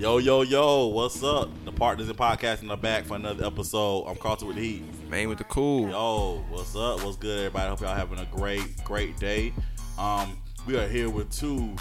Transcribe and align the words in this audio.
Yo, 0.00 0.16
yo, 0.16 0.40
yo, 0.40 0.86
what's 0.86 1.22
up? 1.22 1.50
The 1.66 1.72
partners 1.72 2.08
in 2.08 2.16
podcasting 2.16 2.70
are 2.70 2.76
back 2.78 3.04
for 3.04 3.16
another 3.16 3.44
episode. 3.44 4.06
I'm 4.06 4.16
Carter 4.16 4.46
with 4.46 4.56
the 4.56 4.62
Heat. 4.62 5.10
Man 5.10 5.28
with 5.28 5.36
the 5.36 5.44
cool. 5.44 5.90
Yo, 5.90 6.42
what's 6.48 6.74
up? 6.74 7.04
What's 7.04 7.18
good, 7.18 7.38
everybody? 7.38 7.68
Hope 7.68 7.82
y'all 7.82 7.94
having 7.94 8.18
a 8.18 8.24
great, 8.34 8.82
great 8.82 9.18
day. 9.18 9.52
Um, 9.98 10.38
we 10.66 10.78
are 10.78 10.88
here 10.88 11.10
with 11.10 11.30
two 11.30 11.76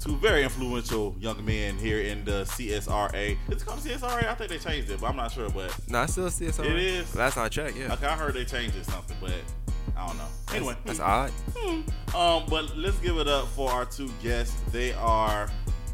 two 0.00 0.16
very 0.16 0.44
influential 0.44 1.14
young 1.20 1.44
men 1.44 1.76
here 1.76 2.00
in 2.00 2.24
the 2.24 2.44
CSRA. 2.44 3.36
It's 3.50 3.62
called 3.62 3.80
CSRA. 3.80 4.28
I 4.30 4.34
think 4.34 4.48
they 4.48 4.56
changed 4.56 4.90
it, 4.90 5.02
but 5.02 5.10
I'm 5.10 5.16
not 5.16 5.30
sure. 5.30 5.50
But 5.50 5.76
No, 5.90 5.98
I 5.98 6.06
still 6.06 6.30
see 6.30 6.46
it. 6.46 6.58
Is? 6.58 7.14
Last 7.14 7.36
I 7.36 7.50
checked, 7.50 7.76
yeah. 7.76 7.92
okay, 7.92 8.06
I 8.06 8.16
heard 8.16 8.32
they 8.32 8.46
changed 8.46 8.76
it 8.78 8.86
something, 8.86 9.18
but 9.20 9.34
I 9.94 10.06
don't 10.06 10.16
know. 10.16 10.28
Anyway, 10.54 10.74
That's 10.86 11.00
odd. 11.00 11.30
Um, 12.14 12.44
but 12.48 12.74
let's 12.78 12.98
give 13.00 13.18
it 13.18 13.28
up 13.28 13.46
for 13.48 13.70
our 13.70 13.84
two 13.84 14.10
guests. 14.22 14.58
They 14.70 14.94
are 14.94 15.50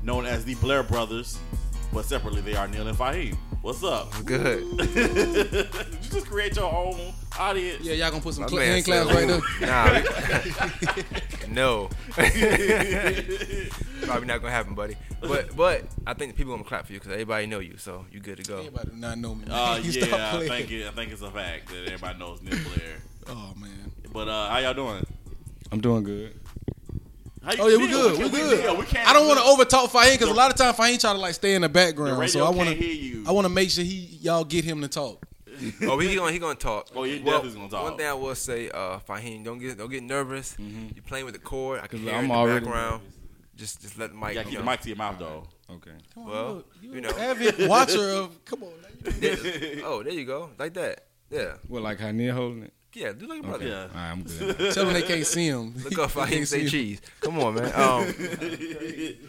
known 0.08 0.24
as 0.24 0.42
the 0.42 0.54
Blair 0.54 0.82
Brothers, 0.82 1.38
but 1.92 2.06
separately 2.06 2.40
they 2.40 2.56
are 2.56 2.66
Neil 2.66 2.88
and 2.88 2.96
Fahim. 2.96 3.36
What's 3.60 3.84
up? 3.84 4.10
Good. 4.24 4.78
Did 4.78 4.96
you 5.76 6.10
just 6.10 6.26
create 6.26 6.56
your 6.56 6.72
own 6.72 7.12
audience? 7.38 7.84
Yeah, 7.84 7.92
y'all 7.92 8.10
gonna 8.10 8.22
put 8.22 8.32
some 8.32 8.48
cl- 8.48 8.62
hand 8.62 8.86
claps 8.86 9.12
right 9.12 9.28
there. 9.28 9.42
Nah. 9.60 10.00
no. 11.52 11.90
Probably 14.06 14.26
not 14.26 14.40
gonna 14.40 14.50
happen, 14.50 14.74
buddy. 14.74 14.96
But 15.20 15.54
but 15.54 15.84
I 16.06 16.14
think 16.14 16.32
the 16.32 16.38
people 16.38 16.54
gonna 16.54 16.66
clap 16.66 16.86
for 16.86 16.94
you 16.94 17.00
because 17.00 17.12
everybody 17.12 17.44
know 17.44 17.58
you, 17.58 17.76
so 17.76 18.06
you 18.10 18.20
good 18.20 18.38
to 18.38 18.44
go. 18.44 18.60
Everybody 18.60 18.88
do 18.88 18.96
not 18.96 19.18
know 19.18 19.34
me. 19.34 19.44
Uh, 19.50 19.78
yeah, 19.82 20.38
I 20.38 20.48
think 20.48 20.70
it, 20.70 20.86
I 20.86 20.90
think 20.92 21.12
it's 21.12 21.20
a 21.20 21.30
fact 21.30 21.68
that 21.68 21.84
everybody 21.84 22.18
knows 22.18 22.40
Neil 22.40 22.56
Blair. 22.64 22.96
Oh 23.26 23.52
man. 23.58 23.92
But 24.10 24.28
uh, 24.28 24.48
how 24.48 24.56
y'all 24.56 24.72
doing? 24.72 25.04
I'm 25.70 25.82
doing 25.82 26.02
good. 26.02 26.34
How 27.48 27.54
you 27.54 27.62
Oh 27.62 27.66
yeah, 27.68 27.76
we 27.78 27.88
feel? 27.88 28.02
good. 28.02 28.12
We 28.12 28.18
can't- 28.18 28.32
good. 28.32 28.64
yeah, 28.64 28.72
we 28.78 28.84
can't- 28.84 29.08
I 29.08 29.12
don't 29.14 29.26
want 29.26 29.38
to 29.40 29.44
over 29.46 29.64
talk 29.64 29.90
Fahim 29.90 30.12
because 30.12 30.28
a 30.28 30.34
lot 30.34 30.50
of 30.50 30.56
times 30.58 30.76
Fahim 30.76 31.00
try 31.00 31.12
to 31.14 31.18
like 31.18 31.32
stay 31.34 31.54
in 31.54 31.62
the 31.62 31.68
The 31.68 31.72
background. 31.72 32.18
radio 32.18 32.40
So 32.42 32.44
I 32.46 32.50
want 32.50 32.68
to. 32.68 32.74
hear 32.74 32.92
you. 32.92 33.24
I 33.26 33.32
want 33.32 33.46
to 33.46 33.48
make 33.48 33.70
sure 33.70 33.82
he 33.84 34.18
y'all 34.20 34.44
get 34.44 34.64
him 34.64 34.82
to 34.82 34.88
talk. 34.88 35.24
Oh, 35.82 35.98
he 35.98 36.14
gonna 36.14 36.30
he 36.30 36.38
gonna 36.38 36.54
talk. 36.54 36.88
Oh, 36.94 37.02
he 37.04 37.20
Well, 37.20 37.38
definitely 37.38 37.58
gonna 37.60 37.70
talk. 37.70 37.82
One 37.84 37.96
thing 37.96 38.06
I 38.06 38.12
will 38.12 38.34
say, 38.34 38.68
uh, 38.70 38.98
Fahim, 39.08 39.44
don't 39.44 39.58
get 39.58 39.78
don't 39.78 39.90
get 39.90 40.02
nervous. 40.02 40.54
You're 40.58 41.02
playing 41.04 41.24
with 41.24 41.34
the 41.34 41.40
cord. 41.40 41.80
I 41.82 41.86
can 41.86 41.98
'Cause 41.98 42.00
hear 42.06 42.14
it 42.14 42.16
I'm 42.18 42.24
in 42.24 42.28
the 42.28 42.34
already 42.34 42.64
background. 42.66 43.02
Just 43.56 43.80
just 43.80 43.98
let 43.98 44.10
the 44.12 44.16
mic. 44.16 44.28
You 44.28 44.34
gotta 44.34 44.48
keep 44.50 44.58
the 44.58 44.64
mic 44.64 44.80
to 44.82 44.88
your 44.88 44.98
mouth 44.98 45.18
though. 45.18 45.48
Okay. 45.70 45.90
Come 46.14 46.22
on, 46.24 46.28
Well, 46.30 46.54
look, 46.54 46.66
you, 46.82 46.94
you 46.94 47.00
know. 47.00 47.10
avid 47.10 47.66
watcher 47.68 48.08
of. 48.10 48.44
Come 48.44 48.62
on. 48.64 48.70
now. 48.82 49.10
Oh, 49.84 50.02
there 50.02 50.12
you 50.12 50.24
go, 50.24 50.50
like 50.58 50.74
that. 50.74 51.06
Yeah, 51.30 51.54
Well, 51.68 51.82
like 51.82 51.98
how 52.00 52.10
Neil 52.10 52.34
holding 52.34 52.62
it? 52.64 52.72
Yeah. 52.98 53.12
Do 53.12 53.26
like 53.26 53.40
a 53.40 53.42
brother. 53.42 53.66
Yeah. 53.66 53.82
All 53.82 53.88
right, 53.94 54.10
I'm 54.10 54.22
good. 54.22 54.56
Tell 54.74 54.84
them 54.84 54.94
they 54.94 55.02
can't 55.02 55.26
see 55.26 55.46
him. 55.46 55.74
Look 55.82 55.98
up 55.98 56.16
I 56.16 56.26
Fahim 56.26 56.30
can't 56.30 56.48
say 56.48 56.58
see 56.58 56.64
him. 56.64 56.70
cheese. 56.70 57.00
Come 57.20 57.38
on, 57.40 57.54
man. 57.54 57.72
Um, 57.74 58.14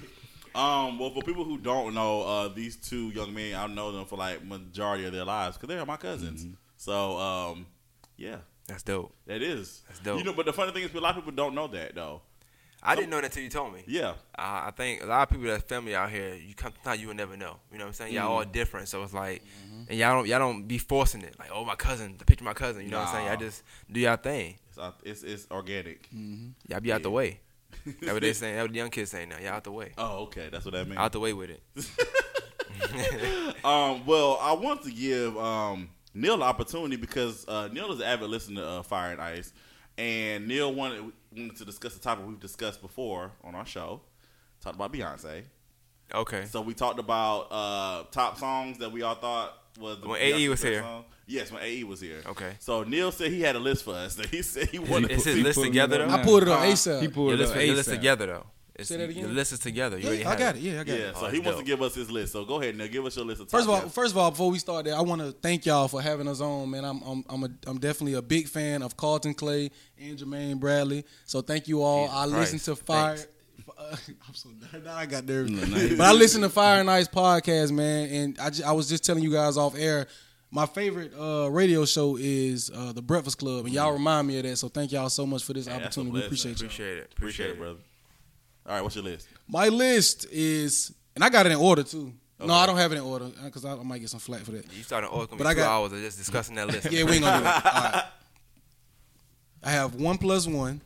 Um, 0.55 0.97
well, 0.97 1.11
for 1.11 1.21
people 1.21 1.43
who 1.45 1.57
don't 1.59 1.93
know, 1.93 2.23
uh, 2.23 2.47
these 2.47 2.75
two 2.75 3.09
young 3.09 3.33
men, 3.33 3.53
I 3.55 3.67
know 3.67 3.91
them 3.91 4.05
for 4.05 4.17
like 4.17 4.43
majority 4.43 5.05
of 5.05 5.13
their 5.13 5.23
lives 5.23 5.55
because 5.57 5.69
they're 5.69 5.85
my 5.85 5.95
cousins. 5.95 6.43
Mm-hmm. 6.43 6.53
So, 6.75 7.17
um, 7.17 7.67
yeah, 8.17 8.37
that's 8.67 8.81
dope. 8.83 9.13
that 9.27 9.41
is. 9.43 9.83
That's 9.87 9.99
dope. 9.99 10.17
You 10.17 10.25
know, 10.25 10.33
but 10.33 10.47
the 10.47 10.53
funny 10.53 10.71
thing 10.71 10.83
is, 10.83 10.93
a 10.93 10.99
lot 10.99 11.11
of 11.11 11.17
people 11.23 11.31
don't 11.33 11.53
know 11.53 11.67
that 11.67 11.93
though. 11.93 12.21
I 12.81 12.95
didn't 12.95 13.09
know 13.09 13.17
that 13.17 13.25
until 13.25 13.43
you 13.43 13.49
told 13.49 13.73
me. 13.73 13.83
Yeah, 13.87 14.11
Uh, 14.37 14.67
I 14.67 14.71
think 14.75 15.03
a 15.03 15.05
lot 15.05 15.23
of 15.23 15.29
people 15.29 15.47
that's 15.47 15.63
family 15.63 15.95
out 15.95 16.09
here, 16.09 16.33
you 16.35 16.53
come 16.55 16.71
sometimes 16.81 17.01
you 17.01 17.07
will 17.07 17.15
never 17.15 17.35
know. 17.35 17.57
You 17.71 17.77
know 17.77 17.83
what 17.85 17.89
I'm 17.89 17.93
saying? 17.93 18.13
Y'all 18.13 18.31
all 18.31 18.45
different, 18.45 18.87
so 18.87 19.03
it's 19.03 19.13
like, 19.13 19.43
and 19.89 19.97
y'all 19.99 20.13
don't 20.15 20.27
y'all 20.27 20.39
don't 20.39 20.67
be 20.67 20.77
forcing 20.77 21.21
it. 21.21 21.37
Like, 21.37 21.49
oh 21.53 21.65
my 21.65 21.75
cousin, 21.75 22.15
the 22.17 22.25
picture 22.25 22.43
of 22.43 22.47
my 22.47 22.53
cousin. 22.53 22.83
You 22.83 22.91
know 22.91 22.99
what 22.99 23.07
I'm 23.09 23.13
saying? 23.15 23.25
Nah. 23.25 23.31
Y'all 23.31 23.39
just 23.41 23.63
do 23.91 23.99
y'all 23.99 24.15
thing. 24.15 24.55
it's 24.69 24.79
it's, 25.03 25.23
it's 25.23 25.47
organic. 25.51 26.07
Y'all 26.67 26.79
be 26.79 26.91
out 26.93 27.03
the 27.03 27.11
way. 27.11 27.39
That's 27.85 28.13
what 28.13 28.21
they 28.21 28.33
saying. 28.33 28.55
That's 28.55 28.63
what 28.63 28.71
the 28.71 28.77
young 28.77 28.89
kids 28.89 29.11
saying 29.11 29.29
now. 29.29 29.37
Y'all 29.39 29.53
out 29.53 29.63
the 29.63 29.71
way. 29.71 29.91
Oh, 29.97 30.23
okay, 30.23 30.49
that's 30.51 30.65
what 30.65 30.73
that 30.73 30.85
means. 30.87 30.97
Out 30.99 31.11
the 31.11 31.19
way 31.19 31.33
with 31.33 31.49
it. 31.51 31.61
Um, 33.63 34.05
well, 34.05 34.37
I 34.41 34.53
want 34.53 34.83
to 34.83 34.91
give 34.91 35.37
um, 35.37 35.89
Neil 36.13 36.37
the 36.37 36.43
opportunity 36.43 36.95
because 36.95 37.47
uh, 37.47 37.67
Neil 37.71 37.91
is 37.91 37.99
an 37.99 38.05
avid 38.05 38.29
listener 38.29 38.61
of 38.63 38.87
Fire 38.87 39.11
and 39.11 39.21
Ice, 39.21 39.53
and 39.97 40.47
Neil 40.47 40.73
wanted 40.73 41.11
wanted 41.35 41.55
to 41.57 41.65
discuss 41.65 41.93
the 41.93 41.99
topic 41.99 42.25
we've 42.27 42.39
discussed 42.39 42.81
before 42.81 43.31
on 43.43 43.55
our 43.55 43.65
show. 43.65 44.01
Talked 44.61 44.75
about 44.75 44.91
Beyonce. 44.93 45.43
Okay. 46.13 46.45
So 46.45 46.61
we 46.61 46.73
talked 46.73 46.99
about 46.99 47.47
uh, 47.51 48.03
top 48.11 48.37
songs 48.37 48.79
that 48.79 48.91
we 48.91 49.03
all 49.03 49.15
thought 49.15 49.53
was 49.79 49.99
the 50.01 50.07
When 50.07 50.19
AE 50.21 50.49
was 50.49 50.61
here. 50.63 50.81
Song. 50.81 51.05
Yes, 51.27 51.51
when 51.51 51.61
AE 51.61 51.83
was 51.83 52.01
here. 52.01 52.21
Okay. 52.25 52.53
So 52.59 52.83
Neil 52.83 53.11
said 53.11 53.31
he 53.31 53.41
had 53.41 53.55
a 53.55 53.59
list 53.59 53.85
for 53.85 53.93
us. 53.93 54.15
That 54.15 54.25
he 54.31 54.41
said 54.41 54.67
he 54.69 54.79
wanted. 54.79 55.11
Is 55.11 55.23
to 55.23 55.29
his 55.29 55.37
He 55.37 55.43
list 55.43 55.61
together 55.61 55.99
though? 55.99 56.13
I 56.13 56.23
pulled 56.23 56.41
it 56.43 56.49
on 56.49 56.65
ASAP. 56.67 57.01
He 57.01 57.07
pulled 57.07 57.27
Your 57.29 57.35
it 57.35 57.41
list, 57.41 57.55
up 57.55 57.61
your 57.63 57.75
list 57.75 57.89
ASAP. 57.89 57.93
together 57.95 58.25
though. 58.25 58.45
It's, 58.79 58.87
Say 58.89 58.97
that 58.97 59.09
again? 59.09 59.23
The 59.23 59.29
list 59.29 59.51
is 59.53 59.59
together. 59.59 59.97
You 59.97 60.07
already 60.07 60.21
Yeah, 60.23 60.27
I 60.27 60.31
have 60.31 60.39
got 60.39 60.55
it. 60.55 60.61
Yeah, 60.61 60.81
I 60.81 60.83
got 60.83 60.87
Yeah, 60.99 61.05
it. 61.09 61.15
so 61.15 61.25
Oh, 61.25 61.29
he 61.29 61.37
that's 61.37 61.45
wants 61.45 61.59
to 61.59 61.65
give 61.65 61.81
us 61.81 61.95
his 61.95 62.09
list. 62.11 62.33
So 62.33 62.45
go 62.45 62.61
ahead, 62.61 62.75
Neil. 62.77 62.87
Give 62.87 63.05
us 63.05 63.15
your 63.15 63.25
list 63.25 63.41
of. 63.41 63.49
First 63.49 63.67
of 63.67 63.73
top 63.75 63.83
all, 63.83 63.89
first 63.89 64.11
of 64.13 64.17
all, 64.17 64.31
before 64.31 64.51
we 64.51 64.59
start 64.59 64.85
there, 64.85 64.95
I 64.95 65.01
want 65.01 65.21
to 65.21 65.31
thank 65.31 65.65
y'all 65.65 65.87
for 65.87 66.01
having 66.01 66.27
us 66.27 66.41
on, 66.41 66.69
man. 66.69 66.85
I'm 66.85 67.01
I'm 67.03 67.23
I'm, 67.29 67.43
a, 67.43 67.49
I'm 67.67 67.79
definitely 67.79 68.13
a 68.15 68.21
big 68.21 68.47
fan 68.47 68.81
of 68.81 68.97
Carlton 68.97 69.33
Clay 69.33 69.71
and 69.99 70.17
Jermaine 70.17 70.59
Bradley. 70.59 71.05
So 71.25 71.41
thank 71.41 71.67
you 71.67 71.81
all. 71.83 72.05
Jesus 72.05 72.15
I 72.17 72.25
listen 72.25 72.59
to 72.59 72.75
Fire. 72.75 73.15
Thanks. 73.17 73.31
Uh, 73.77 73.95
I'm 74.27 74.33
so 74.33 74.49
now 74.83 74.95
I 74.95 75.05
got 75.05 75.25
nervous, 75.25 75.51
No, 75.51 75.63
no, 75.77 75.89
but 75.97 76.05
I 76.07 76.13
listen 76.13 76.41
to 76.41 76.49
Fire 76.49 76.79
and 76.79 76.89
Ice 76.89 77.07
podcast, 77.07 77.71
man. 77.71 78.09
And 78.09 78.39
I 78.39 78.49
ju- 78.49 78.63
I 78.65 78.71
was 78.71 78.89
just 78.89 79.03
telling 79.05 79.23
you 79.23 79.31
guys 79.31 79.57
off 79.57 79.77
air. 79.77 80.07
My 80.51 80.65
favorite 80.65 81.11
uh, 81.15 81.47
radio 81.51 81.85
show 81.85 82.17
is 82.19 82.71
uh, 82.73 82.91
the 82.91 83.03
Breakfast 83.03 83.37
Club, 83.37 83.65
and 83.65 83.73
y'all 83.73 83.93
remind 83.93 84.27
me 84.27 84.37
of 84.39 84.43
that. 84.45 84.55
So 84.57 84.67
thank 84.67 84.91
y'all 84.91 85.09
so 85.09 85.27
much 85.27 85.43
for 85.43 85.53
this 85.53 85.67
Man, 85.67 85.79
that's 85.81 85.95
a 85.97 85.99
opportunity. 86.01 86.11
We 86.11 86.27
blessing. 86.37 86.51
appreciate 86.53 86.59
you. 86.61 86.65
Appreciate 86.65 86.97
it. 86.97 87.11
appreciate 87.13 87.45
Appreciate 87.45 87.49
it, 87.51 87.57
brother. 87.59 87.79
All 88.69 88.75
right, 88.75 88.81
what's 88.83 88.95
your 88.95 89.03
list? 89.03 89.27
My 89.47 89.67
list 89.67 90.27
is, 90.31 90.93
and 91.15 91.23
I 91.23 91.29
got 91.29 91.45
it 91.47 91.51
in 91.51 91.57
order 91.57 91.81
too. 91.83 92.13
No, 92.39 92.53
I 92.53 92.65
don't 92.67 92.77
have 92.77 92.91
it 92.93 92.95
in 92.97 93.01
order 93.01 93.29
because 93.43 93.65
I, 93.65 93.73
I 93.73 93.83
might 93.83 93.97
get 93.99 94.09
some 94.09 94.19
flack 94.21 94.41
for 94.43 94.51
that. 94.51 94.71
You 94.73 94.83
started. 94.83 95.09
Oh, 95.11 95.25
But 95.27 95.39
be 95.39 95.43
I 95.45 95.53
two 95.53 95.59
got- 95.59 95.67
hours 95.67 95.91
of 95.91 95.99
just 95.99 96.17
discussing 96.19 96.55
that 96.55 96.67
list. 96.67 96.87
Yeah, 96.91 97.03
we 97.03 97.13
ain't 97.13 97.23
gonna 97.23 97.37
do 97.39 97.43
that. 97.43 97.65
All 97.65 97.81
right. 97.81 98.03
I 99.63 99.71
have 99.71 99.95
one 99.95 100.17
plus 100.17 100.47
one. 100.47 100.79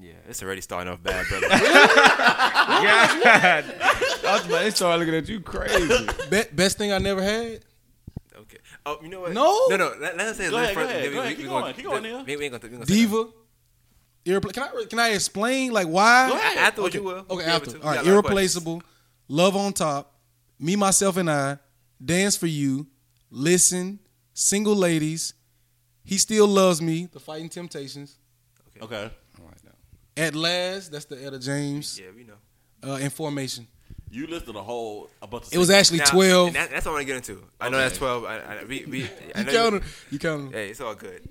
Yeah, 0.00 0.12
it's 0.28 0.42
already 0.42 0.60
starting 0.60 0.92
off 0.92 1.02
bad, 1.02 1.26
brother. 1.28 1.48
God. 1.48 1.58
I 4.24 4.32
was 4.32 4.46
about 4.46 4.60
to 4.62 4.70
start 4.70 4.98
looking 5.00 5.14
at 5.14 5.28
you 5.28 5.40
crazy. 5.40 6.06
Be- 6.30 6.44
best 6.52 6.78
thing 6.78 6.92
I 6.92 6.98
never 6.98 7.22
had. 7.22 7.60
Okay. 8.36 8.58
Oh, 8.86 8.98
you 9.02 9.08
know 9.08 9.20
what? 9.22 9.32
No? 9.32 9.66
no, 9.70 9.76
no. 9.76 9.94
Let, 10.00 10.16
let's 10.16 10.38
say 10.38 10.50
Go 10.50 10.56
let's 10.56 10.70
ahead, 10.70 10.74
go 10.76 10.82
ahead, 10.90 11.04
then 11.04 11.12
go 11.12 11.18
ahead. 11.20 11.30
we- 11.30 11.34
Keep 11.36 11.44
we 11.44 11.48
going, 11.50 11.62
gonna- 11.62 11.74
keep 11.74 11.84
going, 11.84 12.02
Neil. 12.02 12.24
We 12.24 12.36
we 12.36 12.44
ain't 12.46 12.52
gonna. 12.52 12.62
We 12.62 12.68
ain't 12.68 12.72
gonna 12.72 12.86
say 12.86 12.94
Diva. 12.94 13.26
Irrepla- 14.26 14.52
can 14.52 14.62
I 14.64 14.84
can 14.90 14.98
I 14.98 15.08
explain 15.10 15.72
like 15.72 15.86
why? 15.86 16.28
Go 16.28 16.34
that. 16.34 16.42
ahead. 16.44 16.58
Afterwards, 16.58 16.96
Okay, 16.96 17.02
you 17.02 17.08
will. 17.08 17.24
okay 17.30 17.44
Be 17.44 17.50
after. 17.50 17.70
to. 17.70 17.76
All 17.78 17.82
We 17.82 17.88
right, 17.88 17.94
got 17.94 17.94
a 17.94 17.96
lot 17.96 18.00
of 18.00 18.06
irreplaceable. 18.26 18.82
Love 19.28 19.56
on 19.56 19.72
top. 19.72 20.12
Me, 20.58 20.74
myself, 20.76 21.16
and 21.16 21.30
I. 21.30 21.58
Dance 22.04 22.36
for 22.36 22.46
you. 22.46 22.86
Listen. 23.30 23.98
Single 24.34 24.74
ladies. 24.76 25.32
He 26.04 26.18
still 26.18 26.46
loves 26.46 26.82
me. 26.82 27.08
The 27.12 27.20
Fighting 27.20 27.48
Temptations. 27.48 28.18
Okay. 28.82 29.10
All 29.40 29.46
right, 29.46 29.64
now. 29.64 29.70
At 30.22 30.34
last, 30.34 30.92
that's 30.92 31.04
the 31.06 31.24
Etta 31.24 31.38
James. 31.38 31.98
Yeah, 31.98 32.06
we 32.14 32.24
know. 32.24 32.34
Uh, 32.86 32.98
Information. 32.98 33.66
You 34.10 34.26
listed 34.28 34.54
a 34.54 34.62
whole 34.62 35.08
a 35.22 35.26
bunch 35.26 35.46
of. 35.46 35.52
It 35.54 35.58
was 35.58 35.68
actually 35.70 35.98
Now, 35.98 36.04
twelve. 36.06 36.52
That, 36.52 36.70
that's 36.70 36.84
what 36.86 36.92
I 36.92 36.94
want 36.94 37.02
to 37.02 37.12
get 37.12 37.16
into. 37.16 37.42
I 37.60 37.68
know 37.70 37.78
that's 37.78 37.98
twelve. 37.98 38.24
I, 38.24 38.36
I, 38.38 38.64
we, 38.64 38.84
we, 38.86 39.02
I 39.34 39.40
you 39.40 39.44
know 39.46 39.52
counted. 39.52 39.82
You 40.10 40.18
counted. 40.18 40.52
Hey, 40.52 40.68
it's 40.68 40.80
all 40.80 40.94
good. 40.94 41.22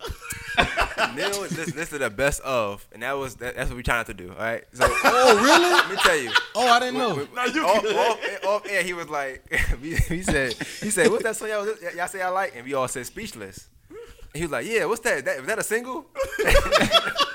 Neil 1.16 1.40
listed, 1.40 1.74
listed 1.74 2.00
the 2.00 2.10
best 2.10 2.40
of, 2.42 2.86
and 2.92 3.02
that 3.02 3.16
was 3.16 3.36
that, 3.36 3.56
that's 3.56 3.70
what 3.70 3.76
we 3.76 3.82
trying 3.82 4.04
to 4.04 4.14
do. 4.14 4.30
All 4.30 4.38
right. 4.38 4.64
So 4.72 4.84
Oh 5.04 5.36
really? 5.42 5.70
let 5.70 5.90
me 5.90 5.96
tell 5.96 6.16
you. 6.16 6.30
Oh, 6.54 6.68
I 6.68 6.78
didn't 6.80 6.98
know. 6.98 7.26
No, 7.34 7.44
you 7.44 7.64
off, 7.64 7.84
off, 7.84 8.44
off 8.44 8.66
air, 8.68 8.82
he 8.82 8.92
was 8.92 9.08
like, 9.08 9.44
we, 9.82 9.96
he 9.96 10.22
said, 10.22 10.54
he 10.54 10.90
said, 10.90 11.10
what's 11.10 11.22
that 11.24 11.36
song 11.36 11.48
y'all, 11.48 11.66
y'all 11.96 12.08
say 12.08 12.22
I 12.22 12.28
like? 12.28 12.54
And 12.56 12.64
we 12.64 12.74
all 12.74 12.88
said 12.88 13.06
speechless. 13.06 13.68
And 13.88 13.98
he 14.34 14.42
was 14.42 14.50
like, 14.52 14.66
yeah, 14.66 14.84
what's 14.84 15.00
that? 15.00 15.24
that 15.24 15.38
was 15.38 15.46
that 15.46 15.58
a 15.58 15.62
single? 15.64 16.06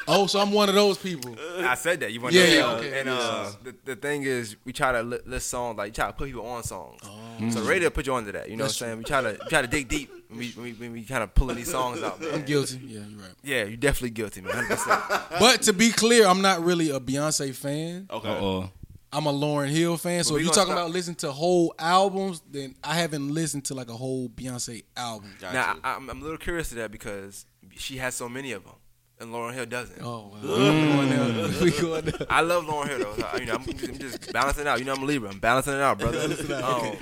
Oh, 0.07 0.27
so 0.27 0.39
I'm 0.39 0.51
one 0.51 0.69
of 0.69 0.75
those 0.75 0.97
people. 0.97 1.35
I 1.59 1.73
said 1.75 1.99
that. 2.01 2.11
You 2.13 2.21
want 2.21 2.33
Yeah, 2.35 2.45
to 2.45 2.55
yeah, 2.55 2.71
okay. 2.73 2.99
And 2.99 3.09
uh, 3.09 3.13
Yeah. 3.13 3.51
the, 3.63 3.75
the 3.85 3.95
thing 3.95 4.23
is, 4.23 4.55
we 4.63 4.71
try 4.73 4.91
to 4.91 5.01
li- 5.01 5.19
list 5.25 5.49
songs 5.49 5.77
like 5.77 5.93
try 5.93 6.07
to 6.07 6.13
put 6.13 6.27
people 6.27 6.45
on 6.45 6.63
songs. 6.63 7.01
Oh. 7.03 7.49
So 7.49 7.61
the 7.61 7.69
radio 7.69 7.89
put 7.89 8.05
you 8.05 8.13
onto 8.13 8.31
that. 8.33 8.49
You 8.49 8.55
know 8.57 8.65
That's 8.65 8.79
what 8.79 8.87
I'm 8.87 8.89
saying? 8.89 8.97
We 8.99 9.03
try 9.05 9.21
to 9.21 9.37
we 9.43 9.49
try 9.49 9.61
to 9.61 9.67
dig 9.67 9.87
deep 9.87 10.11
when 10.29 10.39
we 10.39 10.49
when 10.51 10.63
we, 10.65 10.73
when 10.73 10.91
we 10.93 11.03
kind 11.03 11.23
of 11.23 11.33
pulling 11.33 11.55
these 11.57 11.71
songs 11.71 12.03
out. 12.03 12.21
Man. 12.21 12.33
I'm 12.35 12.43
guilty. 12.43 12.79
Yeah, 12.85 12.99
you're 13.07 13.19
right. 13.19 13.29
Yeah, 13.43 13.63
you're 13.65 13.77
definitely 13.77 14.11
guilty, 14.11 14.41
man. 14.41 14.53
100%. 14.53 15.21
But 15.39 15.63
to 15.63 15.73
be 15.73 15.91
clear, 15.91 16.27
I'm 16.27 16.41
not 16.41 16.63
really 16.63 16.91
a 16.91 16.99
Beyonce 16.99 17.53
fan. 17.55 18.07
Okay. 18.11 18.29
Uh-oh. 18.29 18.69
I'm 19.11 19.27
a 19.27 19.33
Lauryn 19.33 19.69
Hill 19.69 19.95
fan. 19.97 20.23
So 20.25 20.31
Well, 20.33 20.39
if 20.39 20.43
you're 20.45 20.53
talking 20.53 20.73
stop- 20.73 20.77
about 20.85 20.91
listening 20.91 21.15
to 21.17 21.31
whole 21.31 21.73
albums, 21.79 22.41
then 22.51 22.75
I 22.83 22.95
haven't 22.95 23.33
listened 23.33 23.63
to 23.65 23.73
like 23.73 23.89
a 23.89 23.93
whole 23.93 24.27
Beyonce 24.29 24.83
album. 24.97 25.33
Got 25.39 25.53
now. 25.53 25.77
I, 25.83 25.95
I'm, 25.95 26.09
I'm 26.09 26.19
a 26.19 26.23
little 26.23 26.37
curious 26.37 26.69
to 26.69 26.75
that 26.75 26.91
because 26.91 27.45
she 27.77 27.97
has 27.97 28.13
so 28.13 28.27
many 28.29 28.51
of 28.51 28.63
them, 28.65 28.73
and 29.19 29.31
Lauryn 29.31 29.53
Hill 29.53 29.65
doesn't. 29.65 30.01
Oh, 30.03 30.31
well. 30.33 30.41
we 30.41 30.93
going 30.93 31.09
there. 31.09 31.61
We 31.63 31.71
going 31.71 32.05
there. 32.05 32.27
I 32.29 32.41
love 32.41 32.65
Lauryn 32.65 32.87
Hill 32.89 32.99
though. 32.99 33.15
So, 33.17 33.37
you 33.39 33.45
know, 33.45 33.53
I'm 33.55 33.63
just, 33.65 33.87
I'm 33.87 33.97
just 33.97 34.33
balancing 34.33 34.61
it 34.61 34.67
out. 34.67 34.79
You 34.79 34.85
know, 34.85 34.93
I'm 34.93 35.03
a 35.03 35.05
Libra. 35.05 35.29
I'm 35.29 35.39
balancing 35.39 35.73
it 35.73 35.81
out, 35.81 35.99
brother. 35.99 36.19
It 36.19 36.51
out, 36.51 36.83
Um. 36.83 36.97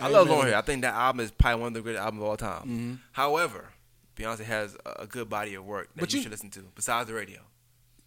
I 0.00 0.08
love. 0.08 0.28
Lauryn 0.28 0.46
Hill. 0.46 0.54
I 0.56 0.60
think 0.62 0.82
that 0.82 0.94
album 0.94 1.20
is 1.20 1.30
probably 1.30 1.60
one 1.60 1.68
of 1.68 1.74
the 1.74 1.80
greatest 1.82 2.02
albums 2.02 2.22
of 2.22 2.28
all 2.28 2.36
time. 2.36 2.62
Mhm. 2.66 2.98
However, 3.12 3.70
Beyonce 4.16 4.44
has 4.44 4.76
a, 4.86 5.02
a 5.02 5.06
good 5.06 5.28
body 5.28 5.54
of 5.54 5.64
work 5.64 5.88
that 5.94 6.00
But 6.00 6.12
you, 6.12 6.18
you- 6.18 6.22
should 6.24 6.32
listen 6.32 6.50
to 6.50 6.60
besides 6.74 7.08
the 7.08 7.14
radio. 7.14 7.40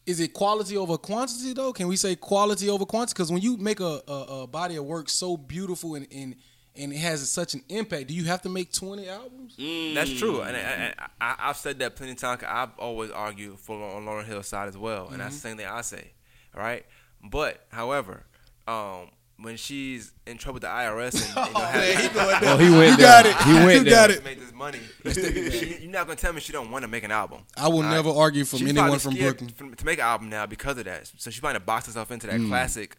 is 0.06 0.20
it 0.20 0.34
quality 0.34 0.76
over 0.76 0.98
quantity 0.98 1.54
though? 1.54 1.72
Can 1.72 1.88
we 1.88 1.96
say 1.96 2.16
quality 2.16 2.70
over 2.70 2.86
quantity? 2.86 3.14
Because 3.14 3.32
when 3.32 3.42
you 3.42 3.56
make 3.58 3.80
a, 3.80 4.02
a, 4.08 4.14
a 4.44 4.48
body 4.48 4.76
of 4.78 4.86
work 4.86 5.08
so 5.10 5.38
beautiful 5.38 5.96
and, 5.96 6.08
and 6.12 6.36
and 6.76 6.94
it 6.94 6.98
has 6.98 7.30
such 7.30 7.54
an 7.54 7.64
impact, 7.70 8.08
do 8.08 8.14
you 8.14 8.26
have 8.26 8.42
to 8.44 8.50
make 8.50 8.72
twenty 8.72 9.08
albums? 9.10 9.56
That's 9.96 10.12
true, 10.18 10.42
and, 10.42 10.56
and, 10.56 10.84
and 10.84 10.94
I, 11.20 11.36
I've 11.40 11.58
said 11.58 11.80
that 11.80 11.96
plenty 11.96 12.14
of 12.14 12.18
times. 12.20 12.42
I've 12.48 12.78
always 12.80 13.12
argued 13.12 13.60
for 13.60 13.82
on 13.96 14.06
Lauryn 14.06 14.26
Hill's 14.26 14.48
side 14.48 14.68
as 14.70 14.78
well, 14.78 15.10
and 15.10 15.20
that's 15.20 15.36
the 15.36 15.42
same 15.42 15.58
thing 15.58 15.68
I 15.68 15.82
say. 15.82 16.12
All 16.56 16.62
right, 16.62 16.86
but 17.24 17.66
however, 17.70 18.24
um, 18.68 19.10
when 19.38 19.58
she's 19.58 20.12
in 20.28 20.38
trouble 20.38 20.56
with 20.56 20.62
the 20.64 20.68
IRS 20.68 21.16
and 21.36 21.48
you 21.48 21.54
know, 21.54 21.66
having 21.66 22.16
Well, 22.42 22.58
he 22.60 22.70
went 22.70 22.92
You 22.92 22.98
there. 22.98 22.98
got 22.98 23.26
it. 23.26 23.36
He 23.38 23.54
went 23.54 23.86
You 23.86 23.90
got 23.92 24.10
it. 24.12 24.18
to 24.20 24.24
make 24.24 24.40
this 24.40 24.54
money, 24.54 24.80
she, 25.12 25.78
you're 25.82 25.92
not 25.92 26.06
gonna 26.06 26.16
tell 26.16 26.32
me 26.32 26.40
she 26.42 26.54
don't 26.54 26.70
want 26.70 26.84
to 26.84 26.88
make 26.88 27.04
an 27.04 27.12
album. 27.12 27.40
I 27.58 27.68
will 27.68 27.78
All 27.78 27.84
right? 27.84 27.92
never 27.92 28.12
argue 28.12 28.46
from 28.46 28.60
She's 28.60 28.70
anyone 28.70 29.00
from 29.00 29.16
Brooklyn. 29.16 29.50
from- 29.50 29.74
to 29.74 29.86
make 29.86 29.98
an 29.98 30.06
album 30.06 30.30
now 30.30 30.46
because 30.46 30.78
of 30.78 30.86
that. 30.86 31.08
So 31.18 31.32
she's 31.32 31.40
trying 31.40 31.56
to 31.56 31.60
box 31.60 31.88
herself 31.88 32.12
into 32.12 32.28
that 32.28 32.40
Mm. 32.40 32.50
classic, 32.50 32.98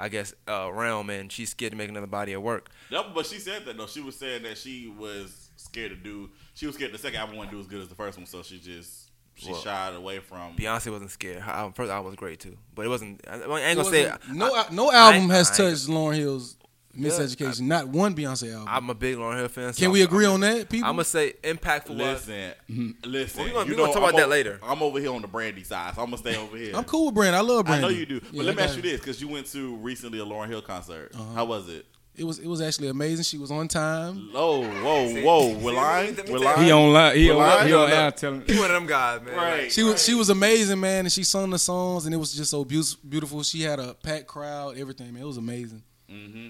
I 0.00 0.08
guess, 0.08 0.32
uh, 0.48 0.70
realm, 0.72 1.10
and 1.10 1.30
she's 1.30 1.50
scared 1.50 1.72
to 1.72 1.76
make 1.78 1.88
another 1.90 2.06
body 2.06 2.32
of 2.32 2.42
work. 2.42 2.70
No, 2.90 3.04
but 3.14 3.26
she 3.26 3.38
said 3.38 3.64
that 3.66 3.76
though. 3.76 3.86
She 3.86 4.00
was 4.00 4.16
saying 4.16 4.42
that 4.44 4.56
she 4.58 4.88
was 4.88 5.50
scared 5.56 5.90
to 5.90 5.96
do. 5.96 6.30
She 6.54 6.66
was 6.66 6.74
scared 6.74 6.92
the 6.92 6.98
second 6.98 7.20
album 7.20 7.36
wouldn't 7.36 7.52
do 7.54 7.60
as 7.60 7.66
good 7.66 7.82
as 7.82 7.88
the 7.88 7.94
first 7.94 8.16
one, 8.16 8.26
so 8.26 8.42
she 8.42 8.58
just 8.58 9.10
she 9.34 9.50
Well, 9.52 9.60
shied 9.60 9.94
away 9.94 10.18
from. 10.18 10.54
Beyonce 10.56 10.90
wasn't 10.90 11.10
scared. 11.10 11.40
Her 11.42 11.52
album, 11.52 11.72
first 11.74 11.90
album 11.90 12.06
was 12.06 12.16
great 12.16 12.40
too, 12.40 12.56
but 12.74 12.84
it 12.86 12.88
wasn't. 12.88 13.20
I, 13.28 13.34
I 13.34 13.60
ain't 13.60 13.76
gonna 13.78 13.90
say. 13.90 14.04
wasn't- 14.10 14.34
no, 14.36 14.54
I, 14.54 14.64
no 14.72 14.90
album 14.92 15.22
ain't- 15.22 15.30
has 15.32 15.48
I 15.60 15.64
ain't- 15.64 15.76
touched 15.76 15.88
Lauryn 15.88 16.16
Hill's 16.16 16.56
Miseducation. 16.96 17.62
Not 17.62 17.88
one 17.88 18.14
Beyonce 18.14 18.52
album. 18.52 18.66
I'm 18.68 18.90
a 18.90 18.94
big 18.94 19.16
Lauryn 19.16 19.38
Hill 19.38 19.48
fan. 19.48 19.72
so 19.72 19.78
Can 19.80 19.92
we 19.92 20.00
I'm- 20.00 20.08
agree 20.08 20.26
I'm, 20.26 20.32
on 20.32 20.40
that, 20.40 20.68
people? 20.68 20.88
I'm 20.88 20.94
gonna 20.96 21.04
say 21.04 21.34
impactful. 21.42 21.96
Listen, 21.96 22.52
Mm-hmm. 22.70 22.90
listen. 23.10 23.38
Well, 23.38 23.46
we 23.46 23.52
gonna- 23.52 23.64
you 23.66 23.70
we 23.72 23.76
gonna 23.76 23.88
know, 23.88 23.94
talk 23.94 24.02
about 24.02 24.14
I'm 24.14 24.20
that 24.20 24.28
later. 24.28 24.58
I'm 24.62 24.82
over 24.82 24.98
here 24.98 25.12
on 25.12 25.22
the 25.22 25.28
Brandy 25.28 25.62
side, 25.62 25.94
so 25.94 26.00
I'm 26.02 26.06
gonna 26.08 26.18
stay 26.18 26.36
over 26.36 26.56
here. 26.56 26.74
I'm 26.74 26.84
cool 26.84 27.06
with 27.06 27.14
Brandon. 27.14 27.38
I 27.38 27.42
love 27.42 27.64
Brandy. 27.66 27.84
I 27.86 27.88
know 27.88 27.94
you 27.96 28.06
do, 28.06 28.20
but 28.20 28.32
Yeah, 28.32 28.42
let 28.42 28.56
me 28.56 28.62
ask 28.62 28.76
you 28.76 28.82
this: 28.82 29.00
because 29.00 29.20
you 29.20 29.28
went 29.28 29.46
to 29.52 29.76
recently 29.76 30.18
a 30.18 30.24
Lauryn 30.24 30.48
Hill 30.48 30.62
concert. 30.62 31.12
Uh-huh. 31.14 31.32
How 31.34 31.44
was 31.44 31.68
it? 31.68 31.86
It 32.16 32.24
was 32.24 32.38
it 32.40 32.48
was 32.48 32.60
actually 32.60 32.88
amazing. 32.88 33.22
She 33.22 33.38
was 33.38 33.50
on 33.52 33.68
time. 33.68 34.30
Oh, 34.34 34.62
whoa, 34.62 35.22
whoa, 35.22 35.56
we're 35.58 35.72
lying. 35.72 36.16
let 36.16 36.26
me 36.26 36.32
We're 36.34 36.38
tell 36.40 36.40
you- 36.40 36.44
lying. 36.56 36.64
He 36.66 36.70
on 36.72 36.92
line. 36.92 37.16
He 37.16 37.30
Well, 37.30 37.40
on, 37.40 37.48
I 37.58 37.64
he 37.64 37.70
don't 37.70 37.82
on 37.84 37.90
know. 37.90 37.96
air 37.96 38.10
telling. 38.10 38.42
He 38.46 38.56
one 38.58 38.64
of 38.64 38.72
them 38.74 38.86
guys, 38.86 39.22
man. 39.22 39.36
Right. 39.36 39.72
She 39.72 39.84
was 39.84 40.04
she 40.04 40.14
was 40.14 40.28
amazing, 40.28 40.80
man, 40.80 41.06
and 41.06 41.12
she 41.12 41.22
sung 41.22 41.50
the 41.50 41.58
songs, 41.58 42.04
and 42.06 42.14
it 42.14 42.18
was 42.18 42.34
just 42.34 42.50
so 42.50 42.64
beautiful. 42.64 43.42
She 43.44 43.62
had 43.62 43.78
a 43.78 43.94
packed 43.94 44.26
crowd, 44.26 44.76
everything, 44.76 45.14
man. 45.14 45.22
It 45.22 45.26
was 45.26 45.36
amazing. 45.38 45.82
hmm 46.10 46.48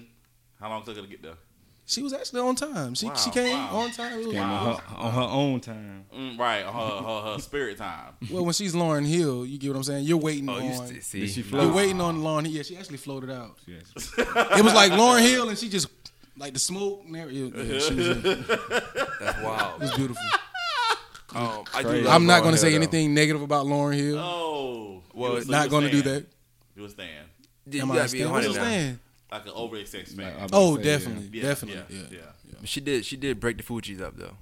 How 0.61 0.69
long 0.69 0.83
took 0.83 0.97
it 0.97 1.01
to 1.01 1.07
get 1.07 1.21
there? 1.23 1.33
She 1.87 2.03
was 2.03 2.13
actually 2.13 2.39
on 2.41 2.55
time. 2.55 2.93
She 2.95 3.07
Wow, 3.07 3.15
she 3.15 3.31
came 3.31 3.57
wow. 3.57 3.75
on 3.79 3.91
time. 3.91 4.13
It 4.13 4.25
was 4.25 4.33
Came 4.33 4.43
on 4.43 4.75
her, 4.77 4.81
on 4.95 5.11
her 5.13 5.21
own 5.21 5.59
time. 5.59 6.05
Mm, 6.15 6.39
right, 6.39 6.63
her, 6.63 6.71
her, 6.71 7.33
her 7.33 7.39
spirit 7.39 7.77
time. 7.79 8.13
well, 8.31 8.45
when 8.45 8.53
she's 8.53 8.73
Lauryn 8.73 9.05
Hill, 9.05 9.45
you 9.45 9.57
get 9.57 9.69
what 9.69 9.77
I'm 9.77 9.83
saying. 9.83 10.05
You're 10.05 10.17
waiting 10.19 10.47
Oh, 10.47 10.59
you 10.59 10.69
on. 10.71 10.87
st- 10.87 11.03
see, 11.03 11.19
Did 11.21 11.29
she 11.31 11.41
You're 11.41 11.73
waiting 11.73 11.99
on 11.99 12.19
Lauryn. 12.19 12.43
Hill. 12.45 12.53
Yeah, 12.53 12.61
she 12.63 12.77
actually 12.77 12.97
floated 12.97 13.29
out. 13.31 13.57
Yes. 13.65 13.91
It 14.17 14.63
was 14.63 14.73
like 14.73 14.91
Lauryn 14.93 15.21
Hill, 15.21 15.49
and 15.49 15.57
she 15.57 15.67
just 15.67 15.87
like 16.37 16.53
the 16.53 16.59
smoke. 16.59 17.01
And 17.05 17.15
everything. 17.17 17.53
yeah, 17.55 17.79
she 17.79 17.93
was, 17.95 18.07
it 18.07 18.47
that's 19.19 19.41
wild. 19.41 19.81
was 19.81 19.91
beautiful. 19.95 20.23
Um, 21.33 21.63
I 21.73 21.81
do 21.81 21.87
Crazy. 21.89 22.03
love 22.05 22.13
I'm 22.13 22.25
not 22.25 22.41
going 22.41 22.53
to 22.53 22.59
say 22.59 22.69
though. 22.71 22.75
anything 22.75 23.13
negative 23.13 23.41
about 23.41 23.65
Lauryn 23.65 23.95
Hill. 23.95 24.17
Oh, 24.19 25.01
Well, 25.13 25.39
you 25.39 25.45
not 25.45 25.69
going 25.69 25.85
to 25.85 25.91
do 25.91 26.01
that. 26.03 26.25
You 26.75 26.83
was 26.83 26.91
staying 26.91 27.09
Am 27.17 27.73
you 27.73 27.83
I 27.83 27.95
gotta 27.95 28.11
be? 28.11 28.25
What's 28.25 28.47
100 28.47 28.53
stand? 28.53 28.99
Like 29.31 29.45
an 29.45 29.51
overextended 29.53 30.17
Like, 30.17 30.35
fan. 30.35 30.49
Oh, 30.51 30.75
about 30.75 30.83
to 30.83 30.83
say, 30.83 30.89
yeah. 30.89 30.97
definitely, 30.97 31.29
Yeah, 31.39 31.43
definitely, 31.43 31.95
yeah, 31.97 32.01
yeah. 32.11 32.17
yeah. 32.49 32.55
She 32.65 32.81
did. 32.81 33.05
She 33.05 33.15
did 33.17 33.39
break 33.39 33.57
the 33.57 33.63
Fugees 33.63 34.01
up 34.01 34.17
though. 34.17 34.35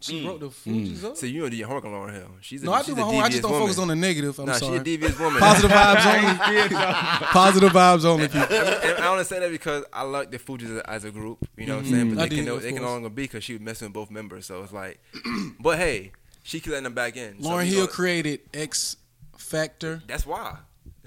She 0.00 0.20
mm. 0.20 0.24
broke 0.24 0.40
the 0.40 0.46
mm. 0.48 0.52
Fugees 0.86 1.04
up. 1.04 1.16
So 1.16 1.26
you 1.26 1.42
know 1.42 1.48
do 1.48 1.56
your 1.56 1.68
homework 1.68 1.84
on 1.84 1.92
Lauryn 1.92 2.14
Hill. 2.14 2.30
She's 2.40 2.62
a, 2.62 2.66
No, 2.66 2.72
I 2.72 2.82
do 2.82 2.92
a 2.92 2.96
my 2.96 3.02
homework. 3.02 3.24
I 3.26 3.28
just 3.28 3.42
don't 3.42 3.52
focus 3.52 3.78
on 3.78 3.88
the 3.88 3.94
negative. 3.94 4.36
I'm 4.38 4.46
Nah, 4.46 4.54
sorry. 4.54 4.72
she 4.72 4.80
a 4.80 4.84
devious 4.84 5.18
woman. 5.18 5.38
Positive 5.38 5.70
vibes 5.76 6.06
only. 6.06 6.74
Positive 7.26 7.70
vibes 7.70 8.04
only. 8.04 8.26
People. 8.28 8.56
and 8.56 9.04
I 9.04 9.06
only 9.08 9.24
say 9.24 9.38
that 9.38 9.50
because 9.50 9.84
I 9.92 10.02
like 10.02 10.30
the 10.32 10.38
Fugees 10.38 10.76
as, 10.76 10.82
as 10.86 11.04
a 11.04 11.10
group. 11.12 11.46
You 11.56 11.66
know 11.66 11.76
what 11.76 11.84
I'm 11.84 11.90
saying? 11.90 12.06
Mm-hmm. 12.06 12.18
I 12.18 12.22
But 12.22 12.30
they 12.30 12.36
do, 12.36 12.36
can 12.36 12.44
no, 12.46 12.58
they 12.58 12.72
can 12.72 12.82
no 12.82 12.88
longer 12.88 13.10
be 13.10 13.22
because 13.24 13.44
she 13.44 13.52
was 13.52 13.60
messing 13.62 13.86
with 13.88 13.94
both 13.94 14.10
members. 14.10 14.46
So 14.46 14.62
it's 14.64 14.72
like, 14.72 14.98
but 15.60 15.78
hey, 15.78 16.10
she 16.42 16.58
keep 16.58 16.72
let 16.72 16.82
them 16.82 16.94
back 16.94 17.16
in. 17.16 17.34
Lauryn 17.34 17.58
we 17.58 17.66
Hill 17.66 17.80
gonna- 17.82 17.92
created 17.92 18.40
X 18.52 18.96
Factor. 19.36 20.02
That's 20.08 20.26
why. 20.26 20.56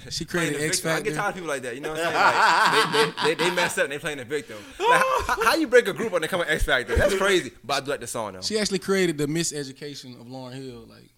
She 0.10 0.26
created 0.26 0.60
the 0.60 0.66
X 0.68 0.80
Factor. 0.82 0.98
I 1.00 1.02
get 1.04 1.16
tired 1.16 1.30
of 1.30 1.34
people 1.36 1.48
like 1.50 1.62
that. 1.64 1.74
You 1.76 1.82
know 1.82 1.92
what 1.94 2.00
I'm 2.02 2.12
saying? 2.12 3.14
Like, 3.16 3.16
they, 3.26 3.34
they, 3.34 3.36
they, 3.36 3.50
they 3.50 3.56
messed 3.56 3.78
up 3.80 3.86
and 3.86 3.94
they 3.94 3.98
playing 4.00 4.18
the 4.18 4.26
victim. 4.26 4.58
Like, 4.78 5.02
how, 5.26 5.44
how 5.46 5.56
you 5.56 5.68
break 5.68 5.88
a 5.88 5.94
group 5.94 6.12
when 6.12 6.22
they 6.22 6.28
come 6.28 6.40
with 6.40 6.50
X 6.50 6.64
Factor? 6.66 6.96
That's 6.96 7.16
crazy. 7.16 7.52
But 7.64 7.74
I 7.76 7.86
do 7.86 7.92
like 7.92 8.02
the 8.02 8.08
song 8.08 8.34
though. 8.34 8.42
She 8.42 8.60
actually 8.60 8.80
created 8.80 9.18
the 9.18 9.26
miseducation 9.26 10.20
of 10.20 10.28
Lauryn 10.28 10.54
Hill. 10.54 10.86
Like, 10.90 11.10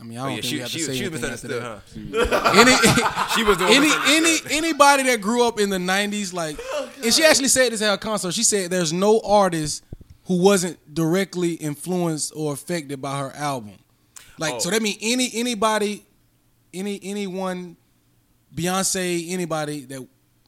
I 0.00 0.02
mean, 0.02 0.18
I 0.18 0.22
Oh, 0.22 0.24
don't 0.24 0.30
yeah, 0.30 0.40
think 0.40 0.44
she, 0.44 0.54
we 0.56 0.60
have 0.60 0.70
she, 0.70 0.78
to 0.80 0.84
say 0.84 0.96
she 0.96 1.08
was 1.08 1.22
anything 1.24 1.32
after 1.32 1.48
misunderstood, 1.48 2.30
that. 2.30 2.32
huh? 2.32 2.60
Any, 2.60 3.34
She 3.36 3.44
was 3.44 3.58
the 3.58 3.66
any, 3.66 3.90
any, 4.08 4.38
anybody 4.50 5.04
that 5.04 5.20
grew 5.20 5.46
up 5.46 5.58
in 5.60 5.70
the 5.70 5.78
'90s, 5.78 6.32
like, 6.34 6.56
oh, 6.60 6.90
and 7.04 7.14
she 7.14 7.24
actually 7.24 7.48
said 7.48 7.72
this 7.72 7.80
at 7.82 7.90
her 7.90 7.96
concert. 7.96 8.34
She 8.34 8.42
said, 8.42 8.70
"There's 8.70 8.92
no 8.92 9.20
artist 9.24 9.84
who 10.24 10.38
wasn't 10.42 10.92
directly 10.92 11.52
influenced 11.54 12.32
or 12.34 12.52
affected 12.52 13.00
by 13.00 13.16
her 13.20 13.30
album." 13.36 13.74
Like, 14.38 14.54
Oh. 14.54 14.58
so 14.58 14.70
that 14.70 14.82
means 14.82 14.98
any 15.00 15.30
anybody, 15.34 16.04
any 16.74 16.98
anyone, 17.02 17.76
Beyonce, 18.54 19.30
anybody 19.30 19.84
that. 19.86 20.06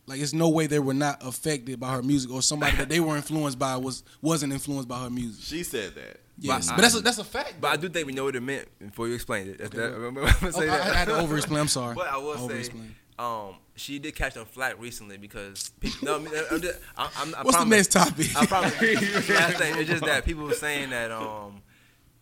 Like 0.08 0.20
it's 0.20 0.32
no 0.32 0.48
way 0.50 0.68
they 0.68 0.78
were 0.78 0.94
not 0.94 1.18
affected 1.20 1.80
by 1.80 1.90
her 1.92 2.00
music, 2.00 2.30
or 2.30 2.40
somebody 2.40 2.76
that 2.76 2.88
they 2.88 3.00
were 3.00 3.16
influenced 3.16 3.58
by 3.58 3.76
was 3.76 4.04
wasn't 4.22 4.52
influenced 4.52 4.86
by 4.86 5.00
her 5.02 5.10
music. 5.10 5.42
She 5.44 5.64
said 5.64 5.96
that. 5.96 6.20
Yes, 6.38 6.68
But 6.68 6.76
but, 6.76 6.82
that's 6.82 6.94
a, 6.94 7.00
that's 7.00 7.18
a 7.18 7.24
fact. 7.24 7.54
But 7.60 7.72
I 7.72 7.76
do 7.76 7.88
think 7.88 8.06
we 8.06 8.12
know 8.12 8.22
what 8.22 8.36
it 8.36 8.40
meant 8.40 8.68
before 8.78 9.08
you 9.08 9.14
explained 9.14 9.48
it. 9.50 9.60
Okay. 9.60 9.78
that, 9.78 9.94
I'm 9.94 10.14
gonna 10.14 10.30
say 10.52 10.62
Oh, 10.62 10.66
that. 10.66 10.80
I 10.80 10.94
had 10.94 11.08
to 11.08 11.18
over 11.18 11.36
explain. 11.36 11.58
I'm 11.58 11.66
sorry. 11.66 11.96
But 11.96 12.06
I 12.06 12.18
will 12.18 12.38
over 12.38 12.62
say, 12.62 12.70
um, 13.18 13.56
she 13.74 13.98
did 13.98 14.14
catch 14.14 14.34
them 14.34 14.44
flack 14.44 14.80
recently 14.80 15.16
because 15.16 15.72
people. 15.80 16.06
No, 16.06 16.14
I 16.14 16.18
mean, 16.18 16.28
I'm 16.52 16.60
just, 16.60 16.78
I'm, 16.96 17.08
I'm, 17.16 17.34
I 17.34 17.42
What's 17.42 17.58
the 17.58 17.64
next 17.64 17.90
topic? 17.90 18.28
I 18.36 18.46
promise. 18.46 18.80
last 19.30 19.56
thing, 19.56 19.76
it's 19.76 19.90
just 19.90 20.04
that 20.04 20.24
people 20.24 20.44
were 20.44 20.52
saying 20.52 20.90
that 20.90 21.10
um, 21.10 21.62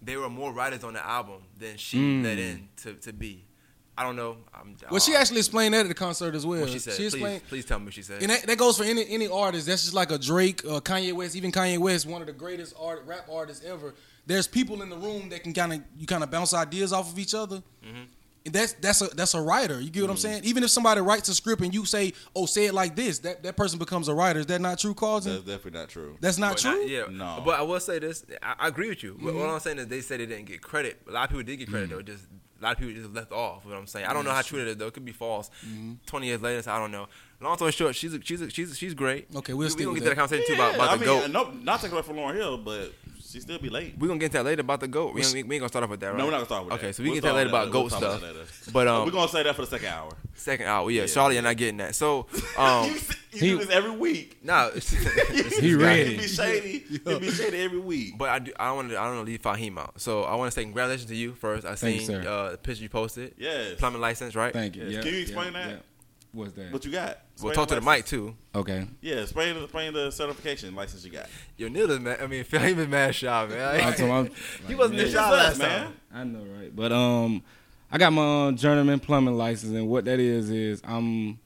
they 0.01 0.17
were 0.17 0.31
more 0.31 0.53
writers 0.55 0.85
on 0.85 0.95
the 0.95 1.07
album 1.07 1.43
than 1.59 1.77
she 1.77 2.23
let 2.23 2.39
in 2.39 2.69
to, 2.83 2.95
to 2.95 3.13
be. 3.13 3.45
I 3.97 4.03
don't 4.03 4.17
know. 4.17 4.37
I'm, 4.53 4.77
Well, 4.91 5.01
she 5.01 5.15
uh, 5.15 5.19
actually 5.21 5.39
explained 5.39 5.75
that 5.75 5.83
at 5.83 5.89
the 5.89 5.95
concert 5.95 6.35
as 6.35 6.45
well. 6.45 6.61
what 6.63 6.71
she 6.71 6.79
said. 6.81 6.95
She 6.95 7.03
please, 7.05 7.15
explained, 7.15 7.43
please 7.49 7.65
tell 7.65 7.79
me 7.79 7.85
what 7.87 7.95
she 7.95 8.03
said. 8.03 8.23
and 8.23 8.31
that, 8.31 8.43
that 8.47 8.59
goes 8.59 8.77
for 8.77 8.85
any 8.85 9.09
any 9.09 9.29
artist. 9.29 9.67
That's 9.67 9.83
just 9.83 9.95
like 9.95 10.11
a 10.11 10.19
Drake, 10.19 10.65
uh, 10.65 10.81
Kanye 10.81 11.13
West, 11.13 11.37
even 11.37 11.53
Kanye 11.53 11.79
West, 11.79 12.07
one 12.07 12.21
of 12.21 12.27
the 12.27 12.33
greatest 12.33 12.75
art 12.81 13.03
rap 13.07 13.29
artists 13.31 13.65
ever. 13.65 13.95
There's 14.27 14.47
people 14.47 14.83
in 14.83 14.89
the 14.89 14.97
room 14.97 15.29
that 15.29 15.43
can 15.43 15.53
kind 15.53 15.73
of 15.75 15.81
you 15.97 16.07
kind 16.07 16.23
of 16.25 16.31
bounce 16.31 16.55
ideas 16.55 16.93
off 16.93 17.13
of 17.13 17.19
each 17.19 17.35
other. 17.35 17.57
Mm-hmm. 17.85 18.03
And 18.47 18.53
that's 18.55 18.73
that's 18.75 19.01
a 19.01 19.07
that's 19.15 19.33
a 19.35 19.41
writer. 19.41 19.81
You 19.81 19.89
get 19.91 20.03
what 20.03 20.11
I'm 20.11 20.17
saying? 20.19 20.45
Even 20.45 20.65
if 20.65 20.71
somebody 20.71 21.01
writes 21.01 21.29
a 21.31 21.35
script 21.35 21.63
and 21.63 21.73
you 21.73 21.87
say, 21.87 22.13
"Oh, 22.37 22.45
say 22.45 22.67
it 22.67 22.75
like 22.75 22.95
this," 22.95 23.21
that 23.21 23.43
that 23.43 23.57
person 23.57 23.79
becomes 23.79 24.09
a 24.09 24.15
writer. 24.15 24.41
Is 24.41 24.47
that 24.47 24.61
not 24.61 24.79
true, 24.79 24.93
Carlton? 24.93 25.33
That's 25.33 25.45
definitely 25.45 25.81
not 25.81 25.89
true. 25.89 26.17
That's 26.21 26.37
not 26.37 26.53
But 26.55 26.59
true. 26.59 26.85
yeah. 26.87 27.05
No. 27.11 27.41
But 27.43 27.59
I 27.59 27.63
will 27.63 27.81
say 27.81 28.01
this. 28.01 28.23
I, 28.43 28.55
I 28.59 28.69
agree 28.69 28.89
with 28.91 29.03
you. 29.03 29.15
Mm-hmm. 29.15 29.39
what 29.39 29.49
I'm 29.49 29.61
saying 29.61 29.79
is 29.79 29.87
they 29.87 30.03
said 30.03 30.21
they 30.21 30.27
didn't 30.27 30.45
get 30.47 30.61
credit. 30.61 31.01
A 31.09 31.13
lot 31.13 31.25
of 31.25 31.31
people 31.31 31.45
did 31.45 31.57
get 31.59 31.71
credit 31.71 31.89
though. 31.89 32.03
Just 32.03 32.25
a 32.65 32.69
lot 32.69 32.73
of 32.73 32.79
people 32.79 32.95
just 32.95 33.13
left 33.15 33.31
off. 33.33 33.63
You 33.65 33.71
know 33.71 33.77
What 33.77 33.81
I'm 33.83 33.87
saying. 33.87 34.07
I 34.07 34.13
don't 34.13 34.25
know 34.25 34.31
how 34.33 34.43
true 34.43 34.61
it 34.61 34.69
is 34.69 34.77
though. 34.77 34.87
It 34.87 34.95
could 34.95 35.05
be 35.05 35.13
false. 35.13 35.51
Mm-hmm. 35.67 35.93
Twenty 36.07 36.27
years 36.29 36.41
later, 36.41 36.63
so 36.63 36.73
I 36.73 36.79
don't 36.79 36.91
know. 36.93 37.07
Long 37.41 37.57
story 37.57 37.73
short, 37.73 37.95
she's 37.95 38.15
a, 38.15 38.23
she's 38.23 38.41
a, 38.41 38.49
she's 38.49 38.73
a, 38.73 38.75
she's 38.75 38.95
great. 38.95 39.29
Okay, 39.37 39.53
we'll 39.53 39.67
we, 39.67 39.71
stick 39.71 39.81
we 39.81 39.85
gonna 39.85 39.93
with 39.95 40.03
get 40.05 40.11
to 40.11 40.15
that 40.15 40.17
that. 40.17 40.21
conversation 40.31 40.57
too 40.57 40.63
about, 40.63 40.75
about 40.77 40.89
I 40.89 40.97
the 40.97 41.05
mean, 41.05 41.21
goat. 41.21 41.31
no, 41.31 41.51
not 41.63 41.81
taking 41.81 41.93
away 41.93 42.03
from 42.03 42.17
Lauryn 42.17 42.37
Hill, 42.37 42.57
but 42.59 42.93
she 43.35 43.41
still 43.41 43.59
be 43.59 43.69
late. 43.69 43.95
We're 43.99 44.07
gonna 44.09 44.21
get 44.21 44.31
to 44.33 44.39
that 44.39 44.45
later 44.45 44.61
about 44.61 44.81
the 44.81 44.89
goat. 44.89 45.13
We, 45.13 45.21
ain't, 45.23 45.33
we 45.35 45.41
ain't 45.41 45.49
gonna 45.51 45.69
start 45.69 45.83
off 45.85 45.91
with 45.91 46.01
that, 46.01 46.09
right? 46.09 46.17
No, 46.19 46.25
we're 46.25 46.31
not 46.31 46.37
gonna 46.39 46.47
start 46.47 46.65
with 46.65 46.73
okay, 46.75 46.81
that. 46.83 46.87
Okay, 46.87 46.93
so 46.93 47.03
we 47.03 47.09
We'll 47.11 47.15
can 47.21 47.23
get 47.23 47.29
to 47.29 47.33
that 47.35 47.37
later 47.39 47.49
about 47.51 47.71
goat 47.73 47.81
We'll 47.81 47.91
talk 47.91 47.99
stuff. 47.99 48.21
that 48.65 48.73
But 48.73 48.89
um, 48.89 49.05
we're 49.05 49.11
gonna 49.13 49.29
say 49.29 49.43
that 49.43 49.55
for 49.57 49.63
the 49.63 49.67
second 49.69 49.89
hour. 49.89 50.11
second 50.35 50.67
hour, 50.67 50.91
yeah. 50.91 51.01
Yeah. 51.03 51.07
Charlie 51.09 51.37
and 51.37 51.47
I 51.49 51.55
getting 51.55 51.79
that. 51.79 51.95
So 51.95 52.27
um, 52.57 52.87
you 52.89 52.95
you 53.33 53.41
he- 53.41 53.49
do 53.51 53.59
this 53.59 53.71
every 53.71 53.91
week. 53.91 54.39
no, 54.45 54.71
it's, 54.75 54.93
it's- 54.93 55.57
He 55.59 55.69
He 55.71 55.75
ready. 55.75 56.17
be 56.17 56.23
shady. 56.29 56.79
He 56.89 56.99
be 57.19 57.31
shady 57.31 57.59
every 57.65 57.81
week. 57.81 58.17
But 58.17 58.29
I 58.29 58.39
do. 58.39 58.53
I 58.59 58.71
want 58.73 58.91
to. 58.91 58.99
I 58.99 59.05
don't 59.07 59.17
want 59.17 59.27
to 59.27 59.31
leave 59.33 59.43
Fahim 59.43 59.77
out. 59.79 60.01
So 60.01 60.23
I 60.23 60.37
want 60.37 60.53
to 60.53 60.55
say 60.55 60.63
congratulations 60.63 61.09
to 61.11 61.17
you 61.17 61.35
first. 61.35 61.67
I 61.67 61.75
Thank 61.75 62.01
you, 62.01 62.07
seen 62.07 62.23
sir. 62.23 62.29
uh, 62.29 62.51
the 62.53 62.59
picture 62.59 62.83
you 62.85 62.89
posted. 62.89 63.35
Yes. 63.37 63.75
Plumbing 63.79 64.01
license, 64.01 64.37
right? 64.37 64.53
Thank 64.53 64.77
you. 64.77 64.85
Yes. 64.85 64.93
Yeah, 64.93 65.01
Can 65.03 65.15
you 65.15 65.21
explain 65.21 65.53
yeah, 65.53 65.59
that? 65.67 65.71
yeah. 65.71 65.77
What's 66.35 66.53
that? 66.55 66.73
What 66.73 66.85
you 66.85 66.91
got? 66.93 67.19
We'll 67.41 67.53
Explain 67.53 67.55
talk 67.55 67.69
to 67.69 67.75
the 67.77 67.81
mic 67.81 68.05
too. 68.07 68.35
okay. 68.55 68.87
Yeah, 69.01 69.17
explain, 69.17 69.57
explain 69.57 69.93
the 69.93 70.11
certification 70.11 70.75
license 70.75 71.05
you 71.05 71.11
got. 71.13 71.29
Yo, 71.57 71.69
Neil 71.69 71.91
is 71.91 72.01
mad. 72.01 72.21
I 72.21 72.27
mean, 72.27 72.45
Fahim 72.53 72.77
is 72.79 72.89
mad 72.89 73.15
shy, 73.15 73.47
man. 73.47 73.81
I'm 73.81 73.93
talking- 73.93 74.11
I'm- 74.11 74.31
he 74.67 74.75
wasn't 74.75 74.97
man, 74.97 75.05
this 75.05 75.13
Just 75.15 75.33
last 75.33 75.59
man. 75.59 75.85
time. 75.87 75.95
I 76.13 76.25
know, 76.25 76.45
right? 76.59 76.75
But 76.75 76.91
um, 76.93 77.43
I 77.91 77.99
got 77.99 78.13
my 78.13 78.49
uh, 78.49 78.53
journeyman 78.53 78.99
plumbing 79.01 79.37
license, 79.37 79.73
and 79.73 79.89
what 79.89 80.05
that 80.07 80.19
is 80.21 80.51
is 80.51 80.83
I'm 80.85 81.39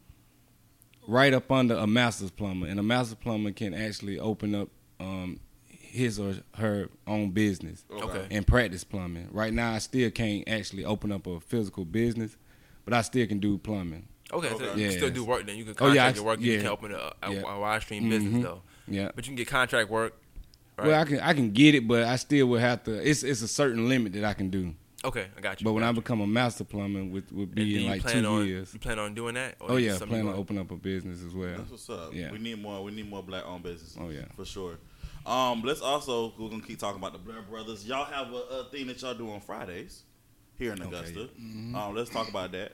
right 1.06 1.32
up 1.32 1.50
under 1.52 1.74
a 1.74 1.86
master's 1.86 2.30
plumber, 2.30 2.66
and 2.66 2.78
a 2.80 2.82
master's 2.82 3.16
plumber 3.16 3.50
can 3.52 3.74
actually 3.74 4.18
open 4.18 4.54
up 4.54 4.68
um 5.00 5.38
his 5.66 6.18
or 6.20 6.34
her 6.56 6.88
own 7.06 7.30
business 7.30 7.84
Okay. 7.90 8.26
and 8.30 8.46
practice 8.46 8.84
plumbing. 8.84 9.28
Right 9.32 9.52
now, 9.52 9.72
I 9.72 9.78
still 9.78 10.10
can't 10.10 10.46
actually 10.48 10.84
open 10.84 11.10
up 11.12 11.26
a 11.26 11.40
physical 11.40 11.84
business, 11.86 12.36
but 12.84 12.92
I 12.92 13.00
still 13.02 13.26
can 13.26 13.38
do 13.38 13.56
plumbing. 13.56 14.06
Okay, 14.32 14.48
so 14.48 14.54
Okay. 14.56 14.64
you 14.64 14.70
can 14.72 14.78
Yeah. 14.80 14.90
still 14.90 15.10
do 15.10 15.24
work 15.24 15.46
then. 15.46 15.56
You 15.56 15.64
can 15.64 15.74
Oh, 15.80 15.86
yeah, 15.92 16.04
contract 16.04 16.14
I- 16.14 16.16
your 16.18 16.24
work. 16.26 16.40
You 16.40 16.52
yeah. 16.52 16.58
can 16.58 16.66
open 16.68 16.92
a, 16.92 17.12
a, 17.22 17.32
a 17.32 17.60
wide 17.60 17.82
stream 17.82 18.08
business 18.10 18.34
Mhm. 18.34 18.42
though. 18.42 18.62
Yeah. 18.86 19.10
But 19.14 19.26
you 19.26 19.30
can 19.30 19.36
get 19.36 19.48
contract 19.48 19.90
work. 19.90 20.14
Right? 20.76 20.86
Well, 20.88 21.00
I 21.00 21.04
can 21.04 21.20
I 21.20 21.34
can 21.34 21.50
get 21.50 21.74
it, 21.74 21.88
but 21.88 22.04
I 22.04 22.16
still 22.16 22.46
would 22.48 22.60
have 22.60 22.84
to. 22.84 22.92
It's 23.08 23.22
it's 23.22 23.42
a 23.42 23.48
certain 23.48 23.88
limit 23.88 24.12
that 24.12 24.24
I 24.24 24.34
can 24.34 24.48
do. 24.50 24.74
Okay, 25.04 25.26
I 25.36 25.40
got 25.40 25.60
you. 25.60 25.64
But 25.64 25.72
when 25.72 25.82
got 25.82 25.88
I 25.90 25.92
become 25.92 26.20
a 26.20 26.26
master 26.26 26.64
plumber, 26.64 27.04
would 27.04 27.30
would 27.32 27.54
be 27.54 27.82
in 27.84 27.90
like 27.90 28.02
plan 28.02 28.22
two 28.22 28.28
on, 28.28 28.46
years. 28.46 28.72
You 28.74 28.80
plan 28.80 28.98
on 28.98 29.14
doing 29.14 29.34
that? 29.34 29.56
Or 29.60 29.72
Oh 29.72 29.76
yeah, 29.76 29.92
something 29.92 30.08
plan 30.08 30.20
you 30.20 30.28
on 30.28 30.34
want- 30.34 30.38
opening 30.40 30.60
up 30.62 30.70
a 30.70 30.76
business 30.76 31.22
as 31.24 31.34
well. 31.34 31.56
That's 31.56 31.70
what's 31.70 31.90
up. 31.90 32.12
Yeah. 32.14 32.30
We 32.32 32.38
need 32.38 32.60
more. 32.60 32.82
We 32.84 32.92
need 32.92 33.08
more 33.08 33.22
black 33.22 33.44
owned 33.46 33.62
businesses. 33.62 33.96
Oh, 34.00 34.08
yeah. 34.10 34.22
for 34.36 34.44
sure. 34.44 34.78
Um, 35.26 35.62
let's 35.62 35.80
also 35.80 36.32
we're 36.38 36.48
gonna 36.48 36.62
keep 36.62 36.78
talking 36.78 36.98
about 37.00 37.12
the 37.12 37.18
Blair 37.18 37.42
Brothers. 37.42 37.86
Y'all 37.86 38.04
have 38.04 38.32
a, 38.32 38.36
a 38.36 38.64
thing 38.70 38.86
that 38.88 39.00
y'all 39.02 39.14
do 39.14 39.30
on 39.30 39.40
Fridays 39.40 40.02
here 40.58 40.72
in 40.72 40.80
Augusta. 40.82 41.22
Okay. 41.22 41.74
Um, 41.74 41.94
let's 41.94 42.10
talk 42.10 42.28
about 42.28 42.52
that. 42.52 42.72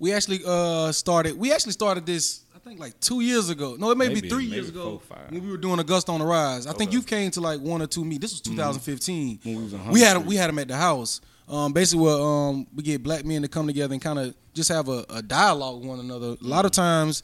We 0.00 0.12
actually 0.12 0.40
uh 0.44 0.90
started. 0.92 1.38
We 1.38 1.52
actually 1.52 1.72
started 1.72 2.04
this. 2.06 2.40
I 2.56 2.58
think 2.58 2.80
like 2.80 2.98
two 3.00 3.20
years 3.20 3.48
ago. 3.50 3.76
No, 3.78 3.90
it 3.90 3.96
may 3.98 4.08
Maybe- 4.08 4.22
be 4.22 4.28
three 4.28 4.44
maybe 4.44 4.56
years 4.56 4.68
ago 4.68 5.00
four, 5.06 5.18
when 5.28 5.44
we 5.44 5.50
were 5.50 5.56
doing 5.56 5.78
Augusta 5.78 6.10
on 6.12 6.20
the 6.20 6.26
Rise. 6.26 6.66
I 6.66 6.72
think 6.72 6.92
you 6.92 7.02
came 7.02 7.30
to 7.32 7.40
like 7.40 7.60
one 7.60 7.80
or 7.80 7.86
two 7.86 8.04
meet. 8.04 8.20
This 8.20 8.32
was 8.32 8.40
2015. 8.40 9.40
When 9.44 9.56
we 9.56 9.62
was 9.62 9.72
we 9.92 10.00
had 10.00 10.26
we 10.26 10.36
had 10.36 10.48
them 10.48 10.58
at 10.58 10.68
the 10.68 10.76
house. 10.76 11.20
Um, 11.48 11.72
basically, 11.72 12.04
where 12.04 12.20
um 12.20 12.66
we 12.74 12.82
get 12.82 13.02
black 13.02 13.24
men 13.24 13.42
to 13.42 13.48
come 13.48 13.66
together 13.66 13.92
and 13.92 14.02
kind 14.02 14.18
of 14.18 14.34
just 14.54 14.68
have 14.70 14.88
a, 14.88 15.04
a 15.10 15.22
dialogue 15.22 15.78
with 15.80 15.88
one 15.88 16.00
another. 16.00 16.36
A 16.42 16.46
lot 16.46 16.64
of 16.64 16.72
times. 16.72 17.22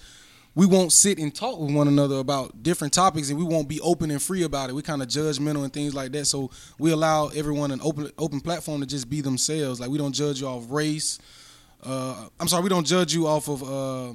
We 0.54 0.64
won't 0.64 0.90
sit 0.90 1.18
and 1.18 1.35
talk 1.35 1.61
with 1.61 1.75
one 1.75 1.87
another 1.87 2.16
about 2.16 2.62
different 2.62 2.95
topics, 2.95 3.28
and 3.28 3.38
we 3.38 3.45
won't 3.45 3.68
be 3.68 3.78
open 3.83 4.11
and 4.11 4.23
free 4.23 4.42
about 4.42 4.71
it. 4.71 4.73
We 4.73 4.80
kind 4.80 5.02
of 5.02 5.09
judgmental 5.09 5.64
and 5.64 5.71
things 5.71 5.95
like 5.95 6.12
that. 6.12 6.25
So 6.25 6.50
we 6.78 6.92
allow 6.92 7.28
everyone 7.28 7.73
an 7.73 7.80
open 7.83 8.11
open 8.16 8.40
platform 8.40 8.80
to 8.80 8.87
just 8.87 9.11
be 9.11 9.21
themselves. 9.21 9.80
Like 9.80 9.90
we 9.90 9.99
don't 9.99 10.14
judge 10.14 10.40
you 10.40 10.47
off 10.47 10.64
race, 10.71 11.18
uh, 11.83 12.28
I'm 12.40 12.49
sorry, 12.49 12.62
we 12.62 12.68
don't 12.68 12.87
judge 12.87 13.14
you 13.14 13.26
off 13.26 13.49
of 13.49 13.62
uh, 13.62 14.12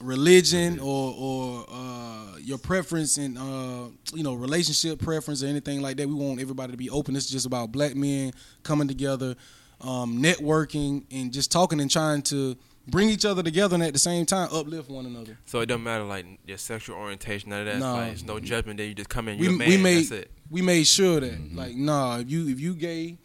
religion 0.00 0.78
or 0.80 1.14
or 1.16 1.66
uh, 1.70 2.36
your 2.40 2.58
preference 2.58 3.16
and 3.16 3.38
uh, 3.38 3.84
you 4.14 4.22
know 4.22 4.34
relationship 4.34 4.98
preference 5.00 5.42
or 5.42 5.46
anything 5.46 5.80
like 5.80 5.96
that. 5.96 6.08
We 6.08 6.14
want 6.14 6.40
everybody 6.40 6.72
to 6.72 6.76
be 6.78 6.90
open. 6.90 7.16
It's 7.16 7.28
just 7.28 7.46
about 7.46 7.72
black 7.72 7.94
men 7.94 8.32
coming 8.62 8.88
together, 8.88 9.34
um, 9.80 10.20
networking, 10.22 11.04
and 11.10 11.32
just 11.32 11.50
talking 11.50 11.80
and 11.80 11.90
trying 11.90 12.22
to 12.22 12.56
bring 12.88 13.08
each 13.10 13.24
other 13.24 13.42
together 13.42 13.74
and 13.74 13.82
at 13.82 13.92
the 13.92 13.98
same 13.98 14.24
time 14.24 14.48
uplift 14.52 14.88
one 14.88 15.06
another. 15.06 15.36
So 15.46 15.60
it 15.60 15.66
doesn't 15.66 15.82
matter 15.82 16.04
like 16.04 16.24
your 16.46 16.58
sexual 16.58 16.96
orientation, 16.96 17.50
none 17.50 17.60
of 17.60 17.66
that. 17.66 17.78
No. 17.80 17.94
Like, 17.94 18.06
there's 18.08 18.24
no 18.24 18.38
judgment 18.38 18.76
there. 18.76 18.86
You 18.86 18.94
just 18.94 19.08
come 19.08 19.26
in, 19.28 19.38
We, 19.38 19.46
you're 19.46 19.54
a 19.54 19.58
man. 19.58 19.68
we 19.68 19.76
made 19.76 19.96
that's 20.04 20.10
it. 20.12 20.30
we 20.50 20.62
made 20.62 20.86
sure 20.86 21.20
that 21.20 21.54
like 21.54 21.74
nah, 21.74 22.18
if 22.18 22.30
you 22.30 22.48
if 22.48 22.60
you 22.60 22.74
gay, 22.74 23.16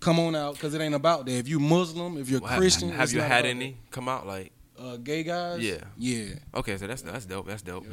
come 0.00 0.18
on 0.18 0.34
out 0.36 0.54
because 0.54 0.74
it 0.74 0.80
ain't 0.80 0.94
about 0.94 1.26
that. 1.26 1.32
If 1.32 1.48
you 1.48 1.58
Muslim, 1.60 2.16
if 2.18 2.28
you're 2.28 2.40
Well, 2.40 2.56
Christian, 2.56 2.90
have, 2.90 3.02
it's 3.04 3.12
you 3.12 3.20
had 3.20 3.40
about 3.44 3.50
any 3.50 3.76
come 3.90 4.08
out 4.08 4.26
like? 4.26 4.52
uh, 4.78 4.96
gay 4.98 5.22
guys? 5.22 5.60
Yeah. 5.60 5.78
yeah. 5.96 6.34
Okay, 6.54 6.76
so 6.76 6.86
that's 6.86 7.00
that's 7.02 7.24
dope. 7.24 7.46
That's 7.46 7.62
dope. 7.62 7.86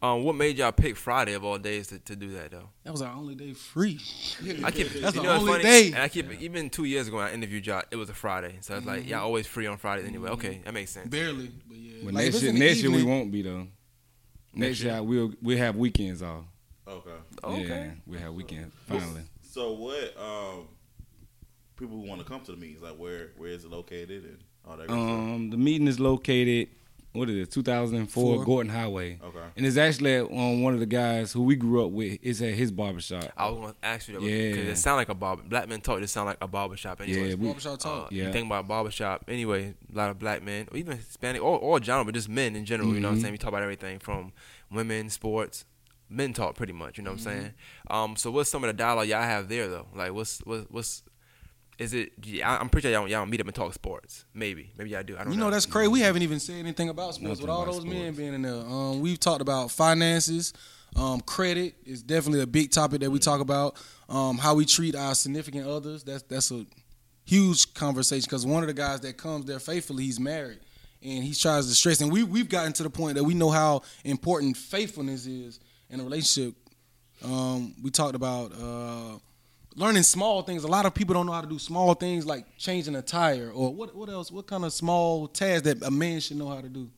Um, 0.00 0.24
what 0.24 0.34
made 0.34 0.56
y'all 0.56 0.72
pick 0.72 0.96
Friday 0.96 1.34
of 1.34 1.44
all 1.44 1.58
days 1.58 1.88
to, 1.88 1.98
to 1.98 2.16
do 2.16 2.32
that 2.32 2.50
though? 2.50 2.70
That 2.84 2.92
was 2.92 3.02
our 3.02 3.12
only 3.14 3.34
day 3.34 3.52
free. 3.52 4.00
I 4.64 4.70
keep 4.70 4.88
That's 5.00 5.14
you 5.14 5.20
the 5.20 5.22
know 5.22 5.32
what's 5.32 5.40
only 5.42 5.52
funny? 5.52 5.62
day. 5.64 5.86
And 5.88 5.98
I 5.98 6.08
keep 6.08 6.30
even 6.40 6.70
two 6.70 6.84
years 6.84 7.08
ago 7.08 7.18
when 7.18 7.26
I 7.26 7.34
interviewed 7.34 7.66
y'all, 7.66 7.82
it 7.90 7.96
was 7.96 8.08
a 8.08 8.14
Friday, 8.14 8.56
so 8.62 8.76
it's 8.76 8.86
like 8.86 9.06
y'all 9.08 9.20
always 9.20 9.46
free 9.46 9.66
on 9.66 9.76
Fridays 9.76 10.06
anyway. 10.06 10.30
Okay, 10.30 10.60
that 10.64 10.72
makes 10.72 10.92
sense. 10.92 11.08
Barely, 11.08 11.50
but 11.68 11.76
yeah. 11.76 11.92
But 12.04 12.14
Like, 12.14 12.24
next 12.24 12.40
year, 12.40 12.48
in 12.50 12.58
the 12.58 12.66
next 12.66 12.82
year 12.82 12.90
we 12.90 13.02
won't 13.04 13.30
be 13.30 13.42
though. 13.42 13.66
Next 14.54 14.80
year? 14.80 14.94
year 14.94 15.02
we'll 15.02 15.32
we 15.42 15.58
have 15.58 15.76
weekends 15.76 16.22
off. 16.22 16.44
Okay. 16.88 17.10
Okay. 17.44 17.84
Yeah, 17.84 17.90
we 18.06 18.18
have 18.18 18.32
weekends 18.32 18.72
finally. 18.88 19.22
So 19.42 19.72
what? 19.74 20.16
Um, 20.18 20.68
people 21.80 21.96
who 22.00 22.06
want 22.06 22.20
to 22.20 22.26
come 22.26 22.40
to 22.42 22.52
the 22.52 22.56
meetings, 22.58 22.82
like 22.82 22.96
where 22.96 23.30
where 23.36 23.50
is 23.50 23.64
it 23.64 23.70
located 23.70 24.24
and 24.24 24.38
all 24.68 24.76
that. 24.76 24.86
Good 24.88 24.94
Um, 24.98 25.50
the 25.50 25.56
meeting 25.56 25.88
is 25.88 25.98
located. 25.98 26.68
What 27.12 27.28
is 27.28 27.48
it? 27.48 27.50
2004 27.50 28.36
Four. 28.36 28.44
Gordon 28.44 28.70
Highway. 28.72 29.18
Okay. 29.20 29.38
And 29.56 29.66
it's 29.66 29.76
actually 29.76 30.14
at, 30.14 30.26
um, 30.30 30.62
one 30.62 30.74
of 30.74 30.78
the 30.80 30.86
guys 30.86 31.32
who 31.32 31.42
we 31.42 31.56
grew 31.56 31.84
up 31.84 31.90
with. 31.90 32.20
It's 32.22 32.40
at 32.40 32.54
his 32.54 32.70
barbershop. 32.70 33.24
I 33.36 33.48
was 33.50 33.58
gonna 33.58 33.74
ask 33.82 34.06
you 34.08 34.14
that 34.14 34.22
Yeah. 34.24 34.50
because 34.52 34.68
it 34.68 34.76
sound 34.80 34.98
like 34.98 35.08
a 35.08 35.14
barber. 35.14 35.42
Black 35.42 35.68
men 35.68 35.80
talk. 35.80 36.00
It 36.00 36.06
sound 36.06 36.26
like 36.26 36.38
a 36.40 36.46
barbershop 36.46 37.00
anyway. 37.00 37.30
Yeah, 37.30 37.34
we, 37.34 37.46
Barbershop 37.46 37.80
talk. 37.80 38.04
Uh, 38.04 38.08
Yeah. 38.12 38.26
You 38.26 38.32
think 38.32 38.46
about 38.46 38.68
barbershop 38.68 39.24
anyway, 39.26 39.74
a 39.92 39.96
lot 39.98 40.10
of 40.10 40.20
black 40.20 40.44
men, 40.44 40.68
or 40.70 40.76
even 40.76 40.98
Hispanic, 40.98 41.42
or, 41.42 41.58
or 41.58 41.80
general, 41.80 42.04
but 42.04 42.14
just 42.14 42.28
men 42.28 42.54
in 42.54 42.64
general. 42.64 42.94
You 42.94 43.00
know 43.00 43.08
what 43.08 43.14
Mm-hmm. 43.14 43.16
I'm 43.16 43.22
saying? 43.22 43.32
We 43.32 43.38
talk 43.38 43.48
about 43.48 43.62
everything 43.64 43.98
from 43.98 44.32
women, 44.70 45.10
sports, 45.10 45.64
men 46.08 46.32
talk 46.32 46.54
pretty 46.54 46.72
much. 46.74 46.96
You 46.96 47.02
know 47.02 47.10
what 47.10 47.20
Mm-hmm. 47.20 47.28
I'm 47.28 47.40
saying? 47.40 47.52
Um, 47.90 48.14
so 48.16 48.30
what's 48.30 48.50
some 48.50 48.62
of 48.62 48.68
the 48.68 48.72
dialogue 48.74 49.08
y'all 49.08 49.22
have 49.22 49.48
there 49.48 49.66
though? 49.66 49.88
Like 49.96 50.12
what's 50.12 50.38
what's 50.44 50.70
what's 50.70 51.02
is 51.80 51.94
it? 51.94 52.12
yeah, 52.22 52.58
I'm 52.58 52.68
pretty 52.68 52.86
sure 52.88 52.92
y'all, 52.92 53.08
y'all 53.08 53.20
don't 53.22 53.30
meet 53.30 53.40
up 53.40 53.46
and 53.46 53.56
talk 53.56 53.72
sports. 53.74 54.24
Maybe, 54.34 54.70
maybe 54.76 54.90
y'all 54.90 55.02
do. 55.02 55.14
I 55.14 55.18
don't 55.18 55.26
know. 55.26 55.32
You 55.32 55.38
know. 55.38 55.44
know 55.46 55.50
that's 55.50 55.66
crazy. 55.66 55.88
We 55.88 56.00
haven't 56.00 56.22
even 56.22 56.38
said 56.38 56.56
anything 56.56 56.90
about 56.90 57.14
sports 57.14 57.40
Nothing 57.40 57.42
with 57.42 57.50
all 57.50 57.62
about 57.62 57.74
those 57.74 57.84
men 57.84 58.14
being 58.14 58.34
in 58.34 58.42
there. 58.42 58.54
Um, 58.54 59.00
we've 59.00 59.18
talked 59.18 59.40
about 59.40 59.70
finances, 59.70 60.52
um, 60.96 61.20
credit 61.20 61.74
is 61.84 62.02
definitely 62.02 62.40
a 62.40 62.46
big 62.46 62.70
topic 62.70 63.00
that 63.00 63.10
we 63.10 63.18
talk 63.18 63.40
about. 63.40 63.76
Um, 64.08 64.38
how 64.38 64.54
we 64.54 64.64
treat 64.64 64.96
our 64.96 65.14
significant 65.14 65.66
others. 65.66 66.02
That's 66.02 66.22
that's 66.24 66.50
a 66.50 66.66
huge 67.24 67.74
conversation 67.74 68.26
because 68.26 68.44
one 68.44 68.62
of 68.62 68.66
the 68.66 68.74
guys 68.74 69.00
that 69.00 69.16
comes 69.16 69.46
there 69.46 69.60
faithfully, 69.60 70.04
he's 70.04 70.18
married, 70.18 70.58
and 71.02 71.22
he 71.22 71.32
tries 71.32 71.68
to 71.68 71.74
stress. 71.74 72.00
And 72.00 72.12
we 72.12 72.24
we've 72.24 72.48
gotten 72.48 72.72
to 72.74 72.82
the 72.82 72.90
point 72.90 73.14
that 73.14 73.24
we 73.24 73.34
know 73.34 73.50
how 73.50 73.82
important 74.04 74.56
faithfulness 74.56 75.26
is 75.26 75.60
in 75.88 76.00
a 76.00 76.02
relationship. 76.04 76.54
Um, 77.24 77.74
we 77.82 77.90
talked 77.90 78.14
about. 78.14 78.52
Uh, 78.52 79.18
learning 79.76 80.02
small 80.02 80.42
things. 80.42 80.64
A 80.64 80.68
lot 80.68 80.86
of 80.86 80.94
people 80.94 81.14
don't 81.14 81.26
know 81.26 81.32
how 81.32 81.40
to 81.40 81.46
do 81.48 81.58
small 81.58 81.94
things 81.94 82.26
like 82.26 82.44
changing 82.58 82.94
a 82.96 83.02
tire 83.02 83.50
or 83.52 83.72
what 83.74 83.94
what 83.94 84.08
else? 84.08 84.30
What 84.30 84.46
kind 84.46 84.64
of 84.64 84.72
small 84.72 85.28
tasks 85.28 85.62
that 85.62 85.82
a 85.82 85.90
man 85.90 86.20
should 86.20 86.36
know 86.38 86.48
how 86.48 86.60
to 86.60 86.68
do? 86.68 86.88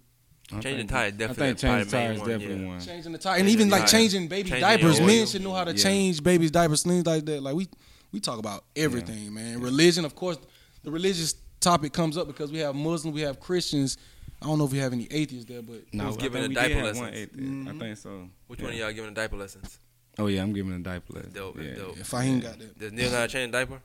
Changing 0.50 0.76
think- 0.78 0.90
tire 0.90 1.06
I 1.06 1.10
definitely 1.10 1.46
think 1.54 1.58
changing 1.60 1.78
the 1.90 1.96
main 1.96 2.06
tires 2.06 2.18
one, 2.20 2.28
definitely 2.28 2.62
yeah. 2.64 2.68
one. 2.68 2.80
Changing 2.80 3.12
the 3.12 3.18
tire 3.18 3.32
and 3.38 3.40
Changing 3.48 3.54
even 3.60 3.70
like 3.70 3.80
tire. 3.82 3.88
changing 3.88 4.28
baby 4.28 4.50
Changing 4.50 4.60
diapers. 4.68 4.98
your 4.98 5.06
Men 5.06 5.26
should 5.26 5.42
know 5.42 5.54
how 5.54 5.64
to 5.64 5.72
Yeah. 5.72 5.82
change 5.82 6.22
babies 6.22 6.50
diapers, 6.50 6.82
things 6.82 7.06
like 7.06 7.24
that. 7.26 7.42
Like 7.42 7.54
we 7.54 7.68
we 8.12 8.20
talk 8.20 8.38
about 8.38 8.64
everything, 8.76 9.32
man. 9.32 9.60
Religion, 9.62 10.04
of 10.04 10.14
course, 10.14 10.36
the 10.82 10.90
religious 10.90 11.34
topic 11.60 11.92
comes 11.94 12.18
up 12.18 12.26
because 12.26 12.52
we 12.52 12.58
have 12.58 12.74
Muslims, 12.74 13.14
we 13.14 13.22
have 13.22 13.40
Christians. 13.40 13.96
I 14.42 14.46
don't 14.46 14.58
know 14.58 14.64
if 14.64 14.72
we 14.72 14.78
have 14.78 14.92
any 14.92 15.06
atheists 15.10 15.44
there, 15.48 15.62
but 15.62 15.82
No, 15.94 16.04
Who's 16.06 16.16
I 16.16 16.20
giving 16.20 16.42
think 16.42 16.54
the 16.54 16.60
we 16.60 16.68
did 16.68 16.74
diaper 16.74 16.86
have 16.86 16.96
lessons? 16.98 17.30
Mm-hmm. 17.36 17.68
I 17.68 17.72
think 17.78 17.96
so. 17.98 18.28
Which 18.48 18.58
yeah. 18.58 18.64
one 18.64 18.72
of 18.74 18.78
y'all 18.80 18.92
giving 18.92 19.14
the 19.14 19.20
diaper 19.20 19.36
lessons? 19.36 19.78
Oh 20.18 20.26
yeah, 20.26 20.42
I'm 20.42 20.52
giving 20.52 20.72
a 20.74 20.78
diaper 20.78 21.14
lesson. 21.14 21.32
Dope, 21.32 21.56
yeah. 21.58 21.62
it's 21.64 21.80
dope. 21.80 21.98
if 21.98 22.14
I 22.14 22.24
ain't 22.24 22.42
got 22.42 22.58
that. 22.58 22.78
Does 22.78 22.92
Neil 22.92 23.10
know 23.10 23.16
how 23.16 23.22
to 23.26 23.28
change 23.32 23.52
diaper? 23.52 23.80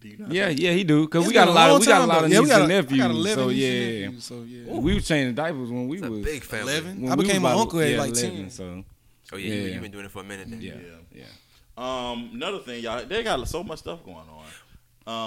Do 0.00 0.08
you 0.08 0.16
Yeah, 0.30 0.48
yeah, 0.48 0.72
he 0.72 0.82
do. 0.84 1.06
Cause 1.06 1.22
It's 1.22 1.28
we 1.28 1.34
got 1.34 1.48
a 1.48 1.52
lot 1.52 1.68
long 1.68 1.76
of 1.76 1.80
we 1.82 1.86
got 1.86 2.02
a 2.02 2.06
lot 2.06 2.24
of 2.24 2.30
yeah, 2.30 2.38
we 2.40 2.44
nieces 2.46 2.56
got 2.58 2.62
and 2.62 2.72
a- 2.72 2.74
I 2.74 2.80
nephews. 2.80 3.00
got 3.00 3.10
11 3.12 3.44
so 3.44 3.48
yeah, 3.50 4.00
nephews, 4.06 4.24
so 4.24 4.42
yeah. 4.42 4.64
Well, 4.72 4.80
we 4.80 4.94
was 4.94 5.06
changing 5.06 5.34
diapers 5.34 5.70
when 5.70 5.88
we 5.88 5.98
It's 5.98 6.06
a 6.06 6.10
was 6.10 6.24
big 6.24 6.42
family. 6.42 6.72
11? 6.72 7.02
when 7.02 7.12
I 7.12 7.16
became 7.16 7.42
was 7.42 7.52
an 7.52 7.58
uncle 7.58 7.80
at 7.80 7.90
yeah, 7.90 7.98
like 7.98 8.10
11, 8.12 8.36
10. 8.36 8.50
So 8.50 8.84
Oh 9.32 9.36
yeah, 9.36 9.54
you've 9.54 9.80
been 9.82 9.92
doing 9.92 10.04
it 10.06 10.10
for 10.10 10.20
a 10.22 10.24
minute 10.24 10.50
then. 10.50 10.60
yeah, 10.60 10.74
Yeah. 11.14 11.24
yeah. 11.24 11.24
Um, 12.10 12.30
another 12.34 12.58
thing, 12.58 12.82
y'all, 12.82 13.04
they 13.04 13.22
got 13.22 13.46
so 13.48 13.62
much 13.62 13.78
stuff 13.78 14.04
going 14.04 14.16
on. 14.16 14.46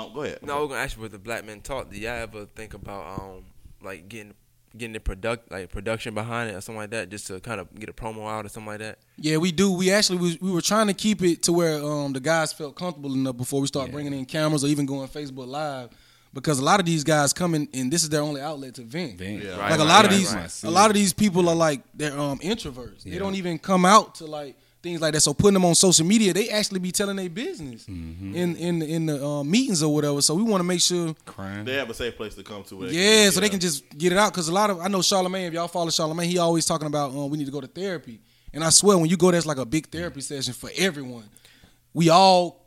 Um, 0.08 0.14
go 0.14 0.24
ahead. 0.24 0.40
No, 0.44 0.62
we're 0.62 0.68
gonna 0.70 0.82
ask 0.82 0.96
you 0.98 1.02
with 1.04 1.12
the 1.14 1.20
black 1.20 1.46
men 1.46 1.62
talk. 1.62 1.90
Do 1.92 1.98
y'all 1.98 2.12
ever 2.12 2.46
think 2.46 2.74
about 2.74 3.20
um 3.20 3.44
like 3.82 4.08
getting 4.10 4.34
getting 4.78 4.94
the 4.94 5.00
product 5.00 5.52
like 5.52 5.70
production 5.72 6.14
behind 6.14 6.50
it 6.52 6.56
or 6.56 6.62
something 6.62 6.80
like 6.82 6.92
that, 6.92 7.10
just 7.10 7.28
to 7.28 7.40
kind 7.40 7.60
of 7.62 7.74
get 7.76 7.90
a 7.90 7.94
promo 7.94 8.30
out 8.30 8.46
or 8.46 8.50
something 8.50 8.68
like 8.72 8.80
that? 8.80 9.00
Yeah, 9.18 9.38
we 9.38 9.52
do. 9.52 9.72
We 9.72 9.92
actually 9.92 10.20
we, 10.20 10.38
we 10.42 10.52
were 10.52 10.62
trying 10.62 10.88
to 10.88 10.94
keep 10.94 11.22
it 11.22 11.44
to 11.44 11.54
where 11.54 11.84
um, 11.84 12.14
the 12.14 12.20
guys 12.20 12.54
felt 12.54 12.76
comfortable 12.76 13.14
enough 13.14 13.38
before 13.38 13.62
we 13.62 13.68
start 13.68 13.88
Yeah. 13.88 13.94
bringing 13.94 14.14
in 14.14 14.26
cameras 14.26 14.64
or 14.64 14.68
even 14.68 14.86
going 14.86 15.08
Facebook 15.08 15.48
Live, 15.48 15.90
because 16.34 16.60
a 16.60 16.64
lot 16.64 16.80
of 16.80 16.86
these 16.86 17.04
guys 17.04 17.32
come 17.34 17.56
in 17.56 17.68
and 17.74 17.92
this 17.92 18.04
is 18.04 18.10
their 18.10 18.22
only 18.22 18.42
outlet 18.42 18.76
to 18.76 18.82
vent. 18.82 19.18
Vent. 19.18 19.44
Yeah. 19.44 19.52
Right, 19.52 19.72
like 19.72 19.80
a 19.80 19.84
right, 19.84 19.88
lot 19.88 20.06
of 20.06 20.12
these, 20.12 20.34
right. 20.34 20.64
a 20.64 20.70
lot 20.70 20.90
of 20.90 20.96
these 20.96 21.14
people 21.14 21.48
are 21.50 21.56
like 21.56 21.82
they're 21.94 22.18
um, 22.18 22.40
introverts. 22.40 23.04
They 23.04 23.12
Yeah. 23.12 23.20
don't 23.20 23.36
even 23.36 23.58
come 23.60 23.86
out 23.86 24.16
to 24.16 24.26
like 24.26 24.58
things 24.86 25.02
like 25.02 25.14
that. 25.14 25.22
So 25.22 25.34
putting 25.34 25.56
them 25.56 25.66
on 25.66 25.76
social 25.76 26.06
media, 26.06 26.34
they 26.34 26.50
actually 26.50 26.80
be 26.80 26.92
telling 26.92 27.16
their 27.18 27.30
business 27.30 27.86
Mm-hmm. 27.86 28.36
in 28.36 28.56
in 28.68 28.82
in 28.82 29.06
the 29.08 29.18
uh, 29.26 29.44
meetings 29.44 29.82
or 29.84 29.94
whatever. 29.94 30.22
So 30.22 30.34
we 30.36 30.44
want 30.44 30.60
to 30.62 30.68
make 30.74 30.82
sure 30.82 31.14
Crime. 31.26 31.66
They 31.66 31.76
have 31.76 31.90
a 31.90 31.94
safe 31.94 32.16
place 32.16 32.36
to 32.36 32.44
come 32.44 32.64
to. 32.66 32.76
where 32.78 32.90
yeah, 32.90 33.30
so 33.32 33.40
they 33.42 33.50
can 33.50 33.60
just 33.60 33.78
get 33.98 34.12
it 34.12 34.18
out. 34.18 34.32
Because 34.32 34.48
a 34.48 34.54
lot 34.54 34.70
of 34.70 34.80
I 34.80 34.88
know 34.88 35.00
Charlamagne. 35.00 35.48
If 35.48 35.54
y'all 35.54 35.68
follow 35.68 35.90
Charlamagne, 35.90 36.26
he 36.34 36.38
always 36.38 36.66
talking 36.66 36.88
about 36.88 37.12
um, 37.12 37.30
we 37.30 37.38
need 37.38 37.46
to 37.46 37.52
go 37.52 37.62
to 37.62 37.68
therapy. 37.68 38.20
And 38.54 38.64
I 38.64 38.70
swear, 38.70 38.98
when 38.98 39.10
you 39.10 39.18
go, 39.18 39.32
there's 39.32 39.46
like 39.46 39.58
a 39.58 39.66
big 39.66 39.88
therapy 39.90 40.22
session 40.22 40.54
for 40.54 40.70
everyone. 40.78 41.26
We 41.94 42.10
all 42.10 42.66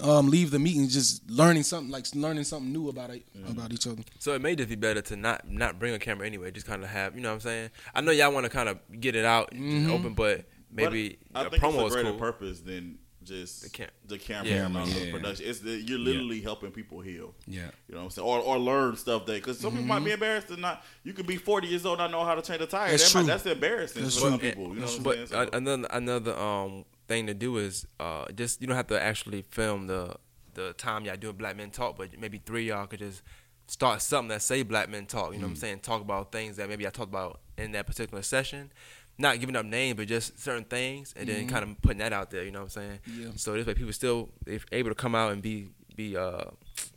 um, 0.00 0.28
leave 0.28 0.50
the 0.50 0.58
meeting 0.58 0.88
just 0.88 1.28
learning 1.30 1.62
something, 1.64 1.90
like 1.90 2.06
learning 2.14 2.44
something 2.44 2.72
new 2.72 2.88
about 2.88 3.10
it, 3.10 3.24
about 3.48 3.72
each 3.72 3.86
other. 3.86 4.02
So 4.18 4.34
it 4.34 4.42
may 4.42 4.54
just 4.56 4.68
be 4.68 4.76
better 4.76 5.02
to 5.02 5.16
not 5.16 5.48
not 5.48 5.78
bring 5.78 5.94
a 5.94 5.98
camera 5.98 6.26
anyway. 6.26 6.50
Just 6.50 6.66
kind 6.66 6.82
of 6.82 6.90
have 6.90 7.14
you 7.16 7.20
know 7.22 7.28
what 7.30 7.34
I'm 7.34 7.40
saying. 7.40 7.70
I 7.94 8.00
know 8.00 8.12
y'all 8.12 8.32
want 8.32 8.44
to 8.44 8.50
kind 8.50 8.68
of 8.68 8.78
get 9.00 9.14
it 9.14 9.24
out 9.24 9.52
and 9.52 9.82
just 9.82 9.92
open, 9.94 10.14
but 10.14 10.38
But 10.38 10.46
maybe 10.72 11.18
I 11.34 11.44
a 11.44 11.50
think 11.50 11.62
promo 11.62 11.84
it's 11.86 11.94
a 11.94 11.96
greater 11.96 12.10
cool. 12.10 12.18
purpose 12.18 12.60
than 12.60 12.98
just 13.22 13.62
The 13.64 13.68
cam- 13.70 13.90
the 14.06 14.18
camera 14.18 14.48
Yeah. 14.50 14.66
and 14.66 14.76
all 14.76 14.86
the 14.86 15.10
production. 15.12 15.44
It's 15.46 15.58
the, 15.60 15.72
you're 15.72 15.98
literally 15.98 16.40
helping 16.40 16.70
people 16.70 17.00
heal. 17.00 17.34
Yeah. 17.46 17.70
You 17.86 17.94
know 17.94 17.98
what 17.98 18.04
I'm 18.04 18.10
saying? 18.10 18.26
Or, 18.26 18.38
or 18.38 18.58
learn 18.58 18.96
stuff 18.96 19.26
that 19.26 19.34
because 19.34 19.58
some 19.60 19.72
people 19.72 19.86
might 19.86 19.96
Mm-hmm. 19.96 20.04
be 20.06 20.10
embarrassed 20.12 20.48
to 20.48 20.56
not. 20.56 20.82
You 21.04 21.12
could 21.12 21.26
be 21.26 21.36
40 21.36 21.68
years 21.68 21.84
old 21.84 22.00
and 22.00 22.10
not 22.10 22.18
know 22.18 22.24
how 22.24 22.34
to 22.34 22.40
change 22.42 22.62
a 22.62 22.66
tire. 22.66 22.90
That's 22.92 23.12
That 23.12 23.18
might- 23.18 23.22
true. 23.24 23.28
that's 23.30 23.46
embarrassing 23.46 24.02
That's 24.04 24.14
for 24.16 24.20
true. 24.22 24.30
some 24.30 24.40
people. 24.40 24.62
You 24.68 24.68
know 24.68 24.74
what 24.74 24.82
I'm 24.82 24.88
saying? 24.88 25.02
But 25.02 25.28
So- 25.28 25.38
uh, 25.38 25.46
another 25.52 25.88
another 25.90 26.38
um 26.38 26.84
thing 27.08 27.26
to 27.26 27.34
do 27.34 27.58
is 27.58 27.86
uh 27.98 28.24
just 28.34 28.60
you 28.62 28.66
don't 28.66 28.76
have 28.76 28.86
to 28.86 29.00
actually 29.00 29.42
film 29.42 29.86
the 29.86 30.16
the 30.54 30.72
time 30.72 31.04
y'all 31.04 31.16
doing 31.16 31.36
Black 31.36 31.56
Men 31.58 31.70
Talk, 31.70 31.98
but 31.98 32.18
maybe 32.18 32.40
three 32.44 32.70
of 32.70 32.76
y'all 32.78 32.86
could 32.86 33.00
just 33.00 33.22
start 33.66 34.00
something 34.02 34.28
that 34.28 34.40
say 34.42 34.62
Black 34.62 34.88
Men 34.88 35.04
Talk. 35.06 35.32
You 35.34 35.38
know 35.40 35.44
what 35.46 35.50
I'm 35.50 35.56
saying? 35.56 35.80
Talk 35.80 36.00
about 36.00 36.32
things 36.32 36.56
that 36.56 36.68
maybe 36.70 36.86
I 36.86 36.90
talked 36.90 37.10
about 37.10 37.40
in 37.58 37.72
that 37.72 37.86
particular 37.86 38.22
session. 38.22 38.72
Not 39.20 39.38
giving 39.40 39.54
up 39.56 39.66
names, 39.66 39.96
but 39.96 40.08
just 40.08 40.38
certain 40.38 40.64
things, 40.64 41.14
and 41.16 41.28
then 41.28 41.46
kind 41.46 41.62
of 41.64 41.80
putting 41.82 41.98
that 41.98 42.12
out 42.12 42.30
there. 42.30 42.44
You 42.44 42.50
know 42.50 42.60
what 42.60 42.76
I'm 42.76 42.82
saying? 42.82 42.98
Yeah. 43.18 43.28
So 43.36 43.52
this 43.52 43.66
way, 43.66 43.74
people 43.74 43.92
still 43.92 44.30
if 44.46 44.64
able 44.72 44.90
to 44.90 44.94
come 44.94 45.14
out 45.14 45.32
and 45.32 45.42
be 45.42 45.68
be 45.94 46.16
uh, 46.16 46.44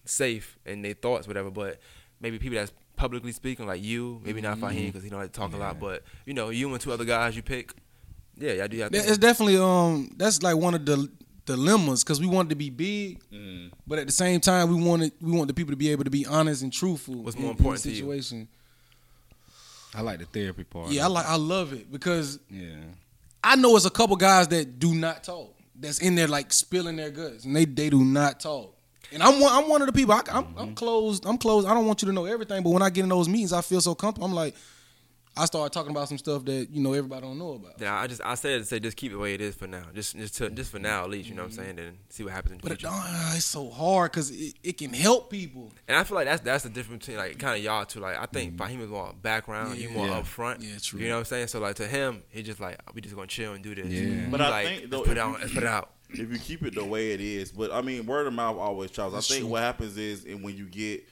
safe 0.06 0.58
in 0.66 0.82
their 0.82 0.94
thoughts, 0.94 1.28
whatever. 1.28 1.50
But 1.52 1.80
maybe 2.22 2.40
people 2.40 2.58
that's 2.58 2.72
publicly 2.96 3.32
speaking, 3.32 3.66
like 3.68 3.84
you, 3.84 4.22
maybe 4.24 4.42
not 4.42 4.58
Fahim 4.58 4.88
because 4.88 5.04
he 5.04 5.10
don't 5.10 5.20
like 5.20 5.32
to 5.32 5.40
talk 5.40 5.54
a 5.54 5.58
lot, 5.58 5.80
but 5.80 6.04
you 6.26 6.34
know, 6.34 6.50
you 6.50 6.72
and 6.72 6.80
two 6.82 6.92
other 6.92 7.06
guys 7.06 7.36
you 7.36 7.42
pick. 7.42 7.74
Yeah, 8.38 8.54
y'all 8.54 8.68
do 8.68 8.78
That- 8.78 8.94
It's 8.96 9.18
definitely 9.18 9.58
um 9.58 10.12
that's 10.18 10.42
like 10.42 10.56
one 10.58 10.74
of 10.74 10.86
the 10.86 11.10
dilemmas 11.46 12.04
because 12.04 12.22
we 12.22 12.28
wanted 12.28 12.50
to 12.50 12.56
be 12.56 12.70
big, 12.70 13.22
Mm. 13.32 13.72
but 13.86 14.00
at 14.00 14.06
the 14.08 14.14
same 14.14 14.40
time 14.40 14.70
we 14.74 14.82
wanted 14.82 15.12
we 15.22 15.32
want 15.32 15.48
the 15.50 15.54
people 15.54 15.72
to 15.72 15.78
be 15.78 15.90
able 15.92 16.04
to 16.06 16.10
be 16.10 16.26
honest 16.26 16.62
and 16.64 16.72
truthful. 16.72 17.16
What's 17.24 17.36
more 17.38 17.52
in 17.52 17.58
important 17.58 17.84
the 17.84 17.90
to 17.92 17.96
you? 17.98 18.06
I 19.96 20.02
like 20.02 20.20
the 20.20 20.26
therapy 20.26 20.64
part. 20.64 20.90
Yeah, 20.90 21.06
I 21.06 21.08
like 21.08 21.26
I 21.26 21.36
love 21.36 21.74
it 21.74 21.92
because 21.92 22.40
Yeah. 22.50 22.76
I 23.44 23.56
know 23.56 23.76
it's 23.76 23.86
a 23.86 23.90
couple 23.90 24.16
guys 24.16 24.48
that 24.50 24.80
do 24.80 24.94
not 24.96 25.24
talk. 25.24 25.54
That's 25.76 26.00
in 26.00 26.16
there 26.16 26.28
like 26.28 26.54
spilling 26.54 26.96
their 26.96 27.10
guts, 27.12 27.46
and 27.46 27.56
they 27.56 27.66
they 27.66 27.90
do 27.90 28.04
not 28.04 28.40
talk. 28.40 28.74
And 29.12 29.22
I'm 29.22 29.40
one 29.40 29.52
I'm 29.54 29.70
one 29.70 29.82
of 29.82 29.88
the 29.88 29.94
people. 29.94 30.14
I, 30.16 30.22
I'm, 30.32 30.44
Mm-hmm. 30.46 30.60
I'm 30.60 30.76
closed. 30.76 31.26
I'm 31.26 31.38
closed. 31.38 31.68
I 31.68 31.74
don't 31.74 31.86
want 31.86 32.02
you 32.02 32.08
to 32.08 32.14
know 32.14 32.26
everything, 32.26 32.64
but 32.64 32.70
when 32.72 32.82
I 32.82 32.90
get 32.90 33.04
in 33.04 33.10
those 33.10 33.28
meetings, 33.30 33.54
I 33.54 33.62
feel 33.62 33.82
so 33.82 33.94
comfortable. 33.94 34.28
I'm 34.28 34.34
like, 34.34 34.56
I 35.36 35.46
start 35.46 35.74
talking 35.74 35.90
about 35.90 36.08
some 36.10 36.20
stuff 36.20 36.46
that 36.46 36.68
you 36.70 36.80
know 36.82 36.94
everybody 36.94 37.22
don't 37.24 37.40
know 37.40 37.54
about. 37.54 37.74
Yeah, 37.82 38.00
I 38.00 38.06
just 38.06 38.22
I 38.24 38.36
said 38.36 38.60
to 38.60 38.66
say 38.66 38.80
just 38.80 38.96
keep 38.98 39.12
it 39.12 39.16
the 39.16 39.20
way 39.20 39.34
it 39.34 39.42
is 39.42 39.56
for 39.56 39.66
now. 39.66 39.84
Just 39.96 40.16
just 40.16 40.36
to, 40.38 40.50
just 40.52 40.70
for 40.72 40.78
now 40.78 41.04
at 41.04 41.10
least. 41.10 41.28
You 41.28 41.34
know 41.36 41.42
what 41.42 41.52
I'm 41.52 41.58
saying? 41.58 41.80
And 41.80 41.98
see 42.10 42.24
what 42.24 42.34
happens 42.34 42.52
in 42.52 42.58
the 42.60 42.62
But 42.64 42.72
it, 42.74 42.80
future. 42.82 42.94
uh, 42.94 43.34
it's 43.36 43.46
so 43.46 43.70
hard 43.72 44.12
because 44.12 44.30
it, 44.30 44.54
it 44.64 44.78
can 44.78 44.94
help 44.94 45.32
people. 45.32 45.72
And 45.88 45.98
I 45.98 46.04
feel 46.04 46.16
like 46.16 46.26
that's 46.28 46.42
that's 46.42 46.64
the 46.64 46.70
difference 46.70 47.08
between 47.08 47.18
like 47.18 47.40
kind 47.40 47.58
of 47.58 47.64
y'all 47.64 47.84
too. 47.86 48.00
Like 48.00 48.18
I 48.20 48.28
think 48.28 48.58
Fahim 48.58 48.80
is 48.82 48.90
more 48.90 49.12
background, 49.24 49.78
you 49.80 49.90
more 49.90 50.06
Yeah. 50.06 50.18
up 50.20 50.28
front. 50.28 50.62
Yeah, 50.62 50.76
true. 50.80 51.00
You 51.00 51.08
know 51.08 51.16
what 51.16 51.20
I'm 51.22 51.26
saying? 51.26 51.48
So 51.48 51.60
like 51.60 51.76
to 51.78 51.88
him, 51.88 52.22
he 52.30 52.44
just 52.44 52.60
like 52.60 52.78
we 52.94 53.02
just 53.02 53.16
gonna 53.16 53.26
chill 53.28 53.54
and 53.54 53.64
do 53.64 53.74
this. 53.74 53.88
Yeah. 53.88 54.28
But 54.30 54.40
He 54.40 54.46
I 54.46 54.50
like, 54.50 54.68
think, 54.68 54.90
though, 54.92 54.98
let's 54.98 55.08
put 55.10 55.18
it 55.18 55.20
if 55.20 55.24
out. 55.24 55.32
you- 55.32 55.38
Let's 55.42 55.54
put 55.56 55.64
it 55.64 55.68
out. 55.70 55.90
if 56.12 56.32
you 56.32 56.38
keep 56.38 56.62
it 56.62 56.76
the 56.76 56.86
way 56.86 57.12
it 57.14 57.22
is. 57.22 57.52
But 57.52 57.74
I 57.74 57.82
mean, 57.82 58.06
word 58.06 58.28
of 58.28 58.34
mouth 58.34 58.58
always 58.58 58.92
travels. 58.92 59.16
I 59.28 59.34
think 59.34 59.46
true. 59.46 59.50
what 59.54 59.64
happens 59.64 59.98
is, 59.98 60.26
and 60.26 60.44
when 60.44 60.56
you 60.56 60.66
get 60.66 61.06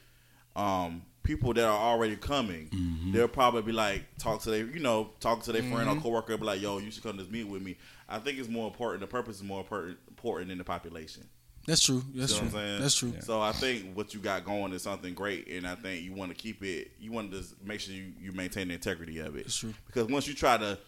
um, 0.56 1.02
people 1.24 1.54
that 1.54 1.64
are 1.66 1.78
already 1.78 2.16
coming, 2.16 2.68
Mm-hmm. 2.70 3.12
they'll 3.14 3.28
probably 3.28 3.62
be 3.62 3.72
like, 3.72 4.04
talk 4.18 4.42
to 4.44 4.50
their, 4.52 4.66
you 4.66 4.80
know, 4.80 5.10
talk 5.20 5.44
to 5.44 5.52
their 5.52 5.62
friend 5.62 5.88
Mm-hmm. 5.90 6.00
or 6.00 6.02
coworker, 6.02 6.38
be 6.38 6.46
like, 6.46 6.62
yo, 6.62 6.78
you 6.80 6.92
should 6.92 7.04
come 7.04 7.18
to 7.18 7.24
this 7.24 7.32
meeting 7.32 7.52
with 7.52 7.62
me. 7.62 7.78
I 8.10 8.20
think 8.20 8.40
it's 8.40 8.50
more 8.50 8.68
important. 8.68 9.02
The 9.02 9.08
purpose 9.08 9.38
is 9.38 9.44
more 9.44 9.60
important, 9.60 9.98
important 10.08 10.50
than 10.50 10.58
the 10.58 10.64
population. 10.64 11.28
That's 11.68 11.82
true. 11.84 12.04
That's 12.16 12.34
true. 12.34 12.48
what 12.48 12.56
I'm 12.56 12.60
saying? 12.60 12.82
That's 12.82 12.96
true. 12.96 13.14
So 13.20 13.40
I 13.40 13.52
think 13.52 13.96
what 13.96 14.14
you 14.16 14.20
got 14.20 14.44
going 14.46 14.74
is 14.74 14.82
something 14.82 15.14
great, 15.14 15.48
and 15.48 15.68
I 15.68 15.76
think 15.76 16.04
you 16.04 16.12
want 16.12 16.32
to 16.32 16.36
keep 16.36 16.64
it. 16.64 16.92
You 17.00 17.12
want 17.12 17.32
to 17.32 17.38
just 17.38 17.64
make 17.64 17.80
sure 17.80 17.94
you, 17.94 18.14
you 18.20 18.32
maintain 18.32 18.70
the 18.70 18.74
integrity 18.74 19.20
of 19.20 19.36
it. 19.36 19.44
That's 19.44 19.58
true. 19.58 19.74
Because 19.86 20.08
once 20.08 20.28
you 20.28 20.34
try 20.34 20.58
to 20.58 20.80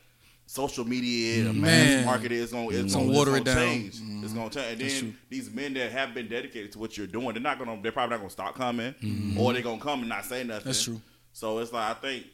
social 0.54 0.86
media, 0.86 1.42
it, 1.50 1.54
Man. 1.56 1.62
mass 1.62 2.06
market 2.06 2.32
it, 2.32 2.36
it's 2.36 2.52
gonna 2.52 2.70
it's 2.70 2.94
Gonna 2.94 3.06
gonna, 3.08 3.18
water 3.18 3.36
it 3.38 3.44
gonna 3.44 3.56
down. 3.60 3.68
change. 3.68 4.02
It's 4.24 4.34
gonna 4.34 4.50
change. 4.52 4.82
And 4.82 4.90
then 4.90 5.18
these 5.30 5.50
men 5.52 5.74
that 5.74 5.92
have 5.92 6.14
been 6.14 6.28
dedicated 6.28 6.72
to 6.74 6.80
what 6.80 6.96
you're 6.98 7.08
doing, 7.08 7.34
they're 7.34 7.42
not 7.42 7.58
gonna. 7.58 7.80
They're 7.82 7.92
probably 7.92 8.12
not 8.12 8.20
gonna 8.20 8.30
stop 8.30 8.56
coming, 8.56 8.94
Mm-hmm. 9.02 9.40
or 9.40 9.52
they're 9.54 9.64
gonna 9.64 9.82
come 9.82 10.02
and 10.02 10.10
not 10.10 10.26
say 10.26 10.44
nothing. 10.44 10.66
That's 10.66 10.84
true. 10.84 11.02
So 11.32 11.58
it's 11.58 11.74
like 11.74 11.98
I 11.98 12.00
think 12.00 12.26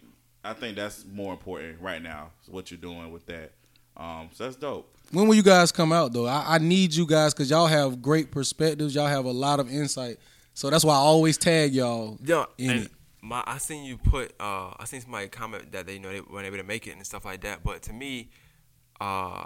I 0.43 0.53
think 0.53 0.75
that's 0.75 1.05
more 1.05 1.31
important 1.33 1.79
right 1.81 2.01
now. 2.01 2.31
What 2.47 2.71
you're 2.71 2.77
doing 2.79 3.11
with 3.11 3.25
that. 3.27 3.53
Um, 3.95 4.29
so 4.33 4.43
that's 4.45 4.55
dope. 4.57 4.93
When 5.11 5.27
will 5.27 5.35
you 5.35 5.43
guys 5.43 5.71
come 5.71 5.91
out 5.93 6.11
though? 6.13 6.25
I, 6.27 6.55
I 6.55 6.57
need 6.57 6.93
you 6.93 7.05
guys 7.05 7.33
because 7.33 7.49
y'all 7.49 7.67
have 7.67 8.01
great 8.01 8.31
perspectives. 8.31 8.93
Y'all 8.95 9.07
have 9.07 9.25
a 9.25 9.31
lot 9.31 9.59
of 9.61 9.71
insight. 9.71 10.17
So 10.53 10.69
that's 10.69 10.83
why 10.83 10.93
I 10.93 10.97
always 10.97 11.37
tag 11.37 11.73
y'all. 11.73 12.17
Yeah, 12.23 12.45
in 12.57 12.69
and 12.69 12.79
it. 12.85 12.91
My 13.21 13.43
I 13.45 13.57
seen 13.57 13.83
you 13.83 13.97
put 13.97 14.33
uh 14.39 14.73
I 14.77 14.85
seen 14.85 15.01
somebody 15.01 15.27
comment 15.27 15.71
that 15.71 15.85
they 15.85 15.93
you 15.93 15.99
know 15.99 16.11
they 16.11 16.21
weren't 16.21 16.45
able 16.47 16.57
to 16.57 16.63
make 16.63 16.87
it 16.87 16.91
and 16.91 17.05
stuff 17.05 17.25
like 17.25 17.41
that. 17.41 17.63
But 17.63 17.81
to 17.83 17.93
me, 17.93 18.29
uh 19.01 19.45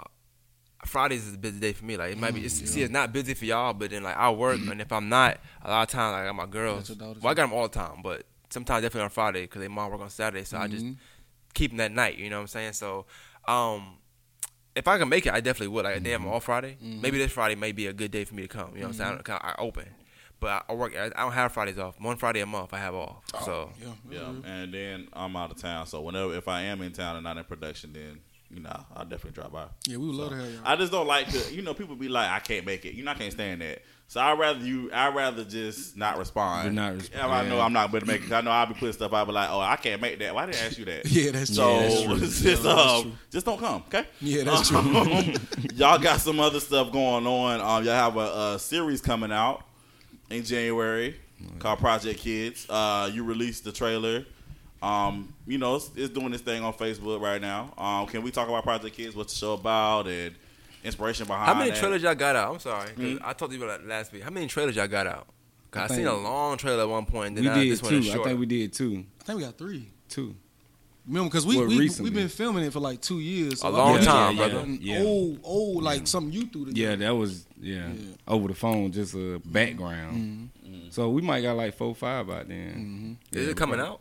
Fridays 0.84 1.26
is 1.26 1.34
a 1.34 1.38
busy 1.38 1.58
day 1.60 1.72
for 1.72 1.84
me. 1.84 1.96
Like 1.96 2.12
it 2.12 2.18
might 2.18 2.34
be 2.34 2.44
it's, 2.44 2.54
see 2.70 2.82
it's 2.82 2.92
not 2.92 3.12
busy 3.12 3.34
for 3.34 3.46
y'all, 3.46 3.72
but 3.72 3.90
then 3.90 4.02
like 4.02 4.16
I 4.16 4.30
work 4.30 4.58
and 4.70 4.80
if 4.80 4.92
I'm 4.92 5.08
not, 5.08 5.38
a 5.62 5.70
lot 5.70 5.82
of 5.82 5.88
times 5.88 6.12
like, 6.12 6.22
I 6.22 6.26
got 6.26 6.34
my 6.34 6.46
girls. 6.46 6.88
Well, 7.22 7.30
I 7.30 7.34
got 7.34 7.42
them 7.44 7.52
all 7.54 7.68
the 7.68 7.74
time, 7.74 8.00
but 8.02 8.24
sometimes 8.50 8.82
definitely 8.82 9.04
on 9.04 9.10
Friday 9.10 9.42
because 9.42 9.60
they 9.62 9.68
mom 9.68 9.90
work 9.90 10.00
on 10.00 10.10
Saturday, 10.10 10.44
so 10.44 10.58
I 10.58 10.66
just 10.68 10.84
keep 11.54 11.70
them 11.70 11.78
that 11.78 11.92
night. 11.92 12.18
You 12.18 12.28
know 12.30 12.36
what 12.36 12.42
I'm 12.42 12.48
saying? 12.48 12.72
So, 12.74 13.06
um. 13.46 13.98
If 14.76 14.88
I 14.88 14.98
can 14.98 15.08
make 15.08 15.24
it, 15.24 15.32
I 15.32 15.38
definitely 15.38 15.68
would. 15.68 15.84
Like 15.84 15.98
a 15.98 16.00
day 16.00 16.14
I'm 16.14 16.26
off 16.26 16.44
Friday. 16.46 16.76
Maybe 17.00 17.16
this 17.16 17.30
Friday 17.30 17.54
may 17.54 17.70
be 17.70 17.86
a 17.86 17.92
good 17.92 18.10
day 18.10 18.24
for 18.24 18.34
me 18.34 18.42
to 18.42 18.48
come. 18.48 18.74
You 18.74 18.80
know 18.82 18.88
what 18.88 19.00
I'm 19.00 19.22
saying? 19.24 19.38
I, 19.40 19.52
I 19.52 19.54
open, 19.62 19.84
but 20.44 20.64
I, 20.68 20.72
I 20.72 20.74
work. 20.74 20.94
I 20.94 21.06
I 21.06 21.22
don't 21.22 21.32
have 21.32 21.52
Fridays 21.52 21.78
off. 21.78 21.98
One 21.98 22.16
Friday 22.18 22.40
a 22.40 22.46
month 22.46 22.74
I 22.74 22.78
have 22.78 22.94
off. 22.94 23.16
So 23.46 23.70
Yeah. 23.80 23.88
Yeah, 24.10 24.32
and 24.44 24.72
then 24.74 25.08
I'm 25.14 25.34
out 25.36 25.50
of 25.50 25.56
town, 25.56 25.86
so 25.86 26.02
whenever 26.02 26.34
if 26.34 26.48
I 26.48 26.62
am 26.62 26.82
in 26.82 26.92
town 26.92 27.16
and 27.16 27.24
not 27.24 27.38
in 27.38 27.44
production, 27.44 27.94
then 27.94 28.18
you 28.50 28.60
know 28.60 28.84
I'll 28.94 29.04
definitely 29.06 29.30
drop 29.32 29.52
by. 29.52 29.66
Yeah, 29.86 29.96
we 29.96 30.06
would 30.08 30.16
love 30.16 30.30
to 30.30 30.36
have 30.36 30.46
y'all. 30.52 30.60
I 30.66 30.76
just 30.76 30.92
don't 30.92 31.06
like 31.06 31.28
to, 31.28 31.54
you 31.54 31.62
know, 31.62 31.72
people 31.72 31.96
be 31.96 32.08
like, 32.08 32.30
I 32.30 32.40
can't 32.40 32.66
make 32.66 32.84
it. 32.84 32.92
You 32.94 33.04
know, 33.04 33.12
I 33.12 33.14
can't 33.14 33.32
stand 33.32 33.62
that. 33.62 33.82
So 34.06 34.20
I'd 34.20 34.38
rather 34.38 34.60
you, 34.60 34.90
I'd 34.92 35.14
rather 35.14 35.44
just 35.44 35.96
not 35.96 36.18
respond. 36.18 36.68
Do 36.68 36.74
not 36.74 36.92
resp- 36.92 37.14
If 37.14 37.24
I 37.24 37.48
know. 37.48 37.58
I'm 37.58 37.72
not 37.72 37.90
going 37.90 38.02
to 38.02 38.06
make 38.06 38.22
it. 38.22 38.30
I 38.32 38.42
know 38.42 38.50
I'll 38.50 38.66
be 38.66 38.74
putting 38.74 38.92
stuff 38.92 39.14
out, 39.14 39.26
be 39.26 39.32
like, 39.32 39.48
oh, 39.50 39.60
I 39.60 39.76
can't 39.76 40.00
make 40.00 40.18
that. 40.18 40.34
Why 40.34 40.44
didn't 40.44 40.60
I 40.62 40.66
ask 40.66 40.78
you 40.78 40.84
that? 40.84 41.06
Yeah, 41.10 41.30
that's 41.30 41.54
So 41.54 41.64
true. 41.64 41.80
That's 41.80 42.04
true. 42.04 42.18
just, 42.18 42.42
Yeah, 42.44 42.54
that's 42.74 42.92
um, 42.92 43.02
true. 43.02 43.12
just 43.30 43.46
don't 43.46 43.58
come, 43.58 43.82
okay? 43.86 44.04
Yeah, 44.20 44.44
that's 44.44 44.68
true. 44.68 44.78
Um, 44.78 45.34
y'all 45.74 45.98
got 45.98 46.20
some 46.20 46.38
other 46.38 46.60
stuff 46.60 46.92
going 46.92 47.26
on. 47.26 47.60
Um, 47.62 47.82
y'all 47.84 47.94
have 47.94 48.16
a, 48.18 48.54
a 48.54 48.58
series 48.58 49.00
coming 49.00 49.32
out 49.32 49.64
in 50.34 50.44
January 50.44 51.16
called 51.58 51.78
Project 51.78 52.20
Kids. 52.20 52.66
Uh, 52.68 53.10
you 53.12 53.24
released 53.24 53.64
the 53.64 53.72
trailer. 53.72 54.24
Um, 54.82 55.32
you 55.46 55.56
know, 55.58 55.76
it's, 55.76 55.90
it's 55.96 56.12
doing 56.12 56.30
this 56.30 56.42
thing 56.42 56.62
on 56.62 56.72
Facebook 56.74 57.20
right 57.20 57.40
now. 57.40 57.72
Um, 57.78 58.06
can 58.06 58.22
we 58.22 58.30
talk 58.30 58.48
about 58.48 58.62
Project 58.64 58.94
Kids? 58.96 59.16
What's 59.16 59.32
the 59.32 59.38
show 59.38 59.54
about 59.54 60.06
and 60.08 60.34
inspiration 60.82 61.26
behind? 61.26 61.46
how 61.46 61.54
many 61.54 61.70
that? 61.70 61.78
trailers 61.78 62.02
y'all 62.02 62.14
got 62.14 62.36
out? 62.36 62.52
I'm 62.54 62.60
sorry, 62.60 62.90
'cause 62.90 63.18
I 63.24 63.32
told 63.32 63.52
you 63.52 63.62
about 63.62 63.80
that 63.80 63.88
last 63.88 64.12
week. 64.12 64.22
How 64.22 64.30
many 64.30 64.46
trailers 64.46 64.76
y'all 64.76 64.86
got 64.88 65.06
out? 65.06 65.26
I, 65.72 65.84
I 65.84 65.86
seen 65.88 66.06
a 66.06 66.14
long 66.14 66.56
trailer 66.56 66.82
at 66.82 66.88
one 66.88 67.06
point. 67.06 67.28
And 67.28 67.38
then 67.38 67.44
We 67.44 67.50
I, 67.50 67.64
did 67.64 67.72
this 67.72 67.82
one 67.82 67.94
is 67.94 68.12
two. 68.12 68.20
I 68.20 68.24
think 68.24 68.38
we 68.40 68.46
did 68.46 68.72
two. 68.72 69.04
I 69.20 69.24
think 69.24 69.38
we 69.38 69.44
got 69.44 69.58
three. 69.58 69.88
Two. 70.08 70.36
Remember, 71.06 71.28
because 71.28 71.44
we 71.46 71.56
Well, 71.58 71.66
we 71.66 71.78
recently. 71.78 72.10
we've 72.10 72.18
been 72.18 72.28
filming 72.28 72.64
it 72.64 72.72
for 72.72 72.80
like 72.80 73.00
two 73.02 73.20
years. 73.20 73.62
A 73.62 73.66
I 73.66 73.68
long 73.70 73.94
think 73.96 74.06
time, 74.06 74.30
we 74.30 74.36
brother. 74.38 74.54
gotten 74.54 74.78
Yeah. 74.80 75.00
Old, 75.00 75.40
old, 75.42 75.82
like 75.82 76.06
something 76.06 76.32
you 76.32 76.46
threw 76.46 76.64
together. 76.66 76.90
Yeah, 76.90 76.96
that 76.96 77.14
was 77.14 77.46
yeah, 77.60 77.88
Yeah. 77.88 78.14
over 78.26 78.48
the 78.48 78.54
phone, 78.54 78.90
just 78.92 79.14
a 79.14 79.40
background. 79.44 80.50
So 80.90 81.10
we 81.10 81.20
might 81.22 81.42
got 81.42 81.56
like 81.56 81.74
four, 81.76 81.94
five 81.94 82.30
out 82.30 82.48
then. 82.48 83.18
Is 83.32 83.48
it 83.48 83.56
coming 83.56 83.80
out? 83.80 84.00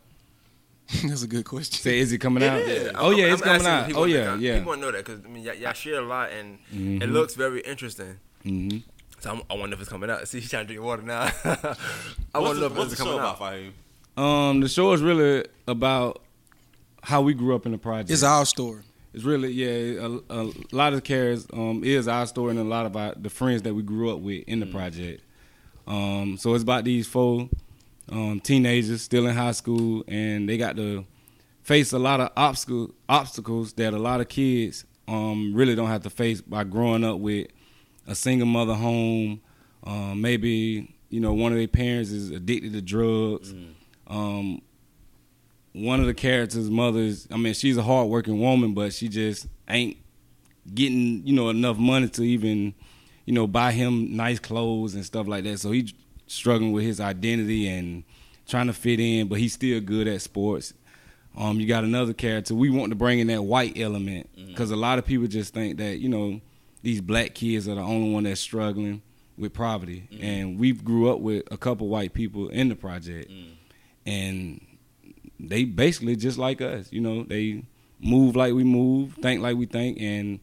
that's 1.05 1.23
a 1.23 1.27
good 1.27 1.45
question. 1.45 1.79
Say, 1.81 1.99
is 1.99 2.11
it 2.11 2.19
coming 2.19 2.43
out? 2.43 2.59
is. 2.59 2.91
Oh 2.95 3.11
yeah, 3.11 3.25
I'm- 3.25 3.33
it's 3.33 3.41
I'm 3.41 3.47
coming 3.59 3.67
out. 3.67 3.93
Oh 3.95 4.05
to- 4.05 4.11
yeah, 4.11 4.35
yeah. 4.37 4.53
People 4.59 4.69
want 4.69 4.81
to 4.81 4.85
know 4.87 4.91
that 4.91 5.05
because 5.05 5.25
I 5.25 5.27
mean, 5.27 5.43
y'all, 5.43 5.55
y'all 5.55 5.73
share 5.73 5.95
a 5.99 6.01
lot 6.05 6.31
and 6.31 6.59
it 6.71 7.09
looks 7.09 7.33
very 7.35 7.61
interesting. 7.61 8.17
hmm 8.43 8.69
So 9.19 9.31
I'm, 9.31 9.41
I 9.49 9.55
wonder 9.55 9.73
if 9.75 9.81
it's 9.81 9.89
coming 9.89 10.09
out. 10.09 10.27
See, 10.29 10.39
he's 10.39 10.49
trying 10.49 10.67
to 10.67 10.73
drink 10.73 10.85
water 10.85 11.01
now. 11.01 11.23
I 11.43 11.49
What's 11.53 11.73
want 11.73 11.75
to 12.33 12.53
the, 12.55 12.59
know 12.61 12.65
if 12.67 12.71
what's 12.77 12.91
it's 12.91 12.91
the 12.91 12.95
show 12.97 13.03
coming 13.03 13.19
about, 13.19 13.41
out. 13.41 13.53
Fahim? 13.53 14.21
Um, 14.21 14.59
the 14.61 14.69
show 14.69 14.91
is 14.93 15.01
really 15.01 15.45
about 15.67 16.21
how 17.03 17.21
we 17.21 17.33
grew 17.33 17.53
up 17.55 17.65
in 17.65 17.73
the 17.73 17.77
project. 17.77 18.09
It's 18.09 18.23
our 18.23 18.45
story. 18.45 18.81
It's 19.13 19.23
really 19.23 19.51
yeah. 19.51 20.07
A, 20.29 20.41
a 20.41 20.51
lot 20.71 20.93
of 20.93 21.03
characters 21.03 21.45
um 21.53 21.83
is 21.83 22.07
our 22.07 22.25
story 22.25 22.51
and 22.51 22.59
a 22.59 22.63
lot 22.63 22.85
of 22.85 22.95
our 22.95 23.13
the 23.15 23.29
friends 23.29 23.61
that 23.63 23.73
we 23.73 23.83
grew 23.83 24.11
up 24.11 24.19
with 24.19 24.43
in 24.47 24.59
the 24.59 24.65
project. 24.65 25.21
Um, 25.85 26.37
so 26.37 26.53
it's 26.53 26.63
about 26.63 26.85
these 26.85 27.07
four 27.07 27.49
um, 28.09 28.39
teenagers 28.39 29.01
still 29.01 29.27
in 29.27 29.35
high 29.35 29.51
school, 29.51 30.03
and 30.07 30.47
they 30.47 30.57
got 30.57 30.77
to 30.77 31.05
face 31.61 31.91
a 31.93 31.99
lot 31.99 32.19
of 32.21 32.31
obstacle 32.35 32.93
obstacles 33.07 33.73
that 33.73 33.93
a 33.93 33.99
lot 33.99 34.19
of 34.21 34.27
kids 34.29 34.85
um 35.07 35.53
really 35.53 35.75
don't 35.75 35.87
have 35.89 36.03
to 36.03 36.09
face 36.09 36.41
by 36.41 36.63
growing 36.63 37.03
up 37.03 37.19
with 37.19 37.47
a 38.07 38.15
single 38.15 38.47
mother 38.47 38.73
home. 38.73 39.41
Um, 39.83 40.21
maybe 40.21 40.95
you 41.09 41.19
know 41.19 41.33
one 41.33 41.51
of 41.51 41.57
their 41.57 41.67
parents 41.67 42.09
is 42.11 42.31
addicted 42.31 42.73
to 42.73 42.81
drugs. 42.81 43.53
Um, 44.07 44.61
one 45.73 45.99
of 45.99 46.05
the 46.05 46.13
characters' 46.13 46.69
mothers, 46.69 47.27
I 47.31 47.37
mean, 47.37 47.53
she's 47.53 47.77
a 47.77 47.83
hardworking 47.83 48.39
woman, 48.39 48.73
but 48.73 48.93
she 48.93 49.09
just 49.09 49.47
ain't 49.67 49.97
getting, 50.73 51.25
you 51.25 51.33
know, 51.33 51.49
enough 51.49 51.77
money 51.77 52.07
to 52.09 52.23
even, 52.23 52.75
you 53.25 53.33
know, 53.33 53.47
buy 53.47 53.71
him 53.71 54.15
nice 54.15 54.39
clothes 54.39 54.93
and 54.93 55.03
stuff 55.03 55.27
like 55.27 55.43
that. 55.45 55.59
So 55.59 55.71
he's 55.71 55.93
struggling 56.27 56.71
with 56.71 56.83
his 56.83 56.99
identity 56.99 57.67
and 57.67 58.03
trying 58.47 58.67
to 58.67 58.73
fit 58.73 58.99
in, 58.99 59.27
but 59.27 59.39
he's 59.39 59.53
still 59.53 59.81
good 59.81 60.07
at 60.07 60.21
sports. 60.21 60.73
Um, 61.35 61.59
you 61.59 61.67
got 61.67 61.83
another 61.83 62.13
character. 62.13 62.53
We 62.53 62.69
want 62.69 62.91
to 62.91 62.95
bring 62.95 63.19
in 63.19 63.27
that 63.27 63.41
white 63.41 63.77
element 63.77 64.29
mm-hmm. 64.37 64.49
because 64.49 64.69
a 64.69 64.75
lot 64.75 64.99
of 64.99 65.05
people 65.05 65.27
just 65.27 65.53
think 65.53 65.77
that 65.77 65.97
you 65.97 66.07
know 66.07 66.39
these 66.83 67.01
black 67.01 67.33
kids 67.33 67.67
are 67.67 67.75
the 67.75 67.81
only 67.81 68.11
one 68.11 68.23
that's 68.23 68.39
struggling 68.39 69.01
with 69.35 69.53
poverty, 69.53 70.07
mm-hmm. 70.11 70.23
and 70.23 70.59
we 70.59 70.73
grew 70.73 71.11
up 71.11 71.19
with 71.19 71.51
a 71.51 71.57
couple 71.57 71.87
white 71.87 72.13
people 72.13 72.49
in 72.49 72.69
the 72.69 72.75
project, 72.75 73.31
mm. 73.31 73.53
and 74.05 74.61
they 75.49 75.65
basically 75.65 76.15
just 76.15 76.37
like 76.37 76.61
us. 76.61 76.91
You 76.91 77.01
know, 77.01 77.23
they 77.23 77.63
move 77.99 78.35
like 78.35 78.53
we 78.53 78.63
move, 78.63 79.13
think 79.21 79.41
like 79.41 79.55
we 79.57 79.65
think, 79.65 79.99
and 79.99 80.39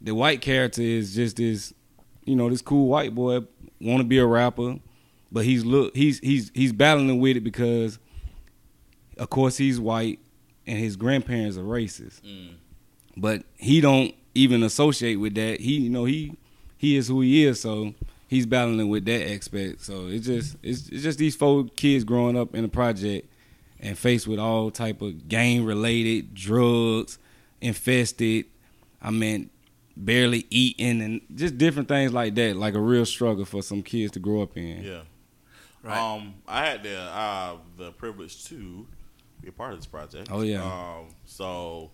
the 0.00 0.14
white 0.14 0.40
character 0.40 0.82
is 0.82 1.14
just 1.14 1.36
this, 1.36 1.74
you 2.24 2.36
know, 2.36 2.48
this 2.48 2.62
cool 2.62 2.88
white 2.88 3.14
boy 3.14 3.40
want 3.80 3.98
to 3.98 4.04
be 4.04 4.18
a 4.18 4.26
rapper, 4.26 4.76
but 5.32 5.44
he's 5.44 5.64
look 5.64 5.94
he's 5.96 6.18
he's 6.20 6.50
he's 6.54 6.72
battling 6.72 7.20
with 7.20 7.36
it 7.36 7.40
because, 7.40 7.98
of 9.18 9.30
course, 9.30 9.56
he's 9.56 9.80
white 9.80 10.18
and 10.66 10.78
his 10.78 10.96
grandparents 10.96 11.56
are 11.56 11.62
racist. 11.62 12.22
Mm. 12.22 12.54
but 13.16 13.42
he 13.56 13.80
don't 13.80 14.14
even 14.34 14.62
associate 14.62 15.16
with 15.16 15.34
that. 15.34 15.60
He 15.60 15.78
you 15.78 15.90
know 15.90 16.04
he 16.04 16.32
he 16.76 16.96
is 16.96 17.08
who 17.08 17.20
he 17.20 17.44
is, 17.44 17.60
so 17.60 17.94
he's 18.28 18.46
battling 18.46 18.88
with 18.88 19.04
that 19.06 19.30
aspect. 19.32 19.82
So 19.82 20.06
it's 20.06 20.26
just 20.26 20.56
it's, 20.62 20.88
it's 20.88 21.02
just 21.02 21.18
these 21.18 21.36
four 21.36 21.64
kids 21.76 22.04
growing 22.04 22.36
up 22.36 22.54
in 22.54 22.64
a 22.64 22.68
project 22.68 23.28
and 23.84 23.96
faced 23.96 24.26
with 24.26 24.38
all 24.40 24.70
type 24.72 25.00
of 25.02 25.28
gang 25.28 25.64
related 25.64 26.34
drugs, 26.34 27.18
infested. 27.60 28.46
I 29.02 29.10
mean, 29.10 29.50
barely 29.96 30.46
eating 30.50 31.00
and 31.02 31.20
just 31.34 31.58
different 31.58 31.88
things 31.88 32.12
like 32.12 32.34
that. 32.36 32.56
Like 32.56 32.74
a 32.74 32.80
real 32.80 33.06
struggle 33.06 33.44
for 33.44 33.62
some 33.62 33.82
kids 33.82 34.12
to 34.12 34.18
grow 34.20 34.42
up 34.42 34.56
in. 34.56 34.82
Yeah. 34.82 35.02
Right. 35.82 35.98
Um, 35.98 36.34
I 36.48 36.64
had 36.64 36.82
the 36.82 36.98
uh, 36.98 37.56
the 37.76 37.92
privilege 37.92 38.44
to 38.46 38.86
be 39.42 39.48
a 39.48 39.52
part 39.52 39.72
of 39.74 39.78
this 39.78 39.86
project. 39.86 40.28
Oh, 40.32 40.40
yeah. 40.40 40.64
Um, 40.64 41.08
so 41.26 41.90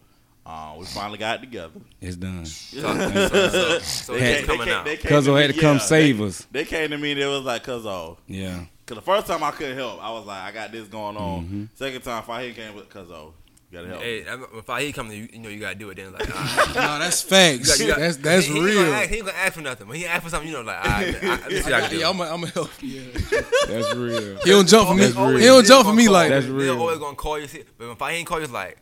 uh, 0.46 0.76
we 0.78 0.86
finally 0.86 1.18
got 1.18 1.38
it 1.38 1.40
together. 1.40 1.80
It's 2.00 2.14
done. 2.16 2.44
So, 2.46 2.80
so, 2.80 3.28
so, 3.48 3.78
so 3.80 4.12
They 4.14 4.34
it's 4.38 4.46
came- 4.46 4.58
they 4.58 4.72
out. 4.72 4.84
came- 4.84 4.84
they 4.84 4.96
came 4.96 5.10
Cuzzo 5.12 5.40
had 5.42 5.52
to 5.54 5.60
come 5.60 5.76
yeah, 5.78 5.82
save 5.82 6.18
they- 6.18 6.24
us. 6.24 6.46
They 6.52 6.64
came 6.64 6.90
to 6.90 6.98
me. 6.98 7.14
They 7.14 7.26
was 7.26 7.42
like, 7.42 7.64
"Cuzzo." 7.64 8.18
Yeah. 8.28 8.64
Cause 8.90 8.96
the 8.96 9.02
first 9.02 9.28
time 9.28 9.44
I 9.44 9.52
couldn't 9.52 9.76
help, 9.76 10.02
I 10.02 10.10
was 10.10 10.26
like, 10.26 10.42
"I 10.42 10.50
got 10.50 10.72
this 10.72 10.88
going 10.88 11.16
on." 11.16 11.44
Mm-hmm. 11.44 11.64
Second 11.76 12.02
time, 12.02 12.24
Fahim 12.24 12.52
came 12.56 12.74
with 12.74 12.88
Cuzzo. 12.88 13.32
You 13.70 13.78
gotta 13.78 13.86
help. 13.86 14.02
Hey, 14.02 14.24
if 14.58 14.68
I 14.68 14.82
he 14.82 14.92
come 14.92 15.08
to 15.10 15.14
you, 15.16 15.28
you 15.32 15.38
know 15.38 15.48
you 15.48 15.60
gotta 15.60 15.76
do 15.76 15.90
it. 15.90 15.94
Then 15.96 16.12
like, 16.12 16.28
all 16.28 16.42
right. 16.42 16.66
No, 16.74 16.98
that's 16.98 17.22
facts. 17.22 17.78
You 17.78 17.86
got- 17.86 17.86
you 17.86 17.86
got- 17.86 17.98
that's 18.00 18.16
that's 18.16 18.46
he, 18.46 18.54
He 18.54 18.60
real. 18.60 18.82
gonna 18.82 18.96
ask, 18.96 19.08
he 19.10 19.16
ain't 19.18 19.26
gonna 19.26 19.38
ask 19.38 19.52
for 19.52 19.60
nothing. 19.60 19.86
When 19.86 19.96
he 19.96 20.06
ask 20.06 20.24
for 20.24 20.28
something, 20.30 20.48
you 20.50 20.56
know, 20.56 20.62
like, 20.62 20.76
all 20.84 20.90
right, 20.90 21.06
I, 21.06 21.36
this 21.48 21.60
is 21.60 21.64
what 21.66 21.74
I 21.74 21.88
yeah, 21.92 22.08
I'm 22.10 22.16
gonna 22.18 22.46
help 22.48 22.70
you. 22.82 23.02
That's 23.68 23.94
real. 23.94 24.38
He 24.42 24.50
don't 24.50 24.66
jump 24.66 24.88
for 24.88 24.94
me. 24.96 25.02
Always- 25.04 25.16
always- 25.16 25.40
He 25.40 25.46
don't 25.46 25.64
jump 25.66 25.86
for 25.86 25.94
me 25.94 26.06
call- 26.06 26.12
like 26.14 26.30
That's 26.30 26.46
real. 26.46 26.72
They're 26.74 26.80
always 26.80 26.98
gonna 26.98 27.14
call 27.16 27.38
you, 27.38 27.46
see- 27.46 27.62
but 27.78 27.90
if 27.92 28.02
I 28.02 28.10
ain't 28.10 28.26
call 28.26 28.38
you, 28.38 28.44
it's 28.44 28.52
like, 28.52 28.76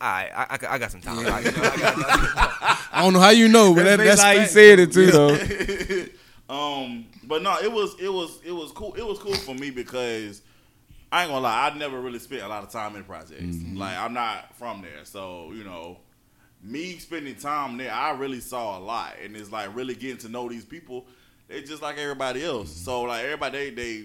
all 0.00 0.08
right, 0.10 0.30
I, 0.34 0.42
I, 0.66 0.74
I 0.74 0.78
got 0.78 0.90
some 0.90 1.02
time. 1.02 1.18
I, 1.20 1.20
you 1.20 1.26
know, 1.52 1.62
I 1.62 1.76
got, 1.76 2.78
I 2.94 3.02
don't 3.04 3.12
know 3.12 3.20
how 3.20 3.30
you 3.30 3.46
know, 3.46 3.76
but 3.76 3.84
that, 3.84 3.98
That's 3.98 4.20
that's 4.20 4.22
how 4.22 4.40
he 4.40 4.46
said 4.48 4.80
it 4.80 4.90
too, 4.92 5.06
though. 5.06 6.52
um, 6.52 7.06
but 7.26 7.42
no, 7.42 7.58
it 7.58 7.70
was 7.70 7.98
it 8.00 8.08
was 8.08 8.40
it 8.44 8.52
was 8.52 8.72
cool. 8.72 8.94
It 8.94 9.06
was 9.06 9.18
cool 9.18 9.34
for 9.34 9.54
me 9.54 9.70
because 9.70 10.42
I 11.10 11.22
ain't 11.22 11.30
gonna 11.30 11.42
lie, 11.42 11.70
I 11.70 11.76
never 11.76 12.00
really 12.00 12.18
spent 12.18 12.42
a 12.42 12.48
lot 12.48 12.62
of 12.62 12.70
time 12.70 12.96
in 12.96 13.04
projects. 13.04 13.42
Mm-hmm. 13.42 13.76
Like 13.76 13.96
I'm 13.96 14.14
not 14.14 14.54
from 14.56 14.82
there, 14.82 15.04
so 15.04 15.52
you 15.52 15.64
know, 15.64 15.98
me 16.62 16.98
spending 16.98 17.36
time 17.36 17.76
there, 17.76 17.92
I 17.92 18.10
really 18.12 18.40
saw 18.40 18.78
a 18.78 18.80
lot, 18.80 19.14
and 19.22 19.36
it's 19.36 19.50
like 19.50 19.74
really 19.74 19.94
getting 19.94 20.18
to 20.18 20.28
know 20.28 20.48
these 20.48 20.64
people. 20.64 21.06
They 21.48 21.62
just 21.62 21.82
like 21.82 21.98
everybody 21.98 22.44
else. 22.44 22.70
Mm-hmm. 22.70 22.84
So 22.84 23.02
like 23.02 23.24
everybody, 23.24 23.70
they 23.70 23.70
they. 23.70 24.04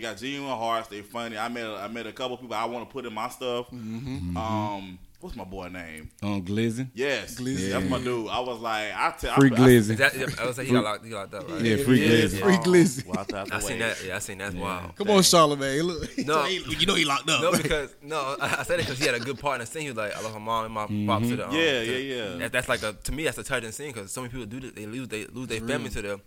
Got 0.00 0.18
genuine 0.18 0.56
hearts. 0.56 0.86
They 0.86 1.00
funny. 1.00 1.36
I 1.36 1.48
met 1.48 1.66
a, 1.66 1.74
I 1.74 1.88
met 1.88 2.06
a 2.06 2.12
couple 2.12 2.36
people 2.36 2.54
I 2.54 2.66
want 2.66 2.88
to 2.88 2.92
put 2.92 3.04
in 3.04 3.12
my 3.12 3.28
stuff. 3.28 3.68
Mm-hmm. 3.72 4.36
Um, 4.36 4.96
what's 5.22 5.36
my 5.36 5.44
boy 5.44 5.68
name? 5.68 6.10
On 6.22 6.42
Glizzy. 6.42 6.88
Yes, 6.94 7.38
Glizzy. 7.38 7.70
that's 7.70 7.88
my 7.88 7.98
dude. 7.98 8.28
I 8.28 8.40
was 8.40 8.58
like, 8.58 8.92
I 8.94 9.14
tell 9.18 9.34
Free 9.36 9.50
I, 9.50 9.54
Glizzy. 9.54 9.96
that, 9.96 10.40
I 10.40 10.46
was 10.46 10.58
like, 10.58 10.66
he 10.66 10.72
got 10.72 10.84
locked, 10.84 11.04
he 11.04 11.10
got 11.10 11.32
locked 11.32 11.34
up, 11.34 11.50
right? 11.50 11.62
Yeah, 11.62 11.76
free 11.76 12.02
Yeah, 12.02 12.24
Glizzy. 12.24 12.40
Free 12.40 12.56
Glizzy. 12.56 13.06
Well, 13.06 13.26
I, 13.32 13.56
I 13.56 13.60
seen 13.60 13.78
that. 13.78 14.04
Yeah, 14.04 14.16
I 14.16 14.18
seen 14.18 14.38
that. 14.38 14.54
Wow. 14.54 14.92
Come 14.96 15.10
on, 15.10 15.20
Charlamagne. 15.20 15.84
Look, 15.84 16.18
No. 16.26 16.46
you 16.46 16.86
know 16.86 16.94
he 16.94 17.04
locked 17.04 17.28
up. 17.30 17.42
No, 17.42 17.52
because 17.52 17.94
no, 18.02 18.36
I 18.40 18.56
I 18.60 18.62
said 18.64 18.80
it 18.80 18.86
because 18.86 18.98
he 18.98 19.06
had 19.06 19.14
a 19.14 19.20
good 19.20 19.38
partner 19.38 19.66
scene. 19.66 19.82
He 19.82 19.88
was 19.88 19.96
like, 19.96 20.16
I 20.16 20.22
love 20.22 20.32
my 20.34 20.38
mom 20.38 20.64
and 20.64 20.74
my 20.74 20.84
mm-hmm. 20.84 21.06
pops 21.06 21.28
to 21.28 21.36
the. 21.36 21.48
Um, 21.48 21.54
Yeah, 21.54 21.80
to 21.80 21.84
yeah, 21.84 22.14
yeah. 22.14 22.36
That, 22.38 22.52
that's 22.52 22.68
like 22.68 22.82
a 22.82 22.92
to 22.92 23.12
me 23.12 23.24
that's 23.24 23.38
a 23.38 23.44
touching 23.44 23.72
scene 23.72 23.92
because 23.92 24.12
so 24.12 24.22
many 24.22 24.32
people 24.32 24.46
do 24.46 24.60
this. 24.60 24.72
They 24.72 24.86
lose 24.86 25.08
they 25.08 25.26
lose 25.26 25.48
their 25.48 25.60
family 25.60 25.90
to 25.90 26.02
the 26.02 26.20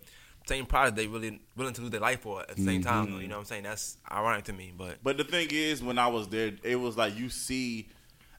same 0.46 0.64
product 0.64 0.96
they 0.96 1.06
really 1.06 1.40
willing 1.56 1.74
to 1.74 1.80
lose 1.80 1.90
their 1.90 2.00
life 2.00 2.20
for 2.20 2.42
at 2.42 2.56
the 2.56 2.64
same 2.64 2.82
time. 2.82 3.06
Though, 3.06 3.12
mm-hmm. 3.12 3.22
you 3.22 3.28
know 3.28 3.36
what 3.36 3.40
I'm 3.40 3.46
saying? 3.46 3.64
That's 3.64 3.98
ironic 4.10 4.44
to 4.44 4.52
me, 4.52 4.72
but 4.76 4.98
But 5.02 5.16
the 5.16 5.24
thing 5.24 5.48
is, 5.50 5.82
when 5.82 5.98
I 5.98 6.06
was 6.06 6.28
there, 6.28 6.52
it 6.62 6.76
was 6.76 6.96
like 6.96 7.16
you 7.16 7.28
see. 7.28 7.88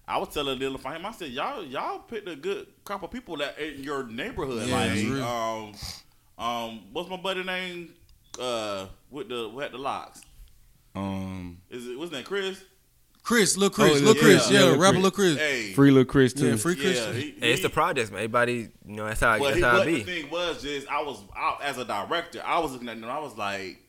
I 0.07 0.17
was 0.17 0.29
telling 0.29 0.57
Dylan 0.59 0.79
for 0.79 0.91
him. 0.93 1.05
I 1.05 1.11
said, 1.11 1.31
"Y'all, 1.31 1.63
y'all 1.63 1.99
picked 1.99 2.27
a 2.29 2.35
good 2.35 2.67
crop 2.85 3.03
of 3.03 3.11
people 3.11 3.35
that 3.37 3.57
in 3.59 3.83
your 3.83 4.03
neighborhood. 4.07 4.67
Yeah, 4.67 4.87
that's 4.87 5.03
like, 5.03 5.11
real. 5.11 5.23
um, 5.23 5.73
um, 6.37 6.81
what's 6.93 7.09
my 7.09 7.17
buddy 7.17 7.43
name? 7.43 7.93
Uh, 8.39 8.85
with 9.09 9.27
the 9.29 9.49
who 9.49 9.59
had 9.59 9.71
the 9.71 9.77
locks? 9.77 10.21
Um, 10.95 11.57
Is 11.69 11.87
it 11.87 11.97
what's 11.97 12.11
his 12.11 12.17
name? 12.19 12.25
Chris? 12.25 12.63
Chris, 13.23 13.57
Lil 13.57 13.69
Chris, 13.69 13.89
Oh, 13.89 14.05
Lil 14.05 14.15
yeah, 14.15 14.21
Chris, 14.21 14.51
yeah, 14.51 14.59
yeah, 14.59 14.65
Lil 14.67 14.79
rapper 14.79 14.93
Chris. 14.93 15.03
Lil 15.03 15.11
Chris. 15.11 15.37
Hey, 15.37 15.73
free 15.73 15.91
little 15.91 16.05
Chris 16.05 16.33
too. 16.33 16.47
Yeah, 16.51 16.55
free 16.55 16.75
Chris. 16.77 16.97
yeah, 16.97 17.11
he, 17.11 17.31
hey, 17.39 17.51
it's 17.53 17.61
the 17.61 17.69
projects, 17.69 18.09
man. 18.09 18.19
Everybody, 18.19 18.69
you 18.85 18.95
know, 18.95 19.05
that's 19.05 19.19
how 19.19 19.37
But, 19.37 19.43
that's 19.45 19.55
he, 19.57 19.61
how 19.63 19.77
but 19.79 19.87
it 19.87 19.91
the 19.91 20.03
be. 20.03 20.21
thing 20.21 20.31
was 20.31 20.61
just 20.61 20.87
I 20.87 21.01
was 21.03 21.21
out 21.35 21.61
as 21.61 21.77
a 21.77 21.83
director. 21.83 22.41
I 22.45 22.59
was 22.59 22.71
looking 22.71 22.87
at 22.87 23.01
them. 23.01 23.09
I 23.09 23.19
was 23.19 23.35
like, 23.35 23.83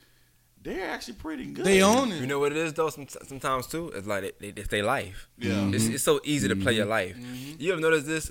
they're 0.62 0.90
actually 0.90 1.14
pretty 1.14 1.46
good. 1.46 1.64
They 1.64 1.82
own 1.82 2.12
it. 2.12 2.20
You 2.20 2.26
know 2.26 2.38
what 2.38 2.52
it 2.52 2.58
is 2.58 2.72
though. 2.74 2.90
Some, 2.90 3.06
sometimes 3.08 3.66
too, 3.66 3.90
it's 3.94 4.06
like 4.06 4.38
they, 4.38 4.50
they, 4.50 4.60
it's 4.60 4.68
their 4.68 4.82
life. 4.82 5.28
Yeah. 5.38 5.70
It's, 5.72 5.86
it's 5.86 6.04
so 6.04 6.20
easy 6.24 6.48
to 6.48 6.56
play 6.56 6.74
your 6.74 6.86
Mm-hmm. 6.86 6.90
life. 6.90 7.16
You 7.60 7.72
ever 7.72 7.80
notice 7.80 8.04
this? 8.04 8.30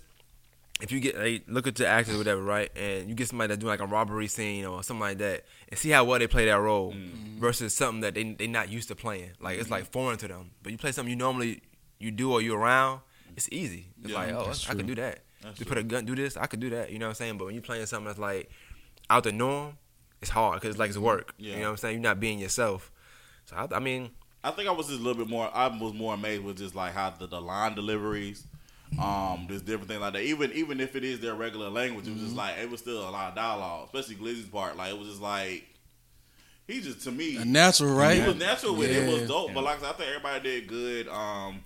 If 0.80 0.92
you 0.92 1.00
get 1.00 1.18
like, 1.18 1.44
look 1.48 1.66
at 1.66 1.76
the 1.76 1.88
actors 1.88 2.14
or 2.14 2.20
whatever, 2.20 2.42
right, 2.44 2.70
and 2.78 3.10
you 3.10 3.16
get 3.16 3.28
somebody 3.30 3.48
that's 3.48 3.60
doing 3.60 3.72
like 3.72 3.80
a 3.80 3.88
robbery 3.88 4.28
scene 4.28 4.64
or 4.64 4.84
something 4.84 5.02
like 5.02 5.18
that, 5.18 5.44
and 5.70 5.80
see 5.80 5.90
how 5.90 6.04
well 6.04 6.20
they 6.20 6.28
play 6.28 6.46
that 6.46 6.60
role 6.62 6.92
Mm-hmm. 6.94 7.40
versus 7.40 7.74
something 7.76 8.02
that 8.02 8.14
they 8.14 8.24
they 8.34 8.46
not 8.46 8.70
used 8.70 8.88
to 8.90 8.96
playing. 8.96 9.32
Like 9.40 9.58
it's 9.60 9.72
like 9.72 9.92
foreign 9.92 10.18
to 10.20 10.28
them. 10.28 10.52
But 10.62 10.72
you 10.72 10.78
play 10.78 10.92
something 10.92 11.10
you 11.10 11.16
normally 11.16 11.62
you 12.00 12.12
do 12.12 12.32
or 12.32 12.42
you 12.44 12.54
around, 12.54 13.02
it's 13.36 13.50
easy. 13.52 13.88
It's 14.04 14.12
Yeah, 14.12 14.18
like 14.20 14.34
oh, 14.34 14.46
that's 14.46 14.70
I 14.70 14.76
can 14.76 14.86
do 14.86 14.94
that. 14.96 15.20
That's 15.42 15.60
you 15.60 15.66
true. 15.66 15.70
put 15.76 15.78
a 15.80 15.84
gun, 15.84 16.06
do 16.06 16.16
this, 16.16 16.38
I 16.38 16.46
could 16.46 16.60
do 16.60 16.70
that. 16.70 16.92
You 16.92 17.00
know 17.00 17.06
what 17.08 17.12
I'm 17.12 17.16
saying? 17.16 17.38
But 17.40 17.46
when 17.46 17.56
you're 17.56 17.64
playing 17.64 17.86
something 17.88 18.06
that's 18.06 18.20
like 18.20 18.52
out 19.10 19.24
the 19.24 19.32
norm, 19.32 19.78
it's 20.22 20.32
hard 20.32 20.56
because 20.56 20.72
it's 20.72 20.80
like 20.80 20.90
it's 20.90 20.98
work. 20.98 21.34
Yeah. 21.38 21.54
You 21.54 21.60
know 21.60 21.64
what 21.66 21.70
I'm 21.72 21.78
saying? 21.78 21.94
You're 21.96 22.04
not 22.04 22.20
being 22.20 22.40
yourself. 22.40 22.92
So 23.46 23.56
I, 23.56 23.68
I 23.76 23.80
mean, 23.80 24.10
I 24.44 24.52
think 24.52 24.68
I 24.68 24.72
was 24.72 24.88
just 24.88 25.00
a 25.00 25.04
little 25.04 25.22
bit 25.24 25.30
more. 25.30 25.50
I 25.54 25.68
was 25.68 25.94
more 25.94 26.14
amazed 26.14 26.44
with 26.44 26.58
just 26.58 26.76
like 26.76 26.94
how 26.94 27.10
the, 27.12 27.28
the 27.28 27.40
line 27.42 27.76
deliveries, 27.76 28.46
um, 29.02 29.46
just 29.50 29.66
different 29.66 29.88
things 29.90 30.02
like 30.02 30.14
that. 30.14 30.24
Even 30.24 30.52
even 30.54 30.80
if 30.80 30.96
it 30.96 31.04
is 31.04 31.20
their 31.20 31.36
regular 31.36 31.70
language, 31.70 32.08
it 32.08 32.14
was 32.14 32.22
just 32.24 32.36
like 32.36 32.58
it 32.58 32.70
was 32.70 32.80
still 32.80 33.08
a 33.08 33.12
lot 33.12 33.30
of 33.30 33.36
dialogue, 33.36 33.90
especially 33.94 34.16
Glizzy's 34.16 34.48
part. 34.48 34.76
Like 34.78 34.92
it 34.92 34.98
was 34.98 35.08
just 35.10 35.22
like 35.22 35.66
he 36.68 36.82
just 36.82 37.02
to 37.04 37.12
me 37.12 37.38
A 37.38 37.46
natural, 37.46 37.94
right? 37.96 38.22
he 38.22 38.28
was 38.28 38.36
natural 38.36 38.76
with 38.76 38.90
it. 38.90 39.04
It 39.04 39.12
was 39.12 39.22
Yeah. 39.22 39.28
dope. 39.28 39.54
But 39.54 39.64
like 39.64 39.78
I 39.78 39.82
said, 39.82 39.90
I 39.90 39.94
think 39.94 40.10
everybody 40.10 40.40
did 40.44 40.68
good. 40.68 41.08
Um, 41.08 41.62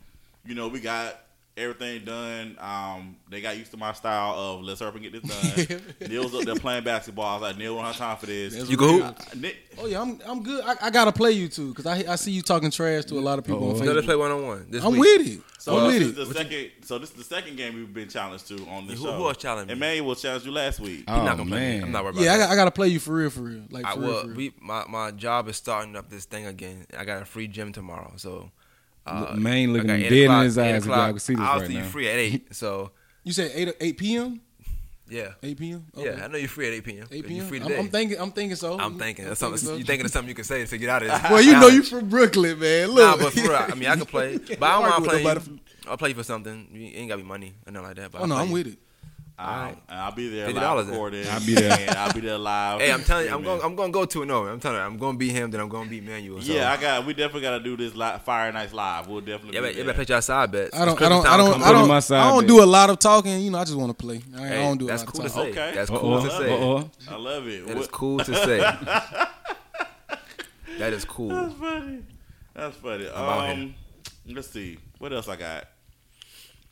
you 0.45 0.55
know, 0.55 0.67
we 0.67 0.79
got 0.79 1.19
everything 1.61 2.03
done. 2.03 2.57
Um, 2.59 3.15
they 3.29 3.41
got 3.41 3.57
used 3.57 3.71
to 3.71 3.77
my 3.77 3.93
style 3.93 4.33
of 4.33 4.61
let's 4.63 4.79
hurry 4.81 4.91
and 4.93 5.01
get 5.01 5.23
this 5.23 5.67
done. 5.67 5.81
Neil 6.09 6.23
was 6.23 6.33
up 6.35 6.43
there 6.43 6.55
playing 6.55 6.83
basketball. 6.83 7.25
I 7.25 7.33
was 7.33 7.41
like, 7.43 7.57
Neil, 7.57 7.73
we 7.75 7.77
don't 7.81 7.87
have 7.87 7.97
time 7.97 8.17
for 8.17 8.25
this. 8.25 8.69
You 8.69 8.77
go 8.77 8.87
hoop? 9.01 9.03
Uh, 9.05 9.13
Nick, 9.37 9.57
Oh 9.77 9.85
yeah, 9.85 10.01
I'm 10.01 10.19
I'm 10.25 10.43
good. 10.43 10.63
I, 10.65 10.75
I 10.81 10.89
gotta 10.89 11.11
play 11.11 11.31
you 11.31 11.47
too 11.47 11.69
because 11.69 11.85
I 11.85 12.03
I 12.11 12.15
see 12.15 12.31
you 12.31 12.41
talking 12.41 12.71
trash 12.71 13.05
to 13.05 13.15
a 13.17 13.21
lot 13.21 13.39
of 13.39 13.45
people 13.45 13.69
on 13.69 13.75
Uh-oh. 13.77 13.83
no, 13.85 13.91
let's 13.93 14.05
play 14.05 14.15
one 14.15 14.31
on 14.31 14.45
one. 14.45 14.67
I'm 14.83 14.91
week. 14.93 14.99
with 15.19 15.27
it. 15.27 15.41
So 15.59 15.77
I'm 15.77 15.87
with 15.87 15.99
this 15.99 16.01
it. 16.09 16.17
is 16.19 16.27
the 16.29 16.33
second. 16.33 16.71
So 16.83 16.97
this 16.97 17.11
is 17.11 17.15
the 17.15 17.23
second 17.23 17.55
game 17.55 17.75
we've 17.75 17.93
been 17.93 18.09
challenged 18.09 18.47
to 18.47 18.65
on 18.67 18.87
this 18.87 18.99
Who- 18.99 19.05
show. 19.05 19.13
who 19.13 19.27
else 19.27 19.37
challenged 19.37 19.67
me? 19.67 19.73
Emmanuel 19.73 20.15
challenged 20.15 20.45
you 20.45 20.51
last 20.51 20.79
week. 20.79 21.03
Oh 21.07 21.15
He's 21.15 21.23
not 21.23 21.37
gonna 21.37 21.49
play 21.49 21.59
me. 21.59 21.73
man, 21.75 21.83
I'm 21.83 21.91
not 21.91 22.03
worried 22.03 22.15
about 22.15 22.21
it. 22.23 22.25
Yeah, 22.25 22.33
I 22.33 22.37
that. 22.37 22.43
got, 22.47 22.51
I 22.51 22.55
gotta 22.55 22.71
play 22.71 22.87
you 22.89 22.99
for 22.99 23.13
real, 23.13 23.29
for 23.29 23.41
real. 23.41 23.63
Like 23.69 23.85
I 23.85 23.93
for 23.93 23.99
real, 24.01 24.09
will. 24.09 24.21
for 24.21 24.27
real. 24.27 24.35
We 24.37 24.53
my 24.59 24.83
my 24.89 25.11
job 25.11 25.47
is 25.47 25.55
starting 25.57 25.95
up 25.95 26.09
this 26.09 26.25
thing 26.25 26.47
again. 26.47 26.85
I 26.97 27.05
got 27.05 27.21
a 27.21 27.25
free 27.25 27.47
gym 27.47 27.71
tomorrow, 27.71 28.13
so. 28.17 28.51
Uh, 29.05 29.33
Man 29.35 29.73
looking 29.73 29.89
I 29.89 29.93
got 29.97 30.03
him 30.03 30.09
dead 30.09 30.29
in 30.31 30.41
his 30.43 30.57
eyes 30.57 30.83
if 30.85 30.89
y'all 30.89 31.09
can 31.09 31.19
see 31.19 31.33
this 31.35 31.43
I'll 31.43 31.59
right 31.59 31.67
see 31.67 31.73
you 31.73 31.79
now. 31.79 31.85
free 31.87 32.07
at 32.09 32.15
eight. 32.17 32.55
So 32.55 32.91
You 33.23 33.33
said 33.33 33.51
eight 33.53 33.75
eight 33.81 33.97
p.m. 33.97 34.41
yeah, 35.09 35.33
Eight 35.43 35.57
p.m. 35.59 35.85
yeah. 35.97 36.21
I 36.23 36.27
know 36.27 36.37
you're 36.37 36.47
free 36.47 36.67
at 36.67 36.73
eight 36.73 36.83
p.m. 36.83 37.07
Eight 37.11 37.17
You 37.17 37.23
p.m. 37.23 37.47
free 37.47 37.59
I'm, 37.59 37.67
today. 37.67 37.79
I'm 37.79 37.87
thinking. 37.89 38.19
I'm 38.19 38.31
thinking 38.31 38.55
so. 38.55 38.79
I'm 38.79 38.97
thinking. 38.97 39.25
That's 39.25 39.39
something. 39.39 39.57
so. 39.59 39.75
You 39.75 39.83
thinking 39.83 40.05
of 40.05 40.11
something 40.11 40.29
you 40.29 40.35
can 40.35 40.43
say 40.43 40.65
to 40.65 40.77
get 40.77 40.89
out 40.89 41.01
of 41.03 41.09
this? 41.09 41.21
Well, 41.31 41.41
you 41.41 41.51
know 41.53 41.67
you 41.67 41.81
challenge. 41.83 41.89
from 41.89 42.09
Brooklyn, 42.09 42.59
man. 42.59 42.89
Nah, 42.89 42.93
Look. 43.15 43.19
but 43.21 43.33
for 43.33 43.41
real, 43.41 43.55
I 43.55 43.75
mean, 43.75 43.89
I 43.89 43.95
can 43.95 44.05
play, 44.05 44.37
but 44.59 44.63
I 44.63 44.79
don't 44.79 44.83
argue 44.83 44.89
mind 44.89 45.01
with 45.01 45.09
playing. 45.09 45.23
nobody 45.27 45.51
you. 45.51 45.59
I'll 45.89 45.97
play 45.97 46.09
you 46.09 46.15
for 46.15 46.23
something. 46.23 46.67
You 46.71 46.91
ain't 46.95 47.09
got 47.09 47.17
me 47.17 47.23
money 47.25 47.53
or 47.67 47.71
nothing 47.71 47.87
like 47.87 47.95
that. 47.97 48.11
But 48.11 48.19
Oh 48.19 48.21
I'll 48.21 48.27
no, 48.27 48.35
play 48.35 48.41
I'm 48.43 48.47
you. 48.49 48.53
with 48.53 48.67
it. 48.67 48.79
And 49.41 49.77
I'll 49.89 50.11
be 50.11 50.29
there 50.29 50.51
live 50.51 50.87
recording. 50.87 51.27
I'll 51.27 51.45
be 51.45 51.55
there. 51.55 51.77
And 51.79 51.89
I'll 51.97 52.13
be 52.13 52.19
there 52.21 52.37
live. 52.37 52.79
Hey, 52.81 52.91
I'm 52.91 53.03
telling 53.03 53.25
you, 53.25 53.31
I'm 53.31 53.37
Amen. 53.39 53.45
going. 53.45 53.61
I'm 53.63 53.75
going 53.75 53.91
to 53.91 53.93
go 53.93 54.05
to 54.05 54.23
it. 54.23 54.25
No, 54.27 54.45
I'm 54.45 54.59
telling 54.59 54.77
you, 54.77 54.83
I'm 54.83 54.97
going 54.97 55.15
to 55.15 55.17
beat 55.17 55.31
him. 55.31 55.49
Then 55.51 55.61
I'm 55.61 55.69
going 55.69 55.85
to 55.85 55.89
beat 55.89 56.03
Manuel. 56.03 56.41
So. 56.41 56.53
Yeah, 56.53 56.71
I 56.71 56.77
got. 56.79 57.05
We 57.05 57.13
definitely 57.13 57.41
got 57.41 57.57
to 57.57 57.63
do 57.63 57.75
this 57.75 57.95
live, 57.95 58.21
Fire 58.21 58.49
and 58.49 58.57
Ice 58.57 58.73
live. 58.73 59.07
We'll 59.07 59.21
definitely. 59.21 59.55
Yeah, 59.55 59.61
be 59.61 59.67
but 59.67 59.75
you 59.75 59.83
there. 59.83 59.93
better 59.93 60.05
play 60.05 60.15
your 60.15 60.21
side 60.21 60.51
bets. 60.51 60.77
I 60.77 60.85
don't. 60.85 61.01
I 61.01 61.09
don't. 61.09 61.25
I 61.25 61.37
don't. 61.37 61.61
I 61.61 61.69
up. 61.69 61.75
on 61.75 61.87
my 61.87 61.99
don't. 61.99 62.11
I 62.11 62.29
don't 62.31 62.47
do 62.47 62.63
a 62.63 62.65
lot 62.65 62.89
of 62.89 62.99
talking. 62.99 63.39
You 63.39 63.51
know, 63.51 63.57
I 63.57 63.63
just 63.65 63.77
want 63.77 63.97
to 63.97 64.05
play. 64.05 64.21
I, 64.35 64.45
I 64.45 64.49
don't 64.57 64.77
do 64.77 64.85
a 64.85 64.87
that's 64.89 65.03
lot 65.05 65.13
cool 65.13 65.25
of 65.25 65.31
to 65.31 65.37
say. 65.37 65.49
Okay. 65.49 65.71
That's 65.75 65.89
Uh-oh, 65.91 65.99
cool 65.99 66.21
to 66.21 66.29
say. 66.29 66.53
uh-oh. 66.53 66.89
I 67.09 67.15
love 67.17 67.47
it. 67.47 67.67
That 67.67 67.77
is 67.77 67.81
What- 67.83 67.91
cool 67.91 68.19
to 68.19 68.35
say. 68.35 68.59
that 70.77 70.93
is 70.93 71.05
cool. 71.05 71.29
That's 71.29 71.53
funny. 71.55 72.03
That's 72.53 72.77
funny. 72.77 73.07
Um, 73.07 73.75
let's 74.27 74.49
see. 74.49 74.77
What 74.99 75.13
else 75.13 75.27
I 75.27 75.35
got? 75.35 75.65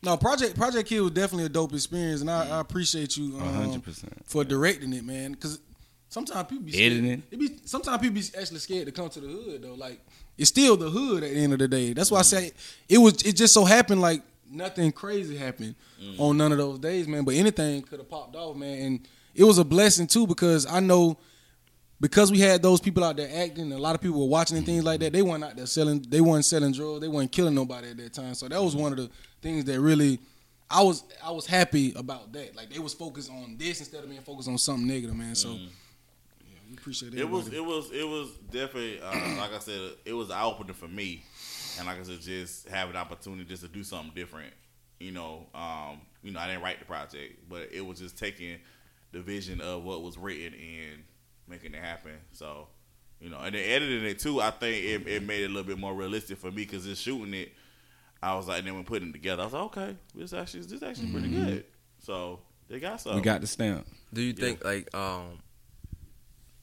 No, 0.02 0.16
Project 0.16 0.56
Project 0.56 0.88
Kid 0.88 1.00
was 1.00 1.10
definitely 1.10 1.44
a 1.44 1.50
dope 1.50 1.74
experience, 1.74 2.22
and 2.22 2.30
I, 2.30 2.48
I 2.56 2.60
appreciate 2.60 3.16
you 3.16 3.36
um, 3.38 3.54
hundred 3.54 3.84
percent. 3.84 4.14
for 4.24 4.44
directing 4.44 4.92
it, 4.94 5.04
man. 5.04 5.32
Because 5.32 5.60
sometimes 6.08 6.48
people 6.48 6.64
be 6.64 6.72
scared. 6.72 6.92
Editing 6.92 7.22
it. 7.30 7.38
Be 7.38 7.58
sometimes 7.64 8.00
people 8.00 8.14
be 8.14 8.24
actually 8.40 8.60
scared 8.60 8.86
to 8.86 8.92
come 8.92 9.10
to 9.10 9.20
the 9.20 9.28
hood 9.28 9.62
though. 9.62 9.74
Like 9.74 10.00
it's 10.38 10.48
still 10.48 10.76
the 10.76 10.88
hood 10.88 11.22
at 11.22 11.30
the 11.30 11.36
end 11.36 11.52
of 11.52 11.58
the 11.58 11.68
day. 11.68 11.92
That's 11.92 12.10
why 12.10 12.20
I 12.20 12.22
say 12.22 12.52
it 12.88 12.98
was. 12.98 13.22
It 13.22 13.36
just 13.36 13.52
so 13.52 13.64
happened 13.64 14.00
like 14.00 14.22
nothing 14.50 14.90
crazy 14.90 15.36
happened 15.36 15.74
on 16.18 16.36
none 16.36 16.52
of 16.52 16.58
those 16.58 16.78
days, 16.78 17.06
man. 17.06 17.24
But 17.24 17.34
anything 17.34 17.82
could 17.82 17.98
have 17.98 18.08
popped 18.08 18.36
off, 18.36 18.56
man. 18.56 18.78
And 18.78 19.08
it 19.34 19.44
was 19.44 19.58
a 19.58 19.64
blessing 19.64 20.06
too 20.06 20.26
because 20.26 20.66
I 20.66 20.80
know 20.80 21.18
because 22.00 22.32
we 22.32 22.40
had 22.40 22.62
those 22.62 22.80
people 22.80 23.04
out 23.04 23.16
there 23.16 23.30
acting, 23.34 23.70
a 23.72 23.78
lot 23.78 23.94
of 23.94 24.00
people 24.00 24.20
were 24.20 24.28
watching 24.28 24.56
and 24.56 24.64
things 24.64 24.84
like 24.84 25.00
that. 25.00 25.12
They 25.12 25.22
weren't 25.22 25.44
out 25.44 25.56
there 25.56 25.66
selling. 25.66 26.04
They 26.08 26.20
weren't 26.20 26.44
selling 26.44 26.72
drugs. 26.72 27.00
They 27.00 27.08
weren't 27.08 27.30
killing 27.30 27.54
nobody 27.54 27.90
at 27.90 27.96
that 27.98 28.14
time. 28.14 28.34
So 28.34 28.48
that 28.48 28.62
was 28.62 28.74
one 28.74 28.92
of 28.92 28.98
the 28.98 29.10
things 29.42 29.64
that 29.66 29.78
really 29.80 30.18
I 30.70 30.82
was 30.82 31.04
I 31.22 31.30
was 31.30 31.46
happy 31.46 31.92
about 31.96 32.32
that. 32.32 32.56
Like 32.56 32.70
they 32.70 32.78
was 32.78 32.94
focused 32.94 33.30
on 33.30 33.56
this 33.58 33.80
instead 33.80 34.02
of 34.04 34.08
being 34.08 34.22
focused 34.22 34.48
on 34.48 34.56
something 34.56 34.86
negative, 34.86 35.16
man. 35.16 35.34
So 35.34 35.50
yeah, 35.50 35.66
we 36.68 36.76
appreciate 36.76 37.12
It 37.12 37.20
It 37.20 37.28
was 37.28 37.48
it 37.52 37.64
was 37.64 37.90
it 37.90 38.06
was 38.06 38.30
definitely 38.50 39.00
uh, 39.00 39.10
like 39.38 39.52
I 39.52 39.58
said 39.58 39.80
it 40.04 40.12
was 40.12 40.30
eye 40.30 40.44
opener 40.44 40.72
for 40.72 40.88
me, 40.88 41.24
and 41.76 41.86
like 41.86 41.98
I 41.98 42.02
said, 42.04 42.20
just 42.20 42.68
have 42.68 42.88
an 42.88 42.96
opportunity 42.96 43.44
just 43.44 43.62
to 43.62 43.68
do 43.68 43.82
something 43.82 44.12
different. 44.14 44.52
You 45.00 45.12
know, 45.12 45.46
um, 45.54 46.00
you 46.22 46.30
know, 46.30 46.40
I 46.40 46.46
didn't 46.46 46.62
write 46.62 46.78
the 46.78 46.84
project, 46.84 47.48
but 47.48 47.68
it 47.72 47.84
was 47.84 47.98
just 47.98 48.16
taking 48.16 48.58
the 49.12 49.20
vision 49.20 49.60
of 49.60 49.82
what 49.82 50.02
was 50.02 50.16
written 50.16 50.54
and 50.54 51.02
making 51.50 51.74
it 51.74 51.82
happen. 51.82 52.12
So, 52.32 52.68
you 53.20 53.28
know, 53.28 53.38
and 53.38 53.54
then 53.54 53.68
editing 53.68 54.04
it 54.04 54.18
too. 54.18 54.40
I 54.40 54.50
think 54.50 54.84
it, 54.84 55.08
it 55.08 55.22
made 55.22 55.42
it 55.42 55.46
a 55.46 55.48
little 55.48 55.64
bit 55.64 55.78
more 55.78 55.94
realistic 55.94 56.38
for 56.38 56.50
me 56.50 56.64
because 56.64 56.84
just 56.84 57.02
shooting 57.02 57.34
it, 57.34 57.52
I 58.22 58.34
was 58.34 58.48
like, 58.48 58.58
and 58.58 58.68
then 58.68 58.74
when 58.74 58.84
putting 58.84 59.08
it 59.10 59.12
together, 59.12 59.42
I 59.42 59.44
was 59.46 59.52
like, 59.52 59.62
okay, 59.62 59.96
this 60.14 60.32
actually 60.32 60.62
this 60.62 60.82
actually 60.82 61.10
pretty 61.10 61.28
good. 61.28 61.64
So 61.98 62.40
they 62.68 62.80
got 62.80 63.00
something. 63.00 63.20
We 63.20 63.24
got 63.24 63.40
the 63.40 63.46
stamp. 63.46 63.86
Do 64.12 64.22
you 64.22 64.32
think 64.32 64.64
like 64.64 64.94
um, 64.94 65.40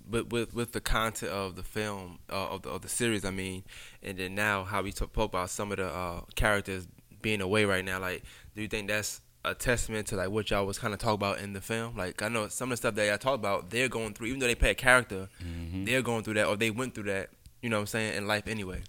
with 0.09 0.31
with 0.31 0.53
with 0.53 0.71
the 0.71 0.81
content 0.81 1.31
of 1.31 1.55
the 1.55 1.63
film 1.63 2.19
uh, 2.31 2.49
of 2.49 2.61
the 2.63 2.69
of 2.69 2.81
the 2.81 2.89
series, 2.89 3.25
I 3.25 3.31
mean, 3.31 3.63
and 4.01 4.17
then 4.17 4.35
now 4.35 4.63
how 4.63 4.81
we 4.81 4.91
talk 4.91 5.15
about 5.17 5.49
some 5.49 5.71
of 5.71 5.77
the 5.77 5.87
uh, 5.87 6.21
characters 6.35 6.87
being 7.21 7.41
away 7.41 7.65
right 7.65 7.83
now, 7.83 7.99
like, 7.99 8.23
do 8.55 8.61
you 8.61 8.67
think 8.67 8.87
that's 8.87 9.21
a 9.51 9.55
testament 9.55 10.07
to 10.07 10.15
like 10.15 10.29
what 10.29 10.49
y'all 10.49 10.65
was 10.65 10.77
kind 10.79 10.93
of 10.93 10.99
talking 10.99 11.15
about 11.15 11.39
in 11.39 11.53
the 11.53 11.61
film? 11.61 11.95
Like, 11.97 12.21
I 12.21 12.29
know 12.29 12.47
some 12.47 12.71
of 12.71 12.73
the 12.73 12.77
stuff 12.77 12.95
that 12.95 13.07
y'all 13.07 13.17
talk 13.17 13.35
about, 13.35 13.69
they're 13.69 13.89
going 13.89 14.13
through, 14.13 14.27
even 14.27 14.39
though 14.39 14.47
they 14.47 14.55
play 14.55 14.71
a 14.71 14.75
character, 14.75 15.29
mm-hmm. 15.43 15.85
they're 15.85 16.01
going 16.01 16.23
through 16.23 16.35
that, 16.35 16.47
or 16.47 16.55
they 16.55 16.71
went 16.71 16.95
through 16.95 17.05
that. 17.05 17.29
You 17.61 17.69
know 17.69 17.77
what 17.77 17.81
I'm 17.81 17.87
saying 17.87 18.15
in 18.15 18.27
life 18.27 18.47
anyway. 18.47 18.81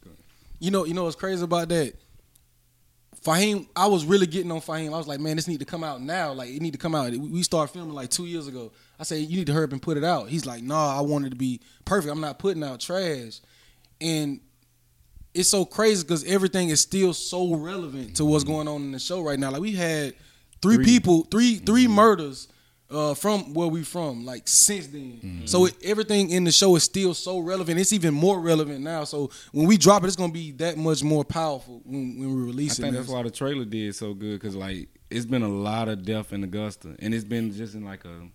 You 0.58 0.70
know, 0.70 0.84
you 0.84 0.94
know 0.94 1.04
what's 1.04 1.16
crazy 1.16 1.42
about 1.42 1.68
that? 1.70 1.94
Fahim, 3.24 3.66
I 3.74 3.86
was 3.86 4.04
really 4.04 4.26
getting 4.26 4.52
on 4.52 4.60
Fahim. 4.60 4.92
I 4.92 4.98
was 4.98 5.08
like, 5.08 5.18
man, 5.18 5.36
this 5.36 5.48
need 5.48 5.58
to 5.60 5.64
come 5.64 5.82
out 5.82 6.00
now. 6.00 6.32
Like, 6.32 6.50
it 6.50 6.62
need 6.62 6.72
to 6.72 6.78
come 6.78 6.94
out. 6.94 7.10
We 7.10 7.42
started 7.42 7.72
filming 7.72 7.94
like 7.94 8.10
two 8.10 8.26
years 8.26 8.46
ago. 8.46 8.70
I 8.98 9.02
said, 9.02 9.16
you 9.16 9.38
need 9.38 9.46
to 9.46 9.52
hurry 9.52 9.64
up 9.64 9.72
and 9.72 9.82
put 9.82 9.96
it 9.96 10.04
out. 10.04 10.28
He's 10.28 10.46
like, 10.46 10.62
nah, 10.62 10.96
I 10.96 11.00
want 11.00 11.26
it 11.26 11.30
to 11.30 11.36
be 11.36 11.60
perfect. 11.84 12.12
I'm 12.12 12.20
not 12.20 12.38
putting 12.38 12.62
out 12.62 12.80
trash. 12.80 13.40
And 14.00 14.40
it's 15.34 15.48
so 15.48 15.64
crazy 15.64 16.04
because 16.04 16.24
everything 16.24 16.68
is 16.68 16.80
still 16.80 17.12
so 17.12 17.54
relevant 17.54 18.16
to 18.16 18.24
what's 18.24 18.44
mm-hmm. 18.44 18.52
going 18.52 18.68
on 18.68 18.82
in 18.82 18.92
the 18.92 18.98
show 18.98 19.20
right 19.20 19.38
now. 19.38 19.50
Like, 19.50 19.62
we 19.62 19.72
had 19.72 20.14
three, 20.62 20.76
Three. 20.76 20.84
people, 20.84 21.22
3 21.30 21.56
three 21.56 21.86
murders 21.88 22.48
uh, 22.90 23.12
from 23.14 23.52
where 23.52 23.68
we 23.68 23.82
from, 23.84 24.24
like 24.24 24.48
since 24.48 24.86
then. 24.86 25.42
So 25.44 25.66
it, 25.66 25.74
everything 25.84 26.30
in 26.30 26.44
the 26.44 26.52
show 26.52 26.74
is 26.76 26.84
still 26.84 27.12
so 27.14 27.38
relevant. 27.38 27.78
It's 27.78 27.92
even 27.92 28.14
more 28.14 28.40
relevant 28.40 28.80
now. 28.80 29.04
So 29.04 29.30
when 29.52 29.66
we 29.66 29.76
drop 29.76 30.02
it, 30.04 30.06
it's 30.06 30.16
gonna 30.16 30.32
be 30.32 30.52
that 30.52 30.78
much 30.78 31.02
more 31.02 31.22
powerful 31.24 31.82
when, 31.84 32.18
when 32.18 32.34
we 32.34 32.42
I 32.42 32.46
release 32.46 32.78
it. 32.78 32.82
think 32.82 32.94
man. 32.94 33.02
that's 33.02 33.12
why 33.12 33.22
the 33.22 33.30
trailer 33.30 33.64
did 33.66 33.94
so 33.94 34.14
good 34.14 34.40
because 34.40 34.56
like 34.56 34.88
it's 35.10 35.26
been 35.26 35.42
a 35.42 35.48
lot 35.48 35.88
of 35.88 36.02
death 36.04 36.32
in 36.32 36.42
Augusta, 36.44 36.96
and 36.98 37.12
it's 37.14 37.24
been 37.24 37.52
just 37.52 37.74
in 37.74 37.84
like 37.84 38.04
a 38.06 38.28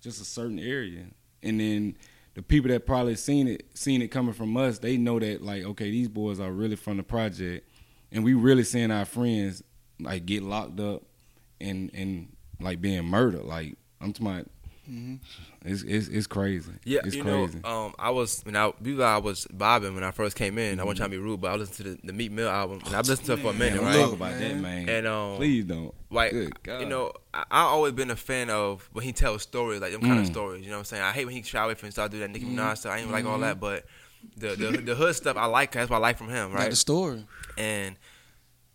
just 0.00 0.20
a 0.20 0.24
certain 0.24 0.60
area, 0.60 1.06
and 1.42 1.58
then 1.58 1.96
the 2.34 2.42
people 2.42 2.70
that 2.70 2.86
probably 2.86 3.16
seen 3.16 3.48
it 3.48 3.66
seen 3.74 4.02
it 4.02 4.08
coming 4.08 4.34
from 4.34 4.56
us, 4.56 4.78
they 4.78 4.96
know 4.96 5.18
that 5.18 5.42
like 5.42 5.64
okay, 5.64 5.90
these 5.90 6.08
boys 6.08 6.38
are 6.38 6.52
really 6.52 6.76
from 6.76 6.96
the 6.96 7.02
project, 7.02 7.68
and 8.12 8.22
we 8.22 8.34
really 8.34 8.62
seeing 8.62 8.92
our 8.92 9.04
friends 9.04 9.64
like 9.98 10.26
get 10.26 10.42
locked 10.44 10.78
up 10.78 11.02
and 11.60 11.90
and 11.94 12.36
like 12.60 12.80
being 12.80 13.04
murdered. 13.04 13.44
Like 13.44 13.76
I'm 14.00 14.12
talking 14.12 14.26
about. 14.26 14.46
It's, 15.64 15.82
it's 15.82 16.06
it's 16.06 16.26
crazy. 16.28 16.70
Yeah, 16.84 17.00
it's 17.04 17.16
you 17.16 17.22
crazy. 17.22 17.58
know, 17.64 17.68
um, 17.86 17.94
I 17.98 18.10
was 18.10 18.42
when 18.44 18.54
I 18.56 18.72
we 18.80 19.02
I 19.02 19.18
was 19.18 19.44
bobbing 19.52 19.94
when 19.96 20.04
I 20.04 20.12
first 20.12 20.36
came 20.36 20.58
in. 20.58 20.78
I 20.78 20.84
wasn't 20.84 20.98
trying 20.98 21.10
to 21.10 21.16
be 21.16 21.22
rude, 21.22 21.40
but 21.40 21.50
I 21.50 21.56
listened 21.56 21.76
to 21.78 21.82
the, 22.00 22.06
the 22.06 22.12
Meek 22.12 22.30
Mill 22.30 22.48
album, 22.48 22.80
and 22.86 22.94
I've 22.94 23.08
listened 23.08 23.26
to 23.26 23.32
it 23.32 23.40
for 23.40 23.50
a 23.50 23.54
minute, 23.54 23.76
Don't 23.76 23.84
right? 23.86 23.96
talk 23.96 24.12
about 24.12 24.38
that, 24.38 24.54
man. 24.56 24.88
And 24.88 25.06
um, 25.08 25.36
Please 25.38 25.64
don't. 25.64 25.92
like 26.08 26.30
Good 26.30 26.62
God. 26.62 26.80
you 26.80 26.86
know, 26.86 27.10
I, 27.34 27.44
I 27.50 27.60
always 27.62 27.94
been 27.94 28.12
a 28.12 28.16
fan 28.16 28.48
of 28.48 28.88
when 28.92 29.04
he 29.04 29.12
tells 29.12 29.42
stories, 29.42 29.80
like 29.80 29.90
them 29.90 30.02
kind 30.02 30.20
of 30.20 30.26
Mm. 30.26 30.30
stories. 30.30 30.62
You 30.64 30.70
know 30.70 30.76
what 30.76 30.80
I'm 30.80 30.84
saying? 30.84 31.02
I 31.02 31.10
hate 31.10 31.24
when 31.24 31.34
he 31.34 31.42
shy 31.42 31.64
away 31.64 31.74
from 31.74 31.90
start 31.90 32.12
doing 32.12 32.20
that 32.20 32.30
Nicki 32.30 32.44
Minaj 32.46 32.78
stuff. 32.78 32.92
I 32.92 32.98
ain't 32.98 33.10
like 33.10 33.24
all 33.24 33.40
that, 33.40 33.58
but 33.58 33.86
the, 34.36 34.54
the 34.54 34.70
the 34.82 34.94
hood 34.94 35.16
stuff 35.16 35.36
I 35.36 35.46
like. 35.46 35.72
That's 35.72 35.90
what 35.90 35.96
I 35.96 36.00
like 36.00 36.16
from 36.18 36.28
him, 36.28 36.50
Like 36.52 36.60
right? 36.60 36.70
the 36.70 36.76
story. 36.76 37.26
And 37.58 37.96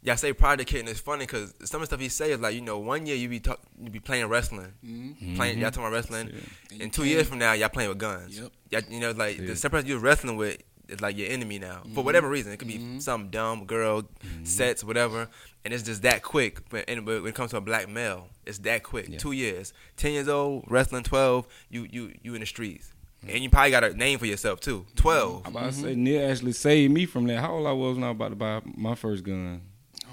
y'all 0.04 0.18
say 0.18 0.34
Project 0.34 0.70
Kid, 0.70 0.82
and 0.82 0.90
it's 0.90 1.00
funny 1.00 1.26
because 1.26 1.54
some 1.64 1.82
of 1.82 1.88
the 1.90 1.96
stuff 1.96 2.00
he 2.00 2.10
say 2.10 2.32
is 2.32 2.40
like, 2.40 2.56
you 2.56 2.62
know, 2.62 2.80
one 2.80 3.06
year 3.06 3.16
you 3.16 3.30
be 3.30 3.40
talk, 3.40 3.60
you 3.82 3.90
be 3.90 4.00
playing 4.00 4.28
wrestling, 4.28 4.74
Mm-hmm. 4.86 5.36
playing 5.36 5.60
y'all 5.60 5.70
mm-hmm. 5.70 5.82
talking 5.82 5.84
about 5.84 5.94
wrestling, 5.94 6.32
And 6.72 6.82
and 6.82 6.94
two 6.94 7.04
years 7.04 7.28
from 7.28 7.40
now 7.40 7.54
y'all 7.54 7.70
playing 7.70 7.90
with 7.90 8.00
guns. 8.00 8.40
Yep. 8.40 8.52
Y'all, 8.70 8.82
you 8.90 9.00
know, 9.00 9.12
like 9.12 9.38
Yeah. 9.38 9.48
the 9.48 9.56
same 9.56 9.72
person 9.72 9.88
you're 9.88 10.00
wrestling 10.00 10.38
with 10.38 10.62
is 10.88 11.02
like 11.02 11.18
your 11.18 11.30
enemy 11.30 11.58
now 11.58 11.84
for 11.94 12.04
whatever 12.04 12.28
mm-hmm. 12.28 12.34
reason. 12.34 12.52
It 12.52 12.58
could 12.58 12.68
be 12.68 12.80
mm-hmm. 12.80 13.00
some 13.00 13.30
dumb 13.30 13.66
girl, 13.66 14.04
sets, 14.44 14.84
whatever, 14.84 15.30
and 15.64 15.74
it's 15.74 15.84
just 15.84 16.02
that 16.02 16.22
quick. 16.24 16.70
But, 16.70 16.86
and, 16.88 17.06
but 17.06 17.22
when 17.22 17.30
it 17.30 17.36
comes 17.36 17.52
to 17.52 17.58
a 17.58 17.62
black 17.62 17.88
male, 17.88 18.28
it's 18.46 18.58
that 18.60 18.84
quick. 18.84 19.08
Yeah. 19.08 19.18
Two 19.18 19.32
years, 19.32 19.74
ten 19.96 20.12
years 20.14 20.28
old, 20.28 20.66
wrestling, 20.68 21.04
twelve, 21.04 21.48
you 21.70 21.88
you 21.90 22.14
you 22.22 22.34
in 22.34 22.42
the 22.42 22.46
streets. 22.46 22.94
And 23.28 23.44
you 23.44 23.52
probably 23.52 23.70
got 23.70 23.84
a 23.84 23.94
name 23.94 24.18
for 24.18 24.26
yourself 24.26 24.62
too. 24.62 24.86
Twelve. 24.96 25.44
I'm 25.46 25.56
about 25.56 25.74
to 25.74 25.74
say 25.74 25.96
Neil 25.96 26.28
actually 26.30 26.54
saved 26.54 26.92
me 26.92 27.06
from 27.06 27.28
that. 27.28 27.40
How 27.40 27.54
old 27.54 27.68
I 27.68 27.72
was 27.72 27.96
when 27.96 28.04
I 28.04 28.10
was 28.10 28.16
about 28.16 28.30
to 28.30 28.36
buy 28.36 28.62
my 28.66 28.96
first 28.96 29.24
gun? 29.24 29.62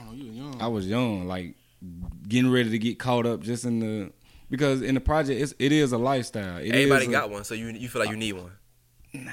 Oh, 0.08 0.12
you 0.14 0.30
young. 0.30 0.60
I 0.60 0.68
was 0.68 0.86
young, 0.86 1.26
like 1.26 1.54
getting 2.26 2.50
ready 2.50 2.70
to 2.70 2.78
get 2.78 2.98
caught 2.98 3.26
up 3.26 3.42
just 3.42 3.64
in 3.64 3.80
the 3.80 4.12
because 4.50 4.82
in 4.82 4.94
the 4.94 5.00
project 5.00 5.40
it's, 5.40 5.54
it 5.58 5.72
is 5.72 5.92
a 5.92 5.98
lifestyle. 5.98 6.58
It 6.58 6.70
Everybody 6.70 7.02
is 7.04 7.08
a- 7.08 7.12
got 7.12 7.30
one, 7.30 7.44
so 7.44 7.54
you 7.54 7.68
you 7.68 7.88
feel 7.88 8.00
like 8.00 8.10
you 8.10 8.16
need 8.16 8.32
one. 8.32 8.52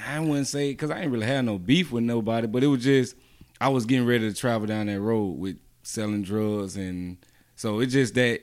I 0.08 0.20
wouldn't 0.20 0.46
say 0.46 0.70
because 0.72 0.90
I 0.90 1.00
ain't 1.00 1.10
really 1.12 1.26
had 1.26 1.44
no 1.44 1.58
beef 1.58 1.92
with 1.92 2.04
nobody, 2.04 2.46
but 2.46 2.62
it 2.64 2.68
was 2.68 2.82
just 2.82 3.14
I 3.60 3.68
was 3.68 3.86
getting 3.86 4.06
ready 4.06 4.28
to 4.30 4.34
travel 4.36 4.66
down 4.66 4.86
that 4.86 5.00
road 5.00 5.38
with 5.38 5.58
selling 5.82 6.22
drugs, 6.22 6.76
and 6.76 7.18
so 7.56 7.80
it 7.80 7.86
just 7.86 8.14
that 8.14 8.40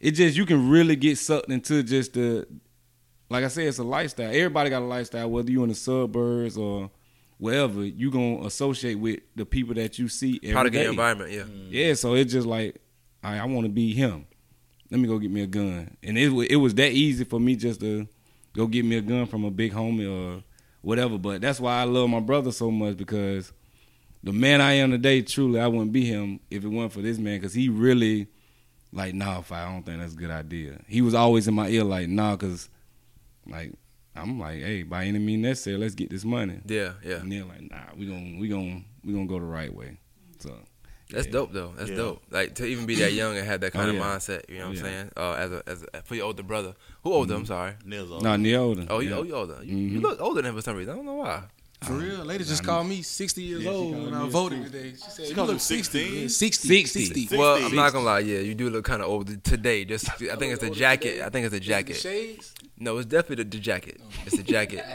it 0.00 0.12
just 0.12 0.36
you 0.36 0.46
can 0.46 0.70
really 0.70 0.96
get 0.96 1.18
sucked 1.18 1.50
into 1.50 1.82
just 1.82 2.14
the 2.14 2.46
like 3.28 3.44
I 3.44 3.48
said, 3.48 3.66
it's 3.68 3.78
a 3.78 3.84
lifestyle. 3.84 4.28
Everybody 4.28 4.70
got 4.70 4.82
a 4.82 4.86
lifestyle, 4.86 5.30
whether 5.30 5.50
you 5.50 5.62
in 5.62 5.68
the 5.68 5.74
suburbs 5.74 6.56
or 6.56 6.90
wherever. 7.40 7.84
You 7.84 8.10
gonna 8.12 8.46
associate 8.46 8.94
with 8.96 9.20
the 9.34 9.44
people 9.44 9.74
that 9.74 9.98
you 9.98 10.06
see 10.08 10.38
every 10.42 10.54
Part 10.54 10.66
of 10.68 10.72
day. 10.72 10.84
the 10.84 10.90
environment, 10.90 11.32
yeah. 11.32 11.42
Mm. 11.42 11.66
Yeah, 11.70 11.94
so 11.94 12.14
it's 12.14 12.32
just 12.32 12.46
like 12.46 12.80
I, 13.24 13.38
I 13.38 13.44
want 13.46 13.64
to 13.64 13.72
be 13.72 13.92
him. 13.92 14.26
Let 14.90 15.00
me 15.00 15.08
go 15.08 15.18
get 15.18 15.30
me 15.30 15.42
a 15.42 15.46
gun, 15.46 15.96
and 16.02 16.16
it 16.18 16.30
it 16.50 16.56
was 16.56 16.74
that 16.76 16.92
easy 16.92 17.24
for 17.24 17.40
me 17.40 17.56
just 17.56 17.80
to 17.80 18.06
go 18.52 18.66
get 18.66 18.84
me 18.84 18.96
a 18.96 19.00
gun 19.00 19.26
from 19.26 19.44
a 19.44 19.50
big 19.50 19.72
homie 19.72 20.08
or 20.08 20.42
whatever. 20.82 21.18
But 21.18 21.40
that's 21.40 21.60
why 21.60 21.80
I 21.80 21.84
love 21.84 22.08
my 22.10 22.20
brother 22.20 22.52
so 22.52 22.70
much 22.70 22.96
because 22.96 23.52
the 24.22 24.32
man 24.32 24.60
I 24.60 24.72
am 24.74 24.90
today, 24.90 25.22
truly, 25.22 25.60
I 25.60 25.66
wouldn't 25.68 25.92
be 25.92 26.04
him 26.04 26.40
if 26.50 26.64
it 26.64 26.68
weren't 26.68 26.92
for 26.92 27.00
this 27.02 27.18
man 27.18 27.38
because 27.38 27.54
he 27.54 27.68
really 27.68 28.26
like 28.92 29.14
nah, 29.14 29.38
if 29.38 29.52
I 29.52 29.70
don't 29.70 29.84
think 29.84 30.00
that's 30.00 30.14
a 30.14 30.16
good 30.16 30.30
idea. 30.30 30.80
He 30.88 31.00
was 31.02 31.14
always 31.14 31.46
in 31.46 31.54
my 31.54 31.68
ear 31.68 31.84
like 31.84 32.08
nah, 32.08 32.36
because 32.36 32.68
like 33.46 33.72
I'm 34.16 34.38
like 34.38 34.58
hey, 34.60 34.82
by 34.82 35.04
any 35.04 35.18
means 35.18 35.42
necessary, 35.42 35.76
let's 35.78 35.94
get 35.94 36.10
this 36.10 36.24
money. 36.24 36.60
Yeah, 36.66 36.92
yeah. 37.04 37.16
And 37.16 37.30
they're 37.30 37.44
like 37.44 37.70
nah, 37.70 37.78
we 37.96 38.06
gonna 38.06 38.38
we 38.40 38.48
gonna 38.48 38.82
we 39.04 39.12
gonna 39.12 39.26
go 39.26 39.38
the 39.38 39.44
right 39.46 39.72
way. 39.72 39.96
So. 40.38 40.54
That's 41.12 41.26
yeah. 41.26 41.32
dope 41.32 41.52
though. 41.52 41.72
That's 41.76 41.90
Yeah. 41.90 41.96
dope. 41.96 42.22
Like 42.30 42.54
to 42.54 42.64
even 42.64 42.86
be 42.86 42.94
that 42.96 43.12
young 43.12 43.36
and 43.36 43.44
have 43.44 43.60
that 43.62 43.72
kind 43.72 43.90
Oh, 43.90 43.94
of 43.96 44.00
mindset. 44.00 44.48
You 44.48 44.58
know 44.58 44.68
what 44.68 44.76
Oh, 44.76 44.78
I'm 44.78 44.84
saying? 44.84 45.10
Uh, 45.16 45.32
as 45.32 45.50
a 45.50 45.62
as 45.66 45.84
a, 45.92 46.02
for 46.02 46.14
your 46.14 46.26
older 46.26 46.44
brother. 46.44 46.74
Who 47.02 47.12
older? 47.12 47.34
I'm 47.34 47.46
sorry. 47.46 47.72
Neil's 47.84 48.12
old. 48.12 48.22
No, 48.22 48.36
Neil 48.36 48.62
older. 48.62 48.86
Oh, 48.88 49.00
you 49.00 49.10
Yeah. 49.10 49.16
oh 49.16 49.22
you 49.24 49.34
older. 49.34 49.58
You, 49.64 49.76
you 49.76 49.98
Mhm. 49.98 50.02
look 50.02 50.20
older 50.20 50.40
than 50.42 50.50
him 50.50 50.54
for 50.56 50.62
some 50.62 50.76
reason. 50.76 50.92
I 50.92 50.96
don't 50.96 51.06
know 51.06 51.14
why. 51.14 51.42
For 51.82 51.94
real, 51.94 52.24
lady 52.26 52.44
just 52.44 52.62
Nah, 52.62 52.68
called 52.74 52.88
me 52.88 53.00
60 53.00 53.42
years 53.42 53.62
Yeah, 53.64 53.70
she 53.70 53.76
old 53.76 53.92
called 53.94 54.04
when 54.04 54.12
me 54.14 54.18
I 54.20 54.26
a 54.26 54.30
voted 54.30 54.64
today. 54.64 54.92
She 54.92 55.10
said, 55.10 55.24
She 55.24 55.28
"You 55.30 55.34
called 55.34 55.48
you 55.48 55.52
look 55.54 55.60
60." 55.62 55.98
16? 55.98 56.22
Yeah, 56.22 56.28
60. 56.28 56.68
60. 56.68 57.06
60. 57.06 57.36
Well, 57.38 57.64
I'm 57.64 57.74
not 57.74 57.92
gonna 57.94 58.04
lie. 58.04 58.18
Yeah, 58.18 58.38
you 58.40 58.54
do 58.54 58.68
look 58.68 58.84
kind 58.84 59.00
of 59.00 59.08
old 59.08 59.42
today. 59.42 59.86
Just 59.86 60.10
I 60.10 60.36
think 60.36 60.52
it's 60.52 60.60
the 60.60 60.68
jacket. 60.70 61.12
today? 61.12 61.24
I 61.24 61.30
think 61.30 61.44
it's 61.46 61.54
the 61.54 61.58
The 61.60 61.64
jacket. 61.64 61.96
shades? 61.96 62.52
No, 62.78 62.98
it's 62.98 63.06
definitely 63.06 63.44
the, 63.44 63.50
the 63.50 63.58
jacket. 63.58 63.98
It's 64.26 64.36
the 64.36 64.42
jacket. 64.42 64.84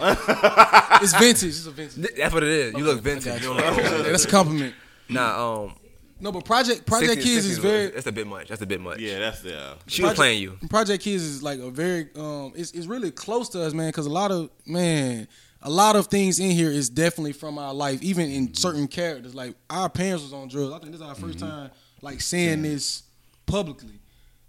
It's 1.02 1.14
vintage. 1.18 1.44
It's 1.50 1.66
a 1.66 1.72
vintage. 1.72 2.16
That's 2.18 2.34
what 2.34 2.44
it 2.44 2.50
is. 2.50 2.74
You 2.74 2.84
look 2.86 3.02
vintage. 3.02 3.42
You 3.42 3.48
don't 3.48 3.58
look 3.58 3.66
Yeah, 3.78 3.96
old. 3.98 4.06
that's 4.06 4.26
a 4.26 4.28
compliment. 4.30 4.74
Nah, 5.10 5.64
um, 5.64 5.74
No, 6.20 6.32
but 6.32 6.46
Project 6.46 6.86
Project 6.86 7.14
60 7.16 7.24
Kids 7.24 7.46
60 7.46 7.52
is 7.52 7.58
very 7.58 7.88
That's 7.90 8.08
a 8.08 8.12
bit 8.12 8.28
much. 8.28 8.48
That's 8.48 8.62
a 8.62 8.66
bit 8.68 8.80
much. 8.80 9.00
Yeah, 9.00 9.20
that's 9.20 9.42
the. 9.42 9.58
Uh, 9.58 9.74
She 9.88 10.02
was 10.04 10.10
Project- 10.10 10.18
playing 10.18 10.42
you. 10.42 10.58
Project 10.70 11.04
Kids 11.04 11.24
is 11.24 11.42
like 11.44 11.60
a 11.60 11.70
very 11.72 12.10
um 12.16 12.54
it's 12.56 12.72
it's 12.72 12.86
really 12.86 13.10
close 13.12 13.50
to 13.50 13.62
us, 13.64 13.74
man, 13.74 13.90
because 13.90 14.06
a 14.06 14.10
lot 14.12 14.32
of 14.32 14.50
man, 14.68 15.28
a 15.66 15.70
lot 15.70 15.96
of 15.96 16.08
things 16.08 16.40
in 16.40 16.52
here 16.52 16.70
is 16.70 16.90
definitely 16.90 17.34
from 17.34 17.58
our 17.58 17.74
life, 17.74 18.02
even 18.04 18.30
in 18.30 18.46
mm-hmm. 18.46 18.54
certain 18.54 18.88
characters. 18.88 19.36
Like 19.36 19.56
our 19.70 19.90
parents 19.90 20.24
was 20.24 20.32
on 20.32 20.48
drugs. 20.48 20.74
I 20.74 20.80
think 20.80 20.92
this 20.92 21.02
is 21.02 21.08
our 21.08 21.16
1st 21.16 21.36
mm-hmm. 21.36 21.48
time 21.48 21.72
like 22.02 22.22
saying 22.22 22.62
this 22.62 23.04
publicly. 23.46 24.00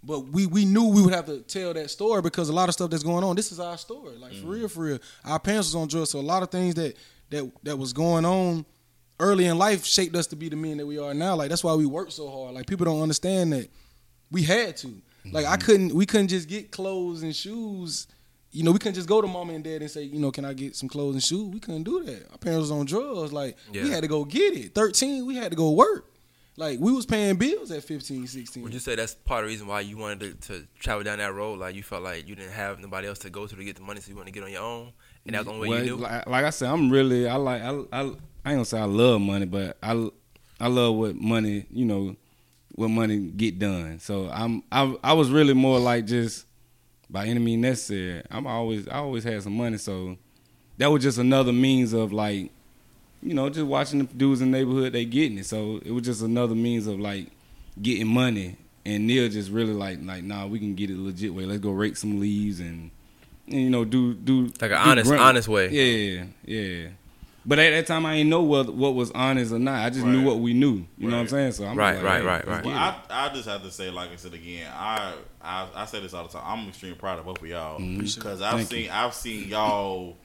But 0.03 0.27
we 0.27 0.45
we 0.45 0.63
knew 0.63 0.85
we 0.85 1.01
would 1.01 1.13
have 1.13 1.25
to 1.25 1.39
tell 1.39 1.73
that 1.73 1.89
story 1.89 2.21
because 2.21 2.49
a 2.49 2.53
lot 2.53 2.69
of 2.69 2.75
stuff 2.75 2.91
that's 2.91 3.03
going 3.03 3.23
on. 3.23 3.35
This 3.35 3.51
is 3.51 3.59
our 3.59 3.77
story, 3.77 4.15
like 4.15 4.33
for 4.33 4.47
real, 4.47 4.59
mm-hmm. 4.59 4.67
for 4.67 4.83
real. 4.83 4.99
Our 5.25 5.39
parents 5.39 5.69
was 5.69 5.75
on 5.75 5.87
drugs, 5.87 6.11
so 6.11 6.19
a 6.19 6.21
lot 6.21 6.43
of 6.43 6.51
things 6.51 6.75
that 6.75 6.95
that 7.31 7.51
that 7.63 7.77
was 7.77 7.91
going 7.93 8.23
on 8.23 8.65
early 9.19 9.47
in 9.47 9.57
life 9.57 9.83
shaped 9.83 10.15
us 10.15 10.27
to 10.27 10.35
be 10.35 10.49
the 10.49 10.55
men 10.55 10.77
that 10.77 10.85
we 10.85 10.99
are 10.99 11.13
now. 11.13 11.35
Like 11.35 11.49
that's 11.49 11.63
why 11.63 11.73
we 11.73 11.87
work 11.87 12.11
so 12.11 12.29
hard. 12.29 12.53
Like 12.53 12.67
people 12.67 12.85
don't 12.85 13.01
understand 13.01 13.51
that 13.53 13.69
we 14.31 14.43
had 14.43 14.77
to. 14.77 15.01
Like 15.31 15.45
I 15.45 15.57
couldn't 15.57 15.93
we 15.93 16.05
couldn't 16.05 16.29
just 16.29 16.47
get 16.47 16.71
clothes 16.71 17.23
and 17.23 17.35
shoes. 17.35 18.07
You 18.51 18.63
know, 18.63 18.71
we 18.71 18.79
couldn't 18.79 18.95
just 18.95 19.09
go 19.09 19.21
to 19.21 19.27
mom 19.27 19.49
and 19.49 19.63
dad 19.63 19.81
and 19.81 19.91
say, 19.91 20.03
you 20.03 20.19
know, 20.19 20.31
can 20.31 20.45
I 20.45 20.53
get 20.53 20.75
some 20.75 20.87
clothes 20.89 21.15
and 21.15 21.23
shoes? 21.23 21.53
We 21.53 21.59
couldn't 21.59 21.83
do 21.83 22.01
that. 22.03 22.31
Our 22.31 22.37
parents 22.37 22.61
was 22.61 22.71
on 22.71 22.85
drugs. 22.85 23.33
Like 23.33 23.57
we 23.71 23.89
had 23.89 24.01
to 24.01 24.07
go 24.07 24.23
get 24.25 24.53
it. 24.53 24.73
Thirteen, 24.73 25.25
we 25.25 25.35
had 25.35 25.51
to 25.51 25.57
go 25.57 25.71
work. 25.71 26.05
Like 26.59 26.79
we 26.79 26.91
was 26.91 27.05
paying 27.05 27.35
bills 27.35 27.69
at 27.69 27.83
15, 27.83 28.25
16. 28.25 28.63
Would 28.63 28.73
you 28.73 28.79
say 28.79 28.95
that's 28.95 29.13
part 29.13 29.43
of 29.43 29.47
the 29.49 29.53
reason 29.53 29.67
why 29.67 29.81
you 29.81 29.95
wanted 29.95 30.41
to, 30.41 30.47
to 30.47 30.67
travel 30.79 31.03
down 31.03 31.19
that 31.19 31.31
road? 31.31 31.59
Like 31.59 31.75
you 31.75 31.83
felt 31.83 32.01
like 32.01 32.27
you 32.27 32.33
didn't 32.35 32.53
have 32.53 32.79
nobody 32.79 33.07
else 33.07 33.19
to 33.19 33.29
go 33.29 33.45
to 33.45 33.55
to 33.55 33.63
get 33.63 33.75
the 33.75 33.83
money, 33.83 33.99
so 33.99 34.09
you 34.09 34.15
wanted 34.15 34.33
to 34.33 34.39
get 34.39 34.43
on 34.43 34.51
your 34.51 34.63
own, 34.63 34.91
and 35.27 35.35
that's 35.35 35.45
the 35.45 35.51
only 35.51 35.69
way 35.69 35.75
Well, 35.75 35.85
you 35.85 35.95
knew. 35.97 36.01
like, 36.01 36.25
like 36.27 36.45
I 36.45 36.49
said, 36.49 36.69
I'm 36.71 36.89
really 36.89 37.27
I 37.27 37.35
like 37.35 37.61
I, 37.61 37.69
I 37.69 37.99
I 38.01 38.03
ain't 38.05 38.15
gonna 38.43 38.65
say 38.65 38.79
I 38.79 38.85
love 38.85 39.21
money, 39.21 39.45
but 39.45 39.77
I 39.83 40.09
I 40.59 40.67
love 40.67 40.95
what 40.95 41.15
money 41.15 41.67
you 41.69 41.85
know 41.85 42.15
what 42.73 42.87
money 42.87 43.19
get 43.19 43.59
done. 43.59 43.99
So 43.99 44.27
I'm 44.33 44.63
I 44.71 44.97
I 45.03 45.13
was 45.13 45.29
really 45.29 45.53
more 45.53 45.77
like 45.79 46.07
just 46.07 46.46
by 47.09 47.25
any 47.27 47.39
means 47.39 47.61
necessary. 47.61 48.23
I'm 48.31 48.45
always 48.47 48.87
I 48.87 48.97
always 48.97 49.23
had 49.23 49.41
some 49.43 49.55
money, 49.57 49.77
so 49.77 50.17
that 50.77 50.87
was 50.91 51.03
just 51.03 51.17
another 51.17 51.53
means 51.53 51.93
of 51.93 52.11
like 52.13 52.51
you 53.21 53.33
know 53.33 53.49
just 53.49 53.65
watching 53.65 53.99
the 53.99 54.05
dudes 54.05 54.41
in 54.41 54.51
the 54.51 54.57
neighborhood 54.59 54.93
they 54.93 55.05
getting 55.05 55.37
it. 55.39 55.45
So 55.45 55.79
it 55.85 55.91
was 55.91 56.03
just 56.03 56.21
another 56.21 56.55
means 56.55 56.87
of 56.87 56.99
like 56.99 57.27
getting 57.81 58.07
money. 58.07 58.57
And 58.85 59.05
Neil 59.05 59.27
just 59.27 59.51
really 59.51 59.73
like 59.73 59.99
like 60.01 60.23
nah 60.23 60.45
we 60.47 60.59
can 60.59 60.75
get 60.75 60.89
it 60.89 60.97
legit 60.97 61.33
way. 61.33 61.45
Let's 61.45 61.59
go 61.59 61.71
rake 61.71 61.97
some 61.97 62.19
leaves 62.19 62.59
and. 62.59 62.91
And, 63.49 63.61
you 63.61 63.69
know, 63.69 63.85
do 63.85 64.13
do 64.13 64.47
Like 64.59 64.61
an 64.63 64.69
do 64.71 64.75
honest- 64.75 65.07
grunt- 65.09 65.23
honest 65.23 65.47
way. 65.47 65.69
Yeah, 65.69 66.25
yeah. 66.43 66.89
But 67.45 67.59
at 67.59 67.69
that 67.69 67.87
time, 67.87 68.05
I 68.05 68.17
didn't 68.17 68.29
know 68.29 68.41
what 68.43 68.73
what 68.73 68.93
was 68.93 69.09
honest 69.11 69.53
or 69.53 69.59
not. 69.59 69.85
I 69.85 69.89
just 69.89 70.05
knew 70.05 70.21
what 70.25 70.39
we 70.39 70.53
knew. 70.53 70.85
You 70.97 71.07
know 71.09 71.15
what 71.15 71.21
I'm 71.21 71.27
saying? 71.29 71.53
So 71.53 71.63
I'm 71.65 71.77
Right, 71.77 71.95
like, 71.95 72.03
right, 72.03 72.19
hey, 72.19 72.27
right, 72.27 72.45
let's 72.45 72.65
right. 72.65 72.65
Well. 72.65 72.75
I, 73.09 73.27
I 73.27 73.33
just 73.33 73.47
have 73.47 73.63
to 73.63 73.71
say, 73.71 73.89
like 73.89 74.11
I 74.11 74.17
said 74.17 74.33
again, 74.33 74.69
I, 74.75 75.13
I 75.47 75.67
I 75.75 75.85
say 75.85 75.99
this 76.01 76.13
all 76.13 76.23
the 76.27 76.29
time. 76.29 76.43
I'm 76.45 76.67
extremely 76.69 76.97
proud 76.97 77.19
of 77.19 77.25
both 77.25 77.41
of 77.41 77.47
y'all 77.47 77.79
because 77.79 78.41
I've 78.41 78.55
Mm-hmm. 78.55 78.57
Thank 78.57 78.69
seen 78.69 78.83
you. 78.85 78.91
I've 78.91 79.13
seen 79.13 79.49
y'all 79.49 80.17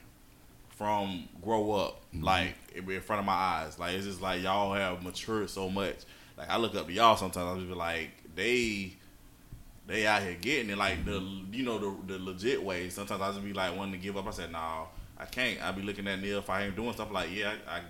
from 0.76 1.28
grow 1.40 1.72
up 1.72 1.98
Mm-hmm. 2.14 2.24
like 2.24 2.54
in 2.74 3.00
front 3.00 3.20
of 3.20 3.24
my 3.26 3.32
eyes. 3.32 3.78
Like 3.78 3.94
it's 3.94 4.04
just 4.06 4.20
like 4.20 4.42
y'all 4.42 4.74
have 4.74 5.02
matured 5.02 5.48
so 5.48 5.70
much. 5.70 5.96
Like 6.36 6.50
I 6.50 6.56
look 6.58 6.74
up 6.74 6.86
to 6.86 6.92
y'all 6.92 7.16
sometimes. 7.16 7.52
I 7.52 7.54
just 7.58 7.68
be 7.68 7.74
like 7.74 8.10
they. 8.34 8.94
They 9.84 10.06
out 10.06 10.22
here 10.22 10.36
getting 10.40 10.70
it 10.70 10.78
like 10.78 11.04
the 11.04 11.14
you 11.50 11.64
know 11.64 11.76
the 11.78 12.12
the 12.14 12.18
legit 12.24 12.62
way. 12.62 12.88
Sometimes 12.88 13.20
I 13.20 13.30
just 13.32 13.42
be 13.44 13.52
like 13.52 13.76
wanting 13.76 13.92
to 13.94 13.98
give 13.98 14.16
up. 14.16 14.26
I 14.28 14.30
said, 14.30 14.52
"No, 14.52 14.86
I 15.18 15.24
can't." 15.24 15.60
I 15.60 15.72
be 15.72 15.82
looking 15.82 16.06
at 16.06 16.20
Neil 16.20 16.38
if 16.38 16.48
I 16.48 16.62
ain't 16.64 16.76
doing 16.76 16.92
stuff 16.92 17.10
like, 17.10 17.30
"Yeah, 17.34 17.54
I, 17.68 17.78
I 17.78 17.80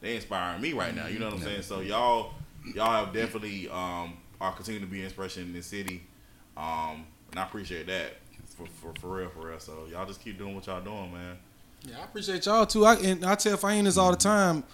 they 0.00 0.14
inspiring 0.14 0.62
me 0.62 0.72
right 0.72 0.94
now. 0.94 1.08
You 1.08 1.18
know 1.18 1.26
what 1.26 1.34
I'm 1.34 1.42
saying? 1.42 1.62
So 1.62 1.80
y'all 1.80 2.32
y'all 2.76 3.04
have 3.04 3.12
definitely 3.12 3.68
um 3.68 4.18
are 4.40 4.52
continuing 4.52 4.86
to 4.86 4.90
be 4.90 5.00
an 5.00 5.06
inspiration 5.06 5.42
in 5.42 5.52
the 5.52 5.62
city. 5.62 6.04
Um 6.56 7.06
and 7.30 7.38
I 7.38 7.44
appreciate 7.44 7.86
that 7.86 8.16
for, 8.46 8.66
for 8.66 9.00
for 9.00 9.16
real, 9.16 9.28
for 9.30 9.48
real. 9.48 9.60
So 9.60 9.86
y'all 9.90 10.06
just 10.06 10.22
keep 10.22 10.38
doing 10.38 10.54
what 10.54 10.66
y'all 10.66 10.82
doing, 10.82 11.12
man. 11.12 11.36
Yeah, 11.82 12.00
I 12.00 12.04
appreciate 12.04 12.46
y'all 12.46 12.66
too. 12.66 12.84
I 12.84 12.94
and 12.96 13.24
I 13.24 13.34
tell 13.34 13.56
Fahim 13.56 13.96
all 13.96 14.10
the 14.10 14.16
time. 14.16 14.64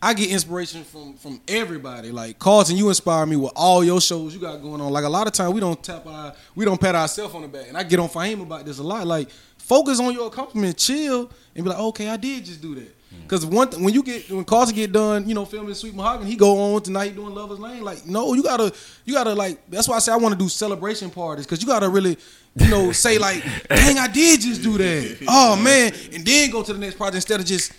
I 0.00 0.14
get 0.14 0.30
inspiration 0.30 0.84
from 0.84 1.14
from 1.14 1.40
everybody. 1.48 2.10
Like 2.10 2.38
Carlton, 2.38 2.76
you 2.76 2.88
inspire 2.88 3.26
me 3.26 3.36
with 3.36 3.52
all 3.56 3.82
your 3.82 4.00
shows 4.00 4.34
you 4.34 4.40
got 4.40 4.62
going 4.62 4.80
on. 4.80 4.92
Like 4.92 5.04
a 5.04 5.08
lot 5.08 5.26
of 5.26 5.32
time 5.32 5.52
we 5.52 5.60
don't 5.60 5.82
tap 5.82 6.06
our 6.06 6.34
we 6.54 6.64
don't 6.64 6.80
pat 6.80 6.94
ourselves 6.94 7.34
on 7.34 7.42
the 7.42 7.48
back. 7.48 7.68
And 7.68 7.76
I 7.76 7.82
get 7.82 7.98
on 7.98 8.08
Fahim 8.08 8.42
about 8.42 8.64
this 8.64 8.78
a 8.78 8.82
lot. 8.82 9.06
Like 9.06 9.30
focus 9.58 9.98
on 10.00 10.12
your 10.12 10.28
accomplishment, 10.28 10.76
chill, 10.76 11.30
and 11.54 11.64
be 11.64 11.70
like, 11.70 11.78
okay, 11.78 12.08
I 12.08 12.16
did 12.16 12.44
just 12.44 12.60
do 12.60 12.74
that. 12.76 12.94
Mm. 13.14 13.22
Because 13.22 13.46
one 13.46 13.70
th- 13.70 13.82
when 13.82 13.94
you 13.94 14.02
get 14.02 14.30
when 14.30 14.44
Carlton 14.44 14.74
get 14.74 14.92
done, 14.92 15.28
you 15.28 15.34
know, 15.34 15.44
filming 15.44 15.74
Sweet 15.74 15.94
Mahogany, 15.94 16.30
he 16.30 16.36
go 16.36 16.74
on 16.74 16.82
tonight 16.82 17.14
doing 17.14 17.34
Lovers 17.34 17.58
Lane. 17.58 17.82
Like, 17.82 18.06
no, 18.06 18.34
you 18.34 18.42
gotta 18.42 18.72
you 19.04 19.14
gotta 19.14 19.34
like. 19.34 19.58
That's 19.70 19.88
why 19.88 19.96
I 19.96 19.98
say 20.00 20.12
I 20.12 20.16
want 20.16 20.32
to 20.32 20.38
do 20.38 20.48
celebration 20.48 21.10
parties 21.10 21.46
because 21.46 21.62
you 21.62 21.68
gotta 21.68 21.88
really. 21.88 22.16
You 22.58 22.70
know, 22.70 22.90
say 22.90 23.18
like, 23.18 23.44
dang, 23.68 23.98
I 23.98 24.08
did 24.08 24.40
just 24.40 24.62
do 24.62 24.78
that. 24.78 25.18
Oh 25.28 25.56
man, 25.56 25.92
and 26.14 26.24
then 26.24 26.50
go 26.50 26.62
to 26.62 26.72
the 26.72 26.78
next 26.78 26.96
project 26.96 27.16
instead 27.16 27.38
of 27.38 27.44
just 27.44 27.70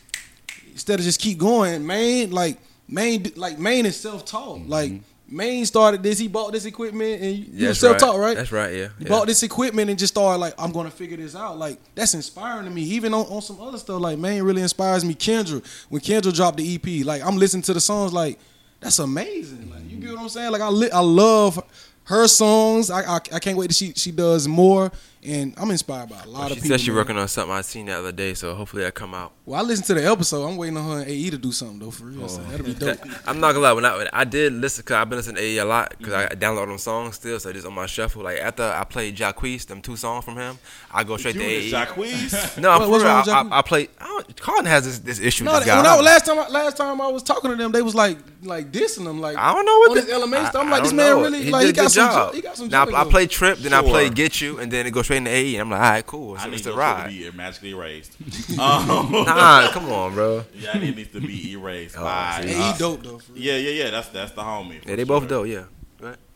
instead 0.72 1.00
of 1.00 1.06
just 1.06 1.20
keep 1.20 1.40
going, 1.40 1.86
man. 1.88 2.30
Like 2.30 2.60
Maine 2.88 3.32
like 3.36 3.58
Maine 3.58 3.88
is 3.88 4.00
self 4.00 4.24
taught. 4.26 4.68
Like 4.68 4.92
mm-hmm. 4.92 5.04
Maine 5.30 5.66
started 5.66 6.02
this. 6.02 6.20
He 6.20 6.28
bought 6.28 6.54
this 6.54 6.66
equipment, 6.66 7.22
and 7.22 7.36
you, 7.36 7.68
you 7.68 7.74
self 7.74 7.98
taught, 7.98 8.18
right? 8.18 8.36
That's 8.36 8.52
right. 8.52 8.74
Yeah. 8.74 8.88
He 8.98 9.04
yeah. 9.04 9.10
bought 9.10 9.28
this 9.28 9.44
equipment 9.44 9.90
and 9.90 10.00
just 10.00 10.14
started 10.14 10.40
like, 10.40 10.54
I'm 10.58 10.72
gonna 10.72 10.92
figure 10.92 11.18
this 11.18 11.36
out. 11.36 11.58
Like 11.58 11.80
that's 11.96 12.14
inspiring 12.14 12.66
to 12.66 12.72
me. 12.72 12.82
Even 12.84 13.14
on, 13.14 13.26
on 13.26 13.42
some 13.42 13.60
other 13.60 13.78
stuff, 13.78 14.00
like 14.02 14.18
Maine 14.18 14.44
really 14.44 14.62
inspires 14.62 15.04
me. 15.04 15.16
Kendra, 15.16 15.66
when 15.90 16.02
Kendra 16.02 16.34
dropped 16.34 16.58
the 16.58 16.76
EP, 16.76 17.06
like 17.06 17.22
I'm 17.22 17.38
listening 17.38 17.64
to 17.64 17.74
the 17.74 17.82
songs, 17.82 18.14
like 18.14 18.40
that's 18.80 19.00
amazing. 19.00 19.70
Like 19.70 19.90
you 19.90 19.98
get 19.98 20.12
what 20.12 20.22
I'm 20.22 20.30
saying? 20.30 20.52
Like 20.52 20.62
I 20.62 20.70
li- 20.70 20.92
I 20.92 21.02
love 21.02 21.62
her 22.06 22.28
songs. 22.28 22.90
I, 22.90 23.02
I 23.02 23.16
I 23.34 23.40
can't 23.40 23.58
wait 23.58 23.68
till 23.68 23.76
she 23.76 23.94
she 23.94 24.12
does 24.12 24.48
more. 24.48 24.92
And 25.24 25.54
I'm 25.58 25.72
inspired 25.72 26.10
by 26.10 26.22
a 26.24 26.28
lot 26.28 26.48
She 26.48 26.54
of 26.54 26.64
people. 26.64 26.70
said 26.70 26.80
she's 26.80 26.90
man. 26.90 26.98
working 26.98 27.18
on 27.18 27.28
something 27.28 27.54
I 27.54 27.62
seen 27.62 27.88
the 27.88 27.94
other 27.94 28.12
day, 28.12 28.34
so 28.34 28.54
hopefully 28.54 28.84
that 28.84 28.94
come 28.94 29.14
out. 29.14 29.34
Well, 29.46 29.60
I 29.60 29.64
listened 29.64 29.88
to 29.88 29.94
the 29.96 30.10
episode. 30.10 30.48
I'm 30.48 30.58
waiting 30.58 30.78
on 30.78 30.86
her 30.86 31.02
and 31.02 31.10
AE 31.10 31.32
to 31.32 31.38
do 31.38 31.52
something 31.52 31.80
though, 31.80 31.92
for 31.92 32.06
real. 32.06 32.28
So 32.30 32.42
oh. 32.42 32.52
that'll 32.52 32.66
be 32.66 32.74
dope. 32.74 33.00
I'm 33.28 33.40
not 33.40 33.54
gonna 33.54 33.64
lie. 33.64 33.74
When 33.74 33.86
I 33.86 33.98
when 33.98 34.10
I 34.14 34.24
did 34.24 34.54
listen, 34.54 34.84
cause 34.84 34.96
I've 34.96 35.10
been 35.10 35.18
listening 35.18 35.38
to 35.38 35.42
AE 35.42 35.58
a 35.58 35.66
lot, 35.66 35.96
cause 36.02 36.14
I 36.14 36.28
mm-hmm. 36.28 36.40
download 36.40 36.68
them 36.68 36.78
songs 36.78 37.16
still, 37.16 37.40
so 37.40 37.52
just 37.52 37.66
on 37.66 37.74
my 37.74 37.88
shuffle. 37.88 38.24
Like 38.24 38.40
after 38.40 38.64
I 38.64 38.84
played 38.84 39.16
Jacquees, 39.16 39.66
them 39.66 39.82
two 39.82 39.96
songs 39.96 40.24
from 40.24 40.36
him, 40.36 40.60
I 40.92 41.04
go 41.04 41.18
straight 41.18 41.36
You 41.36 41.42
to 41.42 41.48
AE. 41.48 41.72
Jacquees? 41.72 42.58
No, 42.62 42.72
I'm 42.72 42.82
What- 42.82 42.90
what's 42.90 43.04
real. 43.04 43.14
wrong 43.14 43.26
with 43.26 43.34
I, 43.34 43.56
I, 43.56 43.60
I 43.60 43.62
play. 43.62 43.88
I 44.00 44.06
don't, 44.06 44.42
Carlton 44.42 44.66
has 44.66 44.86
this, 44.86 45.00
this 45.00 45.20
issue. 45.20 45.44
No, 45.44 45.54
with 45.54 45.66
this 45.66 45.76
when. 45.76 45.86
I, 45.86 46.00
last 46.00 46.26
time, 46.26 46.40
I- 46.40 46.50
last 46.50 46.78
time 46.78 47.02
I 47.02 47.08
was 47.08 47.24
talking 47.24 47.52
to 47.52 47.56
them, 47.58 47.72
they 47.72 47.82
was 47.82 47.96
like, 47.96 48.18
like 48.44 48.72
dissing 48.72 49.04
them, 49.06 49.20
like 49.20 49.38
I 49.38 49.54
don't 49.54 49.66
know 49.66 49.78
what 49.80 49.90
on 49.92 49.96
the, 49.96 50.02
this 50.02 50.14
LMA 50.14 50.50
stuff. 50.50 50.64
I'm 50.64 50.70
like, 50.70 50.84
this 50.84 50.94
man 50.94 51.16
know. 51.16 51.22
really, 51.22 51.44
he 51.44 51.52
like, 51.52 51.66
did 51.68 51.76
he 51.76 51.82
got 51.82 51.92
some, 51.92 52.10
job. 52.10 52.34
he 52.34 52.42
got 52.42 52.58
some. 52.58 52.68
Now 52.70 52.86
I, 52.86 53.02
I 53.02 53.06
play 53.06 53.28
Trip, 53.28 53.58
then 53.60 53.74
I 53.74 53.82
play 53.82 54.10
Get 54.10 54.42
You, 54.42 54.60
and 54.60 54.72
then 54.72 54.86
it 54.86 54.92
goes 54.92 55.07
straight 55.08 55.18
into 55.18 55.32
AE, 55.32 55.56
and 55.56 55.62
I'm 55.62 55.70
like, 55.72 55.80
all 55.82 55.90
right, 55.90 56.06
cool. 56.06 56.36
I 56.38 56.44
So 56.44 56.50
need 56.50 56.56
it's 56.58 56.66
your 56.66 56.74
a 56.74 56.76
to 56.76 56.82
ride. 56.82 57.08
be 57.10 57.32
magically 57.32 57.70
erased. 57.72 58.18
um, 58.60 59.12
Nah, 59.26 59.72
come 59.72 59.90
on, 59.92 60.14
bro. 60.14 60.44
yeah, 60.54 60.78
it 60.78 60.96
needs 60.96 61.12
to 61.14 61.22
be 61.22 61.54
erased 61.54 61.96
Oh, 61.98 62.04
by. 62.04 62.44
AE 62.46 62.54
uh, 62.56 62.78
dope 62.78 63.04
though. 63.04 63.22
Yeah, 63.34 63.56
yeah, 63.58 63.84
yeah. 63.86 63.90
That's 63.92 64.10
that's 64.10 64.32
the 64.34 64.42
homie. 64.42 64.86
Yeah, 64.86 64.96
they 64.98 65.06
sure. 65.06 65.20
both 65.20 65.28
dope. 65.30 65.48
Yeah. 65.48 65.64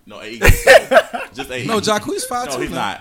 No, 0.05 0.19
AE. 0.21 0.39
Just, 0.39 0.65
just 1.35 1.51
AE. 1.51 1.65
No, 1.67 1.79
Jacquees 1.79 2.23
five 2.25 2.47
No, 2.49 2.55
two. 2.55 2.61
he's 2.61 2.71
now. 2.71 2.99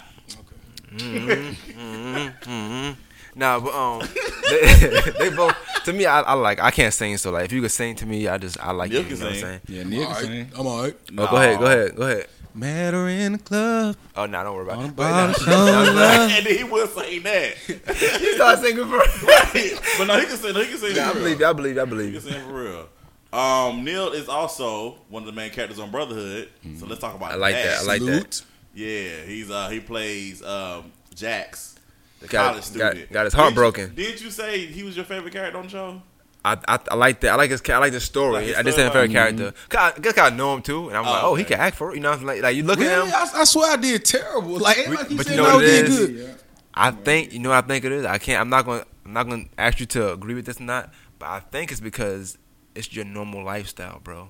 not. 0.93 2.97
Nah, 3.37 3.61
but 3.61 3.73
um, 3.73 4.01
they, 4.51 5.01
they 5.19 5.31
both. 5.31 5.55
To 5.85 5.93
me, 5.93 6.05
I, 6.05 6.21
I 6.21 6.33
like. 6.35 6.61
I 6.61 6.71
can't 6.73 6.93
sing, 6.93 7.17
so 7.17 7.31
like, 7.31 7.45
if 7.47 7.53
you 7.53 7.63
could 7.63 7.71
sing 7.71 7.95
to 7.97 8.07
me, 8.07 8.27
I 8.29 8.37
just 8.39 8.59
I 8.61 8.73
like 8.73 8.91
Neil 8.91 9.01
it. 9.03 9.07
can 9.09 9.17
You 9.17 9.23
know 9.23 9.27
what 9.27 9.35
I'm 9.35 9.41
sing. 9.41 9.45
saying? 9.45 9.61
Yeah, 9.69 9.83
Nick 9.85 10.07
All 10.09 10.13
right, 10.15 10.25
saying. 10.25 10.53
I'm 10.59 10.67
all 10.67 10.83
right. 10.83 10.97
Oh, 11.17 11.27
go 11.31 11.37
ahead, 11.37 11.59
go 11.61 11.67
ahead, 11.67 11.97
go 11.97 12.03
ahead. 12.03 12.27
Met 12.55 12.95
her 12.95 13.09
in 13.09 13.33
the 13.33 13.39
club. 13.39 13.97
Oh, 14.17 14.27
no, 14.27 14.43
don't 14.43 14.55
worry 14.57 14.65
about 14.67 14.85
it. 14.85 14.89
the 14.89 14.93
Go 14.95 15.03
ahead 15.03 15.95
now. 15.95 16.37
and 16.37 16.47
then 16.47 16.57
he 16.57 16.65
will 16.65 16.87
say 16.89 17.19
that. 17.21 17.55
You 18.21 18.35
start 18.35 18.59
singing 18.59 18.85
for 18.87 18.93
real. 18.99 19.79
but 19.99 20.05
no, 20.07 20.19
he 20.19 20.27
can 20.27 20.37
sing. 20.37 20.55
He 20.55 20.65
can 20.67 20.79
sing. 20.79 20.97
Nah, 20.97 21.09
I 21.11 21.13
for 21.13 21.15
real. 21.19 21.25
believe 21.25 21.41
you. 21.41 21.47
I 21.47 21.53
believe 21.53 21.75
you. 21.77 21.81
I 21.81 21.85
He 21.85 21.91
believe 21.91 22.07
can 22.07 22.15
you. 22.15 22.21
sing 22.21 22.43
for 22.49 22.63
real. 22.63 22.89
Um, 23.33 23.85
Neil 23.85 24.09
is 24.11 24.29
also 24.29 24.97
one 25.09 25.23
of 25.23 25.27
the 25.27 25.33
main 25.33 25.51
characters 25.53 25.79
on 25.79 25.91
Brotherhood. 25.93 26.49
So 26.79 26.87
let's 26.87 27.01
talk 27.01 27.15
about 27.15 27.31
I 27.31 27.37
like 27.37 27.55
that. 27.55 27.79
I 27.79 27.83
like 27.85 28.03
that. 28.03 28.43
Yeah, 28.75 29.23
he's 29.25 29.51
uh 29.51 29.69
he 29.69 29.79
plays 29.81 30.43
um 30.43 30.91
Jax, 31.15 31.77
the 32.21 32.27
Got- 32.29 32.49
college 32.51 32.65
student. 32.65 33.13
got 33.13 33.25
his 33.25 33.35
heart 33.35 33.47
Didn't 33.51 33.57
you- 33.57 33.61
broken. 33.63 33.95
Didn't 33.95 34.21
you 34.23 34.31
say 34.31 34.67
he 34.67 34.83
was 34.83 34.97
your 34.97 35.05
favorite 35.05 35.33
character 35.33 35.59
on 35.59 35.65
the 35.65 35.71
show? 35.71 36.03
I, 36.45 36.57
I 36.67 36.79
I 36.91 36.95
like 36.95 37.21
that. 37.21 37.33
I 37.33 37.35
like 37.37 37.51
his. 37.51 37.63
I 37.69 37.77
like 37.79 37.93
the 37.93 38.01
story. 38.01 38.33
Like 38.33 38.45
his 38.47 38.57
I 38.57 38.63
just 38.63 38.79
ain't 38.79 38.89
a 38.89 38.91
story? 38.91 39.09
favorite 39.09 39.13
character. 39.13 39.45
Mm-hmm. 39.53 39.69
'Cause 39.69 39.93
I 39.97 40.01
guess 40.01 40.19
I 40.19 40.31
know 40.31 40.55
him 40.55 40.63
too, 40.63 40.89
and 40.89 40.97
I'm 40.97 41.07
Oh, 41.07 41.11
like, 41.11 41.23
oh, 41.23 41.31
oh 41.31 41.35
he 41.35 41.45
can 41.45 41.61
act 41.61 41.77
for 41.77 41.91
it. 41.93 41.97
You 41.97 42.01
know, 42.01 42.13
like, 42.23 42.41
like 42.43 42.57
you 42.57 42.63
look 42.63 42.79
Really? 42.79 42.91
at 42.93 43.07
him. 43.07 43.13
I, 43.37 43.41
I 43.41 43.45
swear 43.45 43.73
I 43.73 43.77
did 43.77 44.05
terrible. 44.05 44.59
Like 44.59 44.79
everybody 44.79 45.09
keeps 45.11 45.25
but 45.25 45.31
you 45.31 45.37
know 45.37 45.45
I 45.49 45.55
what 45.57 45.65
it 45.65 45.67
did 45.67 45.85
is? 45.87 45.99
good. 46.07 46.35
I 46.73 46.91
think 46.93 47.33
you 47.35 47.41
know. 47.41 47.51
what 47.51 47.63
I 47.65 47.67
think 47.67 47.85
it 47.85 47.93
is. 47.93 48.07
I 48.07 48.17
can't. 48.19 48.41
I'm 48.41 48.49
not 48.49 48.65
going. 48.65 48.81
to 48.81 48.87
I'm 49.05 49.13
not 49.13 49.25
going 49.29 49.49
to 49.49 49.61
ask 49.61 49.81
you 49.81 49.87
to 49.87 50.13
agree 50.13 50.35
with 50.35 50.47
this 50.47 50.61
or 50.61 50.65
not. 50.65 50.93
But 51.19 51.27
I 51.29 51.41
think 51.41 51.73
it's 51.73 51.81
because 51.81 52.39
it's 52.75 52.95
your 52.95 53.05
normal 53.05 53.45
lifestyle, 53.45 54.01
bro. 54.03 54.29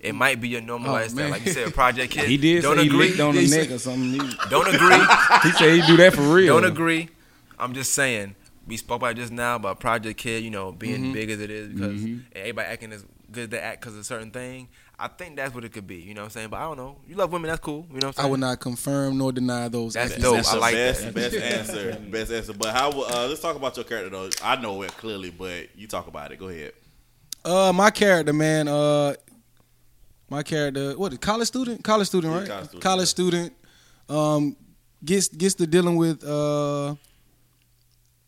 It 0.00 0.14
might 0.14 0.40
be 0.40 0.48
your 0.48 0.60
normal 0.60 0.90
Oh, 0.90 0.94
lifestyle, 0.94 1.22
man. 1.24 1.30
like 1.30 1.46
you 1.46 1.52
said, 1.52 1.72
Project 1.72 2.12
Kid. 2.12 2.28
He 2.28 2.36
did 2.36 2.62
Don't 2.62 2.76
say 2.76 2.82
he 2.82 2.88
agree. 2.88 3.08
licked 3.08 3.20
on 3.20 3.34
Yeah, 3.34 3.40
the 3.42 3.56
neck 3.56 3.70
or 3.70 3.78
something. 3.78 4.12
He, 4.12 4.36
Don't 4.50 4.68
agree. 4.68 5.06
he 5.42 5.50
said 5.52 5.74
he 5.74 5.86
do 5.86 5.96
that 5.96 6.12
for 6.14 6.20
real. 6.22 6.54
Don't 6.60 6.70
agree. 6.70 7.08
I'm 7.58 7.72
just 7.72 7.92
saying. 7.94 8.34
We 8.66 8.76
spoke 8.76 8.96
about 9.00 9.16
just 9.16 9.32
now 9.32 9.56
about 9.56 9.78
Project 9.80 10.18
Kid, 10.18 10.42
you 10.42 10.50
know, 10.50 10.72
being 10.72 11.00
Mm-hmm. 11.02 11.12
big 11.12 11.30
as 11.30 11.40
it 11.40 11.50
is 11.50 11.68
because 11.68 12.02
and 12.02 12.24
everybody 12.34 12.68
acting 12.68 12.92
as 12.92 13.04
good 13.30 13.44
as 13.44 13.48
they 13.50 13.58
act 13.58 13.80
because 13.80 13.94
of 13.94 14.00
a 14.00 14.04
certain 14.04 14.30
thing. 14.30 14.68
I 14.98 15.08
think 15.08 15.36
that's 15.36 15.54
what 15.54 15.62
it 15.64 15.72
could 15.72 15.86
be. 15.86 15.96
You 15.96 16.14
know 16.14 16.22
what 16.22 16.26
I'm 16.26 16.30
saying? 16.30 16.48
But 16.48 16.56
I 16.56 16.62
don't 16.62 16.78
know. 16.78 16.96
You 17.06 17.16
love 17.16 17.30
women, 17.30 17.48
that's 17.48 17.60
cool. 17.60 17.86
You 17.92 18.00
know 18.00 18.06
what 18.08 18.18
I'm 18.18 18.26
I 18.26 18.28
would 18.30 18.40
not 18.40 18.60
confirm 18.60 19.18
nor 19.18 19.30
deny 19.30 19.68
those. 19.68 19.92
That's 19.92 20.12
accusations. 20.14 20.46
dope. 20.46 20.52
I 20.52 20.54
the 20.54 20.60
like 20.60 20.74
best, 20.74 21.02
that. 21.02 21.14
Best 21.14 21.36
answer. 21.36 21.96
Best 22.10 22.32
answer. 22.32 22.52
But 22.54 22.74
how? 22.74 22.88
Uh, 22.90 23.26
let's 23.28 23.40
talk 23.40 23.56
about 23.56 23.76
your 23.76 23.84
character 23.84 24.08
though. 24.10 24.30
I 24.42 24.56
know 24.56 24.80
it 24.82 24.92
clearly, 24.96 25.30
but 25.30 25.68
you 25.76 25.86
talk 25.86 26.06
about 26.06 26.32
it. 26.32 26.38
Go 26.38 26.48
ahead. 26.48 26.72
Uh, 27.44 27.72
my 27.74 27.90
character, 27.90 28.32
man. 28.32 28.68
Uh, 28.68 29.14
my 30.30 30.42
character, 30.42 30.94
what? 30.98 31.20
College 31.20 31.46
student, 31.48 31.84
college 31.84 32.08
student, 32.08 32.32
Yeah, 32.32 32.38
right? 32.40 32.48
college 32.48 32.66
student, 32.68 32.82
College 32.82 33.08
student. 33.08 33.52
Um, 34.08 34.56
gets 35.04 35.28
gets 35.28 35.54
to 35.56 35.66
dealing 35.66 35.96
with 35.96 36.24
uh 36.24 36.94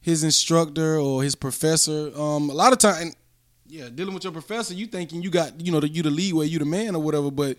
his 0.08 0.24
instructor 0.24 0.98
or 0.98 1.22
his 1.22 1.34
professor. 1.34 2.10
Um, 2.16 2.50
a 2.50 2.54
lot 2.54 2.72
of 2.72 2.78
time, 2.78 3.12
yeah, 3.66 3.88
dealing 3.94 4.14
with 4.14 4.24
your 4.24 4.32
professor, 4.32 4.74
you 4.74 4.86
thinking 4.86 5.22
you 5.22 5.30
got 5.30 5.60
you 5.60 5.70
know 5.70 5.80
the, 5.80 5.88
you 5.88 6.02
the 6.02 6.10
leeway, 6.10 6.46
you 6.46 6.58
the 6.58 6.64
man 6.64 6.94
or 6.94 7.02
whatever, 7.02 7.30
but 7.30 7.56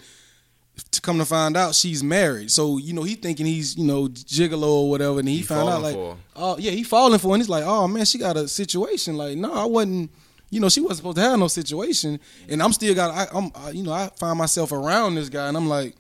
to 0.91 1.01
come 1.01 1.17
to 1.17 1.25
find 1.25 1.57
out 1.57 1.75
she's 1.75 2.03
married. 2.03 2.49
So 2.51 2.77
you 2.77 2.93
know 2.93 3.03
he 3.03 3.15
thinking 3.15 3.45
he's 3.45 3.77
you 3.77 3.85
know 3.85 4.07
gigolo 4.07 4.83
or 4.83 4.89
whatever, 4.89 5.19
and 5.19 5.27
he, 5.29 5.37
He 5.37 5.43
found 5.43 5.69
out 5.69 5.81
like 5.81 5.95
for 5.95 6.17
oh 6.35 6.57
yeah, 6.57 6.71
he 6.71 6.83
falling 6.83 7.19
for, 7.19 7.29
her, 7.29 7.33
and 7.35 7.41
he's 7.41 7.49
like 7.49 7.63
oh 7.65 7.87
man, 7.87 8.05
she 8.05 8.17
got 8.17 8.37
a 8.37 8.47
situation. 8.47 9.15
Like 9.15 9.37
no, 9.37 9.53
I 9.53 9.65
wasn't. 9.65 10.11
you 10.51 10.59
know, 10.59 10.69
she 10.69 10.81
wasn't 10.81 10.97
supposed 10.97 11.17
to 11.17 11.21
have 11.21 11.37
no 11.37 11.47
situation, 11.47 12.19
and 12.49 12.63
I'm 12.63 12.73
still 12.73 12.95
got, 12.95 13.11
I, 13.11 13.37
I'm, 13.37 13.51
I, 13.53 13.69
you 13.69 13.83
know, 13.83 13.93
I 13.93 14.09
find 14.17 14.35
myself 14.35 14.71
around 14.71 15.13
this 15.13 15.29
guy, 15.29 15.47
and 15.47 15.55
I'm 15.55 15.69
like, 15.69 15.95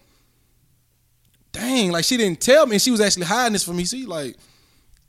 dang, 1.51 1.91
like 1.91 2.03
she 2.03 2.17
didn't 2.17 2.41
tell 2.41 2.65
me, 2.65 2.73
and 2.73 2.81
she 2.81 2.89
was 2.89 2.99
actually 2.99 3.27
hiding 3.27 3.53
this 3.53 3.63
from 3.63 3.77
me. 3.77 3.85
See, 3.85 4.07
like, 4.07 4.37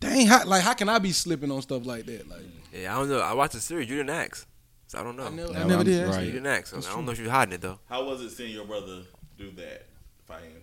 dang, 0.00 0.26
how, 0.26 0.44
like 0.46 0.62
how 0.62 0.74
can 0.74 0.88
I 0.88 0.98
be 0.98 1.12
slipping 1.12 1.50
on 1.50 1.62
stuff 1.62 1.86
like 1.86 2.06
that? 2.06 2.28
Like, 2.28 2.40
Yeah, 2.72 2.94
I 2.96 2.98
don't 3.00 3.08
know. 3.10 3.20
I 3.20 3.32
watched 3.34 3.52
the 3.54 3.60
series. 3.60 3.88
You 3.88 3.96
didn't 3.96 4.10
ask, 4.10 4.46
so 4.86 4.98
I 4.98 5.02
don't 5.02 5.16
know. 5.16 5.26
I 5.26 5.30
never, 5.30 5.50
I 5.52 5.52
Yeah, 5.58 5.64
never 5.64 5.74
I'm- 5.74 5.84
did. 5.84 6.08
right. 6.08 6.24
You 6.26 6.32
didn't 6.32 6.46
ask. 6.46 6.66
So 6.68 6.78
I 6.78 6.94
don't 6.94 7.04
know 7.04 7.12
if 7.12 7.18
you're 7.20 7.30
hiding 7.30 7.54
it 7.54 7.60
though. 7.60 7.78
How 7.88 8.04
was 8.04 8.20
it 8.22 8.30
seeing 8.30 8.52
your 8.54 8.64
brother 8.66 9.02
do 9.38 9.50
that? 9.52 9.86
Fahim? 10.28 10.62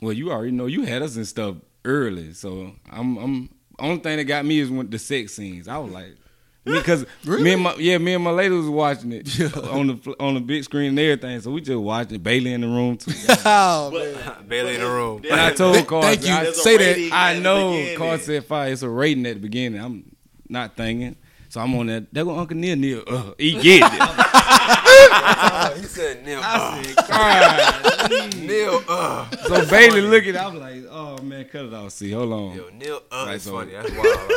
Well, 0.00 0.12
you 0.12 0.30
already 0.30 0.52
know 0.52 0.66
you 0.66 0.82
had 0.82 1.02
us 1.02 1.16
and 1.16 1.26
stuff 1.26 1.56
early, 1.84 2.32
so 2.32 2.72
I'm 2.90 3.16
I'm 3.18 3.50
only 3.78 4.00
thing 4.00 4.16
that 4.18 4.24
got 4.24 4.44
me 4.44 4.58
is 4.60 4.70
when 4.70 4.88
the 4.90 4.98
sex 4.98 5.34
scenes. 5.34 5.68
I 5.68 5.78
was 5.78 5.92
like, 5.92 6.16
because 6.64 7.06
Really? 7.24 7.42
me 7.42 7.52
and 7.54 7.62
my 7.62 7.74
yeah 7.76 7.98
me 7.98 8.14
and 8.14 8.22
my 8.24 8.30
lady 8.30 8.54
was 8.54 8.68
watching 8.68 9.12
it 9.12 9.56
on 9.56 9.86
the 9.88 10.14
on 10.20 10.34
the 10.34 10.40
big 10.40 10.62
screen 10.64 10.90
and 10.90 10.98
everything, 10.98 11.40
so 11.40 11.50
we 11.50 11.60
just 11.60 11.78
watching 11.78 12.16
it. 12.16 12.22
Bailey 12.22 12.52
in 12.52 12.60
the 12.60 12.66
room 12.68 12.96
too. 12.96 13.12
oh, 13.44 13.90
But- 13.92 14.14
man. 14.26 14.34
Bailey 14.48 14.74
in 14.74 14.80
the 14.80 14.86
room. 14.86 15.22
And 15.30 15.40
I 15.40 15.52
told 15.52 15.74
Th- 15.74 15.86
Carl, 15.86 16.02
thank 16.02 16.24
you. 16.24 16.32
I, 16.32 16.42
There's 16.44 16.62
Say 16.62 17.08
that. 17.08 17.14
I 17.16 17.38
know 17.38 17.70
beginning. 17.72 17.96
Carl 17.98 18.18
said 18.18 18.44
fire. 18.44 18.72
It's 18.72 18.82
a 18.82 18.88
rating 18.88 19.24
at 19.26 19.34
the 19.34 19.40
beginning. 19.40 19.80
I'm 19.80 20.16
not 20.48 20.76
thinking, 20.76 21.16
so 21.50 21.60
I'm 21.60 21.74
on 21.74 21.86
that. 21.88 22.06
There 22.12 22.24
go 22.24 22.38
Uncle 22.38 22.56
Neil. 22.56 22.76
Neil, 22.76 23.02
uh, 23.06 23.32
he 23.36 23.52
get 23.60 23.82
it. 23.92 25.76
he 25.78 25.82
said 25.84 26.24
Neil. 26.24 26.40
Uh, 26.40 26.42
I 26.42 26.82
said, 26.82 26.96
"God." 27.08 28.34
Neil. 28.36 28.82
Uh. 28.88 29.30
so 29.46 29.66
Bailey 29.68 30.00
looking, 30.00 30.36
I'm 30.36 30.58
like, 30.58 30.84
oh 30.90 31.18
man, 31.22 31.44
cut 31.46 31.66
it 31.66 31.74
off. 31.74 31.92
See, 31.92 32.10
hold 32.12 32.32
on. 32.32 32.56
Yo, 32.56 32.68
Neil. 32.70 33.02
Uh. 33.10 33.24
Right, 33.26 33.34
is 33.36 33.42
so- 33.42 33.52
funny. 33.52 33.72
That's 33.72 33.90
wild. 33.96 34.30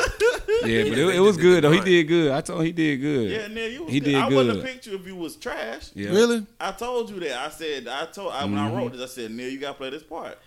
Yeah, 0.66 0.84
but 0.90 0.98
it, 0.98 1.16
it 1.16 1.20
was 1.20 1.38
good 1.38 1.64
though. 1.64 1.72
He 1.72 1.80
did 1.82 2.08
good. 2.08 2.32
I 2.32 2.42
told 2.42 2.60
him 2.60 2.66
he 2.68 2.72
did 2.72 2.98
good. 3.02 3.30
Yeah, 3.32 3.48
Neil, 3.48 3.70
you 3.72 3.84
was 3.84 3.94
He 3.94 4.00
good. 4.00 4.06
did 4.12 4.16
I 4.16 4.28
wouldn't 4.28 4.48
good. 4.48 4.56
have 4.56 4.66
picked 4.74 4.88
you 4.88 4.96
if 4.96 5.06
you 5.08 5.16
was 5.16 5.36
trash. 5.36 5.90
Yeah. 5.94 6.10
Really? 6.10 6.46
I 6.60 6.72
told 6.72 7.10
you 7.10 7.20
that. 7.22 7.38
I 7.40 7.50
said 7.50 7.88
I 7.88 8.06
told 8.06 8.34
I, 8.34 8.46
when 8.46 8.58
I 8.58 8.74
wrote 8.74 8.92
this. 8.94 9.02
I 9.02 9.06
said 9.08 9.32
Neil, 9.32 9.50
you 9.50 9.60
gotta 9.60 9.74
play 9.76 9.90
this 9.90 10.04
part. 10.04 10.38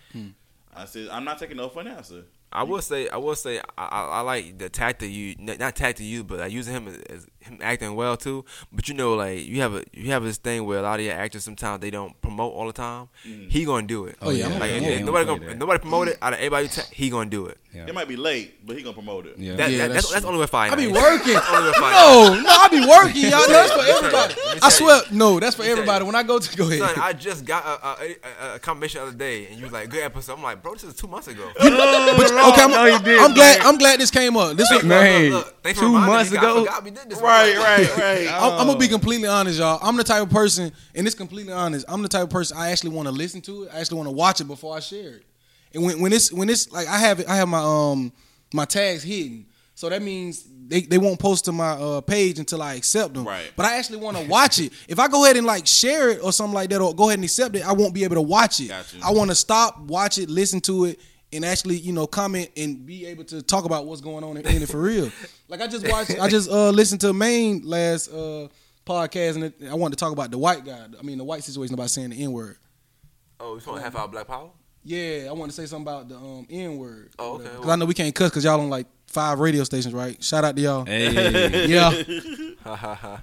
I 0.75 0.85
said 0.85 1.09
I'm 1.11 1.25
not 1.25 1.39
taking 1.39 1.57
no 1.57 1.69
for 1.69 1.81
an 1.81 1.89
answer. 1.89 2.23
I 2.57 2.63
will 2.63 2.81
say, 2.81 3.07
I 3.11 3.19
will 3.19 3.35
say, 3.35 3.61
I, 3.77 3.85
I, 3.85 4.03
I 4.05 4.21
like 4.23 4.57
the 4.57 4.71
tactic 4.71 5.11
you, 5.11 5.35
not 5.39 5.77
tactic 5.77 6.07
you, 6.07 6.25
but 6.25 6.41
I 6.41 6.47
using 6.47 6.73
him 6.73 6.89
as, 6.89 6.97
as 7.11 7.27
him 7.47 7.59
acting 7.63 7.95
well 7.95 8.17
too. 8.17 8.45
But 8.73 8.89
you 8.89 8.95
know, 8.95 9.15
like 9.15 9.45
you 9.45 9.61
have 9.63 9.75
a, 9.75 9.85
you 9.93 10.11
have 10.13 10.23
this 10.25 10.39
thing 10.39 10.65
where 10.67 10.79
a 10.79 10.83
lot 10.83 10.99
of 11.01 11.05
your 11.07 11.15
actors 11.15 11.45
sometimes 11.45 11.81
they 11.81 11.91
don't 11.91 12.21
promote 12.21 12.53
all 12.55 12.67
the 12.67 12.73
time. 12.73 13.09
Mm. 13.27 13.51
He 13.51 13.65
gonna 13.65 13.87
do 13.87 14.07
it. 14.07 14.17
Oh, 14.23 14.31
yeah, 14.31 14.47
I'm 14.47 14.53
like 14.59 14.71
gonna- 14.71 14.83
yeah, 14.83 14.99
nobody 15.03 15.25
gonna 15.27 15.39
gonna, 15.41 15.51
if 15.53 15.59
nobody 15.59 15.79
promote 15.81 16.09
it 16.09 16.19
out 16.23 16.33
of 16.33 16.39
everybody, 16.39 16.69
ta- 16.69 16.83
he 16.93 17.11
gonna 17.11 17.31
do 17.31 17.47
it. 17.47 17.59
Yeah. 17.75 17.87
It 17.89 17.95
might 17.95 18.09
be 18.09 18.17
late, 18.17 18.67
but 18.67 18.77
he 18.77 18.83
gonna 18.83 18.95
promote 18.95 19.27
it. 19.27 19.37
Yeah. 19.39 19.57
That, 19.57 19.71
Yeah, 19.71 19.79
that, 19.89 19.93
that's 19.93 19.95
that's, 19.95 20.11
that's 20.13 20.21
true. 20.23 20.29
only 20.29 20.41
with 20.41 20.51
fire. 20.51 20.73
I 20.73 20.77
be 20.77 20.87
working. 20.87 21.35
That's 21.35 21.51
only 21.51 21.67
with 21.69 21.77
fire. 21.77 21.93
No, 21.93 22.41
no, 22.41 22.49
I 22.49 22.69
be 22.71 22.81
working, 22.87 23.23
y'all. 23.23 23.41
No, 23.41 23.47
that's 23.49 23.73
for 23.73 23.81
everybody. 23.85 24.35
I 24.57 24.59
tell 24.61 24.71
swear, 24.71 25.03
no, 25.13 25.39
that's 25.41 25.57
for 25.57 25.63
Let 25.63 25.69
me 25.69 25.75
tell 25.75 25.79
everybody. 25.83 26.05
When 26.07 26.15
I 26.15 26.23
go 26.23 26.39
to 26.39 26.57
go 26.57 26.65
ahead, 26.69 26.79
Son, 26.79 26.95
I 26.99 27.13
just 27.13 27.45
got 27.45 27.65
a, 27.67 27.87
a, 27.87 28.17
a, 28.53 28.55
a 28.55 28.59
confirmation 28.61 29.01
the 29.03 29.09
other 29.09 29.17
day, 29.17 29.47
and 29.49 29.57
you 29.57 29.65
was 29.65 29.73
like, 29.73 29.91
"Good 29.91 30.03
episode." 30.05 30.35
I'm 30.35 30.43
like, 30.43 30.63
"Bro, 30.63 30.73
this 30.75 30.85
is 30.85 30.95
two 30.95 31.07
months 31.07 31.29
ago." 31.29 31.51
Oh, 31.61 32.15
but- 32.17 32.33
okay, 32.53 32.63
I'm, 32.63 32.71
No, 32.71 32.85
he 32.99 33.05
did, 33.05 33.21
I'm 33.21 33.35
glad. 33.35 33.61
I'm 33.61 33.77
glad 33.79 34.01
this 34.01 34.11
came 34.11 34.37
up. 34.37 34.57
This 34.57 34.71
was, 34.73 34.83
Man, 34.83 35.31
Look, 35.33 35.45
look, 35.47 35.63
thanks 35.63 35.79
for 35.79 35.85
two 35.87 35.93
months 35.93 36.33
ago. 36.33 36.61
forgot 36.65 36.85
we 36.85 36.91
did 36.91 37.11
this. 37.11 37.21
Right, 37.37 37.57
right, 37.57 37.97
right. 37.99 38.29
I'm, 38.29 38.61
I'm 38.61 38.67
gonna 38.67 38.79
be 38.79 38.89
completely 38.89 39.29
honest, 39.29 39.59
y'all. 39.59 39.79
I'm 39.83 39.97
the 39.97 40.05
type 40.05 40.23
of 40.23 40.31
person, 40.31 40.73
and 40.95 41.07
it's 41.07 41.17
completely 41.17 41.53
honest. 41.53 41.85
I'm 41.89 42.03
the 42.03 42.09
type 42.09 42.25
of 42.25 42.31
person 42.31 42.57
I 42.57 42.71
actually 42.71 42.91
want 42.91 43.09
to 43.09 43.13
listen 43.13 43.41
to 43.43 43.65
it. 43.65 43.71
I 43.73 43.81
actually 43.81 43.99
want 43.99 44.09
to 44.09 44.15
watch 44.15 44.41
it 44.41 44.45
before 44.45 44.77
I 44.77 44.81
share 44.81 45.17
it. 45.17 45.25
And 45.75 45.85
when 45.85 46.01
when 46.01 46.13
it's 46.13 46.33
when 46.33 46.49
it's 46.49 46.71
like 46.73 46.89
I 46.89 46.99
have 46.99 47.21
it, 47.21 47.29
I 47.29 47.37
have 47.37 47.49
my 47.49 47.63
um 47.63 48.13
my 48.53 48.65
tags 48.65 49.03
hidden, 49.03 49.47
so 49.75 49.89
that 49.89 50.03
means 50.03 50.47
they, 50.69 50.81
they 50.81 50.99
won't 50.99 51.19
post 51.19 51.45
to 51.45 51.53
my 51.53 51.73
uh, 51.73 52.01
page 52.01 52.39
until 52.39 52.63
I 52.63 52.75
accept 52.75 53.15
them. 53.15 53.27
Right. 53.27 53.53
But 53.57 53.67
I 53.67 53.77
actually 53.77 53.99
want 53.99 54.17
to 54.17 54.27
watch 54.27 54.59
it. 54.59 54.73
If 54.89 54.99
I 54.99 55.09
go 55.09 55.25
ahead 55.25 55.37
and 55.37 55.47
like 55.47 55.67
share 55.67 56.11
it 56.11 56.21
or 56.23 56.33
something 56.33 56.55
like 56.55 56.71
that, 56.71 56.81
or 56.81 56.95
go 56.95 57.05
ahead 57.05 57.19
and 57.19 57.25
accept 57.25 57.55
it, 57.57 57.67
I 57.67 57.73
won't 57.73 57.95
be 57.95 58.05
able 58.05 58.17
to 58.17 58.23
watch 58.23 58.61
it. 58.61 58.69
Gotcha. 58.69 58.97
I 59.05 59.11
want 59.13 59.31
to 59.31 59.35
stop, 59.35 59.79
watch 59.81 60.19
it, 60.19 60.29
listen 60.29 60.61
to 60.63 60.87
it. 60.87 61.01
And 61.33 61.45
actually, 61.45 61.77
you 61.77 61.93
know, 61.93 62.07
comment 62.07 62.51
and 62.57 62.87
be 62.87 63.07
able 63.07 63.25
to 63.25 63.43
talk 63.43 63.65
about 63.65 63.87
what's 63.87 64.01
going 64.01 64.23
on 64.23 64.37
in, 64.37 64.47
in 64.47 64.63
it 64.63 64.69
for 64.69 64.81
real. 64.81 65.11
Like 65.49 65.61
I 65.61 65.67
just 65.67 65.87
watched, 65.89 66.19
I 66.21 66.29
just 66.29 66.49
uh 66.51 66.71
listened 66.71 67.01
to 67.03 67.13
Maine 67.13 67.63
last 67.65 68.09
uh 68.11 68.49
podcast, 68.87 69.35
and 69.35 69.45
it, 69.45 69.55
I 69.69 69.75
wanted 69.75 69.99
to 69.99 70.05
talk 70.05 70.13
about 70.13 70.31
the 70.31 70.39
white 70.39 70.65
guy. 70.65 70.87
I 70.99 71.03
mean, 71.03 71.19
the 71.19 71.25
white 71.25 71.43
situation 71.43 71.75
about 71.75 71.91
saying 71.91 72.11
the 72.11 72.23
n 72.23 72.33
word. 72.33 72.57
Oh, 73.41 73.59
you 73.59 73.63
want 73.67 73.83
half 73.83 73.97
hour 73.97 74.09
Black 74.09 74.27
Power? 74.29 74.51
Yeah, 74.85 75.27
I 75.29 75.33
want 75.33 75.51
to 75.51 75.57
say 75.57 75.67
something 75.67 75.83
about 75.83 76.09
the 76.09 76.17
um 76.17 76.47
n 76.49 76.79
word. 76.79 77.11
Oh, 77.19 77.35
okay. 77.35 77.45
Because 77.45 77.69
I 77.69 77.77
know 77.77 77.87
we 77.87 77.95
can't 77.95 78.15
cuss 78.15 78.31
because 78.31 78.45
y'all 78.45 78.57
don't 78.57 78.71
like 78.71 78.87
five 79.17 79.41
radio 79.41 79.65
stations, 79.65 79.95
right? 79.95 80.23
Shout 80.23 80.45
out 80.45 80.55
to 80.57 80.61
y'all. 80.63 80.85
Hey, 80.85 81.67
Yeah. 81.69 81.91
Ha 82.65 82.75
ha 82.77 82.95
ha. 82.95 83.23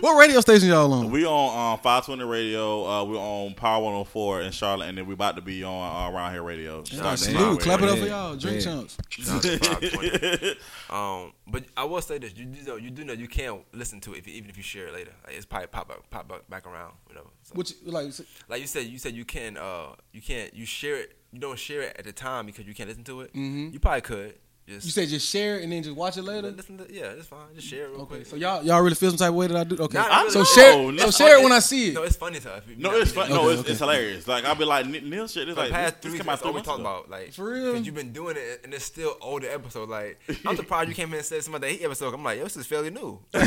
what 0.00 0.18
radio 0.18 0.40
station 0.40 0.68
y'all 0.70 0.92
on? 0.92 1.10
We 1.12 1.24
on 1.24 1.74
um, 1.74 1.78
520 1.78 2.24
radio. 2.24 2.84
Uh, 2.84 3.04
we're 3.04 3.16
on 3.16 3.54
Power 3.54 3.80
104 3.84 4.42
in 4.42 4.50
Charlotte, 4.52 4.88
and 4.88 4.98
then 4.98 5.06
we 5.06 5.14
about 5.14 5.36
to 5.36 5.42
be 5.42 5.62
on 5.62 5.72
uh, 5.72 6.10
Around 6.16 6.32
Here 6.32 6.42
Radio. 6.42 6.82
Yeah, 6.86 7.14
salute. 7.14 7.36
tomorrow. 7.36 7.56
Clap 7.58 7.82
it 7.82 7.88
up 7.90 7.98
for 7.98 8.06
y'all. 8.06 8.36
Drink 8.36 8.56
Yeah. 8.56 8.64
chunks. 8.64 8.96
Shout 9.10 9.36
out 9.36 9.42
to 9.42 9.58
520. 9.58 10.56
um, 10.90 11.32
but 11.46 11.64
I 11.76 11.84
will 11.84 12.00
say 12.02 12.18
this: 12.18 12.36
you 12.36 12.46
do 12.46 12.62
know, 12.66 12.76
you 12.76 12.90
do 12.90 13.04
know 13.04 13.12
you 13.12 13.28
can't 13.28 13.60
listen 13.72 14.00
to 14.00 14.14
it 14.14 14.18
if, 14.18 14.28
even 14.28 14.50
if 14.50 14.56
you 14.56 14.62
share 14.64 14.88
it 14.88 14.94
later. 14.94 15.12
Like, 15.24 15.36
it's 15.36 15.46
probably 15.46 15.68
pop 15.68 15.90
up, 15.90 16.08
pop 16.10 16.26
back, 16.26 16.48
back 16.48 16.66
around. 16.66 16.94
You 17.08 17.16
know, 17.16 17.26
so. 17.42 17.54
Which 17.54 17.74
like 17.84 18.10
like 18.48 18.60
you 18.62 18.66
said, 18.66 18.86
you 18.86 18.98
said 18.98 19.14
you 19.14 19.24
can, 19.24 19.56
uh, 19.58 19.94
you 20.12 20.22
can't, 20.22 20.52
you 20.54 20.64
share 20.64 20.96
it, 20.96 21.16
you 21.32 21.38
don't 21.40 21.58
share 21.58 21.82
it 21.82 21.96
at 21.98 22.04
the 22.04 22.12
time 22.12 22.46
because 22.46 22.66
you 22.66 22.74
can't 22.74 22.88
listen 22.88 23.04
to 23.04 23.20
it. 23.22 23.32
Mhm. 23.34 23.72
You 23.72 23.78
probably 23.80 24.00
could 24.00 24.38
just 24.70 24.86
you 24.86 24.92
said 24.92 25.08
just 25.08 25.28
share 25.28 25.58
it 25.58 25.64
and 25.64 25.72
then 25.72 25.82
just 25.82 25.96
watch 25.96 26.16
it 26.16 26.22
later. 26.22 26.50
listen 26.50 26.78
to, 26.78 26.86
yeah, 26.92 27.10
it's 27.10 27.26
fine. 27.26 27.40
Just 27.54 27.66
share 27.68 27.84
it 27.86 27.90
real 27.90 28.00
Okay, 28.02 28.16
quick. 28.16 28.26
so 28.26 28.36
y'all 28.36 28.62
y'all 28.62 28.80
really 28.80 28.94
feel 28.94 29.10
some 29.10 29.18
type 29.18 29.28
of 29.28 29.34
way 29.34 29.46
that 29.48 29.56
I 29.56 29.64
do? 29.64 29.76
Okay, 29.76 29.98
Nah, 29.98 30.08
not 30.08 30.18
really. 30.26 30.30
so 30.32 30.38
No, 30.40 30.44
share 30.44 30.72
no, 30.92 30.96
so 30.98 31.04
no. 31.04 31.10
share 31.10 31.38
it 31.38 31.42
when 31.42 31.52
I 31.52 31.58
see 31.58 31.88
it. 31.88 31.94
No, 31.94 32.02
it's 32.04 32.16
funny 32.16 32.40
to 32.40 32.52
us. 32.52 32.62
No, 32.76 32.90
it's 32.92 33.12
fun. 33.12 33.28
No, 33.30 33.40
Okay, 33.42 33.50
it's, 33.52 33.60
okay. 33.60 33.70
it's 33.72 33.80
hilarious. 33.80 34.28
Like 34.28 34.44
I'll 34.44 34.54
be 34.54 34.64
like 34.64 34.86
Neil 34.86 35.26
shit. 35.28 35.48
It's 35.48 35.54
For 35.56 35.62
like 35.62 35.70
the 35.70 35.74
past 35.74 35.94
three 36.00 36.10
this 36.10 36.12
weeks, 36.12 36.24
came 36.24 36.32
out 36.32 36.40
three 36.40 36.48
we 36.50 36.54
months 36.54 36.68
talking 36.68 36.84
about. 36.84 37.10
Like, 37.10 37.32
For 37.32 37.44
real? 37.52 37.72
Because 37.72 37.86
you've 37.86 37.94
been 37.94 38.12
doing 38.12 38.36
it, 38.38 38.60
and 38.64 38.72
it's 38.72 38.84
still 38.84 39.16
older 39.20 39.48
episode. 39.50 39.88
Like, 39.88 40.18
I'm 40.46 40.56
surprised 40.62 40.88
you 40.88 40.94
came 40.94 41.08
in 41.08 41.14
and 41.16 41.24
said 41.24 41.42
some 41.42 41.54
of 41.54 41.60
the 41.60 41.68
hate 41.68 41.82
episode. 41.82 42.14
I'm 42.14 42.22
like, 42.22 42.38
yo, 42.38 42.44
this 42.44 42.56
is 42.56 42.66
fairly 42.66 42.90
new. 42.90 43.18
which 43.32 43.42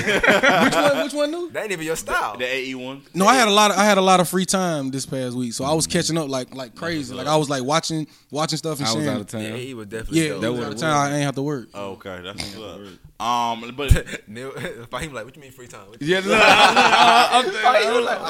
one? 0.76 1.04
Which 1.04 1.14
one 1.14 1.32
new? 1.32 1.52
that 1.52 1.64
ain't 1.64 1.72
even 1.72 1.86
your 1.86 1.96
style. 1.96 2.38
The 2.38 2.46
AE 2.46 2.76
one. 2.76 3.04
No, 3.14 3.26
I 3.26 3.36
had 3.36 3.48
a 3.48 3.52
lot 3.52 3.72
of 3.72 3.78
I 3.78 3.86
had 3.86 3.98
a 3.98 4.02
lot 4.02 4.20
of 4.20 4.28
free 4.30 4.46
time 4.46 4.92
this 4.92 5.06
past 5.06 5.36
week, 5.36 5.54
so 5.54 5.64
I 5.66 5.74
was 5.74 5.88
mm-hmm. 5.88 5.98
catching 5.98 6.18
up 6.18 6.30
like 6.30 6.54
like 6.56 6.76
crazy. 6.76 7.14
Like 7.14 7.28
I 7.28 7.36
was 7.36 7.50
like 7.50 7.64
watching 7.64 8.08
watching 8.32 8.58
stuff 8.58 8.80
and 8.80 8.88
I 8.88 8.94
was 8.94 9.08
out 9.08 9.34
of 9.34 9.42
yeah, 9.42 9.56
he 9.56 9.74
was 9.74 9.88
definitely 9.88 10.28
Yeah, 10.28 10.38
that 10.38 10.52
was 10.52 10.60
was 10.60 10.60
out 10.60 10.72
of 10.72 10.78
it 10.78 10.82
time. 10.82 11.13
I 11.14 11.18
ain't 11.18 11.26
have 11.26 11.36
to 11.36 11.42
work. 11.44 11.70
Oh, 11.74 11.92
okay, 11.92 12.22
that's 12.24 12.56
what's 12.56 12.58
up. 12.58 13.26
Um, 13.26 13.74
but 13.78 13.92
Neil, 14.28 14.52
Fahim 14.92 15.14
like, 15.14 15.26
what 15.26 15.36
you 15.36 15.42
mean 15.42 15.52
free 15.52 15.68
time? 15.68 15.88
What 15.90 16.02
you 16.02 16.08
Yeah, 16.16 16.20
no, 16.22 16.34
I, 16.34 17.44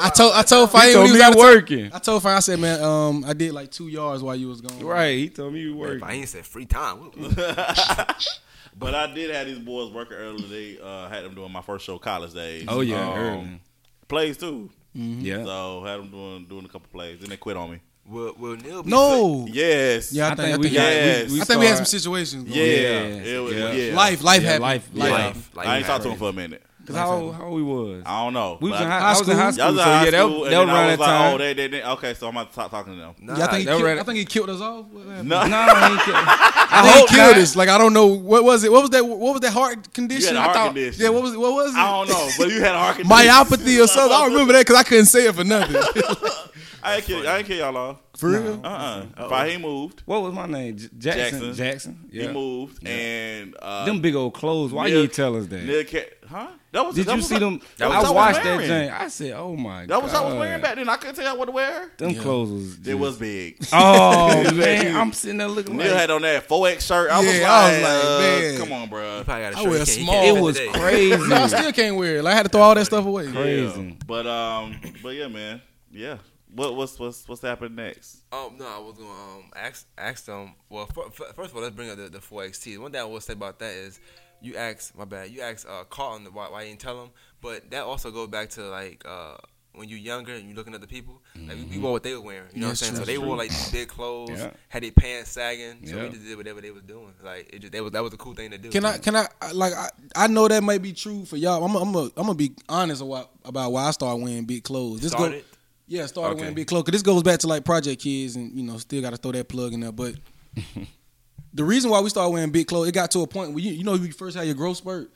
I 0.04 0.10
told 0.10 0.32
I 0.34 0.42
told 0.42 0.70
he 0.70 0.76
Fahim 0.76 0.92
told 0.92 1.06
he 1.06 1.12
was 1.12 1.20
me 1.20 1.24
I'm 1.24 1.32
of 1.32 1.36
town. 1.38 1.44
working. 1.44 1.90
I 1.92 1.98
told 1.98 2.22
Fahim 2.22 2.36
I 2.36 2.40
said, 2.40 2.58
man, 2.60 2.80
um, 2.82 3.24
I 3.26 3.32
did 3.32 3.52
like 3.52 3.70
two 3.70 3.88
yards 3.88 4.22
while 4.22 4.36
you 4.36 4.48
was 4.48 4.60
gone. 4.60 4.78
Right, 4.84 5.18
he 5.18 5.28
told 5.30 5.52
me 5.52 5.60
you 5.60 5.70
mean? 5.70 5.78
working. 5.78 6.00
Fahim 6.00 6.26
said 6.26 6.44
free 6.46 6.66
time. 6.66 7.00
What- 7.00 7.16
what- 7.18 8.38
but 8.76 8.94
I 8.94 9.12
did 9.14 9.30
have 9.30 9.46
these 9.46 9.58
boys 9.60 9.92
working 9.92 10.16
early 10.16 10.42
They 10.76 10.78
Uh, 10.82 11.08
had 11.08 11.24
them 11.24 11.34
doing 11.34 11.52
my 11.52 11.62
first 11.62 11.84
show 11.86 11.98
college 11.98 12.34
days. 12.34 12.64
Oh 12.68 12.80
yeah, 12.80 13.08
Um, 13.36 13.60
plays 14.08 14.36
too. 14.36 14.70
Yeah. 14.94 15.44
So 15.44 15.82
had 15.84 15.98
them 16.00 16.10
doing 16.10 16.46
doing 16.46 16.64
a 16.64 16.68
couple 16.68 16.88
plays, 16.92 17.20
then 17.20 17.30
they 17.30 17.36
quit 17.36 17.56
on 17.56 17.70
me. 17.70 17.80
Will, 18.06 18.34
will 18.38 18.56
Neil 18.56 18.82
be 18.82 18.90
No. 18.90 19.46
Yes. 19.50 20.12
Yeah, 20.12 20.28
I, 20.28 20.32
I 20.32 20.34
think, 20.34 20.40
think 20.46 20.54
I 20.54 20.56
we 20.58 20.62
think, 20.64 20.74
got- 20.74 20.92
yeah, 20.92 21.24
we- 21.26 21.32
we 21.32 21.40
I 21.40 21.44
think 21.44 21.60
we 21.60 21.66
had 21.66 21.76
some 21.76 21.86
situations. 21.86 22.44
Going 22.44 22.54
Yeah. 22.60 23.00
on. 23.38 23.44
Was, 23.44 23.54
Yeah. 23.54 23.72
yeah. 23.72 23.96
Life, 23.96 24.22
life 24.22 24.42
Yeah, 24.42 24.46
happened. 24.48 24.62
life, 24.62 24.88
Life. 24.92 25.10
life. 25.10 25.50
life? 25.56 25.66
I 25.66 25.76
ain't 25.76 25.80
you 25.80 25.86
talked 25.86 26.02
to 26.04 26.10
him 26.10 26.18
for 26.18 26.28
a 26.28 26.32
minute. 26.32 26.62
Cause 26.86 26.96
how 26.96 27.30
how 27.32 27.48
we 27.48 27.62
was. 27.62 28.02
I 28.04 28.22
don't 28.24 28.34
know. 28.34 28.58
We 28.60 28.70
was 28.70 28.78
in 28.78 28.86
I- 28.86 28.90
high, 29.00 29.06
I 29.14 29.18
was 29.18 29.26
in 29.26 29.36
high 29.38 29.50
school, 29.52 29.64
Y'all 29.64 29.72
was 29.74 29.82
so 29.82 29.88
in 29.90 29.96
high 29.96 30.04
yeah, 30.04 30.10
that, 30.10 30.20
school, 30.20 30.40
that 30.44 30.44
and 30.44 30.52
then 30.52 30.60
was 30.60 30.68
I 30.68 30.74
around 30.74 30.86
was 30.90 30.98
that 30.98 31.00
like, 31.00 31.08
oh, 31.08 31.12
time. 31.24 31.34
oh, 31.34 31.38
they, 31.38 31.52
they, 31.54 31.66
they, 31.68 31.82
okay, 31.82 32.12
so 32.14 32.28
I'm 32.28 32.36
about 32.36 32.46
to 32.48 32.52
stop 32.52 32.70
talking 32.70 32.92
to 32.92 32.98
them. 33.00 33.14
Nah, 33.22 33.36
Yeah, 33.38 33.44
I 33.44 33.46
think 33.46 33.58
he 33.60 33.64
that 33.64 33.70
killed, 33.70 33.82
read- 33.84 33.98
I 33.98 34.02
think 34.02 34.18
he 34.18 34.24
killed 34.26 34.50
us 34.50 34.60
off. 34.60 34.84
What 34.92 35.06
happened? 35.06 35.28
no, 35.30 35.36
I 35.38 35.44
ain't 35.90 36.00
kidding. 36.00 36.14
I 36.14 36.68
I 36.70 36.82
think 36.82 36.94
hope 36.98 37.08
he 37.08 37.16
killed 37.16 37.36
not. 37.36 37.42
us. 37.42 37.56
Like 37.56 37.68
I 37.70 37.78
don't 37.78 37.94
know 37.94 38.06
what 38.08 38.44
was 38.44 38.64
it. 38.64 38.70
What 38.72 38.82
was 38.82 38.90
that? 38.90 39.02
What 39.06 39.18
was 39.32 39.40
that 39.40 39.52
heart 39.54 39.94
condition? 39.94 40.34
You 40.34 40.36
had 40.36 40.36
a 40.36 40.40
I 40.40 40.42
heart 40.42 40.56
thought- 40.56 40.66
condition. 40.74 41.02
Yeah, 41.02 41.08
what 41.08 41.22
was 41.22 41.32
it? 41.32 41.38
What 41.40 41.52
was 41.54 41.74
it? 41.74 41.78
I 41.78 41.90
don't 41.90 42.08
know, 42.10 42.28
but 42.36 42.48
you 42.50 42.60
had 42.60 42.74
a 42.74 42.78
heart 42.78 42.96
condition. 42.98 43.16
Myopathy 43.16 43.82
or 43.82 43.86
something. 43.86 44.12
I 44.14 44.20
don't 44.20 44.32
remember 44.32 44.52
that 44.52 44.60
because 44.66 44.76
I 44.76 44.82
couldn't 44.82 45.06
say 45.06 45.26
it 45.26 45.34
for 45.34 45.44
nothing. 45.44 45.76
I 46.84 46.96
ain't 46.96 47.04
kill, 47.04 47.26
I 47.28 47.38
ain't 47.38 47.46
kill 47.46 47.56
y'all 47.58 47.76
off. 47.76 47.96
for 48.16 48.28
real? 48.30 48.60
Uh 48.64 49.04
uh 49.16 49.28
Fahim 49.28 49.60
moved. 49.62 50.02
What 50.06 50.22
was 50.22 50.32
my 50.34 50.46
name? 50.46 50.76
J- 50.76 50.88
Jackson. 50.98 51.40
Jackson. 51.40 51.54
Jackson. 51.54 52.08
Yeah. 52.12 52.22
He 52.26 52.32
moved, 52.32 52.86
and 52.86 53.56
uh, 53.60 53.84
Them 53.86 54.00
big 54.00 54.14
old 54.14 54.34
clothes. 54.34 54.72
Why 54.72 54.88
Neil- 54.88 55.02
you 55.02 55.08
tell 55.08 55.36
us 55.36 55.46
that? 55.46 55.64
Neil 55.64 55.84
huh? 56.28 56.48
That 56.72 56.84
was 56.86 56.96
Did 56.96 57.06
that 57.06 57.12
you 57.12 57.16
was 57.18 57.28
see 57.28 57.34
what- 57.34 57.40
them? 57.40 57.60
That 57.78 57.88
was 57.88 57.96
I 57.96 58.00
what 58.02 58.14
watched 58.14 58.42
that 58.42 58.60
thing. 58.60 58.90
I 58.90 59.06
said, 59.08 59.32
"Oh 59.36 59.54
my 59.56 59.86
god. 59.86 59.88
That 59.90 60.02
was 60.02 60.12
god!" 60.12 60.22
what 60.24 60.26
I 60.26 60.34
was 60.34 60.38
wearing 60.40 60.60
back 60.62 60.74
then. 60.74 60.88
I 60.88 60.96
couldn't 60.96 61.14
tell 61.14 61.24
y'all 61.24 61.38
what 61.38 61.44
to 61.46 61.52
wear. 61.52 61.90
Them 61.96 62.10
Yeah. 62.10 62.20
clothes 62.20 62.50
was. 62.50 62.86
It 62.88 62.94
was 62.94 63.16
big. 63.18 63.64
Oh 63.72 64.52
man, 64.54 64.96
I'm 64.96 65.12
sitting 65.12 65.38
there 65.38 65.48
looking 65.48 65.76
Neil 65.76 65.86
like 65.90 65.96
had 66.00 66.10
on 66.10 66.22
that 66.22 66.48
4X 66.48 66.80
shirt. 66.86 67.10
I 67.10 67.18
was 67.20 67.26
Yeah, 67.26 67.42
like, 67.42 67.50
I 67.50 67.72
was 67.72 67.82
like, 67.82 68.04
uh, 68.04 68.18
man. 68.18 68.58
come 68.58 68.72
on, 68.72 68.88
bro. 68.88 69.22
probably 69.24 69.42
got 69.44 69.54
a 69.54 69.56
I 69.58 69.62
shirt. 69.62 69.70
wear 69.70 69.78
he 69.78 69.84
can't- 69.86 69.88
he 69.98 70.04
small. 70.04 70.36
it 70.36 70.40
was 70.40 70.60
crazy. 70.74 71.16
No, 71.28 71.36
I 71.36 71.46
still 71.46 71.72
can't 71.72 71.96
wear 71.96 72.16
it. 72.16 72.26
I 72.26 72.34
had 72.34 72.42
to 72.42 72.48
throw 72.48 72.60
all 72.62 72.74
that 72.74 72.84
stuff 72.84 73.06
away. 73.06 73.30
Crazy. 73.30 73.96
But 74.06 74.26
um, 74.26 74.76
but 75.02 75.10
yeah, 75.10 75.28
man. 75.28 75.62
Yeah. 75.92 76.18
What 76.54 76.76
what's 76.76 76.98
what's 76.98 77.26
what's 77.28 77.42
happening 77.42 77.74
next? 77.74 78.18
Um, 78.32 78.56
no, 78.58 78.66
I 78.66 78.78
was 78.78 78.96
going 78.96 79.08
to 79.08 79.14
um 79.14 79.44
ask 79.56 79.86
ask 79.98 80.24
them. 80.26 80.54
Well, 80.68 80.86
fir- 80.86 81.10
fir- 81.10 81.32
first 81.34 81.50
of 81.50 81.56
all, 81.56 81.62
let's 81.62 81.74
bring 81.74 81.90
up 81.90 81.96
the, 81.96 82.08
the 82.08 82.18
4XT. 82.18 82.78
One 82.78 82.92
thing 82.92 83.00
I 83.00 83.04
will 83.04 83.20
say 83.20 83.32
about 83.32 83.58
that 83.58 83.72
is, 83.72 83.98
you 84.40 84.56
asked 84.56 84.96
my 84.96 85.04
bad. 85.04 85.30
You 85.30 85.40
asked 85.40 85.66
uh, 85.68 85.84
Carlton 85.90 86.26
why, 86.32 86.48
why 86.50 86.62
you 86.62 86.68
didn't 86.68 86.80
tell 86.80 87.02
him, 87.02 87.10
but 87.40 87.70
that 87.70 87.82
also 87.84 88.10
goes 88.10 88.28
back 88.28 88.50
to 88.50 88.62
like 88.68 89.02
uh, 89.04 89.36
when 89.74 89.88
you're 89.88 89.98
younger 89.98 90.32
and 90.34 90.46
you're 90.46 90.54
looking 90.54 90.74
at 90.74 90.80
the 90.80 90.86
people. 90.86 91.20
Like 91.34 91.56
we, 91.56 91.64
we 91.64 91.78
wore 91.78 91.90
what 91.90 92.04
they 92.04 92.14
were 92.14 92.20
wearing. 92.20 92.44
You 92.54 92.60
know 92.60 92.66
Yeah, 92.66 92.66
what 92.66 92.70
I'm 92.70 92.76
saying? 92.76 92.92
true, 92.92 93.00
So 93.00 93.04
they 93.06 93.16
true. 93.16 93.26
wore 93.26 93.36
like 93.36 93.48
these 93.50 93.72
big 93.72 93.88
clothes, 93.88 94.30
Yeah. 94.38 94.50
had 94.68 94.84
their 94.84 94.92
pants 94.92 95.30
sagging. 95.32 95.84
So 95.88 95.96
Yeah. 95.96 96.02
we 96.04 96.08
just 96.10 96.22
did 96.24 96.36
whatever 96.36 96.60
they 96.60 96.70
was 96.70 96.82
doing. 96.84 97.12
Like 97.24 97.52
it 97.52 97.58
just 97.62 97.72
that 97.72 97.82
was 97.82 97.90
that 97.90 98.02
was 98.04 98.12
a 98.14 98.16
cool 98.16 98.34
thing 98.34 98.52
to 98.52 98.58
do. 98.58 98.68
Can 98.70 98.84
I? 98.84 98.98
Can 98.98 99.16
I? 99.16 99.26
Like, 99.52 99.72
I, 99.72 99.88
I 100.14 100.26
know 100.28 100.46
that 100.46 100.62
may 100.62 100.78
be 100.78 100.92
true 100.92 101.24
for 101.24 101.36
y'all. 101.36 101.64
I'm. 101.64 101.74
I'm. 101.74 101.92
I'm 101.96 102.10
gonna 102.14 102.34
be 102.34 102.52
honest 102.68 103.02
about, 103.02 103.30
about 103.44 103.72
why 103.72 103.86
I 103.86 103.90
started 103.90 104.22
wearing 104.22 104.44
big 104.44 104.62
clothes. 104.62 105.00
This 105.00 105.10
go- 105.10 105.18
started? 105.18 105.44
Yeah, 105.86 106.06
started 106.06 106.32
Okay. 106.32 106.40
wearing 106.42 106.54
big 106.54 106.66
clothes. 106.66 106.84
This 106.86 107.02
goes 107.02 107.22
back 107.22 107.40
to 107.40 107.46
like 107.46 107.64
Project 107.64 108.02
Kids, 108.02 108.36
and 108.36 108.52
you 108.52 108.62
know, 108.62 108.78
still 108.78 109.02
got 109.02 109.10
to 109.10 109.16
throw 109.16 109.32
that 109.32 109.48
plug 109.48 109.72
in 109.72 109.80
there. 109.80 109.92
But 109.92 110.14
the 111.52 111.64
reason 111.64 111.90
why 111.90 112.00
we 112.00 112.10
started 112.10 112.30
wearing 112.30 112.50
big 112.50 112.66
clothes, 112.66 112.88
it 112.88 112.92
got 112.92 113.10
to 113.12 113.20
a 113.20 113.26
point 113.26 113.50
where 113.52 113.60
you, 113.62 113.72
you 113.72 113.84
know, 113.84 113.94
you 113.94 114.12
first 114.12 114.36
had 114.36 114.46
your 114.46 114.54
growth 114.54 114.78
spurt, 114.78 115.10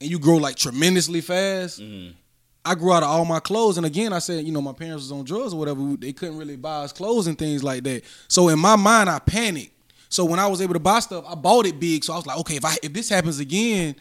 and 0.00 0.10
you 0.10 0.18
grow 0.18 0.36
like 0.36 0.56
tremendously 0.56 1.20
fast. 1.20 1.80
Mm-hmm. 1.80 2.12
I 2.66 2.74
grew 2.74 2.94
out 2.94 3.02
of 3.02 3.10
all 3.10 3.26
my 3.26 3.40
clothes, 3.40 3.76
and 3.76 3.84
again, 3.84 4.12
I 4.14 4.18
said, 4.20 4.44
you 4.44 4.52
know, 4.52 4.62
my 4.62 4.72
parents 4.72 5.02
was 5.04 5.12
on 5.12 5.24
drugs 5.24 5.52
or 5.52 5.58
whatever. 5.58 5.96
They 5.98 6.14
couldn't 6.14 6.38
really 6.38 6.56
buy 6.56 6.76
us 6.84 6.92
clothes 6.94 7.26
and 7.26 7.38
things 7.38 7.62
like 7.62 7.84
that. 7.84 8.04
So 8.28 8.48
in 8.48 8.58
my 8.58 8.76
mind, 8.76 9.10
I 9.10 9.18
panicked. 9.18 9.72
So 10.08 10.24
when 10.24 10.38
I 10.38 10.46
was 10.46 10.62
able 10.62 10.72
to 10.74 10.80
buy 10.80 11.00
stuff, 11.00 11.24
I 11.28 11.34
bought 11.34 11.66
it 11.66 11.78
big. 11.78 12.04
So 12.04 12.14
I 12.14 12.16
was 12.16 12.26
like, 12.26 12.38
okay, 12.38 12.56
if 12.56 12.64
I 12.64 12.76
if 12.82 12.92
this 12.92 13.08
happens 13.10 13.38
again, 13.40 13.96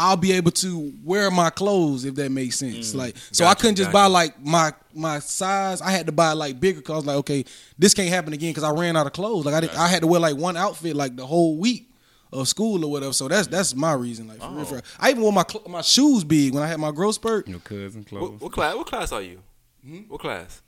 I'll 0.00 0.16
be 0.16 0.30
able 0.32 0.52
to 0.52 0.94
wear 1.02 1.28
my 1.30 1.50
clothes 1.50 2.04
if 2.04 2.14
that 2.14 2.30
makes 2.30 2.56
sense. 2.56 2.94
Like, 2.94 3.16
so 3.32 3.44
I 3.46 3.54
couldn't 3.54 3.74
just 3.74 3.88
gotcha. 3.90 4.04
buy 4.04 4.06
like 4.06 4.40
my 4.44 4.72
my 4.94 5.18
size. 5.18 5.82
I 5.82 5.90
had 5.90 6.06
to 6.06 6.12
buy 6.12 6.32
like 6.34 6.60
bigger 6.60 6.78
because 6.78 6.92
I 6.92 6.96
was 6.96 7.06
like, 7.06 7.16
okay, 7.16 7.44
this 7.78 7.94
can't 7.94 8.08
happen 8.08 8.32
again 8.32 8.50
because 8.50 8.62
I 8.62 8.70
ran 8.70 8.96
out 8.96 9.06
of 9.06 9.12
clothes. 9.12 9.44
Like 9.44 9.54
I 9.56 9.60
did, 9.60 9.70
I 9.70 9.88
had 9.88 10.02
to 10.02 10.06
wear 10.06 10.20
like 10.20 10.36
one 10.36 10.56
outfit 10.56 10.94
like 10.94 11.16
the 11.16 11.26
whole 11.26 11.58
week 11.58 11.90
of 12.32 12.46
school 12.46 12.84
or 12.84 12.90
whatever. 12.92 13.12
So 13.12 13.26
that's 13.26 13.48
that's 13.48 13.74
my 13.74 13.92
reason. 13.92 14.28
Like, 14.28 14.38
for 14.40 14.50
real, 14.50 14.64
for 14.66 14.74
real. 14.76 14.84
I 15.00 15.10
even 15.10 15.22
wore 15.22 15.32
my 15.32 15.44
cl- 15.50 15.64
my 15.68 15.82
shoes 15.82 16.22
big 16.22 16.54
when 16.54 16.62
I 16.62 16.68
had 16.68 16.78
my 16.78 16.92
growth 16.92 17.16
spurt. 17.16 17.48
Your 17.48 17.58
cousin 17.58 18.06
What, 18.10 18.20
close. 18.20 18.40
what 18.40 18.52
class? 18.52 18.76
What 18.76 18.86
class 18.86 19.10
are 19.10 19.22
you? 19.22 19.42
Hmm? 19.84 19.98
What 20.08 20.20
class? 20.20 20.62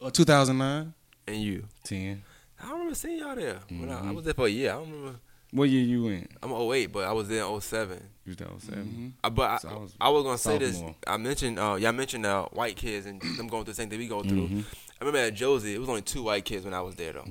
Uh, 0.00 0.10
2009. 0.10 0.92
And 1.28 1.36
you? 1.36 1.64
Ten. 1.84 2.22
I 2.60 2.64
don't 2.64 2.72
remember 2.72 2.94
seeing 2.96 3.18
y'all 3.18 3.36
there. 3.36 3.60
When 3.68 3.90
I, 3.90 3.92
I 3.92 3.96
Mm-hmm. 4.00 4.14
was 4.14 4.24
there 4.24 4.34
for 4.34 4.46
a 4.46 4.50
year. 4.50 4.70
I 4.70 4.74
don't 4.74 4.90
remember. 4.90 5.18
What 5.52 5.68
year 5.68 5.82
you 5.84 6.08
in? 6.08 6.28
I'm 6.42 6.50
08, 6.50 6.86
but 6.86 7.04
I 7.04 7.12
was 7.12 7.28
there 7.28 7.44
in 7.44 7.60
07. 7.60 8.02
You 8.24 8.30
was 8.30 8.36
there 8.36 8.48
7 8.58 8.84
Mm-hmm. 8.84 9.08
Uh, 9.22 9.30
but 9.30 9.50
I, 9.50 9.56
So 9.58 9.68
I 9.68 9.74
was 9.76 9.94
I 10.00 10.08
was 10.08 10.24
gonna 10.24 10.38
say 10.38 10.58
this. 10.58 10.82
I 11.06 11.16
mentioned 11.18 11.58
uh, 11.58 11.74
y'all 11.78 11.92
mentioned 11.92 12.24
uh, 12.26 12.46
white 12.52 12.76
kids 12.76 13.04
and 13.06 13.20
them 13.20 13.48
going 13.48 13.64
through 13.64 13.72
the 13.72 13.74
same 13.74 13.90
thing 13.90 13.98
we 13.98 14.08
go 14.08 14.22
through. 14.22 14.48
Mm-hmm. 14.48 14.60
I 15.00 15.04
remember 15.04 15.18
at 15.26 15.34
Josey, 15.34 15.74
it 15.74 15.78
was 15.78 15.88
only 15.88 16.02
two 16.02 16.22
white 16.22 16.44
kids 16.44 16.64
when 16.64 16.72
I 16.74 16.80
was 16.80 16.94
there 16.96 17.12
though. 17.12 17.26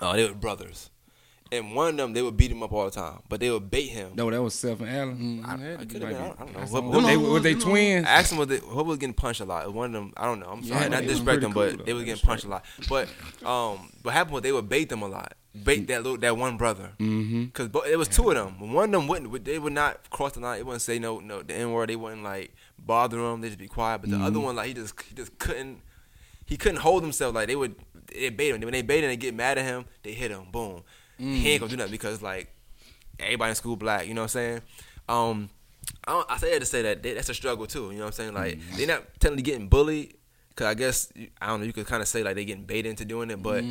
Uh, 0.00 0.12
they 0.14 0.26
were 0.28 0.34
brothers, 0.34 0.90
and 1.52 1.74
one 1.74 1.88
of 1.90 1.96
them 1.96 2.12
they 2.14 2.22
would 2.22 2.36
beat 2.36 2.50
him 2.50 2.62
up 2.62 2.72
all 2.72 2.84
the 2.86 2.90
time, 2.90 3.20
but 3.28 3.38
they 3.40 3.50
would 3.50 3.70
bait 3.70 3.86
him. 3.88 4.12
No, 4.14 4.30
that 4.30 4.42
was 4.42 4.54
Self 4.54 4.80
and 4.80 4.90
Allen. 4.90 5.42
I, 5.44 5.54
Mm, 5.56 5.60
I 5.60 5.62
had 5.70 5.78
to 5.80 5.86
could 5.86 6.00
be. 6.00 6.06
have 6.06 6.08
been. 6.08 6.16
I 6.16 6.26
don't, 6.26 6.40
I 6.40 6.44
don't 6.44 6.52
know. 6.54 6.60
What, 6.66 6.84
what- 6.84 6.94
Were 6.96 7.02
they, 7.08 7.16
were 7.16 7.40
they 7.40 7.54
twins? 7.54 8.06
I 8.06 8.10
asked 8.10 8.30
them 8.30 8.38
what 8.38 8.48
they, 8.48 8.58
what 8.58 8.84
was 8.86 8.98
getting 8.98 9.14
punched 9.14 9.40
a 9.40 9.44
lot. 9.44 9.72
One 9.72 9.86
of 9.94 10.02
them, 10.02 10.12
I 10.16 10.24
don't 10.24 10.40
know. 10.40 10.46
I'm 10.48 10.64
sorry, 10.64 10.80
Yeah, 10.82 10.88
not 10.88 11.00
they 11.02 11.06
disrespect 11.08 11.42
them, 11.42 11.52
cool, 11.52 11.62
but 11.62 11.78
though. 11.78 11.84
they 11.84 11.92
was 11.92 12.02
They 12.02 12.06
getting 12.06 12.26
punched 12.26 12.44
a 12.44 12.48
lot. 12.48 12.64
But 12.88 13.08
um, 13.44 13.90
what 14.02 14.12
happened 14.14 14.34
was 14.34 14.42
they 14.42 14.52
would 14.52 14.68
bait 14.68 14.88
them 14.88 15.02
a 15.02 15.08
lot. 15.08 15.34
Bait 15.64 15.86
that 15.88 16.02
little, 16.02 16.18
that 16.18 16.36
one 16.36 16.56
brother. 16.56 16.92
Mm-hmm. 16.98 17.46
Cause 17.46 17.68
bo- 17.68 17.82
it 17.82 17.96
was 17.96 18.08
two 18.08 18.30
of 18.30 18.36
them. 18.36 18.72
One 18.72 18.86
of 18.86 18.92
them 18.92 19.08
wouldn't. 19.08 19.44
They 19.44 19.58
would 19.58 19.72
not 19.72 20.10
cross 20.10 20.32
the 20.32 20.40
line. 20.40 20.58
They 20.58 20.62
wouldn't 20.62 20.82
say 20.82 20.98
no, 20.98 21.20
no 21.20 21.42
the 21.42 21.54
n 21.54 21.72
word. 21.72 21.88
They 21.88 21.96
wouldn't 21.96 22.22
like 22.22 22.54
bother 22.78 23.18
him. 23.18 23.40
They 23.40 23.48
just 23.48 23.58
be 23.58 23.68
quiet. 23.68 24.02
But 24.02 24.10
the 24.10 24.18
other 24.18 24.40
one, 24.40 24.56
like 24.56 24.68
he 24.68 24.74
just, 24.74 25.00
he 25.02 25.14
just 25.14 25.38
couldn't. 25.38 25.80
He 26.44 26.56
couldn't 26.56 26.78
hold 26.80 27.02
himself. 27.02 27.34
Like 27.34 27.48
they 27.48 27.56
would, 27.56 27.74
they 28.12 28.28
bait 28.28 28.54
him. 28.54 28.60
When 28.60 28.72
they 28.72 28.82
bait 28.82 29.02
him, 29.02 29.10
they 29.10 29.16
get 29.16 29.34
mad 29.34 29.58
at 29.58 29.64
him. 29.64 29.84
They 30.02 30.12
hit 30.12 30.30
him. 30.30 30.44
Boom. 30.52 30.82
He 31.18 31.50
ain't 31.50 31.60
gonna 31.60 31.70
do 31.70 31.76
nothing 31.76 31.92
because 31.92 32.22
like 32.22 32.48
everybody 33.18 33.50
in 33.50 33.56
school 33.56 33.76
black. 33.76 34.06
You 34.06 34.14
know 34.14 34.22
what 34.22 34.36
I'm 34.36 34.40
saying? 34.40 34.60
Um, 35.08 35.50
I, 36.06 36.12
don't, 36.12 36.30
I 36.30 36.36
say 36.38 36.52
that 36.52 36.60
to 36.60 36.66
say 36.66 36.82
that 36.82 37.02
they, 37.02 37.14
that's 37.14 37.28
a 37.28 37.34
struggle 37.34 37.66
too. 37.66 37.90
You 37.90 37.98
know 37.98 38.04
what 38.04 38.06
I'm 38.06 38.12
saying? 38.12 38.34
Like 38.34 38.58
they're 38.76 38.86
not 38.86 39.04
technically 39.18 39.42
getting 39.42 39.68
bullied. 39.68 40.14
Cause 40.54 40.66
I 40.68 40.74
guess 40.74 41.12
I 41.40 41.48
don't 41.48 41.60
know. 41.60 41.66
You 41.66 41.72
could 41.72 41.86
kind 41.86 42.00
of 42.00 42.08
say 42.08 42.22
like 42.22 42.34
they 42.34 42.44
getting 42.44 42.64
baited 42.64 42.90
into 42.90 43.04
doing 43.04 43.30
it, 43.30 43.42
but 43.42 43.62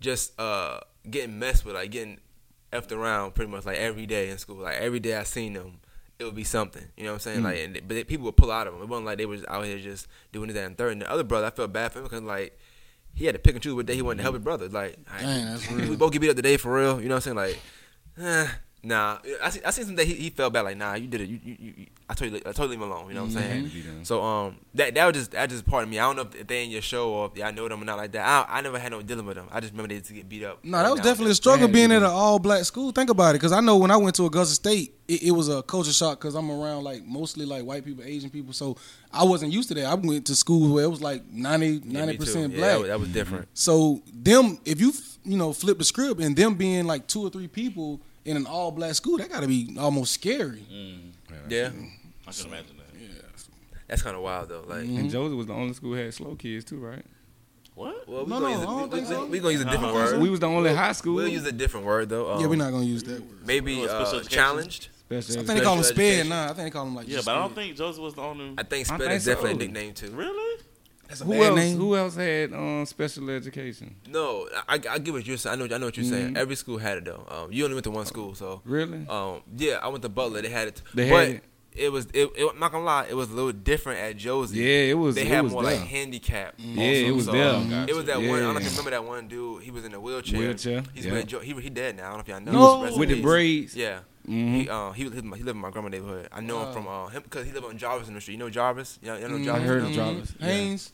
just 0.00 0.38
uh 0.40 0.80
getting 1.08 1.38
messed 1.38 1.64
with, 1.64 1.74
like 1.74 1.90
getting 1.90 2.18
effed 2.72 2.92
around 2.92 3.34
pretty 3.34 3.50
much 3.50 3.66
like 3.66 3.78
every 3.78 4.06
day 4.06 4.30
in 4.30 4.38
school. 4.38 4.56
Like 4.56 4.76
every 4.76 5.00
day 5.00 5.16
I 5.16 5.22
seen 5.24 5.54
them, 5.54 5.80
it 6.18 6.24
would 6.24 6.34
be 6.34 6.44
something. 6.44 6.84
You 6.96 7.04
know 7.04 7.10
what 7.10 7.26
I'm 7.26 7.32
saying? 7.32 7.42
Like, 7.42 7.58
and, 7.58 7.74
but 7.74 7.88
they, 7.94 8.04
people 8.04 8.26
would 8.26 8.36
pull 8.36 8.50
out 8.50 8.66
of 8.66 8.74
them. 8.74 8.82
It 8.82 8.88
wasn't 8.88 9.06
like 9.06 9.18
they 9.18 9.26
was 9.26 9.44
out 9.48 9.64
here 9.64 9.78
just 9.78 10.06
doing 10.32 10.48
this 10.48 10.54
that 10.56 10.66
and 10.66 10.76
third. 10.78 10.92
And 10.92 11.02
the 11.02 11.10
other 11.10 11.24
brother, 11.24 11.46
I 11.46 11.50
felt 11.50 11.72
bad 11.72 11.92
for 11.92 11.98
him 12.00 12.04
because 12.04 12.22
like 12.22 12.58
he 13.14 13.24
had 13.24 13.34
to 13.34 13.38
pick 13.38 13.54
and 13.54 13.62
choose 13.62 13.74
what 13.74 13.86
day 13.86 13.94
he 13.96 14.02
wanted 14.02 14.18
to 14.18 14.22
help 14.22 14.34
his 14.34 14.44
brother. 14.44 14.68
Like, 14.68 14.98
I- 15.12 15.22
Dang, 15.22 15.44
that's 15.46 15.70
we 15.88 15.96
both 15.96 16.12
get 16.12 16.20
beat 16.20 16.30
up 16.30 16.36
today 16.36 16.56
for 16.56 16.74
real. 16.74 17.00
You 17.00 17.08
know 17.08 17.16
what 17.16 17.26
I'm 17.26 17.36
saying? 17.36 17.36
Like, 17.36 17.58
eh, 18.20 18.48
nah. 18.82 19.18
I 19.42 19.50
see. 19.50 19.60
I 19.64 19.70
seen 19.70 19.84
some 19.86 19.96
that 19.96 20.06
he, 20.06 20.14
he 20.14 20.30
felt 20.30 20.52
bad. 20.52 20.62
Like, 20.62 20.76
nah, 20.76 20.94
you 20.94 21.06
did 21.06 21.20
it. 21.22 21.28
You, 21.28 21.40
you, 21.44 21.56
you, 21.60 21.74
you- 21.78 21.86
I 22.08 22.14
told 22.14 22.32
you. 22.32 22.40
I 22.44 22.50
told 22.50 22.72
him 22.72 22.82
alone. 22.82 23.06
You 23.08 23.14
know 23.14 23.20
what 23.20 23.26
I'm 23.26 23.32
saying? 23.34 23.62
Had 23.62 23.70
to 23.70 23.76
be 23.76 23.82
done. 23.82 24.04
So 24.04 24.20
um, 24.20 24.56
that 24.74 24.94
that 24.94 25.06
was 25.06 25.14
just 25.14 25.30
that 25.30 25.48
just 25.48 25.64
part 25.64 25.84
of 25.84 25.88
me. 25.88 26.00
I 26.00 26.02
don't 26.12 26.16
know 26.16 26.28
if 26.40 26.46
they 26.48 26.64
in 26.64 26.70
your 26.70 26.82
show 26.82 27.08
or 27.10 27.26
if 27.32 27.36
y'all 27.38 27.52
know 27.52 27.68
them 27.68 27.80
or 27.82 27.84
not 27.84 27.98
like 27.98 28.10
that. 28.12 28.26
I, 28.26 28.58
I 28.58 28.60
never 28.62 28.80
had 28.80 28.90
no 28.90 29.00
dealing 29.00 29.26
with 29.26 29.36
them. 29.36 29.46
I 29.52 29.60
just 29.60 29.72
remember 29.72 29.88
they 29.88 29.94
used 29.94 30.06
to 30.06 30.14
get 30.14 30.28
beat 30.28 30.42
up. 30.42 30.64
No, 30.64 30.82
that 30.82 30.90
was 30.90 31.00
definitely 31.02 31.30
a 31.30 31.34
struggle 31.36 31.68
Yeah, 31.68 31.72
being 31.72 31.92
it 31.92 31.96
at 31.98 32.02
an 32.02 32.10
all 32.10 32.40
black 32.40 32.64
school. 32.64 32.90
Think 32.90 33.10
about 33.10 33.30
it, 33.30 33.38
because 33.38 33.52
I 33.52 33.60
know 33.60 33.76
when 33.76 33.92
I 33.92 33.96
went 33.96 34.16
to 34.16 34.26
Augusta 34.26 34.54
State, 34.56 34.92
it, 35.06 35.22
it 35.22 35.30
was 35.30 35.48
a 35.48 35.62
culture 35.62 35.92
shock 35.92 36.18
because 36.18 36.34
I'm 36.34 36.50
around 36.50 36.82
like 36.82 37.04
mostly 37.04 37.46
like 37.46 37.64
white 37.64 37.84
people, 37.84 38.02
Asian 38.02 38.28
people, 38.30 38.52
so 38.52 38.76
I 39.12 39.22
wasn't 39.22 39.52
used 39.52 39.68
to 39.68 39.74
that. 39.76 39.84
I 39.86 39.94
went 39.94 40.26
to 40.26 40.34
school 40.34 40.74
where 40.74 40.82
it 40.82 40.90
was 40.90 41.00
like 41.00 41.24
90 41.30 41.82
Yeah, 41.84 42.06
me 42.06 42.12
too. 42.14 42.18
percent 42.18 42.52
Yeah, 42.54 42.58
black. 42.58 42.70
that 42.72 42.78
was, 42.80 42.88
that 42.88 43.00
was 43.00 43.08
different. 43.10 43.48
So 43.54 44.02
them, 44.12 44.58
if 44.64 44.80
you 44.80 44.92
you 45.22 45.36
know 45.36 45.52
flip 45.52 45.78
the 45.78 45.84
script 45.84 46.20
and 46.20 46.34
them 46.34 46.54
being 46.54 46.86
like 46.86 47.06
two 47.06 47.22
or 47.22 47.30
three 47.30 47.46
people 47.46 48.00
in 48.24 48.36
an 48.36 48.46
all 48.46 48.70
black 48.70 48.94
school, 48.94 49.18
that 49.18 49.30
got 49.30 49.40
to 49.40 49.48
be 49.48 49.76
almost 49.78 50.12
scary. 50.12 50.64
Yeah, 51.48 51.66
I 52.26 52.32
can 52.32 52.46
imagine 52.46 52.76
that. 52.76 53.00
Yeah, 53.00 53.08
that's 53.88 54.02
kind 54.02 54.16
of 54.16 54.22
wild 54.22 54.48
though. 54.48 54.64
Like, 54.66 54.80
Mm-hmm. 54.84 54.96
And 54.98 55.10
Joseph 55.10 55.36
was 55.36 55.46
the 55.46 55.52
only 55.54 55.74
school 55.74 55.92
that 55.94 56.02
had 56.04 56.14
slow 56.14 56.34
kids 56.34 56.64
too, 56.64 56.78
right? 56.78 57.04
What? 57.74 58.06
well, 58.08 58.24
we 58.24 58.30
No, 58.30 58.40
gonna 58.40 58.46
no, 58.46 58.48
use 58.50 58.58
I 58.58 58.62
a, 58.62 58.66
don't 58.66 58.82
we, 58.90 58.96
think 58.98 59.08
we, 59.08 59.14
so. 59.14 59.26
we 59.26 59.38
gonna 59.38 59.52
use 59.52 59.60
a 59.62 59.64
different 59.64 59.94
Uh-huh. 59.96 60.12
word. 60.12 60.20
We 60.20 60.28
was 60.30 60.40
the 60.40 60.46
only 60.48 60.74
high 60.74 60.92
school. 60.92 61.14
We'll 61.14 61.28
use 61.28 61.46
a 61.46 61.52
different 61.52 61.86
word 61.86 62.08
though. 62.10 62.32
Um, 62.32 62.40
yeah, 62.40 62.46
we're 62.46 62.56
not 62.56 62.72
gonna 62.72 62.84
use 62.84 63.02
that 63.04 63.20
word. 63.20 63.46
maybe 63.46 63.86
uh, 63.88 64.20
challenged. 64.24 64.88
Special 65.08 65.40
I 65.40 65.44
think 65.44 65.58
they 65.58 65.64
call 65.64 65.74
them 65.76 65.82
Special 65.84 65.96
sped 65.96 66.04
education. 66.20 66.28
now. 66.28 66.44
I 66.44 66.46
think 66.48 66.58
they 66.58 66.70
call 66.70 66.84
them 66.84 66.94
like 66.94 67.08
Yeah, 67.08 67.14
just 67.16 67.26
but 67.26 67.34
I 67.34 67.38
don't 67.40 67.54
think 67.54 67.76
Joseph 67.76 68.02
was 68.02 68.14
the 68.14 68.22
only. 68.22 68.54
I 68.58 68.62
think 68.62 68.88
I 68.90 68.94
sped 68.94 69.00
think 69.00 69.12
is 69.12 69.24
definitely 69.24 69.50
so. 69.50 69.54
a 69.56 69.58
nickname 69.58 69.94
too. 69.94 70.10
Really? 70.10 70.62
That's 71.10 71.20
a 71.20 71.24
Who 71.24 71.32
bad 71.32 71.42
else? 71.42 71.56
name. 71.56 71.76
Who 71.76 71.96
else 71.96 72.14
had 72.16 72.52
um, 72.54 72.86
special 72.86 73.28
education? 73.30 73.96
No, 74.08 74.48
I, 74.66 74.74
I 74.88 74.98
get 74.98 75.12
what 75.12 75.26
you're 75.26 75.36
saying. 75.36 75.60
I 75.60 75.66
know, 75.66 75.74
I 75.74 75.78
know 75.78 75.86
what 75.86 75.96
you're 75.98 76.06
Mm-hmm. 76.06 76.14
saying. 76.14 76.36
Every 76.38 76.56
school 76.56 76.78
had 76.78 76.98
it 76.98 77.04
though. 77.04 77.26
Um, 77.28 77.52
you 77.52 77.64
only 77.64 77.74
went 77.74 77.84
to 77.84 77.90
one 77.90 78.06
school, 78.06 78.34
so 78.34 78.62
Really? 78.64 79.06
um, 79.08 79.42
yeah, 79.56 79.80
I 79.82 79.88
went 79.88 80.02
to 80.04 80.08
Butler. 80.08 80.40
They 80.40 80.48
had 80.50 80.68
it, 80.68 80.82
They 80.94 81.06
had 81.08 81.12
but 81.12 81.28
it. 81.28 81.44
it 81.74 81.88
was. 81.92 82.06
It, 82.14 82.30
it, 82.36 82.48
I'm 82.52 82.58
not 82.60 82.72
gonna 82.72 82.84
lie, 82.84 83.06
it 83.10 83.14
was 83.14 83.28
a 83.30 83.34
little 83.34 83.52
different 83.52 83.98
at 84.00 84.16
Josey. 84.16 84.58
Yeah, 84.58 84.90
it 84.92 84.98
was- 84.98 85.16
They 85.16 85.24
had 85.26 85.42
was 85.42 85.52
more 85.52 85.62
there. 85.64 85.76
like 85.78 85.86
handicap. 85.88 86.54
Yeah, 86.58 86.84
it 86.84 87.14
was 87.14 87.26
so, 87.26 87.32
there. 87.32 87.86
It 87.88 87.94
was 87.94 88.04
that 88.06 88.18
one. 88.18 88.26
I 88.28 88.40
don't 88.40 88.54
know 88.54 88.60
if 88.60 88.64
you 88.64 88.70
remember 88.70 88.90
that 88.90 89.04
one 89.04 89.28
dude. 89.28 89.62
He 89.62 89.70
was 89.70 89.84
in 89.84 89.92
a 89.94 90.00
wheelchair. 90.00 90.38
Wheelchair, 90.38 90.82
He's 90.94 91.06
yeah. 91.06 91.12
with 91.12 91.26
Jo- 91.26 91.40
he 91.40 91.52
he 91.54 91.70
dead 91.70 91.96
now. 91.96 92.04
I 92.04 92.06
don't 92.08 92.16
know 92.16 92.20
if 92.20 92.28
y'all 92.28 92.40
know. 92.40 92.52
No. 92.52 92.82
Rest 92.84 92.98
With 92.98 93.08
the 93.08 93.14
peace. 93.16 93.24
braids. 93.24 93.76
Yeah. 93.76 94.00
Mhm. 94.28 94.54
He 94.62 94.68
uh 94.68 94.92
he 94.92 95.04
lived 95.04 95.16
in 95.18 95.26
my, 95.28 95.36
he 95.36 95.42
lived 95.42 95.56
in 95.56 95.62
my 95.62 95.70
grandma 95.70 95.88
neighborhood. 95.88 96.28
I 96.30 96.40
know 96.40 96.64
him 96.66 96.72
from 96.74 96.86
uh 96.86 97.08
him 97.08 97.22
because 97.22 97.46
he 97.46 97.52
lived 97.52 97.64
on 97.66 97.78
Jarvis 97.78 98.06
in 98.06 98.14
the 98.14 98.20
street. 98.20 98.34
You 98.34 98.38
know 98.38 98.50
Jarvis? 98.50 98.98
Yeah, 99.02 99.16
you 99.18 99.26
know 99.28 99.36
Mhm. 99.36 99.44
Jarvis. 99.44 99.62
I 99.62 99.66
heard 99.66 99.82
of 99.84 99.92
Jarvis. 99.92 100.34
Yeah. 100.38 100.46
Haynes. 100.46 100.92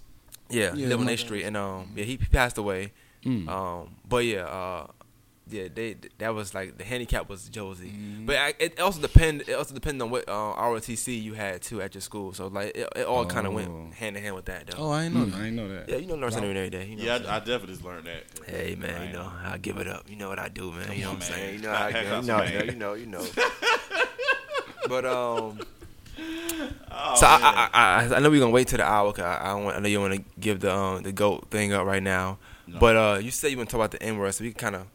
Yeah, 0.49 0.75
he 0.75 0.83
Yeah, 0.83 0.89
lived 0.89 1.01
on 1.01 1.07
my 1.07 1.17
street, 1.17 1.45
and 1.45 1.57
um, 1.57 1.93
yeah, 1.97 2.05
he, 2.05 2.13
he 2.13 2.27
passed 2.27 2.59
away. 2.59 2.93
Mm. 3.25 3.49
Um, 3.49 3.97
but 4.09 4.25
yeah, 4.25 4.45
uh, 4.45 4.87
yeah, 5.49 5.69
they 5.73 5.97
that 6.19 6.35
was 6.35 6.55
like 6.55 6.77
the 6.79 6.85
handicap 6.85 7.29
was 7.29 7.49
Josey, 7.49 7.89
Mm-hmm. 7.91 8.27
but 8.27 8.37
I, 8.37 8.55
it 8.59 8.81
also 8.81 9.01
depend. 9.01 9.43
It 9.49 9.53
also 9.55 9.75
depended 9.75 10.03
on 10.03 10.11
what 10.11 10.29
uh, 10.29 10.33
ROTC 10.57 11.23
you 11.23 11.35
had 11.35 11.63
too 11.63 11.81
at 11.83 11.95
your 11.95 12.03
school. 12.03 12.33
So 12.33 12.47
like 12.49 12.77
it, 12.77 12.89
it 12.97 13.07
all 13.07 13.27
kind 13.27 13.47
of 13.47 13.53
Oh. 13.53 13.57
went 13.57 13.95
hand 13.95 14.17
in 14.17 14.23
hand 14.23 14.35
with 14.37 14.45
that 14.47 14.67
though. 14.69 14.77
Oh, 14.87 14.91
I 14.91 15.05
ain't 15.05 15.15
know 15.15 15.21
Mm, 15.25 15.31
that. 15.33 15.37
I 15.39 15.43
didn't 15.45 15.57
know 15.57 15.69
that. 15.69 15.89
yeah, 15.89 15.97
you 15.97 16.07
know, 16.07 16.15
learn 16.17 16.31
something 16.33 16.51
every 16.57 16.71
day. 16.71 16.87
You 16.87 16.97
know 16.97 17.03
Yeah, 17.05 17.15
I'm 17.17 17.27
I, 17.27 17.37
I 17.37 17.39
definitely 17.41 17.75
just 17.75 17.85
learned 17.85 18.07
that. 18.07 18.25
hey 18.47 18.75
man, 18.77 18.95
Right. 19.01 19.07
you 19.09 19.13
know 19.15 19.33
I 19.45 19.59
give 19.59 19.79
it 19.79 19.87
up. 19.89 20.09
You 20.11 20.17
know 20.17 20.29
what 20.29 20.39
I 20.39 20.49
do, 20.49 20.71
man. 20.73 20.93
you 20.93 21.03
know 21.03 21.09
what 21.11 21.15
I'm 21.17 21.21
saying? 21.23 21.55
You 21.55 21.61
know 21.63 21.73
how 21.73 21.87
I 21.87 21.91
Heck 21.93 22.05
go. 22.07 22.15
out 22.15 22.23
You 22.23 22.29
know, 22.29 22.43
you 22.43 22.75
know, 22.77 22.95
you 22.95 23.07
know, 23.07 23.23
you 23.23 23.35
know. 23.35 23.45
but 24.89 25.05
um. 25.05 25.59
Oh, 26.19 27.15
So 27.17 27.27
I. 27.27 27.69
I, 27.73 28.05
I, 28.09 28.17
I 28.17 28.19
know 28.21 28.31
we're 28.31 28.41
gonna 28.41 28.51
wait 28.53 28.69
till 28.69 28.79
the 28.79 28.85
hour. 28.85 29.13
Cause 29.13 29.25
I, 29.25 29.37
I, 29.37 29.55
want, 29.55 29.77
I 29.77 29.81
know 29.81 29.89
you 29.89 30.01
want 30.01 30.15
to 30.15 30.25
give 30.41 30.61
the 30.61 30.75
um, 30.75 31.03
the 31.03 31.13
goat 31.13 31.49
thing 31.51 31.73
up 31.73 31.87
right 31.87 32.03
now. 32.03 32.39
No. 32.67 32.79
But 32.79 32.97
uh, 32.97 33.19
you 33.23 33.31
said 33.31 33.51
you 33.51 33.57
want 33.57 33.69
to 33.69 33.73
talk 33.73 33.81
about 33.81 33.91
the 33.93 34.03
N 34.03 34.17
word, 34.19 34.33
so 34.33 34.43
we 34.45 34.53
kind 34.53 34.77
of 34.77 34.87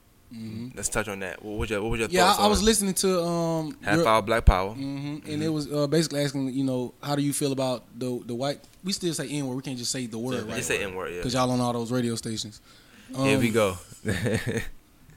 let's 0.76 0.88
touch 0.90 1.08
on 1.10 1.20
that. 1.20 1.44
What 1.44 1.58
was 1.58 1.70
your 1.70 1.82
What 1.82 1.92
was 1.92 2.00
your 2.00 2.08
Mm-hmm. 2.10 2.16
Yeah, 2.18 2.28
thoughts 2.28 2.40
I, 2.40 2.46
I 2.46 2.48
was 2.48 2.60
on 2.60 2.66
listening 2.66 2.94
to 2.96 3.22
um 3.22 3.78
Half 3.82 3.98
your- 3.98 4.08
Hour 4.08 4.22
Black 4.22 4.46
Power? 4.46 4.72
hmm 4.74 5.18
And 5.28 5.44
it 5.44 5.50
was 5.50 5.72
uh, 5.72 5.88
basically 5.88 6.24
asking, 6.24 6.54
you 6.54 6.64
know, 6.64 6.94
how 7.04 7.16
do 7.16 7.22
you 7.22 7.34
feel 7.34 7.52
about 7.52 7.84
the 7.98 8.22
the 8.26 8.36
white? 8.36 8.60
We 8.84 8.94
still 8.94 9.14
say 9.14 9.28
N 9.30 9.48
word. 9.48 9.56
We 9.56 9.62
can't 9.62 9.78
just 9.78 9.92
say 9.92 10.08
the 10.08 10.18
word, 10.18 10.36
Yeah, 10.46 10.48
right? 10.50 10.58
You 10.58 10.64
say 10.64 10.84
N 10.84 10.96
word, 10.96 11.12
yeah. 11.12 11.18
Because 11.18 11.34
y'all 11.34 11.52
on 11.52 11.60
all 11.62 11.74
those 11.74 11.92
radio 11.92 12.16
stations. 12.16 12.62
Here 13.16 13.38
we 13.40 13.48
Um, 13.50 13.54
go. 13.54 13.78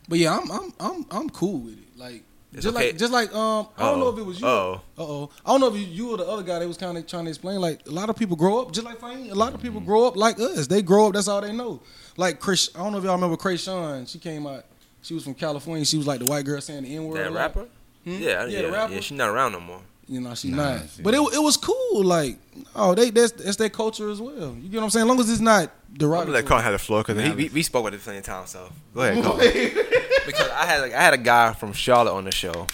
But 0.09 0.19
yeah, 0.19 0.37
I'm 0.39 0.51
I'm 0.51 0.73
I'm 0.79 1.07
I'm 1.11 1.31
cool 1.31 1.61
with 1.61 1.79
it. 1.79 1.99
Like 1.99 2.25
It's 2.55 2.63
just 2.63 2.77
okay. 2.77 2.87
like 2.89 2.99
just 2.99 3.13
like 3.13 3.35
um 3.35 3.67
I 3.77 3.83
don't 3.83 3.99
know 3.99 4.07
Uh-oh. 4.07 4.13
if 4.15 4.19
it 4.21 4.27
was 4.27 4.41
you. 4.41 4.47
Uh 4.47 4.79
oh. 4.99 5.31
I 5.45 5.51
don't 5.51 5.61
know 5.61 5.69
if 5.69 5.75
you, 5.75 5.87
you 5.87 6.11
or 6.13 6.17
the 6.17 6.27
other 6.27 6.43
guy 6.43 6.61
that 6.61 6.69
was 6.69 6.77
kind 6.77 6.97
of 6.97 7.07
trying 7.07 7.25
to 7.25 7.31
explain. 7.31 7.61
Like 7.61 7.87
a 7.87 7.91
lot 7.91 8.09
of 8.11 8.17
people 8.17 8.37
grow 8.37 8.61
up 8.63 8.73
just 8.73 8.87
like 8.87 8.99
Fahim. 8.99 9.31
A 9.31 9.35
lot 9.35 9.55
of 9.55 9.61
people 9.61 9.81
grow 9.81 10.07
up 10.07 10.17
like 10.17 10.39
us. 10.39 10.67
They 10.69 10.81
grow 10.81 11.09
up. 11.09 11.15
That's 11.15 11.27
all 11.29 11.41
they 11.41 11.53
know. 11.53 11.83
Like 12.17 12.39
Chris. 12.41 12.71
I 12.75 12.79
don't 12.79 12.93
know 12.93 12.99
if 12.99 13.05
y'all 13.05 13.15
remember 13.15 13.57
Sean. 13.57 14.07
She 14.07 14.19
came 14.19 14.47
out. 14.47 14.65
She 15.03 15.15
was 15.15 15.25
from 15.25 15.35
California. 15.35 15.85
She 15.85 15.99
was 15.99 16.07
like 16.07 16.21
the 16.21 16.27
white 16.27 16.45
girl 16.45 16.61
saying 16.61 16.85
the 16.85 16.95
N 16.97 17.05
word. 17.07 17.19
that 17.19 17.33
rapper? 17.33 17.67
Yeah, 18.05 18.19
Yeah, 18.19 18.45
yeah, 18.47 18.63
the 18.63 18.95
yeah. 18.95 19.01
She's 19.01 19.13
not 19.13 19.29
around 19.31 19.53
no 19.53 19.61
more. 19.61 19.81
You 20.07 20.21
know, 20.21 20.35
she 20.35 20.51
Nah, 20.51 20.77
not. 20.77 20.83
she- 20.95 21.03
But 21.03 21.15
it 21.15 21.21
it 21.35 21.39
was 21.43 21.57
cool. 21.57 22.05
Like, 22.05 22.37
oh, 22.77 22.95
they 22.95 23.11
that's 23.11 23.33
that's 23.33 23.57
their 23.57 23.71
culture 23.71 24.11
as 24.11 24.21
well. 24.21 24.55
You 24.61 24.69
get 24.69 24.77
what 24.79 24.85
I'm 24.85 24.91
saying? 24.91 25.05
As 25.05 25.09
long 25.09 25.21
as 25.21 25.31
it's 25.31 25.41
not 25.41 25.63
I'm 25.63 25.67
gonna 25.67 25.99
derogatory. 25.99 26.33
let 26.35 26.47
Carl 26.47 26.61
have 26.63 26.73
the 26.73 26.79
floor 26.79 27.03
because 27.03 27.17
Nah, 27.17 27.35
we, 27.35 27.49
we 27.49 27.63
spoke 27.63 27.87
at 27.87 27.93
the 27.93 27.99
same 27.99 28.21
time. 28.23 28.47
So 28.47 28.71
go 28.95 29.01
ahead, 29.03 29.25
Carl. 29.25 29.37
because 30.27 30.51
I 30.51 30.67
had 30.67 30.81
like 30.83 30.93
I 30.93 31.01
had 31.03 31.15
a 31.15 31.19
guy 31.19 31.53
from 31.55 31.73
Charlotte 31.73 32.13
on 32.15 32.25
the 32.25 32.33
show, 32.33 32.67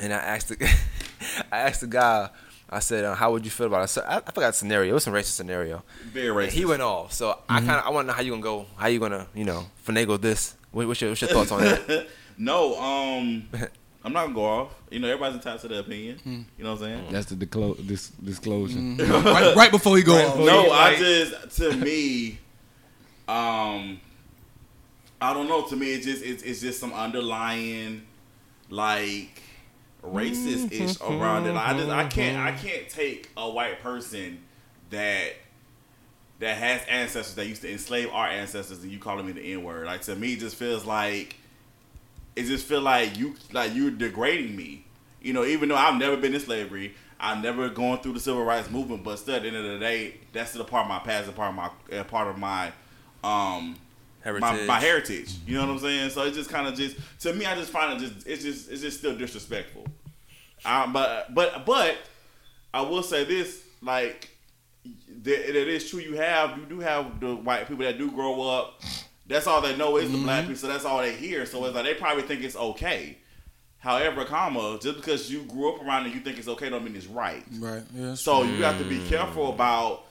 and 0.00 0.12
I 0.12 0.16
asked 0.16 0.48
the 0.48 0.56
I 1.52 1.58
asked 1.58 1.80
the 1.82 1.86
guy. 1.86 2.30
I 2.68 2.80
said, 2.80 3.04
uh, 3.04 3.14
"How 3.14 3.30
would 3.32 3.44
you 3.44 3.50
feel 3.50 3.66
about 3.68 3.84
it?" 3.84 3.88
So 3.88 4.00
I, 4.02 4.16
I 4.16 4.30
forgot 4.32 4.48
the 4.48 4.52
scenario. 4.54 4.90
It 4.90 4.94
was 4.94 5.04
some 5.04 5.12
racist 5.14 5.36
scenario. 5.36 5.82
Very 6.12 6.28
And 6.28 6.36
racist. 6.36 6.52
he 6.52 6.64
went 6.64 6.82
off. 6.82 7.12
So 7.12 7.38
I 7.48 7.58
kind 7.60 7.70
of 7.72 7.84
I 7.86 7.90
want 7.90 8.04
to 8.04 8.08
know 8.08 8.12
how 8.14 8.22
you 8.22 8.30
gonna 8.32 8.42
go. 8.42 8.66
How 8.76 8.88
you 8.88 8.98
gonna 8.98 9.26
you 9.34 9.44
know 9.44 9.66
finagle 9.86 10.20
this? 10.20 10.54
What, 10.72 10.86
what's 10.88 11.00
your 11.00 11.10
what's 11.10 11.20
your 11.20 11.30
thoughts 11.30 11.52
on 11.52 11.60
that? 11.60 12.08
no, 12.38 12.76
um, 12.80 13.48
I'm 14.06 14.12
not 14.12 14.22
gonna 14.26 14.34
go 14.34 14.44
off. 14.44 14.74
You 14.88 15.00
know, 15.00 15.08
everybody's 15.08 15.34
entitled 15.34 15.62
to 15.62 15.68
their 15.68 15.80
opinion. 15.80 16.18
Hmm. 16.18 16.42
You 16.56 16.62
know 16.64 16.74
what 16.74 16.82
I'm 16.82 16.84
saying? 16.84 17.06
That's 17.10 17.26
the 17.26 17.34
disclo- 17.34 17.84
dis- 17.84 18.10
disclosure. 18.10 18.78
right, 19.00 19.56
right 19.56 19.70
before 19.72 19.96
he 19.96 20.04
go 20.04 20.14
off. 20.14 20.38
No, 20.38 20.70
I 20.70 20.90
like- 20.90 20.98
just 20.98 21.56
to 21.56 21.72
me, 21.76 22.38
um, 23.26 24.00
I 25.20 25.34
don't 25.34 25.48
know. 25.48 25.66
To 25.66 25.74
me, 25.74 25.92
it's 25.92 26.06
just 26.06 26.24
it's, 26.24 26.44
it's 26.44 26.60
just 26.60 26.78
some 26.78 26.92
underlying 26.92 28.06
like 28.70 29.42
racist 30.04 30.70
ish 30.70 31.00
around 31.00 31.46
it. 31.46 31.56
I 31.56 31.76
just 31.76 31.90
I 31.90 32.06
can't 32.06 32.38
I 32.38 32.52
can't 32.52 32.88
take 32.88 33.28
a 33.36 33.50
white 33.50 33.82
person 33.82 34.38
that 34.90 35.32
that 36.38 36.56
has 36.58 36.80
ancestors 36.88 37.34
that 37.34 37.48
used 37.48 37.62
to 37.62 37.72
enslave 37.72 38.08
our 38.12 38.28
ancestors 38.28 38.84
and 38.84 38.92
you 38.92 39.00
calling 39.00 39.26
me 39.26 39.32
the 39.32 39.52
N 39.52 39.64
word. 39.64 39.86
Like 39.86 40.02
to 40.02 40.14
me, 40.14 40.34
it 40.34 40.38
just 40.38 40.54
feels 40.54 40.84
like 40.84 41.34
it 42.36 42.44
just 42.44 42.66
feel 42.66 42.82
like 42.82 43.18
you 43.18 43.34
like 43.52 43.74
you're 43.74 43.90
degrading 43.90 44.54
me. 44.54 44.84
You 45.20 45.32
know, 45.32 45.44
even 45.44 45.68
though 45.68 45.76
I've 45.76 45.98
never 45.98 46.16
been 46.16 46.34
in 46.34 46.40
slavery, 46.40 46.94
I've 47.18 47.42
never 47.42 47.68
gone 47.68 47.98
through 47.98 48.12
the 48.12 48.20
civil 48.20 48.44
rights 48.44 48.70
movement, 48.70 49.02
but 49.02 49.16
still 49.18 49.36
at 49.36 49.42
the 49.42 49.48
end 49.48 49.56
of 49.56 49.64
the 49.64 49.78
day, 49.78 50.20
that's 50.32 50.50
still 50.50 50.62
a 50.62 50.66
part 50.66 50.84
of 50.84 50.88
my 50.88 50.98
past, 50.98 51.28
a 51.28 51.32
part 51.32 51.48
of 51.50 51.56
my 51.56 51.70
a 51.98 52.04
part 52.04 52.28
of 52.28 52.38
my 52.38 52.66
um 53.24 53.76
my, 54.24 54.48
Heritage. 54.48 54.66
my 54.66 54.80
heritage. 54.80 55.34
You 55.46 55.54
know 55.54 55.66
what 55.66 55.72
I'm 55.72 55.78
saying? 55.78 56.10
So 56.10 56.22
it's 56.24 56.36
just 56.36 56.50
kind 56.50 56.66
of 56.66 56.74
just 56.74 56.96
to 57.20 57.32
me, 57.32 57.46
I 57.46 57.54
just 57.54 57.70
find 57.70 58.00
it 58.00 58.06
just 58.06 58.26
it's 58.26 58.42
just 58.42 58.70
it's 58.70 58.82
just 58.82 58.98
still 58.98 59.16
disrespectful. 59.16 59.86
But 60.64 61.34
but 61.34 61.64
but 61.64 61.96
I 62.74 62.82
will 62.82 63.02
say 63.02 63.24
this, 63.24 63.62
like 63.82 64.30
that 65.22 65.48
it 65.48 65.68
is 65.68 65.88
true. 65.88 66.00
You 66.00 66.16
have 66.16 66.58
you 66.58 66.66
do 66.66 66.80
have 66.80 67.20
the 67.20 67.36
white 67.36 67.68
people 67.68 67.84
that 67.84 67.98
do 67.98 68.10
grow 68.10 68.42
up. 68.42 68.82
That's 69.28 69.46
all 69.46 69.60
they 69.60 69.76
know 69.76 69.96
is 69.96 70.10
the 70.10 70.18
black 70.18 70.40
mm-hmm. 70.40 70.52
people. 70.52 70.60
So 70.60 70.68
that's 70.68 70.84
all 70.84 70.98
they 70.98 71.14
hear. 71.14 71.46
So 71.46 71.64
it's 71.64 71.74
like 71.74 71.84
they 71.84 71.94
probably 71.94 72.22
think 72.22 72.42
it's 72.42 72.56
okay. 72.56 73.18
However, 73.78 74.24
comma, 74.24 74.78
just 74.80 74.96
because 74.96 75.30
you 75.30 75.42
grew 75.44 75.74
up 75.74 75.82
around 75.82 76.06
it, 76.06 76.14
you 76.14 76.20
think 76.20 76.38
it's 76.38 76.48
okay, 76.48 76.68
don't 76.68 76.84
mean 76.84 76.96
it's 76.96 77.06
right. 77.06 77.44
Right. 77.58 77.82
Yeah. 77.94 78.14
So 78.14 78.42
you 78.42 78.62
have 78.64 78.78
to 78.78 78.84
be 78.84 78.98
careful 79.08 79.48
mm. 79.48 79.54
about. 79.54 80.04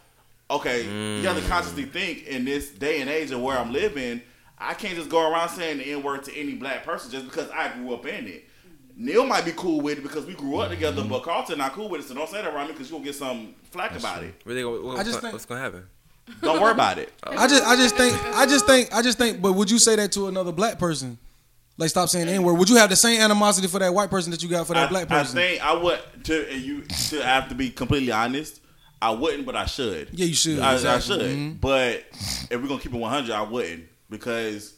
Okay, 0.48 0.84
you 0.84 1.28
have 1.28 1.36
to 1.38 1.42
mm. 1.42 1.50
consciously 1.50 1.86
think 1.86 2.28
in 2.28 2.46
this 2.46 2.70
day 2.70 3.02
and 3.02 3.10
age 3.10 3.32
of 3.32 3.42
where 3.42 3.58
I'm 3.58 3.74
living. 3.74 4.22
I 4.58 4.76
can't 4.76 4.96
just 4.96 5.10
go 5.10 5.30
around 5.30 5.50
saying 5.50 5.80
the 5.80 5.92
N 5.92 6.04
word 6.04 6.24
to 6.26 6.36
any 6.38 6.54
black 6.54 6.86
person 6.86 7.12
just 7.12 7.26
because 7.26 7.50
I 7.50 7.74
grew 7.76 7.96
up 7.96 8.06
in 8.06 8.28
it. 8.28 8.48
Neil 8.96 9.26
might 9.26 9.44
be 9.44 9.52
cool 9.54 9.82
with 9.82 9.98
it 9.98 10.02
because 10.02 10.26
we 10.26 10.34
grew 10.34 10.58
up 10.58 10.70
together, 10.70 11.02
mm-hmm. 11.02 11.10
but 11.10 11.24
Carlton 11.24 11.58
not 11.58 11.74
cool 11.74 11.90
with 11.90 12.02
it. 12.02 12.08
So 12.08 12.14
don't 12.14 12.30
say 12.30 12.42
that 12.42 12.54
around 12.54 12.68
me 12.68 12.74
because 12.74 12.90
you'll 12.90 13.02
get 13.02 13.16
some 13.16 13.56
flack 13.72 13.98
about 13.98 14.24
it. 14.24 14.36
Really, 14.46 14.64
what, 14.64 14.84
what's, 14.84 15.00
I 15.00 15.04
just 15.04 15.14
gonna, 15.14 15.22
think- 15.22 15.34
what's 15.34 15.46
gonna 15.46 15.62
happen? 15.62 15.88
Don't 16.42 16.62
worry 16.62 16.72
about 16.72 16.98
it. 16.98 17.12
I 17.24 17.48
just 17.48 17.64
I 17.64 17.76
just 17.76 17.96
think 17.96 18.14
I 18.36 18.46
just 18.46 18.66
think 18.66 18.94
I 18.94 19.02
just 19.02 19.18
think. 19.18 19.42
But 19.42 19.54
would 19.54 19.70
you 19.70 19.80
say 19.80 19.96
that 19.96 20.12
to 20.14 20.28
another 20.28 20.52
black 20.52 20.80
person? 20.80 21.18
Like 21.78 21.90
stop 21.90 22.08
saying 22.10 22.28
N 22.30 22.42
word. 22.44 22.54
Would 22.54 22.70
you 22.70 22.78
have 22.78 22.90
the 22.90 22.96
same 22.96 23.20
animosity 23.22 23.68
for 23.68 23.80
that 23.80 23.94
white 23.94 24.10
person 24.10 24.32
that 24.32 24.42
you 24.42 24.50
got 24.50 24.66
for 24.66 24.74
that 24.74 24.88
I, 24.88 24.90
black 24.90 25.08
person? 25.08 25.38
I 25.38 25.42
think 25.42 25.62
I 25.64 25.74
would 25.74 26.00
to 26.26 26.58
you 26.58 26.82
to 27.10 27.24
have 27.24 27.50
to 27.50 27.56
be 27.56 27.70
completely 27.70 28.12
honest. 28.12 28.62
I 29.02 29.12
wouldn't, 29.12 29.46
but 29.46 29.56
I 29.56 29.66
should. 29.66 30.10
Yeah, 30.14 30.26
you 30.26 30.34
should. 30.34 30.60
I, 30.60 30.72
I 30.72 30.74
Exactly. 30.76 31.18
should. 31.20 31.38
Mhm. 31.38 31.62
But 31.62 32.06
if 32.50 32.52
we're 32.52 32.68
gonna 32.68 32.80
keep 32.82 32.94
it 32.94 32.98
100, 32.98 33.32
I 33.32 33.42
wouldn't 33.42 33.84
because 34.10 34.74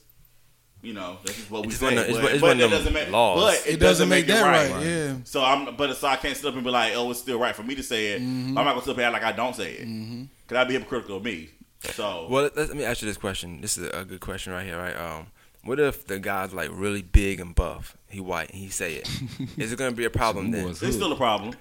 you 0.87 0.93
know 0.93 1.17
this 1.25 1.37
is 1.37 1.49
what 1.51 1.63
we 1.63 1.67
It's 1.69 1.77
say. 1.77 1.85
one 1.85 1.97
of- 1.97 2.05
it's 2.05 2.13
but 2.13 2.23
one- 2.23 2.31
it's 2.31 2.41
but 2.41 2.47
one 2.47 2.57
that 2.57 2.63
of 2.65 2.71
them 2.71 2.79
doesn't 2.79 2.93
make 2.93 3.09
laws. 3.11 3.43
But 3.43 3.67
it, 3.67 3.73
It 3.73 3.79
doesn't 3.79 4.09
make 4.09 4.25
it 4.25 4.27
that 4.29 4.41
right, 4.43 4.85
yeah. 4.85 5.15
So 5.25 5.43
I'm, 5.43 5.75
but 5.75 5.95
so 5.97 6.07
I 6.07 6.15
can't 6.15 6.35
sit 6.37 6.45
up 6.45 6.55
and 6.55 6.63
be 6.63 6.69
like, 6.71 6.93
oh, 6.95 7.11
it's 7.11 7.19
still 7.19 7.37
right 7.39 7.55
for 7.55 7.63
me 7.63 7.75
to 7.75 7.83
say 7.83 8.13
it. 8.13 8.21
Mm-hmm. 8.21 8.53
But 8.53 8.61
I'm 8.61 8.65
not 8.65 8.73
gonna 8.73 8.85
sit 8.85 8.91
up 8.91 8.97
and 8.97 9.05
act 9.05 9.13
like 9.13 9.33
I 9.33 9.35
don't 9.35 9.55
say 9.55 9.73
it. 9.73 9.85
Cause 9.85 10.55
that'd 10.55 10.67
be 10.69 10.75
hypocritical 10.75 11.17
of 11.17 11.23
me. 11.25 11.49
So 11.91 12.27
Well, 12.29 12.43
let, 12.43 12.57
let 12.57 12.73
me 12.75 12.83
ask 12.85 13.01
you 13.01 13.07
this 13.07 13.17
question. 13.17 13.61
This 13.61 13.77
is 13.77 13.89
a 13.93 14.03
good 14.05 14.19
question 14.21 14.53
right 14.53 14.65
here, 14.65 14.77
right? 14.77 14.95
Um, 14.95 15.27
what 15.63 15.79
if 15.79 16.07
the 16.07 16.19
guy's 16.19 16.53
like 16.53 16.69
really 16.71 17.01
big 17.01 17.39
and 17.39 17.53
buff? 17.55 17.97
He 18.09 18.19
white 18.21 18.49
and 18.51 18.57
he 18.59 18.69
say 18.69 18.95
it. 18.95 19.09
Is 19.57 19.73
it 19.73 19.77
gonna 19.79 19.91
be 19.91 20.05
a 20.05 20.09
problem 20.09 20.51
then? 20.51 20.65
Boys 20.65 20.81
it's 20.81 20.95
still 20.95 21.11
a 21.11 21.15
problem. 21.17 21.53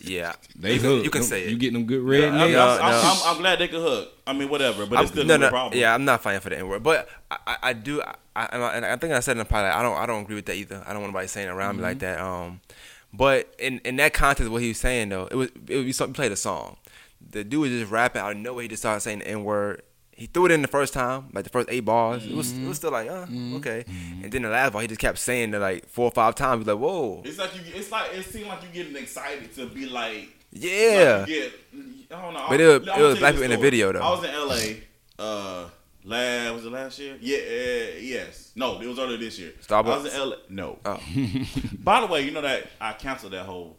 Yeah, 0.00 0.32
They 0.56 0.74
you 0.74 0.80
can, 0.80 0.88
hook. 0.88 1.04
you 1.04 1.10
can 1.10 1.20
Them- 1.22 1.28
say 1.28 1.44
it. 1.44 1.50
You 1.50 1.56
get 1.58 1.72
them 1.72 1.84
good 1.84 2.02
red 2.02 2.24
I 2.24 2.30
mean, 2.30 2.38
nails. 2.52 2.52
no, 2.78 2.84
I'm, 2.84 2.90
no. 2.92 3.00
I'm, 3.04 3.34
I'm 3.36 3.40
glad 3.40 3.58
they 3.58 3.68
could 3.68 3.80
hook. 3.80 4.10
I 4.26 4.32
mean, 4.32 4.48
whatever. 4.48 4.84
But 4.86 5.00
it's 5.02 5.10
still 5.12 5.24
no, 5.24 5.34
a 5.34 5.38
no, 5.38 5.48
problem. 5.50 5.78
Yeah, 5.80 5.94
I'm 5.94 6.04
not 6.04 6.22
fighting 6.22 6.40
for 6.40 6.50
the 6.50 6.58
N 6.58 6.68
word, 6.68 6.82
but 6.82 7.08
I, 7.30 7.36
I, 7.46 7.56
I 7.62 7.72
do. 7.72 8.02
I, 8.02 8.14
I, 8.36 8.46
and 8.76 8.84
I 8.84 8.96
think 8.96 9.12
I 9.12 9.20
said 9.20 9.32
in 9.32 9.38
the 9.38 9.44
pilot, 9.44 9.70
I 9.74 9.82
don't, 9.82 9.96
I 9.96 10.06
don't 10.06 10.22
agree 10.22 10.34
with 10.36 10.46
that 10.46 10.56
either. 10.56 10.82
I 10.86 10.92
don't 10.92 11.02
want 11.02 11.10
anybody 11.10 11.28
saying 11.28 11.48
it 11.48 11.50
around 11.50 11.76
me 11.76 11.82
like 11.82 11.98
Mm-hmm. 11.98 12.06
that. 12.06 12.20
Um, 12.20 12.60
but 13.12 13.54
in 13.58 13.78
in 13.84 13.96
that 13.96 14.12
context, 14.12 14.50
what 14.50 14.60
he 14.62 14.68
was 14.68 14.78
saying 14.78 15.08
though, 15.10 15.26
it 15.30 15.34
was 15.36 15.48
it 15.68 15.76
would 15.76 15.86
be 15.86 15.92
something. 15.92 16.14
Played 16.14 16.32
a 16.32 16.36
song. 16.36 16.76
The 17.30 17.44
dude 17.44 17.60
was 17.60 17.70
just 17.70 17.90
rapping 17.90 18.20
out 18.20 18.32
of 18.32 18.38
nowhere. 18.38 18.62
He 18.62 18.68
just 18.68 18.82
started 18.82 19.00
saying 19.00 19.20
the 19.20 19.28
N 19.28 19.44
word. 19.44 19.82
He 20.16 20.26
threw 20.26 20.46
it 20.46 20.52
in 20.52 20.62
the 20.62 20.68
first 20.68 20.92
time, 20.94 21.28
like 21.32 21.44
the 21.44 21.50
first 21.50 21.68
eight 21.70 21.80
bars. 21.84 22.24
It 22.24 22.34
was 22.34 22.52
it 22.52 22.66
was 22.66 22.76
still 22.76 22.92
like, 22.92 23.08
uh, 23.10 23.26
okay. 23.56 23.84
And 24.22 24.30
then 24.32 24.42
the 24.42 24.48
last 24.48 24.72
bar, 24.72 24.82
he 24.82 24.88
just 24.88 25.00
kept 25.00 25.18
saying 25.18 25.52
it 25.54 25.58
like 25.58 25.88
four 25.88 26.04
or 26.06 26.10
five 26.12 26.34
times. 26.34 26.60
He's 26.60 26.68
like, 26.68 26.78
whoa, 26.78 27.22
It's 27.24 27.38
like 27.38 27.54
you. 27.56 27.62
It's 27.74 27.90
like 27.90 28.12
it 28.14 28.24
seemed 28.24 28.46
like 28.48 28.62
you 28.62 28.68
getting 28.72 28.96
excited 28.96 29.52
to 29.56 29.66
be 29.66 29.86
like. 29.86 30.28
yeah. 30.52 31.18
Like 31.20 31.28
you 31.28 31.34
get, 31.40 31.52
I 32.16 32.22
don't 32.22 32.34
know. 32.34 32.46
But 32.48 32.60
it 32.60 32.64
I'm- 32.70 32.80
was- 32.80 32.88
I'm 32.88 32.94
it 32.94 32.96
gonna 32.96 33.02
was 33.02 33.14
tell 33.14 33.20
black 33.20 33.32
people 33.34 33.44
in 33.44 33.50
the 33.50 33.56
video, 33.56 33.92
though. 33.92 34.00
I 34.00 34.10
was 34.10 34.24
in 34.24 34.30
L.A. 34.30 34.82
Uh, 35.18 35.68
last 36.04 36.52
was 36.54 36.64
it 36.66 36.72
last 36.72 36.98
year? 36.98 37.16
Yeah, 37.20 37.36
uh, 37.38 37.98
yes. 38.00 38.52
No, 38.54 38.80
it 38.80 38.86
was 38.86 38.98
earlier 38.98 39.16
this 39.16 39.38
year. 39.38 39.52
Starbucks. 39.66 39.92
I 39.92 39.96
was 40.02 40.14
in 40.14 40.20
L.A. 40.20 40.36
No. 40.48 40.78
Oh. 40.84 41.00
By 41.82 42.00
the 42.00 42.06
way, 42.06 42.22
you 42.22 42.30
know 42.30 42.40
that 42.42 42.68
I 42.80 42.92
canceled 42.92 43.32
that 43.32 43.46
whole. 43.46 43.76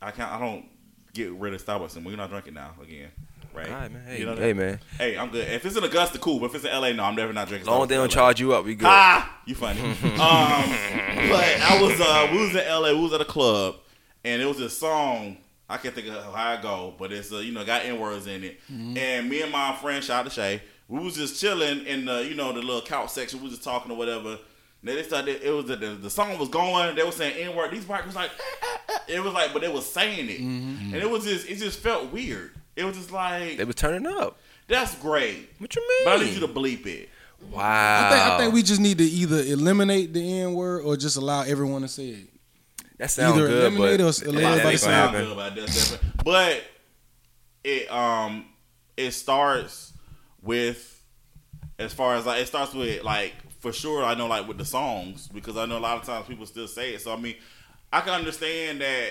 I 0.00 0.10
can't. 0.12 0.30
I 0.30 0.38
don't 0.38 0.66
get 1.14 1.32
rid 1.32 1.54
of 1.54 1.64
Starbucks 1.64 1.94
anymore. 1.96 2.12
You're 2.12 2.18
not 2.18 2.30
drinking 2.30 2.54
now 2.54 2.74
again, 2.82 3.10
right? 3.56 3.68
All 3.68 3.74
right, 3.74 3.90
man. 3.92 4.04
Hey, 4.06 4.18
You 4.20 4.26
know 4.26 4.34
that? 4.34 4.42
hey, 4.42 4.52
man. 4.52 4.80
Hey, 4.98 5.16
I'm 5.18 5.30
good. 5.30 5.48
If 5.48 5.64
it's 5.64 5.76
in 5.76 5.84
Augusta, 5.84 6.18
cool. 6.18 6.38
But 6.40 6.46
if 6.46 6.56
it's 6.56 6.64
in 6.64 6.70
LA, 6.72 6.92
no, 6.92 7.04
I'm 7.04 7.14
never 7.16 7.32
not 7.32 7.48
drinking. 7.48 7.66
As 7.68 7.68
long 7.68 7.82
as 7.82 7.86
Starbucks 7.86 7.88
they 7.88 7.94
in 7.96 8.00
don't 8.02 8.08
LA. 8.10 8.14
charge 8.14 8.40
you 8.40 8.52
up, 8.54 8.64
we 8.64 8.74
good. 8.74 8.86
Ah, 8.88 9.40
you 9.46 9.54
funny. 9.54 9.80
um, 9.80 9.96
but 10.02 11.60
I 11.60 11.78
was 11.80 12.00
uh, 12.00 12.28
we 12.32 12.38
was 12.38 12.50
in 12.54 12.68
LA. 12.68 12.92
We 12.92 13.00
was 13.02 13.12
at 13.12 13.20
a 13.20 13.24
club, 13.24 13.76
and 14.24 14.40
it 14.42 14.46
was 14.46 14.58
this 14.58 14.76
song. 14.76 15.38
I 15.68 15.78
can't 15.78 15.94
think 15.94 16.06
of 16.06 16.14
how 16.32 16.32
I 16.32 16.62
go, 16.62 16.94
but 16.98 17.12
it's 17.12 17.32
uh, 17.32 17.38
you 17.38 17.52
know 17.52 17.64
got 17.64 17.84
n 17.84 17.98
words 17.98 18.26
in 18.26 18.44
it. 18.44 18.60
And 18.68 19.28
me 19.28 19.42
and 19.42 19.50
my 19.50 19.74
friend, 19.76 20.02
shout 20.04 20.20
out 20.20 20.24
to 20.26 20.30
Shay, 20.30 20.62
we 20.88 21.00
was 21.00 21.16
just 21.16 21.40
chilling 21.40 21.84
in 21.86 22.04
the 22.04 22.24
you 22.24 22.34
know 22.36 22.52
the 22.52 22.60
little 22.60 22.82
couch 22.82 23.10
section. 23.10 23.40
We 23.40 23.44
was 23.46 23.54
just 23.54 23.64
talking 23.64 23.90
or 23.90 23.96
whatever. 23.96 24.38
Then 24.82 24.94
they 24.94 25.02
started. 25.02 25.42
It 25.42 25.50
was 25.50 25.64
the, 25.64 25.74
the, 25.74 25.86
the 25.94 26.10
song 26.10 26.38
was 26.38 26.48
going. 26.48 26.94
They 26.94 27.02
were 27.02 27.10
saying 27.10 27.36
n 27.48 27.56
word. 27.56 27.72
These 27.72 27.88
white 27.88 28.06
was 28.06 28.14
like, 28.14 28.30
it 29.08 29.20
was 29.20 29.32
like, 29.32 29.52
but 29.52 29.62
they 29.62 29.68
was 29.68 29.90
saying 29.90 30.28
it, 30.30 30.38
and 30.40 30.94
it 30.94 31.10
was 31.10 31.24
just 31.24 31.48
it 31.48 31.56
just 31.56 31.80
felt 31.80 32.12
weird. 32.12 32.52
It 32.76 32.84
was 32.84 32.96
just 32.96 33.10
like 33.12 33.56
They 33.58 33.64
was 33.64 33.74
turning 33.74 34.06
up. 34.06 34.38
that's 34.68 34.94
great, 34.96 35.48
What 35.58 35.74
you 35.74 35.82
mean? 35.88 36.04
but 36.04 36.20
I 36.20 36.24
need 36.24 36.34
you 36.34 36.40
to 36.40 36.48
bleep 36.48 36.86
it. 36.86 37.08
wow. 37.50 38.06
I 38.06 38.10
think 38.10 38.22
I 38.22 38.38
think 38.38 38.54
we 38.54 38.62
just 38.62 38.80
need 38.80 38.98
to 38.98 39.04
either 39.04 39.40
eliminate 39.40 40.12
the 40.12 40.40
N 40.40 40.54
word 40.54 40.82
or 40.84 40.96
just 40.96 41.16
allow 41.16 41.42
everyone 41.42 41.82
to 41.82 41.88
say 41.88 42.08
it. 42.08 42.28
that 42.98 43.10
sounds 43.10 43.36
either 43.36 43.46
good, 43.48 43.58
eliminate 43.74 43.98
but 44.00 44.06
or 44.06 44.12
that- 44.12 44.26
allow 44.26 44.40
that 44.40 44.48
everybody 44.66 44.76
to 44.76 44.78
say 44.78 44.86
sound 44.86 45.14
happen. 45.16 45.28
good 45.28 45.98
about. 45.98 46.24
But 46.24 46.64
it 47.64 47.90
um 47.90 48.46
it 48.96 49.10
starts 49.12 49.92
with 50.42 51.02
as 51.78 51.92
far 51.92 52.14
as 52.14 52.24
like 52.26 52.40
it 52.42 52.46
starts 52.46 52.72
with 52.74 53.02
like 53.02 53.34
for 53.60 53.72
sure 53.72 54.04
I 54.04 54.14
know 54.14 54.26
like 54.28 54.46
with 54.48 54.58
the 54.58 54.64
songs 54.64 55.28
because 55.28 55.56
I 55.56 55.66
know 55.66 55.76
a 55.78 55.80
lot 55.80 55.98
of 55.98 56.04
times 56.04 56.26
people 56.26 56.46
still 56.46 56.68
say 56.68 56.94
it. 56.94 57.00
So 57.02 57.12
I 57.12 57.16
mean 57.16 57.34
I 57.92 58.00
can 58.00 58.12
understand 58.14 58.80
that 58.80 59.10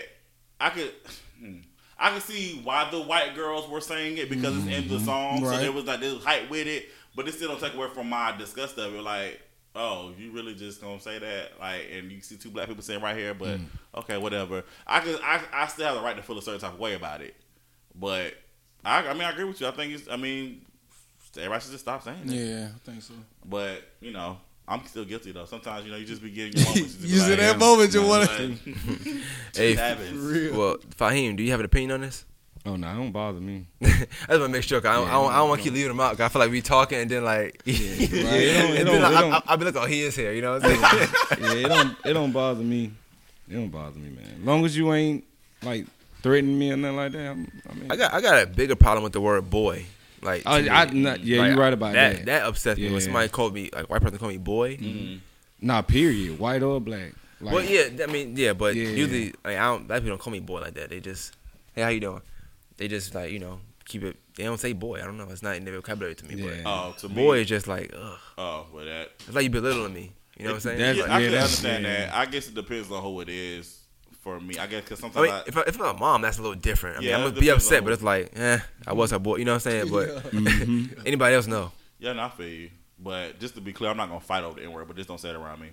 I 0.60 0.70
could 0.70 0.92
hmm, 1.40 1.58
I 1.98 2.12
can 2.12 2.22
see 2.22 2.60
why 2.64 2.90
the 2.92 3.02
white 3.02 3.36
girls 3.36 3.70
were 3.70 3.82
saying 3.82 4.18
it 4.18 4.30
because 4.30 4.58
it's 4.58 4.68
in 4.68 4.88
the 4.88 4.96
mm-hmm. 4.96 5.06
song. 5.06 5.40
So 5.40 5.52
Right. 5.52 5.60
there 5.62 5.72
was 5.72 5.86
like 5.86 6.02
this 6.02 6.24
hype 6.24 6.50
with 6.50 6.68
it, 6.68 6.90
but 7.16 7.28
it 7.28 7.34
still 7.34 7.50
don't 7.50 7.60
take 7.60 7.74
away 7.74 7.88
from 7.94 8.10
my 8.10 8.36
disgust 8.38 8.78
of 8.78 8.94
it. 8.94 9.02
Like, 9.02 9.42
oh, 9.76 10.14
you 10.18 10.32
really 10.32 10.56
just 10.56 10.82
gonna 10.82 11.00
say 11.00 11.20
that? 11.20 11.60
Like, 11.60 11.88
and 11.94 12.12
you 12.12 12.22
see 12.22 12.36
two 12.36 12.50
black 12.50 12.68
people 12.68 12.84
saying 12.84 13.02
right 13.02 13.16
here, 13.16 13.34
but 13.34 13.60
mm. 13.60 13.66
okay, 13.96 14.18
whatever. 14.18 14.64
I 14.86 15.00
can, 15.00 15.16
I, 15.24 15.42
I 15.54 15.68
still 15.68 15.86
have 15.86 15.96
the 15.96 16.02
right 16.02 16.18
to 16.18 16.24
feel 16.24 16.38
a 16.38 16.42
certain 16.42 16.60
type 16.60 16.74
of 16.74 16.80
way 16.80 16.96
about 16.96 17.22
it. 17.22 17.36
But 17.94 18.34
I, 18.84 19.08
I 19.08 19.14
mean, 19.14 19.24
I 19.24 19.32
agree 19.32 19.46
with 19.46 19.62
you. 19.62 19.68
I 19.68 19.72
think 19.72 19.94
it's, 19.94 20.10
I 20.10 20.18
mean, 20.18 20.66
everybody 21.38 21.62
should 21.62 21.72
just 21.72 21.86
stop 21.86 22.04
saying 22.04 22.24
it. 22.26 22.32
Yeah, 22.32 22.70
I 22.76 22.90
think 22.90 23.02
so. 23.02 23.14
But 23.46 23.84
you 24.02 24.12
know, 24.12 24.38
I'm 24.68 24.84
still 24.86 25.06
guilty 25.06 25.32
though. 25.32 25.46
Sometimes 25.46 25.86
you 25.86 25.92
know, 25.92 25.98
you 25.98 26.06
just 26.06 26.22
be 26.24 26.32
getting 26.32 26.54
your 26.58 26.66
moments. 26.66 26.98
You 27.02 27.24
in 27.34 27.38
that 27.40 27.58
moment, 27.60 27.94
you 27.94 28.02
wanna- 28.04 28.26
Hey, 29.56 29.76
well, 30.52 30.78
Fahim, 30.98 31.36
do 31.36 31.44
you 31.44 31.52
have 31.52 31.60
an 31.60 31.66
opinion 31.66 31.92
on 31.92 32.02
this? 32.02 32.26
Oh 32.68 32.76
no, 32.76 32.90
it 32.92 32.96
don't 32.96 33.12
bother 33.12 33.40
me. 33.40 33.68
I 33.84 33.88
just 33.88 34.10
want 34.30 34.42
to 34.42 34.48
make 34.50 34.64
sure. 34.64 34.82
'cause 34.82 34.90
I 34.90 34.96
don't, 34.96 35.08
I 35.08 35.12
don't, 35.12 35.32
don't 35.34 35.50
want 35.50 35.62
to 35.62 35.64
keep 35.66 35.74
leaving 35.74 35.92
him 35.92 36.00
out. 36.00 36.12
'cause 36.18 36.22
I 36.22 36.30
feel 36.30 36.40
like 36.42 36.50
we 36.50 36.62
talking 36.64 36.98
and 36.98 37.12
then 37.12 37.24
like, 37.24 37.62
Yeah, 37.64 37.76
it 37.76 38.80
and 38.80 38.88
then 38.90 39.04
I, 39.04 39.12
it 39.12 39.16
I, 39.18 39.22
don't- 39.22 39.34
I, 39.34 39.42
I'll 39.46 39.58
be 39.58 39.66
like, 39.66 39.76
oh, 39.76 39.86
he 39.86 40.02
is 40.02 40.16
here. 40.16 40.34
You 40.34 40.42
know. 40.42 40.54
What 40.54 40.66
I'm 40.66 40.72
saying? 40.72 41.10
yeah, 41.42 41.54
it 41.66 41.70
don't 41.70 41.96
it 42.06 42.14
don't 42.14 42.32
bother 42.32 42.64
me. 42.64 42.92
It 43.48 43.54
don't 43.54 43.70
bother 43.70 44.00
me, 44.00 44.10
man. 44.10 44.38
As 44.40 44.46
long 44.46 44.66
as 44.66 44.76
you 44.76 44.92
ain't 44.94 45.24
like 45.62 45.86
threatening 46.24 46.58
me 46.58 46.72
or 46.72 46.78
nothing 46.78 46.96
like 46.98 47.12
that. 47.12 47.28
I'm, 47.30 47.52
I 47.70 47.74
mean, 47.76 47.92
I 47.92 47.96
got 47.98 48.14
I 48.16 48.22
got 48.22 48.42
a 48.42 48.48
bigger 48.48 48.76
problem 48.76 49.04
with 49.04 49.14
the 49.14 49.22
word 49.22 49.48
boy. 49.48 49.86
Like, 50.26 50.44
Oh, 50.46 50.58
to 50.58 50.64
me. 50.64 50.70
I- 50.70 50.86
not- 50.86 51.24
yeah, 51.24 51.46
you're 51.48 51.56
right 51.58 51.72
about 51.74 51.94
that. 51.94 52.18
that. 52.18 52.26
That 52.26 52.44
upsets 52.48 52.78
me 52.80 52.86
Yeah. 52.88 52.92
when 52.92 53.02
somebody 53.02 53.30
called 53.30 53.54
me 53.54 53.70
like 53.74 53.90
white 53.90 54.02
person 54.02 54.18
called 54.18 54.32
me 54.32 54.38
boy. 54.38 54.76
Mm-hmm. 54.78 55.18
nah, 55.62 55.82
period, 55.82 56.40
white 56.40 56.64
or 56.64 56.82
black. 56.82 57.14
Like, 57.42 57.54
well, 57.54 57.64
yeah, 57.64 57.90
I 58.04 58.08
mean, 58.08 58.36
yeah, 58.36 58.54
but 58.54 58.76
Yeah. 58.76 58.90
usually 58.90 59.34
like, 59.44 59.58
I 59.58 59.66
don't. 59.66 59.88
Black 59.88 60.00
people 60.02 60.10
don't 60.12 60.20
call 60.22 60.32
me 60.34 60.40
boy 60.40 60.62
like 60.62 60.74
that. 60.76 60.90
They 60.90 61.00
just, 61.00 61.34
hey, 61.74 61.82
how 61.84 61.90
you 61.90 62.00
doing? 62.00 62.22
They 62.78 62.88
just 62.88 63.14
like 63.16 63.32
you 63.32 63.40
know 63.40 63.60
keep 63.86 64.04
it. 64.04 64.18
They 64.36 64.44
don't 64.44 64.60
say 64.60 64.74
boy. 64.74 65.00
I 65.02 65.06
don't 65.06 65.18
know. 65.18 65.28
It's 65.30 65.44
not 65.44 65.56
in 65.56 65.64
their 65.64 65.76
vocabulary 65.76 66.16
to 66.16 66.26
me. 66.26 66.42
Yeah. 66.42 66.64
Oh, 66.66 66.94
to 67.00 67.08
But 67.08 67.16
me, 67.16 67.24
boy 67.24 67.38
is 67.40 67.48
just 67.48 67.68
like, 67.68 67.92
ugh. 67.96 68.18
Oh, 68.38 68.66
well, 68.74 68.84
that. 68.86 69.12
It's 69.20 69.34
like 69.36 69.44
you 69.44 69.50
belittling 69.50 69.94
me. 69.94 70.12
You 70.38 70.46
know 70.46 70.52
what 70.52 70.56
I'm 70.56 70.60
saying? 70.62 70.80
That's- 70.80 70.98
Yeah, 70.98 71.04
Like, 71.04 71.12
I 71.12 71.20
yeah, 71.20 71.30
can 71.30 71.38
understand 71.38 71.84
yeah. 71.86 72.06
that. 72.08 72.14
I 72.16 72.26
guess 72.26 72.48
it 72.50 72.56
depends 72.56 72.92
on 72.92 73.02
who 73.02 73.22
it 73.22 73.30
is. 73.30 73.78
For 74.26 74.40
me, 74.40 74.58
I 74.58 74.66
guess 74.66 74.84
because 74.84 75.04
I 75.16 75.22
mean, 75.22 75.32
I, 75.32 75.44
if, 75.46 75.56
I, 75.56 75.62
if 75.68 75.80
I'm 75.80 75.96
a 75.96 76.00
mom, 76.00 76.24
that's 76.24 76.40
a 76.40 76.42
little 76.42 76.56
different. 76.56 76.98
I 76.98 77.00
mean, 77.02 77.10
Yeah, 77.10 77.18
I'm 77.18 77.30
gonna 77.30 77.40
be 77.40 77.50
upset, 77.50 77.84
but 77.84 77.94
it's 77.94 78.02
like, 78.02 78.32
eh, 78.36 78.58
I 78.88 78.94
was 78.94 79.12
her 79.12 79.20
boy. 79.20 79.36
You 79.36 79.46
know 79.46 79.54
what 79.54 79.68
I'm 79.68 79.88
saying? 79.88 79.92
But 79.92 80.34
anybody 81.06 81.36
else 81.36 81.46
know? 81.46 81.72
yeah, 82.00 82.14
no, 82.14 82.24
I 82.24 82.30
feel 82.30 82.48
you. 82.48 82.70
But 82.98 83.40
just 83.40 83.54
to 83.54 83.62
be 83.62 83.72
clear, 83.72 83.92
I'm 83.92 83.98
not 83.98 84.08
gonna 84.08 84.20
fight 84.20 84.44
over 84.44 84.60
the 84.60 84.66
N 84.66 84.72
word, 84.74 84.88
but 84.88 84.96
just 84.96 85.08
don't 85.08 85.20
say 85.20 85.30
it 85.30 85.36
around 85.36 85.62
me. 85.62 85.70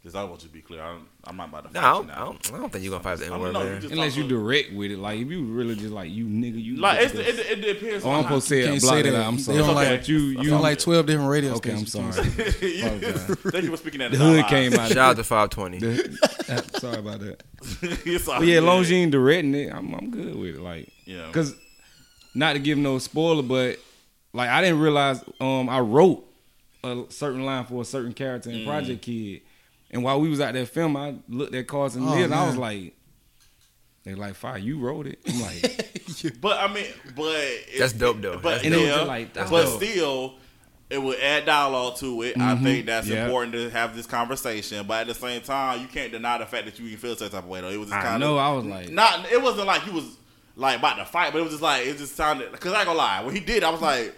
Because 0.00 0.14
I 0.14 0.22
want 0.22 0.42
you 0.42 0.48
to 0.48 0.54
be 0.54 0.60
clear. 0.62 0.80
I'm, 0.80 1.08
I'm 1.24 1.36
not 1.36 1.48
about 1.48 1.64
to 1.66 1.72
No, 1.72 1.80
fight 1.80 1.86
I 1.86 1.90
you 1.90 1.94
don't, 1.98 2.06
now. 2.06 2.14
I 2.14 2.18
don't, 2.24 2.54
I 2.54 2.58
don't 2.58 2.72
think 2.72 2.84
you're 2.84 2.92
gonna 2.92 3.02
fight 3.02 3.18
the 3.18 3.24
I 3.24 3.26
N 3.26 3.32
don't 3.32 3.40
word, 3.40 3.52
know, 3.52 3.62
you 3.64 3.70
man. 3.70 3.80
just 3.80 3.92
unless 3.92 4.16
you 4.16 4.22
talk- 4.22 4.30
direct 4.30 4.72
with 4.72 4.90
it, 4.92 4.98
like 4.98 5.18
if 5.18 5.28
you 5.28 5.44
really 5.44 5.74
just 5.74 5.92
like 5.92 6.10
you 6.12 6.26
nigga, 6.26 6.62
you 6.62 6.76
Like 6.76 7.00
it's, 7.02 7.12
just- 7.12 7.28
it, 7.28 7.58
it 7.58 7.60
depends. 7.74 8.04
Oh, 8.04 8.10
I'm 8.10 8.16
how- 8.18 8.22
supposed 8.22 8.48
to 8.48 8.54
say 8.54 8.60
it. 8.60 8.66
Can't 8.66 8.80
Block 8.80 8.94
say 8.94 9.02
that 9.02 9.10
that. 9.10 9.20
out. 9.22 9.26
I'm 9.26 9.36
They 9.36 9.42
sorry. 9.42 9.58
don't 9.58 9.74
like- 9.74 9.88
but 9.98 10.08
you, 10.08 10.16
you 10.18 10.40
You 10.42 10.54
on 10.54 10.62
like 10.62 10.78
twelve 10.78 11.06
different 11.06 11.30
radio 11.30 11.54
Okay, 11.54 11.72
I'm 11.72 11.84
stations. 11.84 12.14
sorry. 12.14 12.28
You- 12.70 12.86
Apologize. 12.86 13.22
Thank 13.50 13.64
you 13.64 13.70
for 13.72 13.76
speaking 13.76 13.98
that. 13.98 14.12
The 14.12 14.18
hood 14.18 14.46
came 14.46 14.72
out. 14.74 14.88
Shout 14.88 14.98
out 14.98 15.16
to 15.16 15.24
520. 15.24 15.78
The- 15.78 16.78
sorry 16.78 16.98
about 16.98 17.18
that. 17.20 17.42
it's 18.06 18.24
But 18.26 18.42
yeah, 18.46 18.58
as 18.58 18.64
long 18.64 18.80
as 18.82 18.90
you 18.92 18.98
ain't 18.98 19.10
directing 19.12 19.54
it, 19.56 19.72
I'm 19.74 19.92
I'm 19.94 20.10
good 20.12 20.36
with 20.36 20.54
it. 20.54 20.60
Like, 20.60 20.88
Yeah. 21.06 21.28
cause 21.32 21.56
not 22.34 22.52
to 22.52 22.60
give 22.60 22.78
no 22.78 22.98
spoiler, 23.00 23.42
but 23.42 23.78
like 24.32 24.48
I 24.48 24.62
didn't 24.62 24.78
realize 24.78 25.24
um 25.40 25.68
I 25.68 25.80
wrote 25.80 26.24
a 26.84 27.02
certain 27.08 27.44
line 27.44 27.64
for 27.64 27.82
a 27.82 27.84
certain 27.84 28.12
character 28.12 28.48
Mm. 28.50 28.60
in 28.60 28.66
Project 28.66 29.02
Kid, 29.02 29.40
and 29.90 30.02
while 30.02 30.20
we 30.20 30.28
was 30.28 30.40
out 30.40 30.54
there 30.54 30.66
filming, 30.66 31.02
I 31.02 31.14
looked 31.28 31.54
at 31.54 31.66
Carson 31.66 32.02
Oh, 32.06 32.12
and 32.14 32.34
I 32.34 32.46
was 32.46 32.56
like, 32.56 32.94
they 34.04 34.14
like, 34.14 34.34
fire, 34.34 34.58
you 34.58 34.78
wrote 34.78 35.06
it. 35.06 35.18
I'm 35.26 35.40
like, 35.40 36.40
But 36.40 36.58
I 36.58 36.72
mean, 36.72 36.86
but 37.14 37.34
it- 37.36 37.78
That's 37.78 37.92
dope, 37.92 38.20
though. 38.20 38.38
But 38.38 38.50
That's 38.50 38.64
And 38.64 38.74
it 38.74 38.78
was 38.78 38.90
still, 38.90 39.06
like, 39.06 39.32
that's 39.34 39.50
but 39.50 39.64
dope. 39.64 39.82
still, 39.82 40.34
it 40.90 41.02
would 41.02 41.18
add 41.20 41.44
dialogue 41.44 41.96
to 41.98 42.22
it. 42.22 42.36
I 42.38 42.54
mm-hmm. 42.54 42.64
think 42.64 42.86
that's 42.86 43.06
Yeah. 43.06 43.24
important 43.24 43.52
to 43.54 43.68
have 43.70 43.94
this 43.94 44.06
conversation. 44.06 44.86
But 44.86 45.02
at 45.02 45.06
the 45.08 45.14
same 45.14 45.42
time, 45.42 45.82
you 45.82 45.86
can't 45.88 46.10
deny 46.10 46.38
the 46.38 46.46
fact 46.46 46.64
that 46.64 46.78
you 46.78 46.86
even 46.86 46.98
feel 46.98 47.14
some 47.16 47.28
type 47.28 47.42
of 47.42 47.48
way. 47.48 47.60
Though 47.60 47.68
it 47.68 47.76
was 47.76 47.90
just 47.90 48.00
I 48.00 48.02
kind 48.02 48.20
know, 48.20 48.38
of 48.38 48.38
I 48.38 48.52
was 48.52 48.64
like, 48.64 48.90
not. 48.90 49.30
It 49.30 49.42
wasn't 49.42 49.66
like 49.66 49.82
he 49.82 49.90
was 49.90 50.16
like 50.56 50.78
about 50.78 50.96
to 50.96 51.04
fight, 51.04 51.32
but 51.32 51.40
it 51.40 51.42
was 51.42 51.52
just 51.52 51.62
like 51.62 51.86
it 51.86 51.98
just 51.98 52.16
sounded. 52.16 52.50
Because 52.52 52.72
I 52.72 52.78
ain't 52.78 52.86
gonna 52.86 52.98
lie, 52.98 53.22
when 53.22 53.34
he 53.34 53.40
did, 53.40 53.62
I 53.62 53.70
was 53.70 53.82
like, 53.82 54.14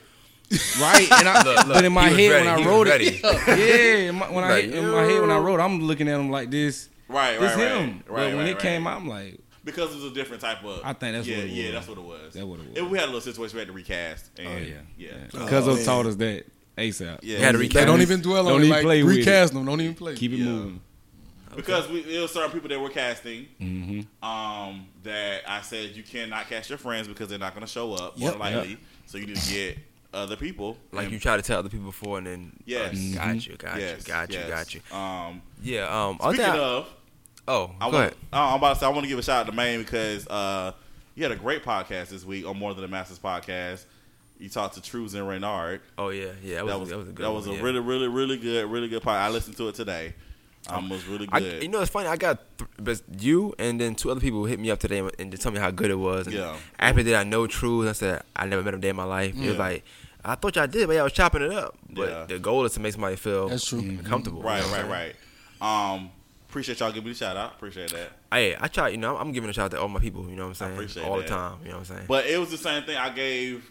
right, 0.80 1.08
and 1.12 1.28
I, 1.28 1.42
Look, 1.44 1.56
look, 1.66 1.74
but 1.74 1.84
in 1.84 1.92
my 1.92 2.08
head 2.08 2.30
ready, 2.30 2.46
when 2.46 2.48
I 2.48 2.56
was 2.58 2.66
wrote 2.66 2.86
it, 2.88 3.22
yeah, 3.22 4.08
in 4.08 4.14
my, 4.16 4.30
when 4.30 4.44
I 4.44 4.48
Like, 4.50 4.64
in 4.64 4.88
my 4.88 5.02
head 5.04 5.20
when 5.20 5.30
I 5.30 5.38
wrote, 5.38 5.60
I'm 5.60 5.80
looking 5.80 6.08
at 6.08 6.18
him 6.18 6.30
like 6.30 6.50
this. 6.50 6.88
right, 7.08 7.38
right, 7.38 7.40
This 7.40 7.56
right, 7.56 7.68
him. 7.70 7.88
right. 7.90 8.06
but 8.06 8.12
right, 8.14 8.34
when 8.34 8.46
it 8.46 8.52
right. 8.54 8.58
came 8.62 8.86
out, 8.86 9.00
I'm 9.00 9.08
like, 9.08 9.38
because 9.64 9.92
it 9.92 9.96
was 10.02 10.10
a 10.10 10.14
different 10.14 10.42
type 10.42 10.64
of. 10.64 10.80
I 10.84 10.92
think 10.94 11.14
that's 11.16 11.26
yeah, 11.28 11.36
what 11.36 11.44
it 11.46 11.50
yeah, 11.50 11.64
was. 11.66 11.72
that's 11.74 11.88
what 11.88 11.98
it 11.98 12.04
was. 12.04 12.32
That's 12.34 12.46
what 12.46 12.60
it 12.60 12.68
was. 12.68 12.78
And 12.78 12.90
we 12.90 12.98
had 12.98 13.04
a 13.04 13.12
little 13.12 13.20
situation 13.20 13.56
we 13.56 13.60
had 13.60 13.68
to 13.68 13.74
recast. 13.74 14.30
And, 14.38 14.48
oh 14.48 14.56
yeah, 14.56 14.74
yeah, 14.98 15.10
yeah. 15.32 15.40
Cuzzo 15.48 15.76
man. 15.76 15.84
taught 15.84 16.06
us 16.06 16.16
that 16.16 16.44
ASAP. 16.78 17.18
Yeah. 17.22 17.36
You 17.38 17.44
had 17.44 17.52
to 17.52 17.58
They 17.58 17.64
recast. 17.64 17.86
don't 17.86 18.00
even 18.00 18.20
dwell 18.22 18.44
Don't 18.44 18.54
on 18.54 18.60
it. 18.62 18.64
even 18.64 18.70
Like 18.76 18.82
play 18.84 19.02
with 19.02 19.16
recast 19.16 19.52
them. 19.52 19.66
Don't 19.66 19.80
even 19.80 19.94
play. 19.94 20.14
Keep 20.16 20.32
it 20.32 20.36
Yeah. 20.36 20.44
moving. 20.46 20.80
Because 21.54 21.88
we 21.88 22.02
there 22.02 22.20
were 22.22 22.28
certain 22.28 22.52
people 22.52 22.68
that 22.68 22.80
were 22.80 22.88
casting. 22.88 23.48
Mm-hmm. 23.60 24.26
um, 24.28 24.86
that 25.02 25.42
I 25.48 25.60
said 25.62 25.90
you 25.96 26.02
cannot 26.04 26.48
cast 26.48 26.68
your 26.70 26.78
friends 26.78 27.06
because 27.08 27.28
they're 27.28 27.38
not 27.38 27.54
going 27.54 27.66
to 27.66 27.70
show 27.70 27.92
up, 27.94 28.14
Yep. 28.16 28.30
more 28.38 28.40
likely. 28.40 28.78
So 29.06 29.18
you 29.18 29.26
need 29.26 29.36
to 29.36 29.52
get 29.52 29.78
other 30.12 30.36
people. 30.36 30.76
Like 30.92 31.04
And- 31.04 31.12
you 31.12 31.18
try 31.18 31.36
to 31.36 31.42
tell 31.42 31.58
other 31.58 31.68
people 31.68 31.86
before, 31.86 32.18
and 32.18 32.26
then 32.26 32.52
Yes. 32.64 32.92
uh, 32.92 33.24
got 33.24 33.46
you, 33.46 33.56
got 33.56 33.78
yes, 33.80 33.98
you, 34.06 34.12
got 34.12 34.32
you, 34.32 34.38
yes. 34.38 34.48
got 34.48 34.74
you. 34.74 34.96
Um, 34.96 35.42
Yeah. 35.62 36.06
Um. 36.08 36.18
speaking 36.20 36.44
of, 36.46 36.88
oh, 37.48 37.70
I 37.80 37.90
go 37.90 37.92
want, 37.92 37.94
ahead. 37.96 38.14
I'm 38.32 38.54
about 38.58 38.74
to 38.74 38.80
say 38.80 38.86
I 38.86 38.88
want 38.90 39.02
to 39.02 39.08
give 39.08 39.18
a 39.18 39.22
shout 39.22 39.40
out 39.40 39.46
to 39.46 39.52
Maine 39.52 39.80
because 39.80 40.26
uh, 40.28 40.72
you 41.14 41.22
had 41.22 41.32
a 41.32 41.36
great 41.36 41.64
podcast 41.64 42.08
this 42.08 42.24
week 42.24 42.46
on 42.46 42.58
More 42.58 42.72
Than 42.74 42.82
the 42.82 42.88
Masters 42.88 43.18
podcast. 43.18 43.84
You 44.38 44.48
talked 44.48 44.74
to 44.76 44.82
Trues 44.82 45.12
and 45.14 45.28
Reynard. 45.28 45.80
Oh 45.98 46.08
yeah, 46.08 46.32
yeah. 46.42 46.62
That 46.64 46.64
was 46.64 46.72
That 46.72 46.78
was 46.80 46.88
that 46.88 46.96
was 46.98 47.08
a 47.08 47.12
good. 47.12 47.24
that 47.26 47.30
was 47.32 47.46
one, 47.46 47.56
a 47.56 47.58
yeah. 47.58 47.64
really 47.64 47.80
really 47.80 48.08
really 48.08 48.36
good 48.38 48.70
really 48.70 48.88
good 48.88 49.02
podcast. 49.02 49.20
I 49.20 49.28
listened 49.28 49.56
to 49.58 49.68
it 49.68 49.74
today. 49.74 50.14
Um, 50.68 50.86
it 50.86 50.90
was 50.92 51.06
really 51.06 51.28
I, 51.32 51.40
good. 51.40 51.62
you 51.62 51.68
know, 51.68 51.80
it's 51.80 51.90
funny. 51.90 52.06
I 52.06 52.16
got 52.16 52.38
th- 52.84 53.00
you 53.18 53.54
and 53.58 53.80
then 53.80 53.94
two 53.94 54.10
other 54.10 54.20
people 54.20 54.44
hit 54.44 54.58
me 54.60 54.70
up 54.70 54.78
today 54.78 54.98
and 55.18 55.30
just 55.30 55.42
tell 55.42 55.52
me 55.52 55.58
how 55.58 55.70
good 55.70 55.90
it 55.90 55.94
was. 55.98 56.26
And 56.26 56.36
Yeah. 56.36 56.56
After 56.78 57.02
that, 57.02 57.14
I 57.16 57.24
know 57.24 57.46
Truth. 57.46 57.88
I 57.88 57.92
said 57.92 58.22
I 58.36 58.46
never 58.46 58.62
met 58.62 58.74
him 58.74 58.80
day 58.80 58.90
in 58.90 58.96
my 58.96 59.04
life. 59.04 59.34
It 59.36 59.46
was 59.48 59.56
like 59.58 59.84
I 60.24 60.34
thought 60.34 60.56
y'all 60.56 60.66
did, 60.66 60.86
but 60.86 60.94
y'all 60.94 61.04
was 61.04 61.12
chopping 61.12 61.42
it 61.42 61.52
up. 61.52 61.76
But 61.88 62.08
Yeah. 62.08 62.24
the 62.26 62.38
goal 62.38 62.64
is 62.64 62.72
to 62.74 62.80
make 62.80 62.92
somebody 62.92 63.16
feel 63.16 63.48
That's 63.48 63.66
true. 63.66 63.98
comfortable. 64.02 64.42
right 64.42 64.62
you 64.64 64.70
know 64.70 64.76
right 64.88 65.14
right. 65.60 65.94
Um, 65.94 66.10
appreciate 66.48 66.80
y'all 66.80 66.90
giving 66.90 67.04
me 67.06 67.12
the 67.12 67.18
shout 67.18 67.36
out. 67.36 67.52
Appreciate 67.54 67.90
that. 67.92 68.12
Hey, 68.32 68.56
I 68.60 68.68
try. 68.68 68.88
You 68.88 68.96
know, 68.98 69.16
I'm 69.16 69.32
giving 69.32 69.48
a 69.50 69.52
shout 69.52 69.66
out 69.66 69.70
to 69.72 69.80
all 69.80 69.88
my 69.88 70.00
people. 70.00 70.28
You 70.28 70.36
know 70.36 70.42
what 70.44 70.48
I'm 70.48 70.54
saying? 70.54 70.72
appreciate 70.74 71.06
all 71.06 71.16
that. 71.18 71.28
the 71.28 71.34
time. 71.34 71.58
You 71.62 71.68
know 71.70 71.78
what 71.78 71.90
I'm 71.90 71.96
saying? 71.96 72.06
But 72.08 72.26
it 72.26 72.38
was 72.38 72.50
the 72.50 72.58
same 72.58 72.82
thing 72.84 72.96
I 72.96 73.10
gave. 73.10 73.68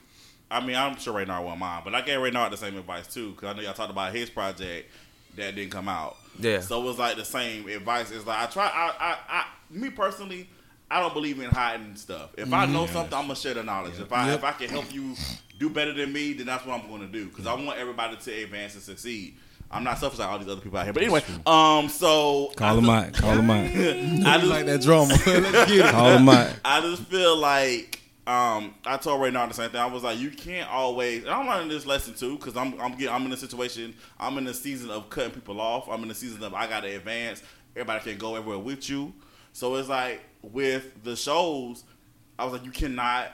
I 0.52 0.66
mean, 0.66 0.76
I'm 0.76 0.98
sure 0.98 1.14
Raynard 1.14 1.44
wasn't 1.44 1.60
mine, 1.60 1.82
but 1.84 1.94
I 1.94 2.02
gave 2.02 2.20
Raynard 2.20 2.52
the 2.52 2.58
same 2.58 2.76
advice 2.76 3.06
too, 3.06 3.32
because 3.34 3.50
I 3.50 3.54
know 3.54 3.62
y'all 3.62 3.74
talked 3.74 3.92
about 3.92 4.14
his 4.16 4.32
project 4.32 4.90
that 5.36 5.54
didn't 5.56 5.70
come 5.72 5.88
out. 5.88 6.18
Yeah. 6.40 6.62
So 6.62 6.82
it 6.82 6.86
was 6.86 6.98
like 6.98 7.18
the 7.18 7.26
same 7.26 7.68
advice. 7.68 8.10
It's 8.12 8.26
like 8.26 8.40
I 8.40 8.46
try. 8.52 8.66
I, 8.68 8.88
I, 9.00 9.18
I 9.42 9.46
me 9.70 9.92
personally, 9.92 10.50
I 10.90 11.00
don't 11.02 11.14
believe 11.14 11.40
in 11.40 11.52
hiding 11.52 11.96
stuff. 11.96 12.32
If 12.36 12.52
I 12.52 12.66
know 12.66 12.88
something, 12.88 13.14
I'm 13.14 13.26
gonna 13.26 13.36
share 13.36 13.54
the 13.54 13.62
knowledge. 13.64 14.00
If 14.00 14.12
I 14.12 14.28
Yep. 14.30 14.38
if 14.40 14.44
I 14.44 14.52
can 14.54 14.70
help 14.70 14.92
you 14.92 15.16
do 15.60 15.70
better 15.70 15.94
than 15.94 16.12
me, 16.12 16.34
then 16.34 16.46
that's 16.48 16.66
what 16.66 16.80
I'm 16.82 16.88
going 16.90 17.02
to 17.02 17.08
do. 17.08 17.26
Because 17.28 17.46
I 17.46 17.54
want 17.54 17.78
everybody 17.78 18.16
to 18.16 18.44
advance 18.44 18.74
and 18.76 18.84
succeed. 18.84 19.36
I'm 19.72 19.84
not 19.84 20.00
selfish 20.00 20.18
like 20.20 20.28
all 20.30 20.40
these 20.40 20.48
other 20.48 20.62
people 20.62 20.80
out 20.80 20.86
here. 20.86 20.94
But 20.94 21.04
anyway, 21.04 21.22
um, 21.46 21.90
so 21.90 22.52
Call 22.56 22.76
I 22.76 22.78
him 22.80 22.86
just- 22.86 22.92
out. 22.92 23.14
Call 23.22 23.36
them 23.36 23.52
out. 23.52 23.66
I 24.28 24.36
I 24.36 24.38
just 24.40 24.50
like 24.50 24.66
that 24.66 24.82
drama. 24.82 25.10
Let's 25.28 25.72
get 25.72 25.86
it. 25.86 25.92
Call 25.92 26.10
him 26.18 26.28
out. 26.30 26.54
I 26.66 26.82
just 26.82 27.04
feel 27.04 27.38
like 27.38 28.02
um, 28.26 28.74
I 28.86 28.98
told 28.98 29.22
Ray 29.22 29.30
Nard 29.32 29.50
the 29.52 29.54
same 29.54 29.70
thing. 29.70 29.80
I 29.80 29.86
was 29.86 30.02
like, 30.04 30.18
you 30.18 30.32
can't 30.32 30.68
always. 30.72 31.24
And 31.24 31.32
I'm 31.32 31.46
learning 31.48 31.68
this 31.70 31.86
lesson 31.86 32.16
too 32.16 32.38
because 32.38 32.58
I'm 32.58 32.80
I'm 32.82 32.92
getting 32.94 33.10
I'm 33.10 33.26
in 33.28 33.32
a 33.34 33.38
situation. 33.38 33.94
I'm 34.20 34.38
in 34.40 34.48
a 34.48 34.54
season 34.56 34.90
of 34.90 35.10
cutting 35.12 35.32
people 35.32 35.62
off. 35.62 35.88
I'm 35.88 36.02
in 36.04 36.10
a 36.10 36.16
season 36.16 36.42
of 36.44 36.54
I 36.56 36.66
got 36.68 36.80
to 36.82 36.88
advance. 36.96 37.44
Everybody 37.76 38.04
can 38.12 38.18
go 38.18 38.36
everywhere 38.36 38.60
with 38.60 38.90
you. 38.90 39.14
So 39.54 39.76
it's 39.76 39.90
like 39.90 40.22
with 40.42 41.04
the 41.04 41.16
shows, 41.16 41.84
I 42.40 42.44
was 42.46 42.54
like, 42.54 42.66
you 42.66 42.72
cannot 42.72 43.32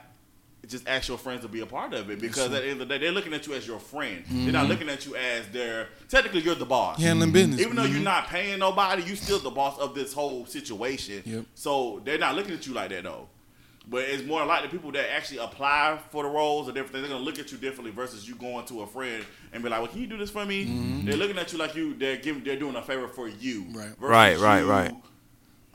just 0.68 0.88
ask 0.88 1.07
your 1.07 1.18
friends 1.18 1.41
to 1.41 1.47
be 1.47 1.61
a 1.61 1.66
part 1.66 1.93
of 1.93 2.09
it 2.09 2.20
because 2.20 2.45
at 2.53 2.61
the 2.61 2.63
end 2.63 2.82
of 2.82 2.88
the 2.88 2.97
day, 2.97 2.97
they're 2.97 3.11
looking 3.11 3.34
at 3.34 3.45
you 3.47 3.53
as 3.53 3.68
your 3.68 3.80
friend. 3.80 4.24
They're 4.28 4.38
mm-hmm. 4.38 4.51
not 4.51 4.68
looking 4.68 4.89
at 4.89 5.05
you 5.05 5.16
as 5.16 5.47
their. 5.49 5.89
Technically, 6.09 6.41
you're 6.41 6.55
the 6.55 6.66
boss. 6.66 7.01
Handling 7.01 7.32
business. 7.32 7.61
Even 7.61 7.76
though 7.76 7.84
you're 7.84 7.95
mm-hmm. 7.95 8.03
not 8.03 8.28
paying 8.28 8.59
nobody, 8.59 9.03
you 9.03 9.16
still 9.16 9.39
the 9.39 9.49
boss 9.49 9.78
of 9.80 9.95
this 9.95 10.13
whole 10.13 10.45
situation. 10.45 11.24
Yep. 11.26 11.45
So 11.55 12.01
they're 12.03 12.18
not 12.18 12.36
looking 12.36 12.53
at 12.53 12.66
you 12.68 12.74
like 12.74 12.89
that 12.89 13.03
though. 13.03 13.28
But 13.88 14.05
it's 14.05 14.24
more 14.24 14.43
like 14.45 14.63
the 14.63 14.70
people 14.70 14.91
that 14.93 15.11
actually 15.11 15.39
apply 15.39 15.99
for 16.09 16.24
the 16.24 16.30
roles 16.30 16.68
or 16.68 16.72
different 16.72 16.93
things. 16.93 17.03
They're 17.03 17.11
gonna 17.11 17.24
look 17.24 17.38
at 17.38 17.51
you 17.51 17.57
differently 17.57 17.91
versus 17.91 18.28
you 18.28 18.36
going 18.36 18.66
to 18.66 18.82
a 18.82 18.88
friend 18.88 19.24
and 19.53 19.61
be 19.61 19.70
like, 19.70 19.80
"Well, 19.80 19.88
can 19.88 20.01
you 20.01 20.07
do 20.07 20.18
this 20.18 20.32
for 20.32 20.43
me?" 20.43 20.66
Mm-hmm. 20.66 21.05
They're 21.05 21.18
looking 21.18 21.38
at 21.38 21.51
you 21.53 21.59
like 21.59 21.76
you 21.76 21.93
they're 21.93 22.18
giving 22.18 22.43
they're 22.43 22.57
doing 22.57 22.76
a 22.76 22.82
favor 22.82 23.07
for 23.07 23.28
you, 23.28 23.66
Right. 23.72 23.91
Right, 23.99 24.39
right, 24.39 24.59
you 24.61 24.70
right. 24.70 24.93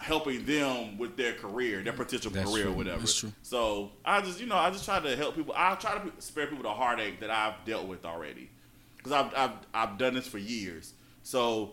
Helping 0.03 0.47
them 0.47 0.97
with 0.97 1.19
their 1.19 1.35
career, 1.35 1.83
their 1.83 1.93
mm. 1.93 1.97
potential 1.97 2.31
That's 2.31 2.51
career, 2.51 2.65
or 2.65 2.69
true. 2.69 2.77
whatever. 2.77 3.01
That's 3.01 3.17
true. 3.17 3.33
So 3.43 3.93
I 4.03 4.23
just, 4.23 4.41
you 4.41 4.47
know, 4.47 4.57
I 4.57 4.71
just 4.71 4.87
try 4.87 4.99
to 4.99 5.15
help 5.15 5.37
people. 5.37 5.53
I 5.55 5.75
try 5.75 5.99
to 5.99 6.11
spare 6.23 6.47
people 6.47 6.63
the 6.63 6.73
heartache 6.73 7.21
that 7.21 7.31
I've 7.31 7.63
dealt 7.67 7.87
with 7.87 8.07
already, 8.07 8.49
because 8.97 9.13
I've, 9.13 9.35
I've 9.37 9.53
I've 9.75 9.99
done 9.99 10.15
this 10.15 10.27
for 10.27 10.39
years. 10.39 10.95
So 11.23 11.73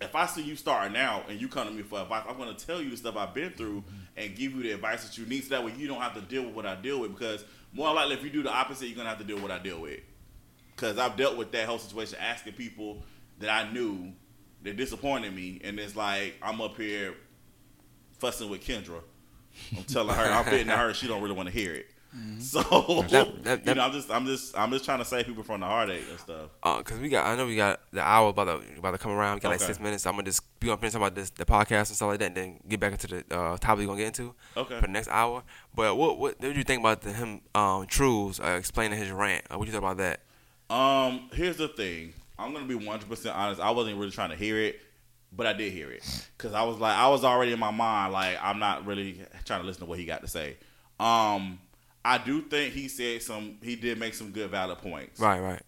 if 0.00 0.16
I 0.16 0.24
see 0.24 0.40
you 0.40 0.56
starting 0.56 0.96
out 0.96 1.28
and 1.28 1.38
you 1.38 1.48
come 1.48 1.66
to 1.66 1.72
me 1.74 1.82
for 1.82 2.00
advice, 2.00 2.24
I'm 2.26 2.38
going 2.38 2.56
to 2.56 2.66
tell 2.66 2.80
you 2.80 2.88
the 2.88 2.96
stuff 2.96 3.16
I've 3.18 3.34
been 3.34 3.50
through 3.50 3.82
mm-hmm. 3.82 3.96
and 4.16 4.34
give 4.34 4.52
you 4.52 4.62
the 4.62 4.72
advice 4.72 5.04
that 5.04 5.18
you 5.18 5.26
need, 5.26 5.44
so 5.44 5.50
that 5.50 5.62
way 5.62 5.74
you 5.76 5.86
don't 5.86 6.00
have 6.00 6.14
to 6.14 6.22
deal 6.22 6.44
with 6.44 6.54
what 6.54 6.64
I 6.64 6.76
deal 6.76 7.00
with. 7.00 7.10
Because 7.10 7.44
more 7.74 7.92
likely, 7.92 8.14
if 8.14 8.24
you 8.24 8.30
do 8.30 8.42
the 8.42 8.50
opposite, 8.50 8.86
you're 8.86 8.96
going 8.96 9.04
to 9.04 9.10
have 9.10 9.18
to 9.18 9.24
deal 9.24 9.36
with 9.36 9.42
what 9.42 9.52
I 9.52 9.58
deal 9.58 9.82
with. 9.82 10.00
Because 10.74 10.96
I've 10.96 11.16
dealt 11.18 11.36
with 11.36 11.52
that 11.52 11.68
whole 11.68 11.78
situation, 11.78 12.16
asking 12.18 12.54
people 12.54 13.02
that 13.38 13.50
I 13.50 13.70
knew 13.70 14.14
that 14.62 14.78
disappointed 14.78 15.34
me, 15.34 15.60
and 15.62 15.78
it's 15.78 15.94
like 15.94 16.36
I'm 16.40 16.62
up 16.62 16.78
here 16.78 17.14
fussing 18.20 18.48
with 18.50 18.64
Kendra. 18.64 19.00
I'm 19.76 19.84
telling 19.84 20.14
her, 20.14 20.22
I'm 20.24 20.44
fitting 20.44 20.68
to 20.68 20.76
her, 20.76 20.94
she 20.94 21.08
don't 21.08 21.22
really 21.22 21.34
want 21.34 21.48
to 21.48 21.52
hear 21.54 21.74
it. 21.74 21.86
So 22.40 22.60
That- 23.10 23.44
that- 23.44 23.66
you 23.66 23.74
know, 23.74 23.84
I'm 23.84 23.92
just 23.92 24.10
I'm 24.10 24.26
just 24.26 24.58
I'm 24.58 24.70
just 24.72 24.84
trying 24.84 24.98
to 24.98 25.04
save 25.04 25.26
people 25.26 25.44
from 25.44 25.60
the 25.60 25.66
heartache 25.66 26.02
and 26.10 26.18
stuff. 26.18 26.50
Uh, 26.62 26.82
cause 26.82 26.98
we 26.98 27.08
got, 27.08 27.24
I 27.26 27.36
know 27.36 27.46
we 27.46 27.54
got 27.54 27.80
the 27.92 28.00
hour 28.00 28.30
about 28.30 28.46
to 28.46 28.78
about 28.78 28.90
to 28.92 28.98
come 28.98 29.12
around. 29.12 29.34
We 29.36 29.40
got 29.40 29.50
like 29.50 29.60
six 29.60 29.78
minutes. 29.78 30.06
I'm 30.06 30.14
gonna 30.14 30.24
just 30.24 30.42
be 30.58 30.66
gonna 30.66 30.78
finish 30.78 30.92
talking 30.94 31.06
about 31.06 31.14
this, 31.14 31.30
the 31.30 31.44
podcast 31.44 31.76
and 31.76 31.96
stuff 31.96 32.08
like 32.08 32.18
that, 32.18 32.26
and 32.26 32.34
then 32.36 32.60
get 32.68 32.80
back 32.80 32.92
into 32.92 33.06
the 33.06 33.18
uh, 33.36 33.56
topic 33.58 33.80
we're 33.82 33.86
gonna 33.86 33.98
get 33.98 34.06
into 34.08 34.34
Okay. 34.56 34.74
for 34.80 34.86
the 34.86 34.92
next 34.92 35.06
hour. 35.08 35.44
But 35.74 35.96
what 35.96 36.18
what, 36.18 36.36
what 36.38 36.40
did 36.40 36.56
you 36.56 36.64
think 36.64 36.80
about 36.80 37.02
the, 37.02 37.12
him 37.12 37.42
um 37.54 37.86
Trues 37.86 38.40
uh, 38.40 38.56
explaining 38.58 38.98
his 38.98 39.10
rant? 39.12 39.44
Uh, 39.48 39.58
what 39.58 39.66
you 39.68 39.72
think 39.72 39.84
about 39.84 39.98
that? 39.98 40.20
Um, 40.74 41.28
here's 41.32 41.58
the 41.58 41.68
thing. 41.68 42.12
I'm 42.38 42.52
gonna 42.52 42.64
be 42.66 42.74
100 42.74 43.08
percent 43.08 43.36
honest. 43.36 43.60
I 43.60 43.70
wasn't 43.70 43.98
really 43.98 44.10
trying 44.10 44.30
to 44.30 44.36
hear 44.36 44.58
it, 44.58 44.80
but 45.32 45.46
I 45.46 45.52
did 45.52 45.72
hear 45.72 45.90
it 45.90 46.28
because 46.36 46.54
I 46.54 46.62
was 46.62 46.78
like, 46.78 46.96
I 46.96 47.08
was 47.08 47.24
already 47.24 47.52
in 47.52 47.58
my 47.58 47.70
mind 47.70 48.12
like 48.12 48.38
I'm 48.42 48.58
not 48.58 48.86
really 48.86 49.20
trying 49.44 49.60
to 49.60 49.66
listen 49.66 49.80
to 49.80 49.86
what 49.86 49.98
he 49.98 50.04
got 50.04 50.22
to 50.22 50.28
say. 50.28 50.56
Um, 50.98 51.58
I 52.04 52.18
do 52.18 52.42
think 52.42 52.74
he 52.74 52.88
said 52.88 53.22
some. 53.22 53.58
He 53.62 53.76
did 53.76 53.98
make 53.98 54.14
some 54.14 54.30
good 54.30 54.50
valid 54.50 54.78
points. 54.78 55.20
Right, 55.20 55.40
right. 55.40 55.62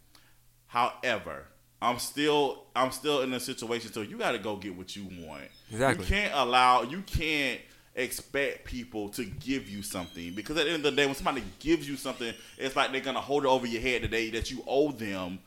However, 0.66 1.46
I'm 1.80 1.98
still 1.98 2.64
I'm 2.74 2.90
still 2.90 3.22
in 3.22 3.32
a 3.34 3.40
situation. 3.40 3.92
So 3.92 4.02
you 4.02 4.16
got 4.16 4.32
to 4.32 4.38
go 4.38 4.56
get 4.56 4.76
what 4.76 4.96
you 4.96 5.04
want. 5.26 5.44
Exactly. 5.70 6.04
You 6.04 6.10
can't 6.10 6.32
allow. 6.34 6.82
You 6.82 7.02
can't 7.02 7.60
expect 7.94 8.64
people 8.64 9.10
to 9.10 9.24
give 9.24 9.68
you 9.68 9.82
something 9.82 10.32
because 10.34 10.56
at 10.56 10.64
the 10.64 10.72
end 10.72 10.86
of 10.86 10.94
the 10.94 10.96
day, 10.96 11.06
when 11.06 11.14
somebody 11.14 11.42
gives 11.58 11.86
you 11.86 11.96
something, 11.96 12.32
it's 12.56 12.74
like 12.76 12.92
they're 12.92 13.00
gonna 13.00 13.20
hold 13.20 13.44
it 13.44 13.48
over 13.48 13.66
your 13.66 13.82
head 13.82 14.02
today 14.02 14.30
that 14.30 14.50
you 14.50 14.64
owe 14.66 14.92
them. 14.92 15.38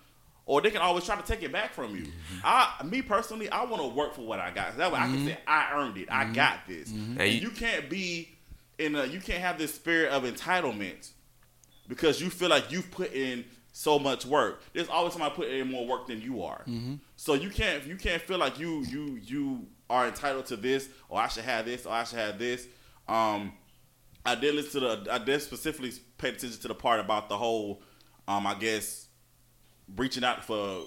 Or 0.48 0.62
they 0.62 0.70
can 0.70 0.82
always 0.82 1.04
try 1.06 1.16
to 1.16 1.24
take 1.24 1.42
it 1.42 1.52
back 1.52 1.74
from 1.74 1.96
you. 1.96 2.04
Mm-hmm. 2.04 2.40
I, 2.44 2.84
me 2.84 3.02
personally, 3.02 3.50
I 3.50 3.64
want 3.66 3.82
to 3.82 3.88
work 3.88 4.14
for 4.14 4.22
what 4.22 4.40
I 4.40 4.52
got. 4.52 4.78
That 4.78 4.92
way, 4.92 5.00
I 5.00 5.06
can 5.08 5.16
mm-hmm. 5.16 5.28
say 5.28 5.38
I 5.48 5.72
earned 5.74 5.98
it. 5.98 6.08
I 6.12 6.26
mm-hmm. 6.26 6.34
got 6.34 6.60
this. 6.68 6.92
And 6.92 7.18
Hey, 7.18 7.32
you 7.32 7.50
can't 7.50 7.90
be 7.90 8.30
in 8.78 8.96
a. 8.96 9.06
You 9.06 9.20
can't 9.20 9.42
have 9.42 9.58
this 9.58 9.74
spirit 9.74 10.12
of 10.12 10.24
entitlement 10.24 11.10
because 11.88 12.22
you 12.22 12.30
feel 12.30 12.50
like 12.50 12.72
you've 12.72 12.92
put 12.92 13.14
in 13.14 13.46
so 13.72 14.00
much 14.00 14.26
work. 14.26 14.62
There's 14.74 14.88
always 14.88 15.14
somebody 15.14 15.36
putting 15.36 15.60
in 15.60 15.70
more 15.70 15.86
work 15.86 16.08
than 16.08 16.22
you 16.22 16.44
are. 16.44 16.64
So 17.18 17.34
you 17.34 17.50
can't 17.50 17.86
you 17.86 17.98
can't 17.98 18.22
feel 18.22 18.38
like 18.38 18.58
you 18.58 18.84
you 18.84 19.20
you 19.22 19.68
are 19.90 20.08
entitled 20.08 20.46
to 20.48 20.56
this 20.56 20.88
or 21.10 21.20
I 21.20 21.28
should 21.28 21.44
have 21.44 21.66
this 21.66 21.86
or 21.86 21.92
I 21.92 22.06
should 22.06 22.20
have 22.20 22.40
this. 22.40 22.66
Um, 23.08 23.54
I 24.26 24.36
did 24.36 24.56
listen 24.56 24.82
to 24.82 24.88
the 24.88 25.14
I 25.14 25.18
did 25.18 25.42
specifically 25.42 25.92
pay 26.18 26.30
attention 26.30 26.60
to 26.62 26.68
the 26.70 26.74
part 26.74 27.02
about 27.02 27.28
the 27.28 27.38
whole 27.38 27.82
um 28.30 28.48
I 28.48 28.56
guess 28.56 29.05
reaching 29.96 30.24
out 30.24 30.44
for 30.46 30.84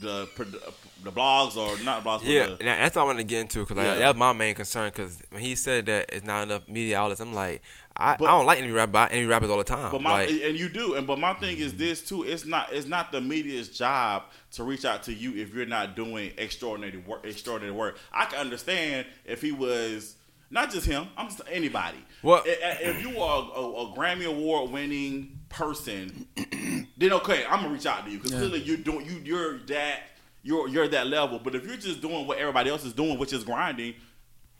the 0.00 0.26
the 1.04 1.10
blogs 1.12 1.56
or 1.56 1.82
not 1.84 2.02
blogs. 2.02 2.22
Yeah, 2.24 2.46
the- 2.46 2.56
that's 2.64 2.96
what 2.96 3.02
I 3.02 3.04
wanted 3.04 3.18
to 3.18 3.24
get 3.24 3.40
into 3.42 3.58
because 3.60 3.76
like, 3.76 3.86
Yeah. 3.86 3.94
that 3.96 4.08
was 4.08 4.16
my 4.16 4.32
main 4.32 4.54
concern. 4.54 4.88
Because 4.88 5.20
when 5.30 5.42
he 5.42 5.54
said 5.54 5.84
that 5.86 6.06
it's 6.12 6.24
not 6.24 6.44
enough 6.44 6.66
media 6.66 6.98
outlets, 6.98 7.20
I'm 7.20 7.34
like, 7.34 7.60
I, 7.94 8.16
But- 8.16 8.24
I 8.26 8.30
don't 8.30 8.46
like 8.46 8.58
any 8.58 8.70
rap, 8.70 8.90
but 8.90 9.12
any 9.12 9.26
rappers 9.26 9.50
all 9.50 9.58
the 9.58 9.64
time. 9.64 9.92
But 9.92 10.00
my 10.00 10.24
like, 10.24 10.30
and 10.30 10.58
you 10.58 10.70
do, 10.70 10.94
and 10.94 11.06
but 11.06 11.18
my 11.18 11.34
thing 11.34 11.58
is 11.58 11.74
this 11.74 12.00
too. 12.08 12.22
It's 12.22 12.46
not 12.46 12.72
it's 12.72 12.86
not 12.86 13.12
the 13.12 13.20
media's 13.20 13.68
job 13.68 14.22
to 14.52 14.64
reach 14.64 14.86
out 14.86 15.02
to 15.04 15.12
you 15.12 15.34
if 15.36 15.52
you're 15.54 15.66
not 15.66 15.94
doing 15.94 16.32
extraordinary 16.38 16.96
work. 16.98 17.26
Extraordinary 17.26 17.74
work. 17.76 17.98
I 18.12 18.24
can 18.24 18.38
understand 18.38 19.06
if 19.26 19.42
he 19.42 19.52
was 19.52 20.16
not 20.52 20.70
just 20.70 20.86
him. 20.86 21.08
I'm 21.16 21.26
just 21.28 21.40
anybody. 21.50 21.98
What- 22.22 22.46
if, 22.46 22.80
if 22.80 23.02
you 23.02 23.18
are 23.20 23.50
a, 23.56 23.60
a, 23.60 23.94
Grammy 23.96 24.26
award 24.26 24.70
winning 24.70 25.40
person, 25.48 26.28
then 26.96 27.12
okay, 27.14 27.44
I'm 27.48 27.62
gonna 27.62 27.72
reach 27.74 27.86
out 27.86 28.04
to 28.04 28.10
you 28.10 28.18
because 28.18 28.32
Yeah. 28.32 28.38
clearly 28.38 28.60
you're 28.60 28.76
doing 28.76 29.04
you 29.06 29.20
you're 29.24 29.58
that 29.66 30.00
you're 30.44 30.68
you're 30.68 30.86
that 30.88 31.08
level. 31.08 31.40
But 31.42 31.54
if 31.56 31.66
you're 31.66 31.76
just 31.76 32.00
doing 32.00 32.26
what 32.26 32.38
everybody 32.38 32.70
else 32.70 32.84
is 32.84 32.92
doing, 32.92 33.18
which 33.18 33.32
is 33.32 33.42
grinding. 33.42 33.94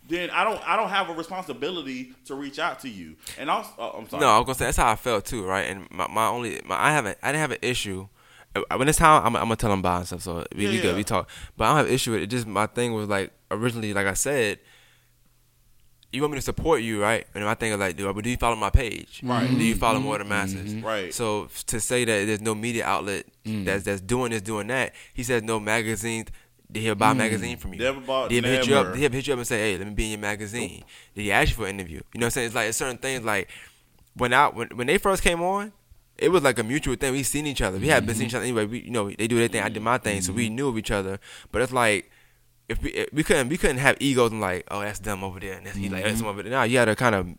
Then 0.09 0.30
I 0.30 0.43
don't. 0.43 0.61
I 0.68 0.74
don't 0.74 0.88
have 0.88 1.11
a 1.11 1.14
responsibility 1.14 2.12
to 2.24 2.34
reach 2.34 2.59
out 2.59 2.80
to 2.80 2.88
you. 2.88 3.14
And 3.38 3.49
also, 3.49 3.70
oh, 3.78 3.90
I'm 3.99 4.09
sorry. 4.09 4.20
No, 4.22 4.30
I 4.30 4.38
was 4.38 4.47
gonna 4.47 4.55
say 4.57 4.64
that's 4.64 4.76
how 4.76 4.90
I 4.90 4.97
felt 4.97 5.24
too, 5.24 5.45
right? 5.45 5.62
And 5.62 5.88
my, 5.93 6.09
my 6.09 6.26
only, 6.26 6.61
my, 6.64 6.74
I 6.76 6.90
haven't, 6.90 7.18
I 7.22 7.28
didn't 7.28 7.40
have 7.43 7.53
an 7.53 7.59
issue. 7.62 8.09
When 8.76 8.88
it's 8.88 8.99
time, 8.99 9.24
I'm, 9.24 9.36
I'm 9.36 9.45
gonna 9.45 9.55
tell 9.57 9.70
them 9.70 9.80
bye 9.80 9.99
and 9.99 10.07
stuff. 10.07 10.22
So 10.22 10.45
we, 10.57 10.64
Yeah, 10.64 10.70
we 10.70 10.76
yeah. 10.76 10.82
good, 10.82 10.97
we 10.97 11.05
talk. 11.05 11.28
But 11.57 11.64
I 11.64 11.68
don't 11.68 11.76
have 11.78 11.86
an 11.86 11.93
issue 11.93 12.11
with 12.11 12.22
it. 12.22 12.26
Just 12.26 12.49
my 12.49 12.66
thing 12.66 12.95
was 12.95 13.09
like 13.09 13.30
originally, 13.53 13.95
like 13.95 14.09
I 14.09 14.14
said, 14.14 14.59
you 16.13 16.21
want 16.21 16.33
me 16.33 16.39
to 16.39 16.43
support 16.43 16.83
you, 16.83 17.01
right? 17.01 17.27
And 17.35 17.45
my 17.45 17.55
thing 17.55 17.73
is 17.73 17.79
like, 17.79 17.97
do, 17.97 18.09
I- 18.09 18.21
do 18.21 18.31
you 18.31 18.37
follow 18.37 18.57
my 18.57 18.71
page? 18.71 19.21
Right. 19.23 19.49
Do 19.49 19.65
you 19.65 19.75
follow 19.75 19.99
more 19.99 20.21
of 20.21 20.29
the 20.29 20.35
mm-hmm. 20.35 20.57
Mm-hmm. 20.57 20.65
masses? 20.65 20.75
Right. 20.85 21.15
So 21.15 21.49
to 21.67 21.81
say 21.81 22.05
that 22.05 22.27
there's 22.27 22.41
no 22.41 22.55
media 22.55 22.85
outlet 22.85 23.27
mm. 23.45 23.65
that's 23.65 23.85
that's 23.85 24.01
doing 24.01 24.31
this, 24.31 24.43
doing 24.43 24.67
that, 24.69 24.95
he 25.15 25.23
says 25.23 25.43
no 25.43 25.59
magazines. 25.59 26.29
Did 26.71 26.81
he 26.81 26.89
ever 26.89 26.95
buy 26.95 27.11
a 27.11 27.15
mm. 27.15 27.19
magazine 27.19 27.57
from 27.57 27.75
you? 27.75 27.81
Never 27.81 28.01
bought- 28.01 28.29
Did 28.29 28.45
he 28.45 28.51
ever 28.51 28.59
hit 28.59 28.67
you 28.67 28.77
up? 28.77 28.85
never. 28.85 28.95
Did 28.95 29.01
he 29.01 29.05
ever 29.07 29.17
hit 29.17 29.27
you 29.27 29.33
up 29.33 29.39
and 29.39 29.47
say, 29.47 29.59
"Hey, 29.59 29.79
let 29.79 29.87
me 29.87 29.95
be 29.95 30.05
in 30.05 30.11
your 30.11 30.21
magazine"? 30.21 30.85
Did 31.15 31.23
he 31.23 31.33
ask 31.33 31.51
you 31.51 31.57
for 31.57 31.67
an 31.67 31.79
interview? 31.81 32.01
You 32.15 32.21
know 32.21 32.25
what 32.25 32.27
I'm 32.27 32.31
saying? 32.31 32.47
It's 32.47 32.55
like 32.55 32.69
it's 32.69 32.79
certain 32.79 32.99
things 32.99 33.25
like 33.25 33.49
when 34.15 34.33
I 34.35 34.49
when 34.49 34.69
when 34.75 34.87
they 34.87 34.99
first 34.99 35.23
came 35.23 35.43
on, 35.43 35.73
it 36.19 36.29
was 36.29 36.43
like 36.43 36.59
a 36.59 36.63
mutual 36.63 36.95
thing. 36.95 37.13
We 37.13 37.23
seen 37.23 37.47
each 37.47 37.63
other. 37.63 37.79
We 37.79 37.89
had 37.89 38.07
been 38.07 38.15
seeing 38.15 38.29
mm-hmm. 38.29 38.31
each 38.31 38.35
other 38.37 38.45
anyway. 38.45 38.67
We 38.67 38.81
you 38.81 38.91
know 38.91 39.11
they 39.11 39.27
do 39.27 39.39
their 39.39 39.49
thing. 39.49 39.63
I 39.63 39.71
did 39.71 39.83
my 39.83 39.99
thing, 39.99 40.21
so 40.21 40.33
we 40.33 40.51
knew 40.51 40.69
of 40.69 40.77
each 40.77 40.91
other. 40.91 41.19
But 41.51 41.63
it's 41.63 41.73
like 41.73 42.11
if 42.73 42.83
we 42.83 43.07
we 43.12 43.23
couldn't 43.23 43.49
we 43.49 43.57
couldn't 43.57 43.79
have 43.79 43.97
egos 44.01 44.33
and 44.33 44.41
like 44.41 44.66
oh 44.70 44.81
that's 44.81 44.99
them 44.99 45.23
over 45.23 45.39
there 45.41 45.55
and 45.55 45.66
that's 45.66 45.77
he 45.77 45.89
like 45.89 46.05
that's 46.05 46.16
mm-hmm. 46.16 46.23
them 46.25 46.31
over 46.31 46.43
there. 46.43 46.53
Now 46.53 46.64
you 46.64 46.79
had 46.79 46.87
to 46.87 46.97
kind 46.97 47.14
of 47.14 47.27
you 47.29 47.37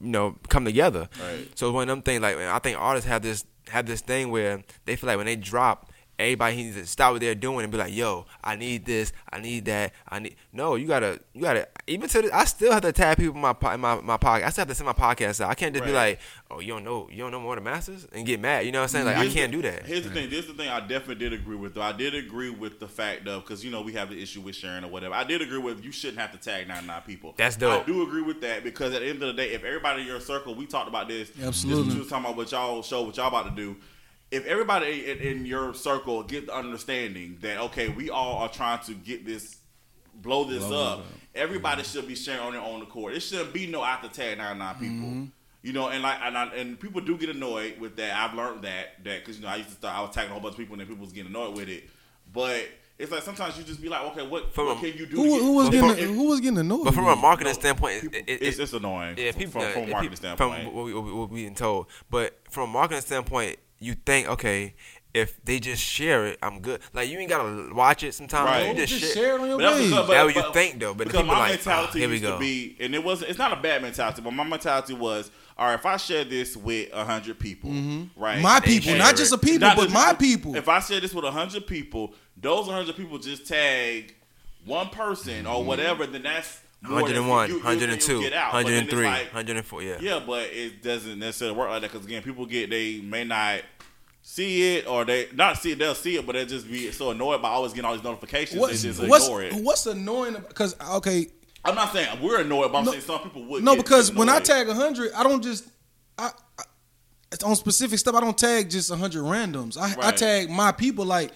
know 0.00 0.36
come 0.48 0.64
together. 0.64 1.08
Right. 1.20 1.46
So 1.58 1.68
it's 1.68 1.74
one 1.74 1.82
of 1.82 1.88
them 1.88 2.02
things 2.02 2.22
like 2.22 2.36
I 2.36 2.58
think 2.58 2.78
artists 2.78 3.08
have 3.08 3.22
this 3.22 3.44
have 3.68 3.86
this 3.86 4.00
thing 4.00 4.30
where 4.30 4.62
they 4.84 4.96
feel 4.96 5.08
like 5.08 5.16
when 5.16 5.26
they 5.26 5.36
drop. 5.36 5.89
Everybody 6.20 6.56
needs 6.56 6.76
to 6.76 6.86
stop 6.86 7.12
what 7.12 7.20
they're 7.20 7.34
doing 7.34 7.64
and 7.64 7.72
be 7.72 7.78
like, 7.78 7.94
"Yo, 7.94 8.26
I 8.44 8.56
need 8.56 8.84
this, 8.84 9.12
I 9.32 9.40
need 9.40 9.64
that, 9.64 9.92
I 10.08 10.18
need." 10.18 10.36
No, 10.52 10.74
you 10.74 10.86
gotta, 10.86 11.20
you 11.32 11.42
gotta. 11.42 11.66
Even 11.86 12.08
to, 12.10 12.22
the, 12.22 12.36
I 12.36 12.44
still 12.44 12.72
have 12.72 12.82
to 12.82 12.92
tag 12.92 13.16
people 13.16 13.34
in 13.34 13.40
my 13.40 13.54
po- 13.54 13.70
in 13.70 13.80
my 13.80 14.00
my 14.00 14.16
podcast. 14.16 14.44
I 14.44 14.50
still 14.50 14.62
have 14.62 14.68
to 14.68 14.74
send 14.74 14.86
my 14.86 14.92
podcast 14.92 15.40
out. 15.40 15.50
I 15.50 15.54
can't 15.54 15.74
just 15.74 15.86
be 15.86 15.92
like, 15.92 16.20
"Oh, 16.50 16.60
you 16.60 16.68
don't 16.68 16.84
know, 16.84 17.08
you 17.10 17.18
don't 17.18 17.30
know 17.30 17.40
more 17.40 17.54
than 17.54 17.64
masters," 17.64 18.06
and 18.12 18.26
get 18.26 18.38
mad. 18.38 18.66
You 18.66 18.72
know 18.72 18.80
what 18.80 18.94
I'm 18.94 19.04
saying? 19.04 19.06
Like, 19.06 19.16
I 19.16 19.28
can't 19.28 19.50
the- 19.50 19.62
do 19.62 19.62
that. 19.62 19.86
Here's 19.86 20.04
the 20.04 20.10
mm. 20.10 20.14
thing. 20.14 20.30
This 20.30 20.40
is 20.40 20.48
the 20.48 20.54
thing 20.54 20.68
I 20.68 20.80
definitely 20.80 21.16
did 21.16 21.32
agree 21.32 21.56
with. 21.56 21.74
Though 21.74 21.82
I 21.82 21.92
did 21.92 22.14
agree 22.14 22.50
with 22.50 22.80
the 22.80 22.88
fact 22.88 23.26
of 23.26 23.42
because 23.42 23.64
you 23.64 23.70
know 23.70 23.80
we 23.80 23.94
have 23.94 24.10
the 24.10 24.22
issue 24.22 24.42
with 24.42 24.56
sharing 24.56 24.84
or 24.84 24.88
whatever. 24.88 25.14
I 25.14 25.24
did 25.24 25.40
agree 25.40 25.58
with 25.58 25.82
you 25.82 25.90
shouldn't 25.90 26.18
have 26.18 26.32
to 26.32 26.38
tag 26.38 26.68
99 26.68 27.02
people. 27.06 27.34
That's 27.36 27.56
dope. 27.56 27.82
I 27.82 27.86
do 27.86 28.02
agree 28.02 28.22
with 28.22 28.40
that 28.42 28.62
because 28.62 28.94
at 28.94 29.00
the 29.00 29.08
end 29.08 29.22
of 29.22 29.28
the 29.28 29.42
day, 29.42 29.52
if 29.52 29.64
everybody 29.64 30.02
in 30.02 30.06
your 30.06 30.20
circle, 30.20 30.54
we 30.54 30.66
talked 30.66 30.88
about 30.88 31.08
this. 31.08 31.30
Absolutely. 31.42 31.90
This 31.90 31.98
was 31.98 32.08
talking 32.08 32.26
about 32.26 32.36
what 32.36 32.52
y'all 32.52 32.82
show, 32.82 33.02
what 33.02 33.16
y'all 33.16 33.28
about 33.28 33.44
to 33.44 33.50
do. 33.50 33.76
If 34.30 34.46
everybody 34.46 35.10
in, 35.10 35.18
in 35.18 35.46
your 35.46 35.74
circle 35.74 36.22
get 36.22 36.46
the 36.46 36.54
understanding 36.56 37.38
that 37.40 37.58
okay, 37.58 37.88
we 37.88 38.10
all 38.10 38.36
are 38.38 38.48
trying 38.48 38.80
to 38.84 38.94
get 38.94 39.26
this 39.26 39.56
blow 40.14 40.44
this 40.44 40.64
Blow 40.64 40.82
up. 40.92 40.98
up. 41.00 41.04
Everybody 41.34 41.82
should 41.82 42.06
be 42.06 42.14
sharing 42.14 42.40
on 42.40 42.52
their 42.52 42.60
own 42.62 42.82
accord. 42.82 43.14
It 43.14 43.20
shouldn't 43.20 43.52
be 43.52 43.66
no 43.66 43.82
after 43.84 44.08
tag 44.08 44.38
99 44.38 44.74
people. 44.74 44.88
Mm-hmm. 45.08 45.24
You 45.62 45.72
know, 45.74 45.88
and 45.88 46.02
like, 46.02 46.16
and, 46.22 46.38
I, 46.38 46.44
and 46.54 46.78
people 46.80 47.00
do 47.02 47.16
get 47.18 47.28
annoyed 47.28 47.78
with 47.78 47.96
that. 47.96 48.16
I've 48.16 48.34
learned 48.34 48.62
that 48.62 49.04
that 49.04 49.20
because 49.20 49.36
you 49.36 49.42
know 49.42 49.48
I 49.48 49.56
used 49.56 49.68
to 49.70 49.74
start, 49.76 49.96
I 49.96 50.00
was 50.00 50.10
tagging 50.10 50.30
a 50.30 50.32
whole 50.34 50.42
bunch 50.42 50.54
of 50.54 50.58
people 50.58 50.74
and 50.74 50.80
then 50.80 50.88
people 50.88 51.04
was 51.04 51.12
getting 51.12 51.30
annoyed 51.30 51.56
with 51.56 51.68
it. 51.68 51.84
But 52.32 52.68
it's 52.98 53.10
like 53.10 53.22
sometimes 53.22 53.58
you 53.58 53.64
just 53.64 53.80
be 53.82 53.88
like, 53.88 54.02
okay, 54.12 54.26
what, 54.26 54.52
From 54.54 54.66
what 54.66 54.76
a- 54.76 54.80
can 54.80 54.96
you 54.98 55.06
do? 55.06 55.16
Who, 55.16 55.38
who 55.40 55.52
was 55.54 55.66
if- 55.68 55.72
getting 55.72 55.90
if- 55.90 56.14
who 56.14 56.28
was 56.28 56.40
getting 56.40 56.58
annoyed? 56.58 56.84
But 56.84 56.94
from 56.94 57.08
a 57.08 57.16
marketing 57.16 57.52
No, 57.54 57.58
standpoint, 57.58 58.02
people- 58.02 58.18
it, 58.18 58.24
it, 58.28 58.42
it's, 58.42 58.58
it, 58.58 58.62
it's 58.62 58.72
annoying. 58.72 59.16
yeah, 59.18 59.32
people, 59.32 59.60
from, 59.60 59.72
from 59.72 59.82
if 59.82 59.88
a 59.88 59.90
marketing 59.90 60.00
people- 60.02 60.16
standpoint. 60.16 60.64
from 60.64 60.74
what, 60.74 60.84
we, 60.86 60.94
what 60.94 61.04
we- 61.04 61.12
what 61.12 61.30
we 61.30 61.44
been 61.44 61.54
told. 61.54 61.86
But 62.10 62.38
from 62.50 62.70
a 62.70 62.72
marketing 62.72 63.02
standpoint, 63.02 63.58
you 63.80 63.94
think, 63.94 64.28
okay, 64.28 64.74
if 65.12 65.42
they 65.44 65.58
just 65.58 65.82
share 65.82 66.26
it, 66.26 66.38
I'm 66.40 66.60
good. 66.60 66.80
Like 66.92 67.08
you 67.08 67.18
ain't 67.18 67.28
gotta 67.30 67.74
watch 67.74 68.04
it 68.04 68.14
sometimes. 68.14 68.46
Right. 68.46 68.68
You 68.68 68.74
just, 68.86 68.92
just 69.00 69.14
share. 69.14 69.24
share 69.24 69.34
it 69.36 69.40
on 69.40 69.48
your 69.48 69.58
But 69.58 69.62
that's 69.64 69.78
page. 69.80 69.88
because- 69.90 70.08
That's 70.08 70.34
what 70.36 70.46
you 70.46 70.52
think, 70.52 70.80
though, 70.80 70.94
but 70.94 71.06
because 71.08 71.20
people 71.22 71.34
my 71.34 71.38
like, 71.40 71.50
mentality 71.52 71.90
ah, 71.94 71.98
here 71.98 72.08
we 72.08 72.12
used 72.14 72.24
go. 72.24 72.34
to 72.34 72.38
be, 72.38 72.76
and 72.78 72.94
it 72.94 73.02
wasn't. 73.02 73.30
It's 73.30 73.38
not 73.38 73.52
a 73.52 73.56
bad 73.60 73.82
mentality, 73.82 74.22
but 74.22 74.30
my 74.32 74.44
mentality 74.44 74.94
was, 74.94 75.32
all 75.58 75.66
right, 75.66 75.74
if 75.74 75.84
I 75.84 75.96
share 75.96 76.22
this 76.24 76.56
with 76.56 76.92
hundred 76.92 77.40
people, 77.40 77.70
right? 78.16 78.40
My 78.40 78.60
people, 78.60 78.94
not 78.96 79.14
it. 79.14 79.16
just 79.16 79.32
a 79.32 79.38
people, 79.38 79.60
Not 79.66 79.76
but 79.76 79.84
just- 79.90 79.94
my 79.94 80.14
people. 80.14 80.54
If 80.54 80.68
I 80.68 80.78
share 80.78 81.00
this 81.00 81.12
with 81.12 81.24
hundred 81.24 81.66
people, 81.66 82.14
those 82.36 82.68
hundred 82.68 82.94
people 82.94 83.18
just 83.18 83.46
tag 83.48 84.14
one 84.64 84.90
person 84.90 85.46
or 85.46 85.64
whatever, 85.64 86.06
then 86.06 86.22
that's 86.22 86.60
more 86.60 86.60
than 86.60 86.69
101, 86.82 87.48
you- 87.48 87.54
you- 87.56 87.60
you 87.60 87.64
102, 87.64 88.20
get 88.22 88.32
out. 88.32 88.52
But 88.52 88.66
then 88.66 88.84
it's 88.84 88.92
103, 88.92 89.04
like- 89.06 89.32
104, 89.34 89.82
yeah. 89.82 89.96
Yeah, 90.00 90.20
but 90.26 90.44
it 90.44 90.82
doesn't 90.82 91.18
necessarily 91.18 91.56
work 91.56 91.68
like 91.70 91.82
that 91.82 91.92
because 91.92 92.06
again, 92.06 92.22
people 92.22 92.46
get 92.46 92.70
they 92.70 93.00
may 93.00 93.24
not 93.24 93.60
see 94.22 94.76
it 94.76 94.86
or 94.86 95.04
they 95.04 95.28
not 95.34 95.58
see 95.58 95.72
it. 95.72 95.78
They'll 95.78 95.94
see 95.94 96.16
it, 96.16 96.26
but 96.26 96.32
they'll 96.34 96.46
just 96.46 96.70
be 96.70 96.90
so 96.92 97.10
annoyed 97.10 97.42
by 97.42 97.48
always 97.50 97.72
getting 97.72 97.84
all 97.86 97.94
these 97.94 98.04
notifications. 98.04 98.60
what's 98.60 98.80
they 98.82 98.88
just 98.88 99.00
what's, 99.02 99.24
ignore 99.24 99.42
it. 99.42 99.54
what's 99.54 99.86
annoying? 99.86 100.36
Because 100.48 100.74
okay, 100.92 101.26
I'm 101.64 101.74
not 101.74 101.92
saying 101.92 102.20
we're 102.22 102.40
annoyed, 102.40 102.72
but 102.72 102.78
I'm 102.78 102.84
No- 102.86 102.90
saying 102.92 103.02
some 103.04 103.20
people 103.22 103.44
would. 103.44 103.62
no, 103.64 103.74
get 103.76 103.84
because 103.84 104.12
when 104.14 104.28
I 104.28 104.36
annoyed. 104.36 104.44
tag 104.46 104.68
hundred, 104.68 105.12
I 105.12 105.22
don't 105.22 105.42
just 105.42 105.64
I, 106.18 106.26
I 106.58 106.62
it's 106.62 106.66
on 107.44 107.54
specific 107.56 107.98
stuff. 107.98 108.14
I 108.14 108.20
don't 108.20 108.36
tag 108.36 108.70
just 108.70 108.92
hundred 108.92 109.22
randoms. 109.22 109.76
I, 109.76 110.08
I 110.08 110.12
tag 110.12 110.50
my 110.50 110.72
people 110.72 111.04
like 111.04 111.32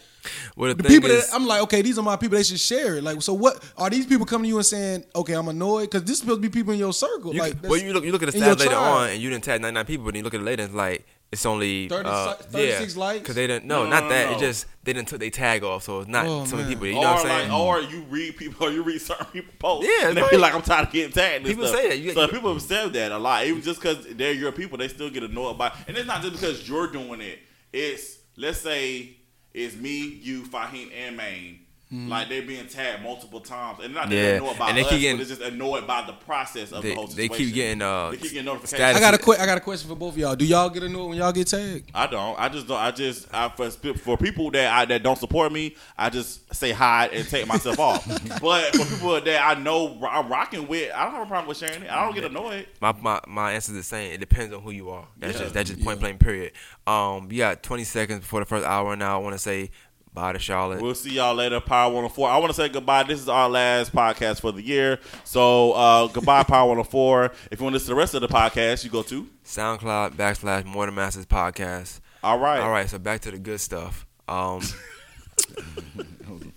Well, 0.57 0.75
the, 0.75 0.83
the 0.83 0.89
people 0.89 1.11
is, 1.11 1.29
that 1.29 1.35
I'm 1.35 1.47
like, 1.47 1.63
okay, 1.63 1.83
these 1.83 1.99
are 1.99 2.03
my 2.03 2.17
people. 2.17 2.37
They 2.37 2.43
should 2.43 2.59
share 2.59 2.97
it. 2.97 3.05
Like, 3.05 3.23
so 3.23 3.33
what 3.33 3.63
are 3.77 3.91
these 3.91 4.07
people 4.07 4.27
coming 4.27 4.45
to 4.45 4.49
you 4.49 4.57
and 4.57 4.67
saying, 4.67 5.05
okay, 5.15 5.35
I'm 5.35 5.49
annoyed 5.49 5.91
because 5.91 6.03
this 6.03 6.13
is 6.13 6.19
supposed 6.19 6.43
to 6.43 6.49
be 6.49 6.53
people 6.53 6.73
in 6.73 6.79
your 6.79 6.93
circle. 6.93 7.33
you, 7.33 7.41
like, 7.41 7.57
well, 7.63 7.77
you 7.77 7.93
look, 7.93 8.05
you 8.05 8.13
look 8.13 8.23
at 8.23 8.33
the 8.33 8.39
stats 8.39 8.59
later 8.59 8.73
tribe. 8.73 8.95
on, 8.97 9.11
and 9.11 9.23
you 9.23 9.31
didn't 9.31 9.45
tag 9.45 9.61
99 9.61 9.87
people, 9.87 10.05
but 10.07 10.15
then 10.15 10.19
you 10.21 10.25
look 10.25 10.35
at 10.35 10.41
it 10.41 10.45
later, 10.45 10.63
and 10.63 10.71
it's 10.71 10.77
like 10.77 11.07
it's 11.35 11.47
only 11.47 11.89
30 11.89 12.09
uh, 12.09 12.37
si- 12.39 12.45
36 12.51 12.97
likes? 12.97 13.19
because 13.21 13.35
they 13.35 13.47
didn't. 13.47 13.67
No, 13.67 13.85
No, 13.85 13.91
not 13.91 14.03
no, 14.05 14.09
that. 14.09 14.31
no. 14.31 14.37
It 14.37 14.41
just 14.41 14.67
they 14.83 14.93
didn't 14.93 15.09
took 15.09 15.21
their 15.21 15.31
tag 15.31 15.63
off, 15.63 15.83
so 15.85 16.01
it's 16.01 16.09
not 16.09 16.27
Oh, 16.27 16.45
so 16.45 16.57
many 16.57 16.69
man. 16.69 16.75
people. 16.75 16.87
You 16.89 16.97
or 16.97 17.03
know 17.03 17.13
what 17.13 17.21
I'm 17.21 17.27
saying? 17.27 17.51
like, 17.51 17.61
or 17.61 17.81
you 17.83 18.03
read 18.11 18.37
people, 18.37 18.67
or 18.67 18.71
you 18.71 18.83
read 18.83 19.01
certain 19.01 19.27
people 19.27 19.53
posts, 19.59 19.89
Yeah, 19.91 20.09
and 20.09 20.17
they 20.17 20.23
right. 20.23 20.31
be 20.31 20.37
like, 20.39 20.55
"I'm 20.55 20.63
tired 20.63 20.87
of 20.89 20.93
getting 20.93 21.13
tagged." 21.13 21.37
and 21.37 21.47
People 21.47 21.67
stuff. 21.67 21.81
say 21.81 21.89
that. 21.91 21.99
You- 21.99 22.13
so 22.13 22.23
you- 22.23 22.29
people 22.29 22.53
have 22.53 22.63
said 22.63 22.93
that 22.95 23.13
a 23.13 23.19
lot. 23.19 23.47
Even 23.47 23.63
just 23.63 23.81
because 23.81 24.07
they're 24.11 24.33
your 24.33 24.53
people, 24.53 24.79
they 24.79 24.89
still 24.89 25.11
get 25.11 25.23
annoyed 25.23 25.59
by. 25.59 25.73
And 25.89 25.97
it's 25.97 26.07
not 26.07 26.23
just 26.23 26.33
because 26.35 26.69
you're 26.69 26.91
doing 26.91 27.21
it. 27.21 27.39
It's 27.73 28.19
let's 28.37 28.61
say 28.61 29.17
it's 29.53 29.77
me, 29.77 29.99
you, 30.23 30.43
Fahim, 30.43 30.91
and 30.95 31.17
Maine. 31.17 31.61
Like 32.09 32.29
they're 32.29 32.43
being 32.43 32.67
tagged 32.67 33.03
multiple 33.03 33.41
times, 33.41 33.79
and 33.83 33.95
not 33.95 34.09
that 34.09 34.15
Yeah, 34.15 34.23
they're 34.23 34.37
annoyed 34.37 34.59
by 34.59 34.69
and 34.69 34.77
they 34.79 34.83
us, 34.83 34.91
keep 34.91 35.01
getting- 35.01 35.17
but 35.17 35.21
it's 35.23 35.31
just 35.31 35.43
annoyed 35.43 35.87
by 35.87 36.03
the 36.07 36.13
process 36.13 36.73
of 36.73 36.83
They- 36.83 36.91
the 36.91 36.95
whole 36.97 37.07
situation. 37.09 37.33
they 37.37 37.45
keep 37.45 37.55
getting, 37.55 37.83
uh, 37.83 38.11
they 38.11 38.17
keep 38.17 38.31
getting 38.33 38.45
notifications. 38.47 38.79
status- 38.79 38.97
I 38.97 39.01
got 39.01 39.15
a 39.15 39.19
que- 39.19 39.37
I 39.43 39.47
got 39.47 39.59
a 39.59 39.61
question 39.61 39.89
for 39.89 39.95
both 39.97 40.15
of 40.15 40.19
y'all. 40.19 40.35
Do 40.37 40.45
y'all 40.45 40.69
get 40.71 40.83
annoyed 40.83 41.09
when 41.11 41.19
y'all 41.19 41.33
get 41.33 41.47
tagged? 41.47 41.91
I 41.95 42.07
don't. 42.07 42.39
I 42.39 42.49
just 42.49 42.67
don't. 42.67 42.79
I 42.81 42.91
just 42.91 43.33
I, 43.33 43.49
for 43.51 43.71
for 43.71 44.17
people 44.17 44.51
that 44.53 44.73
I, 44.73 44.85
that 44.87 45.03
don't 45.03 45.19
support 45.19 45.53
me, 45.53 45.77
I 45.97 46.11
just 46.11 46.55
say 46.55 46.73
hi 46.73 47.07
and 47.13 47.29
take 47.29 47.47
myself 47.47 47.79
off. 47.79 48.05
But 48.41 48.75
for 48.77 48.85
people 48.85 49.21
that 49.21 49.43
I 49.47 49.55
know 49.61 49.99
I'm 50.11 50.29
rocking 50.29 50.67
with, 50.67 50.93
I 50.95 51.05
don't 51.05 51.15
have 51.15 51.23
a 51.23 51.27
problem 51.27 51.49
with 51.49 51.59
sharing 51.59 51.83
it. 51.83 51.91
I 51.91 52.05
don't 52.05 52.15
get 52.15 52.25
annoyed. 52.25 52.67
My, 52.81 52.93
my 53.01 53.21
my 53.29 53.53
answer 53.53 53.73
is 53.73 53.79
the 53.79 53.83
same. 53.85 54.13
It 54.13 54.19
depends 54.21 54.55
on 54.55 54.63
who 54.63 54.71
you 54.71 54.91
are. 54.91 55.07
That's 55.19 55.35
Yeah. 55.35 55.43
just 55.43 55.55
that's 55.55 55.71
just 55.71 55.83
point 55.85 56.01
blank. 56.01 56.19
Period. 56.21 56.53
Um, 56.87 57.29
you 57.31 57.39
got 57.39 57.63
20 57.63 57.85
seconds 57.85 58.21
before 58.21 58.41
the 58.41 58.47
first 58.47 58.67
hour. 58.67 58.93
And 58.93 58.99
now 59.01 59.19
I 59.19 59.23
want 59.23 59.35
to 59.35 59.39
say 59.39 59.71
bye 60.15 60.33
to 60.33 60.39
Charlotte. 60.39 60.81
We'll 60.81 60.95
see 60.95 61.15
y'all 61.15 61.35
later. 61.35 61.61
Power 61.61 61.89
104. 61.93 62.31
I 62.31 62.39
want 62.39 62.51
to 62.51 62.55
say 62.55 62.69
goodbye. 62.69 63.03
This 63.03 63.21
is 63.21 63.29
our 63.29 63.49
last 63.49 63.93
podcast 63.93 64.41
for 64.41 64.53
the 64.53 64.63
year. 64.63 64.99
So 65.25 65.73
uh, 65.73 66.07
goodbye, 66.07 66.43
Power 66.45 66.69
104. 66.69 67.33
If 67.51 67.59
you 67.61 67.65
want 67.65 67.73
to 67.73 67.77
listen 67.77 67.87
to 67.89 67.95
the 67.95 67.95
rest 67.97 68.15
of 68.15 68.21
the 68.23 68.29
podcast, 68.29 68.85
you 68.85 68.91
go 68.91 69.03
to. 69.03 69.29
SoundCloud 69.45 70.13
backslash 70.13 70.65
More 70.65 70.87
Than 70.87 70.95
Masters 70.95 71.27
podcast. 71.27 72.01
All 72.23 72.39
right. 72.39 72.61
All 72.61 72.71
right, 72.71 72.89
so 72.89 72.99
back 72.99 73.21
to 73.23 73.31
the 73.31 73.39
good 73.39 73.61
stuff. 73.61 74.07
Um, 74.29 74.63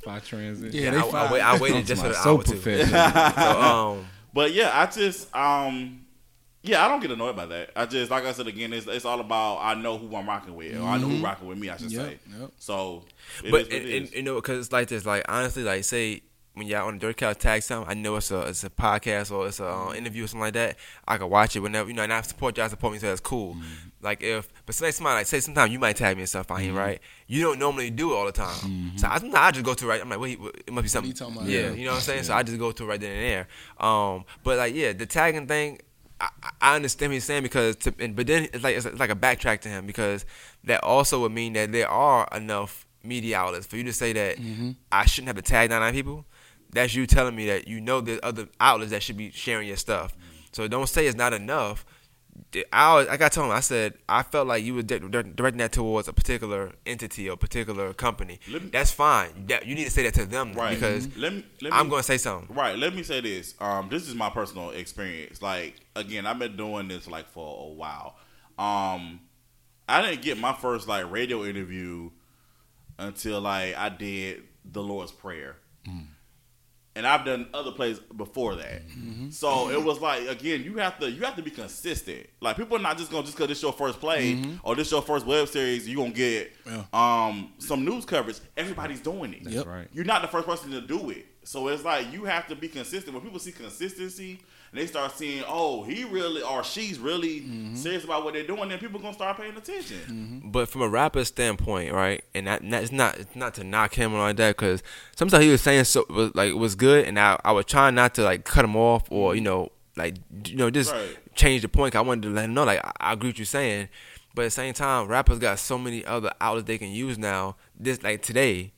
Five 0.03 0.25
transit. 0.25 0.73
Yeah, 0.73 0.89
I, 0.89 0.91
they 0.91 0.97
I, 0.99 1.01
fine. 1.11 1.31
wait, 1.31 1.41
I 1.41 1.57
waited 1.57 1.85
just 1.85 2.01
for 2.01 2.07
the 2.09 2.13
so 2.15 2.37
hour 2.37 2.43
too. 2.43 2.51
professional. 2.53 3.33
So 3.35 3.61
um, 3.61 4.07
But 4.33 4.53
yeah, 4.53 4.71
I 4.73 4.85
just 4.85 5.35
um 5.35 6.05
yeah, 6.67 6.85
I 6.85 6.87
don't 6.87 6.99
get 6.99 7.11
annoyed 7.11 7.35
by 7.35 7.45
that. 7.47 7.71
I 7.75 7.85
just 7.85 8.11
like 8.11 8.25
I 8.25 8.31
said 8.33 8.47
again, 8.47 8.73
it's 8.73 8.87
it's 8.87 9.05
all 9.05 9.19
about 9.19 9.59
I 9.61 9.73
know 9.73 9.97
who 9.97 10.15
I'm 10.15 10.27
rocking 10.27 10.55
with, 10.55 10.75
or 10.77 10.83
I 10.83 10.97
know 10.97 11.07
who 11.07 11.23
rocking 11.23 11.47
with 11.47 11.57
me. 11.57 11.69
I 11.69 11.77
should 11.77 11.91
Yep, 11.91 12.05
say. 12.05 12.19
yep. 12.39 12.51
So, 12.57 13.03
but 13.49 13.71
and, 13.71 13.85
and, 13.89 14.11
you 14.13 14.23
know, 14.23 14.35
because 14.35 14.59
it's 14.65 14.71
like 14.73 14.87
this. 14.89 15.05
Like 15.05 15.25
honestly, 15.29 15.63
like 15.63 15.83
say 15.83 16.21
when 16.53 16.65
y'all 16.65 16.87
on 16.87 16.95
the 16.95 16.99
Dirt 16.99 17.17
Couch 17.17 17.37
tag 17.37 17.61
something, 17.61 17.89
I 17.89 17.93
know 17.93 18.15
it's 18.15 18.31
a 18.31 18.41
it's 18.47 18.63
a 18.63 18.69
podcast 18.69 19.31
or 19.31 19.47
it's 19.47 19.59
a 19.59 19.67
uh, 19.67 19.93
interview 19.93 20.23
or 20.23 20.27
something 20.27 20.41
like 20.41 20.53
that. 20.55 20.77
I 21.07 21.17
can 21.17 21.29
watch 21.29 21.55
it 21.55 21.59
whenever 21.59 21.87
you 21.89 21.95
know, 21.95 22.03
and 22.03 22.11
I 22.13 22.21
support 22.21 22.57
y'all 22.57 22.67
support 22.69 22.93
me, 22.93 22.99
so 22.99 23.07
that's 23.07 23.21
cool. 23.21 23.53
Mm-hmm. 23.53 23.63
Like 24.01 24.21
if, 24.23 24.51
but 24.65 24.73
say 24.75 24.91
somebody 24.91 25.15
like 25.19 25.27
say 25.27 25.39
sometimes 25.39 25.71
you 25.71 25.79
might 25.79 25.95
tag 25.97 26.15
me 26.17 26.21
and 26.21 26.29
stuff 26.29 26.49
on 26.51 26.59
here, 26.61 26.73
right? 26.73 26.99
You 27.27 27.41
don't 27.43 27.59
normally 27.59 27.89
do 27.89 28.11
it 28.11 28.15
all 28.15 28.25
the 28.25 28.31
time, 28.31 28.93
so 28.95 29.07
I, 29.07 29.19
I 29.33 29.51
just 29.51 29.65
go 29.65 29.73
to 29.73 29.85
right. 29.87 29.99
I'm 30.01 30.09
like, 30.09 30.19
wait, 30.19 30.39
it 30.65 30.71
must 30.71 30.83
be 30.83 30.89
something. 30.89 31.11
Mm-hmm. 31.11 31.23
talking 31.25 31.37
about? 31.37 31.49
Yeah, 31.49 31.59
Yeah. 31.61 31.71
you 31.73 31.85
know 31.85 31.91
what 31.91 31.97
I'm 31.97 32.01
saying. 32.03 32.23
So 32.23 32.33
I 32.33 32.43
just 32.43 32.57
go 32.59 32.71
to 32.71 32.85
right 32.85 32.99
then 32.99 33.11
and 33.11 33.21
there. 33.23 33.47
Um, 33.87 34.25
but 34.43 34.57
like 34.57 34.73
yeah, 34.75 34.93
the 34.93 35.05
tagging 35.05 35.47
thing. 35.47 35.79
I, 36.19 36.29
I 36.61 36.75
understand 36.75 37.11
what 37.11 37.15
he's 37.15 37.23
saying 37.25 37.43
because, 37.43 37.75
to, 37.77 37.93
and, 37.99 38.15
but 38.15 38.27
then 38.27 38.47
it's 38.53 38.63
like 38.63 38.75
it's 38.75 38.85
like 38.99 39.09
a 39.09 39.15
backtrack 39.15 39.59
to 39.61 39.69
him 39.69 39.85
because 39.85 40.25
that 40.63 40.83
also 40.83 41.21
would 41.21 41.31
mean 41.31 41.53
that 41.53 41.71
there 41.71 41.89
are 41.89 42.27
enough 42.33 42.85
media 43.03 43.37
outlets 43.37 43.67
for 43.67 43.77
you 43.77 43.83
to 43.83 43.93
say 43.93 44.13
that 44.13 44.37
Mm-hmm. 44.37 44.71
I 44.91 45.05
shouldn't 45.05 45.27
have 45.27 45.35
to 45.37 45.41
tag 45.41 45.69
99 45.69 45.93
people. 45.93 46.25
That's 46.71 46.93
you 46.93 47.07
telling 47.07 47.35
me 47.35 47.47
that 47.47 47.67
you 47.67 47.79
know 47.79 48.01
there's 48.01 48.19
other 48.23 48.47
outlets 48.59 48.91
that 48.91 49.01
should 49.03 49.17
be 49.17 49.31
sharing 49.31 49.67
your 49.67 49.77
stuff. 49.77 50.15
So 50.51 50.67
don't 50.67 50.89
say 50.89 51.07
it's 51.07 51.15
not 51.17 51.33
enough. 51.33 51.85
I 52.71 52.83
always, 52.85 53.07
like 53.07 53.21
I 53.21 53.29
told 53.29 53.47
him, 53.49 53.55
I 53.55 53.59
said 53.61 53.95
I 54.07 54.23
felt 54.23 54.47
like 54.47 54.63
you 54.63 54.75
were 54.75 54.81
di- 54.83 54.99
di- 54.99 55.23
directing 55.23 55.57
that 55.57 55.71
towards 55.71 56.07
a 56.07 56.13
particular 56.13 56.71
entity 56.85 57.29
or 57.29 57.35
particular 57.35 57.93
company. 57.93 58.39
Me- 58.47 58.59
That's 58.59 58.91
fine. 58.91 59.47
That, 59.47 59.65
you 59.65 59.75
need 59.75 59.85
to 59.85 59.91
say 59.91 60.03
that 60.03 60.13
to 60.15 60.25
them 60.25 60.53
right 60.53 60.73
because 60.75 61.07
let 61.17 61.33
me, 61.33 61.45
let 61.61 61.73
me 61.73 61.77
I'm 61.79 61.89
going 61.89 61.99
to 62.01 62.07
say 62.07 62.17
something. 62.17 62.55
Right. 62.55 62.77
Let 62.77 62.95
me 62.95 63.03
say 63.03 63.21
this. 63.21 63.55
Um, 63.59 63.89
this 63.89 64.07
is 64.07 64.15
my 64.15 64.29
personal 64.29 64.69
experience. 64.69 65.41
Like 65.41 65.75
again, 65.95 66.25
I've 66.25 66.39
been 66.39 66.55
doing 66.55 66.87
this 66.87 67.07
like 67.07 67.27
for 67.29 67.69
a 67.69 67.73
while. 67.73 68.15
Um, 68.59 69.19
I 69.89 70.01
didn't 70.01 70.21
get 70.21 70.37
my 70.37 70.53
first 70.53 70.87
like 70.87 71.09
radio 71.11 71.43
interview 71.43 72.11
until 72.99 73.41
like 73.41 73.75
I 73.77 73.89
did 73.89 74.43
the 74.63 74.81
Lord's 74.83 75.11
Prayer. 75.11 75.55
And 76.97 77.05
I've 77.05 77.23
done 77.23 77.47
other 77.53 77.71
plays 77.71 77.99
before 77.99 78.55
that, 78.55 78.81
so 79.29 79.69
it 79.69 79.81
was 79.83 79.99
like 80.01 80.27
again, 80.27 80.63
you 80.63 80.77
have 80.77 80.97
to 80.99 81.09
you 81.11 81.21
have 81.21 81.35
to 81.35 81.43
be 81.43 81.51
consistent. 81.51 82.25
Like 82.41 82.57
people 82.57 82.75
are 82.77 82.81
not 82.81 82.97
just 82.97 83.11
gonna 83.11 83.23
just 83.23 83.35
because 83.37 83.49
this 83.49 83.61
your 83.61 83.71
first 83.73 83.99
play 83.99 84.43
or 84.63 84.75
this 84.75 84.89
your 84.91 85.01
first 85.03 85.25
web 85.25 85.47
series, 85.47 85.87
you 85.87 85.97
gonna 85.97 86.09
get 86.09 86.51
Yeah. 86.65 86.83
um 86.93 87.53
some 87.59 87.85
news 87.85 88.03
coverage. 88.03 88.39
Everybody's 88.57 88.99
doing 89.01 89.33
it. 89.33 89.43
Yep. 89.43 89.65
right. 89.67 89.87
You're 89.93 90.05
not 90.05 90.21
the 90.23 90.27
first 90.27 90.47
person 90.47 90.71
to 90.71 90.81
do 90.81 91.11
it. 91.11 91.25
So 91.43 91.67
it's 91.69 91.83
like 91.85 92.11
you 92.11 92.25
have 92.25 92.47
to 92.47 92.55
be 92.55 92.67
consistent. 92.67 93.13
When 93.13 93.23
people 93.23 93.39
see 93.39 93.51
consistency 93.53 94.39
and 94.77 94.83
they 94.83 94.87
start 94.87 95.17
seeing, 95.17 95.43
oh, 95.47 95.81
he 95.81 96.03
really 96.03 96.43
or 96.43 96.63
she's 96.63 96.99
really 96.99 97.41
mm-hmm. 97.41 97.75
serious 97.75 98.03
about 98.03 98.23
what 98.23 98.35
they're 98.35 98.45
doing, 98.45 98.69
then 98.69 98.77
people 98.77 98.99
gonna 98.99 99.13
start 99.13 99.37
paying 99.37 99.57
attention. 99.57 99.97
Mm-hmm. 99.97 100.51
But 100.51 100.69
from 100.69 100.83
a 100.83 100.87
rapper 100.87 101.25
standpoint, 101.25 101.91
right, 101.93 102.23
and 102.35 102.45
that, 102.45 102.61
that 102.69 102.83
it's 102.83 102.91
not 102.91 103.17
it's 103.17 103.35
not 103.35 103.55
to 103.55 103.63
knock 103.63 103.95
him 103.95 104.13
or 104.13 104.19
like 104.19 104.35
that, 104.37 104.55
because 104.55 104.83
sometimes 105.15 105.43
he 105.43 105.49
was 105.49 105.61
saying 105.61 105.85
so 105.85 106.05
was 106.11 106.35
like 106.35 106.53
was 106.53 106.75
good, 106.75 107.05
and 107.05 107.19
I 107.19 107.39
I 107.43 107.53
was 107.53 107.65
trying 107.65 107.95
not 107.95 108.13
to 108.15 108.23
like 108.23 108.45
cut 108.45 108.65
him 108.65 108.75
off 108.75 109.11
or 109.11 109.29
mm-hmm. 109.29 109.35
you 109.37 109.41
know 109.41 109.71
like 109.95 110.17
you 110.45 110.57
know 110.57 110.69
just 110.69 110.91
Right. 110.91 111.17
change 111.33 111.63
the 111.63 111.69
point. 111.69 111.95
I 111.95 112.01
wanted 112.01 112.27
to 112.27 112.29
let 112.29 112.45
him 112.45 112.53
know 112.53 112.63
like 112.63 112.79
I, 112.83 112.91
I 112.99 113.13
agree 113.13 113.29
with 113.29 113.39
you 113.39 113.45
saying, 113.45 113.89
but 114.35 114.43
at 114.43 114.45
the 114.45 114.51
same 114.51 114.75
time, 114.75 115.07
rappers 115.07 115.39
got 115.39 115.57
so 115.57 115.79
many 115.79 116.05
other 116.05 116.31
outlets 116.39 116.67
they 116.67 116.77
can 116.77 116.91
use 116.91 117.17
now. 117.17 117.55
This 117.79 118.03
like 118.03 118.21
today, 118.21 118.73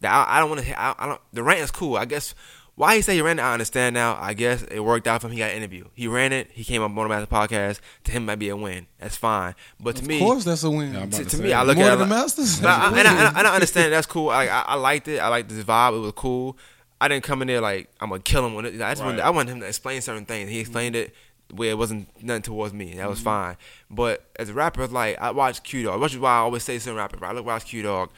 that 0.00 0.12
I, 0.12 0.36
I 0.36 0.40
don't 0.40 0.50
want 0.50 0.62
to. 0.62 0.80
I, 0.80 0.94
I 0.98 1.06
don't. 1.06 1.20
The 1.32 1.44
rant 1.44 1.60
is 1.60 1.70
cool. 1.70 1.96
I 1.96 2.06
guess 2.06 2.34
why 2.76 2.96
he 2.96 3.02
say 3.02 3.14
he 3.14 3.22
ran 3.22 3.38
it, 3.38 3.42
I 3.42 3.52
understand 3.52 3.94
now. 3.94 4.18
I 4.20 4.34
guess 4.34 4.62
it 4.64 4.80
worked 4.80 5.06
out 5.06 5.20
for 5.20 5.28
him. 5.28 5.34
He 5.34 5.38
got 5.38 5.50
an 5.50 5.58
interview. 5.58 5.86
He 5.94 6.08
ran 6.08 6.32
it. 6.32 6.50
He 6.52 6.64
came 6.64 6.82
up 6.82 6.96
on 6.96 7.08
the 7.08 7.26
podcast. 7.26 7.78
To 8.04 8.12
him, 8.12 8.24
it 8.24 8.26
might 8.26 8.38
be 8.40 8.48
a 8.48 8.56
win. 8.56 8.86
That's 8.98 9.16
fine. 9.16 9.54
But 9.78 9.96
to 9.96 10.02
Of 10.02 10.08
me, 10.08 10.18
course, 10.18 10.44
that's 10.44 10.64
a 10.64 10.70
win. 10.70 10.92
Yeah, 10.92 11.02
I'm 11.02 11.10
to, 11.10 11.24
to 11.24 11.36
to 11.36 11.42
me, 11.42 11.52
I 11.52 11.62
look 11.62 11.76
More 11.76 11.86
at 11.86 11.94
it 11.94 11.98
than 11.98 12.08
the 12.08 12.14
Masters. 12.14 12.60
No, 12.60 12.68
I, 12.68 12.88
and, 12.98 13.06
I, 13.06 13.38
and 13.38 13.46
I 13.46 13.54
understand 13.54 13.92
that's 13.92 14.08
cool. 14.08 14.28
I, 14.28 14.46
I 14.46 14.60
I 14.62 14.74
liked 14.74 15.06
it. 15.06 15.18
I 15.18 15.28
liked 15.28 15.48
this 15.48 15.64
vibe. 15.64 15.96
It 15.96 16.00
was 16.00 16.12
cool. 16.12 16.58
I 17.00 17.06
didn't 17.06 17.22
come 17.22 17.42
in 17.42 17.48
there 17.48 17.60
like 17.60 17.90
I'm 18.00 18.08
gonna 18.08 18.22
kill 18.22 18.44
him. 18.44 18.54
With 18.54 18.66
it. 18.66 18.80
I 18.82 18.92
just 18.92 19.04
wanted, 19.04 19.20
I 19.20 19.30
wanted 19.30 19.52
him 19.52 19.60
to 19.60 19.66
explain 19.66 20.00
certain 20.00 20.24
things. 20.24 20.48
He 20.48 20.56
mm-hmm. 20.56 20.60
explained 20.60 20.96
it 20.96 21.14
where 21.52 21.70
it 21.70 21.78
wasn't 21.78 22.08
nothing 22.22 22.42
towards 22.42 22.74
me. 22.74 22.94
That 22.94 23.08
was 23.08 23.18
mm-hmm. 23.18 23.24
fine. 23.24 23.56
But 23.90 24.24
as 24.36 24.48
a 24.48 24.54
rapper, 24.54 24.86
like 24.88 25.20
I 25.20 25.30
watch 25.30 25.62
Q 25.62 25.84
Dog, 25.84 26.00
which 26.00 26.14
is 26.14 26.18
why 26.18 26.32
I 26.32 26.38
always 26.38 26.64
say 26.64 26.78
certain 26.80 26.96
rappers. 26.96 27.20
Right? 27.20 27.30
I 27.30 27.32
look 27.34 27.46
watch 27.46 27.66
Q 27.66 27.82
Dog. 27.82 28.10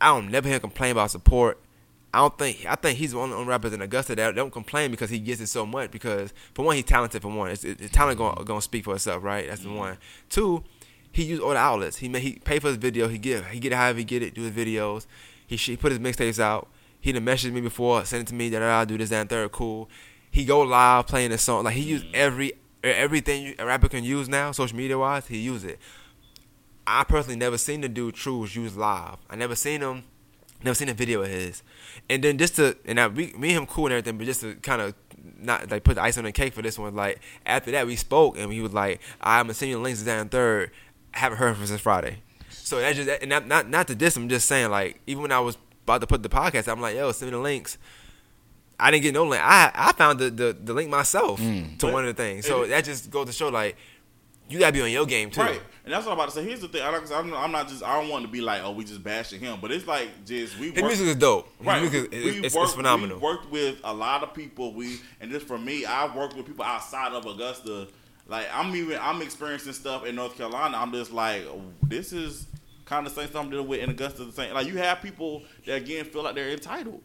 I 0.00 0.08
don't 0.08 0.30
never 0.30 0.48
hear 0.48 0.56
him 0.56 0.60
complain 0.62 0.92
about 0.92 1.12
support. 1.12 1.60
I 2.16 2.20
don't 2.20 2.38
think 2.38 2.64
I 2.64 2.76
think 2.76 2.98
he's 2.98 3.14
one 3.14 3.24
of 3.24 3.30
the 3.32 3.36
only 3.36 3.50
rappers 3.50 3.74
in 3.74 3.82
Augusta 3.82 4.14
that 4.14 4.34
don't 4.34 4.50
complain 4.50 4.90
because 4.90 5.10
he 5.10 5.18
gets 5.18 5.38
it 5.42 5.48
so 5.48 5.66
much. 5.66 5.90
Because 5.90 6.32
for 6.54 6.64
one, 6.64 6.74
he's 6.74 6.86
talented. 6.86 7.20
For 7.20 7.28
one, 7.28 7.50
it's, 7.50 7.62
it, 7.62 7.78
his 7.78 7.90
talent 7.90 8.16
going 8.16 8.34
going 8.46 8.58
to 8.58 8.64
speak 8.64 8.84
for 8.84 8.94
itself, 8.94 9.22
right? 9.22 9.46
That's 9.46 9.60
the 9.60 9.70
one. 9.70 9.98
Two, 10.30 10.64
he 11.12 11.24
used 11.24 11.42
all 11.42 11.50
the 11.50 11.58
outlets. 11.58 11.98
He 11.98 12.08
made, 12.08 12.22
he 12.22 12.38
pay 12.38 12.58
for 12.58 12.68
his 12.68 12.78
video. 12.78 13.08
He 13.08 13.18
get 13.18 13.44
he 13.48 13.60
get 13.60 13.72
it 13.72 13.74
however 13.74 13.98
he 13.98 14.04
get 14.04 14.22
it. 14.22 14.32
Do 14.32 14.40
his 14.40 14.52
videos. 14.52 15.04
He 15.46 15.56
he 15.56 15.76
put 15.76 15.92
his 15.92 15.98
mixtapes 15.98 16.40
out. 16.40 16.68
He 16.98 17.12
done 17.12 17.22
messaged 17.22 17.52
me 17.52 17.60
before, 17.60 18.02
sent 18.06 18.22
it 18.22 18.28
to 18.28 18.34
me. 18.34 18.48
That 18.48 18.62
I 18.62 18.86
do 18.86 18.96
this 18.96 19.10
that 19.10 19.20
and 19.20 19.28
third. 19.28 19.52
Cool. 19.52 19.86
He 20.30 20.46
go 20.46 20.62
live 20.62 21.06
playing 21.06 21.32
the 21.32 21.38
song. 21.38 21.64
Like 21.64 21.74
he 21.74 21.82
used 21.82 22.06
every 22.14 22.54
everything 22.82 23.54
a 23.58 23.66
rapper 23.66 23.90
can 23.90 24.04
use 24.04 24.26
now, 24.26 24.52
social 24.52 24.78
media 24.78 24.98
wise. 24.98 25.26
He 25.26 25.36
use 25.36 25.64
it. 25.64 25.78
I 26.86 27.04
personally 27.04 27.36
never 27.36 27.58
seen 27.58 27.82
the 27.82 27.90
dude 27.90 28.14
Trues 28.14 28.56
use 28.56 28.74
live. 28.74 29.18
I 29.28 29.36
never 29.36 29.54
seen 29.54 29.82
him, 29.82 30.04
never 30.66 30.74
seen 30.74 30.88
a 30.88 30.94
video 30.94 31.22
of 31.22 31.28
his. 31.28 31.62
And 32.10 32.22
then 32.22 32.38
just 32.38 32.56
to 32.56 32.76
and 32.84 33.00
I, 33.00 33.08
we, 33.08 33.32
me 33.32 33.48
and 33.48 33.58
him 33.58 33.66
cool 33.66 33.86
and 33.86 33.94
everything, 33.94 34.18
but 34.18 34.24
just 34.24 34.40
to 34.42 34.54
kind 34.56 34.82
of 34.82 34.94
not 35.38 35.70
like 35.70 35.84
put 35.84 35.94
the 35.94 36.02
ice 36.02 36.18
on 36.18 36.24
the 36.24 36.32
cake 36.32 36.52
for 36.52 36.62
this 36.62 36.78
one. 36.78 36.94
Like 36.94 37.20
after 37.44 37.70
that, 37.72 37.86
we 37.86 37.96
spoke 37.96 38.38
and 38.38 38.52
he 38.52 38.60
was 38.60 38.72
like, 38.74 39.00
"I'm 39.20 39.44
gonna 39.46 39.54
send 39.54 39.70
you 39.70 39.76
the 39.76 39.82
links 39.82 40.02
down 40.02 40.28
third. 40.28 40.70
I 41.14 41.18
haven't 41.18 41.38
heard 41.38 41.54
from 41.54 41.62
him 41.62 41.68
since 41.68 41.80
Friday." 41.80 42.18
So 42.50 42.78
that's 42.78 42.96
just 42.96 43.08
and 43.08 43.30
not 43.30 43.46
not, 43.46 43.68
not 43.68 43.86
to 43.88 43.94
diss. 43.94 44.16
I'm 44.16 44.28
just 44.28 44.46
saying 44.46 44.70
like 44.70 45.00
even 45.06 45.22
when 45.22 45.32
I 45.32 45.40
was 45.40 45.56
about 45.84 46.00
to 46.02 46.06
put 46.06 46.22
the 46.22 46.28
podcast, 46.28 46.70
I'm 46.70 46.80
like, 46.80 46.96
"Yo, 46.96 47.12
send 47.12 47.30
me 47.30 47.36
the 47.36 47.42
links." 47.42 47.78
I 48.78 48.90
didn't 48.90 49.04
get 49.04 49.14
no 49.14 49.24
link. 49.24 49.42
I 49.42 49.70
I 49.74 49.92
found 49.92 50.18
the 50.18 50.30
the, 50.30 50.56
the 50.62 50.74
link 50.74 50.90
myself 50.90 51.40
mm. 51.40 51.78
to 51.78 51.86
But- 51.86 51.92
one 51.92 52.06
of 52.06 52.14
the 52.14 52.22
things. 52.22 52.46
So 52.46 52.62
it- 52.62 52.68
that 52.68 52.84
just 52.84 53.10
goes 53.10 53.26
to 53.26 53.32
show 53.32 53.48
like 53.48 53.76
you 54.48 54.58
gotta 54.58 54.72
be 54.72 54.82
on 54.82 54.90
your 54.90 55.06
game 55.06 55.30
too. 55.30 55.40
Right, 55.40 55.62
and 55.86 55.94
that's 55.94 56.04
what 56.04 56.12
I'm 56.12 56.18
about 56.18 56.28
to 56.30 56.34
say. 56.34 56.44
Here's 56.44 56.60
the 56.60 56.68
thing: 56.68 56.82
I 56.82 56.90
don't, 56.90 57.10
I'm, 57.12 57.32
I'm 57.32 57.52
not 57.52 57.68
just. 57.68 57.82
I 57.82 57.98
don't 57.98 58.10
want 58.10 58.26
to 58.26 58.30
be 58.30 58.42
like, 58.42 58.60
oh, 58.62 58.72
we 58.72 58.84
just 58.84 59.02
bashing 59.02 59.40
him, 59.40 59.58
but 59.62 59.70
it's 59.72 59.86
like 59.86 60.26
just 60.26 60.58
we 60.58 60.72
His 60.72 60.82
work. 60.82 60.90
music 60.90 61.06
is 61.06 61.16
dope. 61.16 61.48
His 61.58 61.66
Right, 61.66 61.80
music 61.80 62.12
is, 62.12 62.26
it's, 62.36 62.46
it's 62.48 62.54
worked- 62.54 62.72
phenomenal. 62.74 63.16
We 63.18 63.22
worked 63.22 63.50
with 63.50 63.78
a 63.84 63.94
lot 63.94 64.22
of 64.22 64.34
people. 64.34 64.74
We 64.74 64.98
and 65.20 65.30
just 65.30 65.46
for 65.46 65.56
me, 65.56 65.86
I've 65.86 66.14
worked 66.14 66.36
with 66.36 66.44
people 66.44 66.64
outside 66.64 67.12
of 67.12 67.24
Augusta. 67.24 67.88
Like 68.28 68.46
I'm 68.52 68.74
even 68.76 68.98
I'm 69.00 69.22
experiencing 69.22 69.72
stuff 69.72 70.04
in 70.04 70.16
North 70.16 70.36
Carolina. 70.36 70.76
I'm 70.76 70.92
just 70.92 71.12
like, 71.12 71.42
oh, 71.46 71.62
this 71.84 72.12
is 72.12 72.46
kind 72.84 73.06
of 73.06 73.14
the 73.14 73.20
same 73.20 73.30
stuff 73.30 73.44
I'm 73.44 73.50
dealing 73.50 73.68
with 73.68 73.80
in 73.80 73.88
Augusta. 73.90 74.24
The 74.24 74.32
same. 74.32 74.52
Like 74.54 74.66
you 74.66 74.78
have 74.78 75.00
people 75.00 75.44
that 75.64 75.76
again 75.76 76.04
feel 76.04 76.24
like 76.24 76.34
they're 76.34 76.50
entitled 76.50 77.00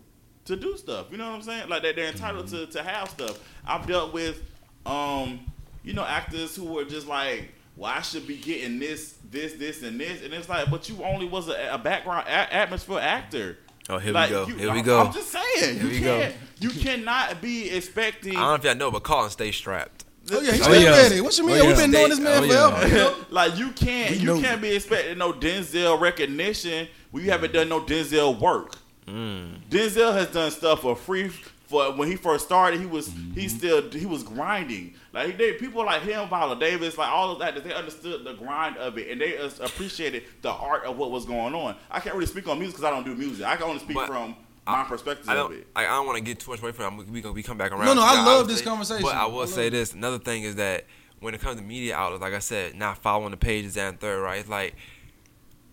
to 0.45 0.55
do 0.55 0.75
stuff. 0.75 1.05
You 1.11 1.17
know 1.19 1.27
what 1.29 1.35
I'm 1.35 1.41
saying? 1.43 1.69
Like 1.69 1.83
that 1.83 1.95
they're 1.95 2.07
entitled 2.09 2.47
to 2.47 2.65
to 2.65 2.81
have 2.81 3.09
stuff. 3.11 3.37
I've 3.63 3.85
dealt 3.85 4.11
with, 4.11 4.41
um, 4.87 5.39
you 5.83 5.93
know, 5.93 6.03
actors 6.03 6.55
who 6.55 6.65
were 6.65 6.85
just 6.85 7.05
like 7.07 7.53
well, 7.75 7.91
I 7.95 8.01
should 8.01 8.27
be 8.27 8.37
getting 8.37 8.79
this, 8.79 9.15
this, 9.29 9.53
this, 9.53 9.81
and 9.83 9.99
this, 9.99 10.23
and 10.23 10.33
it's 10.33 10.49
like, 10.49 10.69
but 10.69 10.87
you 10.89 11.03
only 11.03 11.27
was 11.27 11.47
a, 11.49 11.69
a 11.73 11.77
background 11.77 12.27
a- 12.27 12.53
atmosphere 12.53 12.99
actor. 12.99 13.57
Oh, 13.89 13.97
here 13.97 14.13
Like, 14.13 14.29
we 14.29 14.35
go. 14.35 14.47
you- 14.47 14.55
here 14.55 14.71
we 14.71 14.77
I'm- 14.77 14.85
go. 14.85 14.99
I'm 15.01 15.13
just 15.13 15.31
saying, 15.31 15.79
Here 15.79 15.83
you 15.83 15.89
we 15.89 15.99
go. 15.99 16.19
can't, 16.21 16.35
you 16.59 16.69
cannot 16.69 17.41
be 17.41 17.69
expecting. 17.71 18.35
I 18.35 18.39
don't 18.41 18.47
know 18.49 18.53
if 18.55 18.63
y'all 18.63 18.75
know, 18.75 18.91
but 18.91 19.03
Colin 19.03 19.29
stay 19.31 19.51
strapped. 19.51 20.05
Oh 20.31 20.39
yeah, 20.39 20.51
he's 20.51 20.61
Oh, 20.61 20.63
still 20.65 20.81
yeah. 20.81 20.89
ready. 20.91 21.19
What 21.21 21.35
you 21.37 21.43
oh, 21.43 21.47
mean? 21.47 21.57
Oh, 21.61 21.65
We've 21.67 21.77
been 21.77 21.91
knowing 21.91 22.09
this 22.09 22.19
man 22.19 22.43
Oh, 22.43 22.45
yeah. 22.45 22.79
forever. 22.79 23.15
you 23.17 23.25
like 23.31 23.57
you 23.57 23.71
can't 23.71 24.11
We 24.11 24.17
you 24.17 24.25
know. 24.27 24.39
can't 24.39 24.61
be 24.61 24.69
expecting 24.75 25.17
no 25.17 25.33
Denzel 25.33 25.99
recognition 25.99 26.87
when 27.09 27.25
you 27.25 27.31
haven't 27.31 27.51
done 27.53 27.67
no 27.69 27.81
Denzel 27.81 28.39
work. 28.39 28.75
Mm. 29.07 29.61
Denzel 29.69 30.13
has 30.13 30.27
done 30.27 30.51
stuff 30.51 30.81
for 30.83 30.95
free 30.95 31.31
for 31.71 31.91
when 31.93 32.09
he 32.09 32.15
first 32.15 32.45
started. 32.45 32.79
He 32.79 32.85
was 32.85 33.07
he 33.07 33.13
mm-hmm. 33.13 33.47
still 33.47 33.89
he 33.89 34.05
was 34.05 34.21
grinding. 34.23 34.93
Like 35.13 35.37
they, 35.37 35.53
people 35.53 35.83
like 35.85 36.03
him, 36.03 36.27
Viola 36.29 36.59
Davis, 36.59 36.97
like 36.97 37.09
all 37.09 37.31
of 37.31 37.39
that, 37.39 37.63
they 37.63 37.73
understood 37.73 38.23
the 38.23 38.33
grind 38.33 38.77
of 38.77 38.97
it 38.97 39.09
and 39.09 39.19
they 39.19 39.37
appreciated 39.37 40.23
the 40.41 40.51
art 40.51 40.83
of 40.83 40.97
what 40.97 41.09
was 41.11 41.25
going 41.25 41.55
on. 41.55 41.75
I 41.89 41.99
can't 41.99 42.13
really 42.15 42.27
speak 42.27 42.47
on 42.47 42.59
music 42.59 42.75
because 42.75 42.91
I 42.91 42.93
don't 42.93 43.05
do 43.05 43.15
music. 43.15 43.45
I 43.45 43.55
can 43.55 43.63
only 43.63 43.79
speak 43.79 43.95
But 43.95 44.07
from 44.07 44.35
my 44.67 44.83
perspective 44.83 45.27
I 45.27 45.33
of 45.33 45.49
don't. 45.49 45.59
it. 45.59 45.67
I, 45.75 45.85
I 45.85 45.89
don't 45.89 46.05
want 46.05 46.17
to 46.17 46.23
get 46.23 46.39
too 46.39 46.51
much 46.51 46.61
away 46.61 46.71
from. 46.73 46.99
it. 46.99 47.09
We 47.09 47.21
gonna 47.21 47.33
we 47.33 47.41
come 47.43 47.57
back 47.57 47.71
around. 47.71 47.85
No, 47.85 47.93
no, 47.93 48.03
I 48.03 48.23
love 48.23 48.45
would 48.45 48.51
this 48.51 48.59
say- 48.59 48.65
conversation. 48.65 49.03
But 49.03 49.15
I 49.15 49.23
I 49.23 49.25
will 49.25 49.39
love 49.39 49.49
say 49.49 49.67
it. 49.67 49.71
this. 49.71 49.93
Another 49.93 50.19
thing 50.19 50.43
is 50.43 50.55
that 50.57 50.85
when 51.19 51.33
it 51.33 51.41
comes 51.41 51.57
to 51.57 51.63
media 51.63 51.95
outlets, 51.95 52.21
like 52.21 52.33
I 52.33 52.39
said, 52.39 52.75
not 52.75 52.97
following 52.97 53.31
the 53.31 53.37
pages 53.37 53.77
and 53.77 53.99
third, 53.99 54.21
right? 54.21 54.39
It's 54.39 54.49
like. 54.49 54.75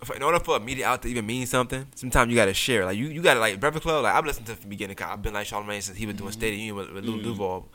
If- 0.00 0.10
In 0.16 0.22
order 0.22 0.38
for 0.40 0.56
a 0.56 0.60
media 0.60 0.86
outlet 0.86 1.02
to 1.02 1.08
even 1.08 1.26
mean 1.26 1.46
something, 1.46 1.86
sometimes 1.94 2.30
you 2.30 2.36
gotta 2.36 2.54
share. 2.54 2.84
Like 2.84 2.96
you, 2.96 3.06
you 3.08 3.22
gotta 3.22 3.40
like 3.40 3.58
Breakfast 3.60 3.82
Club. 3.84 4.04
Like 4.04 4.14
I've 4.14 4.24
listened 4.24 4.46
to 4.46 4.54
from 4.54 4.62
the 4.64 4.68
beginning. 4.68 4.96
'cause 4.96 5.08
I've 5.10 5.22
been 5.22 5.34
like 5.34 5.46
Charlamagne 5.46 5.82
since 5.82 5.98
he 5.98 6.06
was 6.06 6.16
doing 6.16 6.30
mm-hmm. 6.30 6.38
State 6.40 6.52
of 6.54 6.58
Union 6.58 6.76
with, 6.76 6.90
with 6.92 7.04
Lil 7.04 7.14
mm-hmm. 7.14 7.24
Duval, 7.24 7.68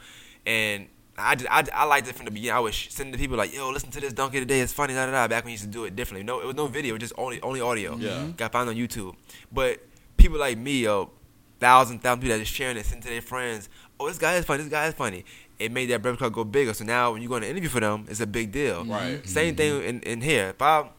and 0.45 0.88
I, 1.17 1.36
did, 1.36 1.47
I, 1.49 1.63
I 1.74 1.86
liked 1.86 2.07
it 2.07 2.15
from 2.15 2.26
the 2.26 2.32
beginning. 2.32 2.55
I 2.55 2.59
was 2.59 2.76
sending 2.76 3.13
to 3.13 3.19
people 3.19 3.38
like, 3.38 3.53
"Yo, 3.53 3.69
listen 3.69 3.91
to 3.91 4.01
this 4.01 4.13
donkey 4.13 4.39
today. 4.39 4.61
It's 4.61 4.74
funny." 4.74 4.93
Da 4.93 5.05
da 5.05 5.11
da. 5.11 5.28
Back 5.28 5.43
when 5.43 5.49
we 5.49 5.51
used 5.51 5.63
to 5.63 5.69
do 5.69 5.86
it 5.86 5.95
differently. 5.95 6.24
No, 6.24 6.39
it 6.39 6.45
was 6.47 6.55
no 6.55 6.67
video, 6.67 6.95
It 6.95 7.01
was 7.01 7.09
just 7.09 7.19
only 7.19 7.39
only 7.41 7.61
audio. 7.61 7.93
Mm-hmm. 7.93 8.01
Yeah. 8.03 8.28
got 8.36 8.51
found 8.51 8.69
on 8.69 8.76
YouTube. 8.76 9.15
But 9.51 9.80
people 10.17 10.39
like 10.39 10.57
me, 10.57 10.84
yo, 10.84 11.11
thousand 11.59 11.99
thousand 11.99 12.21
people 12.21 12.38
that 12.38 12.43
just 12.43 12.53
sharing 12.55 12.78
it, 12.78 12.86
sending 12.86 13.03
to 13.03 13.09
their 13.09 13.21
friends. 13.21 13.69
Oh, 13.99 14.07
this 14.07 14.17
guy 14.17 14.36
is 14.36 14.45
funny. 14.45 14.63
This 14.63 14.71
guy 14.71 14.88
is 14.88 14.93
funny. 14.95 15.24
It 15.59 15.71
made 15.71 15.89
that 15.91 16.01
Breakfast 16.01 16.19
Club 16.19 16.34
go 16.34 16.43
bigger. 16.43 16.74
So 16.74 16.84
now 16.84 17.11
when 17.11 17.21
you 17.21 17.30
go 17.30 17.36
on 17.36 17.43
an 17.43 17.49
interview 17.49 17.69
for 17.69 17.80
them, 17.80 18.05
it's 18.09 18.19
a 18.19 18.28
big 18.28 18.51
deal. 18.51 18.84
Right. 18.86 19.26
Same 19.28 19.55
thing 19.55 19.84
in, 19.84 19.99
in 20.01 20.21
here. 20.21 20.49
If 20.49 20.61
I 20.61 20.89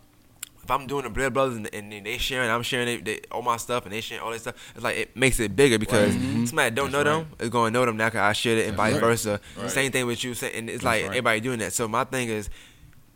if 0.64 0.70
I'm 0.70 0.86
doing 0.86 1.04
the 1.04 1.10
Blood 1.10 1.34
Brothers 1.34 1.56
and, 1.58 1.68
and 1.72 1.92
they 1.92 2.16
sharing, 2.16 2.50
I'm 2.50 2.62
sharing 2.62 2.86
they, 2.86 2.96
they, 2.96 3.20
all 3.30 3.42
my 3.42 3.58
stuff 3.58 3.84
and 3.84 3.92
they 3.92 4.00
sharing 4.00 4.24
all 4.24 4.30
this 4.30 4.42
stuff. 4.42 4.72
It's 4.74 4.82
like 4.82 4.96
it 4.96 5.16
makes 5.16 5.38
it 5.38 5.54
bigger 5.54 5.78
because 5.78 6.14
somebody 6.14 6.70
that 6.70 6.74
don't 6.74 6.90
know 6.90 7.04
them 7.04 7.28
is 7.38 7.50
going 7.50 7.72
to 7.72 7.78
know 7.78 7.84
them 7.84 7.98
now 7.98 8.06
because 8.06 8.20
I 8.20 8.32
shared 8.32 8.58
it 8.58 8.68
and 8.68 8.76
vice 8.76 8.94
right. 8.94 9.00
versa. 9.00 9.40
Right. 9.56 9.70
Same 9.70 9.92
thing 9.92 10.06
with 10.06 10.24
you. 10.24 10.34
And 10.54 10.70
it's 10.70 10.82
like 10.82 11.02
right. 11.02 11.10
everybody 11.10 11.40
doing 11.40 11.58
that. 11.58 11.74
So 11.74 11.86
my 11.86 12.04
thing 12.04 12.30
is, 12.30 12.48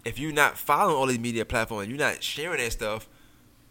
if 0.04 0.18
you're 0.18 0.32
not 0.32 0.58
following 0.58 0.94
all 0.94 1.06
these 1.06 1.18
media 1.18 1.44
platforms, 1.44 1.88
you're 1.88 1.98
not 1.98 2.22
sharing 2.22 2.58
that 2.58 2.72
stuff. 2.72 3.08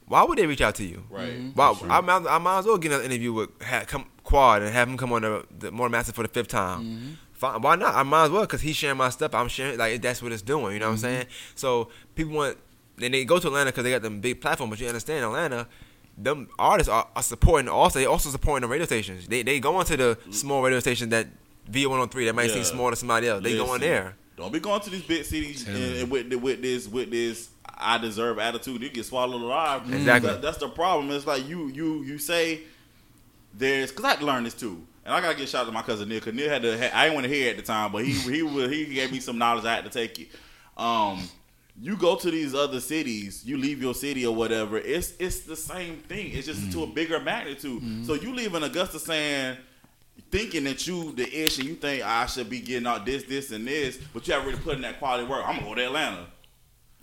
Why 0.07 0.23
would 0.23 0.37
they 0.37 0.47
reach 0.47 0.61
out 0.61 0.75
to 0.75 0.83
you? 0.83 1.03
Right. 1.09 1.51
Why, 1.53 1.75
I, 1.89 2.01
might, 2.01 2.25
I 2.27 2.37
might 2.39 2.59
as 2.59 2.65
well 2.65 2.77
get 2.77 2.91
an 2.93 3.03
interview 3.03 3.33
with 3.33 3.49
ha, 3.61 3.83
come, 3.85 4.07
Quad 4.23 4.61
and 4.61 4.73
have 4.73 4.89
him 4.89 4.97
come 4.97 5.13
on 5.13 5.21
the, 5.21 5.45
the 5.57 5.71
More 5.71 5.87
Master 5.87 6.11
for 6.11 6.23
the 6.23 6.27
fifth 6.27 6.49
time. 6.49 7.17
Fine, 7.31 7.61
why 7.61 7.75
not? 7.75 7.93
I 7.93 8.03
might 8.03 8.25
as 8.25 8.31
well 8.31 8.41
because 8.41 8.61
he's 8.61 8.75
sharing 8.75 8.97
my 8.97 9.09
stuff. 9.09 9.35
I'm 9.35 9.47
sharing 9.47 9.77
like 9.77 10.01
that's 10.01 10.23
what 10.23 10.31
it's 10.31 10.41
doing. 10.41 10.73
You 10.73 10.79
know 10.79 10.87
what 10.87 10.93
I'm 10.93 10.97
saying? 10.97 11.27
So 11.53 11.89
people 12.15 12.33
want 12.33 12.57
then 12.97 13.11
they 13.11 13.25
go 13.25 13.39
to 13.39 13.47
Atlanta 13.47 13.71
because 13.71 13.83
they 13.83 13.91
got 13.91 14.01
them 14.01 14.19
big 14.19 14.41
platform. 14.41 14.69
But 14.69 14.79
you 14.79 14.87
understand 14.87 15.23
Atlanta, 15.25 15.67
them 16.17 16.47
artists 16.57 16.89
are, 16.91 17.07
are 17.15 17.23
supporting 17.23 17.69
also. 17.69 17.99
They 17.99 18.05
also 18.05 18.29
supporting 18.29 18.67
the 18.67 18.71
radio 18.71 18.85
stations. 18.85 19.27
They 19.27 19.43
they 19.43 19.59
go 19.59 19.79
into 19.79 19.97
the 19.97 20.17
small 20.31 20.63
radio 20.63 20.79
station 20.79 21.09
that 21.09 21.27
V103 21.71 22.25
that 22.25 22.35
might 22.35 22.47
seem 22.49 22.59
Yeah. 22.59 22.63
small 22.63 22.89
to 22.89 22.95
somebody 22.95 23.27
else. 23.27 23.43
They 23.43 23.55
go 23.55 23.65
in 23.65 23.69
Listen, 23.73 23.81
there. 23.81 24.15
Don't 24.35 24.53
be 24.53 24.59
going 24.59 24.81
to 24.81 24.89
these 24.89 25.01
big 25.03 25.25
cities 25.25 25.67
and, 25.67 25.75
and 25.77 26.11
with 26.11 26.33
with 26.35 26.61
this 26.61 26.87
with 26.87 27.11
this 27.11 27.49
I 27.79 27.97
deserve 27.99 28.39
attitude. 28.39 28.81
You 28.81 28.89
get 28.89 29.05
swallowed 29.05 29.41
alive. 29.41 29.81
Exactly. 29.93 30.31
That- 30.31 30.41
that's 30.41 30.57
the 30.57 30.69
problem. 30.69 31.11
It's 31.11 31.27
like 31.27 31.47
you 31.47 31.67
you 31.67 32.03
you 32.03 32.17
say 32.17 32.61
there's 33.53 33.91
because 33.91 34.05
I 34.05 34.09
had 34.09 34.19
to 34.19 34.25
learn 34.25 34.43
this 34.43 34.53
too. 34.53 34.85
And 35.05 35.13
I 35.13 35.21
gotta 35.21 35.37
get 35.37 35.47
shout 35.49 35.61
out 35.61 35.65
to 35.67 35.71
my 35.71 35.81
cousin 35.81 36.09
Neil. 36.09 36.19
Cause 36.19 36.33
Neil 36.33 36.49
had 36.49 36.61
to. 36.63 36.97
I 36.97 37.03
didn't 37.05 37.15
want 37.15 37.25
to 37.27 37.33
hear 37.33 37.47
it 37.47 37.51
at 37.51 37.57
the 37.57 37.63
time, 37.63 37.91
but 37.91 38.03
he 38.05 38.11
he 38.13 38.47
he 38.85 38.93
gave 38.93 39.11
me 39.11 39.19
some 39.19 39.37
knowledge. 39.37 39.65
I 39.65 39.75
had 39.75 39.83
to 39.85 39.89
take 39.89 40.19
it. 40.19 40.27
Um, 40.75 41.27
you 41.79 41.95
go 41.95 42.15
to 42.15 42.31
these 42.31 42.55
other 42.55 42.79
cities, 42.79 43.43
you 43.45 43.57
leave 43.57 43.81
your 43.81 43.93
city 43.93 44.25
or 44.25 44.33
whatever. 44.33 44.77
It's 44.77 45.13
it's 45.19 45.41
the 45.41 45.55
same 45.55 45.97
thing. 45.97 46.31
It's 46.33 46.47
just 46.47 46.71
to 46.71 46.83
a 46.83 46.87
mm. 46.87 46.93
bigger 46.93 47.19
magnitude. 47.19 47.81
Mm-hmm. 47.81 48.03
So 48.03 48.13
you 48.13 48.33
leave 48.33 48.53
in 48.55 48.63
Augusta 48.63 48.99
saying 48.99 49.57
thinking 50.31 50.63
that 50.63 50.87
you 50.87 51.11
the 51.13 51.45
ish 51.45 51.59
and 51.59 51.67
you 51.67 51.75
think 51.75 52.03
ah, 52.03 52.23
I 52.23 52.25
should 52.25 52.49
be 52.49 52.59
getting 52.59 52.87
out 52.87 53.05
this, 53.05 53.23
this, 53.23 53.51
and 53.51 53.67
this, 53.67 53.97
but 54.13 54.27
you 54.27 54.33
haven't 54.33 54.49
really 54.49 54.61
put 54.61 54.75
in 54.75 54.81
that 54.81 54.99
quality 54.99 55.27
work. 55.27 55.43
I'm 55.45 55.57
gonna 55.57 55.67
go 55.67 55.75
to 55.75 55.85
Atlanta. 55.85 56.27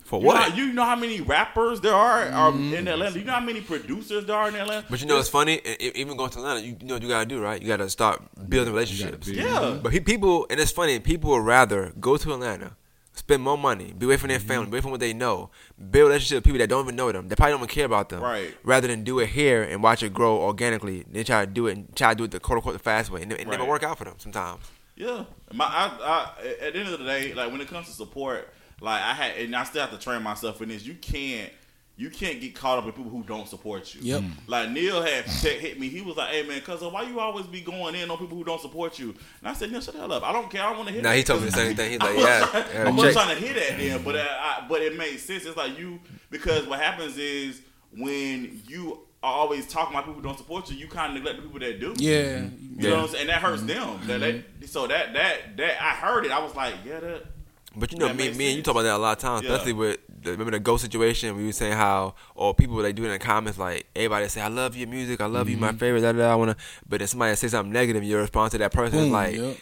For 0.03 0.19
You 0.19 0.27
know, 0.27 0.33
what? 0.33 0.51
how, 0.51 0.55
you 0.55 0.73
know 0.73 0.83
how 0.83 0.95
many 0.95 1.19
rappers 1.19 1.81
there 1.81 1.95
are, 1.95 2.25
are 2.27 2.51
in 2.51 2.71
mm. 2.71 2.87
Atlanta? 2.87 3.17
You 3.17 3.25
know 3.25 3.33
how 3.33 3.39
many 3.39 3.61
producers 3.61 4.25
there 4.25 4.35
are 4.35 4.49
in 4.49 4.55
Atlanta? 4.55 4.85
But 4.87 5.01
you 5.01 5.07
know, 5.07 5.17
it's 5.17 5.29
funny. 5.29 5.55
Even 5.79 6.15
going 6.15 6.29
to 6.29 6.37
Atlanta, 6.39 6.61
you, 6.61 6.77
you 6.79 6.85
know 6.85 6.93
what 6.95 7.01
you 7.01 7.09
gotta 7.09 7.25
do, 7.25 7.41
right? 7.41 7.59
You 7.59 7.67
gotta 7.67 7.89
start 7.89 8.21
building 8.47 8.71
relationships. 8.71 9.25
build. 9.25 9.37
Yeah. 9.37 9.79
But 9.81 10.05
people, 10.05 10.45
and 10.51 10.59
it's 10.59 10.71
funny. 10.71 10.99
People 10.99 11.31
would 11.31 11.45
rather 11.45 11.91
go 11.99 12.17
to 12.17 12.33
Atlanta, 12.33 12.75
spend 13.15 13.41
more 13.41 13.57
money, 13.57 13.93
be 13.97 14.05
away 14.05 14.17
from 14.17 14.29
their 14.29 14.37
Mm-hmm. 14.39 14.47
family, 14.47 14.65
be 14.67 14.71
away 14.73 14.81
from 14.81 14.91
what 14.91 14.99
they 14.99 15.13
know, 15.13 15.49
build 15.89 16.07
relationships 16.09 16.37
with 16.37 16.43
people 16.43 16.59
that 16.59 16.67
don't 16.69 16.83
even 16.85 16.95
know 16.95 17.11
them. 17.11 17.27
They 17.27 17.35
probably 17.35 17.53
don't 17.53 17.61
even 17.61 17.69
care 17.73 17.85
about 17.85 18.09
them. 18.09 18.21
Right. 18.21 18.55
Rather 18.63 18.87
than 18.87 19.03
do 19.03 19.19
it 19.19 19.29
here 19.29 19.63
and 19.63 19.81
watch 19.81 20.03
it 20.03 20.13
grow 20.13 20.37
organically, 20.37 21.05
they 21.11 21.23
try 21.23 21.45
to 21.45 21.51
do 21.51 21.67
it 21.67 21.77
and 21.77 21.95
try 21.95 22.11
to 22.13 22.17
do 22.17 22.23
it 22.25 22.31
the 22.31 22.39
quote 22.39 22.57
unquote 22.57 22.73
the 22.73 22.79
fast 22.79 23.09
way, 23.11 23.21
and 23.23 23.31
it, 23.31 23.39
it 23.41 23.47
never 23.47 23.65
work 23.65 23.83
out 23.83 23.97
for 23.97 24.03
them 24.05 24.15
sometimes. 24.17 24.63
Yeah, 24.95 25.25
my 25.53 25.65
I, 25.65 26.31
I 26.41 26.47
at 26.67 26.73
the 26.73 26.79
end 26.79 26.89
of 26.89 26.99
the 26.99 27.05
day, 27.05 27.33
like 27.33 27.51
when 27.51 27.59
it 27.61 27.67
comes 27.67 27.87
to 27.87 27.93
support, 27.93 28.53
like 28.81 29.01
I 29.01 29.13
had, 29.13 29.37
and 29.37 29.55
I 29.55 29.63
still 29.63 29.81
have 29.81 29.91
to 29.91 29.97
train 29.97 30.21
myself 30.23 30.61
in 30.61 30.69
this. 30.69 30.85
You 30.85 30.93
can't, 30.95 31.51
you 31.97 32.09
can't 32.09 32.41
get 32.41 32.53
caught 32.55 32.77
up 32.77 32.85
with 32.85 32.95
people 32.95 33.09
who 33.09 33.23
don't 33.23 33.47
support 33.47 33.95
you. 33.95 34.01
Yep. 34.03 34.23
Like 34.47 34.69
Neil 34.71 35.01
had 35.01 35.25
te- 35.25 35.57
hit 35.57 35.79
me. 35.79 35.87
He 35.87 36.01
was 36.01 36.17
like, 36.17 36.29
"Hey 36.33 36.43
man, 36.43 36.59
cuz 36.61 36.81
why 36.81 37.03
you 37.03 37.19
always 37.19 37.45
be 37.47 37.61
going 37.61 37.95
in 37.95 38.11
on 38.11 38.17
people 38.17 38.37
who 38.37 38.43
don't 38.43 38.59
support 38.59 38.99
you?" 38.99 39.09
And 39.39 39.47
I 39.49 39.53
said, 39.53 39.71
"Neil, 39.71 39.79
shut 39.81 39.93
the 39.93 40.01
hell 40.01 40.11
up. 40.11 40.23
I 40.23 40.33
don't 40.33 40.49
care. 40.49 40.61
I 40.63 40.67
don't 40.67 40.77
want 40.77 40.87
to 40.89 40.93
hear." 40.93 41.01
Now 41.03 41.11
that. 41.11 41.17
he 41.17 41.23
told 41.23 41.41
me 41.41 41.47
the 41.47 41.53
same 41.53 41.75
thing. 41.75 41.91
He's 41.91 41.99
like, 42.01 42.17
"Yeah, 42.17 42.41
wasn't- 42.41 42.87
I'm 42.87 42.95
not 42.97 43.11
trying 43.13 43.35
to 43.35 43.41
hear 43.41 43.53
that 43.53 43.77
then, 43.77 44.03
but 44.03 44.15
uh, 44.17 44.25
I, 44.27 44.65
but 44.67 44.81
it 44.81 44.97
made 44.97 45.17
sense. 45.19 45.45
It's 45.45 45.55
like 45.57 45.77
you 45.79 45.99
because 46.29 46.67
what 46.67 46.79
happens 46.81 47.17
is 47.17 47.61
when 47.91 48.61
you 48.67 48.99
are 49.23 49.33
always 49.33 49.65
talking 49.65 49.93
about 49.93 50.05
people 50.05 50.21
who 50.21 50.27
don't 50.27 50.37
support 50.37 50.69
you, 50.69 50.77
you 50.77 50.87
kind 50.87 51.09
of 51.09 51.23
neglect 51.23 51.37
the 51.37 51.43
people 51.43 51.59
that 51.59 51.79
do. 51.79 51.93
Yeah. 51.97 52.45
You 52.77 52.89
know 52.89 52.95
what 52.97 53.03
I'm 53.05 53.07
saying? 53.09 53.21
And 53.21 53.29
that 53.29 53.41
hurts 53.41 53.63
them. 53.63 53.99
That, 54.07 54.19
that, 54.19 54.69
so 54.69 54.85
that 54.87 55.13
that 55.13 55.57
that 55.57 55.81
I 55.81 55.91
heard 55.91 56.25
it. 56.25 56.31
I 56.31 56.39
was 56.43 56.53
like, 56.55 56.75
yeah, 56.85 56.99
that. 56.99 57.25
But 57.77 57.91
you 57.91 57.97
know, 57.97 58.07
That 58.07 58.15
me, 58.15 58.25
makes 58.27 58.37
me 58.37 58.47
and 58.47 58.57
you 58.57 58.63
talk 58.63 58.73
about 58.75 58.83
that 58.83 58.95
a 58.95 58.97
lot 58.97 59.17
of 59.17 59.21
times, 59.21 59.43
Yeah. 59.43 59.51
especially 59.51 59.73
with 59.73 59.99
the, 60.04 60.04
remember 60.31 60.51
the 60.51 60.59
ghost 60.59 60.83
situation. 60.83 61.35
We 61.35 61.45
were 61.45 61.51
saying 61.51 61.73
how, 61.73 62.15
or 62.35 62.53
people 62.53 62.77
they 62.77 62.93
do 62.93 63.05
in 63.05 63.11
the 63.11 63.19
comments, 63.19 63.59
like 63.59 63.87
everybody 63.95 64.27
say, 64.27 64.41
"I 64.41 64.47
love 64.47 64.75
your 64.75 64.87
music, 64.87 65.21
I 65.21 65.25
love 65.25 65.49
you, 65.49 65.57
my 65.57 65.69
mm-hmm. 65.69 65.77
favorite." 65.77 66.01
Da, 66.01 66.11
da, 66.11 66.19
da, 66.19 66.31
I 66.31 66.35
wanna, 66.35 66.55
but 66.87 67.01
if 67.01 67.09
somebody 67.09 67.35
say 67.35 67.47
something 67.47 67.71
negative, 67.71 68.03
your 68.03 68.21
response 68.21 68.51
to 68.51 68.57
that 68.59 68.71
person 68.71 68.99
is 68.99 69.11
like, 69.11 69.35
yep. 69.35 69.57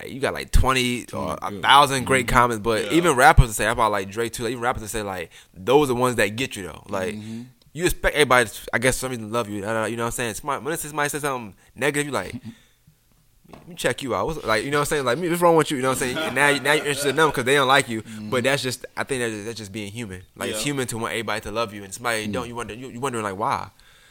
hey, 0.00 0.10
"You 0.10 0.20
got 0.20 0.34
like 0.34 0.50
twenty 0.50 1.06
or 1.12 1.38
a 1.40 1.50
thousand 1.60 2.04
great 2.04 2.26
mm-hmm. 2.26 2.34
comments." 2.34 2.62
But 2.62 2.86
Yeah. 2.86 2.92
even 2.92 3.16
rappers 3.16 3.54
say 3.56 3.66
about 3.66 3.92
like 3.92 4.10
Drake 4.10 4.32
too. 4.32 4.44
Like, 4.44 4.52
even 4.52 4.62
rappers 4.62 4.82
to 4.82 4.88
say 4.88 5.02
like 5.02 5.30
those 5.54 5.84
are 5.84 5.94
the 5.94 6.00
ones 6.00 6.16
that 6.16 6.28
get 6.36 6.56
you 6.56 6.64
though. 6.64 6.84
Like 6.88 7.14
mm-hmm. 7.14 7.42
you 7.72 7.84
expect 7.84 8.14
everybody, 8.14 8.48
to, 8.48 8.60
I 8.72 8.78
guess, 8.78 8.96
for 8.96 9.00
some 9.00 9.10
reason 9.10 9.26
to 9.26 9.32
love 9.32 9.48
you. 9.48 9.56
You 9.56 9.62
know 9.62 9.82
what 9.82 10.00
I'm 10.00 10.10
saying? 10.10 10.34
Somebody, 10.34 10.64
when 10.64 10.76
somebody 10.76 11.08
says 11.08 11.22
something 11.22 11.54
negative, 11.74 12.06
you 12.06 12.12
like. 12.12 12.34
Let 13.50 13.68
me 13.68 13.74
check 13.74 14.02
you 14.02 14.14
out. 14.14 14.26
What's, 14.26 14.44
like 14.44 14.64
you 14.64 14.70
know 14.70 14.78
what 14.78 14.82
I'm 14.82 14.86
saying? 14.86 15.04
Like 15.04 15.18
what's 15.18 15.40
wrong 15.40 15.56
with 15.56 15.70
you? 15.70 15.78
You 15.78 15.82
know 15.82 15.90
what 15.90 16.02
I'm 16.02 16.14
saying? 16.14 16.18
And 16.18 16.34
now, 16.34 16.48
you- 16.48 16.60
now 16.60 16.72
you're 16.72 16.86
interested 16.86 17.10
in 17.10 17.16
them 17.16 17.30
because 17.30 17.44
they 17.44 17.54
don't 17.54 17.68
like 17.68 17.88
you. 17.88 18.02
Mm-hmm. 18.02 18.30
But 18.30 18.44
that's 18.44 18.62
just 18.62 18.84
I 18.96 19.04
think 19.04 19.22
that's, 19.22 19.44
that's 19.46 19.58
just 19.58 19.72
being 19.72 19.90
human. 19.90 20.22
Like 20.36 20.50
it's 20.50 20.62
human 20.62 20.86
to 20.88 20.98
want 20.98 21.12
everybody 21.12 21.40
to 21.42 21.50
love 21.50 21.72
you, 21.72 21.84
and 21.84 21.92
somebody 21.92 22.28
mm. 22.28 22.32
don't. 22.32 22.48
You 22.48 22.54
wonder 22.54 22.74
you, 22.74 22.88
you 22.88 23.00
wondering 23.00 23.24
like 23.24 23.38
why? 23.38 23.70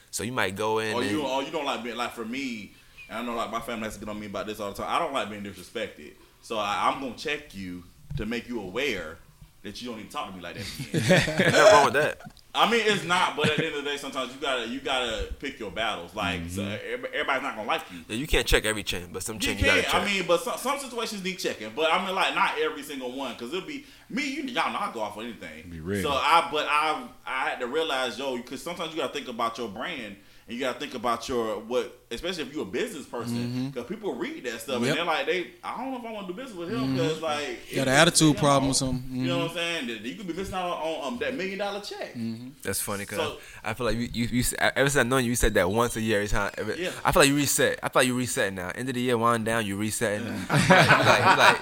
So 0.09 0.23
you 0.23 0.31
might 0.31 0.55
go 0.55 0.79
in. 0.79 0.95
Or 0.95 1.01
and, 1.01 1.11
you, 1.11 1.21
or 1.23 1.43
you 1.43 1.51
don't 1.51 1.65
like 1.65 1.83
being 1.83 1.97
like 1.97 2.13
for 2.13 2.25
me. 2.25 2.73
And 3.09 3.19
I 3.19 3.21
know 3.21 3.35
like 3.35 3.51
my 3.51 3.59
family 3.59 3.85
has 3.85 3.93
to 3.93 3.99
get 3.99 4.09
on 4.09 4.19
me 4.19 4.25
about 4.25 4.47
this 4.47 4.59
all 4.59 4.71
the 4.71 4.77
time. 4.77 4.88
I 4.89 4.99
don't 4.99 5.13
like 5.13 5.29
being 5.29 5.43
disrespected. 5.43 6.13
So 6.41 6.57
I, 6.57 6.89
I'm 6.89 7.01
gonna 7.01 7.15
check 7.15 7.53
you 7.53 7.83
to 8.17 8.25
make 8.25 8.49
you 8.49 8.59
aware 8.59 9.17
that 9.63 9.81
you 9.81 9.89
don't 9.89 10.01
to 10.01 10.09
talk 10.09 10.29
to 10.29 10.35
me 10.35 10.41
like 10.41 10.55
that 10.55 11.38
nothing 11.39 11.53
wrong 11.53 11.85
with 11.85 11.93
that. 11.93 12.21
I 12.57 12.71
mean, 12.71 12.81
it's 12.83 13.03
not. 13.03 13.35
But 13.35 13.51
at 13.51 13.57
the 13.57 13.65
end 13.67 13.75
of 13.75 13.83
the 13.83 13.89
day, 13.89 13.97
sometimes 13.97 14.33
you 14.33 14.41
gotta 14.41 14.67
you 14.67 14.79
gotta 14.79 15.33
pick 15.39 15.59
your 15.59 15.71
battles. 15.71 16.15
Like 16.15 16.41
so 16.49 16.61
mm-hmm. 16.61 17.05
everybody's 17.13 17.43
not 17.43 17.55
gonna 17.55 17.67
like 17.67 17.84
you. 17.91 17.99
Yeah, 18.07 18.15
you 18.15 18.27
can't 18.27 18.47
check 18.47 18.65
every 18.65 18.84
chain, 18.84 19.09
but 19.13 19.23
some 19.23 19.35
You 19.35 19.41
chin 19.41 19.57
you, 19.59 19.65
gotta 19.65 19.84
check. 19.84 19.93
I 19.93 20.05
mean, 20.05 20.23
but 20.27 20.41
some, 20.41 20.57
some 20.57 20.79
situations 20.79 21.23
need 21.23 21.38
checking. 21.38 21.71
But 21.75 21.93
I 21.93 22.03
mean, 22.05 22.15
like 22.15 22.34
not 22.34 22.53
every 22.59 22.84
single 22.84 23.11
one, 23.11 23.34
because 23.34 23.53
it'll 23.53 23.67
be 23.67 23.85
me. 24.09 24.27
You 24.27 24.43
y'all 24.43 24.73
know 24.73 24.79
I 24.79 24.91
go 24.93 25.01
off 25.01 25.17
on 25.17 25.25
anything. 25.25 25.69
Be 25.69 25.79
ready. 25.79 26.01
So 26.01 26.09
I, 26.09 26.49
but 26.51 26.67
I, 26.69 27.07
I 27.25 27.49
had 27.49 27.59
to 27.59 27.67
realize, 27.67 28.17
yo, 28.17 28.38
because 28.38 28.63
sometimes 28.63 28.91
you 28.91 28.97
gotta 28.97 29.13
think 29.13 29.27
about 29.27 29.57
your 29.57 29.69
brand. 29.69 30.15
And 30.48 30.56
you 30.57 30.60
gotta 30.60 30.80
think 30.80 30.94
about 30.94 31.28
your 31.28 31.60
what, 31.60 31.99
especially 32.10 32.44
if 32.44 32.53
you're 32.53 32.61
a 32.64 32.65
business 32.65 33.06
person, 33.06 33.69
because 33.69 33.88
people 33.88 34.15
read 34.15 34.44
that 34.45 34.61
stuff 34.61 34.76
Mm-hmm. 34.78 34.86
Yep. 34.86 34.98
Mm-hmm. 34.98 34.99
and 34.99 35.10
they're 35.10 35.15
like, 35.15 35.26
they, 35.26 35.48
I 35.64 35.78
don't 35.78 35.91
know 35.91 35.98
if 35.99 36.06
I 36.06 36.11
want 36.14 36.28
to 36.28 36.34
do 36.34 36.38
business 36.41 36.57
with 36.57 36.69
him 36.69 36.94
because 36.94 37.22
like 37.22 37.69
you 37.69 37.76
Got 37.78 37.88
it- 37.88 37.91
an 37.91 37.95
attitude 37.98 38.28
you 38.30 38.34
problem 38.36 38.72
or 38.72 38.74
something. 38.74 39.03
You 39.15 39.28
know 39.28 39.40
what 39.40 39.49
I'm 39.52 39.56
saying? 39.57 39.90
You 40.03 40.15
could 40.15 40.28
be 40.28 40.34
missing 40.34 40.56
out 40.56 40.65
on 40.78 41.14
um, 41.14 41.19
that 41.19 41.36
million 41.36 41.57
dollar 41.60 41.82
check. 41.82 42.14
Mm-hmm. 42.14 42.49
That's 42.64 42.80
funny 42.82 43.03
because 43.03 43.18
So- 43.19 43.38
I 43.64 43.74
feel 43.74 43.86
like 43.88 43.98
you, 43.98 44.07
you, 44.14 44.28
you, 44.32 44.44
ever 44.60 44.90
since 44.90 44.95
I 44.98 45.03
known 45.03 45.24
you, 45.26 45.32
you 45.32 45.36
said 45.36 45.53
that 45.56 45.69
once 45.69 45.95
a 45.98 46.02
year 46.02 46.18
every 46.19 46.30
time. 46.30 46.52
Every, 46.57 46.82
Yeah. 46.84 46.91
I 47.03 47.11
feel 47.11 47.22
like 47.24 47.30
you 47.30 47.36
reset. 47.36 47.80
I 47.84 47.90
feel 47.90 47.99
like 48.02 48.07
you 48.07 48.15
reset 48.18 48.53
now. 48.53 48.72
End 48.74 48.88
of 48.88 48.95
the 48.95 49.02
year, 49.02 49.18
wind 49.18 49.44
down, 49.45 49.65
you 49.65 49.76
resetting. 49.76 50.26
you 50.28 50.34
like, 50.49 50.60
you 50.69 50.76
like, 50.76 51.57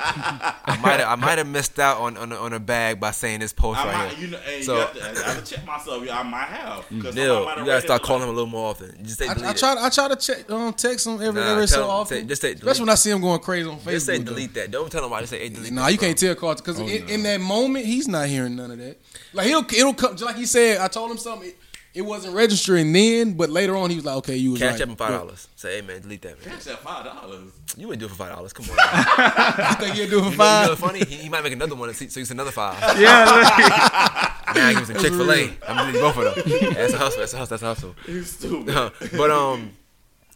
I 0.67 0.79
might 0.83 0.99
have, 0.99 1.09
I 1.09 1.15
might 1.15 1.37
have 1.39 1.47
missed 1.47 1.79
out 1.79 2.01
on 2.01 2.17
on 2.17 2.31
a, 2.31 2.35
on 2.35 2.53
a 2.53 2.59
bag 2.59 2.99
by 2.99 3.11
saying 3.11 3.39
this 3.39 3.53
post 3.53 3.79
I 3.79 3.85
right 3.85 3.97
might, 4.09 4.13
here. 4.17 4.25
you 4.27 4.31
know, 4.33 4.39
and 4.47 4.63
So- 4.63 4.73
you 4.75 4.79
have 4.81 4.93
to, 4.93 5.01
I 5.25 5.29
have 5.33 5.43
to 5.43 5.55
check 5.55 5.65
myself. 5.65 6.03
I 6.11 6.23
might 6.23 6.43
have. 6.47 6.75
'cause 6.81 6.87
somebody 6.89 7.15
Neil, 7.15 7.47
have 7.47 7.57
you 7.59 7.65
gotta 7.65 7.77
it 7.77 7.81
start 7.81 8.01
like- 8.01 8.07
calling 8.07 8.23
him 8.23 8.29
a 8.29 8.33
little 8.33 8.45
more 8.45 8.74
often. 8.81 9.03
Just 9.05 9.19
say 9.19 9.27
I, 9.27 9.33
delete 9.33 9.47
I 9.47 9.51
it. 9.51 9.57
try. 9.57 9.75
I 9.85 9.89
try 9.89 10.07
to 10.09 10.15
check, 10.15 10.51
um, 10.51 10.73
text 10.73 11.07
him 11.07 11.21
every 11.21 11.41
Nah, 11.41 11.51
every 11.51 11.67
so 11.67 11.83
him- 11.83 11.89
often. 11.89 12.17
say- 12.21 12.23
just 12.25 12.41
say 12.41 12.47
delete. 12.49 12.63
Especially 12.63 12.81
when 12.81 12.89
I 12.89 12.95
see 12.95 13.09
him 13.11 13.21
going 13.21 13.39
crazy 13.39 13.69
on 13.69 13.79
Facebook. 13.79 13.91
Just 13.91 14.05
say 14.05 14.17
though. 14.17 14.23
delete 14.25 14.53
that. 14.55 14.71
Don't 14.71 14.91
tell 14.91 15.03
him 15.03 15.09
why. 15.11 15.19
Just 15.21 15.31
say 15.31 15.39
hey, 15.39 15.49
delete. 15.49 15.71
Nah, 15.71 15.83
this, 15.85 15.93
you 15.93 15.97
bro. 15.99 16.07
can't 16.07 16.17
tell 16.17 16.35
Carter 16.35 16.63
because 16.63 16.79
Oh, 16.81 16.87
in, 16.87 17.05
no. 17.05 17.13
in 17.13 17.23
that 17.23 17.41
moment 17.41 17.85
he's 17.85 18.07
not 18.07 18.27
hearing 18.27 18.55
none 18.55 18.71
of 18.71 18.77
that. 18.79 18.97
Like 19.33 19.47
he'll 19.47 19.59
it'll 19.75 19.93
come 19.93 20.11
just 20.11 20.23
like 20.23 20.35
he 20.35 20.45
said. 20.45 20.79
I 20.79 20.87
told 20.87 21.11
him 21.11 21.17
something. 21.17 21.49
It, 21.49 21.57
it 21.95 22.01
wasn't 22.01 22.35
registering 22.35 22.91
then, 22.91 23.33
but 23.33 23.49
later 23.49 23.75
on 23.75 23.89
he 23.89 23.95
was 23.95 24.03
like, 24.05 24.17
"Okay, 24.17 24.35
you 24.35 24.51
was 24.51 24.59
Cash 24.59 24.73
right." 24.73 24.81
up 24.81 24.89
him 24.89 24.95
five 24.97 25.11
dollars. 25.11 25.47
Say 25.55 25.77
hey 25.79 25.81
man, 25.87 26.01
delete 26.01 26.21
that. 26.23 26.45
Man. 26.45 26.55
Catch 26.55 26.65
that 26.65 26.79
five 26.79 27.05
dollars. 27.05 27.53
You 27.77 27.89
ain't 27.89 27.99
do 27.99 28.05
it 28.05 28.09
for 28.09 28.15
five 28.15 28.35
dollars. 28.35 28.51
Come 28.51 28.65
on. 28.69 28.75
You 29.69 29.75
think 29.75 29.95
he'll 29.95 30.09
do 30.09 30.19
it 30.19 30.23
for 30.23 30.31
You 30.31 30.37
know, 30.37 30.61
you 30.61 30.67
know 30.67 30.75
five? 30.75 30.79
funny? 30.79 30.99
He, 31.05 31.15
he 31.15 31.29
might 31.29 31.43
make 31.43 31.53
another 31.53 31.75
one, 31.75 31.93
so 31.93 32.19
it's 32.19 32.31
another 32.31 32.51
five. 32.51 32.77
Yeah, 32.99 34.33
Now 34.53 34.69
give 34.69 34.77
him 34.79 34.85
some 34.85 34.95
Chick 34.97 35.13
Fil 35.13 35.31
A. 35.31 35.43
I'm 35.67 35.77
gonna 35.77 35.91
do 35.93 35.99
both 36.01 36.17
of 36.17 36.35
them. 36.35 36.73
That's 36.73 36.93
a 36.93 36.97
hustle. 36.97 37.19
That's 37.21 37.33
a 37.33 37.37
hustle. 37.37 37.57
That's 37.57 37.63
a 37.63 37.65
hustle. 37.65 37.95
He's 38.05 38.29
stupid. 38.29 38.91
but 39.17 39.31
um, 39.31 39.71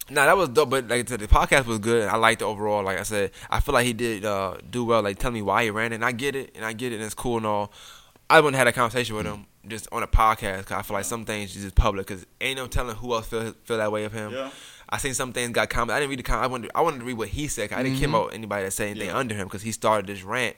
nah, 0.10 0.26
that 0.26 0.38
was 0.38 0.50
dope. 0.50 0.70
But 0.70 0.88
like 0.88 1.06
I 1.06 1.10
said, 1.10 1.20
the 1.20 1.28
podcast 1.28 1.66
was 1.66 1.80
good. 1.80 2.08
I 2.08 2.16
liked 2.16 2.42
it 2.42 2.46
overall. 2.46 2.84
Like 2.84 3.00
I 3.00 3.04
said, 3.04 3.32
I 3.50 3.60
feel 3.60 3.74
like 3.74 3.86
he 3.86 3.94
did 3.94 4.24
uh, 4.26 4.56
do 4.70 4.86
well. 4.86 5.02
Like 5.04 5.20
telling 5.20 5.36
me 5.36 5.42
why 5.42 5.66
he 5.66 5.72
ran 5.72 5.92
it, 5.92 5.96
and 5.96 6.06
I 6.06 6.14
get 6.14 6.36
it, 6.36 6.52
and 6.56 6.64
I 6.66 6.72
get 6.74 6.94
it, 6.94 6.96
and 6.96 7.04
it's 7.04 7.14
cool 7.14 7.38
and 7.38 7.46
all. 7.46 7.72
I 8.30 8.40
wouldn't 8.40 8.56
have 8.56 8.68
had 8.68 8.74
a 8.74 8.76
conversation 8.76 9.16
with 9.16 9.26
him 9.26 9.46
just 9.68 9.88
on 9.92 10.04
a 10.04 10.08
podcast 10.08 10.60
because 10.60 10.78
I 10.78 10.82
feel 10.84 10.96
like 10.96 11.06
some 11.06 11.26
things 11.26 11.56
is 11.56 11.64
just 11.64 11.76
public 11.76 12.08
because 12.08 12.26
ain't 12.42 12.58
no 12.58 12.68
telling 12.68 12.96
who 12.96 13.14
else 13.14 13.28
feel 13.28 13.54
feel 13.64 13.78
that 13.78 13.92
way 13.92 14.06
of 14.06 14.14
him. 14.14 14.32
Yeah. 14.34 14.50
I 14.92 14.98
seen 14.98 15.14
some 15.14 15.34
things 15.34 15.52
got 15.52 15.70
comment. 15.70 15.92
I 15.92 16.00
didn't 16.00 16.10
read 16.10 16.20
the 16.20 16.24
comment. 16.24 16.44
I 16.46 16.48
wanted 16.48 16.72
I 16.76 16.82
wanted 16.82 17.00
to 17.00 17.06
read 17.06 17.18
what 17.18 17.28
he 17.30 17.48
said. 17.48 17.70
'cause 17.70 17.78
I 17.78 17.84
didn't 17.84 18.00
care 18.00 18.10
about 18.10 18.34
anybody 18.34 18.64
that 18.66 18.72
said 18.72 18.90
anything 18.90 19.10
Yeah. 19.10 19.18
under 19.18 19.36
him 19.36 19.48
because 19.48 19.62
he 19.62 19.72
started 19.72 20.08
this 20.08 20.24
rant. 20.24 20.56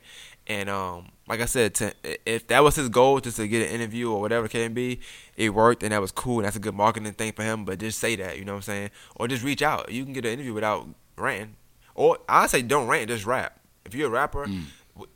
And 0.48 0.69
um, 0.69 1.10
like 1.28 1.40
I 1.40 1.45
said, 1.45 1.76
to, 1.76 1.94
if 2.26 2.48
that 2.48 2.64
was 2.64 2.76
his 2.76 2.90
goal, 2.90 3.19
just 3.19 3.38
to 3.38 3.48
get 3.48 3.68
an 3.68 3.73
interview 3.73 4.11
or 4.11 4.19
whatever 4.22 4.48
it 4.48 4.49
can 4.49 4.73
be, 4.73 4.99
it 5.38 5.53
worked 5.53 5.84
and 5.84 5.91
that 5.91 6.02
was 6.02 6.11
cool 6.11 6.38
and 6.40 6.45
that's 6.45 6.56
a 6.56 6.60
good 6.60 6.73
marketing 6.73 7.14
thing 7.14 7.34
for 7.34 7.44
him. 7.44 7.64
But 7.65 7.80
just 7.80 7.99
say 7.99 8.15
that, 8.15 8.38
you 8.40 8.45
know 8.45 8.53
what 8.53 8.57
I'm 8.57 8.61
saying? 8.64 8.90
Or 9.15 9.28
just 9.28 9.44
reach 9.44 9.61
out. 9.61 9.91
You 9.91 10.03
can 10.03 10.14
get 10.14 10.26
an 10.26 10.32
interview 10.34 10.53
without 10.53 10.88
ranting. 11.18 11.56
Or 11.94 12.18
I 12.28 12.48
say 12.48 12.61
don't 12.64 12.88
rant, 12.88 13.10
just 13.10 13.26
rap. 13.26 13.60
If 13.86 13.94
you're 13.94 14.07
a 14.07 14.11
rapper, 14.11 14.44
w- 14.45 14.65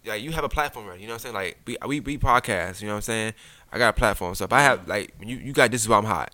like 0.05 0.21
you 0.21 0.31
have 0.31 0.43
a 0.43 0.49
platform. 0.49 0.85
You 0.99 1.07
know 1.07 1.13
what 1.13 1.25
I'm 1.25 1.33
saying? 1.33 1.35
Like 1.35 1.57
we 1.65 1.77
we, 1.87 1.99
we 2.01 2.17
podcast. 2.17 2.81
You 2.81 2.87
know 2.87 2.93
what 2.93 2.97
I'm 2.97 3.01
saying? 3.03 3.33
I 3.75 3.77
got 3.77 3.89
a 3.89 3.93
platform. 3.93 4.33
So 4.35 4.45
if 4.45 4.53
I 4.53 4.61
have 4.61 4.87
like 4.87 5.13
you 5.21 5.35
you 5.35 5.51
got 5.51 5.69
this 5.69 5.81
is 5.81 5.89
why 5.89 5.97
I'm 5.97 6.05
hot. 6.05 6.33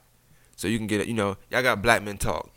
So 0.58 0.68
you 0.68 0.78
can 0.78 0.86
get 0.86 1.02
it, 1.02 1.08
you 1.08 1.16
know, 1.16 1.38
y'all 1.50 1.64
got 1.64 1.82
black 1.82 2.04
men 2.04 2.20
talk 2.20 2.52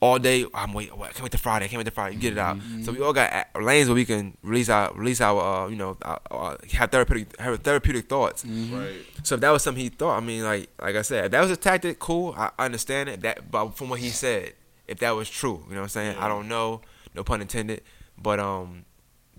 all 0.00 0.18
day. 0.18 0.46
I'm 0.54 0.72
wait, 0.72 0.90
I 0.90 1.08
can't 1.08 1.20
wait 1.22 1.32
to 1.32 1.38
Friday. 1.38 1.66
I 1.66 1.68
can't 1.68 1.76
wait 1.80 1.84
to 1.84 1.90
Friday. 1.90 2.14
You 2.14 2.20
get 2.22 2.32
it 2.32 2.38
out. 2.38 2.56
So 2.82 2.92
we 2.92 3.02
all 3.02 3.12
got 3.12 3.46
lanes 3.60 3.88
where 3.88 3.94
we 3.94 4.06
can 4.06 4.38
release 4.42 4.70
our 4.70 4.90
release 4.94 5.20
our, 5.20 5.38
uh, 5.38 5.68
you 5.68 5.76
know, 5.76 5.98
uh, 6.00 6.16
uh, 6.30 6.56
have 6.72 6.90
therapeutic 6.90 7.38
have 7.38 7.60
therapeutic 7.60 8.08
thoughts. 8.08 8.42
Right. 8.46 8.94
So 9.22 9.34
if 9.34 9.42
that 9.42 9.50
was 9.50 9.62
something 9.62 9.82
he 9.82 9.90
thought, 9.90 10.16
I 10.16 10.20
mean, 10.20 10.44
like 10.44 10.70
like 10.80 10.96
I 10.96 11.02
said, 11.02 11.26
if 11.26 11.30
that 11.32 11.42
was 11.42 11.50
a 11.50 11.56
tactic, 11.56 11.98
cool. 11.98 12.32
I 12.38 12.50
I 12.58 12.64
understand 12.64 13.10
it. 13.10 13.20
That, 13.20 13.50
but 13.50 13.76
from 13.76 13.90
what 13.90 14.00
he 14.00 14.08
said, 14.08 14.54
if 14.88 14.98
that 15.00 15.10
was 15.10 15.28
true, 15.28 15.62
you 15.68 15.74
know 15.74 15.82
what 15.82 15.84
I'm 15.84 15.88
saying? 15.90 16.16
I 16.16 16.28
don't 16.28 16.48
know, 16.48 16.80
no 17.14 17.22
pun 17.22 17.42
intended. 17.42 17.82
But 18.16 18.40
um, 18.40 18.86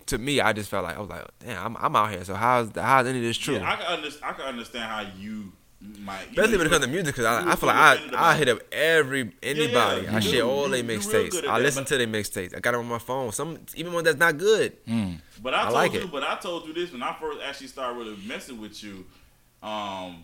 to 0.07 0.17
me, 0.17 0.41
I 0.41 0.53
just 0.53 0.69
felt 0.69 0.83
like 0.83 0.97
I 0.97 0.99
was 0.99 1.09
like, 1.09 1.25
damn, 1.39 1.65
I'm, 1.65 1.77
I'm 1.85 1.95
out 1.95 2.11
here. 2.11 2.23
So 2.23 2.33
how's 2.35 2.71
how's 2.75 3.07
any 3.07 3.19
of 3.19 3.23
this 3.23 3.37
true? 3.37 3.55
Yeah, 3.55 3.71
I 3.71 3.75
can 3.75 3.85
understand. 3.85 4.25
I 4.25 4.33
can 4.37 4.45
understand 4.45 4.83
how 4.85 5.05
you 5.19 5.51
might. 5.99 6.21
you 6.23 6.29
Especially 6.31 6.51
know, 6.53 6.57
when 6.59 6.61
it 6.61 6.63
you- 6.63 6.69
comes 6.69 6.85
to 6.85 6.91
music, 6.91 7.15
because 7.15 7.43
you 7.43 7.49
I, 7.49 7.51
I 7.51 7.55
feel 7.55 7.67
like 7.67 8.13
I, 8.13 8.31
I 8.31 8.35
hit 8.37 8.49
up 8.49 8.59
every 8.71 9.31
anybody. 9.43 10.03
yeah, 10.03 10.11
I 10.15 10.19
you 10.19 10.21
share 10.21 10.43
all 10.43 10.65
You- 10.65 10.81
their 10.83 10.91
you 10.93 10.99
mixtapes. 10.99 11.37
I 11.47 11.57
that, 11.57 11.61
listen 11.61 11.83
but- 11.83 11.87
to 11.89 11.97
their 11.97 12.07
mixtapes. 12.07 12.55
I 12.55 12.59
got 12.59 12.71
them 12.71 12.81
on 12.81 12.87
my 12.87 12.99
phone. 12.99 13.31
Some 13.31 13.59
even 13.75 13.93
one 13.93 14.03
that's 14.03 14.17
not 14.17 14.37
good. 14.37 14.77
But 15.41 15.53
I 15.53 15.59
I 15.59 15.63
told 15.63 15.73
like 15.73 15.93
you, 15.93 15.99
it. 16.01 16.11
but 16.11 16.23
I 16.23 16.35
told 16.37 16.67
you 16.67 16.73
this 16.73 16.91
when 16.91 17.03
I 17.03 17.15
first 17.19 17.39
actually 17.43 17.67
started 17.67 17.97
really 17.97 18.17
messing 18.25 18.59
with 18.61 18.81
you. 18.83 19.05
Um, 19.61 20.23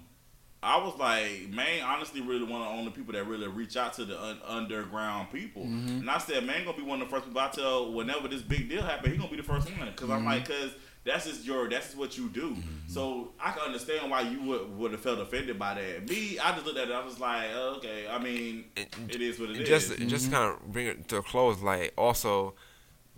I 0.61 0.77
was 0.84 0.98
like, 0.99 1.49
man, 1.49 1.84
honestly, 1.84 2.19
really 2.22 2.44
one 2.44 2.61
of 2.61 2.68
the 2.68 2.73
only 2.73 2.91
people 2.91 3.14
that 3.14 3.26
really 3.26 3.48
reach 3.48 3.77
out 3.77 3.94
to 3.94 4.03
the 4.06 4.22
un- 4.22 4.41
underground 4.45 5.31
people. 5.31 5.64
Mm-hmm. 5.64 5.99
And 6.02 6.10
I 6.10 6.18
said, 6.18 6.44
man, 6.45 6.65
gonna 6.65 6.76
be 6.76 6.84
one 6.84 7.02
of 7.02 7.07
the 7.07 7.15
first 7.15 7.27
people 7.27 7.40
I 7.41 7.48
tell 7.49 7.94
whenever 7.94 8.27
this 8.27 8.41
big 8.41 8.68
deal 8.69 8.81
happen, 8.84 9.10
he 9.11 9.18
gonna 9.18 9.30
be 9.30 9.38
the 9.38 9.44
first 9.44 9.68
one 9.77 9.88
because 9.90 10.10
I'm 10.10 10.19
Mm-hmm. 10.19 10.27
like, 10.27 10.48
cause 10.49 10.72
that's 11.06 11.26
just 11.26 11.45
your, 11.45 11.69
that's 11.69 11.86
just 11.88 11.98
what 11.98 12.18
you 12.18 12.27
do. 12.27 12.57
So 12.90 13.31
I 13.40 13.52
can 13.52 13.61
understand 13.61 14.11
why 14.11 14.19
you 14.22 14.41
would 14.44 14.77
would 14.77 14.91
have 14.91 14.99
felt 14.99 15.19
offended 15.19 15.57
by 15.57 15.76
that. 15.76 16.10
Me, 16.10 16.38
I 16.38 16.52
just 16.53 16.65
looked 16.65 16.77
at 16.77 16.90
it, 16.90 16.94
I 16.94 17.06
was 17.06 17.19
like, 17.22 17.48
oh, 17.56 17.76
okay, 17.77 18.07
I 18.10 18.19
mean, 18.19 18.65
It- 18.76 18.94
it 19.07 19.22
is 19.22 19.40
what 19.40 19.49
it 19.52 19.56
And 19.57 19.61
is. 19.61 19.69
just 19.88 19.98
just 20.10 20.30
kind 20.30 20.52
of 20.53 20.73
bring 20.73 20.88
it 20.88 21.07
to 21.07 21.18
a 21.18 21.22
close. 21.23 21.61
Like 21.61 21.94
also, 21.98 22.53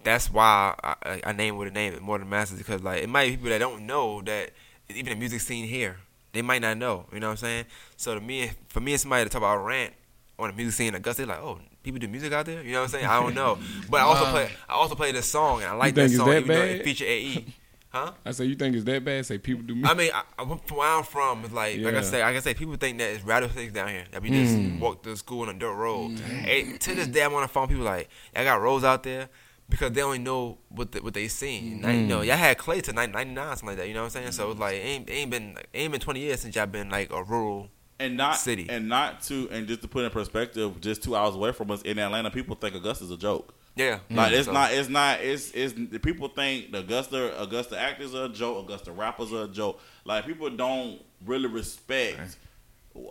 that's 0.03 0.31
why 0.31 0.75
I, 0.83 0.95
I, 1.03 1.21
I 1.25 1.31
name 1.31 1.57
what 1.57 1.65
I 1.67 1.71
name 1.71 1.93
it 1.93 2.01
more 2.03 2.19
than 2.19 2.29
masters 2.29 2.59
because 2.59 2.83
like 2.83 3.01
it 3.01 3.09
might 3.09 3.25
be 3.25 3.31
people 3.37 3.49
that 3.49 3.57
don't 3.57 3.87
know 3.87 4.21
that 4.21 4.51
even 4.89 5.07
the 5.13 5.15
music 5.15 5.41
scene 5.41 5.65
here 5.65 5.97
they 6.33 6.41
might 6.41 6.61
not 6.61 6.77
know. 6.77 7.05
You 7.13 7.19
know 7.19 7.27
what 7.27 7.31
I'm 7.31 7.37
saying? 7.37 7.65
So 7.97 8.15
to 8.15 8.21
me, 8.21 8.51
for 8.67 8.79
me 8.79 8.93
and 8.93 9.01
somebody 9.01 9.23
to 9.25 9.29
talk 9.29 9.39
about 9.39 9.57
rant 9.65 9.93
on 10.39 10.49
the 10.49 10.55
music 10.55 10.73
scene 10.75 10.87
in 10.89 10.95
Augusta, 10.95 11.25
they're 11.25 11.35
like, 11.35 11.43
oh, 11.43 11.59
people 11.83 11.99
do 11.99 12.07
music 12.07 12.33
out 12.33 12.45
there. 12.45 12.63
You 12.63 12.73
know 12.73 12.79
what 12.79 12.83
I'm 12.85 12.89
saying? 12.89 13.05
I 13.05 13.19
don't 13.21 13.35
know, 13.35 13.59
but 13.89 13.97
I 13.97 14.01
also 14.01 14.23
Wow. 14.25 14.31
play 14.31 14.49
I 14.69 14.73
also 14.73 14.95
play 14.95 15.11
this 15.11 15.29
song 15.29 15.61
and 15.61 15.71
I 15.71 15.75
like 15.75 15.95
think 15.95 15.95
that 15.95 16.05
it's 16.05 16.15
song 16.17 16.27
that 16.27 16.37
even 16.37 16.47
though 16.47 16.61
it 16.63 16.77
bad? 16.77 16.83
feature 16.85 17.05
AE. 17.05 17.47
Huh? 17.93 18.13
I 18.25 18.31
say 18.31 18.45
you 18.45 18.55
think 18.55 18.73
it's 18.73 18.85
that 18.85 19.03
bad? 19.03 19.25
Say 19.25 19.37
people 19.37 19.63
do 19.63 19.75
me. 19.75 19.81
I 19.83 19.93
mean, 19.93 20.11
I, 20.13 20.23
I, 20.39 20.45
from 20.65 20.77
where 20.77 20.87
I'm 20.87 21.03
from, 21.03 21.43
it's 21.43 21.53
like, 21.53 21.81
like 21.83 21.93
I 21.95 21.99
say, 22.01 22.21
like 22.23 22.37
I 22.37 22.39
say, 22.39 22.53
people 22.53 22.77
think 22.77 22.97
that 22.99 23.09
it's 23.09 23.21
rattlesnakes 23.25 23.73
down 23.73 23.89
here. 23.89 24.05
That 24.11 24.21
we 24.21 24.29
just 24.29 24.55
Mm. 24.55 24.79
walk 24.79 25.03
to 25.03 25.17
school 25.17 25.41
on 25.41 25.49
a 25.49 25.59
dirt 25.59 25.73
road. 25.73 26.17
Hey, 26.45 26.63
to 26.79 26.95
this 26.95 27.07
day, 27.07 27.23
I'm 27.25 27.33
on 27.33 27.41
the 27.41 27.49
phone. 27.49 27.67
People 27.67 27.83
like, 27.83 28.07
I 28.33 28.45
got 28.45 28.61
roads 28.61 28.85
out 28.85 29.03
there 29.03 29.27
because 29.71 29.91
they 29.93 30.03
only 30.03 30.19
know 30.19 30.59
what 30.69 30.91
the, 30.91 31.01
what 31.01 31.15
they 31.15 31.27
seen. 31.27 31.81
Now, 31.81 31.89
you 31.89 32.01
Mm. 32.01 32.07
know, 32.07 32.21
y'all 32.21 32.37
had 32.37 32.57
Clay 32.59 32.81
to 32.81 32.93
99, 32.93 33.35
something 33.35 33.67
like 33.69 33.77
that. 33.77 33.87
You 33.87 33.93
know 33.95 34.01
what 34.01 34.15
I'm 34.15 34.21
saying? 34.21 34.31
So 34.33 34.51
it's 34.51 34.59
like, 34.59 34.75
it 34.75 34.85
ain't, 34.85 35.09
it 35.09 35.13
ain't 35.13 35.31
been 35.31 35.57
it 35.57 35.67
ain't 35.73 35.91
been 35.91 36.01
20 36.01 36.19
years 36.19 36.41
since 36.41 36.55
y'all 36.55 36.67
been 36.67 36.89
like 36.89 37.11
a 37.11 37.23
rural. 37.23 37.69
and 37.99 38.15
not 38.17 38.37
city. 38.37 38.67
and 38.69 38.87
not 38.89 39.21
to 39.23 39.47
and 39.51 39.67
just 39.67 39.81
to 39.81 39.87
put 39.87 40.03
in 40.05 40.11
perspective, 40.11 40.79
just 40.81 41.01
two 41.03 41.15
hours 41.15 41.33
away 41.35 41.51
from 41.51 41.71
us 41.71 41.81
in 41.81 41.97
Atlanta, 41.97 42.29
people 42.29 42.55
think 42.55 42.75
Augusta's 42.75 43.09
a 43.11 43.17
joke. 43.17 43.53
Yeah, 43.75 43.99
Like 44.09 44.33
it's 44.33 44.47
So- 44.47 44.51
not, 44.51 44.73
it's 44.73 44.89
not, 44.89 45.21
it's 45.21 45.51
it's. 45.51 45.73
the 45.73 45.97
People 45.99 46.27
think 46.27 46.71
the 46.73 46.79
Augusta 46.79 47.41
Augusta 47.41 47.79
actors 47.79 48.13
are 48.13 48.25
a 48.25 48.29
joke, 48.29 48.65
Augusta 48.65 48.91
rappers 48.91 49.31
are 49.31 49.45
a 49.45 49.47
joke. 49.47 49.79
Like 50.03 50.25
people 50.25 50.49
don't 50.49 50.99
really 51.25 51.47
respect 51.47 52.37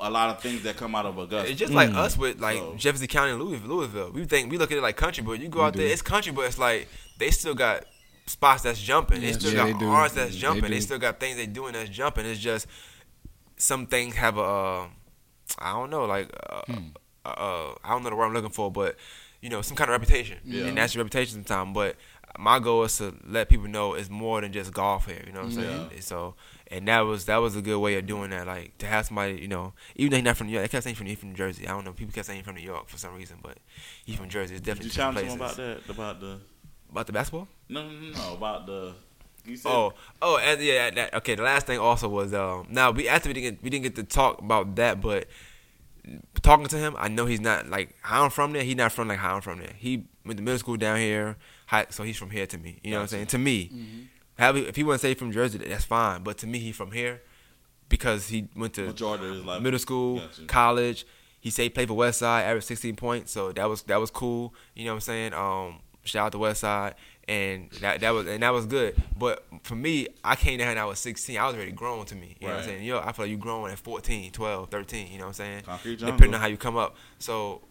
a 0.01 0.11
lot 0.11 0.28
of 0.31 0.43
things 0.43 0.62
that 0.62 0.77
come 0.77 0.94
out 0.94 1.07
of 1.07 1.16
Augusta. 1.19 1.51
It's 1.51 1.59
just 1.59 1.73
like 1.73 1.90
us 1.94 2.16
with 2.16 2.40
like 2.40 2.59
So- 2.59 2.74
Jefferson 2.77 3.07
County 3.07 3.32
and 3.32 3.43
Louis, 3.43 3.59
Louisville. 3.61 4.11
We 4.12 4.24
think 4.24 4.51
we 4.51 4.59
look 4.59 4.70
at 4.73 4.78
it 4.78 4.82
like 4.82 4.97
country, 4.97 5.23
but 5.24 5.40
you 5.40 5.48
go 5.48 5.62
out 5.62 5.73
do. 5.73 5.78
there, 5.81 5.89
it's 5.89 6.02
country, 6.02 6.32
but 6.32 6.43
it's 6.47 6.59
like 6.59 6.89
they 7.19 7.31
still 7.31 7.55
got 7.55 7.85
spots 8.27 8.62
that's 8.62 8.81
jumping. 8.81 9.20
They 9.23 9.32
still 9.32 9.52
Yeah, 9.52 9.70
got 9.73 9.81
do. 9.81 9.89
artists 9.90 10.16
that's 10.16 10.36
jumping. 10.36 10.70
They, 10.70 10.77
do. 10.77 10.81
still 10.82 10.98
got 10.98 11.19
things 11.19 11.36
they 11.36 11.47
doing 11.47 11.73
that's 11.73 11.89
jumping. 11.90 12.27
It's 12.27 12.40
just 12.40 12.66
some 13.57 13.86
things 13.86 14.15
have 14.16 14.36
a, 14.39 14.43
uh, 14.43 14.86
I 15.59 15.73
don't 15.73 15.90
know, 15.90 16.05
like 16.05 16.31
uh, 16.48 16.62
Hmm. 16.66 16.89
uh, 17.24 17.28
uh, 17.28 17.74
I 17.85 17.90
don't 17.90 18.02
know 18.02 18.11
the 18.11 18.16
word 18.16 18.27
I'm 18.27 18.35
looking 18.35 18.51
for, 18.51 18.70
but 18.70 18.97
you 19.40 19.48
know, 19.48 19.62
some 19.62 19.77
kind 19.77 19.90
of 19.90 19.93
reputation, 19.98 20.39
Yeah. 20.44 20.66
and 20.66 20.77
that's 20.77 20.94
your 20.94 21.02
reputation 21.05 21.43
sometimes. 21.44 21.74
But 21.74 21.97
my 22.39 22.59
goal 22.59 22.85
is 22.85 22.97
to 22.98 23.15
let 23.27 23.48
people 23.48 23.66
know 23.69 23.94
it's 23.94 24.11
more 24.11 24.40
than 24.43 24.52
just 24.52 24.73
golf 24.73 25.07
here. 25.07 25.23
You 25.27 25.32
know 25.32 25.40
what 25.40 25.47
I'm 25.47 25.52
saying? 25.52 25.90
So, 26.01 26.35
and 26.70 26.86
that 26.88 27.01
was 27.01 27.24
that 27.26 27.38
was 27.38 27.56
a 27.56 27.62
good 27.62 27.78
way 27.78 27.97
of 27.97 28.06
doing 28.06 28.30
that. 28.30 28.47
Like 28.47 28.78
to 28.78 28.86
have 28.86 29.06
somebody, 29.06 29.34
you 29.34 29.48
know, 29.48 29.72
even 29.97 30.10
though 30.10 30.16
he's 30.16 30.24
not 30.24 30.36
from 30.36 30.47
New 30.47 30.52
York, 30.55 30.64
they 30.64 30.68
kept 30.68 30.84
saying 30.84 30.97
from, 30.97 31.06
he 31.06 31.14
from 31.14 31.30
New 31.30 31.34
Jersey. 31.36 31.66
I 31.66 31.70
don't 31.72 31.84
know. 31.84 31.92
People 31.92 32.12
kept 32.12 32.26
saying 32.26 32.38
he's 32.38 32.47
from 32.47 32.55
New 32.56 32.62
York 32.62 32.88
for 32.88 32.98
some 32.98 33.14
reason, 33.14 33.38
but 33.42 33.59
he's 34.05 34.16
from 34.16 34.28
Jersey. 34.28 34.55
It's 34.55 34.62
Did 34.62 34.66
definitely 34.66 34.86
you 34.86 34.90
two 34.92 34.97
challenge 34.97 35.18
places. 35.18 35.34
about 35.36 35.56
that? 35.56 35.88
About 35.88 36.20
the 36.20 36.38
About 36.90 37.06
the 37.06 37.12
basketball? 37.12 37.48
no, 37.68 37.82
no, 37.88 37.90
no, 37.92 38.10
no 38.10 38.34
about 38.34 38.66
the. 38.66 38.94
You 39.44 39.56
said 39.56 39.70
Oh, 39.70 39.94
oh, 40.20 40.38
and 40.38 40.60
yeah. 40.60 40.90
That, 40.90 41.14
okay, 41.14 41.34
the 41.34 41.42
last 41.42 41.66
thing 41.66 41.78
also 41.78 42.09
was 42.09 42.32
um. 42.34 42.66
Now 42.70 42.90
we 42.90 43.09
after 43.09 43.28
we 43.28 43.32
didn't 43.32 43.55
get, 43.55 43.62
we 43.64 43.70
didn't 43.70 43.82
get 43.84 43.97
to 43.97 44.05
talk 44.05 44.40
about 44.40 44.76
that, 44.76 45.01
but 45.01 45.26
talking 46.42 46.66
to 46.66 46.76
him, 46.76 46.94
I 46.98 47.09
know 47.09 47.26
he's 47.26 47.40
not 47.40 47.68
like 47.68 47.94
how 48.02 48.24
I'm 48.24 48.30
from 48.30 48.52
there. 48.52 48.62
He's 48.62 48.76
not 48.76 48.92
from 48.92 49.09
like 49.09 49.18
how 49.18 49.36
I'm 49.36 49.40
from 49.40 49.59
there. 49.59 49.72
He 49.76 50.05
went 50.24 50.36
to 50.38 50.42
middle 50.42 50.59
school 50.59 50.76
down 50.76 50.98
here, 50.98 51.36
high, 51.66 51.86
so 51.90 52.02
he's 52.02 52.16
from 52.16 52.30
here 52.30 52.47
to 52.47 52.59
me. 52.59 52.78
You 52.82 52.92
know 52.92 52.98
what 52.98 53.02
I'm 53.02 53.09
saying? 53.09 53.26
To 53.28 53.38
me, 53.38 54.09
have 54.41 54.57
he- 54.57 54.62
if 54.62 54.77
he 54.77 54.83
wouldn't 54.83 55.01
say 55.03 55.15
from 55.15 55.33
Jersey, 55.33 55.59
that's 55.59 55.85
fine. 55.85 56.23
But 56.23 56.39
to 56.39 56.47
me, 56.47 56.59
he 56.59 56.73
from 56.73 56.91
here 56.93 57.23
because 57.89 58.29
he 58.29 58.49
went 58.57 58.75
to 58.75 58.87
majority 58.87 59.27
is 59.27 59.45
like 59.45 59.62
middle 59.62 59.79
school, 59.79 60.19
Gotcha. 60.19 60.45
college. 60.47 61.07
He 61.41 61.51
said 61.51 61.62
he 61.65 61.69
played 61.71 61.89
for 61.89 61.95
West 61.95 62.19
Side, 62.19 62.43
averaged 62.45 62.67
16 62.67 62.97
points, 62.97 63.33
so 63.33 63.53
that 63.53 63.69
was 63.69 63.83
that 63.83 63.99
was 64.01 64.11
cool. 64.11 64.55
You 64.75 64.85
know 64.85 64.93
what 64.93 64.97
I'm 64.97 65.01
saying? 65.01 65.35
Um, 65.35 65.81
shout 66.05 66.27
out 66.27 66.33
to 66.33 66.39
West 66.39 66.61
Side, 66.61 66.95
and 67.29 67.71
that 67.81 68.01
that 68.01 68.11
was 68.11 68.27
and 68.27 68.43
that 68.43 68.53
was 68.53 68.67
good. 68.67 68.95
But 69.19 69.45
for 69.62 69.75
me, 69.75 70.09
I 70.23 70.37
came 70.37 70.59
down 70.59 70.69
when 70.69 70.79
I 70.79 70.85
was 70.85 70.99
16. 70.99 71.39
I 71.39 71.47
was 71.47 71.55
already 71.57 71.73
grown 71.73 72.05
to 72.07 72.15
me. 72.15 72.37
You 72.41 72.47
know 72.49 72.55
what 72.55 72.61
I'm 72.62 72.67
saying? 72.69 72.85
Yo, 72.85 72.99
I 72.99 73.12
feel 73.12 73.25
like 73.25 73.31
you 73.31 73.39
growing 73.39 73.73
at 73.73 73.79
14, 73.79 74.33
12, 74.33 74.69
13. 74.71 75.07
You 75.12 75.19
know 75.19 75.25
what 75.25 75.29
I'm 75.29 75.35
saying? 75.35 75.62
Concrete 75.62 75.99
Depending 75.99 76.35
on 76.35 76.41
how 76.41 76.47
you 76.47 76.57
come 76.59 76.77
up. 76.77 76.97
So 77.19 77.62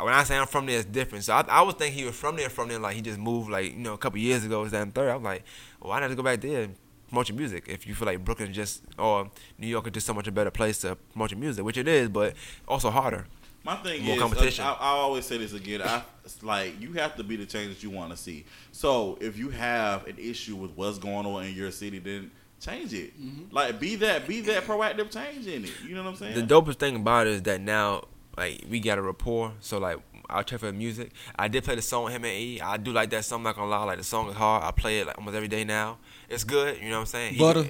when 0.00 0.12
I 0.12 0.24
say 0.24 0.36
I'm 0.36 0.48
from 0.48 0.66
there, 0.66 0.78
it's 0.80 0.84
different. 0.86 1.22
So 1.22 1.34
I, 1.34 1.44
I 1.48 1.62
was 1.62 1.76
thinking 1.76 1.96
he 2.00 2.04
was 2.04 2.16
from 2.16 2.34
there, 2.34 2.48
from 2.50 2.68
there, 2.68 2.80
like 2.80 2.96
he 2.96 3.02
just 3.02 3.18
moved, 3.20 3.50
like 3.50 3.72
you 3.72 3.78
know, 3.78 3.94
a 3.94 3.98
couple 3.98 4.18
years 4.18 4.44
ago. 4.44 4.62
Was 4.62 4.72
that 4.72 4.92
third? 4.92 5.10
I 5.10 5.14
was 5.14 5.22
like, 5.22 5.44
well, 5.82 5.90
why 5.90 6.00
not 6.00 6.06
just 6.06 6.16
go 6.16 6.22
back 6.22 6.40
there 6.40 6.62
and 6.62 6.76
promote 7.08 7.28
your 7.28 7.36
music? 7.36 7.64
If 7.66 7.86
you 7.86 7.94
feel 7.94 8.06
like 8.06 8.24
Brooklyn 8.24 8.52
just 8.52 8.82
or 8.98 9.30
New 9.58 9.66
York 9.66 9.86
is 9.86 9.92
just 9.92 10.06
so 10.06 10.14
much 10.14 10.26
a 10.28 10.32
better 10.32 10.50
place 10.50 10.78
to 10.78 10.96
promote 11.12 11.32
your 11.32 11.40
music, 11.40 11.64
which 11.64 11.76
it 11.76 11.88
is, 11.88 12.08
but 12.08 12.34
also 12.68 12.90
harder. 12.90 13.26
My 13.64 13.76
thing 13.76 14.04
More 14.04 14.16
is, 14.16 14.22
uh, 14.22 14.26
competition. 14.26 14.64
I, 14.64 14.72
I 14.72 14.88
always 14.88 15.24
say 15.24 15.38
this 15.38 15.52
again. 15.52 15.82
I 15.82 16.02
like 16.42 16.80
you 16.80 16.92
have 16.94 17.16
to 17.16 17.24
be 17.24 17.36
the 17.36 17.46
change 17.46 17.74
that 17.74 17.82
you 17.82 17.90
want 17.90 18.10
to 18.10 18.16
see. 18.16 18.44
So 18.72 19.18
if 19.20 19.36
you 19.36 19.50
have 19.50 20.06
an 20.06 20.18
issue 20.18 20.56
with 20.56 20.72
what's 20.72 20.98
going 20.98 21.26
on 21.26 21.44
in 21.44 21.54
your 21.54 21.70
city, 21.70 21.98
then 21.98 22.32
change 22.60 22.92
it. 22.92 23.20
Mm-hmm. 23.20 23.54
Like 23.54 23.78
be 23.78 23.96
that 23.96 24.26
be 24.26 24.40
that 24.42 24.64
proactive 24.64 25.12
change 25.12 25.46
in 25.46 25.64
it. 25.64 25.72
You 25.86 25.94
know 25.94 26.02
what 26.02 26.10
I'm 26.10 26.16
saying? 26.16 26.34
The 26.34 26.54
dopest 26.54 26.76
thing 26.76 26.96
about 26.96 27.26
it 27.28 27.34
is 27.34 27.42
that 27.42 27.60
now, 27.60 28.04
like, 28.36 28.64
we 28.68 28.80
got 28.80 28.98
a 28.98 29.02
rapport. 29.02 29.52
So, 29.60 29.78
like, 29.78 29.98
I'll 30.32 30.42
check 30.44 30.60
for 30.60 30.66
the 30.66 30.72
music. 30.72 31.12
I 31.38 31.48
did 31.48 31.64
play 31.64 31.74
the 31.74 31.82
song 31.82 32.04
with 32.04 32.12
him 32.14 32.24
and 32.24 32.32
E. 32.34 32.60
I 32.60 32.76
do 32.76 32.92
like 32.92 33.10
that 33.10 33.24
song. 33.24 33.38
I'm 33.40 33.44
not 33.44 33.56
gonna 33.56 33.70
lie. 33.70 33.84
Like, 33.84 33.98
the 33.98 34.04
song 34.04 34.28
is 34.30 34.34
hard. 34.36 34.64
I 34.64 34.70
play 34.70 35.00
it 35.00 35.06
like 35.06 35.18
almost 35.18 35.34
every 35.36 35.48
day 35.48 35.64
now. 35.64 35.98
It's 36.28 36.44
good. 36.44 36.78
You 36.80 36.88
know 36.90 36.96
what 36.96 37.00
I'm 37.00 37.06
saying? 37.06 37.34
He- 37.34 37.38
Butter? 37.38 37.66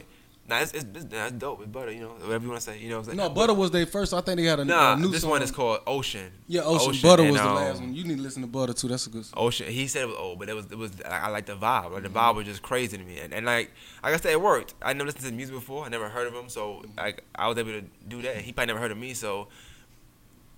Nah, 0.49 0.59
it's, 0.59 0.73
it's, 0.73 0.85
it's, 0.93 1.05
that's 1.05 1.31
dope. 1.33 1.61
It's 1.61 1.71
butter. 1.71 1.93
You 1.93 2.01
know, 2.01 2.09
whatever 2.09 2.43
you 2.43 2.51
want 2.51 2.61
to 2.63 2.71
say. 2.71 2.77
You 2.81 2.89
know 2.89 2.97
what 2.97 3.01
I'm 3.03 3.17
saying? 3.17 3.17
No, 3.17 3.29
Butter 3.31 3.55
was 3.55 3.71
their 3.71 3.87
first. 3.87 4.13
I 4.13 4.21
think 4.23 4.39
they 4.39 4.45
had 4.47 4.59
a, 4.59 4.65
Nah, 4.65 4.95
a 4.95 4.97
new 4.99 5.07
this 5.09 5.21
song. 5.23 5.31
one 5.31 5.43
is 5.43 5.53
called 5.53 5.79
Ocean. 5.87 6.33
Yeah, 6.49 6.63
Ocean. 6.65 7.01
Butter 7.01 7.23
and, 7.23 7.31
was 7.33 7.41
the 7.41 7.49
um, 7.49 7.55
last 7.55 7.81
one. 7.81 7.95
You 7.95 8.03
need 8.03 8.17
to 8.17 8.23
listen 8.23 8.43
to 8.43 8.49
Butter 8.49 8.73
too. 8.73 8.89
That's 8.89 9.07
a 9.07 9.11
good. 9.11 9.25
song. 9.25 9.35
Ocean. 9.37 9.69
He 9.69 9.87
said 9.87 10.03
it 10.03 10.07
was 10.09 10.17
old, 10.17 10.41
but 10.41 10.49
it 10.49 10.55
was 10.57 10.67
it 10.67 10.77
was. 10.77 10.91
I, 11.09 11.27
I 11.27 11.29
like 11.29 11.47
the 11.47 11.55
vibe. 11.55 11.93
Like 11.93 12.03
the 12.03 12.09
Mm-hmm. 12.09 12.19
vibe 12.19 12.35
was 12.35 12.47
just 12.47 12.61
crazy 12.61 12.99
to 12.99 13.05
me, 13.05 13.21
and, 13.21 13.33
and 13.33 13.47
like 13.47 13.71
like 14.03 14.15
I 14.15 14.17
said, 14.17 14.33
it 14.33 14.41
worked. 14.43 14.75
I 14.83 14.93
never 14.95 15.05
listened 15.07 15.21
to 15.23 15.29
his 15.29 15.37
music 15.37 15.55
before. 15.55 15.85
I 15.85 15.89
never 15.89 16.09
heard 16.09 16.27
of 16.27 16.35
him, 16.35 16.49
so 16.49 16.83
like 16.99 17.23
I 17.37 17.47
was 17.47 17.57
able 17.57 17.71
to 17.71 17.83
do 18.09 18.21
that. 18.23 18.39
He 18.39 18.53
probably 18.53 18.67
never 18.67 18.81
heard 18.81 18.91
of 18.91 18.99
me, 18.99 19.15
so 19.15 19.47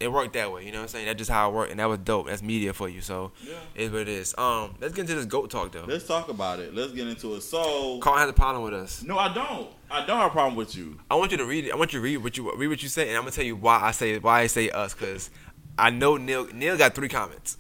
it 0.05 0.13
worked 0.13 0.35
that 0.35 0.53
way. 0.53 0.65
You 0.65 0.71
know 0.73 0.79
what 0.79 0.83
I'm 0.83 0.89
saying? 0.89 1.07
That's 1.07 1.19
just 1.19 1.31
how 1.31 1.51
it 1.51 1.55
worked, 1.55 1.71
and 1.73 1.81
that 1.81 1.87
was 1.89 1.99
dope. 1.99 2.27
That's 2.27 2.43
media 2.43 2.73
for 2.73 2.89
you. 2.89 3.01
So 3.01 3.33
Yeah. 3.43 3.55
it's 3.75 3.93
what 3.93 4.03
it 4.03 4.09
is. 4.09 4.35
Um, 4.39 4.75
let's 4.81 4.95
get 4.95 5.03
into 5.03 5.15
this 5.17 5.25
goat 5.27 5.51
talk 5.51 5.73
though. 5.73 5.85
Let's 5.87 6.07
talk 6.07 6.29
about 6.29 6.61
it. 6.61 6.75
Let's 6.75 6.93
get 6.93 7.09
into 7.09 7.35
it. 7.35 7.41
So 7.41 7.99
Carl 7.99 8.19
has 8.19 8.29
a 8.31 8.33
problem 8.33 8.63
with 8.65 8.75
us. 8.75 9.03
no, 9.03 9.19
I 9.19 9.33
don't. 9.35 9.69
I 9.91 10.05
don't 10.07 10.19
have 10.19 10.29
a 10.29 10.31
problem 10.31 10.57
with 10.57 10.77
you. 10.77 10.99
I 11.11 11.15
want 11.17 11.31
you 11.33 11.37
to 11.39 11.45
read 11.45 11.65
it. 11.67 11.73
I 11.73 11.77
want 11.77 11.93
you 11.93 11.99
to 12.01 12.05
read 12.05 12.19
what 12.19 12.37
you 12.37 12.55
read 12.57 12.69
what 12.69 12.83
you 12.83 12.89
say, 12.89 13.09
and 13.09 13.17
I'm 13.17 13.23
gonna 13.23 13.33
tell 13.33 13.45
you 13.45 13.57
why 13.57 13.81
I 13.83 13.91
say 13.91 14.19
why 14.19 14.41
I 14.43 14.47
say 14.47 14.71
us 14.71 14.95
because 14.95 15.31
I 15.79 15.91
know 15.91 16.17
Neil 16.17 16.47
Neil 16.53 16.77
got 16.77 16.95
three 16.95 17.09
comments, 17.09 17.57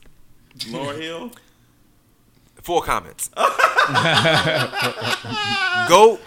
Lauryn 0.59 1.01
Hill. 1.01 1.31
four 2.63 2.83
comments. 2.83 3.29
goat, 5.89 6.21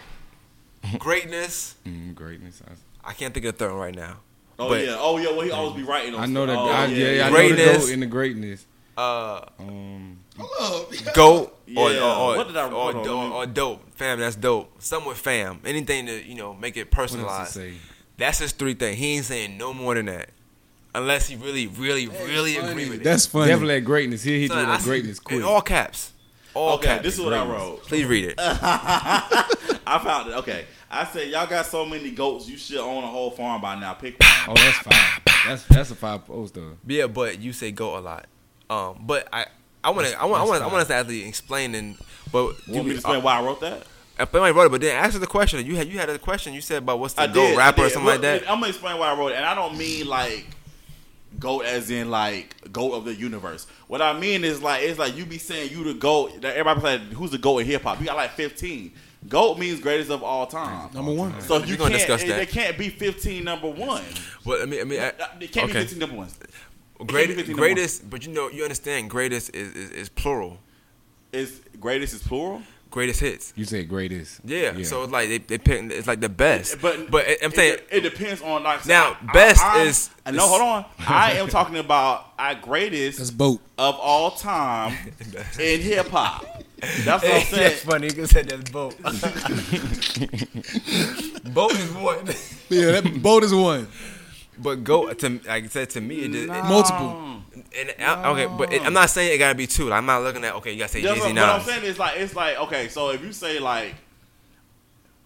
greatness. 0.99 1.75
Mm, 1.85 2.13
greatness. 2.15 2.61
I, 3.03 3.09
I 3.09 3.13
can't 3.13 3.33
think 3.33 3.45
of 3.45 3.53
the 3.53 3.57
third 3.57 3.71
one 3.71 3.79
right 3.81 3.95
now. 3.95 4.17
Oh 4.59 4.69
But- 4.69 4.85
yeah. 4.85 4.95
Oh 4.97 5.17
yeah. 5.17 5.29
Well, 5.31 5.41
he 5.41 5.51
always 5.51 5.75
be 5.75 5.83
writing. 5.83 6.13
On 6.15 6.21
I 6.21 6.25
know 6.25 6.45
that. 6.45 6.53
stuff. 6.53 6.67
Oh, 6.67 6.71
I, 6.71 6.85
yeah, 6.87 7.11
yeah, 7.11 7.27
I 7.27 7.29
know 7.29 7.35
the 7.37 7.47
Greatness. 7.55 7.77
goat 7.85 7.89
in 7.93 7.99
the 7.99 8.05
greatness. 8.05 8.65
Uh, 8.97 9.41
Um, 9.59 10.19
goat 11.13 11.55
or, 11.75 11.91
Yeah, 11.91 11.99
or, 12.01 12.33
or, 12.33 12.37
what 12.37 12.47
did 12.47 12.57
I- 12.57 12.67
or, 12.67 12.71
hold 12.93 12.95
on, 12.95 13.03
do- 13.03 13.35
or 13.35 13.45
dope. 13.45 13.93
Fam, 13.95 14.19
that's 14.19 14.35
dope. 14.35 14.81
Something 14.81 15.09
with 15.09 15.17
fam. 15.17 15.59
Anything 15.65 16.05
to 16.07 16.23
you 16.27 16.35
know 16.35 16.53
make 16.53 16.77
it 16.77 16.89
personalized. 16.91 17.53
to? 17.55 17.71
That's 18.17 18.39
his 18.39 18.51
three 18.51 18.73
things. 18.73 18.97
He 18.97 19.15
ain't 19.15 19.25
saying 19.25 19.57
no 19.59 19.73
more 19.75 19.93
than 19.93 20.07
that, 20.07 20.29
unless 20.95 21.27
he 21.27 21.35
really, 21.35 21.67
really, 21.67 22.07
really 22.07 22.55
Funny. 22.55 22.69
agree 22.71 22.89
with 22.89 23.01
it. 23.01 23.03
That's 23.03 23.27
funny. 23.27 23.47
Definitely 23.49 23.75
at 23.75 23.85
greatness. 23.85 24.23
Here 24.23 24.39
he 24.39 24.47
Son, 24.47 24.57
do 24.65 24.71
I 24.71 24.77
that 24.77 24.83
greatness 24.83 25.19
quick. 25.19 25.37
In 25.37 25.43
all 25.45 25.61
caps. 25.61 26.13
All 26.55 26.75
Okay, 26.77 26.87
caps. 26.87 27.03
this 27.03 27.13
is 27.15 27.21
what 27.21 27.33
I 27.35 27.45
wrote. 27.45 27.83
Please 27.83 28.05
read 28.05 28.25
it. 28.25 28.35
I 28.39 29.99
found 30.03 30.29
it. 30.31 30.33
Okay, 30.37 30.65
I 30.89 31.05
said 31.05 31.29
y'all 31.29 31.47
got 31.47 31.65
so 31.65 31.85
many 31.85 32.11
goats. 32.11 32.47
You 32.47 32.57
should 32.57 32.77
own 32.79 33.03
a 33.03 33.07
whole 33.07 33.31
farm 33.31 33.61
by 33.61 33.75
now. 33.79 33.93
Pick 33.93 34.19
one. 34.19 34.29
Oh, 34.47 34.53
that's 34.55 34.77
fine. 34.77 35.21
That's 35.45 35.63
that's 35.65 35.91
a 35.91 35.95
five 35.95 36.25
poster. 36.25 36.73
Yeah, 36.85 37.07
but 37.07 37.39
you 37.39 37.53
say 37.53 37.71
go 37.71 37.97
a 37.97 37.99
lot. 37.99 38.25
Um, 38.69 39.03
but 39.05 39.27
I, 39.31 39.45
I 39.83 39.91
want 39.91 40.07
to, 40.07 40.19
I 40.21 40.25
want, 40.25 40.41
I 40.41 40.45
want, 40.45 40.63
I 40.63 40.67
want 40.67 40.79
us 40.79 40.87
to 40.87 40.95
actually 40.95 41.25
explain 41.27 41.73
and, 41.75 41.97
but 42.31 42.55
You 42.67 42.73
want 42.73 42.85
me 42.87 42.91
to 42.91 42.95
explain 42.97 43.23
why 43.23 43.39
I 43.39 43.43
wrote 43.43 43.61
that? 43.61 43.83
I 44.19 44.25
somebody 44.25 44.51
wrote 44.51 44.65
it, 44.65 44.71
but 44.71 44.81
then 44.81 45.01
answer 45.01 45.19
the 45.19 45.27
question. 45.27 45.63
You 45.65 45.75
had, 45.75 45.87
you 45.87 45.99
had 45.99 46.09
a 46.09 46.17
question. 46.17 46.53
You 46.53 46.61
said 46.61 46.79
about 46.79 46.99
what's 46.99 47.13
the 47.13 47.21
I 47.21 47.27
go 47.27 47.47
did, 47.47 47.57
rapper 47.57 47.81
or 47.81 47.83
did. 47.85 47.93
something 47.93 48.07
like 48.07 48.21
that. 48.21 48.41
I'm 48.49 48.59
gonna 48.59 48.69
explain 48.69 48.97
why 48.97 49.11
I 49.11 49.17
wrote 49.17 49.29
it, 49.29 49.35
and 49.35 49.45
I 49.45 49.53
don't 49.53 49.77
mean 49.77 50.07
like 50.07 50.47
goat 51.39 51.65
as 51.65 51.91
in 51.91 52.09
like 52.09 52.55
goat 52.71 52.93
of 52.93 53.05
the 53.05 53.13
universe. 53.13 53.67
What 53.87 54.01
I 54.01 54.17
mean 54.19 54.43
is 54.43 54.61
like 54.61 54.83
it's 54.83 54.97
like 54.97 55.15
you 55.15 55.25
be 55.25 55.37
saying 55.37 55.71
you 55.71 55.83
the 55.83 55.93
goat. 55.93 56.41
That 56.41 56.55
everybody 56.57 56.97
like 56.97 57.13
who's 57.13 57.31
the 57.31 57.37
goat 57.37 57.59
in 57.59 57.67
hip 57.67 57.83
hop? 57.83 57.99
You 57.99 58.07
got 58.07 58.15
like 58.15 58.31
15. 58.31 58.91
Goat 59.27 59.57
means 59.59 59.79
greatest 59.79 60.09
of 60.11 60.23
all 60.23 60.47
time. 60.47 60.89
Number 60.93 61.11
one. 61.13 61.39
So 61.41 61.57
you 61.63 61.77
can't. 61.77 61.91
discuss 61.93 62.23
It, 62.23 62.27
that. 62.27 62.35
there 62.37 62.45
can't 62.45 62.77
be 62.77 62.89
15 62.89 63.43
number 63.43 63.69
one. 63.69 64.03
But 64.45 64.61
I 64.61 64.65
mean, 64.65 64.81
I 64.81 64.83
mean, 64.85 64.99
I, 65.01 65.07
It 65.39 65.51
can't 65.51 65.69
okay. 65.69 65.73
be 65.73 65.79
15 65.85 65.99
number 65.99 66.15
ones. 66.15 66.37
Great, 67.05 67.27
be 67.27 67.35
15 67.35 67.51
number 67.55 67.61
greatest, 67.61 68.09
but 68.09 68.25
you 68.25 68.33
know, 68.33 68.49
you 68.49 68.63
understand, 68.63 69.09
greatest 69.09 69.53
is, 69.55 69.73
is, 69.75 69.89
is 69.91 70.09
plural. 70.09 70.57
Is 71.33 71.61
greatest 71.79 72.13
is 72.13 72.23
plural? 72.23 72.61
Greatest 72.89 73.19
hits. 73.19 73.51
You 73.57 73.65
say 73.65 73.83
greatest. 73.83 74.39
Yeah, 74.45 74.81
so 74.83 75.03
it's 75.03 75.11
like 75.11 75.27
they, 75.27 75.39
they 75.39 75.57
pick. 75.57 75.91
It's 75.91 76.07
like 76.07 76.21
the 76.21 76.29
best. 76.29 76.81
But 76.81 77.11
but 77.11 77.25
I'm 77.43 77.51
it- 77.51 77.55
saying 77.55 77.77
it, 77.91 77.99
depends 77.99 78.41
on 78.41 78.63
like 78.63 78.85
Now, 78.87 79.17
I- 79.27 79.33
best 79.33 79.61
I'm- 79.61 79.87
is- 79.87 80.09
I 80.25 80.31
no. 80.31 80.47
Hold 80.47 80.61
on, 80.61 80.85
I 80.99 81.33
am 81.33 81.49
talking 81.49 81.75
about 81.77 82.31
our 82.39 82.55
greatest 82.55 83.17
That's 83.17 83.29
boat. 83.29 83.59
of 83.77 83.95
all 83.95 84.31
time 84.31 84.97
in 85.59 85.81
hip 85.81 86.07
hop. 86.07 86.63
That's 86.79 87.23
what 87.23 87.33
I'm 87.33 87.41
saying. 87.41 87.63
that's 87.63 87.81
funny. 87.83 88.07
You 88.07 88.13
can 88.13 88.27
say 88.27 88.41
that's 88.43 88.69
boat. 88.69 88.95
boat 91.53 91.71
is 91.73 91.91
one. 91.93 92.27
Yeah, 92.69 92.99
that 92.99 93.21
boat 93.23 93.43
is 93.45 93.53
one. 93.53 93.87
But 94.59 94.83
go 94.83 95.13
to 95.13 95.29
like 95.47 95.63
I 95.63 95.67
said 95.67 95.89
to 95.91 96.01
me, 96.01 96.15
it 96.17 96.31
just, 96.31 96.43
it, 96.45 96.63
Multiple. 96.65 97.41
and 97.77 97.93
I, 97.99 98.29
okay, 98.31 98.47
but 98.57 98.73
it, 98.73 98.81
I'm 98.85 98.91
not 98.93 99.09
saying 99.09 99.33
it 99.33 99.37
gotta 99.37 99.55
be 99.55 99.67
two. 99.67 99.87
Like, 99.87 99.99
I'm 99.99 100.05
not 100.05 100.21
looking 100.23 100.43
at 100.43 100.55
okay, 100.55 100.73
you 100.73 100.79
gotta 100.79 100.91
say 100.91 101.01
That's 101.01 101.15
Jay 101.15 101.21
what, 101.21 101.29
Z 101.29 101.35
what 101.39 101.49
I'm 101.49 101.61
saying 101.61 101.83
is 101.85 101.97
like 101.97 102.17
it's 102.19 102.35
like 102.35 102.57
okay, 102.59 102.89
so 102.89 103.11
if 103.11 103.23
you 103.23 103.31
say 103.31 103.59
like 103.59 103.95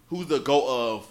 who's 0.08 0.26
the 0.26 0.38
goat 0.38 0.66
of 0.68 1.06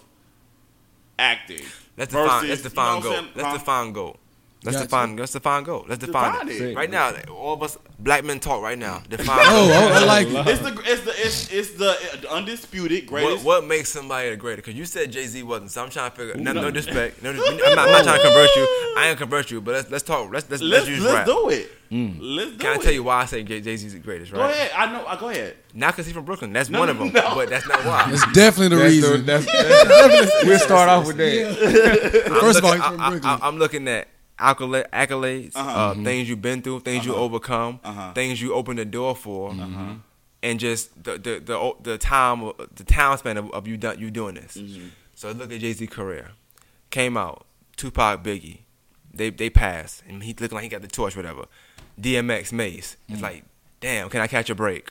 acting? 1.18 1.60
Let's 1.98 2.12
define. 2.12 2.28
versus- 2.28 2.48
Let's 2.48 2.64
you 2.64 2.70
define 2.70 2.94
know 2.96 3.02
goat. 3.02 3.12
saying? 3.14 3.28
Let's 3.34 3.48
Huh? 3.48 3.58
define 3.58 3.92
goat. 3.92 4.18
Let's 4.64 4.76
Gotcha. 4.76 4.86
define. 4.86 5.16
Let's 5.16 5.32
define 5.32 5.64
goat. 5.64 5.86
Let's 5.88 6.04
define, 6.04 6.46
Define 6.46 6.48
it. 6.48 6.60
it. 6.70 6.76
Right 6.76 6.88
now. 6.90 7.12
All 7.36 7.54
of 7.54 7.62
us 7.64 7.76
black 7.98 8.24
men 8.24 8.38
talk 8.38 8.62
right 8.62 8.78
now. 8.78 9.02
Define. 9.08 9.38
Oh, 9.40 9.66
goat. 9.68 9.74
oh, 9.74 9.92
I 9.94 10.04
like 10.04 10.28
it. 10.28 10.46
It's 10.48 10.60
the 10.62 10.82
it's 10.84 11.02
the 11.02 11.10
it's, 11.16 11.52
it's 11.52 11.70
the 11.72 12.30
undisputed 12.30 13.06
greatest. 13.06 13.44
what 13.44 13.64
makes 13.66 13.88
somebody 13.88 14.30
the 14.30 14.36
greater? 14.36 14.56
Because 14.62 14.74
you 14.74 14.84
said 14.84 15.10
Jay 15.10 15.26
Z 15.26 15.42
wasn't, 15.42 15.72
so 15.72 15.82
I'm 15.82 15.90
trying 15.90 16.10
to 16.12 16.16
figure. 16.16 16.34
No, 16.36 16.52
no. 16.52 16.62
no 16.62 16.70
disrespect. 16.70 17.22
No, 17.24 17.30
I'm, 17.30 17.36
not, 17.36 17.44
I'm 17.78 17.90
not 17.90 18.04
trying 18.04 18.18
to 18.18 18.22
convert 18.22 18.54
you. 18.54 18.62
I 18.96 19.06
ain't 19.08 19.18
convert 19.18 19.50
you, 19.50 19.60
but 19.60 19.72
let's 19.74 19.90
let's 19.90 20.04
talk. 20.04 20.32
Let's 20.32 20.48
let's, 20.48 20.62
let's, 20.62 20.86
Let's 20.86 20.88
use 20.88 21.02
let's 21.02 21.14
rap. 21.14 21.26
do 21.26 21.48
it. 21.48 21.70
Mm. 21.90 22.16
Let's 22.20 22.50
do 22.50 22.54
it. 22.54 22.60
Can 22.60 22.70
I 22.70 22.74
it. 22.76 22.82
tell 22.82 22.92
you 22.92 23.02
why 23.02 23.22
I 23.22 23.24
say 23.26 23.42
Jay 23.42 23.60
Z's 23.76 23.92
the 23.94 23.98
greatest? 23.98 24.30
Right? 24.32 24.38
Go 24.38 24.44
ahead. 24.44 24.70
I 24.76 24.92
know. 24.92 25.04
I 25.06 25.16
go 25.18 25.28
ahead. 25.28 25.56
Not 25.74 25.88
because 25.94 26.06
he's 26.06 26.14
from 26.14 26.24
Brooklyn. 26.24 26.52
That's 26.52 26.70
No, 26.70 26.78
one 26.78 26.88
of 26.88 26.98
them. 26.98 27.08
no. 27.12 27.34
But 27.34 27.48
that's 27.50 27.66
not 27.66 27.84
why. 27.84 28.06
That's 28.10 28.32
definitely 28.32 28.76
the 28.76 28.82
That's 28.82 28.92
reason. 28.94 29.12
the, 29.26 29.32
that's, 29.32 29.46
that's, 29.46 30.44
we'll 30.44 30.58
start 30.60 30.88
off 30.88 31.06
with 31.06 31.16
that. 31.16 32.26
I'm 32.32 32.40
First 32.40 32.58
of 32.60 32.64
all, 32.64 32.70
looking- 32.76 32.82
he's 32.82 32.90
from 32.92 33.00
I, 33.00 33.10
Brooklyn. 33.10 33.38
I, 33.42 33.48
am 33.48 33.58
looking 33.58 33.88
at 33.88 34.08
accolade, 34.42 34.86
accolades, 34.92 35.52
Uh-huh. 35.56 35.70
uh, 35.70 35.94
things 35.94 36.28
you've 36.28 36.42
been 36.42 36.60
through, 36.62 36.80
things 36.80 37.04
you 37.06 37.14
overcome, 37.14 37.80
Uh-huh. 37.84 38.12
things 38.12 38.40
you 38.42 38.52
opened 38.54 38.78
the 38.78 38.84
door 38.84 39.14
for, 39.16 39.50
and 40.42 40.58
just 40.60 41.02
the 41.04 41.12
the 41.18 41.40
the, 41.40 41.72
the 41.82 41.98
time 41.98 42.52
the 42.74 42.84
time 42.84 43.16
span 43.18 43.36
of, 43.36 43.50
of 43.52 43.66
you 43.68 43.76
done 43.76 43.98
you 43.98 44.10
doing 44.10 44.34
this. 44.34 44.56
Mm-hmm. 44.56 44.88
So 45.14 45.30
look 45.32 45.52
at 45.52 45.60
Jay 45.60 45.72
Z 45.72 45.86
career, 45.86 46.32
came 46.90 47.16
out, 47.16 47.46
Tupac, 47.76 48.22
Biggie, 48.24 48.58
they 49.14 49.30
they 49.30 49.48
passed, 49.50 50.02
and 50.08 50.22
he 50.24 50.34
looking 50.38 50.56
like 50.56 50.64
he 50.64 50.68
got 50.68 50.82
the 50.82 50.88
torch, 50.88 51.14
whatever. 51.16 51.44
DMX, 52.00 52.52
Mase, 52.52 52.96
it's 53.08 53.20
Mm. 53.20 53.22
like, 53.22 53.44
damn, 53.80 54.08
can 54.08 54.20
I 54.20 54.26
catch 54.26 54.50
a 54.50 54.54
break? 54.54 54.90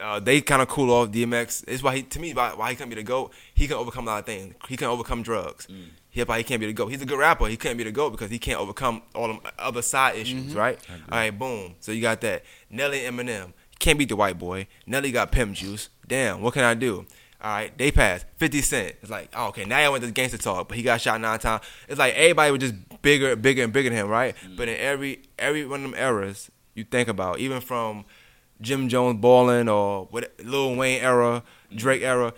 uh, 0.00 0.18
they 0.18 0.40
kind 0.40 0.60
of 0.62 0.68
cool 0.68 0.90
off 0.90 1.10
DMX. 1.10 1.64
It's 1.68 1.82
why 1.82 1.96
he, 1.96 2.02
to 2.02 2.18
me, 2.18 2.32
why, 2.34 2.54
why 2.54 2.70
he 2.70 2.76
can't 2.76 2.88
be 2.90 2.96
the 2.96 3.02
goat. 3.04 3.30
He 3.54 3.68
can 3.68 3.76
overcome 3.76 4.08
a 4.08 4.10
lot 4.12 4.18
of 4.20 4.26
things. 4.26 4.54
He 4.68 4.76
can 4.76 4.88
overcome 4.88 5.22
drugs. 5.22 5.66
Mm. 5.70 5.84
He 6.12 6.22
why 6.22 6.38
he 6.38 6.44
can't 6.44 6.60
be 6.60 6.66
the 6.66 6.72
goat. 6.74 6.88
He's 6.88 7.00
a 7.02 7.06
good 7.06 7.18
rapper. 7.18 7.46
He 7.46 7.56
can't 7.56 7.76
be 7.78 7.84
the 7.84 7.90
goat 7.90 8.10
because 8.10 8.30
he 8.30 8.38
can't 8.38 8.60
overcome 8.60 9.02
all 9.14 9.28
the 9.28 9.40
other 9.58 9.82
side 9.82 10.16
issues, 10.16 10.44
Mm-hmm. 10.50 10.58
right? 10.58 10.78
All 11.10 11.18
right, 11.18 11.36
boom. 11.36 11.74
So 11.80 11.90
you 11.90 12.02
got 12.02 12.20
that. 12.20 12.44
Nelly 12.70 13.00
Eminem 13.00 13.52
can't 13.78 13.98
beat 13.98 14.10
the 14.10 14.16
white 14.16 14.38
boy. 14.38 14.66
Nelly 14.86 15.10
got 15.10 15.32
pimp 15.32 15.54
juice. 15.56 15.88
Damn, 16.06 16.42
what 16.42 16.52
can 16.54 16.64
I 16.64 16.74
do? 16.74 17.06
All 17.42 17.50
right, 17.50 17.76
they 17.76 17.90
passed. 17.90 18.26
50 18.36 18.60
Cent. 18.60 18.96
It's 19.02 19.10
like, 19.10 19.30
oh, 19.34 19.48
okay, 19.48 19.64
now 19.64 19.78
I 19.78 19.88
went 19.88 20.04
to 20.04 20.10
gangster 20.12 20.38
talk, 20.38 20.68
but 20.68 20.76
he 20.76 20.82
got 20.84 21.00
shot 21.00 21.20
nine 21.20 21.38
times. 21.40 21.64
It's 21.88 21.98
like 21.98 22.14
everybody 22.14 22.52
was 22.52 22.60
just 22.60 22.74
bigger, 23.02 23.34
bigger, 23.34 23.64
and 23.64 23.72
bigger 23.72 23.88
than 23.88 23.98
him, 23.98 24.08
right? 24.08 24.36
Mm. 24.46 24.56
But 24.56 24.68
in 24.68 24.76
every 24.76 25.22
every 25.38 25.66
one 25.66 25.84
of 25.84 25.90
them 25.90 25.98
eras, 26.00 26.50
you 26.74 26.84
think 26.84 27.08
about, 27.08 27.38
even 27.40 27.60
from 27.60 28.04
Jim 28.60 28.88
Jones 28.88 29.18
balling 29.20 29.68
or 29.68 30.04
what 30.10 30.30
Lil 30.44 30.76
Wayne 30.76 31.00
era, 31.02 31.42
Drake 31.74 32.02
era, 32.02 32.32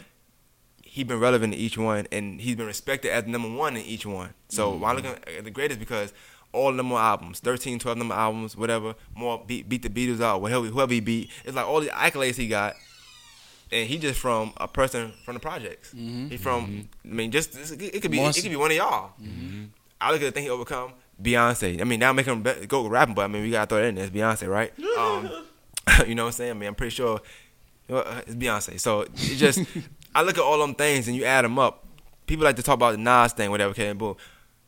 he 0.95 1.03
been 1.03 1.19
relevant 1.19 1.53
in 1.55 1.59
each 1.59 1.77
one, 1.77 2.07
and 2.13 2.41
he's 2.41 2.55
been 2.55 2.67
respected 2.67 3.11
as 3.11 3.27
number 3.27 3.51
one 3.51 3.77
in 3.77 3.83
each 3.83 4.07
one. 4.07 4.33
So 4.49 4.71
why 4.71 4.93
looking 4.93 5.11
at 5.11 5.43
the 5.43 5.51
greatest 5.51 5.81
because 5.81 6.13
all 6.53 6.73
more 6.73 7.01
albums, 7.01 7.41
13, 7.41 7.81
12 7.81 7.99
number 7.99 8.15
albums, 8.15 8.57
whatever. 8.57 8.95
More 9.17 9.43
beat 9.45 9.69
beat 9.69 9.83
the 9.83 9.89
Beatles 9.89 10.21
out, 10.21 10.39
whoever 10.39 10.67
whoever 10.67 10.93
he 10.93 11.01
beat. 11.01 11.31
It's 11.45 11.57
like 11.57 11.67
all 11.67 11.81
the 11.81 11.89
accolades 11.89 12.37
he 12.37 12.47
got, 12.47 12.75
and 13.73 13.89
he 13.89 13.99
just 13.99 14.21
from 14.21 14.53
a 14.59 14.69
person 14.69 15.13
from 15.25 15.35
the 15.35 15.41
projects. 15.41 15.91
He 15.91 16.37
from 16.37 16.89
I 17.05 17.09
mean, 17.09 17.33
just 17.33 17.57
it 17.57 18.01
could 18.01 18.13
be 18.13 18.19
it 18.21 18.43
could 18.43 18.51
be 18.51 18.57
one 18.57 18.71
of 18.71 18.77
y'all. 18.77 19.11
I 20.01 20.13
look 20.13 20.23
at 20.23 20.27
the 20.27 20.31
thing 20.31 20.45
he 20.45 20.51
overcome. 20.51 20.93
Beyonce. 21.21 21.81
I 21.81 21.85
mean, 21.85 21.99
now 21.99 22.13
make 22.13 22.27
him 22.27 22.43
be- 22.43 22.67
go 22.67 22.87
rapping, 22.87 23.15
but 23.17 23.23
I 23.25 23.29
mean, 23.29 23.43
we 23.43 23.51
gotta 23.51 23.67
throw 23.69 23.79
that 23.81 23.89
in 23.89 23.95
there. 23.97 24.05
It's 24.05 24.15
Beyonce, 24.15 24.49
right? 24.49 24.73
Um, 24.99 25.29
you 26.07 26.15
know 26.15 26.23
what 26.25 26.29
I'm 26.29 26.33
saying? 26.33 26.51
I 26.53 26.55
mean, 26.55 26.69
I'm 26.69 26.75
pretty 26.77 26.95
sure 26.95 27.21
uh, 27.91 28.21
it's 28.27 28.35
Beyonce. 28.37 28.79
So 28.81 29.03
it 29.03 29.15
just, 29.37 29.61
I 30.15 30.23
look 30.23 30.39
at 30.39 30.45
all 30.45 30.59
them 30.59 30.75
things 30.75 31.09
and 31.09 31.17
you 31.17 31.25
add 31.25 31.45
them 31.45 31.59
up. 31.59 31.85
People 32.27 32.45
like 32.45 32.57
to 32.57 32.63
talk 32.63 32.75
about 32.75 32.93
the 32.93 32.99
Nas 32.99 33.33
thing, 33.33 33.51
whatever. 33.51 33.71
Okay, 33.73 33.93
boom. 33.93 34.17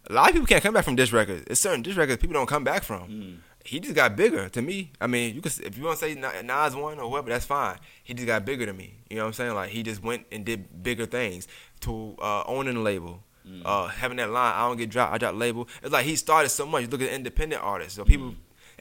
A 0.08 0.12
lot 0.12 0.28
of 0.28 0.32
people 0.34 0.46
can't 0.46 0.62
come 0.62 0.74
back 0.74 0.84
from 0.84 0.96
this 0.96 1.12
record. 1.12 1.44
It's 1.48 1.60
certain 1.60 1.82
this 1.82 1.96
records 1.96 2.20
people 2.20 2.34
don't 2.34 2.46
come 2.48 2.64
back 2.64 2.82
from. 2.82 3.42
He 3.64 3.80
just 3.80 3.96
got 3.96 4.14
bigger 4.14 4.48
to 4.48 4.62
me. 4.62 4.92
I 5.00 5.08
mean, 5.08 5.34
you 5.34 5.40
could 5.40 5.58
if 5.60 5.76
you 5.76 5.84
want 5.84 5.98
to 5.98 6.04
say 6.04 6.14
Nas 6.14 6.76
won 6.76 7.00
or 7.00 7.10
whatever, 7.10 7.30
that's 7.30 7.44
fine. 7.46 7.78
He 8.04 8.14
just 8.14 8.26
got 8.26 8.44
bigger 8.44 8.66
to 8.66 8.72
me. 8.72 8.94
You 9.10 9.16
know 9.16 9.22
what 9.22 9.28
I'm 9.28 9.32
saying? 9.32 9.54
Like 9.54 9.70
he 9.70 9.82
just 9.82 10.02
went 10.02 10.26
and 10.30 10.44
did 10.44 10.82
bigger 10.84 11.06
things 11.06 11.48
to 11.80 12.14
uh, 12.20 12.44
owning 12.46 12.76
a 12.76 12.80
label. 12.82 13.22
Uh, 13.64 13.86
having 13.86 14.16
that 14.16 14.30
line, 14.30 14.54
I 14.56 14.66
don't 14.66 14.76
get 14.76 14.90
dropped, 14.90 15.14
I 15.14 15.18
drop 15.18 15.36
label. 15.36 15.68
It's 15.82 15.92
like 15.92 16.04
he 16.04 16.16
started 16.16 16.48
so 16.48 16.66
much. 16.66 16.82
You 16.82 16.88
look 16.88 17.00
at 17.02 17.10
independent 17.10 17.62
artists. 17.62 17.94
So 17.94 18.04
people 18.04 18.34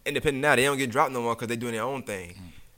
independent 0.05 0.41
now, 0.41 0.55
they 0.55 0.63
don't 0.63 0.77
get 0.77 0.89
dropped 0.91 1.11
no 1.11 1.21
more 1.21 1.35
because 1.35 1.47
they're 1.47 1.57
doing 1.57 1.73
their 1.73 1.83
own 1.83 2.01
thing. 2.03 2.35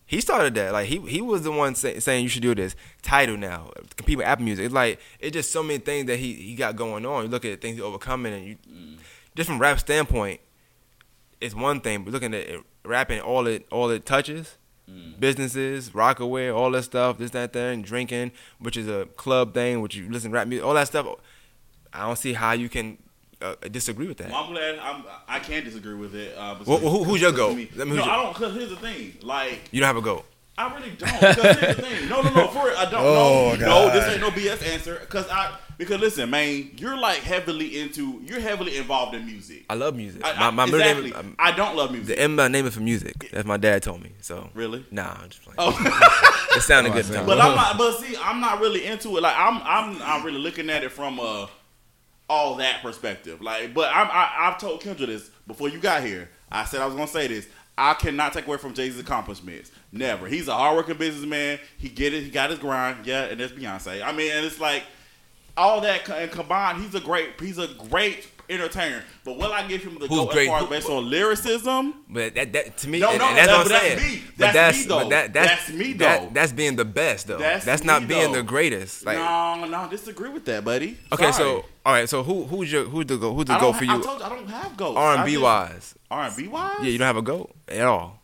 He 0.07 0.21
started 0.21 0.55
that. 0.55 0.71
Like 0.71 0.87
he 0.87 0.99
he 0.99 1.21
was 1.21 1.43
the 1.43 1.51
one 1.51 1.75
say, 1.75 1.99
saying 1.99 2.23
you 2.23 2.29
should 2.29 2.41
do 2.41 2.55
this. 2.55 2.75
Tidal 3.01 3.35
now, 3.35 3.71
compete 3.97 4.17
with 4.17 4.25
Apple 4.25 4.45
Music. 4.45 4.65
It's 4.65 4.73
like 4.73 4.99
it's 5.19 5.33
just 5.33 5.51
so 5.51 5.61
many 5.61 5.79
things 5.79 6.07
that 6.07 6.17
he 6.17 6.33
he 6.33 6.55
got 6.55 6.77
going 6.77 7.05
on. 7.05 7.25
You 7.25 7.29
look 7.29 7.43
at 7.43 7.51
the 7.51 7.57
things 7.57 7.75
he's 7.75 7.83
overcoming, 7.83 8.33
and 8.33 8.45
you 8.45 8.97
just 9.35 9.49
from 9.49 9.59
rap 9.59 9.79
standpoint, 9.79 10.39
it's 11.41 11.53
one 11.53 11.81
thing. 11.81 12.05
But 12.05 12.13
looking 12.13 12.33
at 12.33 12.47
it, 12.47 12.63
rapping, 12.85 13.19
all 13.19 13.47
it 13.47 13.67
all 13.69 13.89
it 13.89 14.05
touches, 14.05 14.57
mm. 14.89 15.19
businesses, 15.19 15.89
Rocawear, 15.89 16.55
all 16.55 16.71
that 16.71 16.83
stuff, 16.83 17.17
this 17.17 17.31
that 17.31 17.51
thing, 17.51 17.81
drinking, 17.81 18.31
which 18.59 18.77
is 18.77 18.87
a 18.87 19.07
club 19.17 19.53
thing, 19.53 19.81
which 19.81 19.95
you 19.95 20.09
listen 20.09 20.31
to 20.31 20.35
rap 20.35 20.47
music, 20.47 20.65
all 20.65 20.73
that 20.73 20.87
stuff. 20.87 21.05
I 21.91 22.07
don't 22.07 22.17
see 22.17 22.31
how 22.31 22.53
you 22.53 22.69
can 22.69 22.97
uh, 23.41 23.55
disagree 23.71 24.07
with 24.07 24.17
that. 24.17 24.29
Well, 24.31 24.43
I'm 24.45 24.51
glad 24.53 24.79
I'm, 24.79 25.03
I 25.27 25.39
can't 25.39 25.63
disagree 25.65 25.93
with 25.95 26.15
it. 26.15 26.35
Uh, 26.37 26.55
Well, 26.65 26.77
who- 26.79 27.03
who's 27.03 27.21
your 27.21 27.31
because 27.31 27.49
goat? 27.49 27.55
me- 27.57 27.69
Let 27.75 27.87
me- 27.87 27.95
No, 27.95 28.03
your- 28.05 28.11
I 28.13 28.23
don't. 28.23 28.33
Because 28.33 28.53
here's 28.55 28.69
the 28.69 28.75
thing. 28.77 29.17
Like, 29.21 29.59
You 29.71 29.79
don't 29.81 29.87
have 29.87 29.97
a 29.97 30.01
goat. 30.01 30.25
I 30.59 30.73
really 30.75 30.89
don't. 30.97 31.11
Because 31.19 31.57
here's 31.59 31.75
the 31.75 31.81
thing. 31.83 32.09
No, 32.09 32.21
no, 32.21 32.33
no. 32.33 32.47
For 32.47 32.69
it, 32.71 32.77
I 32.77 32.85
don't. 32.89 32.95
Oh, 33.03 33.51
no, 33.53 33.57
God. 33.59 33.93
no. 33.93 33.93
This 33.93 34.09
ain't 34.11 34.21
no 34.21 34.31
BS 34.31 34.67
answer. 34.73 34.97
Because 34.99 35.27
I. 35.29 35.55
Because 35.77 36.01
listen, 36.01 36.31
man, 36.31 36.71
you're 36.77 36.97
like 36.97 37.19
heavily 37.19 37.79
into. 37.79 38.19
You're 38.25 38.39
heavily 38.39 38.77
involved 38.77 39.13
in 39.13 39.23
music. 39.27 39.65
I 39.69 39.75
love 39.75 39.95
music. 39.95 40.21
I, 40.25 40.33
my 40.39 40.47
I, 40.47 40.49
my 40.49 40.65
middle 40.65 40.79
exactly. 40.79 41.11
name, 41.11 41.19
um, 41.19 41.35
I 41.37 41.51
don't 41.51 41.75
love 41.75 41.91
music. 41.91 42.15
the 42.15 42.19
M 42.23 42.35
my 42.35 42.47
name 42.47 42.65
is 42.65 42.73
for 42.73 42.79
music. 42.79 43.29
That's 43.31 43.45
my 43.45 43.57
dad 43.57 43.83
told 43.83 44.01
me. 44.01 44.13
So 44.21 44.49
Really? 44.55 44.83
Nah, 44.89 45.11
I'm 45.21 45.29
just 45.29 45.43
playing. 45.43 45.57
Oh. 45.59 46.33
It 46.57 46.61
sounded 46.61 46.89
Oh, 46.89 46.93
good. 46.95 47.05
I 47.05 47.07
see. 47.19 47.25
But 47.27 47.39
I'm 47.39 47.55
not. 47.55 47.77
But 47.77 47.97
see, 47.99 48.17
I'm 48.19 48.39
not 48.41 48.59
really 48.59 48.83
into 48.87 49.15
it. 49.17 49.21
Like 49.21 49.35
I'm. 49.37 49.61
I'm. 49.63 50.01
I'm 50.01 50.25
really 50.25 50.39
looking 50.39 50.71
at 50.71 50.83
it 50.83 50.91
from 50.91 51.19
a 51.19 51.47
all 52.29 52.55
that 52.55 52.81
perspective. 52.81 53.41
Like, 53.41 53.73
but 53.73 53.93
I'm. 53.93 54.07
I, 54.11 54.47
I've 54.47 54.59
told 54.59 54.81
Kendra 54.81 55.07
this 55.07 55.29
before 55.45 55.69
you 55.69 55.79
got 55.79 56.03
here. 56.03 56.29
I 56.51 56.65
said 56.65 56.81
I 56.81 56.85
was 56.85 56.95
gonna 56.95 57.07
say 57.07 57.27
this. 57.27 57.47
I 57.77 57.93
cannot 57.93 58.33
take 58.33 58.47
away 58.47 58.57
from 58.57 58.73
Jay 58.73 58.89
Z's 58.89 58.99
accomplishments. 58.99 59.71
Never. 59.91 60.27
He's 60.27 60.47
a 60.47 60.53
hardworking 60.55 60.97
businessman. 60.97 61.59
He 61.77 61.89
get 61.89 62.13
it. 62.13 62.23
He 62.23 62.29
got 62.29 62.49
his 62.49 62.59
grind. 62.59 63.05
Yeah, 63.05 63.25
and 63.25 63.39
that's 63.39 63.53
Beyonce. 63.53 64.03
I 64.03 64.11
mean, 64.11 64.31
and 64.31 64.45
it's 64.45 64.59
like 64.59 64.83
all 65.55 65.81
that 65.81 66.09
and 66.09 66.31
combined. 66.31 66.81
He's 66.81 66.95
a 66.95 66.99
great. 66.99 67.39
He's 67.39 67.57
a 67.57 67.67
great 67.67 68.27
entertainer. 68.49 69.03
But 69.25 69.37
will 69.37 69.51
I 69.51 69.67
give 69.67 69.83
him 69.83 69.95
the 69.99 70.07
Who's 70.07 70.17
go 70.17 70.29
as 70.29 70.47
far 70.47 70.63
as 70.63 70.69
based 70.69 70.89
on 70.89 71.09
lyricism? 71.09 71.93
But 72.09 72.35
that, 72.35 72.53
that 72.53 72.77
to 72.79 72.89
me, 72.89 72.99
No, 72.99 73.11
no, 73.11 73.17
that's 73.17 73.47
that- 73.47 73.47
what 73.47 73.57
I'm 73.57 73.63
but 73.63 73.69
that's 73.69 74.01
saying. 74.01 74.13
me. 74.13 74.23
But 74.37 74.53
That's 74.53 74.77
me, 74.77 74.83
though. 74.85 74.99
but 74.99 75.09
that, 75.09 75.33
that's, 75.33 75.49
That's 75.65 75.69
me, 75.77 75.93
that- 75.93 76.21
though. 76.21 76.29
that's 76.33 76.51
being 76.51 76.75
the 76.75 76.85
best, 76.85 77.27
though. 77.27 77.37
That's 77.37 77.65
That's, 77.65 77.81
me, 77.81 77.87
not 77.87 78.07
being 78.07 78.31
though. 78.31 78.37
the 78.39 78.43
greatest. 78.43 79.05
Like, 79.05 79.17
no, 79.17 79.65
no, 79.65 79.77
I 79.77 79.87
disagree 79.89 80.29
with 80.29 80.45
that, 80.45 80.63
buddy. 80.63 80.97
okay, 81.11 81.31
Sorry. 81.31 81.33
so 81.33 81.65
all 81.85 81.93
right, 81.93 82.07
so 82.09 82.21
who 82.23 82.43
who's 82.45 82.71
your 82.71 82.83
who's 82.85 83.05
the 83.05 83.17
go 83.17 83.33
who's 83.33 83.45
the 83.45 83.53
I 83.53 83.59
goat 83.59 83.73
for 83.77 83.85
ha- 83.85 83.93
I 83.93 83.95
you? 83.97 84.03
told 84.03 84.19
you 84.19 84.25
I 84.25 84.29
don't 84.29 84.47
have 84.49 84.75
goats. 84.77 84.97
R 84.97 85.15
and 85.15 85.25
B 85.25 85.37
wise, 85.37 85.95
R 86.11 86.23
and 86.25 86.35
B 86.35 86.47
wise. 86.47 86.75
yeah, 86.81 86.89
you 86.89 86.97
don't 86.97 87.07
have 87.07 87.17
a 87.17 87.21
goat 87.21 87.55
at 87.69 87.81
all. 87.85 88.19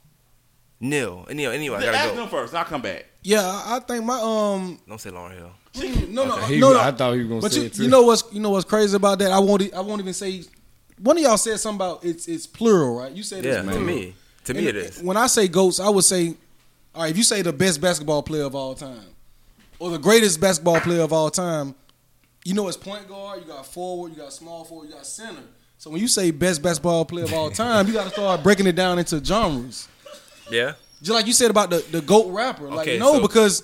Nil, 0.79 1.25
any 1.29 1.45
anyway, 1.45 1.77
I 1.77 1.85
gotta 1.91 2.07
them 2.15 2.25
go. 2.25 2.27
first. 2.27 2.53
I'll 2.53 2.65
come 2.65 2.81
back. 2.81 3.05
Yeah, 3.23 3.41
I 3.41 3.77
I 3.77 3.79
think 3.79 4.03
my 4.03 4.19
um 4.21 4.79
Don't 4.87 4.99
say 4.99 5.11
Lauryn 5.11 5.37
Hill. 5.37 5.51
No 5.75 6.25
no 6.25 6.35
He- 6.45 6.59
no, 6.59 6.73
no. 6.73 6.79
I 6.79 6.91
thought 6.91 7.13
he 7.13 7.19
was 7.19 7.27
gonna 7.27 7.41
But 7.41 7.51
say 7.53 7.59
you, 7.61 7.65
it 7.67 7.73
too. 7.73 7.83
you 7.83 7.89
know 7.89 8.03
what's 8.03 8.23
you 8.31 8.39
know 8.39 8.49
what's 8.51 8.65
crazy 8.65 8.95
about 8.95 9.19
that? 9.19 9.31
I 9.31 9.39
won't 9.39 9.73
I 9.73 9.79
won't 9.81 10.01
even 10.01 10.13
say. 10.13 10.43
One 11.01 11.17
of 11.17 11.23
y'all 11.23 11.37
said 11.37 11.59
something 11.59 11.77
about 11.77 12.05
it's 12.05 12.27
it's 12.27 12.45
plural, 12.47 12.99
right? 12.99 13.11
You 13.11 13.23
said 13.23 13.43
Yeah, 13.43 13.51
it's 13.51 13.59
to 13.59 13.63
plural. 13.71 13.81
me, 13.85 14.15
to 14.45 14.53
me 14.53 14.67
it 14.67 14.75
is. 14.75 15.01
When 15.01 15.17
I 15.17 15.27
say 15.27 15.47
goats, 15.47 15.79
I 15.79 15.89
would 15.89 16.03
say, 16.03 16.35
all 16.93 17.01
right, 17.01 17.11
if 17.11 17.17
you 17.17 17.23
say 17.23 17.41
the 17.41 17.51
best 17.51 17.81
basketball 17.81 18.21
player 18.23 18.43
of 18.43 18.55
all 18.55 18.75
time, 18.75 19.03
or 19.79 19.89
the 19.89 19.97
greatest 19.97 20.39
basketball 20.39 20.79
player 20.79 21.01
of 21.01 21.11
all 21.11 21.29
time, 21.31 21.73
you 22.45 22.53
know 22.53 22.67
it's 22.67 22.77
point 22.77 23.07
guard, 23.09 23.41
you 23.41 23.47
got 23.47 23.65
forward, 23.65 24.11
you 24.11 24.17
got 24.17 24.31
small 24.31 24.63
forward, 24.63 24.89
you 24.89 24.93
got 24.93 25.05
center. 25.05 25.41
So 25.79 25.89
when 25.89 25.99
you 25.99 26.07
say 26.07 26.29
best 26.31 26.61
basketball 26.61 27.03
player 27.05 27.25
of 27.25 27.33
all 27.33 27.49
time, 27.65 27.87
you 27.87 27.93
got 27.93 28.05
to 28.05 28.09
start 28.11 28.43
breaking 28.43 28.67
it 28.67 28.75
down 28.75 28.99
into 28.99 29.21
genres. 29.25 29.87
Yeah, 30.51 30.73
Just 31.01 31.11
like 31.15 31.25
you 31.25 31.33
said 31.33 31.49
about 31.51 31.69
the, 31.71 31.77
the 31.91 32.01
goat 32.01 32.31
rapper. 32.31 32.69
Like 32.69 32.87
Okay, 32.87 32.99
no, 32.99 33.13
so- 33.15 33.21
because 33.21 33.63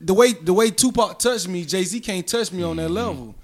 the 0.00 0.14
way 0.14 0.32
the 0.32 0.52
way 0.52 0.70
Tupac 0.70 1.18
touched 1.18 1.48
me, 1.48 1.64
Jay 1.64 1.84
Z 1.84 2.00
can't 2.00 2.26
touch 2.26 2.52
me 2.52 2.62
on 2.62 2.76
that 2.76 2.84
mm-hmm. 2.84 2.94
level. 2.94 3.34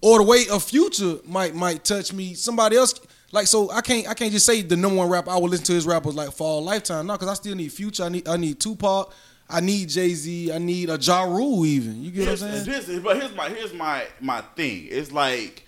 Or 0.00 0.18
the 0.18 0.24
way 0.24 0.44
a 0.50 0.60
future 0.60 1.16
might 1.24 1.54
might 1.54 1.84
touch 1.84 2.12
me, 2.12 2.34
somebody 2.34 2.76
else 2.76 2.94
like 3.32 3.46
so 3.46 3.70
I 3.70 3.80
can't 3.80 4.08
I 4.08 4.14
can't 4.14 4.32
just 4.32 4.46
say 4.46 4.62
the 4.62 4.76
number 4.76 4.96
one 4.96 5.08
rapper 5.08 5.30
I 5.30 5.36
would 5.36 5.50
listen 5.50 5.66
to 5.66 5.72
his 5.72 5.86
rappers 5.86 6.14
like 6.14 6.32
for 6.32 6.46
all 6.46 6.64
lifetime. 6.64 7.06
No, 7.06 7.14
because 7.14 7.28
I 7.28 7.34
still 7.34 7.54
need 7.54 7.72
future. 7.72 8.04
I 8.04 8.08
need 8.08 8.28
I 8.28 8.36
need 8.36 8.60
Tupac. 8.60 9.12
I 9.50 9.60
need 9.60 9.88
Jay 9.88 10.10
Z. 10.14 10.52
I 10.52 10.58
need 10.58 10.90
a 10.90 10.98
Ja 10.98 11.22
Rule 11.24 11.64
even. 11.64 12.02
You 12.04 12.10
get 12.10 12.26
Here's, 12.26 12.42
what 12.42 12.50
I'm 12.50 12.64
saying? 12.64 12.86
this, 12.86 13.00
but 13.00 13.16
here's 13.16 13.34
my 13.34 13.48
here's 13.48 13.74
my 13.74 14.06
my 14.20 14.40
thing. 14.56 14.88
It's 14.90 15.10
like 15.10 15.64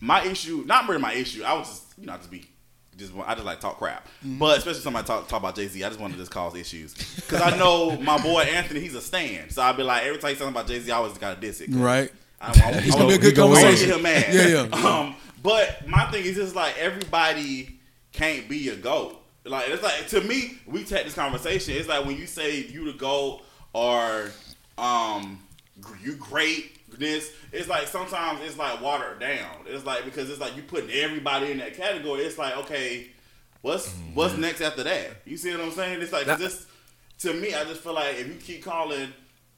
my 0.00 0.24
issue. 0.24 0.64
Not 0.66 0.88
really 0.88 1.00
my 1.00 1.12
issue. 1.12 1.42
I 1.44 1.52
was 1.54 1.68
just 1.68 1.98
you 1.98 2.06
know 2.06 2.16
just 2.16 2.30
be. 2.30 2.47
Just, 2.98 3.12
I 3.26 3.34
just 3.34 3.46
like 3.46 3.60
talk 3.60 3.78
crap, 3.78 4.06
Mm-hmm. 4.26 4.38
but 4.38 4.58
especially 4.58 4.80
somebody 4.80 5.06
talk 5.06 5.28
talk 5.28 5.38
about 5.40 5.54
Jay 5.54 5.68
Z, 5.68 5.82
I 5.84 5.88
just 5.88 6.00
want 6.00 6.12
to 6.14 6.18
just 6.18 6.30
cause 6.32 6.54
issues 6.56 6.94
because 7.16 7.40
I 7.40 7.56
know 7.56 7.96
my 8.00 8.20
boy 8.22 8.40
Anthony, 8.42 8.80
he's 8.80 8.94
a 8.96 9.00
stan, 9.00 9.50
so 9.50 9.62
I'd 9.62 9.76
be 9.76 9.84
like 9.84 10.02
every 10.04 10.18
time 10.18 10.30
he's 10.30 10.38
talking 10.38 10.52
about 10.52 10.66
Jay 10.66 10.80
Z, 10.80 10.90
I 10.90 10.96
always 10.96 11.16
gotta 11.16 11.40
diss 11.40 11.60
it. 11.60 11.70
Right. 11.70 12.10
I, 12.40 12.48
I, 12.48 12.70
It's 12.84 12.94
I, 12.94 12.98
gonna 12.98 13.08
be 13.08 13.14
a 13.14 13.18
good 13.18 13.36
conversation. 13.36 13.88
get 13.88 13.96
him 13.96 14.02
mad. 14.02 14.26
Yeah, 14.34 14.46
yeah. 14.48 14.86
Um, 15.00 15.16
but 15.42 15.86
my 15.88 16.10
thing 16.10 16.24
is 16.24 16.34
just 16.36 16.54
like 16.56 16.76
everybody 16.78 17.78
can't 18.12 18.48
be 18.48 18.68
a 18.70 18.76
goat. 18.76 19.22
Like 19.44 19.68
it's 19.68 19.82
like 19.82 20.08
to 20.08 20.20
me, 20.20 20.58
we 20.66 20.82
take 20.84 21.04
this 21.04 21.14
conversation. 21.14 21.74
It's 21.76 21.88
like 21.88 22.04
when 22.04 22.16
you 22.16 22.26
say 22.26 22.60
you 22.64 22.84
the 22.92 22.98
goat 22.98 23.42
or 23.72 24.30
um 24.76 25.38
you 26.02 26.16
greatness. 26.98 27.30
It's 27.52 27.68
like 27.68 27.86
sometimes 27.86 28.40
it's 28.42 28.58
like 28.58 28.80
watered 28.80 29.20
down. 29.20 29.50
It's 29.66 29.84
like 29.86 30.04
because 30.04 30.28
it's 30.30 30.40
like 30.40 30.56
you 30.56 30.62
putting 30.62 30.90
everybody 30.90 31.50
in 31.50 31.58
that 31.58 31.76
category. 31.76 32.22
It's 32.22 32.38
like 32.38 32.56
okay, 32.58 33.08
what's 33.62 33.92
what's 34.14 34.36
next 34.36 34.60
after 34.60 34.82
that? 34.84 35.22
You 35.24 35.36
see 35.36 35.50
what 35.52 35.60
I'm 35.60 35.70
saying? 35.72 36.02
It's 36.02 36.12
like 36.12 36.26
That- 36.26 36.38
this 36.38 36.66
to 37.20 37.32
me. 37.32 37.54
I 37.54 37.64
just 37.64 37.80
feel 37.80 37.94
like 37.94 38.16
if 38.16 38.26
you 38.28 38.34
keep 38.34 38.64
calling 38.64 39.08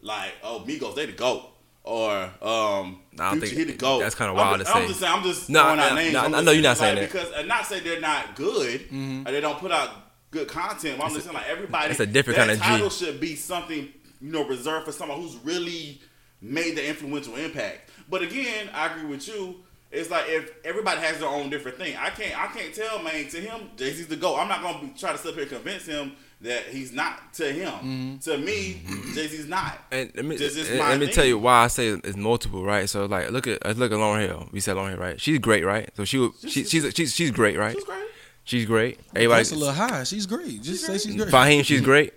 like 0.03 0.33
oh 0.43 0.65
Migos, 0.67 0.95
they 0.95 1.07
the 1.07 1.13
goat. 1.13 1.47
Or 1.83 2.13
um, 2.43 3.01
I 3.19 3.31
Future, 3.33 3.47
think 3.47 3.59
he 3.59 3.65
the 3.65 3.73
goat. 3.73 4.01
that's 4.01 4.15
kinda 4.15 4.33
I'm 4.33 4.37
wild 4.37 4.59
just- 4.59 4.71
to 4.71 4.77
I'm 4.77 4.87
just 4.87 5.01
saying. 5.01 5.13
I'm 5.13 5.23
just 5.23 5.47
throwing 5.47 5.81
out 5.81 5.95
names. 5.95 6.15
I'm 6.15 6.35
I 6.35 6.43
know 6.43 6.51
you're 6.51 6.63
not 6.63 6.71
like, 6.71 6.77
saying 6.79 6.97
that. 6.97 7.11
because 7.11 7.33
and 7.33 7.49
not 7.49 7.65
say 7.67 7.81
they're 7.81 8.01
not 8.01 8.37
good 8.37 8.81
Mm-hmm. 8.83 9.27
or 9.27 9.33
they 9.33 9.41
don't 9.41 9.59
put 9.59 9.73
out 9.73 9.89
good 10.31 10.47
content. 10.47 10.99
But 10.99 11.07
I'm 11.07 11.13
just 11.15 11.25
saying 11.25 11.35
like 11.35 11.49
everybody. 11.49 11.91
It's 11.91 12.01
a 12.01 12.07
different 12.07 12.39
kinda 12.39 12.55
G. 12.57 12.61
title 12.61 12.91
should 12.91 13.19
be 13.19 13.35
something 13.35 13.89
you 14.21 14.31
know 14.31 14.45
reserved 14.47 14.85
for 14.85 14.93
someone 14.93 15.21
who's 15.23 15.37
really 15.39 16.03
made 16.41 16.77
the 16.77 16.87
influential 16.89 17.37
impact. 17.37 17.91
But 18.09 18.23
again, 18.23 18.69
I 18.73 18.87
agree 18.87 19.09
with 19.09 19.27
you. 19.29 19.57
It's 19.91 20.11
like 20.11 20.25
if 20.29 20.53
everybody 20.65 21.01
has 21.01 21.19
their 21.19 21.29
own 21.29 21.51
different 21.51 21.77
thing. 21.77 21.97
I 21.97 22.11
can't 22.11 22.39
I 22.39 22.47
can't 22.47 22.73
tell 22.73 23.03
man 23.03 23.27
to 23.29 23.41
him 23.41 23.71
Jay 23.77 23.91
Z's 23.93 24.07
the 24.07 24.17
goat. 24.17 24.37
I'm 24.37 24.49
not 24.49 24.63
gonna 24.63 24.79
be, 24.81 24.89
try 24.97 25.13
to 25.13 25.19
sit 25.19 25.29
up 25.29 25.35
here 25.35 25.43
and 25.43 25.51
convince 25.53 25.85
him 25.85 26.13
that 26.43 26.63
he's 26.67 26.93
not 26.93 27.35
to 27.35 27.53
him. 27.53 27.73
Mm-hmm. 27.73 28.19
To 28.19 28.39
me, 28.39 28.81
Jay 29.15 29.27
Z's 29.27 29.49
not. 29.49 29.79
And 29.91 30.13
let 30.15 30.25
me 30.25 30.37
This 30.37 30.57
is 30.57 30.71
and 30.71 30.79
let 30.79 30.99
me 30.99 31.07
thing. 31.07 31.15
tell 31.15 31.25
you 31.25 31.39
why 31.39 31.65
I 31.65 31.67
say 31.67 31.89
it's 31.89 32.17
multiple, 32.17 32.65
right? 32.65 32.89
So 32.89 33.07
like, 33.07 33.31
look 33.31 33.47
at 33.49 33.65
let's 33.65 33.79
look 33.79 33.91
at 33.91 33.99
Lauryn 33.99 34.27
Hill. 34.27 34.49
We 34.53 34.61
said 34.61 34.77
Lauryn 34.77 34.91
Hill, 34.91 34.99
right? 35.01 35.21
She's 35.21 35.39
great, 35.41 35.65
right? 35.65 35.91
So 35.97 36.05
she 36.05 36.19
would, 36.19 36.33
she, 36.41 36.65
she's 36.65 36.95
she's 36.95 37.15
she's 37.15 37.31
great, 37.33 37.59
right? 37.59 37.75
She's 37.75 37.85
great. 37.85 38.07
She's 38.45 38.67
great. 38.67 39.01
Everybody, 39.15 39.41
That's 39.41 39.53
a 39.53 39.57
little 39.57 39.75
high. 39.75 40.05
She's 40.05 40.27
great. 40.27 40.63
Just 40.63 40.87
say 40.87 40.99
she's 40.99 41.15
great. 41.17 41.29
Fahim, 41.29 41.65
she's 41.65 41.81
great. 41.81 42.15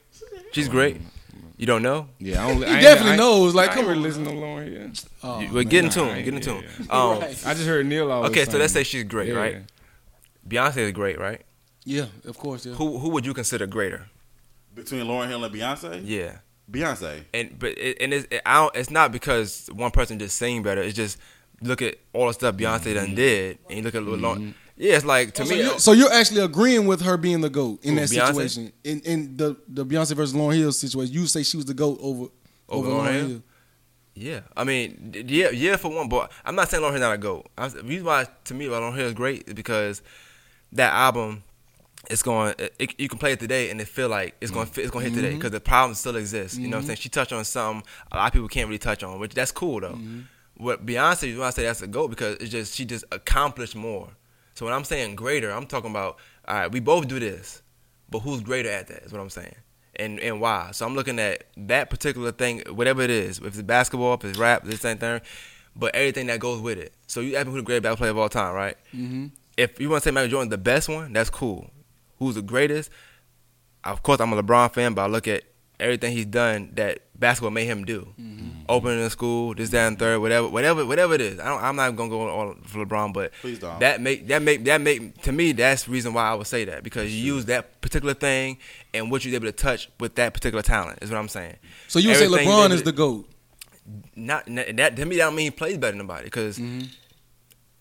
She's 0.51 0.69
great. 0.69 1.01
You 1.63 1.67
don't 1.67 1.81
know? 1.81 2.09
Yeah, 2.19 2.43
I 2.43 2.49
don't. 2.49 2.57
He 2.57 2.65
I 2.65 2.81
definitely 2.81 3.11
I 3.11 3.13
ain't- 3.13 3.19
knows, 3.21 3.55
like, 3.55 3.69
I 3.69 3.73
come 3.75 3.79
ain't 3.85 3.87
really 3.87 3.99
on. 3.99 4.03
listen 4.03 4.23
to 4.25 4.31
Lauryn 4.31 4.77
Hill. 4.77 4.91
Oh, 5.23 5.39
You- 5.39 5.53
well, 5.53 5.63
get 5.63 5.85
into 5.85 5.99
nah, 6.01 6.11
him. 6.11 6.25
Get 6.25 6.33
into 6.33 6.49
yeah, 6.55 6.61
him. 6.61 6.91
Um, 6.91 7.19
Right. 7.19 7.47
I 7.47 7.53
just 7.53 7.65
heard 7.65 7.85
Neil 7.85 8.11
always. 8.11 8.31
okay, 8.31 8.43
so 8.43 8.57
let's 8.57 8.73
say 8.73 8.83
she's 8.83 9.05
great, 9.05 9.29
Yeah. 9.29 9.35
right? 9.35 9.57
Beyonce 10.45 10.77
is 10.79 10.91
great, 10.91 11.17
right? 11.17 11.41
yeah, 11.85 12.07
of 12.25 12.37
course. 12.37 12.65
Yeah. 12.65 12.73
Who 12.73 12.97
who 12.99 13.07
would 13.11 13.25
you 13.25 13.33
consider 13.33 13.65
greater? 13.65 14.07
Between 14.75 15.05
Lauryn 15.05 15.29
Hill 15.29 15.41
and 15.45 15.55
Beyonce? 15.55 16.01
Yeah. 16.03 16.39
Beyonce. 16.69 17.23
and 17.33 17.57
but 17.57 17.77
it, 17.77 17.97
and 18.01 18.13
it's 18.13 18.27
it, 18.29 18.41
I 18.45 18.55
don't, 18.55 18.75
it's 18.75 18.89
not 18.89 19.13
because 19.13 19.69
one 19.73 19.91
person 19.91 20.19
just 20.19 20.37
sing 20.37 20.63
better. 20.63 20.81
It's 20.81 20.97
just 20.97 21.17
look 21.61 21.81
at 21.81 21.95
all 22.11 22.27
the 22.27 22.33
stuff 22.33 22.55
Beyonce 22.57 22.93
done 22.93 23.15
did, 23.15 23.57
and 23.69 23.77
you 23.77 23.83
look 23.83 23.95
at 23.95 24.03
Lil 24.03 24.17
Lauryn. 24.17 24.53
Yeah, 24.75 24.95
it's 24.95 25.05
like 25.05 25.33
to 25.35 25.45
so, 25.45 25.53
me. 25.53 25.61
uh, 25.61 25.65
you're, 25.65 25.79
so 25.79 25.91
you're 25.91 26.11
actually 26.11 26.41
agreeing 26.41 26.87
with 26.87 27.01
her 27.01 27.15
being 27.17 27.41
the 27.41 27.49
goat 27.49 27.79
in 27.83 27.93
Who, 27.93 27.99
that 27.99 28.09
Beyonce? 28.09 28.27
situation. 28.27 28.73
In 28.83 29.01
in 29.01 29.37
the 29.37 29.55
the 29.67 29.85
Beyonce 29.85 30.15
versus 30.15 30.33
Lauryn 30.33 30.57
Hill 30.57 30.71
situation, 30.71 31.13
you 31.13 31.27
say 31.27 31.43
she 31.43 31.57
was 31.57 31.65
the 31.65 31.73
goat 31.73 31.99
over 32.01 32.27
over, 32.69 32.89
Lauryn 32.89 32.93
Lauryn 32.93 33.13
Hill? 33.13 33.27
Hill. 33.27 33.43
Yeah, 34.15 34.41
I 34.55 34.63
mean, 34.63 35.25
yeah, 35.27 35.49
yeah, 35.49 35.75
for 35.75 35.89
one, 35.89 36.07
but 36.07 36.31
I'm 36.45 36.55
not 36.55 36.69
saying 36.69 36.83
Lauryn 36.83 36.91
Hill's 36.91 37.01
not 37.01 37.13
a 37.13 37.17
goat. 37.17 37.47
The 37.55 37.83
reason 37.83 38.05
why 38.05 38.27
to 38.45 38.53
me 38.53 38.65
Lauryn 38.65 38.95
Hill 38.95 39.07
is 39.07 39.13
great 39.13 39.47
is 39.47 39.53
because 39.53 40.01
that 40.71 40.93
album, 40.93 41.43
it's 42.09 42.21
going, 42.21 42.53
it, 42.57 42.75
it- 42.79 42.99
you 42.99 43.09
can 43.09 43.17
play 43.17 43.33
it 43.33 43.39
today 43.39 43.69
and 43.69 43.79
it 43.79 43.87
feel 43.87 44.09
like 44.09 44.35
it's 44.41 44.51
going, 44.51 44.67
mm. 44.67 44.73
to 44.73 44.81
it's 44.81 44.91
going 44.91 45.05
to 45.05 45.09
hit 45.09 45.15
today 45.15 45.29
mm-hmm. 45.29 45.37
because 45.37 45.51
the 45.51 45.59
problem 45.59 45.95
still 45.95 46.15
exists. 46.15 46.57
You 46.57 46.67
know 46.67 46.77
what 46.77 46.77
I'm 46.77 46.81
mm-hmm. 46.81 46.87
saying? 46.87 46.97
She 46.97 47.09
touched 47.09 47.33
on 47.33 47.45
something 47.45 47.87
a 48.11 48.17
lot 48.17 48.27
of 48.27 48.33
people 48.33 48.47
can't 48.47 48.67
really 48.67 48.79
touch 48.79 49.03
on, 49.03 49.19
which 49.19 49.33
that's 49.33 49.51
cool 49.51 49.79
though. 49.81 49.93
Mm-hmm. 49.93 50.21
What 50.57 50.85
Beyonce, 50.85 51.29
you 51.29 51.39
want 51.39 51.55
to 51.55 51.61
say 51.61 51.65
that's 51.65 51.81
a 51.81 51.87
goat 51.87 52.09
because 52.09 52.37
it's 52.37 52.51
just 52.51 52.75
she 52.75 52.85
just 52.85 53.05
accomplished 53.11 53.75
more. 53.75 54.09
So 54.53 54.65
when 54.65 54.73
I'm 54.73 54.83
saying 54.83 55.15
greater, 55.15 55.51
I'm 55.51 55.65
talking 55.65 55.91
about 55.91 56.19
all 56.47 56.55
right, 56.55 56.71
we 56.71 56.79
both 56.79 57.07
do 57.07 57.19
this, 57.19 57.61
but 58.09 58.19
who's 58.19 58.41
greater 58.41 58.69
at 58.69 58.87
that? 58.87 59.03
Is 59.03 59.11
what 59.11 59.21
I'm 59.21 59.29
saying, 59.29 59.55
and 59.95 60.19
and 60.19 60.41
why? 60.41 60.71
So 60.71 60.85
I'm 60.85 60.95
looking 60.95 61.19
at 61.19 61.45
that 61.57 61.89
particular 61.89 62.31
thing, 62.31 62.63
whatever 62.69 63.01
it 63.01 63.09
is, 63.09 63.39
if 63.39 63.47
it's 63.47 63.61
basketball, 63.61 64.15
if 64.15 64.25
it's 64.25 64.37
rap, 64.37 64.63
this 64.63 64.83
and 64.85 64.99
thing, 64.99 65.21
but 65.75 65.95
everything 65.95 66.27
that 66.27 66.39
goes 66.39 66.61
with 66.61 66.77
it. 66.77 66.93
So 67.07 67.21
you 67.21 67.35
ask 67.35 67.47
me 67.47 67.51
who 67.51 67.57
the 67.59 67.63
greatest 67.63 67.83
basketball 67.83 67.97
player 67.97 68.11
of 68.11 68.17
all 68.17 68.29
time, 68.29 68.53
right? 68.53 68.77
Mm-hmm. 68.95 69.27
If 69.57 69.79
you 69.79 69.89
want 69.89 70.03
to 70.03 70.09
say 70.09 70.11
Michael 70.11 70.29
Jordan 70.29 70.49
the 70.49 70.57
best 70.57 70.89
one, 70.89 71.13
that's 71.13 71.29
cool. 71.29 71.69
Who's 72.19 72.35
the 72.35 72.41
greatest? 72.41 72.89
Of 73.83 74.01
course, 74.03 74.19
I'm 74.19 74.33
a 74.33 74.41
LeBron 74.41 74.73
fan, 74.73 74.93
but 74.93 75.03
I 75.03 75.07
look 75.07 75.27
at 75.27 75.43
everything 75.79 76.11
he's 76.13 76.25
done 76.25 76.71
that 76.75 76.99
basketball 77.17 77.51
made 77.51 77.65
him 77.65 77.85
do. 77.85 78.13
Opening 78.69 78.99
the 79.03 79.09
school, 79.09 79.53
this, 79.53 79.69
that, 79.71 79.87
and 79.87 79.99
third, 79.99 80.19
whatever, 80.19 80.47
whatever, 80.47 80.85
whatever 80.85 81.13
it 81.13 81.21
is. 81.21 81.39
I 81.39 81.45
don't, 81.45 81.61
I'm 81.63 81.75
not 81.75 81.95
gonna 81.95 82.09
go 82.09 82.27
all 82.29 82.55
for 82.63 82.85
LeBron, 82.85 83.13
but 83.13 83.31
Please 83.41 83.59
don't. 83.59 83.79
that 83.79 83.99
make 84.01 84.27
that 84.27 84.41
make 84.41 84.63
that 84.65 84.79
make 84.81 85.21
to 85.23 85.31
me 85.31 85.51
that's 85.51 85.83
the 85.83 85.91
reason 85.91 86.13
why 86.13 86.29
I 86.29 86.33
would 86.35 86.47
say 86.47 86.65
that 86.65 86.83
because 86.83 87.13
you 87.13 87.33
use 87.35 87.45
that 87.45 87.81
particular 87.81 88.13
thing 88.13 88.57
and 88.93 89.11
what 89.11 89.25
you're 89.25 89.35
able 89.35 89.47
to 89.47 89.51
touch 89.51 89.89
with 89.99 90.15
that 90.15 90.33
particular 90.33 90.61
talent 90.61 90.99
is 91.01 91.09
what 91.11 91.17
I'm 91.17 91.27
saying. 91.29 91.55
So 91.87 91.99
you 91.99 92.09
would 92.09 92.17
say 92.17 92.27
LeBron 92.27 92.71
is 92.71 92.83
the 92.83 92.91
goat. 92.91 93.27
not 94.15 94.45
that 94.45 94.95
to 94.95 95.05
me 95.05 95.17
that 95.17 95.25
don't 95.25 95.35
mean 95.35 95.45
he 95.45 95.51
plays 95.51 95.77
better 95.77 95.91
than 95.91 95.99
nobody 96.07 96.23
because 96.25 96.57
Mm-hmm. 96.57 96.87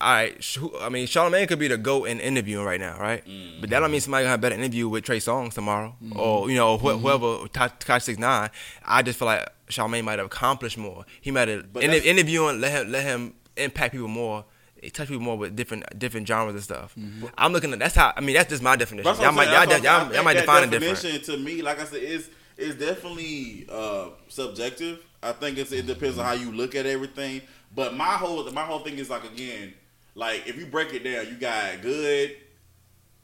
All 0.03 0.13
right 0.13 0.43
sh- 0.43 0.57
I 0.81 0.89
mean 0.89 1.07
Charlamagne 1.07 1.47
could 1.47 1.59
be 1.59 1.67
the 1.67 1.77
goat 1.77 2.05
in 2.05 2.19
interviewing 2.19 2.65
right 2.65 2.79
now 2.79 2.97
right? 2.99 3.23
But 3.61 3.69
that 3.69 3.79
don't 3.79 3.91
mean 3.91 4.01
somebody 4.01 4.23
gonna 4.23 4.31
have 4.31 4.39
a 4.39 4.41
better 4.41 4.55
interview 4.55 4.87
with 4.89 5.03
Trey 5.05 5.19
Songz 5.19 5.53
tomorrow. 5.53 5.95
Mm-hmm. 6.03 6.19
or 6.19 6.49
you 6.49 6.57
know 6.57 6.77
wh- 6.77 6.99
whoever 6.99 7.47
Tekashi 7.47 8.01
Six 8.03 8.19
Nine. 8.19 8.49
I 8.85 9.01
just 9.01 9.17
feel 9.17 9.27
like 9.27 9.47
Charlamagne 9.69 10.03
might 10.03 10.19
have 10.19 10.25
accomplished 10.27 10.77
more. 10.77 11.05
He 11.21 11.31
might 11.31 11.47
have 11.47 11.71
But 11.71 11.83
in, 11.83 11.91
interviewing 11.91 12.59
let 12.61 12.71
him 12.71 12.91
let 12.91 13.03
him 13.03 13.33
impact 13.55 13.93
people 13.93 14.07
more 14.07 14.45
touch 14.91 15.07
people 15.07 15.23
more 15.23 15.37
with 15.37 15.55
different 15.55 15.83
different 15.97 16.27
genres 16.27 16.55
and 16.55 16.63
stuff. 16.63 16.93
Mm-hmm. 16.99 17.27
I'm 17.37 17.53
looking 17.53 17.71
at 17.73 17.79
that's 17.79 17.95
how 17.95 18.13
I 18.15 18.21
mean 18.21 18.35
that's 18.35 18.49
just 18.49 18.61
my 18.61 18.75
definition. 18.75 19.15
Y'all 19.21 19.31
might 19.31 19.45
y'all, 19.45 19.65
y'all, 19.65 19.87
I'm 19.87 20.13
y'all, 20.13 20.23
might 20.23 20.33
define 20.33 20.69
that 20.69 20.75
it 20.75 20.79
different. 20.79 21.01
definition 21.01 21.35
to 21.37 21.41
me, 21.41 21.61
like 21.61 21.79
I 21.79 21.85
said, 21.85 22.03
is 22.03 22.29
is 22.57 22.75
definitely 22.75 23.65
uh, 23.71 24.09
subjective. 24.27 25.03
I 25.21 25.31
think 25.31 25.57
it's, 25.57 25.71
it 25.71 25.87
depends 25.87 26.17
on 26.17 26.25
how 26.25 26.33
you 26.33 26.51
look 26.51 26.75
at 26.75 26.85
everything. 26.85 27.41
But 27.73 27.95
my 27.95 28.13
whole 28.13 28.49
my 28.51 28.63
whole 28.63 28.79
thing 28.79 28.97
is 28.97 29.09
like 29.09 29.23
again, 29.23 29.73
like 30.15 30.47
if 30.47 30.57
you 30.57 30.65
break 30.65 30.93
it 30.93 31.03
down, 31.03 31.27
you 31.27 31.33
got 31.35 31.81
good, 31.81 32.35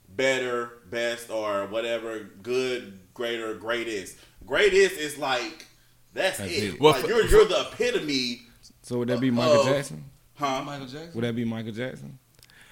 better, 0.08 0.80
best, 0.90 1.30
or 1.30 1.66
whatever. 1.68 2.20
Good, 2.42 3.00
greater, 3.14 3.54
greatest. 3.56 4.18
Greatest 4.46 4.98
is 4.98 5.18
like 5.18 5.66
that's, 6.14 6.40
That's 6.40 6.52
it. 6.52 6.74
it. 6.76 6.80
Well, 6.82 6.94
like 6.94 7.08
you're 7.08 7.26
you're 7.26 7.46
the 7.46 7.68
epitome, 7.72 8.42
So 8.82 9.00
would 9.00 9.10
that 9.10 9.20
be 9.20 9.30
Michael 9.32 9.62
Uh, 9.62 9.66
Jackson? 9.74 10.06
huh? 10.36 10.64
Michael 10.64 10.88
Jackson. 10.88 11.12
Would 11.14 11.24
that 11.24 11.36
be 11.36 11.46
Michael 11.46 11.72
Jackson? 11.72 12.18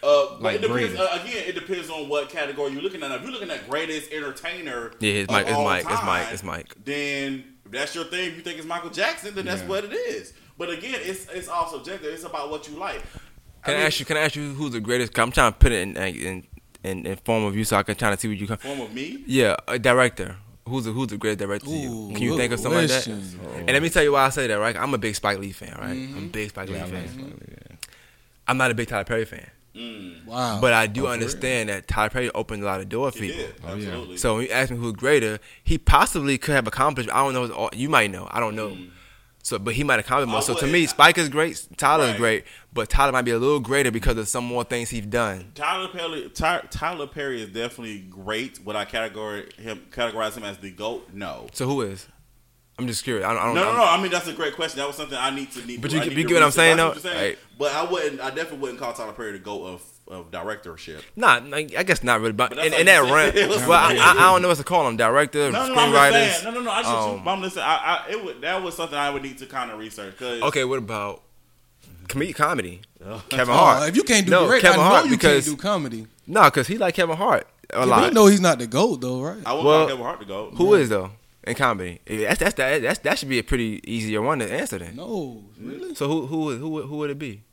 Uh, 0.01 0.37
Like 0.39 0.55
it 0.57 0.61
depends. 0.61 0.95
Uh, 0.99 1.19
again, 1.21 1.43
it 1.47 1.55
depends 1.55 1.89
on 1.89 2.07
what 2.09 2.29
category 2.29 2.71
you're 2.71 2.81
looking 2.81 3.01
at. 3.03 3.11
If 3.11 3.21
you're 3.23 3.31
looking 3.31 3.49
at 3.51 3.69
greatest 3.69 4.11
entertainer, 4.11 4.91
Yeah, 4.99 5.11
it's 5.13 5.29
of 5.29 5.33
Mike- 5.33 5.47
it's 5.47 5.55
all 5.55 5.63
Mike, 5.63 5.85
it's 5.89 6.03
Mike, 6.03 6.27
it's 6.31 6.43
Mike. 6.43 6.73
Then 6.83 7.43
if 7.65 7.71
that's 7.71 7.93
your 7.95 8.05
thing. 8.05 8.29
If 8.29 8.37
you 8.37 8.41
think 8.43 8.57
it's 8.57 8.67
Michael 8.67 8.89
Jackson, 8.91 9.35
then 9.35 9.45
that's 9.45 9.61
Yeah. 9.61 9.67
what 9.67 9.83
it 9.85 9.93
is. 9.93 10.33
But 10.57 10.69
again, 10.71 10.99
it's 11.03 11.27
it's 11.29 11.47
all 11.47 11.69
subjective. 11.69 12.11
It's 12.13 12.23
about 12.23 12.49
what 12.49 12.67
you 12.69 12.77
like. 12.77 13.01
Can 13.67 13.75
I, 13.75 13.85
ask 13.85 13.99
you? 13.99 14.05
Can 14.05 14.17
I 14.17 14.21
ask 14.21 14.35
you 14.35 14.53
who's 14.53 14.71
the 14.71 14.79
greatest? 14.79 15.13
'cause 15.13 15.21
I'm 15.23 15.31
trying 15.31 15.51
to 15.53 15.57
put 15.59 15.71
it 15.71 15.81
in 15.81 15.95
in, 15.97 16.43
in, 16.83 17.05
in 17.05 17.15
form 17.17 17.43
of 17.43 17.55
you, 17.55 17.63
so 17.65 17.77
I 17.77 17.83
can 17.83 17.95
try 17.95 18.09
to 18.11 18.17
see 18.19 18.27
what 18.27 18.37
you 18.37 18.47
come. 18.47 18.57
Form 18.57 18.81
of 18.81 18.93
me. 18.93 19.23
Yeah, 19.27 19.55
a 19.67 19.77
director. 19.77 20.37
Who's 20.67 20.83
the 20.85 20.91
who's 20.91 21.07
the 21.07 21.17
greatest 21.17 21.39
director 21.39 21.67
to 21.67 21.71
you? 21.71 22.11
Can 22.13 22.23
you 22.23 22.35
think 22.37 22.51
of 22.53 22.59
something 22.59 22.79
like 22.81 22.89
that? 22.89 23.03
question. 23.05 23.39
And 23.59 23.67
let 23.69 23.81
me 23.81 23.89
tell 23.89 24.03
you 24.03 24.11
why 24.13 24.25
I 24.25 24.29
say 24.29 24.47
that. 24.47 24.55
Right, 24.55 24.75
I'm 24.75 24.93
a 24.93 24.97
big 24.97 25.15
Spike 25.15 25.39
Lee 25.39 25.51
fan. 25.53 25.75
Right, 25.79 25.95
Mm-hmm. 25.95 26.17
I'm 26.17 26.23
a 26.25 26.27
big 26.27 26.49
Spike 26.49 26.69
Lee 26.69 26.75
Yeah, 26.75 26.83
I 26.85 26.89
fan. 26.89 27.01
like 27.01 27.09
Spike 27.11 27.25
Lee, 27.25 27.55
yeah. 27.69 27.75
I'm 28.49 28.57
not 28.57 28.71
a 28.71 28.73
big 28.73 28.87
Tyler 28.87 29.03
Perry 29.05 29.25
fan, 29.25 29.47
Mm, 29.75 30.25
Wow. 30.25 30.59
but 30.61 30.73
I 30.73 30.87
do 30.87 31.07
Oh, 31.07 31.09
understand 31.11 31.69
that 31.69 31.87
Tyler 31.87 32.09
Perry 32.09 32.29
opened 32.31 32.63
a 32.63 32.65
lot 32.65 32.79
of 32.81 32.89
doors 32.89 33.15
for 33.15 33.23
he 33.23 33.31
people. 33.31 33.45
Oh, 33.63 33.75
yeah. 33.75 33.87
absolutely. 33.87 34.17
So 34.17 34.35
when 34.35 34.43
you 34.45 34.49
ask 34.51 34.71
me 34.71 34.77
who's 34.77 34.93
greater, 34.93 35.39
he 35.63 35.77
possibly 35.77 36.37
could 36.37 36.55
have 36.55 36.67
accomplished. 36.67 37.09
I 37.11 37.23
don't 37.23 37.33
know. 37.49 37.69
You 37.73 37.87
might 37.89 38.09
know. 38.11 38.27
I 38.31 38.39
don't 38.39 38.55
know. 38.55 38.69
Mm. 38.71 38.89
So, 39.47 39.57
but 39.57 39.75
he 39.75 39.83
might 39.85 39.93
have 39.93 40.03
accomplished 40.05 40.29
more. 40.29 40.41
So 40.41 40.55
to 40.55 40.67
me, 40.67 40.85
Spike 40.87 41.17
is 41.17 41.29
great. 41.29 41.65
Tyler 41.77 42.09
is 42.09 42.17
great, 42.17 42.43
but 42.73 42.89
Tyler 42.89 43.13
might 43.13 43.21
be 43.21 43.31
a 43.31 43.37
little 43.39 43.61
greater 43.61 43.91
because 43.91 44.17
of 44.17 44.27
some 44.27 44.43
more 44.43 44.65
things 44.65 44.89
he's 44.89 45.05
done. 45.05 45.53
Tyler 45.55 45.87
Perry, 45.87 46.29
Ty, 46.33 46.63
Tyler 46.69 47.07
Perry 47.07 47.41
is 47.41 47.47
definitely 47.47 47.99
great. 47.99 48.59
Would 48.65 48.75
I 48.75 48.83
categorize 48.83 49.53
him 49.53 49.85
categorize 49.89 50.35
him 50.35 50.43
as 50.43 50.57
the 50.57 50.69
goat? 50.71 51.11
No. 51.13 51.47
So 51.53 51.65
who 51.65 51.79
is? 51.83 52.09
I'm 52.77 52.87
just 52.87 53.05
curious. 53.05 53.25
I 53.25 53.29
don't. 53.33 53.41
I 53.41 53.45
don't 53.45 53.55
No, 53.55 53.63
no, 53.71 53.77
no. 53.77 53.83
I 53.85 54.01
mean, 54.01 54.11
that's 54.11 54.27
a 54.27 54.33
great 54.33 54.53
question. 54.53 54.79
That 54.79 54.87
was 54.87 54.97
something 54.97 55.17
I 55.17 55.29
need 55.33 55.49
to 55.53 55.65
need. 55.65 55.81
But 55.81 55.93
you- 55.93 56.01
you 56.01 56.25
get 56.25 56.33
what 56.33 56.43
I'm 56.43 56.51
saying, 56.51 56.75
though? 56.75 56.93
saying. 56.95 57.15
Right. 57.17 57.39
But 57.57 57.71
I 57.73 57.89
wouldn't. 57.89 58.19
I 58.19 58.27
definitely 58.31 58.57
wouldn't 58.59 58.79
call 58.79 58.91
Tyler 58.91 59.13
Perry 59.13 59.31
the 59.31 59.39
goat 59.39 59.65
of 59.65 59.81
of 60.09 60.31
directorship. 60.31 61.03
Nah, 61.15 61.41
I 61.53 61.63
guess 61.63 62.03
not 62.03 62.21
really, 62.21 62.33
but, 62.33 62.49
But 62.55 62.59
in, 62.65 62.73
in 62.73 62.85
that 62.85 63.01
you 63.03 63.07
said. 63.07 63.13
run, 63.13 63.37
It 63.37 63.49
well, 63.67 63.71
I. 63.73 63.93
I, 63.95 64.11
I 64.11 64.31
don't 64.31 64.41
know 64.41 64.47
what 64.47 64.57
to 64.57 64.63
call 64.63 64.85
them, 64.85 64.97
director, 64.97 65.51
No, 65.51 65.67
no, 65.67 65.73
no. 65.75 65.81
I'm 65.81 65.91
just 66.13 66.41
screenwriters. 66.41 66.43
No, 66.45 66.51
no, 66.51 66.61
no. 66.61 66.71
I 66.71 66.81
just. 66.81 66.93
um, 66.93 67.27
I'm 67.27 67.41
listening. 67.41 67.63
I, 67.65 67.75
I, 68.07 68.11
it 68.11 68.23
would. 68.23 68.41
That 68.41 68.61
was 68.63 68.75
something 68.75 68.97
I 68.97 69.09
would 69.09 69.23
need 69.23 69.37
to 69.39 69.45
kind 69.45 69.71
of 69.71 69.79
research. 69.79 70.17
Cause 70.17 70.41
okay, 70.43 70.63
what 70.65 70.79
about 70.79 71.23
comedy? 72.07 72.33
Comedy, 72.33 72.81
Kevin 73.29 73.53
Oh, 73.53 73.57
Hart. 73.57 73.89
if 73.89 73.95
you 73.95 74.03
can't 74.03 74.25
do 74.25 74.31
no, 74.31 74.47
direct, 74.47 74.61
Kevin 74.63 74.79
I 74.79 74.83
know 74.83 74.89
Hart 74.89 75.05
you 75.05 75.11
because 75.11 75.45
can't 75.45 75.57
do 75.57 75.61
comedy. 75.61 76.07
no, 76.25 76.43
because 76.45 76.67
he 76.67 76.77
like 76.77 76.93
Kevin 76.95 77.17
Hart 77.17 77.47
a 77.73 77.79
Yeah, 77.79 77.85
lot. 77.85 77.99
but 77.99 78.07
you 78.07 78.13
know 78.13 78.27
he's 78.27 78.39
not 78.41 78.59
the 78.59 78.67
goat 78.67 79.01
though, 79.01 79.21
right? 79.21 79.37
I 79.45 79.53
would 79.53 79.65
Well, 79.65 79.79
call 79.79 79.87
Kevin 79.89 80.03
Hart 80.05 80.19
the 80.19 80.25
goat. 80.25 80.53
Who 80.55 80.73
is 80.75 80.87
though 80.89 81.11
in 81.45 81.55
comedy? 81.55 81.99
That's 82.05 82.39
that's 82.39 82.53
that 82.55 82.81
that's, 82.81 82.99
that 82.99 83.19
should 83.19 83.27
be 83.29 83.39
a 83.39 83.43
pretty 83.43 83.81
easier 83.85 84.21
one 84.21 84.39
to 84.39 84.49
answer 84.51 84.77
then. 84.79 84.95
No, 84.95 85.43
really. 85.59 85.95
So 85.95 86.07
who 86.07 86.25
who 86.27 86.55
who 86.57 86.81
who 86.83 86.95
would 86.97 87.09
it 87.09 87.19
be? 87.19 87.43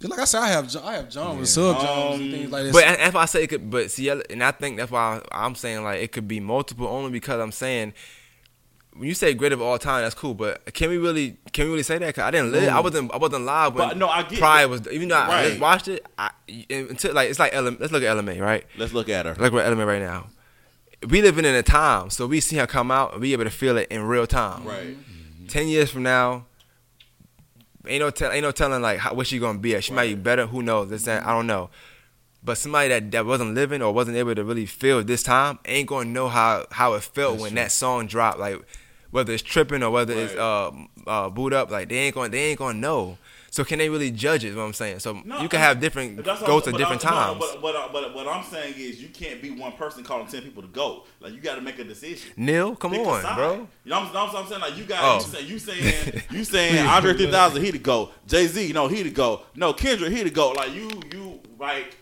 Just 0.00 0.10
like 0.10 0.20
I 0.20 0.24
said, 0.24 0.40
I 0.40 0.48
have 0.48 0.68
gen- 0.68 0.82
I 0.82 0.94
have 0.94 1.12
genres, 1.12 1.56
Yeah. 1.56 1.72
sub 1.74 1.80
genres, 1.80 2.14
Um, 2.14 2.20
and 2.22 2.32
things 2.32 2.50
like 2.50 2.64
that. 2.64 2.72
But 2.72 3.00
if 3.08 3.16
I 3.16 3.24
say 3.26 3.44
it 3.44 3.46
could. 3.48 3.70
But 3.70 3.90
see, 3.90 4.08
and 4.08 4.42
I 4.42 4.50
think 4.50 4.78
that's 4.78 4.90
why 4.90 5.20
I'm 5.30 5.54
saying 5.54 5.84
like 5.84 6.00
it 6.00 6.10
could 6.12 6.26
be 6.26 6.40
multiple 6.40 6.86
only 6.88 7.10
because 7.10 7.38
I'm 7.40 7.52
saying 7.52 7.92
when 8.94 9.06
you 9.08 9.14
say 9.14 9.34
great 9.34 9.52
of 9.52 9.60
all 9.62 9.78
time, 9.78 10.02
that's 10.02 10.14
cool. 10.14 10.34
But 10.34 10.72
can 10.74 10.88
we 10.90 10.96
really 10.96 11.36
can 11.52 11.66
we 11.66 11.70
really 11.72 11.82
say 11.82 11.98
that? 11.98 12.14
Cause 12.14 12.22
I 12.24 12.30
didn't 12.30 12.50
live. 12.52 12.68
I 12.72 12.80
wasn't 12.80 13.12
I 13.12 13.18
wasn't 13.18 13.44
live 13.44 13.74
when 13.74 13.88
But, 13.88 13.96
no, 13.98 14.08
I 14.08 14.22
get 14.22 14.38
Pride 14.38 14.62
that. 14.62 14.68
was. 14.70 14.88
Even 14.90 15.08
though 15.08 15.16
I 15.16 15.28
Right. 15.28 15.48
just 15.48 15.60
watched 15.60 15.88
it, 15.88 16.04
I, 16.18 16.30
until 16.70 17.12
like 17.14 17.28
it's 17.28 17.38
like 17.38 17.54
LM, 17.54 17.76
let's 17.78 17.92
look 17.92 18.02
at 18.02 18.08
Ella 18.08 18.22
Mai 18.22 18.40
right. 18.40 18.64
Let's 18.78 18.92
look 18.94 19.08
at 19.10 19.26
her. 19.26 19.34
Look 19.38 19.52
at 19.52 19.66
Ella 19.66 19.76
Mai 19.76 19.84
right 19.84 20.02
now. 20.02 20.28
We 21.08 21.22
living 21.22 21.44
in 21.44 21.54
a 21.54 21.62
time, 21.62 22.10
so 22.10 22.26
we 22.26 22.40
see 22.40 22.56
her 22.56 22.66
come 22.66 22.90
out 22.90 23.12
and 23.12 23.22
be 23.22 23.32
able 23.32 23.44
to 23.44 23.50
feel 23.50 23.76
it 23.78 23.88
in 23.90 24.02
real 24.02 24.26
time. 24.26 24.64
Right. 24.64 24.96
Ten 25.48 25.68
years 25.68 25.90
from 25.90 26.02
now, 26.02 26.46
ain't 27.86 28.00
no 28.00 28.10
tell, 28.10 28.32
ain't 28.32 28.42
no 28.42 28.52
telling 28.52 28.82
like 28.82 28.98
how, 28.98 29.14
what 29.14 29.26
she 29.26 29.38
gonna 29.38 29.58
be 29.58 29.74
at. 29.74 29.84
She 29.84 29.92
might 29.92 30.08
be 30.08 30.14
better. 30.14 30.46
Who 30.46 30.62
knows? 30.62 30.90
This 30.90 31.04
that, 31.04 31.26
I 31.26 31.32
don't 31.32 31.46
know. 31.46 31.70
But 32.42 32.56
somebody 32.56 32.88
that, 32.88 33.10
that 33.10 33.26
wasn't 33.26 33.54
living 33.54 33.82
or 33.82 33.92
wasn't 33.92 34.16
able 34.16 34.34
to 34.34 34.44
really 34.44 34.66
feel 34.66 35.02
this 35.04 35.22
time 35.22 35.58
ain't 35.64 35.88
gonna 35.88 36.08
know 36.08 36.28
how 36.28 36.66
how 36.70 36.94
it 36.94 37.02
felt 37.02 37.38
when 37.38 37.54
that 37.56 37.70
song 37.72 38.06
dropped. 38.06 38.38
Like 38.38 38.60
whether 39.10 39.32
it's 39.32 39.42
tripping 39.42 39.82
or 39.82 39.90
whether 39.90 40.14
it's 40.14 40.34
uh 40.34 40.70
uh 41.06 41.28
Boo'd 41.28 41.52
Up. 41.52 41.70
Like 41.70 41.88
they 41.88 41.98
ain't 41.98 42.14
gonna 42.14 42.28
they 42.30 42.50
ain't 42.50 42.58
gonna 42.58 42.78
know. 42.78 43.18
So 43.52 43.64
can 43.64 43.78
they 43.80 43.88
really 43.88 44.12
judge 44.12 44.44
it? 44.44 44.48
Is 44.50 44.56
what 44.56 44.62
I'm 44.62 44.72
saying. 44.72 45.00
So 45.00 45.20
No, 45.24 45.40
you 45.40 45.48
can 45.48 45.58
have 45.58 45.80
different 45.80 46.24
That's 46.24 46.40
what 46.40 46.46
goats 46.46 46.68
at 46.68 46.76
different 46.76 47.04
I'm- 47.04 47.36
times. 47.36 47.40
No, 47.40 47.60
but, 47.60 47.60
but, 47.60 47.92
but, 47.92 48.14
what 48.14 48.28
I'm 48.28 48.44
saying 48.44 48.74
is 48.76 49.02
you 49.02 49.08
can't 49.08 49.42
be 49.42 49.50
one 49.50 49.72
person 49.72 50.04
calling 50.04 50.28
ten 50.28 50.42
people 50.42 50.62
to 50.62 50.68
go. 50.68 51.02
Like 51.18 51.32
you 51.34 51.40
got 51.40 51.56
to 51.56 51.60
make 51.60 51.78
a 51.80 51.84
decision. 51.84 52.30
Neil, 52.36 52.76
come 52.76 52.92
Pick 52.92 53.00
on, 53.06 53.22
bro. 53.34 53.52
You 53.84 53.90
know 53.90 54.00
what 54.00 54.06
I'm, 54.08 54.12
know 54.14 54.24
what 54.26 54.34
I'm 54.36 54.46
saying? 54.48 54.60
Like 54.60 54.76
you 54.76 54.84
got 54.84 55.00
Oh. 55.02 55.14
you, 55.16 55.20
say, 55.32 55.42
you 55.42 55.58
saying 55.58 56.22
you 56.30 56.44
saying 56.44 56.86
Andre 56.86 57.12
3000 57.14 57.64
he 57.64 57.72
to 57.72 57.78
go. 57.78 58.10
Jay 58.26 58.46
Z 58.46 58.72
no 58.72 58.86
he 58.86 59.02
to 59.02 59.10
go. 59.10 59.42
No 59.56 59.72
Kendrick 59.72 60.12
he 60.12 60.22
to 60.22 60.30
go. 60.30 60.50
Like 60.52 60.72
you 60.72 60.88
you 61.12 61.40
like 61.58 61.96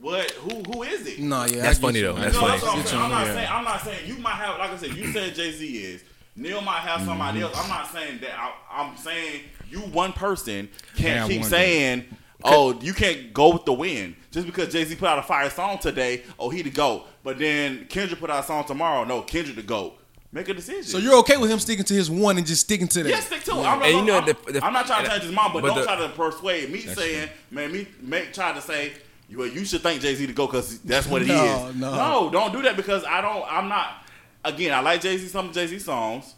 what 0.00 0.30
who 0.32 0.62
who 0.62 0.82
is 0.82 1.06
it? 1.06 1.18
no, 1.20 1.44
yeah, 1.44 1.62
That's 1.62 1.78
funny, 1.78 2.00
you. 2.00 2.06
though. 2.06 2.16
I 2.16 2.20
That's 2.20 2.34
No, 2.34 2.40
get 2.42 2.60
funny. 2.60 2.60
that's 2.60 2.64
what 2.64 2.76
I'm 2.78 2.86
saying. 2.86 3.02
I'm 3.02 3.10
not 3.10 3.26
Yeah. 3.26 3.34
saying 3.34 3.48
I'm 3.50 3.64
not 3.64 3.80
saying 3.84 4.06
you 4.06 4.16
might 4.18 4.34
have 4.36 4.58
like 4.58 4.70
I 4.70 4.76
said 4.78 4.94
you 4.96 5.12
said 5.12 5.34
Jay 5.34 5.52
Z 5.52 5.66
is. 5.66 6.04
Neil 6.36 6.60
might 6.62 6.80
have 6.80 7.00
somebody 7.02 7.38
Mm-hmm. 7.40 7.54
else. 7.54 7.62
I'm 7.62 7.68
not 7.68 7.92
saying 7.92 8.18
that. 8.22 8.32
I, 8.36 8.52
I'm 8.72 8.96
saying 8.96 9.42
you 9.74 9.80
one 9.80 10.12
person 10.12 10.68
can't 10.96 11.20
Have 11.20 11.28
keep 11.28 11.44
saying, 11.44 12.04
"Oh, 12.42 12.78
you 12.80 12.94
can't 12.94 13.32
go 13.32 13.52
with 13.52 13.64
the 13.64 13.72
wind." 13.72 14.16
Just 14.30 14.46
because 14.46 14.72
Jay 14.72 14.84
Z 14.84 14.96
put 14.96 15.08
out 15.08 15.18
a 15.18 15.22
fire 15.22 15.50
song 15.50 15.78
today, 15.78 16.22
oh 16.38 16.50
he 16.50 16.62
to 16.62 16.70
go. 16.70 17.04
But 17.22 17.38
then 17.38 17.86
Kendrick 17.88 18.20
put 18.20 18.30
out 18.30 18.42
a 18.44 18.46
song 18.46 18.64
tomorrow, 18.64 19.04
no 19.04 19.22
Kendrick 19.22 19.56
to 19.56 19.62
go. 19.62 19.94
Make 20.32 20.48
a 20.48 20.54
decision. 20.54 20.82
So 20.82 20.98
you're 20.98 21.14
okay 21.18 21.36
with 21.36 21.48
him 21.50 21.60
sticking 21.60 21.84
to 21.84 21.94
his 21.94 22.10
one 22.10 22.36
and 22.38 22.44
just 22.46 22.62
sticking 22.62 22.88
to 22.88 23.04
that? 23.04 23.08
Yeah, 23.08 23.20
stick 23.20 23.44
to 23.44 23.52
it. 23.52 23.56
I'm, 23.58 23.80
And 23.82 23.92
you 23.98 24.04
know 24.04 24.18
I'm, 24.18 24.26
the- 24.26 24.52
the- 24.52 24.64
I'm 24.64 24.72
not 24.72 24.84
trying 24.86 25.04
to 25.04 25.10
change 25.10 25.22
his 25.22 25.32
mind, 25.32 25.52
but, 25.52 25.62
but 25.62 25.68
don't 25.68 25.78
the- 25.78 25.84
try 25.84 25.96
to 25.96 26.08
persuade 26.08 26.70
me 26.72 26.80
saying, 26.80 27.28
man, 27.52 27.70
me 27.70 27.86
make 28.00 28.32
try 28.32 28.52
to 28.52 28.60
say, 28.60 28.92
you, 29.28 29.38
well, 29.38 29.46
you 29.46 29.64
should 29.64 29.80
thank 29.82 30.02
Jay 30.02 30.12
Z 30.16 30.26
to 30.26 30.32
go 30.32 30.46
because 30.46 30.80
that's 30.80 31.06
what 31.06 31.22
it 31.22 31.28
is. 31.30 31.74
No, 31.76 31.94
no. 31.94 32.30
don't 32.32 32.52
do 32.52 32.62
that 32.62 32.74
because 32.76 33.04
I 33.04 33.20
don't. 33.20 33.44
I'm 33.48 33.68
not. 33.68 34.04
Again, 34.44 34.74
I 34.74 34.80
like 34.80 35.00
Jay 35.02 35.16
Z. 35.16 35.28
Some 35.28 35.48
of 35.50 35.54
Jay 35.54 35.68
Z 35.68 35.78
songs. 35.78 36.34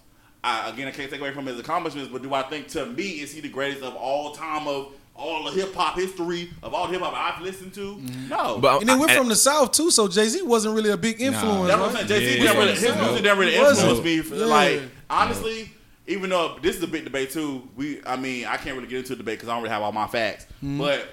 I, 0.47 0.68
again, 0.70 0.86
I 0.89 0.90
can't 0.93 1.10
take 1.10 1.20
away 1.20 1.32
from 1.32 1.47
his 1.47 1.59
accomplishments, 1.59 2.10
but 2.12 2.23
do 2.23 2.32
I 2.32 2.43
think 2.43 2.68
to 2.68 2.86
me 2.86 3.20
is 3.20 3.32
he 3.32 3.40
the 3.40 3.48
greatest 3.48 3.82
of 3.82 3.94
all 3.97 4.32
time 4.32 4.66
of 4.68 4.93
all 5.14 5.44
the 5.44 5.51
hip 5.51 5.74
hop 5.74 5.97
history 5.97 6.51
of 6.62 6.74
all 6.74 6.86
hip 6.86 7.01
hop 7.01 7.14
I've 7.14 7.43
listened 7.43 7.73
to? 7.74 7.98
No. 8.28 8.59
But 8.59 8.81
And 8.81 8.89
then 8.89 8.98
we're 9.01 9.09
I- 9.09 9.16
from 9.16 9.28
the 9.28 9.36
South 9.36 9.73
too, 9.73 9.90
so 9.90 10.09
Jay 10.09 10.28
Z 10.28 10.43
wasn't 10.43 10.74
really 10.77 10.90
a 10.90 10.97
big 10.97 11.20
influence. 11.20 11.68
That's 11.68 11.81
what 11.81 11.89
I'm 11.90 11.94
right? 11.97 12.09
saying. 12.09 12.20
Jay 12.20 12.35
Z 12.36 12.44
Yeah. 12.44 12.52
never 12.52 12.66
his 12.73 12.82
Yeah. 12.82 13.05
music 13.06 13.23
never 13.24 13.40
really 13.40 13.55
It 13.56 13.60
wasn't. 13.60 13.90
influenced 13.90 14.05
me. 14.05 14.20
For, 14.20 14.35
Yeah. 14.36 14.44
Like 14.47 14.82
honestly, 15.10 15.70
even 16.06 16.31
though 16.31 16.59
this 16.62 16.77
is 16.77 16.82
a 16.82 16.86
big 16.86 17.05
debate 17.05 17.31
too. 17.31 17.68
We, 17.77 18.01
I 18.06 18.16
mean, 18.16 18.44
I 18.47 18.56
can't 18.59 18.77
really 18.77 18.89
get 18.89 18.98
into 18.98 19.14
a 19.14 19.16
debate 19.16 19.39
because 19.39 19.48
I 19.48 19.55
don't 19.55 19.62
really 19.62 19.73
have 19.73 19.82
all 19.82 19.93
my 19.93 20.06
facts. 20.06 20.44
Mm-hmm. 20.59 20.78
But 20.78 21.09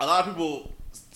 a 0.00 0.06
lot 0.06 0.26
of 0.26 0.34
people 0.34 0.71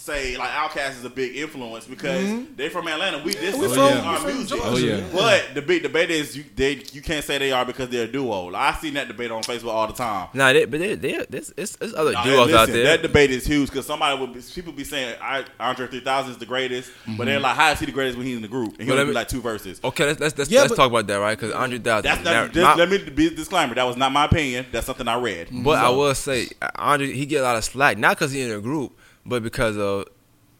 say 0.07 0.37
like 0.37 0.51
Outkast 0.51 0.99
is 0.99 1.05
a 1.05 1.11
big 1.11 1.37
influence 1.37 1.87
because 1.87 2.47
they're 2.57 2.71
from 2.71 2.89
Atlanta. 2.89 3.23
We 3.25 3.33
this 3.35 3.55
Mm-hmm. 3.57 3.61
we 3.61 3.67
is 3.67 3.77
our 3.79 4.13
we 4.13 4.19
from 4.21 4.35
music. 4.37 4.61
Oh, 4.63 4.77
yeah. 4.77 5.01
But 5.13 5.55
the 5.55 5.63
big 5.63 5.83
debate 5.83 6.11
is 6.11 6.37
you 6.37 6.45
they 6.55 6.83
you 6.93 7.03
can't 7.03 7.25
say 7.25 7.39
they 7.39 7.53
are 7.53 7.65
because 7.65 7.89
they're 7.89 8.05
a 8.05 8.11
duo. 8.11 8.45
Like, 8.51 8.75
I 8.77 8.79
seen 8.79 8.95
that 8.95 9.09
debate 9.09 9.31
on 9.31 9.43
Facebook 9.43 9.73
all 9.73 9.87
the 9.87 9.93
time. 9.93 10.29
Nah, 10.35 10.53
they, 10.53 10.65
but 10.65 10.79
they, 10.81 10.95
they, 10.95 11.25
there's, 11.29 11.49
there's, 11.57 11.77
there's 11.77 11.95
other 11.95 12.13
Nah, 12.13 12.25
duos 12.25 12.47
listen, 12.47 12.59
out 12.59 12.69
there. 12.69 12.85
That 12.85 13.03
debate 13.03 13.31
is 13.31 13.47
huge 13.47 13.69
because 13.71 13.87
somebody 13.87 14.19
would 14.21 14.33
be, 14.35 14.41
people 14.55 14.73
be 14.73 14.85
saying 14.85 15.17
I, 15.21 15.45
Andre 15.59 15.87
3000 15.87 16.33
is 16.33 16.39
the 16.39 16.47
greatest, 16.47 16.91
but 17.17 17.25
they're 17.25 17.41
like, 17.41 17.57
how 17.57 17.73
is 17.73 17.81
he 17.81 17.87
the 17.87 17.93
greatest 17.93 18.17
when 18.17 18.27
he's 18.27 18.37
in 18.37 18.43
the 18.43 18.49
group? 18.49 18.75
And 18.79 18.83
he'll 18.89 18.97
But 18.97 19.07
be 19.07 19.13
like 19.13 19.29
two 19.29 19.41
verses. 19.41 19.81
okay, 19.83 20.07
let's 20.07 20.21
let's 20.21 20.37
let's, 20.39 20.51
Yeah, 20.51 20.61
let's 20.61 20.71
but- 20.73 20.77
talk 20.77 20.91
about 20.91 21.07
that, 21.09 21.17
right? 21.17 21.37
Because 21.39 21.53
Andre 21.53 21.79
Thousand. 21.79 22.05
That's 22.05 22.25
not, 22.25 22.53
just, 22.53 22.63
my- 22.65 22.75
let 22.85 22.89
me 22.91 23.11
be 23.11 23.31
disclaimer. 23.31 23.75
That 23.75 23.85
was 23.85 23.97
not 23.97 24.13
my 24.13 24.27
opinion. 24.27 24.67
That's 24.73 24.87
something 24.87 25.09
I 25.09 25.19
read. 25.19 25.49
But 25.51 25.79
I 25.79 25.89
will 25.91 26.15
say, 26.15 26.49
Andre, 26.77 27.13
he 27.13 27.27
get 27.27 27.41
a 27.41 27.45
lot 27.45 27.57
of 27.57 27.65
slack, 27.65 27.99
not 27.99 28.17
because 28.17 28.33
he 28.33 28.43
in 28.43 28.51
a 28.53 28.61
group, 28.61 28.97
but 29.27 29.43
because 29.43 29.77
of 29.77 30.07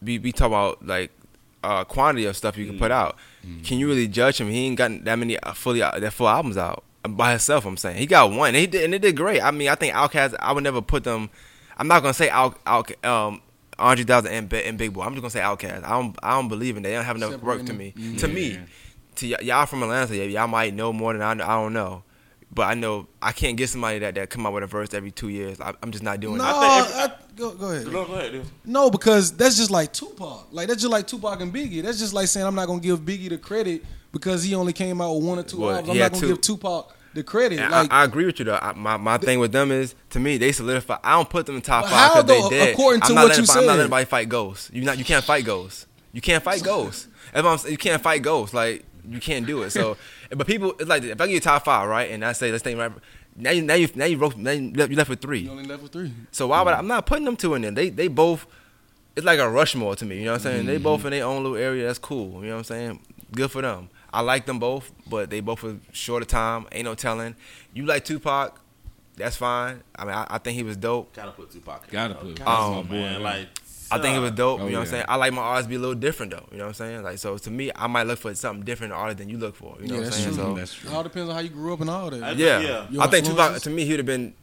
we, 0.01 0.19
we 0.19 0.31
talk 0.31 0.47
about 0.47 0.85
like 0.85 1.11
uh, 1.63 1.83
quantity 1.83 2.25
of 2.25 2.37
stuff 2.37 2.57
you 2.57 2.65
can 2.67 2.77
put 2.77 2.91
out. 2.91 3.15
Can 3.63 3.79
you 3.79 3.87
really 3.87 4.07
judge 4.07 4.39
him? 4.39 4.49
He 4.49 4.65
ain't 4.65 4.77
got 4.77 5.03
that 5.05 5.15
many 5.17 5.39
uh, 5.39 5.53
fully 5.53 5.81
uh, 5.81 5.97
that 5.99 6.11
full 6.11 6.27
albums 6.27 6.57
out 6.57 6.83
by 7.07 7.31
himself. 7.31 7.65
I'm 7.65 7.77
saying 7.77 7.97
he 7.97 8.05
got 8.05 8.31
one. 8.31 8.49
And 8.49 8.57
he 8.57 8.67
did, 8.67 8.83
and 8.83 8.93
it 8.93 9.01
did 9.01 9.15
great. 9.15 9.41
I 9.41 9.51
mean, 9.51 9.69
I 9.69 9.75
think 9.75 9.93
Outkast. 9.93 10.35
I 10.39 10.51
would 10.51 10.63
never 10.63 10.81
put 10.81 11.03
them. 11.03 11.29
I'm 11.77 11.87
not 11.87 12.01
gonna 12.01 12.13
say 12.13 12.29
Out, 12.29 12.59
Out 12.65 12.91
um, 13.05 13.41
Andre 13.79 14.03
3000 14.03 14.31
and, 14.31 14.77
Big 14.77 14.93
Boi. 14.93 15.01
I'm 15.03 15.13
just 15.13 15.21
gonna 15.21 15.29
say 15.29 15.39
Outkast. 15.39 15.83
I 15.85 15.89
don't 15.91 16.17
I 16.21 16.31
don't 16.35 16.49
believe 16.49 16.75
in 16.77 16.83
that. 16.83 16.89
They 16.89 16.95
don't 16.95 17.05
have 17.05 17.15
enough 17.15 17.41
work 17.41 17.65
to 17.65 17.73
me. 17.73 17.93
To 18.17 18.27
me, 18.27 18.59
to 19.15 19.31
y- 19.31 19.37
y'all 19.41 19.65
from 19.65 19.83
Atlanta, 19.83 20.15
y'all 20.15 20.47
might 20.47 20.73
know 20.73 20.91
more 20.91 21.13
than 21.13 21.21
I 21.21 21.33
know. 21.35 21.45
I 21.45 21.61
don't 21.61 21.73
know. 21.73 22.03
But 22.51 22.63
I 22.63 22.73
know 22.75 23.07
I 23.21 23.33
can't 23.33 23.55
get 23.57 23.69
somebody 23.69 23.99
that, 23.99 24.15
that 24.15 24.29
come 24.29 24.45
out 24.45 24.53
with 24.53 24.63
a 24.63 24.67
verse 24.67 24.93
every 24.93 25.11
two 25.11 25.29
years. 25.29 25.59
I, 25.61 25.73
I'm 25.83 25.91
just 25.91 26.03
not 26.03 26.19
doing 26.19 26.37
No, 26.37 26.43
that. 26.43 26.55
I 26.55 26.81
think 26.81 26.95
every- 26.95 27.13
I- 27.13 27.17
go, 27.35 27.51
go 27.55 27.71
ahead. 27.71 27.85
No, 27.87 28.05
go 28.05 28.13
ahead. 28.13 28.31
dude. 28.31 28.45
No, 28.65 28.89
because 28.89 29.35
that's 29.35 29.57
just 29.57 29.69
like 29.69 29.93
Tupac. 29.93 30.47
Like 30.51 30.67
that's 30.67 30.81
just 30.81 30.91
like 30.91 31.05
Tupac 31.07 31.39
and 31.41 31.53
Biggie. 31.53 31.83
That's 31.83 31.99
just 31.99 32.13
like 32.13 32.27
saying 32.27 32.45
I'm 32.45 32.55
not 32.55 32.67
gonna 32.67 32.79
give 32.79 33.01
Biggie 33.01 33.29
the 33.29 33.37
credit 33.37 33.83
because 34.11 34.43
he 34.43 34.55
only 34.55 34.73
came 34.73 35.01
out 35.01 35.13
with 35.15 35.25
one 35.25 35.37
or 35.39 35.43
two 35.43 35.59
Well, 35.59 35.71
albums. 35.71 35.89
I'm 35.89 35.97
not 35.97 36.11
gonna 36.13 36.21
two. 36.21 36.27
give 36.29 36.41
Tupac 36.41 36.95
the 37.13 37.21
credit. 37.23 37.59
And 37.59 37.71
like 37.71 37.91
I, 37.93 38.01
I 38.01 38.03
agree 38.05 38.25
with 38.25 38.39
you 38.39 38.45
though. 38.45 38.59
I, 38.61 38.73
my 38.73 38.95
my 38.97 39.17
thing 39.17 39.39
with 39.39 39.51
them 39.51 39.71
is 39.71 39.93
to 40.11 40.19
me 40.19 40.37
they 40.37 40.51
solidify. 40.53 40.97
I 41.03 41.11
don't 41.13 41.29
put 41.29 41.45
them 41.45 41.57
in 41.57 41.61
top 41.61 41.83
five 41.85 41.93
how, 41.93 42.21
because 42.21 42.25
they 42.25 42.41
though, 42.41 42.49
dead. 42.49 42.73
according 42.73 43.01
I'm 43.03 43.07
to 43.09 43.13
not 43.13 43.21
what 43.23 43.29
letting, 43.29 43.45
you 43.45 43.51
I'm 43.51 43.55
not 43.57 43.65
letting 43.67 43.81
anybody 43.81 44.05
fight 44.05 44.29
ghosts. 44.29 44.71
You 44.73 44.83
not 44.83 44.97
you 44.97 45.03
can't 45.05 45.23
fight 45.23 45.45
ghosts. 45.45 45.85
You 46.13 46.21
can't 46.21 46.41
fight 46.43 46.63
ghosts. 46.63 47.07
That's 47.33 47.43
what 47.43 47.65
I'm. 47.65 47.71
You 47.71 47.77
can't 47.77 48.01
fight 48.01 48.21
ghosts. 48.23 48.53
Like 48.55 48.85
you 49.09 49.19
can't 49.19 49.45
do 49.45 49.63
it. 49.63 49.71
So, 49.71 49.97
but 50.29 50.47
people, 50.47 50.73
it's 50.79 50.89
like 50.89 51.03
if 51.03 51.19
I 51.19 51.25
give 51.25 51.33
you 51.33 51.39
top 51.39 51.65
five, 51.65 51.87
right, 51.87 52.11
and 52.11 52.23
I 52.23 52.33
say 52.33 52.51
let's 52.51 52.63
think 52.63 52.79
right. 52.79 52.91
Now 53.35 53.51
you 53.51 53.61
now 53.61 53.75
you 53.75 53.87
now 53.95 54.05
you, 54.05 54.17
wrote, 54.17 54.35
now 54.35 54.51
you 54.51 54.71
left, 54.73 54.89
you 54.89 54.97
left 54.97 55.09
with 55.09 55.21
three. 55.21 55.39
you 55.39 55.51
only 55.51 55.65
left 55.65 55.83
with 55.83 55.91
three. 55.91 56.11
So 56.31 56.47
why 56.47 56.61
would 56.61 56.73
I, 56.73 56.77
I'm 56.79 56.87
not 56.87 57.05
putting 57.05 57.25
them 57.25 57.35
two 57.35 57.53
in 57.53 57.61
there? 57.61 57.71
They 57.71 57.89
they 57.89 58.07
both 58.07 58.47
it's 59.17 59.25
like 59.25 59.39
a 59.39 59.49
Rushmore 59.49 59.95
to 59.95 60.05
me. 60.05 60.19
You 60.19 60.25
know 60.25 60.33
what 60.33 60.45
I'm 60.45 60.53
saying? 60.53 60.65
They 60.67 60.77
both 60.77 61.03
in 61.03 61.09
their 61.09 61.25
own 61.25 61.41
little 61.41 61.57
area. 61.57 61.87
That's 61.87 61.97
cool. 61.97 62.43
You 62.43 62.49
know 62.49 62.53
what 62.53 62.57
I'm 62.59 62.63
saying? 62.65 62.99
Good 63.31 63.49
for 63.49 63.63
them. 63.63 63.89
I 64.13 64.21
like 64.21 64.45
them 64.45 64.59
both, 64.59 64.91
but 65.09 65.31
they 65.31 65.39
both 65.39 65.59
for 65.59 65.77
shorter 65.91 66.25
time. 66.25 66.67
Ain't 66.71 66.85
no 66.85 66.93
telling. 66.93 67.35
You 67.73 67.87
like 67.87 68.05
Tupac? 68.05 68.59
That's 69.15 69.35
fine. 69.35 69.81
I 69.95 70.05
mean, 70.05 70.13
I, 70.13 70.27
I 70.29 70.37
think 70.37 70.55
he 70.55 70.61
was 70.61 70.77
dope. 70.77 71.13
Gotta 71.15 71.31
put 71.31 71.49
Tupac. 71.49 71.85
in 71.87 71.93
Gotta 71.93 72.13
there, 72.13 72.21
put 72.23 72.35
though. 72.35 72.45
Tupac. 72.45 72.85
Um, 72.85 72.89
man. 72.91 73.23
Like, 73.23 73.47
I 73.91 73.99
think 74.01 74.15
it 74.15 74.19
was 74.19 74.31
dope. 74.31 74.59
Oh, 74.61 74.65
you 74.65 74.71
know 74.73 74.79
what 74.79 74.87
I'm 74.87 74.91
saying? 74.91 75.05
I 75.07 75.15
like 75.15 75.33
my 75.33 75.41
artists 75.41 75.65
to 75.65 75.69
be 75.69 75.75
a 75.75 75.79
little 75.79 75.95
different 75.95 76.31
though. 76.31 76.45
You 76.51 76.57
know 76.57 76.63
what 76.65 76.69
I'm 76.69 76.73
saying? 76.75 77.03
Like 77.03 77.17
so 77.17 77.37
to 77.37 77.51
me, 77.51 77.71
I 77.75 77.87
might 77.87 78.03
look 78.07 78.19
for 78.19 78.33
something 78.35 78.63
different 78.65 78.93
in 78.93 78.99
artist 78.99 79.19
than 79.19 79.29
you 79.29 79.37
look 79.37 79.55
for. 79.55 79.75
You 79.81 79.87
know 79.87 79.93
Yeah, 79.95 79.99
what 80.01 80.05
I'm 80.07 80.11
saying? 80.13 80.25
true. 80.27 80.35
So 80.35 80.53
That's 80.55 80.73
true. 80.73 80.89
It 80.89 80.93
all 80.95 81.03
depends 81.03 81.29
on 81.29 81.35
how 81.35 81.41
you 81.41 81.49
grew 81.49 81.73
up 81.73 81.81
and 81.81 81.89
all 81.89 82.09
that. 82.09 82.23
I- 82.23 82.31
yeah, 82.31 82.59
Yeah. 82.59 82.87
Your 82.89 83.03
I 83.03 83.07
think 83.07 83.25
Tupac 83.25 83.61
to 83.61 83.69
me 83.69 83.85
he 83.85 83.91
would 83.91 83.99
have 83.99 84.05
been 84.05 84.33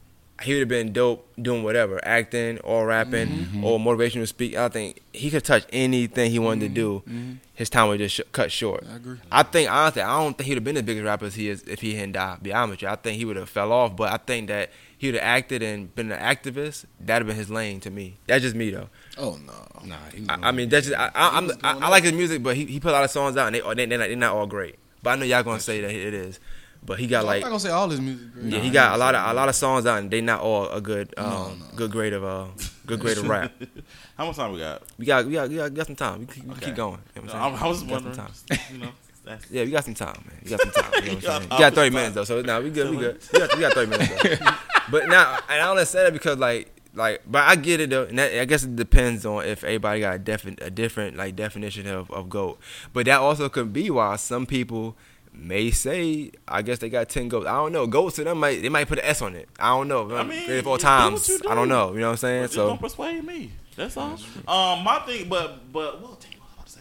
he 0.42 0.52
would 0.52 0.60
have 0.60 0.68
been 0.68 0.92
dope 0.92 1.28
doing 1.40 1.62
whatever, 1.62 2.00
acting 2.04 2.58
or 2.60 2.86
rapping 2.88 3.28
Mm-hmm. 3.28 3.64
or 3.64 3.78
motivational 3.78 4.26
speak. 4.26 4.56
I 4.56 4.68
think 4.68 5.00
he 5.12 5.30
could 5.30 5.44
touch 5.44 5.64
anything 5.72 6.28
he 6.32 6.40
wanted 6.40 6.68
to 6.68 6.74
do. 6.74 7.38
His 7.54 7.70
time 7.70 7.86
would 7.88 7.98
just 7.98 8.16
sh- 8.16 8.20
cut 8.32 8.50
short. 8.50 8.82
Mm-hmm. 8.82 8.92
I 8.92 8.96
agree. 8.96 9.18
I 9.30 9.42
think 9.44 9.70
honestly, 9.70 10.02
I 10.02 10.18
don't 10.20 10.36
think 10.36 10.48
he'd 10.48 10.54
have 10.56 10.64
been 10.64 10.74
the 10.74 10.82
biggest 10.82 11.04
rapper 11.04 11.26
as 11.26 11.36
he 11.36 11.48
is 11.48 11.62
if 11.68 11.80
he 11.82 11.94
hadn't 11.94 12.12
died. 12.12 12.42
Be 12.42 12.52
honest 12.52 12.70
with 12.72 12.82
you, 12.82 12.88
I 12.88 12.96
think 12.96 13.16
he 13.18 13.24
would 13.24 13.36
have 13.36 13.48
fell 13.48 13.70
off. 13.70 13.94
But 13.94 14.12
I 14.12 14.16
think 14.16 14.48
that 14.48 14.70
he 14.98 15.06
would 15.06 15.14
have 15.14 15.22
acted 15.24 15.62
and 15.62 15.94
been 15.94 16.10
an 16.10 16.18
activist. 16.18 16.86
That'd 16.98 17.20
have 17.20 17.26
been 17.28 17.36
his 17.36 17.48
lane 17.50 17.78
to 17.80 17.90
me. 17.92 18.16
That's 18.26 18.42
just 18.42 18.56
me 18.56 18.70
though. 18.70 18.88
Oh 19.18 19.38
no. 19.46 19.52
Nah, 19.86 19.96
he 20.12 20.20
was 20.20 20.28
I, 20.30 20.48
I 20.48 20.52
mean, 20.52 20.68
that's 20.68 20.86
just 20.88 20.98
I, 20.98 21.10
I, 21.14 21.38
I'm, 21.38 21.50
I, 21.62 21.86
I 21.86 21.88
like 21.88 22.02
his 22.04 22.12
music, 22.12 22.42
but 22.42 22.56
he, 22.56 22.64
he 22.66 22.80
put 22.80 22.90
a 22.90 22.92
lot 22.92 23.04
of 23.04 23.10
songs 23.10 23.36
out 23.36 23.46
and 23.46 23.54
they 23.56 23.60
they 23.74 23.86
they're 23.86 23.98
not, 23.98 24.06
they're 24.08 24.16
not 24.16 24.34
all 24.34 24.46
great. 24.46 24.76
But 25.02 25.10
I 25.10 25.16
know 25.16 25.24
y'all 25.24 25.42
gonna 25.42 25.60
say 25.60 25.80
that 25.82 25.90
it 25.90 26.14
is. 26.14 26.40
But 26.86 26.98
he 26.98 27.06
got 27.06 27.20
I'm 27.20 27.26
like 27.26 27.42
not 27.42 27.48
gonna 27.48 27.60
say 27.60 27.70
all 27.70 27.88
his 27.88 28.00
music. 28.00 28.32
Great. 28.34 28.52
yeah, 28.52 28.60
he 28.60 28.70
got 28.70 28.94
a 28.94 28.98
lot 28.98 29.14
of 29.14 29.30
a 29.30 29.32
lot 29.34 29.48
of 29.48 29.54
songs 29.54 29.86
out, 29.86 29.98
and 30.00 30.10
they 30.10 30.20
not 30.20 30.40
all 30.40 30.68
a 30.68 30.80
good 30.80 31.14
um, 31.18 31.62
good 31.76 31.90
grade 31.90 32.12
of 32.12 32.24
uh 32.24 32.46
good 32.86 33.00
grade 33.00 33.16
of 33.16 33.26
rap. 33.26 33.52
How 34.18 34.26
much 34.26 34.36
time 34.36 34.52
we 34.52 34.58
got? 34.58 34.82
We 34.98 35.06
got 35.06 35.24
we 35.26 35.32
got 35.32 35.48
we 35.48 35.56
got, 35.56 35.70
we 35.70 35.76
got 35.76 35.86
some 35.86 35.96
time. 35.96 36.20
We 36.20 36.26
keep, 36.26 36.44
we 36.44 36.50
Okay. 36.52 36.66
keep 36.66 36.74
going. 36.74 37.00
You 37.14 37.22
know 37.22 37.26
what 37.32 37.34
I'm 37.36 37.52
saying? 37.56 37.64
I 37.64 37.66
was 37.68 37.84
We 37.84 37.88
got 37.90 38.02
some 38.02 38.12
wondering. 38.12 38.16
time. 38.16 38.58
You 38.72 38.78
know, 38.78 38.90
that's, 39.24 39.50
Yeah, 39.50 39.64
we 39.64 39.70
got 39.70 39.84
some 39.84 39.94
time, 39.94 40.24
man. 40.28 40.38
We 40.44 40.50
got 40.50 40.60
some 40.60 40.70
time. 40.72 40.92
You 41.02 41.08
know 41.08 41.14
what 41.14 41.16
I'm 41.16 41.16
You 41.22 41.28
got 41.28 41.38
saying? 41.38 41.42
You 41.44 41.58
got 41.58 41.74
30 41.74 41.74
time. 41.74 41.94
minutes 41.94 42.14
though, 42.16 42.24
so 42.24 42.42
now 42.42 42.60
we 42.60 42.70
good. 42.70 42.90
We 42.90 42.96
good. 42.98 43.20
We 43.32 43.38
got, 43.38 43.54
we 43.54 43.60
got 43.60 43.72
30 43.72 43.90
minutes. 43.90 44.38
Though. 44.40 44.46
but 44.90 45.08
now, 45.08 45.38
and 45.48 45.62
I 45.62 45.68
only 45.70 45.84
say 45.86 46.04
that 46.04 46.12
because 46.12 46.36
like 46.38 46.68
like, 46.94 47.22
but 47.26 47.42
I 47.48 47.56
get 47.56 47.80
it 47.80 47.90
though, 47.90 48.04
and 48.04 48.18
that, 48.18 48.32
I 48.40 48.44
guess 48.44 48.64
it 48.64 48.76
depends 48.76 49.26
on 49.26 49.44
if 49.44 49.64
everybody 49.64 50.00
got 50.00 50.14
a 50.14 50.18
different 50.18 50.60
a 50.62 50.70
different 50.70 51.16
like 51.16 51.34
definition 51.36 51.86
of 51.86 52.10
of 52.10 52.28
goat. 52.28 52.58
But 52.92 53.06
that 53.06 53.20
also 53.20 53.48
could 53.48 53.72
be 53.72 53.90
why 53.90 54.16
some 54.16 54.46
people 54.46 54.96
may 55.32 55.70
say, 55.72 56.30
I 56.46 56.62
guess 56.62 56.78
they 56.78 56.88
got 56.88 57.08
ten 57.08 57.28
goats. 57.28 57.46
I 57.48 57.52
don't 57.54 57.72
know. 57.72 57.86
Goats 57.88 58.16
to 58.16 58.24
them 58.24 58.38
might 58.38 58.62
they 58.62 58.68
might 58.68 58.86
put 58.88 58.98
an 59.00 59.04
S 59.06 59.20
on 59.22 59.34
it. 59.34 59.48
I 59.58 59.70
don't 59.76 59.88
know. 59.88 60.14
I 60.14 60.22
mean, 60.22 60.46
Three 60.46 60.58
or 60.58 60.62
four 60.62 60.74
you 60.74 60.78
do 60.78 60.82
times. 60.84 61.20
what 61.22 61.28
you 61.28 61.38
do. 61.40 61.48
I 61.48 61.54
don't 61.56 61.68
know. 61.68 61.92
You 61.92 62.00
know 62.00 62.06
what 62.06 62.10
I'm 62.12 62.16
saying? 62.18 62.42
But 62.44 62.50
So 62.52 62.68
don't 62.68 62.80
persuade 62.80 63.24
me. 63.24 63.50
That's 63.76 63.96
all. 63.96 64.12
Um, 64.46 64.84
my 64.84 65.00
thing, 65.04 65.28
but 65.28 65.72
but 65.72 66.00
well, 66.00 66.16
dang, 66.20 66.38
what 66.38 66.48
was 66.48 66.50
I 66.50 66.54
about 66.54 66.66
to 66.66 66.72
say? 66.72 66.80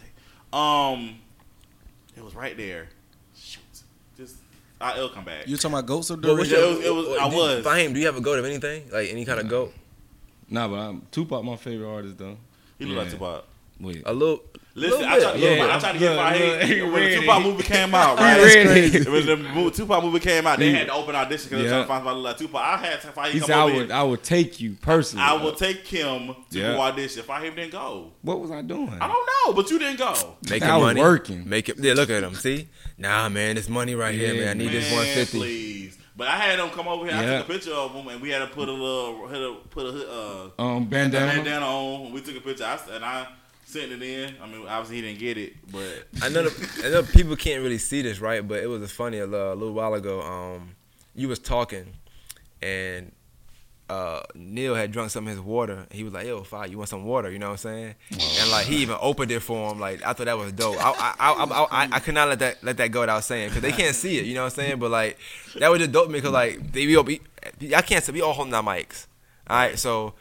Um, 0.52 1.18
it 2.16 2.22
was 2.24 2.36
right 2.36 2.56
there. 2.56 2.86
Shoot, 3.36 3.62
just 4.16 4.36
I, 4.80 4.96
it'll 4.96 5.08
come 5.08 5.24
back. 5.24 5.48
You 5.48 5.56
talking 5.56 5.72
about 5.76 5.86
goats 5.86 6.12
or 6.12 6.16
What 6.18 6.36
was 6.36 6.48
Doritos? 6.48 6.50
your- 6.52 6.82
it 6.82 6.94
was- 6.94 7.18
I 7.18 7.30
do- 7.30 7.36
was. 7.36 7.64
Fahim, 7.64 7.92
do 7.94 7.98
you 7.98 8.06
have 8.06 8.16
a 8.16 8.20
goat 8.20 8.38
of 8.38 8.44
anything? 8.44 8.84
Like 8.92 9.10
any 9.10 9.24
kind 9.24 9.40
of 9.40 9.48
goat? 9.48 9.72
Nah, 10.50 10.68
but 10.68 10.76
I'm, 10.76 11.02
Tupac 11.10 11.44
my 11.44 11.56
favorite 11.56 11.88
artist 11.92 12.18
though. 12.18 12.36
he 12.78 12.84
looked 12.84 12.98
like 12.98 13.06
Yeah. 13.06 13.12
Tupac. 13.12 13.44
Wait. 13.80 14.02
A 14.06 14.12
little. 14.12 14.40
Listen, 14.76 15.00
little 15.00 15.14
I 15.14 15.20
tried, 15.20 15.32
bit. 15.34 15.40
look, 15.58 15.68
Yeah. 15.68 15.76
I 15.76 15.78
tried 15.78 15.92
to 15.92 15.98
get 16.00 16.16
my 16.16 16.30
Look, 16.32 16.38
head 16.40 16.58
look, 16.60 16.68
he 16.68 16.82
when 16.82 16.92
the 16.92 16.98
ready. 16.98 17.20
Tupac 17.20 17.42
movie 17.44 17.62
came 17.62 17.94
out. 17.94 18.18
He 18.18 18.24
Right, 18.24 18.64
ready. 18.66 19.10
when 19.10 19.26
the 19.26 19.36
mo- 19.36 19.70
Tupac 19.70 20.02
movie 20.04 20.18
came 20.20 20.46
out, 20.48 20.58
they 20.58 20.70
had 20.72 20.86
to 20.88 20.92
open 20.94 21.14
audition 21.14 21.48
because 21.48 21.62
they 21.64 21.70
Yeah. 21.70 21.78
were 21.80 21.84
trying 21.84 21.84
to 21.84 21.88
find 21.88 21.98
somebody 22.00 22.20
like 22.20 22.38
Tupac. 22.38 22.60
I 22.60 22.76
had 22.78 23.00
to 23.02 23.06
find 23.08 23.32
He 23.32 23.38
him 23.38 23.44
said 23.46 23.56
I 23.56 23.64
would. 23.64 23.90
I 23.92 24.02
would 24.02 24.22
take 24.24 24.60
you 24.60 24.76
personally. 24.80 25.24
I 25.24 25.32
will 25.34 25.52
take 25.54 25.84
Kim 25.84 26.28
to 26.28 26.34
Yeah. 26.50 26.72
go 26.74 26.80
audition. 26.80 27.20
If 27.20 27.30
I 27.30 27.44
him 27.46 27.54
didn't 27.54 27.70
go, 27.72 28.10
What 28.22 28.40
was 28.40 28.50
I 28.50 28.62
doing? 28.62 28.96
I 29.00 29.06
don't 29.06 29.28
know, 29.46 29.52
but 29.54 29.70
you 29.70 29.78
didn't 29.78 29.98
go. 29.98 30.14
Making 30.50 30.68
I 30.68 30.76
was 30.76 30.84
money. 30.86 31.00
working. 31.00 31.48
Make 31.48 31.68
it. 31.68 31.78
Yeah, 31.78 31.94
look 31.94 32.10
at 32.10 32.22
him. 32.24 32.34
See, 32.34 32.66
nah, 32.98 33.28
man, 33.28 33.54
this 33.54 33.68
money 33.68 33.94
right 33.94 34.14
here, 34.14 34.34
man. 34.34 34.48
I 34.48 34.54
need 34.54 34.72
this 34.72 34.90
150. 34.90 35.38
Please. 35.38 35.98
But 36.16 36.28
I 36.28 36.36
had 36.36 36.58
them 36.60 36.70
come 36.70 36.86
over 36.86 37.04
here. 37.06 37.14
I 37.14 37.24
took 37.38 37.48
a 37.48 37.52
picture 37.52 37.72
of 37.72 37.92
them, 37.92 38.06
and 38.08 38.20
we 38.22 38.30
had 38.30 38.38
to 38.38 38.46
put 38.46 38.68
a 38.68 38.72
little, 38.72 39.54
put 39.70 39.84
a 39.86 40.10
uh, 40.58 40.62
Um, 40.62 40.84
bandana. 40.86 41.32
bandana 41.32 41.66
on. 41.66 42.12
We 42.12 42.20
took 42.20 42.36
a 42.36 42.40
picture, 42.40 42.64
I, 42.64 42.78
and 42.94 43.04
I 43.04 43.26
sent 43.64 43.90
it 43.90 44.00
in. 44.00 44.34
I 44.40 44.46
mean, 44.46 44.66
obviously 44.68 44.96
he 44.96 45.02
didn't 45.02 45.18
get 45.18 45.36
it, 45.38 45.54
but 45.72 46.06
I 46.22 46.28
know, 46.28 46.44
the, 46.48 46.86
I 46.86 46.90
know 46.90 47.02
people 47.02 47.34
can't 47.34 47.62
really 47.64 47.78
see 47.78 48.02
this, 48.02 48.20
right? 48.20 48.46
But 48.46 48.62
it 48.62 48.68
was 48.68 48.92
funny 48.92 49.18
a 49.18 49.26
little, 49.26 49.52
a 49.52 49.54
little 49.54 49.74
while 49.74 49.94
ago. 49.94 50.22
Um, 50.22 50.76
you 51.16 51.26
was 51.28 51.40
talking, 51.40 51.86
and 52.62 53.10
uh, 53.88 54.20
Neil 54.34 54.74
had 54.74 54.92
drunk 54.92 55.10
some 55.10 55.26
of 55.26 55.30
his 55.30 55.40
water. 55.40 55.86
He 55.90 56.04
was 56.04 56.12
like, 56.14 56.26
"Yo, 56.26 56.42
Fi, 56.42 56.66
you 56.66 56.78
want 56.78 56.88
some 56.88 57.04
water?" 57.04 57.30
You 57.30 57.38
know 57.38 57.48
what 57.48 57.52
I'm 57.52 57.56
saying? 57.58 57.94
And 58.40 58.50
like 58.50 58.66
he 58.66 58.76
even 58.76 58.96
opened 59.00 59.30
it 59.30 59.40
for 59.40 59.70
him. 59.70 59.78
Like 59.78 60.02
I 60.02 60.14
thought 60.14 60.26
that 60.26 60.38
was 60.38 60.52
dope. 60.52 60.76
I 60.78 61.14
I 61.18 61.32
I, 61.32 61.44
I, 61.44 61.84
I, 61.84 61.88
I 61.92 62.00
could 62.00 62.14
not 62.14 62.28
let 62.28 62.38
that 62.38 62.64
let 62.64 62.78
that 62.78 62.90
go 62.90 63.00
without 63.00 63.24
saying 63.24 63.50
because 63.50 63.62
they 63.62 63.72
can't 63.82 63.94
see 63.94 64.18
it. 64.18 64.24
You 64.24 64.34
know 64.34 64.44
what 64.44 64.52
I'm 64.52 64.56
saying? 64.56 64.78
But 64.78 64.90
like 64.90 65.18
that 65.58 65.68
was 65.70 65.80
just 65.80 65.92
dope 65.92 66.10
because 66.10 66.32
like 66.32 66.72
they 66.72 66.86
we 66.86 66.96
all 66.96 67.02
be, 67.02 67.20
I 67.76 67.82
can't 67.82 68.02
say 68.02 68.12
we 68.12 68.22
all 68.22 68.32
holding 68.32 68.54
our 68.54 68.62
mics. 68.62 69.06
All 69.48 69.56
right, 69.56 69.78
so. 69.78 70.14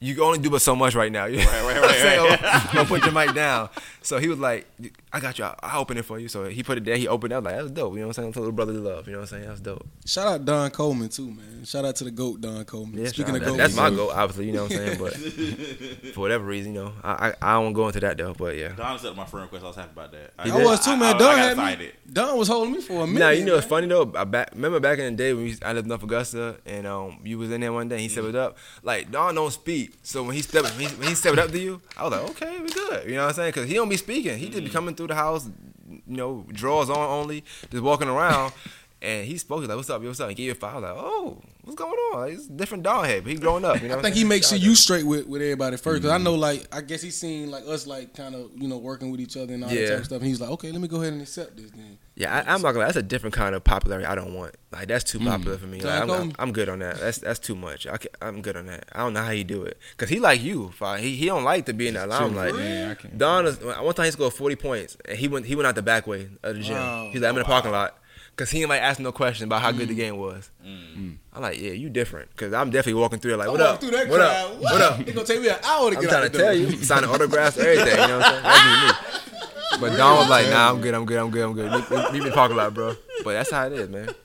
You 0.00 0.12
can 0.14 0.24
only 0.24 0.38
do 0.38 0.50
but 0.50 0.60
so 0.60 0.76
much 0.76 0.94
right 0.94 1.10
now. 1.10 1.26
Know 1.28 1.38
right, 1.38 1.62
what 1.64 1.76
I'm 1.78 1.90
saying? 1.94 2.30
right, 2.42 2.68
Don't 2.74 2.86
put 2.88 3.04
your 3.04 3.12
mic 3.12 3.32
down. 3.34 3.70
So 4.04 4.18
he 4.18 4.28
was 4.28 4.38
like, 4.38 4.66
"I 5.12 5.18
got 5.18 5.38
you. 5.38 5.44
I'll, 5.46 5.56
I'll 5.62 5.80
open 5.80 5.96
it 5.96 6.04
for 6.04 6.18
you." 6.18 6.28
So 6.28 6.44
he 6.44 6.62
put 6.62 6.78
it 6.78 6.84
there. 6.84 6.96
He 6.96 7.08
opened 7.08 7.32
it. 7.32 7.36
I 7.36 7.38
was 7.40 7.44
like, 7.46 7.56
"That's 7.56 7.70
dope." 7.70 7.94
You 7.94 8.00
know 8.00 8.06
what 8.08 8.18
I'm 8.18 8.24
saying? 8.24 8.32
Little 8.36 8.52
brotherly 8.52 8.78
love. 8.78 9.06
You 9.06 9.14
know 9.14 9.20
what 9.20 9.32
I'm 9.32 9.38
saying? 9.38 9.48
That's 9.48 9.60
dope. 9.60 9.86
Shout 10.06 10.26
out 10.28 10.44
Don 10.44 10.70
Coleman 10.70 11.08
too, 11.08 11.30
man. 11.30 11.64
Shout 11.64 11.84
out 11.84 11.96
to 11.96 12.04
the 12.04 12.10
goat 12.10 12.40
Don 12.40 12.64
Coleman. 12.64 13.00
Yeah, 13.02 13.08
Speaking 13.08 13.34
of 13.36 13.40
that- 13.40 13.46
goat, 13.48 13.56
that's 13.56 13.74
my 13.74 13.88
man. 13.88 13.96
goal, 13.96 14.10
obviously. 14.10 14.46
You 14.46 14.52
know 14.52 14.62
what 14.64 14.72
I'm 14.72 14.76
saying? 14.78 14.98
But 14.98 15.14
for 16.14 16.20
whatever 16.20 16.44
reason, 16.44 16.74
you 16.74 16.82
know, 16.84 16.92
I 17.02 17.28
I, 17.28 17.34
I 17.40 17.62
don't 17.62 17.72
go 17.72 17.86
into 17.86 18.00
that 18.00 18.16
though. 18.18 18.34
But 18.34 18.56
yeah. 18.56 18.68
Don 18.76 18.98
said 18.98 19.16
my 19.16 19.24
friend 19.24 19.44
request. 19.44 19.64
I 19.64 19.68
was 19.68 19.76
happy 19.76 19.90
about 19.92 20.12
that. 20.12 20.32
He 20.44 20.50
I 20.50 20.56
did? 20.58 20.64
was 20.64 20.84
too, 20.84 20.96
man. 20.96 21.14
I, 21.14 21.18
Don 21.18 21.28
I, 21.28 21.32
I 21.32 21.36
had 21.38 21.56
me. 21.56 21.62
excited. 21.64 21.94
Don 22.12 22.38
was 22.38 22.48
holding 22.48 22.72
me 22.74 22.80
for 22.80 23.04
a 23.04 23.06
minute. 23.06 23.18
Nah, 23.20 23.30
you 23.30 23.44
know 23.44 23.56
it's 23.56 23.66
funny 23.66 23.86
though. 23.86 24.12
I 24.14 24.24
back 24.24 24.50
remember 24.54 24.80
back 24.80 24.98
in 24.98 25.16
the 25.16 25.22
day 25.22 25.32
when 25.32 25.44
we, 25.44 25.56
I 25.64 25.72
lived 25.72 25.86
in 25.86 25.88
North 25.88 26.02
Augusta 26.02 26.56
and 26.66 26.86
um 26.86 27.20
you 27.24 27.38
was 27.38 27.50
in 27.50 27.60
there 27.62 27.72
one 27.72 27.88
day. 27.88 27.96
and 27.96 28.02
He 28.02 28.08
stepped 28.08 28.34
up 28.34 28.58
like 28.82 29.10
Don 29.10 29.34
don't 29.34 29.50
speak. 29.50 29.94
So 30.02 30.22
when 30.24 30.34
he 30.34 30.42
stepped 30.42 30.64
when 30.76 30.88
he, 30.88 30.94
when 30.96 31.08
he 31.08 31.14
stepped 31.14 31.38
up 31.38 31.50
to 31.50 31.58
you, 31.58 31.80
I 31.96 32.02
was 32.04 32.12
like, 32.12 32.30
okay, 32.32 32.60
we 32.60 32.68
good. 32.68 33.06
You 33.08 33.14
know 33.16 33.22
what 33.22 33.28
I'm 33.30 33.34
saying? 33.34 33.48
Because 33.48 33.68
he 33.68 33.74
don't 33.74 33.88
be 33.88 33.93
speaking. 33.96 34.38
He 34.38 34.46
just 34.46 34.58
be 34.58 34.64
mm-hmm. 34.64 34.72
coming 34.72 34.94
through 34.94 35.08
the 35.08 35.14
house, 35.14 35.48
you 35.88 36.02
know, 36.06 36.46
drawers 36.52 36.90
on 36.90 36.96
only, 36.96 37.44
just 37.70 37.82
walking 37.82 38.08
around. 38.08 38.52
And 39.02 39.26
he 39.26 39.36
spoke. 39.36 39.60
Like, 39.68 39.76
"What's 39.76 39.90
up? 39.90 40.00
yo, 40.00 40.08
What's 40.08 40.20
up?" 40.20 40.30
He 40.30 40.34
gave 40.34 40.46
you 40.46 40.52
a 40.52 40.54
five. 40.54 40.80
Like, 40.80 40.94
"Oh, 40.96 41.42
what's 41.64 41.76
going 41.76 41.92
on? 41.92 42.30
He's 42.30 42.46
a 42.46 42.52
different 42.52 42.82
dog 42.82 43.06
head, 43.06 43.24
but 43.24 43.32
he 43.32 43.38
growing 43.38 43.64
up." 43.64 43.80
You 43.82 43.88
know, 43.88 43.98
I 43.98 44.02
think 44.02 44.14
he 44.14 44.24
makes 44.24 44.48
sure 44.48 44.58
you 44.58 44.74
straight 44.74 45.04
with, 45.04 45.26
with 45.26 45.42
everybody 45.42 45.76
first 45.76 46.02
because 46.02 46.10
I 46.10 46.16
mm-hmm. 46.16 46.24
know 46.24 46.34
like 46.34 46.66
I 46.72 46.80
guess 46.80 47.02
he's 47.02 47.16
seen 47.16 47.50
like 47.50 47.66
us 47.66 47.86
like 47.86 48.14
kind 48.14 48.34
of 48.34 48.50
you 48.56 48.68
know 48.68 48.78
working 48.78 49.10
with 49.10 49.20
each 49.20 49.36
other 49.36 49.54
and 49.54 49.64
all 49.64 49.70
that 49.70 49.78
Yeah. 49.78 49.88
type 49.90 49.98
of 50.00 50.04
stuff. 50.06 50.18
And 50.18 50.26
he's 50.26 50.40
like, 50.40 50.50
okay, 50.50 50.70
let 50.70 50.80
me 50.80 50.88
go 50.88 51.00
ahead 51.00 51.12
and 51.12 51.22
accept 51.22 51.56
this 51.56 51.70
then. 51.70 51.98
Yeah, 52.16 52.32
I, 52.32 52.54
I'm 52.54 52.62
not 52.62 52.72
gonna. 52.72 52.80
lie, 52.80 52.84
That's 52.86 52.96
a 52.96 53.02
different 53.02 53.34
kind 53.34 53.54
of 53.54 53.64
popularity. 53.64 54.06
I 54.06 54.14
don't 54.14 54.34
want. 54.34 54.54
Like 54.72 54.88
that's 54.88 55.04
too 55.04 55.18
popular 55.18 55.56
mm. 55.56 55.60
for 55.60 55.66
me. 55.66 55.80
Like, 55.80 56.02
I'm, 56.02 56.10
I'm, 56.10 56.32
I'm 56.38 56.52
good 56.52 56.68
on 56.68 56.80
that. 56.80 56.98
That's 56.98 57.18
that's 57.18 57.38
too 57.38 57.54
much. 57.54 57.86
I 57.86 57.96
can, 57.96 58.10
I'm 58.20 58.42
good 58.42 58.56
on 58.56 58.66
that. 58.66 58.88
I 58.92 59.00
don't 59.00 59.14
know 59.14 59.22
how 59.22 59.30
you 59.30 59.44
do 59.44 59.62
it. 59.62 59.78
Cause 59.96 60.08
he 60.08 60.20
like 60.20 60.42
you. 60.42 60.70
Fi. 60.70 61.00
He 61.00 61.16
he 61.16 61.26
don't 61.26 61.44
like 61.44 61.66
to 61.66 61.72
be 61.72 61.88
in 61.88 61.94
that 61.94 62.08
limelight. 62.08 62.54
Yeah, 62.56 62.90
I 62.90 62.94
can't. 62.94 63.18
Don 63.18 63.46
is, 63.46 63.60
one 63.60 63.94
time 63.94 64.06
he 64.06 64.10
scored 64.12 64.32
40 64.32 64.56
points 64.56 64.96
and 65.04 65.18
he 65.18 65.28
went 65.28 65.46
he 65.46 65.54
went 65.54 65.66
out 65.66 65.74
the 65.74 65.82
back 65.82 66.06
way 66.06 66.28
of 66.42 66.56
the 66.56 66.62
gym. 66.62 66.76
Wow. 66.76 67.10
He's 67.12 67.20
like 67.20 67.30
I'm 67.30 67.36
in 67.36 67.42
the 67.42 67.46
oh, 67.46 67.52
parking 67.52 67.72
lot. 67.72 67.98
Cause 68.36 68.50
he 68.50 68.60
ain't 68.62 68.68
like 68.68 68.80
asking 68.82 69.04
no 69.04 69.12
question 69.12 69.44
about 69.44 69.62
how 69.62 69.70
good 69.70 69.84
Mm. 69.86 69.88
the 69.88 69.94
game 69.94 70.16
was. 70.16 70.50
I'm 70.64 71.42
like, 71.42 71.60
yeah, 71.60 71.70
you 71.72 71.88
different. 71.88 72.34
Cause 72.36 72.52
I'm 72.52 72.70
definitely 72.70 73.00
walking 73.00 73.20
through 73.20 73.34
it 73.34 73.36
like, 73.36 73.48
what 73.48 73.60
up? 73.60 73.80
through 73.80 73.92
that 73.92 74.08
what 74.08 74.18
crowd. 74.20 74.52
up? 74.52 74.60
What 74.60 74.80
up? 74.80 75.00
It's 75.00 75.12
gonna 75.12 75.24
take 75.26 75.40
me 75.40 75.48
an 75.48 75.56
hour 75.64 75.90
to 75.90 75.96
I'm 75.96 76.02
get 76.02 76.10
trying 76.10 76.30
to 76.30 76.36
tell 76.38 76.52
you, 76.52 76.70
signing 76.82 77.08
autographs, 77.10 77.58
everything. 77.58 77.92
You 78.00 78.08
know 78.08 78.18
what 78.18 78.26
I'm 78.26 78.32
saying? 78.32 78.42
That's 78.42 79.72
me. 79.72 79.80
But 79.80 79.96
Don 79.96 80.18
was 80.18 80.28
like, 80.28 80.48
"Nah, 80.48 80.70
I'm 80.70 80.80
good. 80.80 80.94
I'm 80.94 81.04
good. 81.04 81.18
I'm 81.20 81.30
good. 81.30 81.44
I'm 81.44 81.52
good. 81.54 82.12
Me 82.12 82.18
in 82.18 82.24
the 82.24 82.30
parking 82.32 82.56
lot, 82.56 82.72
bro." 82.74 82.94
But 83.24 83.32
that's 83.34 83.50
how 83.50 83.66
it 83.66 83.72
is, 83.72 83.88
man. 83.88 84.08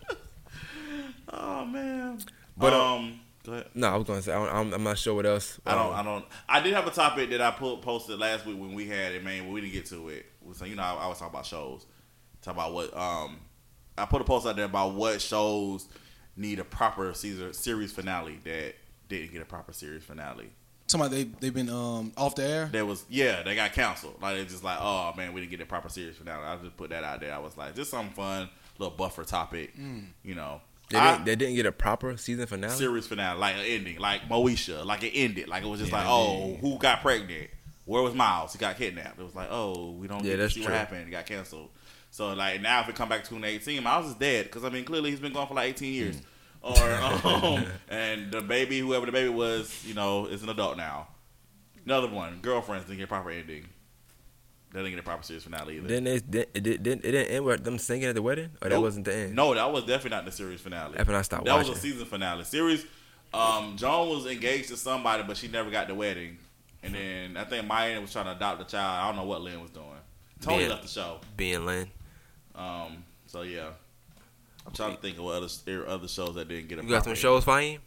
Oh 1.31 1.65
man. 1.65 2.19
But, 2.57 2.73
uh, 2.73 2.95
um, 2.95 3.19
go 3.45 3.53
ahead. 3.53 3.67
No, 3.75 3.87
I 3.89 3.95
was 3.97 4.07
gonna 4.07 4.21
say 4.21 4.31
I 4.33 4.35
don't, 4.45 4.55
I'm, 4.55 4.73
I'm 4.73 4.83
not 4.83 4.97
sure 4.97 5.13
what 5.13 5.25
else. 5.25 5.59
I 5.65 5.75
don't. 5.75 5.87
um, 5.87 5.95
I 5.95 6.03
don't. 6.03 6.25
I 6.47 6.59
did 6.61 6.73
have 6.73 6.87
a 6.87 6.91
topic 6.91 7.29
that 7.29 7.41
I 7.41 7.51
put, 7.51 7.81
posted 7.81 8.19
last 8.19 8.45
week 8.45 8.59
when 8.59 8.73
we 8.73 8.87
had 8.87 9.13
it, 9.13 9.23
man. 9.23 9.43
But 9.45 9.51
we 9.53 9.61
didn't 9.61 9.73
get 9.73 9.85
to 9.87 10.09
it. 10.09 10.25
So 10.53 10.65
you 10.65 10.75
know, 10.75 10.83
I, 10.83 10.93
I 10.95 11.07
was 11.07 11.19
talking 11.19 11.33
about 11.33 11.45
shows. 11.45 11.85
Talk 12.41 12.55
about 12.55 12.73
what. 12.73 12.95
Um, 12.97 13.37
I 13.99 14.05
put 14.05 14.21
a 14.21 14.23
post 14.25 14.47
out 14.47 14.55
there 14.55 14.65
about 14.65 14.93
what 14.93 15.21
shows 15.21 15.87
need 16.35 16.59
a 16.59 16.63
proper 16.63 17.13
season 17.13 17.53
series 17.53 17.91
finale 17.91 18.39
that 18.45 18.75
didn't 19.09 19.31
get 19.33 19.41
a 19.41 19.45
proper 19.45 19.73
series 19.73 20.03
finale. 20.03 20.49
Somebody 20.87 21.23
they 21.25 21.29
they've 21.39 21.53
been 21.53 21.69
um 21.69 22.11
off 22.17 22.33
the 22.35 22.43
air. 22.43 22.65
That 22.71 22.85
was 22.87 23.03
yeah, 23.09 23.43
they 23.43 23.53
got 23.55 23.73
canceled. 23.73 24.15
Like 24.21 24.37
it's 24.37 24.51
just 24.51 24.63
like, 24.63 24.77
oh 24.81 25.13
man, 25.15 25.33
we 25.33 25.41
didn't 25.41 25.51
get 25.51 25.61
a 25.61 25.65
proper 25.65 25.89
series 25.89 26.15
finale. 26.15 26.43
I 26.43 26.55
just 26.57 26.75
put 26.77 26.89
that 26.91 27.03
out 27.03 27.19
there. 27.19 27.33
I 27.33 27.37
was 27.39 27.55
like, 27.57 27.75
just 27.75 27.91
something 27.91 28.13
fun, 28.15 28.49
little 28.79 28.95
buffer 28.95 29.23
topic. 29.23 29.73
You 30.23 30.33
know, 30.35 30.61
They 30.89 30.97
I- 30.97 31.11
didn't, 31.13 31.25
they 31.25 31.35
didn't 31.35 31.55
get 31.55 31.65
a 31.67 31.71
proper 31.71 32.17
season 32.17 32.47
finale. 32.47 32.73
series 32.73 33.05
finale, 33.05 33.37
like 33.39 33.55
an 33.55 33.61
ending, 33.65 33.99
like 33.99 34.23
Moesha, 34.29 34.83
like 34.85 35.03
it 35.03 35.11
ended, 35.13 35.47
like 35.47 35.63
it 35.63 35.67
was 35.67 35.79
just 35.79 35.91
Yeah, 35.91 35.99
like, 35.99 36.07
oh, 36.09 36.51
did. 36.51 36.59
who 36.61 36.77
got 36.79 37.01
pregnant? 37.01 37.49
Where 37.85 38.01
was 38.03 38.13
Miles? 38.15 38.53
He 38.53 38.59
got 38.59 38.77
kidnapped. 38.77 39.19
It 39.19 39.23
was 39.23 39.33
like, 39.35 39.47
oh, 39.51 39.91
we 39.91 40.07
don't 40.07 40.19
Yeah, 40.23 40.31
get 40.31 40.35
to 40.37 40.41
that's 40.43 40.53
see 40.53 40.61
true. 40.61 40.71
what 40.71 40.77
happened. 40.79 41.07
it 41.07 41.11
got 41.11 41.25
canceled. 41.25 41.69
So 42.11 42.33
like 42.33 42.61
now, 42.61 42.81
if 42.81 42.89
it 42.89 42.95
come 42.95 43.09
back 43.09 43.23
to 43.23 43.29
2018, 43.29 43.83
Miles 43.83 44.07
is 44.07 44.15
dead 44.15 44.45
because 44.45 44.63
I 44.63 44.69
mean 44.69 44.85
clearly 44.85 45.11
he's 45.11 45.19
been 45.19 45.33
gone 45.33 45.47
for 45.47 45.53
like 45.53 45.69
18 45.69 45.93
years. 45.93 46.15
Mm. 46.17 46.23
Or 46.61 47.37
um, 47.37 47.65
and 47.89 48.31
the 48.31 48.41
baby, 48.41 48.79
whoever 48.79 49.05
the 49.05 49.11
baby 49.11 49.29
was, 49.29 49.83
you 49.85 49.93
know, 49.93 50.25
is 50.25 50.43
an 50.43 50.49
adult 50.49 50.77
now. 50.77 51.07
Another 51.85 52.07
one, 52.09 52.39
girlfriends 52.41 52.85
didn't 52.85 52.97
get 52.97 53.05
a 53.05 53.07
proper 53.07 53.31
ending. 53.31 53.65
They 54.71 54.79
didn't 54.79 54.91
get 54.91 54.99
a 54.99 55.03
proper 55.03 55.23
series 55.23 55.43
finale 55.43 55.77
either. 55.77 55.87
Then 55.87 56.05
it, 56.05 56.29
did, 56.29 56.47
it 56.53 56.83
didn't 56.83 57.03
end 57.05 57.43
with 57.43 57.63
them 57.63 57.79
singing 57.79 58.05
at 58.05 58.15
the 58.15 58.21
wedding, 58.21 58.51
or 58.61 58.69
that 58.69 58.79
wasn't 58.79 59.05
the 59.05 59.15
end. 59.15 59.35
No, 59.35 59.55
that 59.55 59.71
was 59.71 59.85
definitely 59.85 60.11
not 60.11 60.25
the 60.25 60.31
series 60.31 60.61
finale. 60.61 60.95
After 60.97 61.15
I 61.15 61.23
stopped 61.23 61.45
That 61.45 61.57
was 61.57 61.69
a 61.69 61.75
season 61.75 62.05
finale. 62.05 62.43
Series. 62.43 62.85
Um, 63.33 63.77
Joan 63.77 64.09
was 64.09 64.25
engaged 64.27 64.69
to 64.69 64.77
somebody, 64.77 65.23
but 65.23 65.37
she 65.37 65.47
never 65.47 65.71
got 65.71 65.87
the 65.87 65.95
wedding. 65.95 66.37
And 66.83 66.93
then 66.93 67.37
I 67.37 67.45
think 67.45 67.67
Maya 67.67 67.99
was 67.99 68.11
trying 68.11 68.25
to 68.25 68.31
adopt 68.31 68.61
a 68.61 68.65
child. 68.65 69.03
I 69.03 69.07
don't 69.07 69.15
know 69.15 69.29
what 69.29 69.41
Lynn 69.41 69.61
was 69.61 69.71
doing. 69.71 69.85
Tony 70.41 70.59
Man. 70.59 70.69
left 70.69 70.83
the 70.83 70.87
show. 70.87 71.19
Being 71.35 71.65
Lynn. 71.65 71.89
Um, 72.59 73.03
so 73.27 73.43
yeah, 73.43 73.69
I'm 74.67 74.73
trying 74.73 74.95
to 74.95 75.01
think 75.01 75.17
of 75.17 75.23
what 75.23 75.35
other 75.35 75.47
there 75.65 75.87
other 75.87 76.07
shows 76.07 76.35
that 76.35 76.47
didn't 76.49 76.67
get 76.67 76.79
a. 76.79 76.83
You 76.83 76.89
got 76.89 77.03
some 77.05 77.13
proper 77.13 77.15
shows, 77.15 77.45
Fahim? 77.45 77.79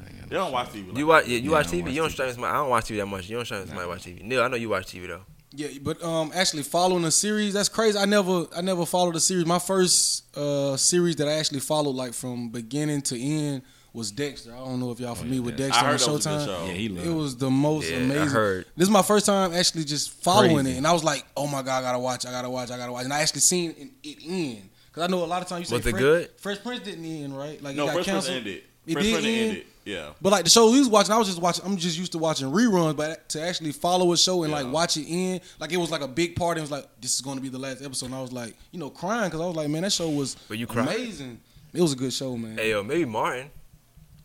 ending. 0.00 0.28
They 0.28 0.36
don't 0.36 0.52
watch 0.52 0.68
TV. 0.70 0.88
Like 0.88 0.98
You 0.98 1.06
watch? 1.06 1.26
Yeah, 1.26 1.38
you 1.38 1.50
Yeah, 1.50 1.56
watch 1.56 1.68
I 1.68 1.70
don't 1.70 1.80
TV. 1.80 1.82
watch 1.84 1.92
You 1.94 2.00
don't 2.02 2.10
TV. 2.10 2.12
stream 2.12 2.28
as 2.28 2.38
much. 2.38 2.50
I 2.50 2.54
don't 2.54 2.70
watch 2.70 2.84
TV 2.84 2.96
that 2.98 3.06
much. 3.06 3.28
You 3.28 3.36
don't 3.36 3.44
stream 3.44 3.62
as 3.62 3.72
much. 3.72 3.86
Watch 3.86 4.02
TV. 4.04 4.22
Neil, 4.22 4.42
I 4.42 4.48
know 4.48 4.56
you 4.56 4.68
watch 4.68 4.86
TV 4.86 5.06
though. 5.06 5.22
Yeah, 5.56 5.68
but 5.82 6.02
um, 6.02 6.32
actually 6.34 6.64
following 6.64 7.04
a 7.04 7.10
series 7.12 7.54
that's 7.54 7.68
crazy. 7.68 7.96
I 7.96 8.06
never, 8.06 8.46
I 8.56 8.60
never 8.60 8.84
followed 8.84 9.14
a 9.14 9.20
series. 9.20 9.46
My 9.46 9.60
first 9.60 10.36
uh 10.36 10.76
series 10.76 11.16
that 11.16 11.28
I 11.28 11.32
actually 11.34 11.60
followed 11.60 11.94
like 11.94 12.12
from 12.12 12.48
beginning 12.50 13.02
to 13.02 13.20
end 13.20 13.62
was 13.94 14.10
Dexter. 14.10 14.52
I 14.52 14.58
don't 14.58 14.80
know 14.80 14.90
if 14.90 15.00
y'all 15.00 15.12
oh, 15.12 15.14
familiar 15.14 15.40
with 15.42 15.54
I 15.54 15.56
Dexter 15.56 15.78
on 15.84 15.90
heard 15.92 16.00
that 16.00 16.10
was 16.10 16.26
a 16.26 16.28
good 16.28 16.38
Showtime. 16.40 16.44
show. 16.46 16.66
Yeah, 16.66 16.72
he 16.72 16.88
loved 16.90 17.06
It 17.06 17.10
was 17.12 17.36
the 17.36 17.50
most 17.50 17.88
Yeah, 17.90 17.96
I 17.96 18.00
amazing. 18.00 18.28
heard. 18.28 18.66
This 18.76 18.86
is 18.88 18.90
my 18.92 19.02
first 19.02 19.24
time 19.24 19.52
actually 19.54 19.84
just 19.84 20.10
following 20.22 20.56
Crazy. 20.64 20.72
it, 20.72 20.76
and 20.78 20.86
I 20.86 20.92
was 20.92 21.04
like, 21.04 21.24
"Oh 21.36 21.46
my 21.46 21.62
god, 21.62 21.78
I 21.78 21.82
gotta 21.82 21.98
watch! 22.00 22.26
I 22.26 22.30
gotta 22.30 22.50
watch! 22.50 22.70
I 22.70 22.76
gotta 22.76 22.92
watch!" 22.92 23.04
And 23.04 23.12
I 23.12 23.20
actually 23.20 23.40
seen 23.40 23.70
it, 23.70 24.08
it 24.08 24.18
end 24.26 24.68
because 24.88 25.04
I 25.04 25.06
know 25.06 25.24
a 25.24 25.26
lot 25.26 25.40
of 25.42 25.48
times 25.48 25.60
you 25.60 25.66
say 25.66 25.76
Was 25.76 25.86
it 25.86 25.90
Fresh, 25.90 26.00
good? 26.02 26.30
Fresh 26.38 26.62
Prince 26.62 26.82
didn't 26.82 27.04
end 27.04 27.38
right, 27.38 27.62
like 27.62 27.76
no, 27.76 27.84
it 27.84 27.86
got 27.86 27.94
Fresh 27.94 28.04
Prince 28.06 28.26
canceled. 28.26 28.36
ended. 28.36 28.62
It 28.86 28.92
Fresh 28.92 29.04
did 29.04 29.12
Prince 29.12 29.26
end? 29.26 29.48
ended. 29.50 29.66
Yeah. 29.86 30.10
But 30.20 30.32
like 30.32 30.44
the 30.44 30.50
show 30.50 30.70
we 30.70 30.78
was 30.78 30.88
watching, 30.88 31.12
I 31.12 31.18
was 31.18 31.28
just 31.28 31.40
watching. 31.40 31.64
I'm 31.64 31.76
just 31.76 31.98
used 31.98 32.12
to 32.12 32.18
watching 32.18 32.50
reruns, 32.50 32.96
but 32.96 33.28
to 33.30 33.42
actually 33.42 33.72
follow 33.72 34.12
a 34.12 34.16
show 34.16 34.42
and 34.42 34.50
like 34.52 34.66
watch 34.72 34.96
it 34.96 35.06
end, 35.06 35.40
like 35.60 35.72
it 35.72 35.76
was 35.76 35.90
like 35.90 36.00
a 36.00 36.08
big 36.08 36.36
part. 36.36 36.56
And 36.56 36.60
it 36.60 36.62
was 36.62 36.70
like 36.70 36.88
this 37.00 37.14
is 37.14 37.20
going 37.20 37.36
to 37.36 37.42
be 37.42 37.50
the 37.50 37.58
last 37.58 37.82
episode. 37.82 38.06
And 38.06 38.14
I 38.14 38.22
was 38.22 38.32
like, 38.32 38.56
you 38.72 38.78
know, 38.80 38.88
crying 38.90 39.26
because 39.26 39.40
I 39.42 39.46
was 39.46 39.56
like, 39.56 39.68
man, 39.68 39.82
that 39.82 39.92
show 39.92 40.08
was 40.08 40.36
But 40.48 40.56
you 40.58 40.66
cried? 40.66 40.88
amazing. 40.88 41.38
It 41.74 41.82
was 41.82 41.92
a 41.92 41.96
good 41.96 42.12
show, 42.14 42.34
man. 42.36 42.56
Hey 42.56 42.70
yo, 42.70 42.82
maybe 42.82 43.04
Martin. 43.04 43.50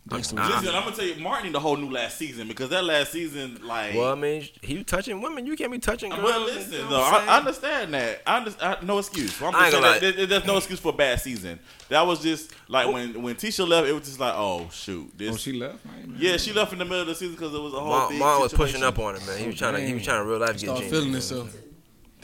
Dexter 0.10 0.40
I'm- 0.40 0.52
Listen, 0.52 0.76
I'm 0.76 0.84
gonna 0.84 0.96
tell 0.96 1.06
you, 1.06 1.16
Martin 1.22 1.48
need 1.48 1.56
a 1.56 1.60
whole 1.60 1.78
new 1.78 1.90
last 1.90 2.18
season 2.18 2.48
because 2.48 2.70
that 2.70 2.84
last 2.84 3.12
season, 3.12 3.60
like, 3.64 3.94
Well, 3.96 4.12
I 4.12 4.16
mean, 4.16 4.48
he 4.62 4.84
touching 4.84 5.22
women. 5.22 5.46
You 5.46 5.56
can't 5.56 5.72
be 5.72 5.80
touching 5.80 6.10
girls. 6.10 6.24
Well, 6.24 6.40
you 6.50 6.56
listen, 6.56 6.72
know 6.82 6.90
though, 6.90 7.04
I'm 7.04 7.30
I, 7.30 7.38
understand 7.38 7.94
that. 7.94 8.22
I, 8.28 8.38
under, 8.38 8.54
I 8.62 8.78
no 8.84 8.98
excuse. 9.00 9.34
So 9.36 9.46
I'm 9.48 9.56
I 9.56 9.66
ain't 9.66 9.74
gonna 9.74 9.88
saying 10.00 10.02
that 10.02 10.18
there- 10.18 10.26
there's 10.28 10.46
no 10.46 10.58
excuse 10.58 10.80
for 10.80 10.90
a 10.90 10.94
bad 10.94 11.22
season. 11.22 11.60
That 11.90 12.06
was 12.06 12.22
just 12.22 12.52
like 12.68 12.92
when 12.92 13.22
when 13.22 13.36
Tisha 13.36 13.68
left, 13.68 13.88
it 13.88 13.94
was 13.94 14.04
just 14.06 14.20
like, 14.20 14.34
oh 14.36 14.70
shoot, 14.72 15.12
this. 15.18 15.34
Oh, 15.34 15.38
she 15.38 15.54
left. 15.54 15.80
I 15.86 16.00
ain't 16.00 16.10
know. 16.10 16.16
yeah, 16.20 16.38
she 16.38 16.54
left 16.54 16.74
in 16.74 16.80
the 16.80 16.86
middle 16.86 17.02
of 17.02 17.08
the 17.08 17.16
season 17.16 17.36
because 17.36 17.54
it 17.54 17.60
was 17.62 17.74
a 17.74 17.80
whole. 17.80 17.90
Mom, 17.90 18.18
Mom 18.20 18.42
was 18.42 18.52
situation. 18.52 18.74
pushing 18.82 18.84
up 18.88 19.00
on 19.00 19.16
him, 19.16 19.26
man. 19.26 19.38
He 19.40 19.48
was 19.48 19.56
trying 19.56 19.74
to, 19.76 19.82
he 19.82 19.94
was 19.94 20.04
trying 20.04 20.24
to 20.24 20.30
real 20.30 20.40
life 20.40 20.52
get 20.52 20.60
Start 20.62 20.80
Gene. 20.80 20.90
feeling 20.90 21.12
himself. 21.14 21.56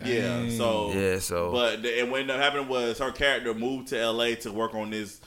Yeah, 0.03 0.49
so 0.49 0.91
Yeah, 0.93 1.19
so 1.19 1.51
but 1.53 1.81
the, 1.81 2.01
and 2.01 2.11
what 2.11 2.19
ended 2.19 2.35
up 2.35 2.41
happening 2.41 2.67
was 2.67 2.99
her 2.99 3.11
character 3.13 3.53
moved 3.53 3.87
to 3.89 3.99
L.A. 3.99 4.35
to 4.35 4.51
work 4.51 4.75
on 4.75 4.89
this 4.89 5.21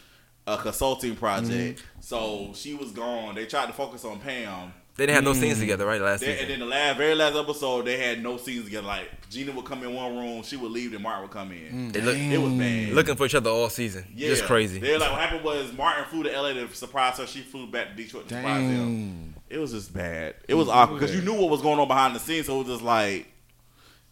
uh, 0.49 0.57
consulting 0.57 1.15
project. 1.17 1.51
Mm-hmm. 1.81 2.01
So 2.01 2.53
she 2.55 2.75
was 2.75 2.91
gone. 2.93 3.35
They 3.35 3.47
tried 3.47 3.67
to 3.67 3.73
focus 3.73 4.05
on 4.05 4.19
Pam. 4.21 4.73
they 4.97 5.05
didn't 5.07 5.17
have 5.17 5.25
no 5.25 5.33
scenes 5.35 5.59
together, 5.61 5.85
right? 5.87 6.01
Last 6.01 6.21
They, 6.21 6.39
and 6.41 6.51
then 6.51 6.59
the 6.61 6.67
last, 6.67 6.97
very 6.97 7.15
last 7.15 7.37
episode, 7.37 7.85
they 7.85 7.99
had 7.99 8.23
no 8.23 8.37
scenes 8.39 8.65
together. 8.65 8.87
Like 8.87 9.29
Gina 9.31 9.53
would 9.53 9.65
come 9.65 9.83
in 9.85 9.95
one 9.95 10.17
room, 10.17 10.43
she 10.43 10.57
would 10.57 10.73
leave, 10.73 10.95
and 10.95 11.03
Martin 11.03 11.23
would 11.23 11.31
come 11.31 11.53
in. 11.53 11.93
They 11.93 12.01
look, 12.01 12.17
It 12.17 12.39
was 12.39 12.53
bad. 12.55 12.93
looking 12.95 13.15
for 13.17 13.27
each 13.27 13.35
other 13.35 13.51
all 13.51 13.69
season. 13.69 14.05
Yeah, 14.15 14.29
Just 14.29 14.45
crazy. 14.45 14.79
They 14.81 14.97
like 14.97 15.11
what 15.13 15.21
happened 15.21 15.45
was 15.45 15.73
Martin 15.75 16.05
flew 16.07 16.23
to 16.25 16.31
LA 16.41 16.55
to 16.55 16.75
surprise 16.75 17.19
her. 17.19 17.27
She 17.27 17.41
flew 17.41 17.67
back 17.67 17.91
to 17.91 17.95
Detroit 17.95 18.29
to 18.29 18.35
surprise 18.35 18.63
him. 18.63 19.35
It 19.51 19.59
was 19.59 19.73
just 19.73 19.93
bad. 19.95 20.35
It 20.49 20.55
was 20.55 20.69
awkward 20.69 21.01
because 21.01 21.15
you 21.15 21.23
knew 21.23 21.35
what 21.35 21.51
was 21.51 21.63
going 21.63 21.79
on 21.79 21.89
behind 21.89 22.15
the 22.15 22.21
scenes. 22.21 22.47
So 22.47 22.55
it 22.57 22.59
was 22.65 22.69
just 22.69 22.83
like 22.83 23.29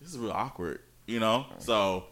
this 0.00 0.10
is 0.10 0.18
real 0.18 0.32
awkward, 0.32 0.80
you 1.06 1.18
know. 1.20 1.46
So 1.58 2.04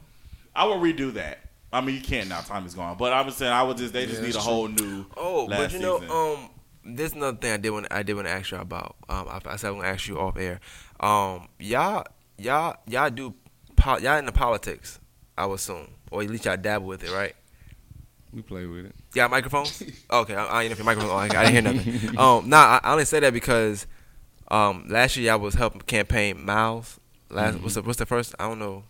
I 0.56 0.64
would 0.66 0.78
redo 0.78 1.12
that. 1.14 1.38
I 1.74 1.80
mean, 1.80 1.96
you 1.96 2.00
can't 2.00 2.28
now. 2.28 2.40
Time 2.40 2.64
is 2.66 2.74
gone. 2.74 2.96
But 2.96 3.12
I 3.12 3.20
was 3.22 3.36
saying 3.36 3.52
I 3.52 3.62
would 3.62 3.76
just 3.76 3.92
they 3.92 4.06
just 4.06 4.16
Yeah, 4.20 4.26
need 4.26 4.30
a 4.30 4.34
that's 4.34 4.44
whole 4.44 4.68
new. 4.68 5.06
Oh, 5.16 5.44
last 5.46 5.58
but 5.58 5.72
you 5.72 5.78
know, 5.80 5.98
season. 6.00 6.16
um, 6.16 6.50
there's 6.96 7.12
another 7.14 7.36
thing 7.36 7.52
I 7.52 7.56
did 7.56 7.70
want 7.70 7.86
I 7.90 8.02
did 8.02 8.14
want 8.14 8.26
to 8.28 8.32
ask 8.32 8.50
you 8.50 8.58
about. 8.58 8.96
Um, 9.08 9.26
I, 9.28 9.40
I 9.44 9.56
said 9.56 9.68
I'm 9.70 9.76
gonna 9.76 9.88
ask 9.88 10.06
you 10.08 10.18
off 10.18 10.36
air. 10.38 10.60
Um, 11.00 11.48
y'all, 11.58 12.04
y'all, 12.38 12.76
y'all 12.86 13.10
do, 13.10 13.34
po- 13.76 13.98
y'all 13.98 14.18
into 14.18 14.32
politics, 14.32 15.00
I 15.36 15.46
would 15.46 15.56
assume, 15.56 15.88
or 16.10 16.22
at 16.22 16.30
least 16.30 16.44
y'all 16.44 16.56
dabble 16.56 16.86
with 16.86 17.02
it, 17.02 17.10
right? 17.10 17.34
We 18.32 18.42
play 18.42 18.66
with 18.66 18.86
it. 18.86 18.94
Y'all 19.14 19.28
microphones? 19.28 19.82
okay, 20.10 20.34
I, 20.34 20.44
I 20.46 20.62
ain't 20.62 20.70
know 20.70 20.72
if 20.72 20.78
your 20.78 20.84
microphone. 20.84 21.10
Oh, 21.10 21.14
I, 21.16 21.24
I 21.26 21.28
didn't 21.52 21.52
hear 21.52 21.62
nothing. 21.62 22.18
um, 22.18 22.48
nah, 22.48 22.56
I, 22.56 22.80
I 22.82 22.92
only 22.92 23.04
say 23.04 23.20
that 23.20 23.32
because, 23.32 23.86
um, 24.48 24.86
last 24.88 25.16
year 25.16 25.30
y'all 25.32 25.40
was 25.40 25.54
helping 25.54 25.80
campaign 25.82 26.44
Miles. 26.44 26.98
Last, 27.30 27.60
what's 27.60 27.74
the 27.74 27.82
what's 27.82 27.98
the 27.98 28.06
first? 28.06 28.34
I 28.38 28.46
don't 28.48 28.58
know. 28.58 28.84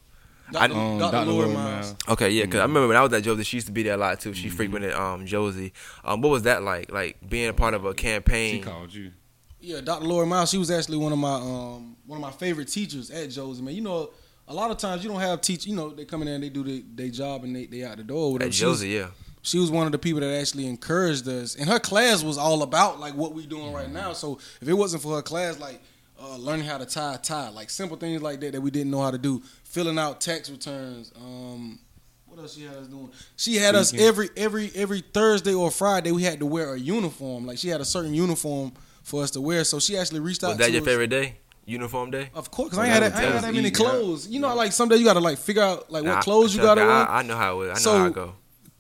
I- 0.49 0.67
Dr. 0.69 0.75
Um, 0.79 0.99
Dr. 0.99 1.13
Dr. 1.13 1.27
Laura 1.31 1.47
Laura 1.47 1.49
Miles. 1.49 1.87
Miles. 1.87 1.97
Okay, 2.09 2.31
yeah, 2.31 2.45
because 2.45 2.61
I 2.61 2.65
remember 2.65 2.89
when 2.89 2.97
I 2.97 3.03
was 3.03 3.13
at 3.13 3.23
Josey, 3.23 3.45
she 3.45 3.57
used 3.59 3.67
to 3.69 3.73
be 3.73 3.83
there 3.83 3.95
a 3.95 3.97
lot 3.97 4.21
too. 4.21 4.35
She 4.35 4.49
frequented 4.49 4.93
um 4.95 5.27
Josey. 5.27 5.73
Um, 6.05 6.21
what 6.21 6.31
was 6.31 6.43
that 6.43 6.63
like? 6.63 6.91
Like 6.93 7.17
being 7.29 7.49
a 7.49 7.53
part 7.55 7.75
of 7.75 7.85
a 7.85 7.95
campaign. 7.95 8.57
She 8.57 8.61
called 8.63 8.93
you. 8.93 9.13
Yeah, 9.61 9.81
Dr. 9.81 10.05
Laura 10.05 10.27
Miles. 10.27 10.51
She 10.51 10.59
was 10.59 10.71
actually 10.71 10.99
one 10.99 11.13
of 11.13 11.19
my 11.19 11.35
um 11.35 11.97
one 12.07 12.19
of 12.19 12.23
my 12.23 12.31
favorite 12.33 12.69
teachers 12.69 13.11
at 13.11 13.31
Josey. 13.31 13.63
Man, 13.63 13.75
you 13.75 13.81
know, 13.81 14.11
a 14.47 14.53
lot 14.55 14.71
of 14.71 14.77
times 14.77 15.03
you 15.03 15.11
don't 15.11 15.21
have 15.21 15.41
teach. 15.41 15.67
You 15.67 15.75
know, 15.75 15.89
they 15.91 16.05
come 16.05 16.21
in 16.21 16.27
there 16.27 16.35
and 16.35 16.45
they 16.45 16.51
do 16.51 16.63
their 16.63 16.83
they 16.95 17.11
job 17.11 17.45
and 17.45 17.57
they 17.57 17.65
they 17.67 17.83
out 17.85 17.97
the 17.97 18.05
door. 18.05 18.25
or 18.29 18.33
Whatever. 18.35 18.49
At 18.49 18.55
She 18.55 18.67
was- 18.67 18.81
Josey, 18.81 18.89
yeah. 18.91 19.07
she 19.41 19.59
was 19.59 19.71
one 19.71 19.87
of 19.87 19.93
the 19.93 19.99
people 19.99 20.21
that 20.21 20.39
actually 20.39 20.67
encouraged 20.67 21.27
us 21.29 21.55
and 21.57 21.69
her 21.69 21.79
class 21.79 22.23
was 22.23 22.37
all 22.39 22.63
about 22.63 23.01
like 23.01 23.15
what 23.15 23.33
we 23.35 23.47
doing 23.47 23.73
right 23.75 23.91
now 23.91 24.13
so 24.15 24.39
if 24.63 24.69
it 24.69 24.73
wasn't 24.73 25.03
for 25.03 25.17
her 25.17 25.21
class 25.23 25.59
like 25.61 25.83
uh, 26.25 26.37
learning 26.39 26.65
how 26.67 26.79
to 26.79 26.87
tie 26.87 27.15
a 27.15 27.19
tie 27.19 27.49
like 27.51 27.69
simple 27.71 27.97
things 27.97 28.23
like 28.23 28.41
that 28.41 28.53
that 28.53 28.61
we 28.61 28.71
didn't 28.71 28.91
know 28.91 29.03
how 29.03 29.11
to 29.11 29.19
do 29.19 29.43
filling 29.65 29.99
out 29.99 30.21
tax 30.21 30.49
returns 30.51 31.13
um 31.17 31.79
what 32.27 32.39
else 32.41 32.55
she 32.57 32.63
had 32.65 32.77
us 32.77 32.87
doing 32.89 33.11
she 33.37 33.57
had 33.57 33.75
us 33.75 33.93
every 33.95 34.31
every 34.37 34.71
every 34.75 35.01
thursday 35.01 35.53
or 35.55 35.71
friday 35.71 36.11
we 36.13 36.23
had 36.23 36.39
to 36.41 36.47
wear 36.47 36.75
a 36.75 36.79
uniform 36.79 37.47
like 37.47 37.59
she 37.59 37.69
had 37.69 37.81
a 37.81 37.85
certain 37.85 38.15
uniform 38.15 38.73
for 39.03 39.23
us 39.23 39.31
to 39.31 39.41
wear 39.41 39.63
so 39.65 39.79
she 39.79 39.97
actually 39.99 40.21
reached 40.21 40.43
out 40.43 40.49
Was 40.51 40.59
that 40.59 40.67
to 40.67 40.73
your 40.73 40.81
us. 40.83 40.87
favorite 40.89 41.09
day? 41.11 41.37
Uniform 41.67 42.11
day? 42.11 42.29
Of 42.35 42.51
course, 42.51 42.71
cause 42.71 42.79
I 42.79 42.83
Well, 42.83 42.93
ain't 42.95 43.03
had 43.05 43.13
that 43.13 43.17
that, 43.17 43.23
I 43.23 43.25
ain't 43.25 43.35
had 43.35 43.43
that 43.45 43.47
that 43.49 43.55
many 43.55 43.71
was 43.71 43.73
easy, 43.73 43.85
yeah. 43.85 43.91
clothes. 43.91 44.29
You 44.29 44.41
know, 44.41 44.55
like 44.55 44.73
someday 44.73 44.97
you 44.97 45.05
gotta 45.05 45.21
like 45.21 45.39
figure 45.39 45.63
out 45.63 45.91
like 45.91 46.05
what 46.05 46.15
Nah, 46.17 46.21
clothes 46.23 46.55
you 46.55 46.61
gotta 46.61 46.83
me, 46.83 46.87
wear 46.87 46.97
I, 47.09 47.21
I 47.21 47.23
know 47.23 47.37
how 47.37 47.61
it, 47.63 47.65
I 47.65 47.69
know 47.69 47.75
So- 47.77 47.99
how 47.99 48.07
it 48.07 48.13
go. 48.13 48.35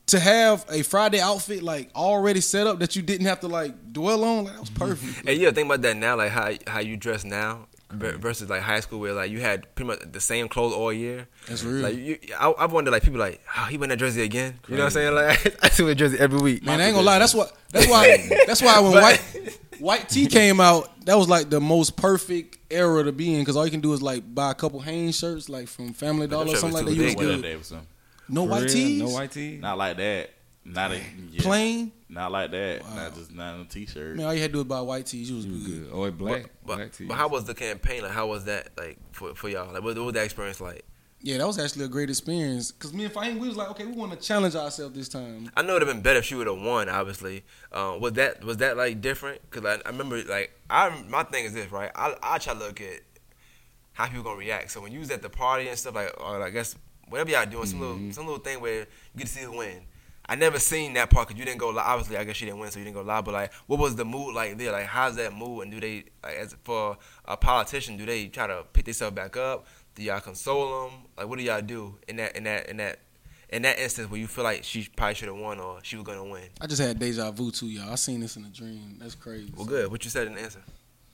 To 0.06 0.20
have 0.20 0.66
a 0.70 0.82
Friday 0.82 1.20
outfit 1.20 1.62
like 1.62 1.90
already 1.94 2.40
set 2.40 2.66
up 2.66 2.78
that 2.80 2.94
you 2.94 3.02
didn't 3.02 3.26
have 3.26 3.40
to 3.40 3.48
like 3.48 3.92
dwell 3.92 4.24
on, 4.24 4.44
like 4.44 4.54
that 4.54 4.60
was 4.60 4.70
mm-hmm. 4.70 4.84
perfect. 4.84 5.28
And 5.28 5.36
you 5.36 5.44
gotta 5.44 5.54
think 5.54 5.66
about 5.66 5.82
that 5.82 5.96
now, 5.96 6.16
like 6.16 6.30
how 6.30 6.52
how 6.66 6.80
you 6.80 6.96
dress 6.96 7.24
now 7.24 7.66
ver- 7.90 8.12
mm-hmm. 8.12 8.20
versus 8.20 8.50
like 8.50 8.62
high 8.62 8.80
school, 8.80 9.00
where 9.00 9.12
like 9.12 9.30
you 9.30 9.40
had 9.40 9.72
pretty 9.74 9.88
much 9.88 10.00
the 10.10 10.20
same 10.20 10.48
clothes 10.48 10.74
all 10.74 10.92
year. 10.92 11.26
That's 11.48 11.64
real. 11.64 11.82
Like 11.82 11.96
you, 11.96 12.18
I, 12.38 12.50
I 12.50 12.66
wonder, 12.66 12.90
like 12.90 13.02
people 13.02 13.20
like, 13.20 13.40
oh, 13.56 13.64
he 13.64 13.78
went 13.78 13.90
that 13.90 13.98
jersey 13.98 14.22
again. 14.22 14.58
You 14.68 14.76
know 14.76 14.84
what 14.84 14.86
I'm 14.86 14.90
saying? 14.92 15.14
Like 15.14 15.64
I 15.64 15.68
see 15.68 15.84
that 15.84 15.94
jersey 15.94 16.18
every 16.18 16.40
week. 16.40 16.64
Man, 16.64 16.80
I 16.80 16.86
ain't 16.86 16.94
gonna 16.94 17.06
lie. 17.06 17.18
That's 17.18 17.34
what. 17.34 17.56
That's 17.70 17.88
why. 17.88 18.28
That's 18.46 18.62
why 18.62 18.80
when 18.80 18.92
But- 18.92 19.02
white 19.02 19.60
white 19.80 20.08
tee 20.08 20.26
came 20.26 20.60
out, 20.60 20.90
that 21.06 21.16
was 21.16 21.28
like 21.28 21.50
the 21.50 21.60
most 21.60 21.96
perfect 21.96 22.58
era 22.70 23.04
to 23.04 23.12
be 23.12 23.34
in 23.34 23.40
because 23.40 23.56
all 23.56 23.64
you 23.64 23.70
can 23.70 23.80
do 23.80 23.92
is 23.92 24.02
like 24.02 24.34
buy 24.34 24.50
a 24.50 24.54
couple 24.54 24.80
Hanes 24.80 25.16
shirts 25.18 25.48
like 25.48 25.68
from 25.68 25.92
Family 25.92 26.26
Dollar 26.26 26.52
or 26.52 26.56
something 26.56 26.84
like 26.84 26.86
that. 26.86 26.94
You 26.94 27.04
was 27.04 27.14
good. 27.14 27.86
Davidson. 28.28 28.34
No 28.34 28.44
For 28.44 28.50
white 28.50 28.62
real? 28.62 28.72
tees. 28.72 29.02
No 29.02 29.08
white 29.10 29.30
tee. 29.32 29.58
Not 29.60 29.78
like 29.78 29.96
that. 29.98 30.30
Not 30.66 30.92
a 30.92 30.96
yeah, 31.30 31.42
Plain. 31.42 31.92
Not 32.08 32.32
like 32.32 32.50
that. 32.52 32.82
Not 32.94 33.14
just 33.14 33.32
not 33.32 33.60
a 33.60 33.64
t-shirt. 33.66 34.16
Man, 34.16 34.24
all 34.26 34.32
you 34.34 34.40
had 34.40 34.48
to 34.48 34.52
do 34.52 34.58
was 34.60 34.66
buy 34.66 34.80
white 34.80 35.04
tees. 35.06 35.28
You 35.28 35.36
was 35.36 35.44
You 35.46 35.52
was 35.52 35.62
good. 35.66 35.82
good. 35.84 35.90
Oh, 35.92 36.04
it 36.04 36.16
black. 36.16 36.46
But, 36.64 36.76
black 36.76 36.92
tee. 36.92 37.04
but 37.04 37.14
how 37.16 37.28
was 37.28 37.44
the 37.44 37.54
campaign? 37.54 38.02
Like 38.02 38.12
how 38.12 38.26
was 38.28 38.46
that 38.46 38.68
like 38.78 38.98
for 39.12 39.34
for 39.34 39.48
y'all? 39.50 39.72
Like 39.74 39.82
what, 39.82 39.96
what 39.96 40.06
was 40.06 40.14
that 40.14 40.24
experience 40.24 40.60
like? 40.60 40.84
Yeah, 41.20 41.38
that 41.38 41.46
was 41.46 41.58
actually 41.58 41.84
a 41.86 41.88
great 41.88 42.08
experience 42.10 42.70
because 42.70 42.92
me 42.92 43.04
and 43.04 43.12
Fahim, 43.12 43.38
we 43.38 43.48
was 43.48 43.56
like, 43.56 43.70
okay, 43.70 43.86
we 43.86 43.92
want 43.92 44.12
to 44.12 44.18
challenge 44.18 44.54
ourselves 44.56 44.94
this 44.94 45.08
time. 45.08 45.50
I 45.56 45.62
know 45.62 45.76
it'd 45.76 45.88
have 45.88 45.94
been 45.96 46.02
better 46.02 46.18
if 46.18 46.26
she 46.26 46.34
would 46.34 46.46
have 46.46 46.60
won. 46.60 46.88
Obviously, 46.88 47.44
uh, 47.72 47.96
was 48.00 48.12
that 48.14 48.42
was 48.44 48.58
that 48.58 48.76
like 48.78 49.00
different? 49.02 49.40
Because 49.50 49.64
I, 49.66 49.86
I 49.86 49.90
remember 49.90 50.22
like 50.24 50.58
I 50.70 51.02
my 51.08 51.24
thing 51.24 51.44
is 51.44 51.52
this 51.52 51.70
right. 51.70 51.90
I 51.94 52.14
I 52.22 52.38
try 52.38 52.54
to 52.54 52.58
look 52.58 52.80
at 52.80 53.00
how 53.92 54.06
people 54.06 54.22
gonna 54.22 54.38
react. 54.38 54.70
So 54.70 54.80
when 54.80 54.92
you 54.92 55.00
was 55.00 55.10
at 55.10 55.20
the 55.22 55.30
party 55.30 55.68
and 55.68 55.78
stuff 55.78 55.94
like, 55.94 56.12
or 56.20 56.42
I 56.42 56.50
guess 56.50 56.74
whatever 57.08 57.30
y'all 57.30 57.46
doing, 57.46 57.66
some 57.66 57.80
little 57.80 58.12
some 58.12 58.26
little 58.26 58.40
thing 58.40 58.60
where 58.60 58.80
you 58.80 58.86
get 59.16 59.26
to 59.26 59.32
see 59.32 59.42
who 59.42 59.58
win. 59.58 59.82
I 60.26 60.36
never 60.36 60.58
seen 60.58 60.94
that 60.94 61.10
part 61.10 61.28
because 61.28 61.38
you 61.38 61.44
didn't 61.44 61.60
go 61.60 61.68
live. 61.68 61.84
Obviously, 61.86 62.16
I 62.16 62.24
guess 62.24 62.36
she 62.36 62.46
didn't 62.46 62.60
win, 62.60 62.70
so 62.70 62.78
you 62.78 62.84
didn't 62.84 62.96
go 62.96 63.02
live. 63.02 63.24
But 63.24 63.34
like, 63.34 63.52
what 63.66 63.78
was 63.78 63.94
the 63.94 64.06
mood 64.06 64.34
like 64.34 64.56
there? 64.56 64.72
Like, 64.72 64.86
how's 64.86 65.16
that 65.16 65.34
mood? 65.34 65.64
And 65.64 65.72
do 65.72 65.80
they 65.80 66.04
like 66.22 66.36
as 66.36 66.56
for 66.64 66.96
a 67.26 67.36
politician? 67.36 67.96
Do 67.96 68.06
they 68.06 68.28
try 68.28 68.46
to 68.46 68.64
pick 68.72 68.86
themselves 68.86 69.14
back 69.14 69.36
up? 69.36 69.66
Do 69.94 70.02
y'all 70.02 70.20
console 70.20 70.88
them? 70.88 71.00
Like, 71.16 71.28
what 71.28 71.38
do 71.38 71.44
y'all 71.44 71.60
do 71.60 71.98
in 72.08 72.16
that 72.16 72.36
in 72.36 72.44
that 72.44 72.68
in 72.68 72.78
that 72.78 73.00
in 73.50 73.62
that 73.62 73.78
instance 73.78 74.10
where 74.10 74.18
you 74.18 74.26
feel 74.26 74.44
like 74.44 74.64
she 74.64 74.88
probably 74.96 75.14
should 75.14 75.28
have 75.28 75.36
won 75.36 75.60
or 75.60 75.78
she 75.82 75.96
was 75.96 76.06
gonna 76.06 76.24
win? 76.24 76.48
I 76.60 76.66
just 76.66 76.80
had 76.80 76.98
deja 76.98 77.30
vu 77.30 77.50
too, 77.50 77.66
y'all. 77.66 77.92
I 77.92 77.96
seen 77.96 78.20
this 78.20 78.36
in 78.36 78.44
a 78.46 78.48
dream. 78.48 78.96
That's 78.98 79.14
crazy. 79.14 79.52
Well, 79.54 79.66
good. 79.66 79.90
What 79.90 80.04
you 80.04 80.10
said 80.10 80.26
in 80.26 80.34
the 80.34 80.40
answer? 80.40 80.62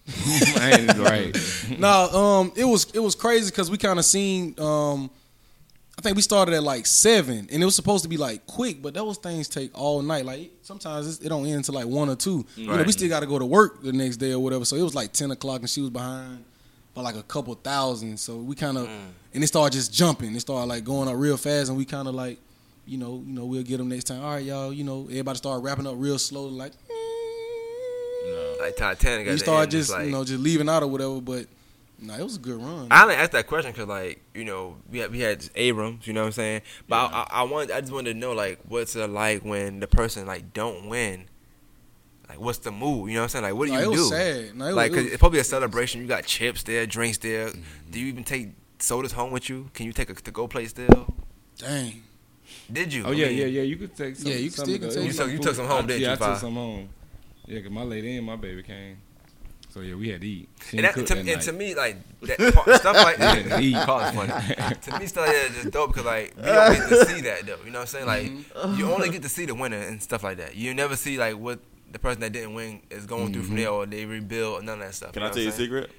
Ain't 0.60 0.98
right. 0.98 1.36
no, 1.78 2.08
um, 2.10 2.52
it 2.54 2.64
was 2.64 2.90
it 2.92 3.00
was 3.00 3.16
crazy 3.16 3.50
because 3.50 3.70
we 3.70 3.76
kind 3.76 3.98
of 3.98 4.04
seen. 4.04 4.54
Um, 4.58 5.10
I 6.00 6.02
think 6.02 6.16
we 6.16 6.22
started 6.22 6.54
at 6.54 6.62
like 6.62 6.86
seven, 6.86 7.46
and 7.52 7.62
it 7.62 7.64
was 7.66 7.76
supposed 7.76 8.04
to 8.04 8.08
be 8.08 8.16
like 8.16 8.46
quick, 8.46 8.80
but 8.80 8.94
those 8.94 9.18
things 9.18 9.48
take 9.48 9.78
all 9.78 10.00
night. 10.00 10.24
Like 10.24 10.50
sometimes 10.62 11.06
it's, 11.06 11.18
it 11.18 11.28
don't 11.28 11.44
end 11.44 11.56
until 11.56 11.74
like 11.74 11.84
one 11.84 12.08
or 12.08 12.16
two. 12.16 12.46
You 12.56 12.68
know, 12.68 12.82
we 12.82 12.92
still 12.92 13.10
got 13.10 13.20
to 13.20 13.26
go 13.26 13.38
to 13.38 13.44
work 13.44 13.82
the 13.82 13.92
next 13.92 14.16
day 14.16 14.32
or 14.32 14.38
whatever. 14.38 14.64
So 14.64 14.76
it 14.76 14.82
was 14.82 14.94
like 14.94 15.12
ten 15.12 15.30
o'clock, 15.30 15.60
and 15.60 15.68
she 15.68 15.82
was 15.82 15.90
behind 15.90 16.42
by 16.94 17.02
like 17.02 17.16
a 17.16 17.22
couple 17.22 17.54
thousand. 17.54 18.18
So 18.18 18.38
we 18.38 18.54
kind 18.54 18.78
of, 18.78 18.86
mm. 18.86 19.08
and 19.34 19.44
it 19.44 19.46
started 19.46 19.74
just 19.74 19.92
jumping. 19.92 20.34
It 20.34 20.40
started 20.40 20.70
like 20.70 20.84
going 20.84 21.06
up 21.06 21.16
real 21.18 21.36
fast, 21.36 21.68
and 21.68 21.76
we 21.76 21.84
kind 21.84 22.08
of 22.08 22.14
like, 22.14 22.38
you 22.86 22.96
know, 22.96 23.22
you 23.26 23.34
know, 23.34 23.44
we'll 23.44 23.62
get 23.62 23.76
them 23.76 23.90
next 23.90 24.04
time. 24.04 24.24
All 24.24 24.30
right, 24.30 24.42
y'all. 24.42 24.72
You 24.72 24.84
know, 24.84 25.02
everybody 25.10 25.36
started 25.36 25.62
wrapping 25.62 25.86
up 25.86 25.96
real 25.98 26.18
slow, 26.18 26.46
like. 26.46 26.72
No. 28.24 28.56
Like 28.58 28.74
Titanic. 28.74 29.26
You 29.26 29.36
start 29.36 29.64
end, 29.64 29.70
just 29.72 29.90
like, 29.90 30.06
you 30.06 30.12
know 30.12 30.24
just 30.24 30.40
leaving 30.40 30.70
out 30.70 30.82
or 30.82 30.86
whatever, 30.86 31.20
but 31.20 31.44
no, 32.02 32.14
it 32.14 32.22
was 32.22 32.36
a 32.36 32.40
good 32.40 32.60
run. 32.62 32.88
I 32.90 33.02
only 33.02 33.14
asked 33.14 33.32
that 33.32 33.46
question 33.46 33.72
because, 33.72 33.88
like, 33.88 34.22
you 34.34 34.44
know, 34.44 34.76
we 34.90 34.98
had 34.98 35.10
we 35.10 35.20
had 35.20 35.48
Abrams, 35.54 36.06
you 36.06 36.12
know 36.12 36.20
what 36.22 36.26
I'm 36.26 36.32
saying. 36.32 36.62
But 36.88 36.96
I, 36.96 37.06
I, 37.06 37.26
I 37.30 37.42
want, 37.44 37.70
I 37.70 37.80
just 37.80 37.92
wanted 37.92 38.12
to 38.14 38.18
know, 38.18 38.32
like, 38.32 38.58
what's 38.68 38.96
it 38.96 39.08
like 39.10 39.44
when 39.44 39.80
the 39.80 39.86
person 39.86 40.26
like 40.26 40.52
don't 40.52 40.88
win? 40.88 41.26
Like, 42.28 42.40
what's 42.40 42.58
the 42.58 42.70
mood? 42.70 43.08
You 43.10 43.14
know 43.16 43.20
what 43.20 43.24
I'm 43.24 43.28
saying? 43.30 43.44
Like, 43.44 43.54
what 43.54 43.66
do 43.66 43.72
No, 43.72 43.80
you 43.80 43.90
it 43.92 43.94
do? 43.94 44.00
was 44.00 44.08
sad. 44.10 44.54
No, 44.56 44.64
it 44.64 44.68
was- 44.68 44.76
like, 44.76 44.92
it 44.92 44.96
was- 44.96 45.06
it's 45.06 45.16
probably 45.16 45.38
a 45.40 45.44
celebration. 45.44 46.00
You 46.00 46.06
got 46.06 46.24
chips 46.24 46.62
there, 46.62 46.86
drinks 46.86 47.18
there. 47.18 47.48
Mm-hmm. 47.48 47.90
Do 47.90 47.98
you 48.00 48.06
even 48.06 48.22
take 48.24 48.50
sodas 48.78 49.12
home 49.12 49.32
with 49.32 49.48
you? 49.48 49.68
Can 49.74 49.86
you 49.86 49.92
take 49.92 50.10
a 50.10 50.14
to 50.14 50.30
go 50.30 50.46
plate 50.46 50.70
still? 50.70 51.12
Dang. 51.58 52.02
Did 52.72 52.92
you? 52.92 53.04
Oh 53.04 53.10
I 53.10 53.12
yeah, 53.12 53.26
mean, 53.28 53.38
yeah, 53.38 53.44
yeah. 53.46 53.62
You 53.62 53.76
could 53.76 53.96
take 53.96 54.16
some. 54.16 54.30
Yeah, 54.30 54.36
you 54.38 54.50
some 54.50 54.64
still 54.64 54.78
can 54.78 54.88
take 54.88 54.90
it 54.90 54.94
some. 54.94 55.04
You 55.04 55.12
took- 55.12 55.30
you 55.30 55.36
food. 55.38 55.42
took 55.42 55.54
some 55.56 55.66
home, 55.66 55.84
I, 55.84 55.86
didn't 55.88 56.00
yeah, 56.02 56.08
you, 56.08 56.12
I 56.14 56.28
took 56.30 56.38
some 56.38 56.54
home. 56.54 56.88
Yeah, 57.46 57.60
cause 57.62 57.70
my 57.70 57.82
lady 57.82 58.16
and 58.16 58.26
my 58.26 58.36
baby 58.36 58.62
came. 58.62 58.98
So 59.70 59.80
yeah, 59.80 59.94
we 59.94 60.08
had 60.08 60.20
to 60.20 60.26
eat. 60.26 60.48
She 60.68 60.76
And, 60.78 60.84
that, 60.86 60.94
to, 60.94 61.02
that 61.02 61.16
and 61.18 61.26
night. 61.26 61.40
to 61.42 61.52
me, 61.52 61.74
like 61.74 61.96
that 62.22 62.54
part, 62.54 62.80
stuff 62.80 62.96
like 62.96 63.16
that, 63.18 63.46
Yeah, 63.46 63.58
he- 63.58 63.72
call 63.72 64.00
it 64.00 64.12
funny. 64.12 64.74
to 64.82 64.98
me, 64.98 65.06
stuff 65.06 65.26
like 65.26 65.36
that 65.36 65.46
is 65.50 65.54
just 65.62 65.70
dope 65.70 65.90
because 65.90 66.04
like 66.06 66.34
we 66.36 66.42
don't 66.42 66.74
get 66.74 66.88
to 66.88 67.04
see 67.06 67.20
that 67.22 67.46
though. 67.46 67.56
You 67.64 67.70
know 67.70 67.78
what 67.78 67.82
I'm 67.82 67.86
saying? 67.86 68.06
Like 68.06 68.26
Mm-hmm. 68.30 68.74
you 68.78 68.92
only 68.92 69.08
get 69.14 69.22
to 69.22 69.28
see 69.28 69.44
the 69.46 69.54
winner 69.54 69.78
and 69.78 70.02
stuff 70.02 70.22
like 70.24 70.38
that. 70.38 70.56
You 70.56 70.74
never 70.74 70.96
see 70.96 71.18
like 71.18 71.36
what 71.38 71.60
the 71.92 71.98
person 71.98 72.20
that 72.20 72.32
didn't 72.32 72.54
win 72.54 72.80
is 72.90 73.06
going 73.06 73.32
through 73.32 73.42
from 73.42 73.56
Mm-hmm. 73.56 73.62
there 73.64 73.70
or 73.70 73.86
they 73.86 74.04
rebuild 74.06 74.60
or 74.60 74.62
none 74.64 74.80
of 74.80 74.86
that 74.86 74.94
stuff. 74.94 75.12
Can 75.12 75.22
you 75.22 75.28
I 75.28 75.30
tell 75.30 75.38
you 75.42 75.48
a 75.48 75.50
what 75.50 75.54
I'm 75.54 75.58
saying? 75.58 75.68
secret? 75.70 75.90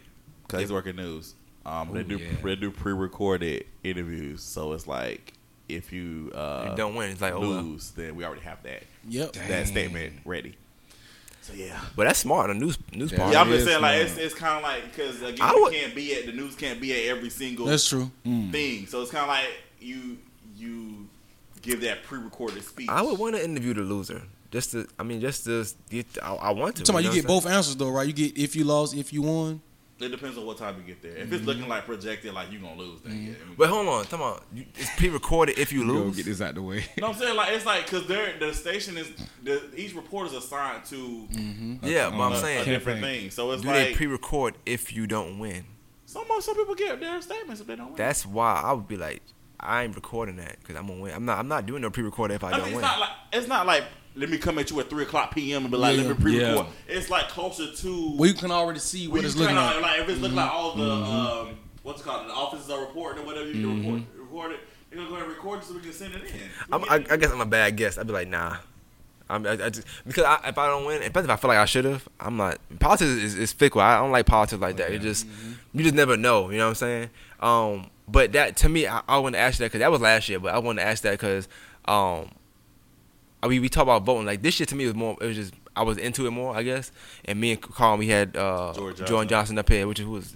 Cause 0.50 0.60
he's 0.62 0.72
working 0.74 0.96
news. 0.98 1.36
Um, 1.66 1.94
they 1.94 2.04
do 2.04 2.18
yeah. 2.18 2.28
they 2.44 2.56
do 2.56 2.72
pre-recorded 2.72 3.66
interviews, 3.84 4.42
so 4.44 4.74
it's 4.74 4.86
like 4.88 5.34
if 5.70 5.94
you 5.94 6.32
uh 6.36 6.68
You 6.72 6.76
don't 6.76 6.96
win, 6.96 7.12
it's 7.12 7.22
like, 7.22 7.34
oh, 7.34 7.40
well. 7.40 7.50
lose, 7.62 7.92
then 7.92 8.16
we 8.16 8.26
already 8.26 8.42
have 8.42 8.62
that 8.64 8.84
Yep. 9.08 9.32
that 9.48 9.68
statement 9.68 10.14
ready. 10.26 10.58
So 11.42 11.54
yeah. 11.54 11.80
But 11.96 12.06
that's 12.06 12.20
smart. 12.20 12.50
The 12.50 12.54
news 12.54 12.78
news 12.94 13.12
Yeah. 13.12 13.18
part. 13.18 13.34
Yeah, 13.34 13.42
I'm 13.42 13.48
just 13.48 13.62
is 13.62 13.66
saying, 13.68 13.82
like 13.82 13.96
it's, 14.02 14.18
it's 14.18 14.36
kind 14.36 14.58
of 14.58 14.64
like 14.64 14.84
because 14.84 15.22
again, 15.22 15.38
I 15.42 15.54
you 15.54 15.62
would- 15.64 15.74
can't 15.74 15.96
be 15.96 16.14
at 16.16 16.26
the 16.28 16.32
news, 16.32 16.56
can't 16.56 16.80
be 16.80 16.94
at 16.94 17.16
every 17.16 17.30
single 17.30 17.66
That's 17.66 17.88
true. 17.90 18.12
Mm. 18.26 18.52
thing. 18.52 18.88
So 18.88 19.02
it's 19.02 19.12
kind 19.12 19.24
of 19.24 19.30
like 19.30 19.50
you 19.80 20.18
you 20.58 21.08
give 21.62 21.82
that 21.82 22.04
pre-recorded 22.04 22.64
speech. 22.64 22.90
I 22.90 23.02
would 23.02 23.18
want 23.18 23.36
to 23.36 23.44
interview 23.44 23.74
the 23.74 23.82
loser. 23.82 24.22
Just 24.52 24.72
to, 24.74 24.86
I 25.00 25.04
mean, 25.04 25.22
just 25.22 25.46
to 25.46 25.66
get. 25.90 26.06
I, 26.22 26.34
I 26.36 26.52
want 26.52 26.76
to. 26.76 26.84
Talking 26.84 26.96
about 26.96 27.04
you 27.04 27.10
know 27.10 27.16
get 27.16 27.28
both 27.28 27.46
answers 27.48 27.76
though, 27.76 27.90
right? 27.90 28.06
You 28.06 28.14
get 28.14 28.38
if 28.38 28.56
you 28.56 28.64
lost, 28.66 28.94
if 28.96 29.14
you 29.14 29.22
won. 29.22 29.62
It 30.04 30.10
depends 30.10 30.38
on 30.38 30.46
what 30.46 30.58
time 30.58 30.76
you 30.78 30.84
get 30.84 31.02
there. 31.02 31.12
If 31.18 31.26
Mm-hmm. 31.26 31.34
it's 31.36 31.46
looking 31.46 31.68
like 31.68 31.86
projected, 31.86 32.34
like 32.34 32.52
you 32.52 32.60
gonna 32.60 32.76
lose, 32.80 33.02
then 33.02 33.14
yeah. 33.14 33.34
saying? 33.34 33.56
But 33.58 33.70
hold 33.70 33.88
on, 33.88 34.06
come 34.06 34.22
on. 34.22 34.40
You- 34.54 34.66
It's 34.76 34.90
pre-recorded 34.96 35.58
if 35.60 35.72
you 35.72 35.86
Go 35.86 35.94
lose. 35.94 36.16
get 36.16 36.26
this 36.26 36.42
out 36.42 36.56
the 36.56 36.62
way. 36.62 36.86
No, 37.00 37.08
I'm 37.08 37.14
saying 37.16 37.36
like 37.36 37.54
it's 37.54 37.66
like 37.66 37.86
because 37.86 38.08
they're 38.08 38.38
the 38.40 38.54
station 38.54 38.98
is 38.98 39.12
the 39.44 39.62
each 39.76 39.94
report 39.96 40.28
is 40.28 40.34
assigned 40.34 40.86
to 40.86 41.28
Yeah, 41.84 42.10
but 42.10 42.20
I'm 42.22 42.32
a, 42.34 42.36
a 42.36 42.40
saying, 42.40 42.66
different 42.66 43.00
Campaign. 43.02 43.22
thing. 43.22 43.32
So 43.32 43.52
it's 43.52 43.62
do 43.62 43.70
they 43.70 43.88
like 43.88 43.96
pre-record 43.96 44.56
if 44.66 44.94
you 44.94 45.08
don't 45.08 45.40
win? 45.40 45.66
some 46.06 46.26
some 46.42 46.56
people 46.56 46.76
get 46.76 47.00
their 47.00 47.22
statements 47.22 47.62
if 47.62 47.68
they 47.68 47.76
don't 47.76 47.88
win. 47.88 47.96
That's 47.96 48.26
why 48.26 48.62
I 48.66 48.74
would 48.74 48.88
be 48.88 48.98
like, 48.98 49.22
I 49.60 49.84
ain't 49.84 49.96
recording 49.96 50.36
that 50.38 50.58
because 50.60 50.76
I'm 50.76 50.88
gonna 50.88 51.00
win. 51.02 51.14
I'm 51.14 51.24
not. 51.26 51.38
I'm 51.40 51.48
not 51.48 51.66
doing 51.66 51.82
no 51.84 51.90
pre-recorded 51.90 52.34
if 52.36 52.44
I, 52.44 52.48
I 52.48 52.52
don't 52.52 52.60
mean, 52.62 52.68
it's 52.70 52.76
win. 52.76 52.82
not 52.82 53.00
like 53.00 53.10
it's 53.32 53.48
not 53.48 53.66
like 53.68 53.84
let 54.16 54.30
me 54.30 54.38
come 54.38 54.60
at 54.60 54.70
you 54.72 54.80
at 54.80 54.90
three 54.90 55.04
o'clock 55.04 55.34
p.m. 55.34 55.64
and 55.64 55.72
be 55.72 55.78
like, 55.78 55.96
Yeah, 55.98 56.04
let 56.04 56.18
me 56.18 56.24
pre-record. 56.24 56.66
yeah. 56.88 56.96
It's 56.96 57.10
like 57.10 57.30
closer 57.30 57.72
to 57.72 58.16
Well, 58.18 58.30
you 58.30 58.36
can 58.36 58.52
already 58.52 58.80
see 58.80 59.08
what 59.08 59.24
it's 59.24 59.36
looking 59.36 59.56
like. 59.56 59.82
like 59.82 60.00
if 60.02 60.10
it's 60.10 60.20
looking 60.22 60.36
like 60.38 60.52
all 60.52 60.76
the 60.76 60.92
um, 60.92 61.58
what's 61.84 62.02
it 62.02 62.04
called 62.04 62.28
the 62.28 62.34
offices 62.34 62.70
are 62.70 62.82
reporting 62.82 63.24
or 63.24 63.26
whatever 63.26 63.48
you 63.48 63.54
can 63.68 63.84
record, 63.84 64.04
record 64.20 64.52
it. 64.54 64.60
They're 64.90 64.98
gonna 64.98 65.10
go 65.10 65.16
ahead 65.16 65.28
and 65.28 65.36
record 65.36 65.60
it 65.60 65.66
so 65.66 65.74
we 65.74 65.80
can 65.80 65.94
send 65.94 66.14
it 66.16 66.24
in. 66.24 66.42
I'm, 66.72 66.84
I, 66.86 67.06
I 67.14 67.18
guess 67.18 67.32
I'm 67.32 67.40
a 67.42 67.46
bad 67.46 67.78
guest. 67.78 67.98
I'd 67.98 68.08
be 68.08 68.14
like, 68.14 68.28
nah. 68.28 68.58
I'm, 69.30 69.48
I, 69.48 69.52
I 69.52 69.70
just, 69.70 69.88
because 70.06 70.26
I, 70.26 70.50
if 70.50 70.58
I 70.58 70.68
don't 70.68 70.84
win, 70.86 71.02
especially 71.02 71.24
if 71.24 71.30
I 71.30 71.36
feel 71.38 71.48
like 71.48 71.58
I 71.60 71.64
should 71.66 71.86
have, 71.86 72.06
I'm 72.20 72.36
not. 72.36 72.60
Politics 72.80 73.10
is, 73.10 73.36
is 73.36 73.54
fickle. 73.54 73.80
I 73.80 73.98
don't 74.00 74.12
like 74.12 74.26
politics 74.26 74.62
like 74.62 74.76
that. 74.76 74.92
It 74.92 75.02
just 75.02 75.26
you 75.74 75.84
just 75.84 75.96
never 75.96 76.18
know. 76.18 76.50
You 76.50 76.58
know 76.58 76.66
what 76.66 76.70
I'm 76.72 76.76
saying? 76.76 77.10
Um, 77.40 77.90
but 78.10 78.34
that 78.34 78.58
to 78.58 78.68
me, 78.68 78.88
I, 78.88 79.02
I 79.08 79.20
want 79.20 79.36
to 79.36 79.40
ask 79.40 79.58
you 79.58 79.64
that 79.64 79.68
because 79.70 79.80
that 79.80 79.90
was 79.92 80.02
last 80.02 80.28
year. 80.28 80.42
But 80.42 80.54
I 80.54 80.60
want 80.60 80.80
to 80.80 80.84
ask 80.86 81.04
that 81.04 81.12
because, 81.12 81.48
um, 81.86 82.30
I 83.44 83.48
mean, 83.48 83.62
we 83.62 83.70
talk 83.70 83.84
about 83.84 84.04
voting 84.04 84.26
like 84.26 84.42
this 84.42 84.56
shit 84.56 84.70
To 84.70 84.76
me, 84.76 84.86
was 84.86 84.96
more. 84.96 85.18
It 85.22 85.26
was 85.28 85.36
just 85.36 85.54
I 85.76 85.84
was 85.84 85.98
into 85.98 86.28
it 86.28 86.32
more, 86.32 86.56
I 86.56 86.64
guess. 86.64 86.92
And 87.26 87.40
me 87.40 87.52
and 87.52 87.62
Carl, 87.62 87.98
we 87.98 88.08
had 88.08 88.36
uh, 88.38 88.74
George 88.74 88.98
Jordan 88.98 89.08
Johnson. 89.08 89.28
Johnson 89.30 89.58
up 89.60 89.70
here, 89.70 89.88
which 89.88 90.00
was 90.02 90.36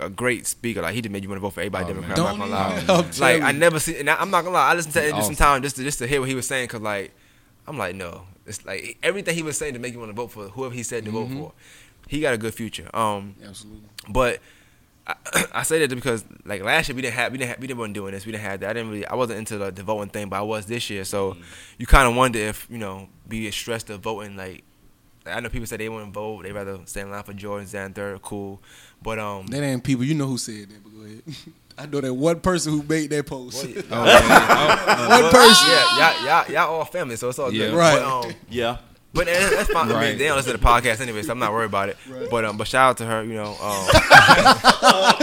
a 0.00 0.10
great 0.10 0.46
speaker. 0.46 0.82
Like 0.82 0.94
he 0.94 1.00
just 1.02 1.12
made 1.12 1.22
you 1.22 1.28
want 1.28 1.38
to 1.38 1.40
vote 1.42 1.50
for 1.54 1.60
everybody 1.60 1.84
Oh, 1.86 1.88
Democrat. 1.88 2.16
man. 2.18 2.26
I'm 2.26 2.38
not 2.38 2.86
Don't 2.86 2.88
gonna 2.88 3.20
lie. 3.20 3.38
Like 3.40 3.42
I 3.42 3.52
never 3.52 3.78
see, 3.80 3.98
and 3.98 4.10
I, 4.10 4.16
I'm 4.16 4.30
not 4.30 4.42
gonna 4.44 4.54
lie. 4.54 4.70
I 4.70 4.74
listened 4.74 4.94
to 4.94 5.00
it 5.00 5.04
He's 5.06 5.12
just 5.14 5.26
some 5.26 5.32
awesome. 5.34 5.46
time 5.46 5.62
just 5.62 5.76
to 5.76 5.82
just 5.82 5.98
to 6.00 6.06
hear 6.06 6.20
what 6.20 6.28
he 6.28 6.34
was 6.34 6.46
saying, 6.46 6.68
cause 6.68 6.80
like 6.80 7.12
I'm 7.66 7.78
like 7.78 7.94
no, 7.96 8.22
it's 8.46 8.64
like 8.66 8.98
everything 9.02 9.34
he 9.34 9.42
was 9.42 9.56
saying 9.58 9.72
to 9.74 9.80
make 9.80 9.92
you 9.92 9.98
want 9.98 10.10
to 10.10 10.14
vote 10.16 10.30
for 10.30 10.48
whoever 10.48 10.74
he 10.74 10.82
said 10.82 11.04
to 11.06 11.10
Mm-hmm. 11.10 11.34
vote 11.40 11.48
for. 11.48 11.52
He 12.08 12.20
got 12.20 12.34
a 12.34 12.38
good 12.38 12.52
future. 12.54 12.88
Um, 12.94 13.34
Absolutely. 13.44 13.88
but 14.10 14.40
I, 15.06 15.14
I 15.52 15.62
say 15.64 15.84
that 15.86 15.94
because 15.94 16.24
like 16.44 16.62
last 16.62 16.88
year 16.88 16.96
we 16.96 17.02
didn't 17.02 17.14
have 17.14 17.32
we 17.32 17.38
didn't 17.38 17.50
have, 17.50 17.60
we 17.60 17.66
didn't 17.66 17.78
wasn't 17.78 17.94
doing 17.94 18.12
this 18.12 18.24
we 18.26 18.32
didn't 18.32 18.44
have 18.44 18.60
that 18.60 18.70
I 18.70 18.72
didn't 18.72 18.90
really 18.90 19.06
I 19.06 19.14
wasn't 19.14 19.38
into 19.40 19.58
the, 19.58 19.70
the 19.70 19.82
voting 19.82 20.08
thing 20.10 20.28
but 20.28 20.36
I 20.36 20.42
was 20.42 20.66
this 20.66 20.88
year 20.90 21.04
so 21.04 21.32
Mm-hmm. 21.32 21.42
you 21.78 21.86
kind 21.86 22.08
of 22.08 22.14
wonder 22.16 22.38
if 22.38 22.66
you 22.70 22.78
know 22.78 23.08
be 23.28 23.50
stressed 23.50 23.90
of 23.90 24.00
voting 24.00 24.36
like 24.36 24.64
I 25.26 25.40
know 25.40 25.48
people 25.48 25.66
say 25.66 25.76
they 25.78 25.88
wouldn't 25.88 26.12
vote 26.14 26.42
they 26.44 26.52
rather 26.52 26.78
stay 26.86 27.00
in 27.02 27.10
line 27.10 27.22
for 27.22 27.32
Jordan 27.32 27.66
Zan 27.66 27.92
third 27.92 28.22
cool 28.22 28.60
but 29.02 29.18
um 29.18 29.46
That 29.48 29.62
ain't 29.62 29.84
people. 29.84 30.04
You 30.04 30.14
know 30.14 30.26
who 30.26 30.38
said 30.38 30.68
that, 30.70 30.82
but 30.82 30.90
go 30.94 31.04
ahead. 31.04 31.22
I 31.78 31.86
know 31.86 32.00
that 32.00 32.14
one 32.14 32.38
person 32.40 32.72
who 32.72 32.82
made 32.84 33.10
that 33.10 33.26
post. 33.26 33.64
well, 33.64 33.84
Oh, 33.90 34.04
yeah. 34.06 35.08
one 35.22 35.30
person. 35.32 35.68
yeah 35.70 35.98
y'all, 35.98 36.24
y'all 36.46 36.52
y'all 36.54 36.74
all 36.76 36.84
family 36.84 37.16
so 37.16 37.28
it's 37.28 37.38
all 37.38 37.52
Yeah. 37.52 37.66
good 37.70 37.74
Right. 37.76 37.98
but, 38.00 38.26
um, 38.28 38.34
Yeah. 38.48 38.78
But 39.14 39.26
that- 39.26 39.50
that's 39.52 39.70
fine. 39.70 39.90
I 39.92 40.00
mean, 40.10 40.18
they 40.18 40.26
don't 40.26 40.36
listen 40.36 40.52
to 40.52 40.58
the 40.58 40.64
podcast 40.64 41.00
anyway, 41.00 41.22
so 41.22 41.32
I'm 41.32 41.38
not 41.38 41.52
worried 41.52 41.66
about 41.66 41.88
it. 41.88 41.96
But 42.30 42.44
um, 42.44 42.56
but 42.56 42.66
shout 42.66 42.90
out 42.90 42.96
to 42.98 43.06
her, 43.06 43.22
you 43.22 43.34
know. 43.34 43.52
Um, 43.52 43.54
no, 43.54 43.64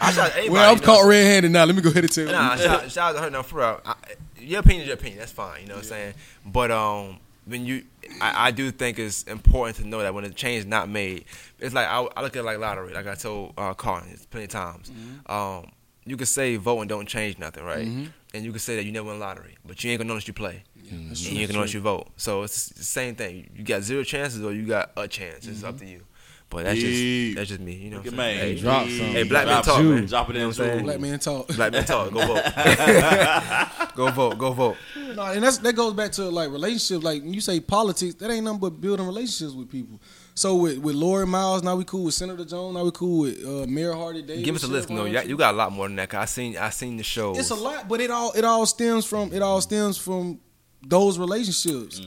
I 0.00 0.12
shout 0.14 0.30
anybody, 0.32 0.50
Well, 0.50 0.70
I'm 0.70 0.76
you 0.76 0.80
know. 0.80 0.86
caught 0.86 1.06
red-handed 1.06 1.50
now. 1.52 1.64
Let 1.64 1.74
me 1.76 1.82
go 1.82 1.90
ahead 1.90 2.04
and 2.04 2.12
tell 2.12 2.24
you. 2.26 2.32
Nah, 2.32 2.56
shout, 2.56 2.90
shout 2.90 3.10
out 3.10 3.18
to 3.18 3.22
her. 3.24 3.30
No, 3.30 3.42
for 3.42 3.58
real. 3.58 3.80
I, 3.84 3.94
your 4.38 4.60
opinion 4.60 4.82
is 4.82 4.86
your 4.88 4.94
opinion. 4.94 5.18
That's 5.18 5.32
fine. 5.32 5.62
You 5.62 5.66
know 5.68 5.74
what 5.74 5.84
I'm 5.84 5.88
saying. 5.88 6.14
But 6.46 6.70
um, 6.70 7.18
when 7.46 7.66
you, 7.66 7.84
I, 8.20 8.48
I 8.48 8.50
do 8.52 8.70
think 8.70 8.98
it's 8.98 9.24
important 9.24 9.76
to 9.78 9.86
know 9.86 9.98
that 10.00 10.14
when 10.14 10.24
a 10.24 10.30
change 10.30 10.60
is 10.60 10.66
not 10.66 10.88
made, 10.88 11.24
it's 11.58 11.74
like 11.74 11.86
I, 11.88 11.98
I 12.16 12.22
look 12.22 12.36
at 12.36 12.40
it 12.40 12.44
like 12.44 12.58
lottery. 12.58 12.92
Like 12.94 13.06
I 13.06 13.14
told 13.14 13.54
uh, 13.58 13.74
Carl 13.74 14.02
plenty 14.30 14.44
of 14.44 14.50
times. 14.50 14.90
Um, 15.26 15.70
you 16.06 16.16
can 16.16 16.26
say 16.26 16.56
vote 16.56 16.80
and 16.80 16.88
don't 16.88 17.06
change 17.06 17.38
nothing, 17.38 17.64
right? 17.64 17.86
And 18.32 18.44
you 18.44 18.50
can 18.50 18.60
say 18.60 18.76
that 18.76 18.84
you 18.84 18.92
never 18.92 19.08
win 19.08 19.18
lottery, 19.18 19.56
but 19.64 19.82
you 19.82 19.90
ain't 19.90 20.00
gonna 20.00 20.08
notice 20.08 20.28
you 20.28 20.34
play. 20.34 20.62
and 20.90 21.18
you 21.18 21.40
ain't 21.40 21.48
gonna 21.48 21.58
notice 21.58 21.74
you 21.74 21.80
vote. 21.80 22.08
So 22.16 22.42
it's 22.42 22.68
the 22.68 22.84
same 22.84 23.16
thing. 23.16 23.50
You 23.56 23.64
got 23.64 23.82
zero 23.82 24.04
chances, 24.04 24.42
or 24.42 24.52
you 24.52 24.66
got 24.66 24.92
a 24.96 25.08
chance. 25.08 25.46
It's 25.46 25.64
up 25.64 25.78
to 25.78 25.84
mm-hmm. 25.84 25.94
you. 25.94 26.04
But 26.50 26.64
that's 26.64 26.80
Deep. 26.80 27.28
just 27.28 27.36
that's 27.36 27.48
just 27.48 27.60
me. 27.60 27.74
You 27.74 27.90
know. 27.90 27.98
What 27.98 28.06
I'm 28.08 28.12
me. 28.12 28.16
saying? 28.18 28.38
Hey, 28.38 28.60
drop 28.60 28.86
Hey, 28.86 28.98
some. 28.98 29.06
Hey, 29.06 29.22
black 29.22 29.46
man 29.46 29.62
drop 29.62 29.64
talk, 29.64 29.80
it. 29.80 29.84
man. 29.84 30.06
Drop 30.06 30.30
it 30.30 30.32
You 30.32 30.38
know 30.38 30.40
in 30.40 30.46
what 30.48 30.58
I'm 30.58 30.66
saying? 30.66 30.78
too. 30.78 30.84
Black 30.84 31.00
man 31.00 31.18
talk. 31.20 31.46
Black 31.48 31.72
man 31.72 31.84
talk. 31.84 32.10
Go 32.12 32.26
vote. 32.26 33.94
go 33.94 34.10
vote. 34.10 34.38
Go 34.38 34.52
vote. 34.52 34.76
No, 35.14 35.22
and 35.22 35.44
that's 35.44 35.58
that 35.58 35.74
goes 35.74 35.94
back 35.94 36.10
to 36.12 36.24
like 36.24 36.50
relationships. 36.50 37.04
Like 37.04 37.22
when 37.22 37.32
you 37.34 37.40
say 37.40 37.60
politics, 37.60 38.14
that 38.16 38.30
ain't 38.30 38.44
nothing 38.44 38.58
but 38.58 38.80
building 38.80 39.06
relationships 39.06 39.52
with 39.54 39.70
people. 39.70 40.00
So 40.40 40.54
with 40.54 40.78
with 40.78 40.96
Lori 40.96 41.26
Miles, 41.26 41.62
now 41.62 41.76
we 41.76 41.84
cool 41.84 42.04
with 42.04 42.14
Senator 42.14 42.46
Jones. 42.46 42.74
Now 42.74 42.82
we 42.84 42.90
cool 42.92 43.20
with 43.24 43.44
uh, 43.44 43.66
Mayor 43.66 43.92
Hardie 43.92 44.26
Davis. 44.26 44.42
Give 44.42 44.54
us 44.54 44.62
a 44.62 44.68
list. 44.68 44.88
No, 44.88 45.04
you, 45.04 45.20
you 45.20 45.36
got 45.36 45.52
a 45.52 45.56
lot 45.58 45.70
more 45.70 45.86
than 45.86 45.96
that. 45.96 46.08
Cause 46.08 46.22
I 46.22 46.24
seen 46.24 46.56
I 46.56 46.70
seen 46.70 46.96
the 46.96 47.02
show. 47.02 47.36
It's 47.36 47.50
a 47.50 47.54
lot, 47.54 47.88
but 47.88 48.00
it 48.00 48.10
all 48.10 48.32
it 48.32 48.42
all 48.42 48.64
stems 48.64 49.04
from 49.04 49.34
it 49.34 49.42
all 49.42 49.60
stems 49.60 49.98
from 49.98 50.40
those 50.82 51.18
relationships. 51.18 52.00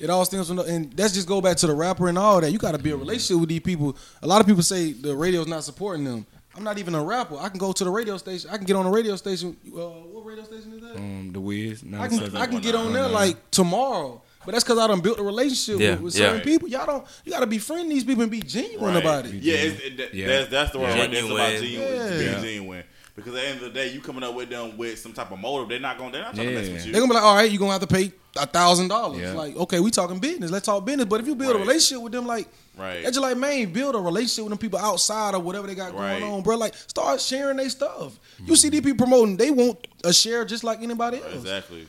It 0.00 0.10
all 0.10 0.24
stems 0.24 0.48
from, 0.48 0.56
the, 0.56 0.64
and 0.64 0.92
that's 0.92 1.14
just 1.14 1.28
go 1.28 1.40
back 1.40 1.56
to 1.58 1.68
the 1.68 1.74
rapper 1.74 2.08
and 2.08 2.18
all 2.18 2.40
that. 2.40 2.50
You 2.50 2.58
got 2.58 2.72
to 2.72 2.78
build 2.78 2.96
a 3.00 3.04
relationship 3.04 3.38
with 3.38 3.48
these 3.48 3.60
people. 3.60 3.96
A 4.22 4.26
lot 4.26 4.40
of 4.40 4.48
people 4.48 4.64
say 4.64 4.90
the 4.90 5.14
radio's 5.14 5.46
not 5.46 5.62
supporting 5.62 6.04
them. 6.04 6.26
I'm 6.56 6.64
not 6.64 6.78
even 6.78 6.96
a 6.96 7.02
rapper. 7.02 7.36
I 7.36 7.48
can 7.48 7.58
go 7.58 7.70
to 7.70 7.84
the 7.84 7.90
radio 7.90 8.16
station. 8.16 8.50
I 8.50 8.56
can 8.56 8.66
get 8.66 8.74
on 8.74 8.86
a 8.86 8.90
radio 8.90 9.14
station. 9.14 9.56
Uh, 9.66 9.86
what 10.12 10.24
radio 10.24 10.42
station 10.42 10.72
is 10.72 10.80
that? 10.80 10.96
Um, 10.96 11.30
the 11.32 11.40
Wiz. 11.40 11.84
I 11.96 12.08
can 12.08 12.36
I 12.36 12.46
can 12.48 12.60
get 12.60 12.74
on 12.74 12.92
there 12.92 13.06
like 13.06 13.52
tomorrow. 13.52 14.20
But 14.44 14.52
that's 14.52 14.64
because 14.64 14.78
I 14.78 14.86
done 14.86 15.00
built 15.00 15.18
a 15.18 15.22
relationship 15.22 15.80
Yeah, 15.80 15.90
with, 15.92 16.00
with 16.00 16.16
yeah. 16.18 16.26
certain 16.28 16.40
people. 16.42 16.68
Y'all 16.68 16.86
don't. 16.86 17.04
You 17.24 17.32
got 17.32 17.40
to 17.40 17.46
befriend 17.46 17.90
these 17.90 18.04
people 18.04 18.22
and 18.22 18.30
be 18.30 18.40
genuine 18.40 18.94
Right. 18.94 19.02
about 19.02 19.26
it. 19.26 19.34
Yeah, 19.34 19.54
it's, 19.54 19.80
it, 19.84 19.96
that- 19.98 20.14
Yeah. 20.14 20.26
that's 20.26 20.50
that's 20.50 20.72
the 20.72 20.78
word 20.78 20.90
right 20.98 21.10
there. 21.10 21.20
It's 21.24 21.30
about 21.30 21.50
Genuine. 21.50 21.60
genuine, 21.88 21.96
Yeah. 22.12 22.18
being 22.18 22.32
Yeah. 22.32 22.40
genuine. 22.40 22.84
Because 23.16 23.34
at 23.34 23.40
the 23.42 23.48
end 23.48 23.56
of 23.56 23.64
the 23.64 23.70
day, 23.70 23.92
you 23.92 24.00
coming 24.00 24.22
up 24.22 24.32
with 24.34 24.48
them 24.48 24.76
with 24.78 24.96
some 24.96 25.12
type 25.12 25.32
of 25.32 25.40
motive. 25.40 25.68
They're 25.68 25.80
not 25.80 25.98
going. 25.98 26.12
They're 26.12 26.22
not 26.22 26.36
trying 26.36 26.46
to 26.50 26.54
mess 26.54 26.66
Yeah. 26.68 26.72
with 26.74 26.86
you. 26.86 26.92
They're 26.92 27.00
gonna 27.00 27.10
be 27.12 27.16
like, 27.16 27.24
all 27.24 27.34
right, 27.34 27.50
you're 27.50 27.58
gonna 27.58 27.72
have 27.72 27.80
to 27.80 27.86
pay 27.88 28.12
a 28.36 28.46
thousand 28.46 28.88
dollars. 28.88 29.34
Like, 29.34 29.56
okay, 29.56 29.80
we 29.80 29.90
talking 29.90 30.20
business. 30.20 30.52
Let's 30.52 30.66
talk 30.66 30.84
business. 30.84 31.06
But 31.06 31.20
if 31.20 31.26
you 31.26 31.34
build 31.34 31.56
a 31.56 31.58
relationship 31.58 32.00
with 32.04 32.12
them, 32.12 32.26
like, 32.26 32.46
Right. 32.78 33.02
that's 33.02 33.16
just 33.16 33.20
like, 33.20 33.36
man, 33.36 33.72
build 33.72 33.96
a 33.96 33.98
relationship 33.98 34.44
with 34.44 34.50
them 34.50 34.58
people 34.58 34.78
outside 34.78 35.34
of 35.34 35.42
whatever 35.44 35.66
they 35.66 35.74
got 35.74 35.94
Right. 35.96 36.20
going 36.20 36.32
on, 36.32 36.42
bro. 36.42 36.56
Like, 36.56 36.74
start 36.86 37.20
sharing 37.20 37.56
their 37.56 37.68
stuff. 37.70 38.12
You 38.46 38.54
see 38.54 38.68
these 38.68 38.82
people 38.82 38.98
promoting, 39.04 39.36
they 39.36 39.50
want 39.50 39.84
a 40.04 40.12
share 40.12 40.44
just 40.44 40.62
like 40.62 40.80
anybody 40.80 41.16
else. 41.16 41.34
Exactly. 41.34 41.88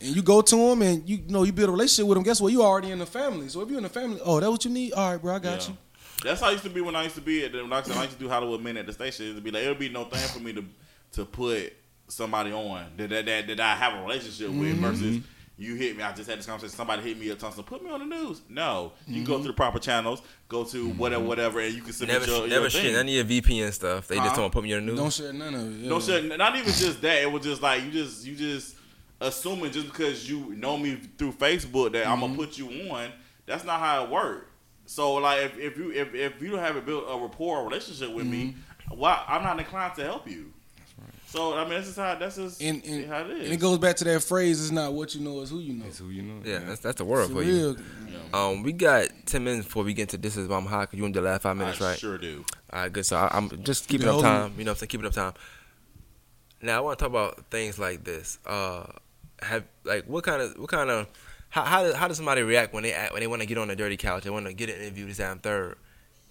And 0.00 0.14
you 0.14 0.22
go 0.22 0.42
to 0.42 0.56
them 0.56 0.82
and 0.82 1.08
you, 1.08 1.16
you 1.18 1.22
know 1.28 1.42
you 1.44 1.52
build 1.52 1.68
a 1.68 1.72
relationship 1.72 2.06
with 2.06 2.16
them. 2.16 2.24
Guess 2.24 2.40
what? 2.40 2.52
You 2.52 2.62
already 2.62 2.90
in 2.90 2.98
the 2.98 3.06
family. 3.06 3.48
So 3.48 3.60
if 3.62 3.68
you're 3.68 3.78
in 3.78 3.82
the 3.84 3.88
family, 3.88 4.20
oh, 4.24 4.40
that 4.40 4.50
what 4.50 4.64
you 4.64 4.70
need? 4.70 4.92
All 4.92 5.12
right, 5.12 5.20
bro, 5.22 5.34
I 5.34 5.38
got 5.38 5.62
Yeah. 5.62 5.68
you. 5.68 5.76
That's 6.24 6.40
how 6.40 6.48
I 6.48 6.52
used 6.52 6.64
to 6.64 6.70
be 6.70 6.80
when 6.80 6.96
I 6.96 7.02
used 7.04 7.14
to 7.16 7.20
be 7.20 7.44
at 7.44 7.52
the 7.52 7.62
when 7.62 7.72
I 7.72 7.78
used 7.78 7.90
to, 7.92 7.96
I 7.98 8.02
used 8.02 8.14
to 8.14 8.18
do 8.18 8.28
Hollywood 8.28 8.62
Men 8.62 8.76
at 8.78 8.86
the 8.86 8.92
station. 8.92 9.30
It'd 9.30 9.44
be 9.44 9.50
like 9.50 9.62
it'd 9.62 9.78
be 9.78 9.88
no 9.90 10.04
thing 10.04 10.26
for 10.28 10.40
me 10.40 10.52
to 10.54 10.64
to 11.12 11.24
put 11.24 11.72
somebody 12.08 12.52
on 12.52 12.86
that 12.96 13.10
that 13.10 13.26
that, 13.26 13.46
that 13.48 13.60
I 13.60 13.74
have 13.76 13.94
a 13.94 14.02
relationship 14.02 14.48
with 14.50 14.56
Mm-hmm. 14.76 14.80
versus 14.80 15.18
you 15.58 15.74
hit 15.74 15.96
me. 15.96 16.02
I 16.02 16.12
just 16.12 16.28
had 16.28 16.38
this 16.38 16.44
conversation. 16.46 16.76
Somebody 16.76 17.02
hit 17.02 17.18
me 17.18 17.30
up, 17.30 17.38
Thompson, 17.38 17.64
put 17.64 17.82
me 17.82 17.90
on 17.90 18.00
the 18.00 18.04
news. 18.16 18.42
No, 18.48 18.92
you 19.06 19.22
Mm-hmm. 19.22 19.24
go 19.32 19.38
to 19.40 19.46
the 19.46 19.52
proper 19.54 19.78
channels, 19.78 20.20
go 20.48 20.64
to 20.64 20.88
whatever, 20.90 21.24
whatever, 21.24 21.60
and 21.60 21.74
you 21.74 21.80
can 21.82 21.92
submit 21.94 22.20
never 22.20 22.30
your, 22.30 22.48
never 22.48 22.60
your 22.62 22.70
shit 22.70 22.82
thing. 22.82 22.92
none 22.94 23.06
of 23.08 23.12
your 23.14 23.24
VPN 23.24 23.72
stuff. 23.72 24.06
They 24.08 24.16
Huh? 24.18 24.24
just 24.24 24.36
don't 24.36 24.52
put 24.52 24.64
me 24.64 24.74
on 24.74 24.80
the 24.84 24.92
news. 24.92 24.98
Don't 25.00 25.12
share 25.12 25.32
none 25.32 25.54
of 25.54 25.60
it. 25.66 25.82
Yeah. 25.84 25.88
No 25.88 26.00
shit. 26.00 26.36
Not 26.38 26.56
even 26.56 26.72
just 26.72 27.00
that. 27.02 27.22
It 27.22 27.30
was 27.32 27.42
just 27.42 27.62
like 27.62 27.82
you 27.84 27.90
just 27.90 28.26
you 28.26 28.34
just 28.36 28.75
assuming 29.20 29.72
just 29.72 29.86
because 29.86 30.28
you 30.28 30.54
know 30.56 30.76
me 30.76 30.96
through 31.18 31.32
Facebook 31.32 31.92
that 31.92 32.06
I'm 32.06 32.18
Mm-hmm. 32.18 32.20
gonna 32.20 32.36
put 32.36 32.58
you 32.58 32.68
on. 32.90 33.10
That's 33.46 33.64
not 33.64 33.80
how 33.80 34.04
it 34.04 34.10
works. 34.10 34.46
So 34.86 35.14
like 35.14 35.44
if, 35.44 35.58
if 35.58 35.76
you 35.76 35.90
if, 35.92 36.14
if 36.14 36.40
you 36.42 36.50
don't 36.50 36.60
have 36.60 36.76
a 36.76 36.80
built 36.80 37.04
a 37.08 37.16
rapport 37.18 37.58
or 37.58 37.64
relationship 37.68 38.12
with 38.12 38.26
me, 38.26 38.54
Mm-hmm. 38.90 38.98
why 38.98 39.24
I'm 39.26 39.42
not 39.42 39.58
inclined 39.58 39.94
to 39.96 40.04
help 40.04 40.28
you. 40.28 40.52
So 41.28 41.54
I 41.54 41.62
mean 41.64 41.70
that's 41.74 41.86
just 41.86 41.98
how 41.98 42.14
that's 42.14 42.36
just 42.36 42.62
And, 42.62 42.82
and, 42.84 43.06
how 43.08 43.20
it 43.22 43.30
is. 43.30 43.44
and 43.44 43.52
it 43.52 43.56
goes 43.60 43.78
back 43.78 43.96
to 43.96 44.04
that 44.04 44.22
phrase: 44.22 44.60
"It's 44.62 44.70
not 44.70 44.92
what 44.92 45.14
you 45.14 45.20
know, 45.22 45.40
it's 45.42 45.50
who 45.50 45.58
you 45.58 45.74
know." 45.74 45.84
That's 45.84 45.98
who 45.98 46.08
you 46.08 46.22
know. 46.22 46.40
Yeah, 46.44 46.60
that's 46.60 46.80
that's 46.80 46.96
the 46.96 47.04
word 47.04 47.26
For 47.26 47.34
for 47.34 47.42
you. 47.42 47.76
real. 47.76 47.76
Um, 48.32 48.62
we 48.62 48.72
got 48.72 49.08
ten 49.26 49.44
minutes 49.44 49.66
before 49.66 49.82
we 49.84 49.92
get 49.92 50.02
into 50.02 50.18
this 50.18 50.36
is 50.36 50.48
I'm 50.50 50.66
hot. 50.66 50.90
Cause 50.90 50.96
you 50.96 51.02
want 51.02 51.14
the 51.14 51.20
last 51.20 51.42
five 51.42 51.56
minutes, 51.56 51.80
I 51.80 51.90
right? 51.90 51.98
sure 51.98 52.16
do. 52.16 52.44
All 52.72 52.80
right, 52.80 52.92
good. 52.92 53.04
So 53.04 53.16
I, 53.16 53.28
I'm 53.32 53.50
just 53.64 53.88
keeping 53.88 54.08
up 54.08 54.20
time. 54.20 54.52
You 54.56 54.64
know, 54.64 54.70
what 54.70 54.76
I'm 54.76 54.78
saying 54.78 54.88
keeping 54.88 55.06
up 55.06 55.12
time. 55.12 55.34
Now 56.62 56.78
I 56.78 56.80
want 56.80 56.98
to 56.98 57.02
talk 57.04 57.10
about 57.10 57.50
things 57.50 57.78
like 57.78 58.04
this. 58.04 58.38
Uh, 58.46 58.86
have 59.42 59.64
like 59.84 60.04
what 60.06 60.24
kind 60.24 60.42
of 60.42 60.58
what 60.58 60.68
kind 60.68 60.90
of 60.90 61.06
how 61.48 61.64
how 61.64 61.82
does, 61.82 61.94
how 61.94 62.08
does 62.08 62.16
somebody 62.16 62.42
react 62.42 62.72
when 62.72 62.82
they 62.82 62.92
act, 62.92 63.12
when 63.12 63.20
they 63.20 63.26
want 63.26 63.42
to 63.42 63.46
get 63.46 63.58
on 63.58 63.68
the 63.68 63.76
dirty 63.76 63.96
couch? 63.96 64.24
They 64.24 64.30
want 64.30 64.46
to 64.46 64.52
get 64.52 64.68
an 64.68 64.76
interview 64.76 65.06
this 65.06 65.18
time 65.18 65.38
third, 65.38 65.76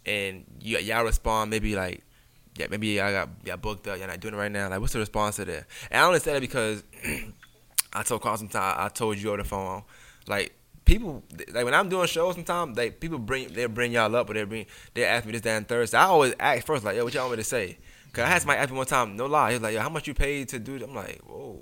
and 0.05 0.45
you 0.61 0.77
y'all 0.79 1.03
respond 1.03 1.51
maybe 1.51 1.75
like. 1.75 2.01
Yeah, 2.57 2.67
maybe 2.69 3.01
I 3.01 3.11
got 3.11 3.43
got 3.43 3.61
booked 3.61 3.85
up. 3.85 3.97
You're 3.97 4.07
not 4.07 4.21
doing 4.21 4.33
it 4.33 4.37
right 4.37 4.49
now. 4.49 4.69
Like, 4.69 4.79
what's 4.79 4.93
the 4.93 4.99
response 4.99 5.35
to 5.35 5.43
that? 5.43 5.65
And 5.91 6.01
I 6.01 6.05
only 6.07 6.21
say 6.21 6.31
that 6.31 6.39
because 6.39 6.83
I 7.93 8.03
told 8.03 8.21
Carl 8.21 8.37
sometime. 8.37 8.75
I 8.77 8.87
told 8.87 9.17
you 9.17 9.27
over 9.27 9.39
the 9.39 9.43
phone. 9.43 9.83
Like 10.25 10.55
people, 10.85 11.23
like 11.51 11.65
when 11.65 11.73
I'm 11.73 11.89
doing 11.89 12.07
shows, 12.07 12.35
sometimes 12.35 12.75
they 12.77 12.91
people 12.91 13.19
bring 13.19 13.51
they 13.51 13.65
bring 13.65 13.91
y'all 13.91 14.15
up, 14.15 14.29
or 14.29 14.33
they 14.35 14.43
bring 14.43 14.67
they 14.93 15.03
ask 15.03 15.25
me 15.25 15.37
this, 15.37 15.65
third. 15.65 15.89
So 15.89 15.97
I 15.97 16.03
always 16.03 16.33
ask 16.39 16.65
first, 16.65 16.85
like, 16.85 16.95
yo, 16.95 17.03
what 17.03 17.13
y'all 17.13 17.23
want 17.23 17.33
me 17.33 17.43
to 17.43 17.49
say? 17.49 17.77
Cause 18.13 18.23
I 18.23 18.27
had 18.27 18.41
somebody 18.41 18.59
ask 18.59 18.73
one 18.73 18.85
time, 18.85 19.17
no 19.17 19.25
lie, 19.25 19.49
he 19.49 19.55
was 19.55 19.63
like, 19.63 19.73
yo, 19.73 19.81
how 19.81 19.89
much 19.89 20.07
you 20.07 20.13
paid 20.13 20.47
to 20.49 20.59
do? 20.59 20.75
It? 20.75 20.83
I'm 20.83 20.95
like, 20.95 21.21
whoa. 21.23 21.59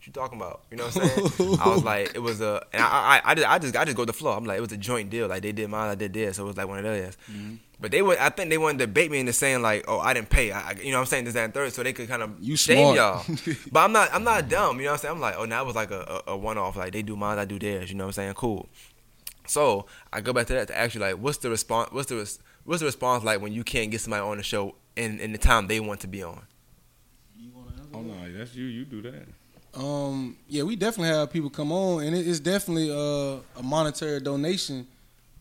What 0.00 0.06
you 0.06 0.12
talking 0.14 0.38
about? 0.38 0.62
You 0.70 0.78
know 0.78 0.84
what 0.86 0.96
I'm 0.96 1.28
saying? 1.28 1.58
I 1.60 1.68
was 1.68 1.84
like, 1.84 2.14
it 2.14 2.20
was 2.20 2.40
a, 2.40 2.64
and 2.72 2.82
I, 2.82 2.86
I, 2.86 3.20
I 3.22 3.34
just, 3.34 3.46
I 3.50 3.58
just, 3.58 3.76
I 3.76 3.84
just 3.84 3.96
go 3.98 4.00
with 4.02 4.06
the 4.06 4.12
flow. 4.14 4.32
I'm 4.32 4.46
like, 4.46 4.56
it 4.56 4.62
was 4.62 4.72
a 4.72 4.78
joint 4.78 5.10
deal. 5.10 5.28
Like 5.28 5.42
they 5.42 5.52
did 5.52 5.68
mine, 5.68 5.90
I 5.90 5.94
did 5.94 6.14
theirs, 6.14 6.36
so 6.36 6.44
it 6.44 6.46
was 6.46 6.56
like 6.56 6.68
one 6.68 6.78
of 6.78 6.84
theirs. 6.84 7.18
Mm-hmm. 7.30 7.56
But 7.78 7.90
they 7.90 8.00
would, 8.00 8.16
I 8.16 8.30
think 8.30 8.48
they 8.48 8.56
wanted 8.56 8.78
to 8.78 8.86
bait 8.86 9.10
me 9.10 9.20
into 9.20 9.34
saying 9.34 9.60
like, 9.60 9.84
oh, 9.88 9.98
I 9.98 10.14
didn't 10.14 10.30
pay. 10.30 10.52
I, 10.52 10.70
I- 10.70 10.72
you 10.82 10.90
know 10.90 10.96
what 10.96 11.00
I'm 11.00 11.06
saying? 11.06 11.24
This, 11.26 11.34
that, 11.34 11.44
and 11.44 11.52
third, 11.52 11.74
so 11.74 11.82
they 11.82 11.92
could 11.92 12.08
kind 12.08 12.22
of 12.22 12.30
You 12.40 12.56
shame 12.56 12.94
smart. 12.94 12.96
y'all. 13.28 13.54
but 13.72 13.80
I'm 13.80 13.92
not, 13.92 14.08
I'm 14.14 14.24
not 14.24 14.48
dumb. 14.48 14.78
You 14.78 14.84
know 14.86 14.92
what 14.92 14.94
I'm 14.94 14.98
saying? 15.02 15.14
I'm 15.16 15.20
like, 15.20 15.34
oh, 15.36 15.44
now 15.44 15.62
it 15.62 15.66
was 15.66 15.76
like 15.76 15.90
a, 15.90 16.22
a, 16.26 16.32
a 16.32 16.36
one 16.36 16.56
off. 16.56 16.76
Like 16.76 16.94
they 16.94 17.02
do 17.02 17.14
mine, 17.14 17.38
I 17.38 17.44
do 17.44 17.58
theirs. 17.58 17.90
You 17.90 17.96
know 17.98 18.04
what 18.04 18.08
I'm 18.08 18.12
saying? 18.24 18.34
Cool. 18.34 18.70
So 19.46 19.84
I 20.14 20.22
go 20.22 20.32
back 20.32 20.46
to 20.46 20.54
that 20.54 20.68
to 20.68 20.78
ask 20.78 20.94
you 20.94 21.00
like, 21.02 21.16
what's 21.16 21.36
the 21.38 21.50
response? 21.50 21.90
What's 21.92 22.08
the 22.08 22.16
res- 22.16 22.38
what's 22.64 22.80
the 22.80 22.86
response 22.86 23.22
like 23.22 23.42
when 23.42 23.52
you 23.52 23.64
can't 23.64 23.90
get 23.90 24.00
somebody 24.00 24.22
on 24.22 24.38
the 24.38 24.42
show 24.42 24.76
in, 24.96 25.20
in 25.20 25.32
the 25.32 25.38
time 25.38 25.66
they 25.66 25.78
want 25.78 26.00
to 26.00 26.06
be 26.06 26.22
on? 26.22 26.40
You 27.36 27.50
want 27.50 27.68
to 27.76 27.82
ask? 27.82 27.88
Oh 27.92 28.00
no, 28.00 28.32
that's 28.38 28.54
you. 28.54 28.64
You 28.64 28.84
do 28.86 29.02
that. 29.02 29.26
Um, 29.74 30.36
yeah, 30.48 30.62
we 30.64 30.76
definitely 30.76 31.14
have 31.14 31.30
people 31.30 31.50
come 31.50 31.70
on, 31.72 32.02
and 32.02 32.14
it, 32.16 32.26
it's 32.26 32.40
definitely 32.40 32.90
uh, 32.90 33.38
a 33.58 33.62
monetary 33.62 34.20
donation. 34.20 34.86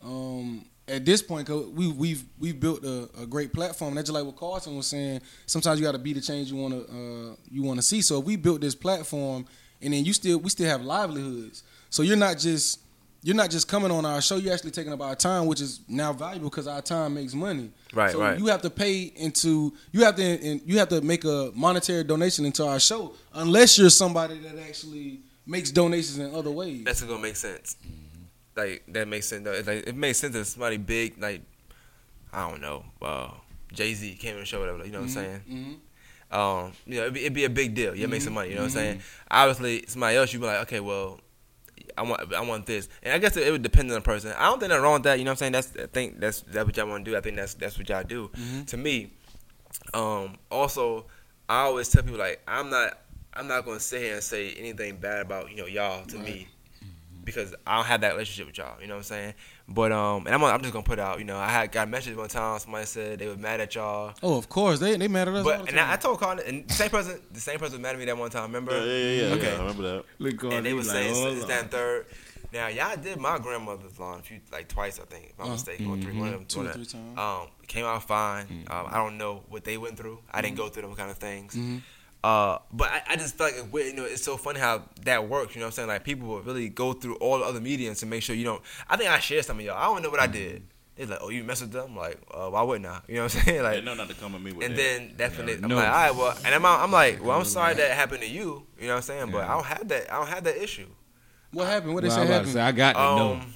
Um, 0.04 0.66
at 0.88 1.06
this 1.06 1.22
point, 1.22 1.48
'cause 1.48 1.68
we 1.68 1.92
we've 1.92 2.24
we've 2.40 2.60
built 2.60 2.84
a, 2.84 3.10
a 3.22 3.26
great 3.26 3.54
platform. 3.54 3.96
That's 3.96 4.08
just 4.10 4.14
like 4.16 4.26
what 4.26 4.36
Carlton 4.38 4.76
was 4.76 4.88
saying. 4.88 5.22
Sometimes 5.46 5.80
you 5.80 5.86
got 5.86 5.92
to 5.94 6.00
be 6.00 6.14
the 6.14 6.22
change 6.22 6.52
you 6.52 6.58
want 6.58 6.74
to 6.74 6.92
uh, 7.32 7.36
you 7.52 7.62
want 7.64 7.78
to 7.80 7.84
see. 7.84 8.02
So 8.02 8.20
if 8.20 8.26
we 8.26 8.36
built 8.36 8.62
this 8.62 8.76
platform, 8.76 9.46
and 9.82 9.94
then 9.94 10.04
you 10.06 10.14
still 10.14 10.40
we 10.40 10.50
still 10.50 10.68
have 10.68 10.82
livelihoods. 10.84 11.64
So 11.90 12.02
you're 12.04 12.18
not 12.18 12.38
just 12.40 12.80
you're 13.22 13.36
not 13.36 13.50
just 13.50 13.68
coming 13.68 13.92
on 13.92 14.06
our 14.06 14.22
show. 14.22 14.38
You're 14.38 14.54
actually 14.54 14.72
taking 14.72 14.94
up 14.94 15.02
our 15.02 15.16
time, 15.16 15.46
which 15.48 15.60
is 15.62 15.82
now 15.88 16.14
valuable 16.14 16.50
because 16.50 16.68
our 16.68 16.82
time 16.82 17.16
makes 17.16 17.34
money. 17.34 17.72
Right, 17.94 18.12
so 18.12 18.20
right. 18.22 18.38
you 18.40 18.46
have 18.48 18.62
to 18.64 18.70
pay 18.70 19.02
into 19.16 19.74
you 19.92 20.04
have 20.06 20.16
to 20.16 20.24
and 20.24 20.62
you 20.66 20.78
have 20.80 20.90
to 20.90 21.02
make 21.02 21.26
a 21.26 21.52
monetary 21.54 22.04
donation 22.04 22.46
into 22.46 22.66
our 22.66 22.80
show 22.80 23.14
unless 23.34 23.78
you're 23.78 23.90
somebody 23.90 24.40
that 24.40 24.58
actually 24.60 25.20
makes 25.46 25.72
donations 25.72 26.18
in 26.18 26.34
other 26.34 26.52
ways. 26.52 26.84
That's 26.86 27.02
gonna 27.02 27.22
make 27.22 27.36
sense. 27.36 27.76
Like 28.56 28.84
that 28.90 29.08
makes 29.08 29.28
sense. 29.28 29.46
Like 29.46 29.88
it 29.88 29.96
makes 29.96 30.18
sense 30.20 30.36
if 30.36 30.48
somebody 30.48 30.78
big, 30.78 31.22
like 31.22 31.42
I 32.32 32.50
don't 32.50 32.62
know, 32.62 32.86
uh, 33.02 33.32
Jay 33.74 33.94
Z 33.96 34.16
came 34.16 34.36
on 34.36 34.42
the 34.42 34.46
show, 34.46 34.60
whatever. 34.60 34.86
You 34.86 34.92
know 34.92 35.00
what 35.00 35.06
I'm 35.06 35.10
saying? 35.10 35.42
Mhm. 35.52 35.76
Um, 36.32 36.74
you 36.86 36.96
know, 36.98 37.02
it'd 37.04 37.14
be, 37.16 37.22
it'd 37.22 37.34
be 37.34 37.46
a 37.46 37.50
big 37.50 37.74
deal. 37.74 37.96
You 37.96 38.08
make 38.08 38.20
Mm-hmm. 38.20 38.26
some 38.26 38.34
money. 38.36 38.50
You 38.50 38.56
know 38.56 38.62
what 38.62 38.68
I'm 38.68 38.74
saying? 38.74 39.02
Obviously, 39.32 39.86
somebody 39.88 40.16
else, 40.16 40.32
you'd 40.32 40.40
be 40.42 40.46
like, 40.46 40.60
okay, 40.62 40.80
well, 40.80 41.20
I 42.00 42.04
want 42.04 42.34
I 42.34 42.42
want 42.42 42.66
this, 42.66 42.88
and 43.04 43.14
I 43.14 43.18
guess 43.18 43.36
it, 43.36 43.46
it 43.46 43.52
would 43.52 43.62
depend 43.62 43.90
on 43.90 43.96
the 43.96 44.02
person. 44.02 44.34
I 44.38 44.46
don't 44.46 44.60
think 44.60 44.70
nothing 44.70 44.84
wrong 44.84 44.94
with 44.94 45.04
that. 45.04 45.20
You 45.20 45.26
know 45.26 45.32
what 45.32 45.42
I'm 45.42 45.52
saying? 45.52 45.52
That's 45.52 45.74
I 45.76 45.88
think 45.88 46.20
that's 46.20 46.42
that's 46.42 46.66
what 46.66 46.78
y'all 46.78 46.88
want 46.88 47.04
to 47.04 47.12
do. 47.12 47.18
I 47.18 47.22
think 47.22 47.36
that's 47.36 47.56
that's 47.56 47.78
what 47.78 47.90
y'all 47.90 48.04
do. 48.04 48.32
To 48.68 48.78
me, 48.78 49.12
um, 49.94 50.38
also, 50.50 51.06
I 51.50 51.62
always 51.64 51.90
tell 51.90 52.04
people 52.04 52.20
like 52.20 52.42
I'm 52.48 52.70
not 52.70 53.00
I'm 53.34 53.48
not 53.48 53.66
gonna 53.66 53.80
sit 53.80 54.02
here 54.02 54.14
and 54.14 54.24
say 54.24 54.54
anything 54.54 54.98
bad 54.98 55.22
about 55.26 55.50
you 55.52 55.58
know 55.58 55.66
y'all 55.66 56.06
to 56.06 56.18
me 56.18 56.48
because 57.24 57.54
I 57.68 57.76
don't 57.76 57.86
have 57.86 58.02
that 58.02 58.14
relationship 58.14 58.48
with 58.48 58.58
y'all. 58.58 58.80
You 58.82 58.88
know 58.88 58.96
what 58.96 59.00
I'm 59.00 59.04
saying? 59.04 59.34
But 59.72 59.92
um, 59.92 60.26
and 60.26 60.34
I'm 60.34 60.44
I'm 60.44 60.62
just 60.62 60.74
gonna 60.74 60.84
put 60.84 60.98
out. 61.00 61.20
You 61.20 61.26
know, 61.26 61.38
I 61.38 61.48
had 61.50 61.72
got 61.72 61.88
a 61.88 61.92
message 61.92 62.16
one 62.18 62.28
time. 62.28 62.58
Somebody 62.60 62.86
said 62.88 63.20
they 63.20 63.28
were 63.28 63.38
mad 63.38 63.60
at 63.62 63.76
y'all. 63.76 64.14
Oh, 64.24 64.36
of 64.38 64.50
course 64.50 64.80
they 64.80 64.98
they 64.98 65.08
mad 65.08 65.28
at 65.28 65.36
us. 65.36 65.46
all 65.46 65.52
But 65.52 65.66
the 65.66 65.70
and 65.72 65.80
I, 65.80 65.94
I 65.94 65.96
told 65.98 66.20
Colin, 66.20 66.40
and 66.46 66.68
the 66.68 66.74
same 66.74 66.90
person, 66.90 67.22
the 67.32 67.40
same 67.40 67.60
person 67.60 67.74
was 67.74 67.82
mad 67.82 67.94
at 67.94 68.00
me 68.00 68.06
that 68.06 68.18
one 68.18 68.32
time. 68.32 68.44
Remember? 68.44 68.72
Yeah, 68.74 68.84
yeah, 68.84 68.94
yeah. 69.22 69.28
yeah, 69.28 69.34
Okay. 69.36 69.48
yeah, 69.52 69.56
I 69.56 69.60
remember 69.60 69.84
that. 69.84 70.06
Look, 70.18 70.44
and 70.44 70.66
they 70.66 70.70
he 70.70 70.74
was 70.74 70.88
like, 70.88 70.96
saying 70.98 71.14
hold 71.14 71.36
this, 71.36 71.44
on. 71.44 71.50
that, 71.50 71.72
third. 71.72 72.06
Now 72.52 72.68
y'all 72.68 72.98
did 72.98 73.20
my 73.20 73.38
grandmother's 73.38 74.00
lawn 74.00 74.20
a 74.20 74.24
few, 74.24 74.40
like 74.52 74.68
twice, 74.68 75.00
I 75.00 75.04
think, 75.04 75.26
if 75.26 75.34
I'm 75.40 75.46
Uh-huh. 75.46 75.54
mistaken, 75.54 75.86
or 75.86 75.98
three, 75.98 76.14
one 76.18 76.30
of 76.30 76.34
them, 76.34 76.46
Two 76.48 76.62
or 76.62 76.74
three 76.74 76.86
times. 76.86 77.16
Um, 77.20 77.48
came 77.68 77.86
out 77.86 78.02
fine. 78.08 78.66
Um, 78.72 78.88
I 78.90 78.96
don't 78.98 79.20
know 79.20 79.44
what 79.50 79.64
they 79.64 79.78
went 79.78 79.98
through. 79.98 80.18
I 80.34 80.42
didn't 80.42 80.58
go 80.58 80.68
through 80.68 80.82
them 80.82 80.96
kind 80.96 81.12
of 81.12 81.18
things. 81.20 81.56
Uh, 82.24 82.58
but 82.74 82.90
I, 82.90 83.02
I 83.12 83.16
just 83.16 83.38
feel 83.38 83.48
like 83.48 83.56
it- 83.56 83.86
you 83.88 83.94
know 83.94 84.04
it's 84.04 84.24
so 84.24 84.36
funny 84.36 84.60
how 84.60 84.84
that 85.06 85.30
works. 85.30 85.56
You 85.56 85.62
know 85.62 85.68
what 85.68 85.72
I'm 85.72 85.76
saying? 85.76 85.88
Like 85.88 86.04
people 86.04 86.28
will 86.28 86.42
really 86.42 86.68
go 86.70 86.92
through 86.94 87.16
all 87.16 87.40
the 87.40 87.46
other 87.46 87.62
mediums 87.62 88.00
to 88.00 88.06
make 88.06 88.24
sure 88.24 88.36
you 88.36 88.44
don't. 88.44 88.62
I 88.90 88.98
think 88.98 89.10
I 89.10 89.20
shared 89.20 89.46
some 89.46 89.60
of 89.60 89.66
y'all. 89.66 89.78
I 89.78 89.86
don't 89.94 90.04
know 90.04 90.10
what 90.10 90.20
I 90.20 90.28
did. 90.28 90.64
They're 90.98 91.08
like, 91.08 91.20
oh, 91.22 91.30
you 91.30 91.46
messed 91.46 91.62
with 91.62 91.72
them? 91.72 91.96
Like, 91.96 92.20
uh, 92.30 92.50
why 92.50 92.62
wouldn't 92.62 92.86
I? 92.86 93.00
You 93.08 93.16
know 93.16 93.24
what 93.24 93.36
I'm 93.38 93.42
saying? 93.46 93.58
They 93.60 93.64
Like, 93.64 93.84
know 93.86 93.94
not 93.94 94.10
to 94.10 94.16
come 94.16 94.36
at 94.36 94.42
me 94.42 94.52
with 94.52 94.66
and 94.68 94.76
that. 94.76 94.82
then 94.82 95.14
definitely, 95.16 95.54
I'm 95.64 95.70
no. 95.70 95.78
like, 95.78 95.88
all 95.88 95.94
right, 95.94 96.14
well, 96.16 96.38
and 96.44 96.54
I'm, 96.54 96.66
I'm 96.66 96.92
like, 96.92 97.24
well, 97.24 97.40
I'm 97.40 97.46
sorry 97.46 97.74
that 97.76 97.92
happened 97.92 98.22
to 98.24 98.28
you. 98.28 98.64
You 98.78 98.88
know 98.88 98.96
what 98.96 98.96
I'm 98.98 99.02
saying? 99.04 99.32
But 99.32 99.46
I 99.46 99.54
don't 99.54 99.66
have 99.66 99.88
that. 99.88 100.12
I 100.14 100.18
don't 100.18 100.28
have 100.28 100.44
that 100.44 100.62
issue. 100.62 100.88
what 101.54 101.68
happened? 101.68 101.94
What 101.94 102.02
did 102.04 102.12
they 102.12 102.16
Well, 102.18 102.18
say 102.18 102.22
I'm 102.24 102.28
about 102.28 102.46
to 102.46 102.50
happened? 102.50 102.54
say, 102.54 102.62
I 102.62 102.72
got 102.74 102.94
to 102.94 103.00
know. 103.00 103.32
Um, 103.36 103.54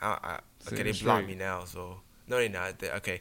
I, 0.00 0.06
I, 0.06 0.38
okay, 0.72 0.82
they 0.84 0.92
blocked 0.92 1.26
me 1.26 1.34
now, 1.34 1.64
so 1.64 1.96
no, 2.28 2.36
they 2.36 2.48
not. 2.48 2.78
They, 2.78 2.90
okay, 2.92 3.20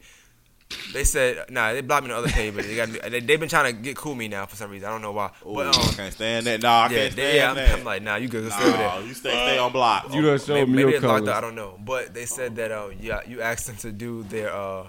they 0.93 1.03
said 1.03 1.45
nah, 1.49 1.71
they 1.73 1.81
blocked 1.81 2.05
me 2.05 2.11
on 2.11 2.21
the 2.21 2.27
other 2.27 2.33
page, 2.33 2.53
but 2.53 2.65
they 2.65 2.75
got 2.75 2.89
me. 2.89 2.99
They, 2.99 3.19
they've 3.21 3.39
been 3.39 3.49
trying 3.49 3.73
to 3.73 3.81
get 3.81 3.95
cool 3.95 4.15
me 4.15 4.27
now 4.27 4.45
for 4.45 4.55
some 4.55 4.69
reason. 4.69 4.87
I 4.87 4.91
don't 4.91 5.01
know 5.01 5.13
why. 5.13 5.31
Ooh, 5.45 5.53
but 5.53 5.67
I 5.67 5.81
um, 5.81 5.93
can't 5.93 6.13
stand 6.13 6.45
that. 6.45 6.61
Nah, 6.61 6.69
I 6.69 6.83
yeah, 6.83 6.87
can't 6.87 7.15
they, 7.15 7.21
stand 7.21 7.35
yeah, 7.37 7.49
I'm, 7.49 7.55
that. 7.55 7.79
I'm 7.79 7.83
like, 7.85 8.01
nah, 8.01 8.15
you 8.15 8.27
good? 8.27 8.43
Go 8.43 8.49
stay 8.49 8.67
over 8.67 8.77
there. 8.77 9.01
you 9.01 9.13
stay, 9.13 9.29
stay 9.29 9.57
on 9.57 9.71
block. 9.71 10.13
You 10.13 10.21
done 10.21 10.39
showed 10.39 10.53
maybe, 10.53 10.71
me 10.71 10.75
maybe 10.77 10.89
your 10.89 10.97
it's 10.97 11.05
locked 11.05 11.25
colors. 11.25 11.37
I 11.37 11.41
don't 11.41 11.55
know, 11.55 11.79
but 11.83 12.13
they 12.13 12.25
said 12.25 12.55
that 12.57 12.71
uh, 12.71 12.89
yeah, 12.99 13.21
you 13.27 13.41
asked 13.41 13.67
them 13.67 13.77
to 13.77 13.91
do 13.91 14.23
their 14.23 14.51
uh, 14.53 14.87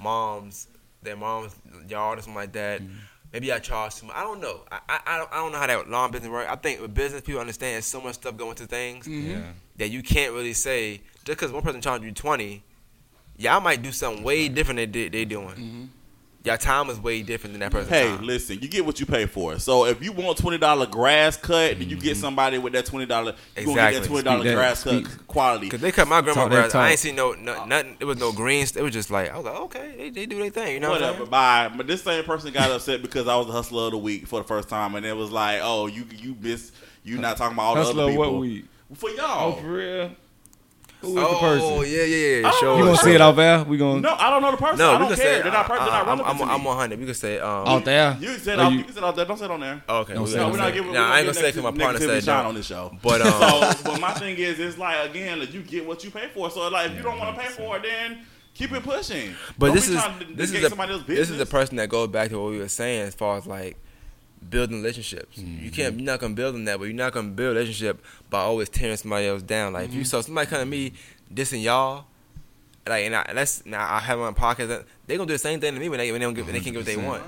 moms, 0.00 0.68
their 1.02 1.16
moms 1.16 1.54
yard 1.88 2.18
or 2.18 2.22
something 2.22 2.34
like 2.36 2.52
that. 2.52 2.80
Mm-hmm. 2.80 2.94
Maybe 3.32 3.52
I 3.52 3.60
charged 3.60 3.98
too 3.98 4.06
much. 4.06 4.16
I 4.16 4.22
don't 4.22 4.40
know. 4.40 4.62
I, 4.72 4.80
I, 4.88 5.00
I 5.06 5.18
don't 5.18 5.32
I 5.32 5.36
don't 5.36 5.52
know 5.52 5.58
how 5.58 5.66
that 5.66 5.88
lawn 5.88 6.10
business 6.10 6.30
works. 6.30 6.50
I 6.50 6.56
think 6.56 6.80
with 6.80 6.94
business 6.94 7.20
people 7.20 7.40
understand 7.40 7.74
there's 7.74 7.84
so 7.84 8.00
much 8.00 8.14
stuff 8.16 8.36
going 8.36 8.56
to 8.56 8.66
things 8.66 9.06
Mm-hmm. 9.06 9.30
Yeah. 9.30 9.42
that 9.76 9.90
you 9.90 10.02
can't 10.02 10.32
really 10.32 10.52
say 10.52 11.02
just 11.24 11.38
because 11.38 11.52
one 11.52 11.62
person 11.62 11.80
charged 11.80 12.04
you 12.04 12.12
twenty, 12.12 12.64
y'all 13.40 13.60
might 13.60 13.82
do 13.82 13.90
something 13.92 14.22
way 14.22 14.48
different 14.48 14.78
than 14.78 14.92
they, 14.92 15.08
they 15.08 15.24
doing. 15.24 15.48
Mm-hmm. 15.48 15.84
Y'all 16.42 16.56
time 16.56 16.88
is 16.88 16.98
way 16.98 17.20
different 17.20 17.52
than 17.52 17.60
that 17.60 17.70
person's 17.70 17.90
Hey, 17.90 18.06
time. 18.08 18.24
listen, 18.24 18.58
you 18.62 18.68
get 18.68 18.86
what 18.86 18.98
you 18.98 19.04
pay 19.04 19.26
for. 19.26 19.58
So 19.58 19.84
if 19.84 20.02
you 20.02 20.10
want 20.12 20.38
twenty 20.38 20.56
dollar 20.56 20.86
grass 20.86 21.36
cut, 21.36 21.78
then 21.78 21.90
you 21.90 21.96
get 21.96 22.16
somebody 22.16 22.56
with 22.56 22.72
that 22.72 22.86
twenty 22.86 23.04
dollar. 23.04 23.34
You 23.58 23.66
gonna 23.66 23.74
get 23.74 23.74
that 23.76 23.88
Exactly. 23.88 24.08
twenty 24.08 24.22
dollar 24.24 24.38
Speak 24.40 24.48
that- 24.48 24.54
grass 24.54 24.82
cut 24.84 25.04
speak. 25.06 25.26
quality. 25.26 25.68
Cause 25.68 25.80
they 25.82 25.92
cut 25.92 26.08
my 26.08 26.22
grandma 26.22 26.40
Talk 26.42 26.50
that 26.50 26.56
grass. 26.56 26.74
I 26.74 26.78
talk. 26.84 26.90
ain't 26.92 26.98
seen 26.98 27.14
no, 27.16 27.32
no 27.32 27.66
nothing. 27.66 27.94
It 28.00 28.06
was 28.06 28.16
no 28.18 28.32
greens. 28.32 28.74
It 28.74 28.82
was 28.82 28.94
just 28.94 29.10
like 29.10 29.30
I 29.30 29.36
was 29.36 29.44
like, 29.44 29.54
okay, 29.54 29.94
they, 29.98 30.08
they 30.10 30.24
do 30.24 30.38
their 30.38 30.48
thing. 30.48 30.72
You 30.72 30.80
know 30.80 30.88
what 30.88 31.02
I'm 31.02 31.08
Whatever. 31.18 31.18
saying? 31.26 31.30
Bye. 31.30 31.70
But 31.76 31.86
this 31.86 32.02
same 32.02 32.24
person 32.24 32.52
got 32.54 32.70
upset 32.70 33.02
because 33.02 33.28
I 33.28 33.36
was 33.36 33.46
the 33.46 33.52
hustler 33.52 33.84
of 33.86 33.90
the 33.90 33.98
week 33.98 34.26
for 34.26 34.40
the 34.40 34.48
first 34.48 34.70
time, 34.70 34.94
and 34.94 35.04
it 35.04 35.14
was 35.14 35.30
like, 35.30 35.60
oh, 35.62 35.88
you 35.88 36.06
you 36.16 36.34
miss 36.40 36.72
you 37.04 37.18
not 37.18 37.36
talking 37.36 37.54
about 37.54 37.62
all 37.64 37.74
the 37.74 37.82
Hustler, 37.84 38.02
other 38.04 38.12
people. 38.12 38.32
what 38.32 38.40
week? 38.40 38.64
For 38.94 39.10
y'all. 39.10 39.52
Oh, 39.52 39.60
for 39.60 39.68
real? 39.72 40.10
Who 41.00 41.16
is 41.18 41.24
Oh 41.26 41.32
the 41.32 41.38
person? 41.38 41.66
Oh 41.72 41.82
yeah, 41.82 42.02
yeah, 42.02 42.40
yeah. 42.40 42.48
I 42.48 42.50
don't 42.50 42.60
Show. 42.60 42.76
You 42.78 42.84
gonna 42.84 42.96
say 42.98 43.14
it 43.14 43.20
out 43.20 43.36
there? 43.36 43.64
We 43.64 43.78
gonna 43.78 44.00
no, 44.00 44.14
I 44.14 44.28
don't 44.30 44.42
know 44.42 44.50
the 44.50 44.56
person. 44.58 44.78
No, 44.78 44.90
I 44.90 44.92
we 44.94 44.98
don't 44.98 45.08
can 45.08 45.16
care. 45.16 45.36
say. 45.36 45.42
they're 45.42 45.52
not, 45.52 45.66
they're 45.68 45.76
not 45.78 45.88
I, 45.90 46.02
relevant 46.04 46.28
I'm, 46.28 46.36
to 46.36 46.42
I'm, 46.42 46.48
me. 46.48 46.54
I'm 46.54 46.64
100. 46.64 46.98
We 46.98 47.04
can 47.06 47.14
say. 47.14 47.38
Um, 47.38 47.66
out 47.66 47.84
there? 47.84 48.16
You 48.20 48.26
can 48.28 48.38
say 48.40 48.52
it 48.52 48.58
Or 48.58 48.62
off. 48.62 48.72
you- 48.72 48.78
You 48.78 48.84
can 48.84 48.92
say 48.94 49.00
it 49.00 49.04
out 49.04 49.16
there. 49.16 49.24
Don't 49.24 49.38
say 49.38 49.44
it 49.46 49.50
on 49.50 49.60
there. 49.60 49.82
oh, 49.88 49.98
okay. 50.00 50.14
Don't 50.14 50.24
we 50.24 50.30
say. 50.30 50.36
No, 50.38 50.48
we're 50.50 50.56
not 50.58 50.72
giving. 50.74 50.92
Nah, 50.92 51.00
I 51.10 51.16
ain't 51.18 51.26
gonna 51.26 51.34
say 51.34 51.40
giving 51.52 51.62
because 51.62 51.78
my 51.78 51.84
partner 51.84 52.00
negativity 52.00 52.10
said 52.12 52.24
shine 52.24 52.44
on 52.46 52.54
this 52.54 52.66
show. 52.66 52.96
But 53.02 53.20
um, 53.22 53.30
so, 53.32 53.84
but 53.84 54.00
my 54.00 54.12
thing 54.12 54.36
is, 54.36 54.58
it's 54.58 54.76
like 54.78 55.08
again, 55.10 55.40
like, 55.40 55.54
you 55.54 55.62
get 55.62 55.86
what 55.86 56.04
you 56.04 56.10
pay 56.10 56.28
for. 56.34 56.50
So, 56.50 56.68
like, 56.68 56.90
if 56.90 56.96
you 56.96 57.02
don't 57.02 57.18
want 57.18 57.34
to 57.34 57.40
pay 57.42 57.48
for 57.48 57.76
it, 57.78 57.82
then 57.82 58.20
keep 58.52 58.72
it 58.72 58.82
pushing. 58.82 59.34
But 59.58 59.66
Don't 59.68 59.74
this 59.76 59.88
is 59.88 59.94
this 60.34 60.50
is 60.50 60.52
negate 60.52 60.70
the 60.76 61.04
this 61.06 61.30
is 61.30 61.38
the 61.38 61.46
person 61.46 61.76
that 61.76 61.88
goes 61.88 62.08
back 62.08 62.28
to 62.30 62.38
what 62.38 62.50
we 62.50 62.58
were 62.58 62.68
saying 62.68 63.02
as 63.08 63.14
far 63.14 63.38
as 63.38 63.46
like 63.46 63.76
building 64.48 64.78
relationships. 64.82 65.38
Mm-hmm. 65.38 65.64
You 65.64 65.70
can't 65.70 65.94
you're 65.96 66.04
not 66.06 66.20
gonna 66.20 66.34
build 66.34 66.54
in 66.54 66.64
that, 66.64 66.78
but 66.78 66.84
you're 66.86 66.94
not 66.94 67.12
gonna 67.12 67.28
build 67.28 67.56
a 67.56 67.60
relationship 67.60 68.02
by 68.30 68.40
always 68.40 68.68
tearing 68.68 68.96
somebody 68.96 69.26
else 69.26 69.42
down. 69.42 69.72
Like 69.72 69.90
Mm-hmm. 69.90 69.98
you 69.98 70.04
saw 70.04 70.20
somebody 70.20 70.48
come 70.48 70.60
to 70.60 70.66
me 70.66 70.92
dissing 71.32 71.62
y'all, 71.62 72.04
like 72.86 73.04
and, 73.04 73.14
I, 73.16 73.30
that's 73.34 73.64
now 73.66 73.86
I 73.92 73.98
have 74.00 74.18
my 74.18 74.32
podcast 74.32 74.68
that 74.68 74.84
they 75.06 75.16
gonna 75.16 75.26
do 75.26 75.34
the 75.34 75.38
same 75.38 75.60
thing 75.60 75.74
to 75.74 75.80
me 75.80 75.88
when 75.88 75.98
they 75.98 76.10
when 76.12 76.20
they 76.20 76.24
don't 76.26 76.34
get 76.34 76.46
they 76.46 76.60
can 76.60 76.72
get 76.72 76.78
what 76.78 76.86
they 76.86 76.96
100%. 76.96 77.04
want. 77.06 77.22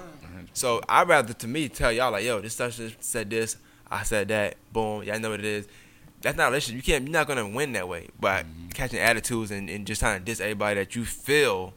So 0.55 0.81
I'd 0.89 1.09
rather 1.09 1.33
to 1.33 1.49
me 1.49 1.69
tell 1.69 1.91
y'all 1.93 2.13
like, 2.13 2.25
yo, 2.25 2.41
this 2.41 2.55
such 2.55 2.79
and 2.79 2.95
said 3.01 3.31
this, 3.31 3.57
I 3.91 4.03
said 4.03 4.29
that, 4.29 4.57
boom, 4.73 5.03
y'all 5.03 5.19
know 5.19 5.31
what 5.31 5.41
it 5.41 5.47
is. 5.47 5.67
That's 6.21 6.37
not 6.37 6.45
a 6.45 6.51
relationship. 6.51 6.77
You 6.77 6.93
can't. 6.93 7.05
You're 7.05 7.13
not 7.13 7.27
gonna 7.27 7.49
win 7.49 7.73
that 7.73 7.89
way 7.89 8.09
by 8.21 8.43
Mm-hmm. 8.43 8.69
catching 8.71 8.99
attitudes 9.01 9.51
and, 9.51 9.69
and 9.71 9.87
just 9.87 10.01
trying 10.01 10.19
to 10.19 10.25
diss 10.25 10.41
everybody 10.41 10.77
that 10.81 10.95
you 10.97 11.05
feel 11.05 11.75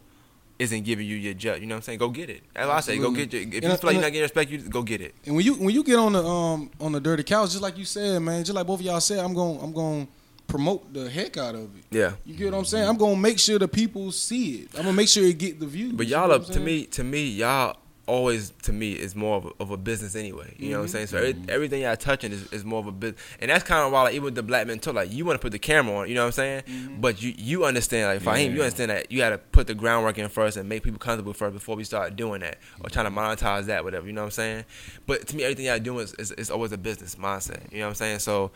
isn't 0.58 0.84
giving 0.84 1.06
you 1.06 1.16
your 1.16 1.34
judge. 1.34 1.62
You 1.62 1.68
know 1.68 1.76
what 1.76 1.80
I'm 1.80 1.84
saying? 1.84 2.00
Go 2.00 2.10
get 2.10 2.30
it. 2.30 2.42
As 2.56 2.70
I 2.70 2.80
say. 2.80 2.98
Go 2.98 3.12
get 3.12 3.34
your. 3.34 3.42
If 3.42 3.54
And 3.54 3.64
you 3.64 3.70
feel 3.70 3.80
like 3.84 3.94
you're 3.94 4.02
not 4.02 4.12
getting 4.12 4.22
respect, 4.22 4.52
you 4.52 4.58
go 4.60 4.84
get 4.84 5.02
it. 5.02 5.16
And 5.26 5.36
when 5.36 5.46
you 5.46 5.56
when 5.56 5.74
you 5.74 5.84
get 5.84 5.98
on 5.98 6.14
the 6.14 6.24
um 6.26 6.72
on 6.80 6.92
the 6.92 7.00
dirty 7.00 7.24
couch, 7.24 7.52
just 7.52 7.62
like 7.62 7.78
you 7.78 7.86
said, 7.86 8.20
man, 8.22 8.44
just 8.44 8.56
like 8.56 8.66
both 8.68 8.80
of 8.80 8.86
y'all 8.86 9.00
said, 9.02 9.20
I'm 9.20 9.34
going 9.34 9.60
I'm 9.62 9.74
going 9.74 10.06
to 10.06 10.12
promote 10.48 10.94
the 10.94 11.10
heck 11.10 11.38
out 11.38 11.56
of 11.56 11.76
it. 11.76 11.84
Yeah. 11.92 12.14
You 12.26 12.36
get 12.36 12.52
what 12.52 12.60
I'm 12.60 12.66
saying? 12.66 12.88
I'm 12.88 12.98
gonna 12.98 13.16
make 13.16 13.40
sure 13.40 13.60
the 13.60 13.68
people 13.68 14.12
see 14.12 14.62
it. 14.62 14.70
I'm 14.76 14.84
gonna 14.84 14.94
make 14.94 15.10
sure 15.10 15.24
it 15.24 15.38
get 15.38 15.60
the 15.60 15.66
views. 15.66 15.94
But 15.94 16.08
You 16.08 16.16
y'all 16.16 16.30
know 16.30 16.36
are 16.36 16.40
to 16.40 16.60
me. 16.60 16.86
To 16.86 17.04
me, 17.04 17.26
y'all 17.26 17.78
always 18.08 18.52
to 18.64 18.74
me 18.74 18.94
is 18.94 19.16
more 19.16 19.38
of 19.38 19.46
a, 19.46 19.52
of 19.60 19.72
a 19.72 19.78
business 19.78 20.16
anyway. 20.16 20.56
You 20.58 20.72
know 20.72 20.80
what 20.80 20.84
I'm 20.84 20.86
mm-hmm. 20.88 20.92
saying? 20.92 21.08
So 21.08 21.18
every, 21.18 21.34
mm-hmm. 21.34 21.50
everything 21.50 21.82
y'all 21.82 21.96
touching 21.96 22.32
is, 22.32 22.52
is 22.52 22.64
more 22.64 22.80
of 22.80 22.88
a 22.88 22.92
business, 22.92 23.22
and 23.40 23.50
that's 23.50 23.64
kind 23.64 23.86
of 23.86 23.92
why 23.92 24.04
like 24.04 24.14
even 24.14 24.26
with 24.26 24.36
the 24.36 24.44
black 24.44 24.68
men 24.68 24.80
too. 24.80 24.92
Like 24.92 25.12
you 25.12 25.26
want 25.26 25.40
to 25.40 25.42
put 25.42 25.52
the 25.52 25.60
camera 25.60 25.96
on, 25.96 26.10
you 26.10 26.16
know 26.16 26.22
what 26.22 26.28
I'm 26.28 26.32
saying? 26.34 26.64
Mm-hmm. 26.64 27.02
But 27.02 27.22
you 27.22 27.34
you 27.38 27.66
understand 27.66 28.26
like 28.26 28.36
Fahim, 28.36 28.54
you 28.54 28.62
understand 28.62 28.92
that 28.92 29.12
you 29.12 29.20
got 29.20 29.30
to 29.30 29.38
put 29.38 29.68
the 29.68 29.76
groundwork 29.76 30.18
in 30.18 30.30
first 30.30 30.58
and 30.58 30.68
make 30.70 30.84
people 30.84 31.00
comfortable 31.00 31.34
first 31.34 31.54
before 31.54 31.76
we 31.76 31.84
start 31.84 32.16
doing 32.16 32.42
that 32.42 32.58
or 32.82 32.90
trying 32.90 33.06
to 33.06 33.12
monetize 33.12 33.66
that 33.66 33.84
whatever. 33.84 34.08
You 34.08 34.14
know 34.14 34.22
what 34.22 34.28
I'm 34.28 34.32
saying? 34.32 34.66
But 35.06 35.28
to 35.28 35.36
me, 35.36 35.44
everything 35.44 35.66
y'all 35.66 35.80
doing 35.80 36.04
is, 36.04 36.14
is, 36.16 36.32
is 36.34 36.52
always 36.52 36.72
a 36.72 36.78
business 36.78 37.16
mindset. 37.16 37.72
You 37.72 37.80
know 37.80 37.86
what 37.86 37.90
I'm 37.90 37.96
saying? 37.96 38.20
So 38.20 38.52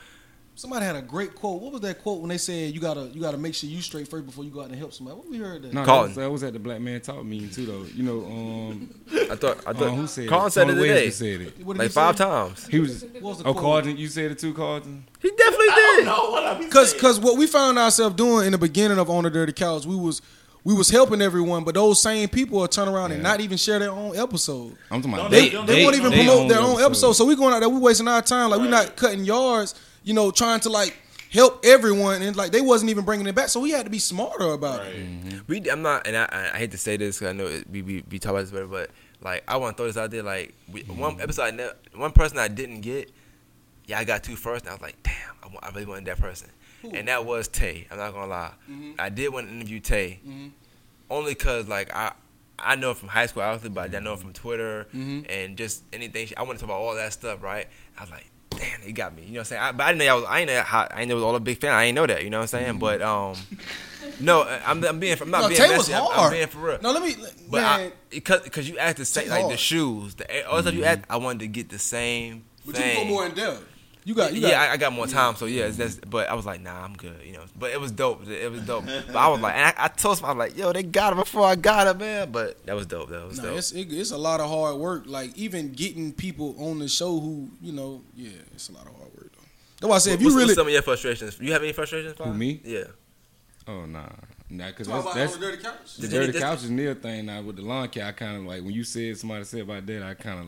Somebody 0.60 0.86
had 0.86 0.98
a 0.98 1.02
great 1.02 1.36
quote. 1.36 1.62
What 1.62 1.72
was 1.72 1.80
that 1.84 2.04
quote 2.04 2.20
when 2.20 2.28
they 2.28 2.38
said 2.38 2.74
you 2.74 2.82
gotta 2.82 3.06
you 3.14 3.22
gotta 3.22 3.38
make 3.38 3.56
sure 3.56 3.70
you 3.70 3.82
straight 3.82 4.10
first 4.10 4.26
before 4.26 4.44
you 4.44 4.50
go 4.50 4.60
out 4.60 4.66
and 4.68 4.76
help 4.76 4.92
somebody? 4.92 5.16
What 5.18 5.30
we 5.30 5.38
heard 5.38 5.62
that? 5.62 5.72
No, 5.74 5.80
that 5.80 5.86
Colin. 5.88 6.08
was, 6.10 6.16
that 6.18 6.30
was 6.30 6.44
at 6.44 6.52
the 6.52 6.60
Black 6.60 6.82
Man 6.82 7.00
Talk 7.00 7.24
meeting 7.24 7.50
too, 7.50 7.66
though. 7.66 7.86
You 7.96 8.04
know, 8.04 8.26
um, 8.26 8.94
I 9.32 9.36
thought 9.38 9.66
I 9.66 9.70
uh, 9.70 9.74
thought 9.74 9.92
who 9.96 10.06
said 10.06 10.28
Colin 10.28 10.48
it? 10.48 10.52
said 10.52 10.70
it 10.70 10.76
today, 10.76 11.06
Wesley 11.06 11.12
said 11.12 11.42
it. 11.48 11.66
What 11.66 11.78
did 11.78 11.84
like 11.84 11.92
five 11.92 12.18
say? 12.18 12.26
times. 12.26 12.68
He 12.68 12.80
was. 12.80 13.04
What 13.06 13.22
was 13.24 13.38
the 13.38 13.46
Oh, 13.48 13.54
quote? 13.54 13.64
Carlton, 13.64 13.96
you 13.96 14.08
said 14.10 14.32
it 14.32 14.40
too, 14.40 14.54
Carlton. 14.54 15.06
He 15.22 15.30
definitely 15.30 15.68
I 15.70 15.76
did. 15.76 16.06
don't 16.06 16.06
know 16.08 16.30
what 16.32 16.44
I'm 16.46 16.70
Cause, 16.70 16.90
saying. 16.92 17.02
cause 17.04 17.20
what 17.22 17.38
we 17.38 17.48
found 17.48 17.80
ourselves 17.80 18.18
doing 18.18 18.48
in 18.48 18.52
the 18.52 18.58
beginning 18.58 18.98
of 19.00 19.10
On 19.10 19.24
the 19.24 19.30
Dirty 19.30 19.54
Couch, 19.54 19.86
we 19.86 19.96
was 19.96 20.22
we 20.66 20.74
was 20.74 20.90
helping 20.90 21.22
everyone, 21.22 21.64
but 21.64 21.76
those 21.76 22.02
same 22.02 22.28
people 22.28 22.60
will 22.60 22.68
turn 22.68 22.90
around 22.90 23.14
and 23.14 23.24
not 23.24 23.40
even 23.40 23.58
share 23.58 23.80
their 23.80 23.92
own 23.92 24.14
episode. 24.18 24.76
I'm 24.92 25.02
talking 25.02 25.14
about 25.18 25.32
They- 25.32 25.40
They 25.48 25.50
don't- 25.52 25.66
they, 25.66 25.84
won't 25.86 25.96
even 25.96 26.12
they 26.12 26.26
promote 26.26 26.50
their 26.50 26.60
own 26.60 26.72
own 26.76 26.82
episode. 26.82 27.14
So 27.14 27.24
we 27.24 27.38
going 27.38 27.54
out 27.54 27.62
there, 27.62 27.70
we 27.70 27.80
wasting 27.80 28.10
our 28.10 28.22
time. 28.22 28.50
Like 28.50 28.60
we 28.60 28.66
Right. 28.66 28.72
not 28.88 28.98
cutting 28.98 29.24
yards, 29.24 29.74
you 30.10 30.16
know, 30.16 30.32
trying 30.32 30.60
to 30.62 30.70
like 30.70 30.98
help 31.32 31.64
everyone, 31.64 32.24
and 32.24 32.36
like 32.36 32.52
they 32.52 32.62
wasn't 32.62 32.90
even 32.90 33.06
bringing 33.06 33.28
it 33.28 33.36
back. 33.36 33.50
So 33.50 33.60
we 33.60 33.70
had 33.70 33.86
to 33.86 33.92
be 33.92 34.00
smarter 34.00 34.54
about 34.54 34.82
it. 34.82 34.86
Right. 34.86 34.96
Mm-hmm. 34.96 35.40
We, 35.46 35.70
I'm 35.70 35.84
not, 35.84 36.08
and 36.08 36.18
I, 36.18 36.24
I- 36.24 36.56
I 36.56 36.58
hate 36.58 36.72
to 36.72 36.80
say 36.80 36.98
this 36.98 37.20
because 37.20 37.30
I 37.30 37.38
know 37.38 37.46
it, 37.46 37.70
we, 37.70 37.84
we 37.84 38.04
we 38.10 38.18
talk 38.18 38.32
about 38.32 38.42
this 38.42 38.52
better, 38.52 38.66
but 38.66 38.90
like 39.22 39.44
I 39.48 39.58
want 39.58 39.78
to 39.78 39.82
throw 39.82 39.86
this 39.86 39.98
out 39.98 40.10
there. 40.10 40.24
Like 40.24 40.56
we, 40.72 40.82
one 40.82 41.12
mm-hmm. 41.12 41.22
episode, 41.22 41.44
I 41.44 41.52
never, 41.52 41.76
one 41.94 42.12
person 42.12 42.40
I 42.40 42.48
didn't 42.48 42.82
get, 42.82 43.12
yeah, 43.86 44.00
I 44.00 44.04
got 44.04 44.24
two 44.24 44.36
first, 44.36 44.66
and 44.66 44.72
I 44.72 44.74
was 44.74 44.82
like, 44.82 44.98
damn, 45.04 45.36
I, 45.44 45.48
wa- 45.54 45.60
I 45.62 45.70
really 45.70 45.86
wanted 45.86 46.06
that 46.06 46.18
person, 46.20 46.50
and 46.92 47.08
that 47.08 47.24
was 47.24 47.48
Tay. 47.48 47.86
I'm 47.92 47.98
not 47.98 48.12
gonna 48.14 48.26
lie, 48.26 48.54
mm-hmm. 48.68 48.94
I 48.98 49.10
did 49.10 49.32
want 49.32 49.48
to 49.48 49.54
interview 49.54 49.80
Tay, 49.80 50.22
only 51.12 51.36
cause 51.36 51.68
like 51.68 51.96
I. 51.96 52.14
I 52.62 52.76
know 52.76 52.94
from 52.94 53.08
high 53.08 53.28
school, 53.28 53.44
obviously, 53.44 53.70
but 53.70 53.96
I 53.96 54.00
know 54.00 54.18
from 54.18 54.34
Twitter 54.34 54.86
and 54.92 55.56
just 55.56 55.82
anything. 55.94 56.28
I 56.36 56.44
want 56.44 56.60
to 56.60 56.66
talk 56.66 56.76
about 56.76 56.82
all 56.82 56.94
that 56.96 57.14
stuff, 57.14 57.42
right? 57.42 57.68
I 57.98 58.02
was 58.02 58.12
like, 58.12 58.29
damn, 58.50 58.82
he 58.82 58.92
got 58.92 59.16
me. 59.16 59.24
You 59.24 59.30
know 59.30 59.34
what 59.34 59.40
I'm 59.40 59.46
saying? 59.46 59.62
I, 59.62 59.72
but 59.72 59.84
I 59.84 59.92
didn't 59.94 60.06
know 60.06 60.12
I 60.12 60.16
was. 60.16 60.24
I 60.26 60.40
ain't 60.40 60.50
know 60.50 60.62
how, 60.62 60.88
I 60.92 61.02
ain't 61.02 61.10
know 61.10 61.16
was 61.16 61.24
all 61.24 61.36
a 61.36 61.40
big 61.40 61.60
fan. 61.60 61.72
I 61.74 61.86
ain't 61.86 61.96
know 61.96 62.08
that. 62.08 62.24
You 62.24 62.30
know 62.30 62.38
what 62.38 62.44
I'm 62.44 62.48
saying? 62.48 62.70
Mm-hmm. 62.74 62.80
But 62.80 63.02
um, 63.02 63.36
no, 64.20 64.42
uh, 64.42 64.62
I'm, 64.66 64.84
I'm 64.84 65.00
being. 65.00 65.18
I'm 65.20 65.30
not 65.30 65.42
No, 65.42 65.48
being 65.50 65.62
Tay 65.62 65.70
messy. 65.70 65.94
I'm, 65.94 66.04
I'm 66.04 66.12
hard. 66.12 66.32
being 66.34 66.48
for 66.48 66.60
real. 66.60 66.80
No, 66.82 66.92
let 66.92 67.04
me, 67.04 67.16
But 67.50 67.62
man. 67.62 67.66
I, 67.66 67.92
because 68.10 68.42
because 68.42 68.70
you 68.70 68.78
asked 68.78 68.98
the 68.98 69.06
same 69.06 69.26
Tay 69.26 69.30
like 69.30 69.50
the 69.50 69.58
shoes, 69.58 70.16
the 70.16 70.48
all 70.48 70.58
the 70.58 70.64
stuff 70.64 70.74
you 70.74 70.82
mm-hmm. 70.82 70.90
asked, 70.90 71.06
I 71.10 71.18
wanted 71.18 71.40
to 71.40 71.48
get 71.48 71.70
the 71.70 71.80
same 71.80 72.46
but 72.66 72.76
you 72.76 72.82
thing. 72.82 73.08
go 73.08 73.10
more 73.10 73.26
in 73.26 73.34
depth. 73.34 73.66
You 74.10 74.16
got, 74.16 74.34
you 74.34 74.42
yeah. 74.42 74.60
I, 74.60 74.72
I 74.72 74.78
got 74.78 74.92
more 74.92 75.06
time, 75.06 75.36
so 75.36 75.46
yeah, 75.46 75.66
it's 75.66 75.78
that's, 75.78 75.98
but 75.98 76.28
I 76.30 76.34
was 76.34 76.44
like, 76.44 76.62
nah, 76.62 76.84
I'm 76.84 76.96
good, 76.96 77.22
you 77.24 77.34
know. 77.34 77.44
But 77.56 77.74
it 77.74 77.80
was 77.80 77.92
dope. 77.92 78.28
It 78.28 78.52
was 78.52 78.64
dope. 78.64 78.86
but 79.08 79.16
I 79.16 79.28
was 79.28 79.40
like, 79.40 79.54
and 79.54 79.66
I, 79.68 79.86
I 79.86 79.88
told 79.88 80.18
him, 80.18 80.26
I 80.26 80.30
was 80.30 80.38
like, 80.40 80.58
yo, 80.58 80.74
they 80.74 80.82
got 80.82 81.14
it 81.14 81.18
before 81.18 81.44
I 81.46 81.56
got 81.56 81.86
it, 81.86 82.00
man. 82.00 82.32
But 82.32 82.66
that 82.66 82.76
was 82.76 82.88
dope. 82.88 83.10
That 83.10 83.28
was 83.28 83.38
No, 83.38 83.50
dope. 83.50 83.60
it's 83.60 83.72
it, 83.72 83.94
it's 83.94 84.10
a 84.10 84.18
lot 84.18 84.40
of 84.40 84.50
hard 84.50 84.78
work. 84.78 85.04
Like 85.06 85.38
even 85.38 85.74
getting 85.74 86.12
people 86.12 86.56
on 86.58 86.80
the 86.80 86.88
show 86.88 87.20
who 87.20 87.50
you 87.62 87.72
know, 87.72 88.02
yeah, 88.16 88.32
it's 88.56 88.70
a 88.70 88.72
lot 88.72 88.88
of 88.88 88.96
hard 88.96 89.14
work. 89.16 89.32
Though. 89.32 89.44
That's 89.80 89.90
why 89.92 89.96
I 89.98 90.00
said 90.00 90.14
if 90.16 90.22
you 90.22 90.26
what's, 90.26 90.36
really 90.38 90.46
what's 90.48 90.56
some 90.56 90.66
of 90.66 90.74
your 90.74 90.82
frustrations? 90.82 91.40
You 91.40 91.52
have 91.54 91.62
any 91.62 91.74
frustrations? 91.74 92.16
Paul? 92.16 92.34
me? 92.34 92.62
Yeah. 92.66 92.86
Oh 93.68 93.86
nah, 93.86 94.08
nah, 94.50 94.70
because 94.70 94.88
that's, 94.88 95.14
that's 95.14 95.34
the 95.36 95.40
dirty 95.40 95.62
couch. 95.62 95.98
the 95.98 96.08
Did 96.08 96.12
dirty 96.16 96.30
any- 96.30 96.40
couch 96.40 96.64
is 96.64 96.72
near 96.72 96.96
thing 96.96 97.28
now 97.28 97.44
with 97.44 97.58
the 97.58 97.62
lawn 97.62 97.90
care. 97.90 98.08
I 98.08 98.12
kind 98.14 98.38
of 98.38 98.44
like 98.46 98.64
when 98.64 98.74
you 98.74 98.84
said 98.84 99.20
somebody 99.20 99.44
said 99.44 99.62
about 99.62 99.86
that, 99.86 100.02
I 100.02 100.16
kind 100.16 100.40
of 100.40 100.48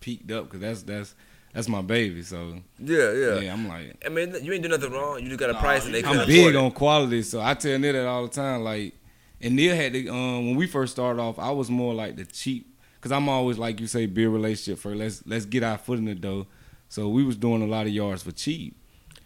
peaked 0.00 0.30
up 0.30 0.44
because 0.46 0.60
that's 0.60 0.82
that's 0.84 1.14
that's 1.54 1.68
my 1.68 1.80
baby. 1.82 2.22
So 2.22 2.56
Yeah, 2.78 3.12
yeah, 3.12 3.38
yeah. 3.38 3.52
I'm 3.52 3.66
like 3.68 4.04
I 4.04 4.08
mean, 4.10 4.34
you 4.42 4.52
ain't 4.52 4.62
do 4.62 4.68
nothing 4.68 4.92
wrong. 4.92 5.20
You 5.22 5.28
just 5.28 5.38
got 5.40 5.50
a 5.50 5.54
Nah, 5.54 5.60
price 5.60 5.86
and 5.86 5.94
they 5.94 6.02
I'm 6.04 6.26
big 6.26 6.54
on 6.56 6.70
quality, 6.72 7.22
so 7.22 7.40
I 7.40 7.54
tell 7.54 7.78
Neil 7.78 7.92
that 7.92 8.06
all 8.06 8.24
the 8.24 8.28
time. 8.28 8.62
Like, 8.64 8.94
and 9.40 9.56
Neil 9.56 9.74
had 9.74 9.92
to 9.94 10.08
um, 10.08 10.46
when 10.48 10.56
we 10.56 10.66
first 10.66 10.92
started 10.92 11.20
off, 11.22 11.38
I 11.38 11.50
was 11.52 11.70
more 11.70 11.94
like 11.94 12.16
the 12.16 12.24
cheap 12.24 12.66
because 12.96 13.12
I'm 13.12 13.28
always 13.28 13.56
like 13.56 13.80
you 13.80 13.86
say, 13.86 14.06
build 14.06 14.34
relationship 14.34 14.80
first. 14.80 14.98
Let's 14.98 15.22
let's 15.26 15.44
get 15.46 15.62
our 15.62 15.78
foot 15.78 15.98
in 15.98 16.06
the 16.06 16.14
door. 16.14 16.46
So 16.88 17.08
we 17.08 17.24
was 17.24 17.36
doing 17.36 17.62
a 17.62 17.66
lot 17.66 17.86
of 17.86 17.92
yards 17.92 18.22
for 18.22 18.32
cheap, 18.32 18.76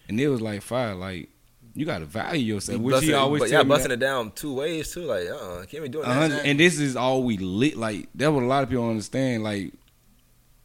and 0.09 0.21
it 0.21 0.29
was 0.29 0.41
like 0.41 0.63
fire. 0.63 0.95
Like 0.95 1.31
you 1.75 1.87
got 1.87 1.99
to 2.01 2.05
value 2.07 2.55
yourself, 2.55 2.81
which 2.81 2.93
busting, 2.93 3.09
he 3.11 3.15
always 3.15 3.41
but 3.41 3.51
yeah, 3.51 3.63
busting 3.63 3.91
that. 3.91 3.95
it 3.95 4.01
down 4.01 4.33
two 4.33 4.53
ways 4.53 4.93
too. 4.93 5.03
Like, 5.03 5.29
uh, 5.29 5.65
can't 5.67 5.83
be 5.85 5.89
doing 5.89 6.09
that. 6.09 6.45
and 6.45 6.59
this 6.59 6.79
is 6.81 6.97
all 6.97 7.23
we 7.23 7.39
lit. 7.39 7.77
Like 7.77 8.09
that's 8.15 8.31
what 8.33 8.43
a 8.43 8.47
lot 8.47 8.65
of 8.65 8.69
people 8.69 8.89
understand. 8.91 9.45
Like 9.45 9.73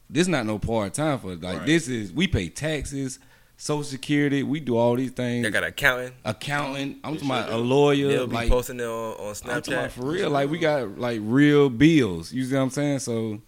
this 0.10 0.22
is 0.24 0.28
not 0.28 0.46
no 0.46 0.60
part 0.60 0.94
time 0.94 1.20
for 1.20 1.32
us. 1.32 1.40
Like 1.42 1.58
Right. 1.60 1.66
this 1.66 1.88
is 1.88 2.12
we 2.12 2.28
pay 2.28 2.50
taxes, 2.50 3.20
social 3.58 3.84
security. 3.84 4.44
We 4.44 4.60
do 4.60 4.78
all 4.78 4.96
these 4.96 5.12
things. 5.12 5.44
They 5.44 5.52
got 5.52 5.64
accounting. 5.64 6.12
accounting. 6.26 7.00
I'm 7.04 7.14
They 7.14 7.20
talking 7.20 7.30
about 7.32 7.48
sure 7.50 7.56
a 7.56 7.60
lawyer. 7.60 8.08
They'll 8.10 8.28
be 8.28 8.34
like 8.36 8.50
posting 8.50 8.80
it 8.80 8.84
on, 8.84 8.90
on 9.14 9.28
I'm 9.30 9.34
talking 9.34 9.74
about 9.74 9.90
Snapchat. 9.90 9.92
for 9.92 10.06
real. 10.06 10.30
Like 10.30 10.50
we 10.50 10.60
got 10.60 10.98
like 11.00 11.20
real 11.24 11.70
bills. 11.70 12.32
You 12.34 12.44
see 12.46 12.56
what 12.56 12.62
I'm 12.62 12.70
saying? 12.70 13.00
So 13.00 13.42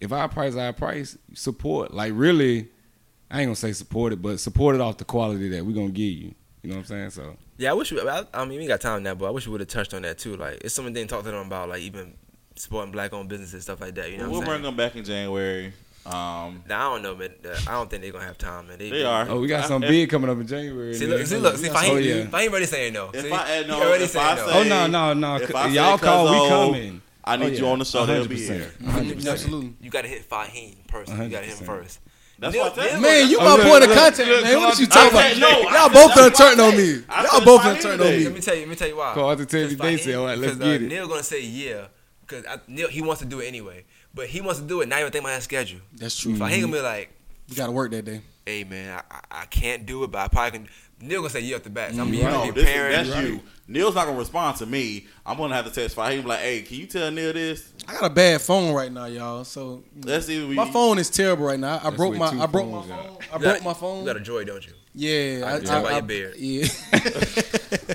if 0.00 0.12
our 0.12 0.28
price 0.28 0.54
our 0.56 0.72
price, 0.72 1.16
support. 1.34 1.92
Like 1.94 2.12
really, 2.14 2.68
I 3.30 3.40
ain't 3.40 3.48
gonna 3.48 3.56
say 3.56 3.72
support 3.72 4.12
it, 4.12 4.20
but 4.22 4.40
support 4.40 4.74
it 4.74 4.80
off 4.80 4.96
the 4.98 5.04
quality 5.04 5.48
that 5.50 5.64
we 5.64 5.72
gonna 5.72 5.88
give 5.90 6.12
you. 6.12 6.34
You 6.62 6.70
know 6.70 6.76
what 6.76 6.80
I'm 6.80 6.84
saying? 6.86 7.10
So 7.10 7.36
Yeah, 7.56 7.70
I 7.70 7.74
wish. 7.74 7.90
We, 7.92 8.00
I, 8.00 8.24
I 8.34 8.44
mean, 8.44 8.58
we 8.58 8.66
got 8.66 8.80
time 8.82 9.02
now, 9.02 9.14
but 9.14 9.26
I 9.26 9.30
wish 9.30 9.46
we 9.46 9.52
would 9.52 9.60
have 9.60 9.68
touched 9.68 9.94
on 9.94 10.02
that 10.02 10.18
too. 10.18 10.36
Like, 10.36 10.60
it's 10.62 10.74
something 10.74 10.92
they 10.92 11.00
didn't 11.00 11.10
talk 11.10 11.24
to 11.24 11.30
them 11.30 11.46
about, 11.46 11.68
like 11.70 11.80
even 11.80 12.12
supporting 12.56 12.92
black-owned 12.92 13.28
businesses 13.30 13.54
and 13.54 13.62
stuff 13.62 13.80
like 13.80 13.94
that. 13.94 14.10
You 14.10 14.18
know 14.18 14.24
we'll 14.24 14.40
what 14.40 14.40
I'm 14.40 14.44
bring 14.44 14.52
saying? 14.56 14.62
them 14.64 14.76
back 14.76 14.96
in 14.96 15.04
January. 15.04 15.72
Um, 16.06 16.62
Now 16.66 16.90
I 16.92 16.94
don't 16.94 17.02
know, 17.02 17.14
man. 17.14 17.30
Uh, 17.44 17.56
I 17.68 17.72
don't 17.72 17.90
think 17.90 18.02
they're 18.02 18.10
gonna 18.12 18.24
have 18.24 18.38
time, 18.38 18.68
man. 18.68 18.78
they 18.78 19.04
are. 19.04 19.28
oh, 19.28 19.40
we 19.40 19.46
got 19.46 19.64
I- 19.64 19.68
some 19.68 19.82
if- 19.82 19.90
big 19.90 20.08
coming 20.08 20.30
up 20.30 20.38
in 20.38 20.46
January. 20.46 20.94
See, 20.94 21.06
man. 21.06 21.18
look, 21.18 21.26
see, 21.26 21.36
look, 21.36 21.56
see, 21.56 21.68
Oh, 21.68 21.74
Fahim, 21.74 22.04
yeah. 22.04 22.24
Fahim 22.26 22.48
already 22.50 22.66
saying 22.66 22.92
no. 22.94 23.10
If 23.12 23.22
see? 23.22 23.30
I 23.30 23.62
He 23.62 23.68
no, 23.68 23.82
already 23.82 24.04
if 24.04 24.10
saying 24.10 24.26
I 24.26 24.34
no. 24.34 24.46
Oh 24.50 24.62
no, 24.64 24.86
no, 24.86 25.12
no! 25.14 25.36
If 25.36 25.48
c- 25.48 25.54
I 25.54 25.68
say 25.68 25.74
Y'all 25.74 25.98
call, 25.98 26.24
we 26.42 26.48
coming. 26.48 27.02
I 27.22 27.36
need 27.36 27.44
Oh, 27.52 27.56
you 27.58 27.66
on 27.68 27.78
the 27.80 27.84
show. 27.84 28.06
They'll 28.06 28.26
be 28.26 28.36
100%. 28.36 28.38
here. 28.54 28.72
100%. 28.82 29.26
Absolutely. 29.30 29.74
You 29.82 29.90
gotta 29.90 30.08
hit 30.08 30.28
Fahim 30.28 30.74
personally. 30.88 31.26
You 31.26 31.30
gotta 31.30 31.46
hit 31.46 31.58
him 31.58 31.66
first. 31.66 32.00
That's 32.38 32.54
Neil- 32.54 32.64
what 32.64 32.78
I 32.78 32.82
said. 32.88 32.92
Neil- 32.92 33.00
Man, 33.02 33.28
you 33.30 33.38
Oh, 33.38 33.44
my 33.44 33.50
look, 33.56 33.60
point 33.66 33.82
of 33.84 33.88
look, 33.90 33.98
contact, 33.98 34.28
look, 34.28 34.42
man. 34.42 34.56
What 34.58 34.78
you 34.80 34.86
talking 34.86 35.18
about? 35.18 35.36
no. 35.36 35.48
Y'all 35.60 35.88
both 35.90 35.92
that's 35.92 36.14
done 36.14 36.24
what 36.24 36.36
turned 36.36 36.60
on 36.62 36.76
me. 36.78 36.92
Y'all 37.30 37.44
both 37.44 37.60
Fahim 37.60 37.64
done 37.74 37.82
turned 37.82 38.00
on 38.00 38.06
me. 38.08 38.18
Let 38.24 38.28
me. 38.28 38.34
me 38.36 38.40
tell 38.40 38.54
you. 38.54 38.60
Let 38.62 38.68
me 38.70 38.76
tell 38.76 38.88
you 38.88 38.96
why. 38.96 39.12
Call 39.14 39.36
to 39.36 39.44
tell 39.46 39.60
you, 39.60 39.76
they 39.76 39.96
say, 39.98 40.14
all 40.14 40.24
right, 40.24 40.38
let's 40.38 40.54
uh, 40.54 40.64
get 40.64 40.82
it. 40.82 40.88
Neil 40.88 41.06
gonna 41.06 41.22
say 41.22 41.42
yeah 41.42 41.88
because 42.26 42.44
Neil 42.66 42.88
he 42.88 43.02
wants 43.02 43.20
to 43.20 43.26
do 43.28 43.40
it 43.40 43.46
anyway, 43.48 43.84
but 44.14 44.26
he 44.26 44.40
wants 44.40 44.60
to 44.60 44.66
do 44.66 44.80
it. 44.80 44.88
Not 44.88 45.00
even 45.00 45.12
think 45.12 45.24
about 45.24 45.34
his 45.36 45.44
schedule. 45.44 45.80
That's 45.96 46.18
true. 46.18 46.36
So 46.36 46.44
he 46.46 46.60
gonna 46.60 46.72
be 46.72 46.80
like, 46.80 47.10
We 47.48 47.56
got 47.56 47.66
to 47.66 47.72
work 47.72 47.90
that 47.92 48.04
day. 48.04 48.20
"Hey 48.46 48.64
man, 48.64 48.98
I, 49.10 49.14
I, 49.16 49.42
I 49.42 49.44
can't 49.46 49.86
do 49.86 50.04
it, 50.04 50.10
but 50.10 50.18
I 50.18 50.28
probably 50.28 50.58
can." 50.60 50.68
Neil 51.02 51.20
gonna 51.20 51.30
say 51.30 51.40
yeah 51.40 51.56
off 51.56 51.62
the 51.62 51.70
bat. 51.70 51.94
So 51.94 52.02
I'm 52.02 52.08
mm, 52.08 52.10
being 52.10 52.24
No, 52.24 52.44
be 52.44 52.50
this 52.50 52.64
is, 52.64 52.70
preparing. 52.70 52.92
that's 52.92 53.22
you. 53.26 53.40
Neil's 53.68 53.94
not 53.94 54.04
gonna 54.06 54.18
respond 54.18 54.58
to 54.58 54.66
me. 54.66 55.06
I'm 55.24 55.38
gonna 55.38 55.54
have 55.54 55.64
to 55.64 55.70
text 55.70 55.96
Fahim 55.96 56.24
like, 56.26 56.40
"Hey, 56.40 56.60
can 56.60 56.76
you 56.76 56.84
tell 56.86 57.10
Neil 57.10 57.32
this?" 57.32 57.72
I 57.88 57.94
got 57.94 58.04
a 58.04 58.10
bad 58.10 58.42
phone 58.42 58.74
right 58.74 58.92
now, 58.92 59.06
y'all. 59.06 59.44
So 59.44 59.82
Let's 60.04 60.26
see. 60.26 60.42
If 60.42 60.48
we, 60.50 60.54
my 60.56 60.70
phone 60.70 60.98
is 60.98 61.08
terrible 61.08 61.46
right 61.46 61.58
now. 61.58 61.78
I 61.78 61.84
That's 61.84 61.96
broke 61.96 62.16
my 62.16 62.26
I 62.28 62.44
broke 62.46 62.68
my 62.70 62.82
phone. 62.82 62.92
out. 62.92 63.22
I 63.32 63.38
broke 63.38 63.54
got- 63.56 63.64
my 63.64 63.72
phone. 63.74 64.00
You 64.00 64.06
got 64.06 64.16
a 64.16 64.20
joy, 64.20 64.44
don't 64.44 64.66
you? 64.66 64.72
Yeah, 64.94 65.46
I 65.46 65.54
I, 65.54 65.56
can 65.58 65.66
tell 65.66 65.82
by 65.82 65.88
I, 65.88 65.92
your 65.92 66.02
beard. 66.02 66.34
Yeah, 66.36 66.66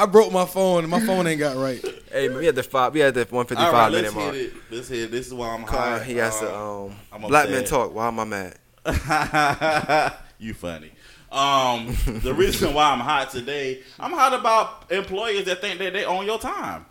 I 0.00 0.06
broke 0.06 0.32
my 0.32 0.46
phone. 0.46 0.80
and 0.84 0.90
My 0.90 1.00
phone 1.00 1.26
ain't 1.26 1.38
got 1.38 1.56
right. 1.56 1.84
Hey, 2.12 2.26
man, 2.26 2.38
we 2.38 2.46
had 2.46 2.56
the 2.56 2.64
five. 2.64 2.92
We 2.92 2.98
had 2.98 3.14
the 3.14 3.24
one 3.30 3.46
fifty 3.46 3.62
all 3.62 3.70
five 3.70 3.92
minute 3.92 4.06
let's 4.06 4.14
mark. 4.16 4.34
hit 4.34 4.46
it. 4.46 4.52
Let's 4.68 4.88
hit. 4.88 4.98
it. 5.04 5.10
This 5.12 5.28
is 5.28 5.32
why 5.34 5.50
I'm 5.54 5.62
Car, 5.62 5.98
high. 5.98 6.02
he 6.04 6.16
has 6.16 6.34
Um, 6.42 6.46
to 6.48 6.56
um 6.56 6.96
I'm 7.12 7.20
black 7.22 7.48
men 7.48 7.60
upset. 7.60 7.68
talk. 7.68 7.94
Why 7.94 8.08
am 8.08 8.18
I 8.18 8.24
mad? 8.24 8.58
you 10.40 10.52
funny. 10.54 10.90
Um, 11.30 11.94
the 12.22 12.34
reason 12.34 12.74
why 12.74 12.90
I'm 12.90 12.98
hot 12.98 13.30
today, 13.30 13.82
I'm 14.00 14.10
hot 14.10 14.32
about 14.34 14.90
employers 14.90 15.44
that 15.44 15.60
think 15.60 15.78
that 15.78 15.92
they 15.92 16.04
own 16.04 16.26
your 16.26 16.40
time. 16.40 16.86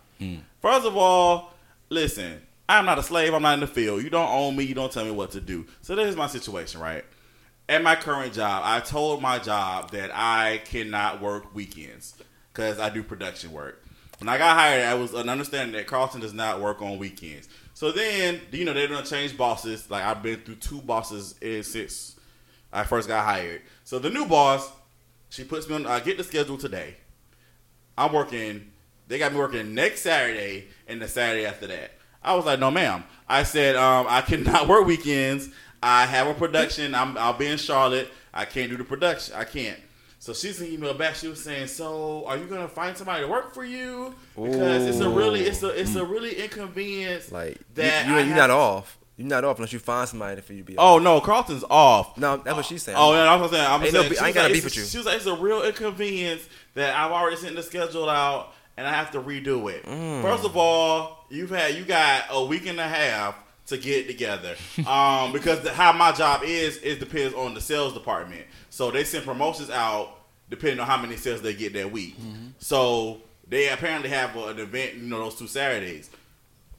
First 0.62 0.86
of 0.86 0.96
all, 0.96 1.52
listen, 1.90 2.40
I'm 2.66 2.86
not 2.86 2.98
a 2.98 3.02
slave. 3.02 3.34
I'm 3.34 3.42
not 3.42 3.52
in 3.54 3.60
the 3.60 3.66
field. 3.66 4.02
You 4.02 4.08
don't 4.08 4.30
own 4.30 4.56
me. 4.56 4.64
You 4.64 4.74
don't 4.74 4.90
tell 4.90 5.04
me 5.04 5.10
what 5.10 5.32
to 5.32 5.40
do. 5.42 5.66
So 5.82 5.94
this 5.94 6.08
is 6.08 6.16
my 6.16 6.28
situation, 6.28 6.80
right? 6.80 7.04
At 7.68 7.82
my 7.82 7.94
current 7.94 8.32
job, 8.32 8.62
I 8.64 8.80
told 8.80 9.20
my 9.20 9.38
job 9.38 9.90
that 9.90 10.10
I 10.14 10.62
cannot 10.64 11.20
work 11.20 11.54
weekends 11.54 12.14
because 12.52 12.78
I 12.78 12.90
do 12.90 13.02
production 13.02 13.52
work. 13.52 13.84
When 14.18 14.28
I 14.28 14.36
got 14.36 14.56
hired, 14.56 14.84
I 14.84 14.94
was 14.94 15.14
an 15.14 15.28
understanding 15.28 15.74
that 15.76 15.86
Carlton 15.86 16.20
does 16.20 16.34
not 16.34 16.60
work 16.60 16.82
on 16.82 16.98
weekends. 16.98 17.48
So 17.72 17.90
then, 17.90 18.40
you 18.52 18.66
know, 18.66 18.74
they're 18.74 18.88
gonna 18.88 19.06
change 19.06 19.36
bosses. 19.36 19.90
Like 19.90 20.04
I've 20.04 20.22
been 20.22 20.40
through 20.40 20.56
two 20.56 20.82
bosses 20.82 21.36
eh, 21.40 21.62
since 21.62 22.16
I 22.72 22.84
first 22.84 23.08
got 23.08 23.24
hired. 23.24 23.62
So 23.84 23.98
the 23.98 24.10
new 24.10 24.26
boss, 24.26 24.70
she 25.30 25.44
puts 25.44 25.68
me 25.68 25.76
on. 25.76 25.86
I 25.86 26.00
get 26.00 26.18
the 26.18 26.24
schedule 26.24 26.58
today. 26.58 26.96
I'm 27.96 28.12
working. 28.12 28.72
They 29.08 29.18
got 29.18 29.32
me 29.32 29.38
working 29.38 29.74
next 29.74 30.02
Saturday 30.02 30.68
and 30.86 31.00
the 31.00 31.08
Saturday 31.08 31.46
after 31.46 31.66
that. 31.68 31.92
I 32.22 32.34
was 32.34 32.44
like, 32.44 32.60
no, 32.60 32.70
ma'am. 32.70 33.04
I 33.28 33.42
said, 33.44 33.76
um, 33.76 34.06
I 34.08 34.20
cannot 34.20 34.68
work 34.68 34.86
weekends. 34.86 35.48
I 35.82 36.04
have 36.04 36.26
a 36.26 36.34
production. 36.34 36.94
I'm, 36.94 37.16
I'll 37.16 37.32
be 37.32 37.46
in 37.46 37.56
Charlotte. 37.56 38.08
I 38.32 38.44
can't 38.44 38.70
do 38.70 38.76
the 38.76 38.84
production. 38.84 39.34
I 39.34 39.44
can't. 39.44 39.78
So 40.20 40.34
she 40.34 40.52
sent 40.52 40.68
an 40.68 40.74
email 40.74 40.92
back. 40.92 41.14
She 41.14 41.28
was 41.28 41.42
saying, 41.42 41.68
"So, 41.68 42.26
are 42.26 42.36
you 42.36 42.44
gonna 42.44 42.68
find 42.68 42.94
somebody 42.94 43.22
to 43.22 43.28
work 43.28 43.54
for 43.54 43.64
you? 43.64 44.14
Because 44.36 44.86
it's 44.86 45.00
a 45.00 45.08
really, 45.08 45.40
it's 45.40 45.62
a, 45.62 45.68
it's 45.68 45.94
a 45.94 46.04
really 46.04 46.34
inconvenience. 46.34 47.32
Like 47.32 47.58
that 47.74 48.06
you, 48.06 48.16
you, 48.16 48.26
you're 48.26 48.36
not 48.36 48.50
off. 48.50 48.98
You're 49.16 49.28
not 49.28 49.44
off 49.44 49.56
unless 49.56 49.72
you 49.72 49.78
find 49.78 50.06
somebody 50.06 50.40
for 50.42 50.52
you 50.52 50.58
to 50.58 50.64
be. 50.64 50.76
Oh 50.76 50.96
off. 50.96 51.02
no, 51.02 51.20
Carlton's 51.22 51.64
off. 51.70 52.18
no, 52.18 52.36
that's 52.36 52.54
what 52.54 52.66
she's 52.66 52.82
saying. 52.82 52.98
Oh, 53.00 53.12
yeah, 53.12 53.24
that's 53.24 53.40
what 53.40 53.46
I'm 53.46 53.50
saying. 53.54 53.66
I'm 53.66 53.82
Ain't 53.82 53.92
saying, 53.92 54.12
no 54.12 54.22
I 54.22 54.26
ain't 54.26 54.34
gotta 54.34 54.48
like, 54.48 54.52
beef 54.52 54.64
with 54.64 54.76
you. 54.76 54.84
She 54.84 54.98
was 54.98 55.06
like, 55.06 55.16
it's 55.16 55.26
a 55.26 55.34
real 55.34 55.62
inconvenience 55.62 56.46
that 56.74 56.94
I've 56.94 57.12
already 57.12 57.36
sent 57.36 57.56
the 57.56 57.62
schedule 57.62 58.08
out 58.08 58.52
and 58.76 58.86
I 58.86 58.92
have 58.92 59.10
to 59.12 59.20
redo 59.20 59.70
it. 59.72 59.84
Mm. 59.84 60.22
First 60.22 60.44
of 60.44 60.56
all, 60.56 61.24
you've 61.30 61.50
had 61.50 61.74
you 61.74 61.84
got 61.84 62.24
a 62.30 62.44
week 62.44 62.66
and 62.66 62.78
a 62.78 62.88
half 62.88 63.36
to 63.66 63.78
get 63.78 64.06
together. 64.06 64.56
um, 64.86 65.32
because 65.32 65.60
the, 65.60 65.72
how 65.72 65.92
my 65.92 66.12
job 66.12 66.42
is, 66.44 66.78
it 66.78 67.00
depends 67.00 67.34
on 67.34 67.54
the 67.54 67.60
sales 67.60 67.94
department. 67.94 68.46
So 68.70 68.90
they 68.90 69.04
send 69.04 69.24
promotions 69.24 69.70
out 69.70 70.16
depending 70.48 70.80
on 70.80 70.86
how 70.86 71.00
many 71.00 71.16
sales 71.16 71.42
they 71.42 71.54
get 71.54 71.72
that 71.74 71.90
week. 71.90 72.18
Mm-hmm. 72.20 72.48
So 72.58 73.20
they 73.48 73.68
apparently 73.68 74.10
have 74.10 74.36
an 74.36 74.58
event, 74.58 74.94
you 74.94 75.02
know, 75.02 75.18
those 75.18 75.36
two 75.36 75.46
Saturdays. 75.46 76.10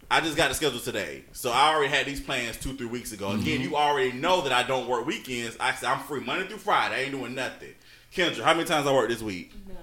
I 0.09 0.19
just 0.19 0.35
got 0.35 0.49
the 0.49 0.55
schedule 0.55 0.79
today, 0.79 1.23
so 1.31 1.51
I 1.51 1.73
already 1.73 1.87
had 1.87 2.05
these 2.05 2.19
plans 2.19 2.57
two, 2.57 2.73
three 2.73 2.85
weeks 2.85 3.13
ago. 3.13 3.31
Again, 3.31 3.61
you 3.61 3.77
already 3.77 4.11
know 4.11 4.41
that 4.41 4.51
I 4.51 4.63
don't 4.63 4.89
work 4.89 5.05
weekends. 5.05 5.55
I 5.57 5.71
said 5.71 5.87
I'm 5.87 5.99
free 5.99 6.19
Monday 6.19 6.47
through 6.47 6.57
Friday. 6.57 6.95
I 6.95 6.99
ain't 7.03 7.11
doing 7.11 7.33
nothing. 7.33 7.73
Kendra, 8.13 8.41
how 8.41 8.53
many 8.53 8.65
times 8.65 8.87
I 8.87 8.93
worked 8.93 9.07
this 9.07 9.21
week? 9.21 9.53
None. 9.65 9.77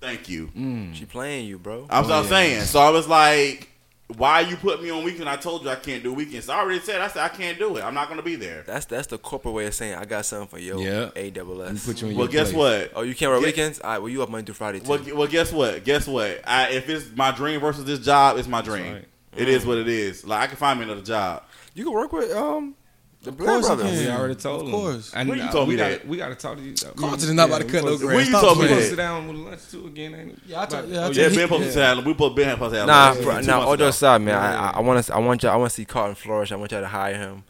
Thank 0.00 0.28
you. 0.28 0.52
She 0.94 1.04
playing 1.04 1.46
you, 1.46 1.58
bro. 1.58 1.88
I'm, 1.90 2.08
I'm 2.12 2.26
saying. 2.26 2.62
So 2.62 2.78
I 2.78 2.90
was 2.90 3.08
like, 3.08 3.71
why 4.16 4.40
you 4.40 4.56
put 4.56 4.82
me 4.82 4.90
on 4.90 5.04
weekend? 5.04 5.28
I 5.28 5.36
told 5.36 5.62
you 5.64 5.70
I 5.70 5.76
can't 5.76 6.02
do 6.02 6.12
weekends. 6.12 6.46
So 6.46 6.52
I 6.52 6.58
already 6.60 6.80
said 6.80 7.00
I 7.00 7.08
said 7.08 7.22
I 7.24 7.28
can't 7.28 7.58
do 7.58 7.76
it. 7.76 7.82
I'm 7.84 7.94
not 7.94 8.08
gonna 8.08 8.22
be 8.22 8.36
there. 8.36 8.62
That's 8.66 8.86
that's 8.86 9.06
the 9.08 9.18
corporate 9.18 9.54
way 9.54 9.66
of 9.66 9.74
saying 9.74 9.94
I 9.94 10.04
got 10.04 10.24
something 10.26 10.48
for 10.48 10.58
your 10.58 10.78
Yeah. 10.80 11.10
A 11.16 11.30
double 11.30 11.62
S. 11.62 11.84
put 11.86 12.00
you 12.02 12.08
in 12.08 12.16
Well, 12.16 12.26
your 12.26 12.32
guess 12.32 12.52
place. 12.52 12.88
what? 12.90 12.92
Oh, 12.94 13.02
you 13.02 13.14
can't 13.14 13.30
work 13.30 13.40
Get- 13.40 13.46
weekends? 13.46 13.80
All 13.80 13.90
right, 13.90 13.98
well 13.98 14.08
you 14.08 14.22
up 14.22 14.28
Monday 14.30 14.46
through 14.46 14.54
Friday 14.54 14.80
too. 14.80 14.88
Well, 14.88 15.00
well, 15.14 15.26
guess 15.28 15.52
what? 15.52 15.84
Guess 15.84 16.06
what? 16.06 16.40
I, 16.46 16.68
if 16.70 16.88
it's 16.88 17.06
my 17.16 17.30
dream 17.32 17.60
versus 17.60 17.84
this 17.84 17.98
job, 18.00 18.38
it's 18.38 18.48
my 18.48 18.62
dream. 18.62 18.92
right. 18.94 19.08
It 19.36 19.48
is 19.48 19.64
what 19.64 19.78
it 19.78 19.88
is. 19.88 20.26
Like 20.26 20.40
I 20.40 20.46
can 20.48 20.56
find 20.56 20.78
me 20.78 20.84
another 20.84 21.00
job. 21.02 21.42
you 21.74 21.84
can 21.84 21.92
work 21.92 22.12
with 22.12 22.30
um 22.32 22.74
the 23.22 23.30
Of 23.30 23.38
course 23.38 23.66
Brothers. 23.66 23.86
can. 23.90 23.98
We 23.98 24.10
already 24.10 24.34
told 24.34 24.60
of 24.62 24.66
him. 24.68 24.72
course. 24.74 25.12
And, 25.14 25.28
When 25.28 25.38
you 25.38 25.44
uh, 25.44 25.52
told 25.52 25.68
we 25.68 25.74
me 25.74 25.78
gotta, 25.78 25.94
that? 25.94 26.06
We 26.08 26.16
got 26.16 26.28
to 26.28 26.34
talk 26.34 26.56
to 26.56 26.62
you. 26.62 26.74
Carlton 26.96 27.28
is 27.28 27.32
not 27.32 27.48
about 27.48 27.60
to 27.62 27.66
cut 27.68 27.84
no 27.84 27.96
grass. 27.96 28.02
When 28.02 28.18
you 28.18 28.24
Stop 28.26 28.40
told 28.42 28.58
me 28.58 28.62
We 28.64 28.68
playing. 28.68 28.80
that? 28.80 28.82
supposed 28.82 28.82
to 28.84 28.90
sit 28.90 28.96
down 28.96 29.28
with 29.28 29.36
lunch 29.36 29.60
too 29.70 29.86
again, 29.86 30.14
ain't 30.14 30.30
it? 30.32 30.38
Yeah, 30.46 30.60
I 30.62 30.66
told- 30.66 30.84
About- 30.84 30.92
yeah, 30.94 30.98
I 30.98 31.02
oh, 31.02 31.04
told 31.06 31.16
Yeah, 31.16 31.28
he- 31.28 31.36
Ben 31.36 31.44
supposed 31.48 31.72
to 31.72 31.78
yeah. 31.78 31.94
have. 31.94 32.04
We 32.06 32.14
put 32.14 32.36
Ben 32.36 32.50
supposed 32.50 32.72
to 32.74 32.78
have. 32.80 32.86
Nah, 32.88 33.10
like, 33.10 33.22
bro, 33.22 33.40
two 33.40 33.46
nah. 33.46 33.60
All 33.60 33.72
ago. 33.74 33.84
jokes 33.84 33.96
aside, 33.96 34.22
man. 34.22 34.34
I, 34.34 34.52
Yeah. 34.52 34.60
I, 34.60 34.70
I 34.76 34.80
want 34.80 35.04
to, 35.04 35.14
I 35.14 35.18
want 35.18 35.42
you, 35.42 35.48
I 35.48 35.56
want 35.56 35.70
to 35.70 35.74
see 35.74 35.84
Carlton 35.84 36.14
flourish. 36.16 36.52
I 36.52 36.56
want 36.56 36.72
y'all 36.72 36.80
to 36.80 36.86
hire 36.88 37.16
him. 37.16 37.44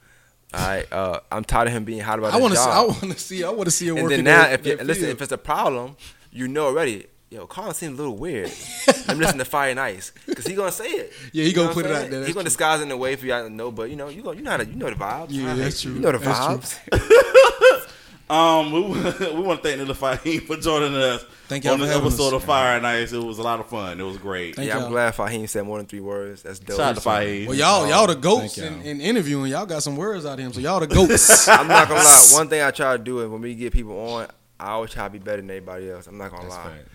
All 0.55 0.61
right, 0.61 0.93
uh, 0.93 1.21
I'm 1.31 1.45
tired 1.45 1.69
of 1.69 1.73
him 1.73 1.85
being 1.85 2.01
hot 2.01 2.19
about 2.19 2.33
the 2.33 2.39
floor. 2.39 2.51
I 2.51 2.51
his 2.51 2.59
want 2.59 2.59
to 2.59 2.59
see. 2.61 2.69
I 2.71 2.75
job. 2.75 3.03
want 3.03 3.13
to 3.15 3.19
see. 3.19 3.45
I 3.45 3.49
want 3.51 3.65
to 3.65 3.71
see 3.71 3.89
him 3.89 3.97
and 3.97 4.11
then 4.11 4.25
now, 4.25 4.49
if 4.51 4.67
you 4.67 4.77
listen, 4.77 5.09
if 5.09 5.23
it's 5.23 5.33
a 5.33 5.39
problem, 5.39 5.97
you 6.31 6.47
know 6.49 6.67
already. 6.67 7.07
Yo, 7.33 7.47
Colin 7.47 7.73
seems 7.73 7.99
a 7.99 8.03
little 8.03 8.19
weird. 8.19 8.53
I'm 9.09 9.19
listening 9.19 9.39
to 9.39 9.47
Fire 9.47 9.71
and 9.71 9.81
Ice 9.81 10.13
because 10.27 10.47
he 10.47 10.55
gonna 10.55 10.71
say 10.71 10.85
it. 10.91 11.15
Yeah, 11.33 11.45
he 11.45 11.49
You 11.49 11.57
gonna 11.57 11.73
put 11.73 11.87
it 11.87 11.91
I'm 11.91 11.97
out 12.05 12.11
there, 12.11 12.19
He 12.19 12.25
that's 12.27 12.35
gonna 12.35 12.45
disguise 12.45 12.81
it 12.81 12.83
in 12.83 12.91
a 12.91 12.97
way 12.99 13.17
for 13.17 13.25
y'all 13.25 13.45
to 13.45 13.49
know, 13.49 13.71
but 13.73 13.89
you 13.89 13.97
know, 13.97 14.11
you 14.11 14.21
go, 14.21 14.33
you 14.33 14.43
know 14.43 14.51
how 14.51 14.59
to, 14.59 14.67
you 14.67 14.75
know 14.77 14.91
the 14.91 14.97
vibes. 14.97 15.29
Yeah, 15.31 15.55
that's 15.55 15.81
true. 15.81 15.95
You 15.95 16.01
know 16.01 16.13
the 16.13 16.19
That's 16.19 16.79
vibes. 16.79 17.89
Um, 18.31 18.73
we, 18.73 18.81
we 19.35 19.43
want 19.43 19.63
to 19.63 19.69
thank 19.69 19.81
Nilla 19.81 19.95
Fahim 19.95 20.47
for 20.47 20.57
joining 20.57 20.95
us 20.95 21.23
Thank 21.49 21.65
y'all 21.65 21.75
on 21.75 21.81
for 21.81 21.85
this 21.87 21.95
episode 21.95 22.29
us. 22.29 22.33
of 22.35 22.45
Fire 22.45 22.79
and 22.79 22.87
Ice. 22.87 23.13
It 23.13 23.19
was 23.23 23.39
a 23.39 23.43
lot 23.43 23.61
of 23.61 23.69
fun. 23.69 24.01
It 24.01 24.05
was 24.05 24.17
great. 24.17 24.57
Thank 24.57 24.69
yeah, 24.69 24.79
I'm 24.79 24.91
glad 24.91 25.13
Fahim 25.13 25.47
said 25.47 25.67
more 25.67 25.77
than 25.77 25.87
three 25.87 26.01
words. 26.01 26.43
That's 26.43 26.59
dope. 26.59 26.79
Shout 26.79 26.97
out 26.97 27.03
to 27.03 27.07
Fahim. 27.07 27.49
Well, 27.49 27.57
y'all, 27.57 27.87
y'all 27.87 28.07
the 28.07 28.15
goats 28.15 28.57
in, 28.57 28.73
y'all. 28.73 28.83
in 28.87 29.01
interviewing. 29.03 29.51
Y'all 29.51 29.67
got 29.67 29.83
some 29.83 29.97
words 29.97 30.25
out 30.25 30.39
of 30.39 30.39
him, 30.39 30.53
so 30.55 30.61
y'all 30.61 30.81
the 30.81 30.87
goats. 30.95 31.47
I'm 31.47 31.69
not 31.69 31.89
gonna 31.89 32.01
lie. 32.01 32.29
One 32.33 32.49
thing 32.49 32.63
I 32.63 32.71
try 32.71 32.97
to 32.97 33.03
do 33.03 33.21
is 33.21 33.29
when 33.29 33.43
we 33.43 33.55
get 33.55 33.71
people 33.75 33.99
on, 33.99 34.29
I 34.59 34.71
always 34.71 34.93
try 34.93 35.05
to 35.05 35.11
be 35.11 35.19
better 35.19 35.43
than 35.43 35.51
anybody 35.51 35.91
else. 35.91 36.07
I'm 36.07 36.17
not 36.17 36.31
gonna 36.31 36.45
That's 36.45 36.55
lie. 36.55 36.63
fact. 36.71 36.89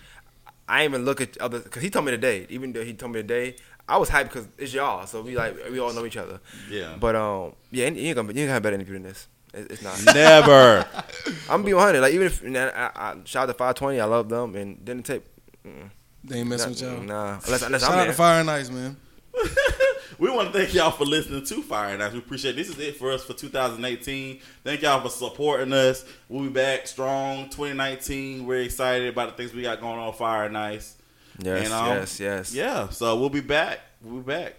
I 0.67 0.83
even 0.85 1.05
look 1.05 1.21
at 1.21 1.37
other 1.39 1.59
because 1.59 1.81
he 1.81 1.89
told 1.89 2.05
me 2.05 2.11
today. 2.11 2.45
Even 2.49 2.73
though 2.73 2.83
he 2.83 2.93
told 2.93 3.13
me 3.13 3.21
today, 3.21 3.55
I 3.87 3.97
was 3.97 4.09
hyped 4.09 4.23
because 4.25 4.47
it's 4.57 4.73
y'all. 4.73 5.05
So 5.07 5.21
we 5.21 5.35
like 5.35 5.55
we 5.71 5.79
all 5.79 5.93
know 5.93 6.05
each 6.05 6.17
other. 6.17 6.39
Yeah. 6.69 6.95
But 6.99 7.15
um, 7.15 7.53
yeah, 7.71 7.87
you 7.89 8.07
ain't 8.07 8.15
gonna 8.15 8.27
you 8.33 8.39
ain't 8.41 8.47
gonna 8.47 8.47
have 8.53 8.61
a 8.61 8.63
better 8.63 8.75
interview 8.75 8.95
than 8.95 9.03
this. 9.03 9.27
It, 9.53 9.71
it's 9.71 9.81
not. 9.81 10.03
Never. 10.13 10.85
I'm 11.49 11.61
gonna 11.61 11.63
be 11.63 11.73
100. 11.73 12.01
Like 12.01 12.13
even 12.13 12.27
if 12.27 12.43
I, 12.43 12.67
I, 12.67 12.91
I 13.11 13.15
shout 13.23 13.43
out 13.43 13.45
to 13.47 13.53
520, 13.53 13.99
I 14.01 14.05
love 14.05 14.27
them 14.29 14.55
and 14.55 14.83
didn't 14.83 15.05
take. 15.05 15.23
mm, 15.65 15.89
They 16.25 16.39
ain't 16.39 16.49
messing 16.49 16.71
Nah, 16.71 16.71
with 16.71 16.81
y'all. 16.81 17.01
Nah, 17.07 17.39
unless, 17.45 17.61
unless 17.61 17.81
Shout 17.81 17.91
I'm 17.91 17.99
out 17.99 18.03
there. 18.03 18.11
to 18.11 18.17
Fire 18.17 18.39
and 18.41 18.51
Ice, 18.51 18.69
man. 18.69 18.97
we 20.19 20.29
want 20.29 20.51
to 20.51 20.57
thank 20.57 20.73
y'all 20.73 20.91
for 20.91 21.05
listening 21.05 21.43
to 21.45 21.61
Fire 21.61 21.93
and 21.93 22.01
Ice. 22.03 22.13
We 22.13 22.19
appreciate 22.19 22.51
it. 22.51 22.55
This 22.57 22.69
is 22.69 22.79
it 22.79 22.95
for 22.97 23.11
us 23.11 23.23
for 23.23 23.33
2018. 23.33 24.39
Thank 24.63 24.81
y'all 24.81 25.01
for 25.01 25.09
supporting 25.09 25.73
us. 25.73 26.05
We'll 26.29 26.43
be 26.43 26.49
back 26.49 26.87
strong 26.87 27.45
2019. 27.49 28.45
We're 28.45 28.61
excited 28.63 29.07
about 29.09 29.29
the 29.31 29.35
things 29.35 29.53
we 29.53 29.61
got 29.63 29.79
going 29.81 29.99
on 29.99 30.13
Fire 30.13 30.45
and 30.45 30.57
Ice. 30.57 30.95
Yes, 31.39 31.65
And, 31.65 31.73
um, 31.73 31.87
yes, 31.87 32.19
yes. 32.19 32.53
Yeah, 32.53 32.89
so 32.89 33.15
we'll 33.19 33.29
be 33.29 33.41
back. 33.41 33.79
We'll 34.01 34.21
be 34.21 34.27
back. 34.33 34.55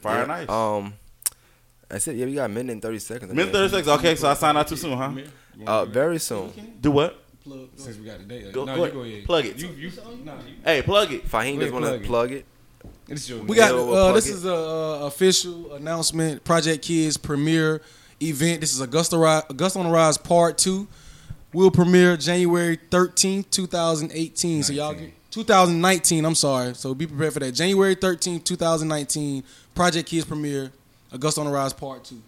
Fire 0.00 0.16
Yeah, 0.16 0.22
and 0.22 0.32
Ice. 0.32 0.48
Um, 0.48 0.94
that's 1.88 2.08
it. 2.08 2.16
Yeah, 2.16 2.26
we 2.26 2.34
got 2.34 2.46
a 2.46 2.48
minute 2.48 2.72
and 2.72 2.82
30 2.82 2.98
seconds. 2.98 3.30
I 3.30 3.34
Minute 3.34 3.52
guess. 3.52 3.70
36. 3.70 3.88
Okay, 3.88 4.16
so 4.16 4.28
I 4.28 4.34
signed 4.34 4.58
out 4.58 4.66
too 4.68 4.76
soon, 4.76 4.96
huh? 4.96 5.04
Uh, 5.04 5.06
want 5.06 5.16
me 5.16 5.24
to- 5.66 5.86
very 5.86 6.18
soon. 6.18 6.52
Do 6.80 6.90
what? 6.90 7.24
Since 7.76 7.98
we 7.98 8.04
got 8.06 8.18
the 8.18 8.24
date. 8.24 8.52
Go- 8.52 8.64
no, 8.64 8.76
go 8.76 8.84
you 8.84 8.90
go 8.92 9.00
ahead. 9.02 9.24
Plug 9.24 9.46
it. 9.46 9.56
You, 9.58 9.68
you, 9.68 9.90
nah, 10.24 10.34
you, 10.34 10.54
Hey, 10.64 10.82
plug 10.82 11.12
it. 11.12 11.26
Fahim 11.28 11.54
Go 11.56 11.60
just 11.62 11.72
want 11.72 11.84
to 11.86 11.90
plug 11.92 12.04
plug 12.04 12.32
it. 12.32 12.46
It's 13.10 13.28
your 13.28 13.42
We 13.42 13.56
got 13.56 13.72
uh, 13.74 14.12
this 14.12 14.28
is 14.28 14.44
a 14.44 14.54
uh, 14.54 14.98
official 15.06 15.74
announcement. 15.74 16.44
Project 16.44 16.84
Kids 16.84 17.16
premiere 17.16 17.82
event. 18.22 18.60
This 18.60 18.72
is 18.72 18.80
Augusta 18.80 19.18
Rise, 19.18 19.42
Augusta 19.50 19.78
on 19.80 19.86
the 19.86 19.90
Rise 19.92 20.16
Part 20.16 20.58
Two. 20.58 20.86
Will 21.52 21.70
premiere 21.70 22.16
January 22.16 22.78
thirteenth, 22.90 23.50
two 23.50 23.66
thousand 23.66 24.12
eighteen. 24.14 24.62
So 24.62 24.72
y'all, 24.72 24.92
19. 24.92 25.08
get- 25.08 25.14
2019. 25.32 26.24
I'm 26.24 26.34
sorry. 26.34 26.74
So 26.74 26.94
be 26.94 27.06
prepared 27.06 27.32
for 27.32 27.40
that. 27.40 27.52
January 27.52 27.96
thirteenth, 27.96 28.44
two 28.44 28.56
thousand 28.56 28.88
nineteen. 28.88 29.42
Project 29.74 30.08
Kids 30.08 30.24
premiere. 30.24 30.72
Augusta 31.12 31.40
on 31.40 31.46
the 31.46 31.52
Rise 31.52 31.72
Part 31.72 32.04
Two. 32.04 32.22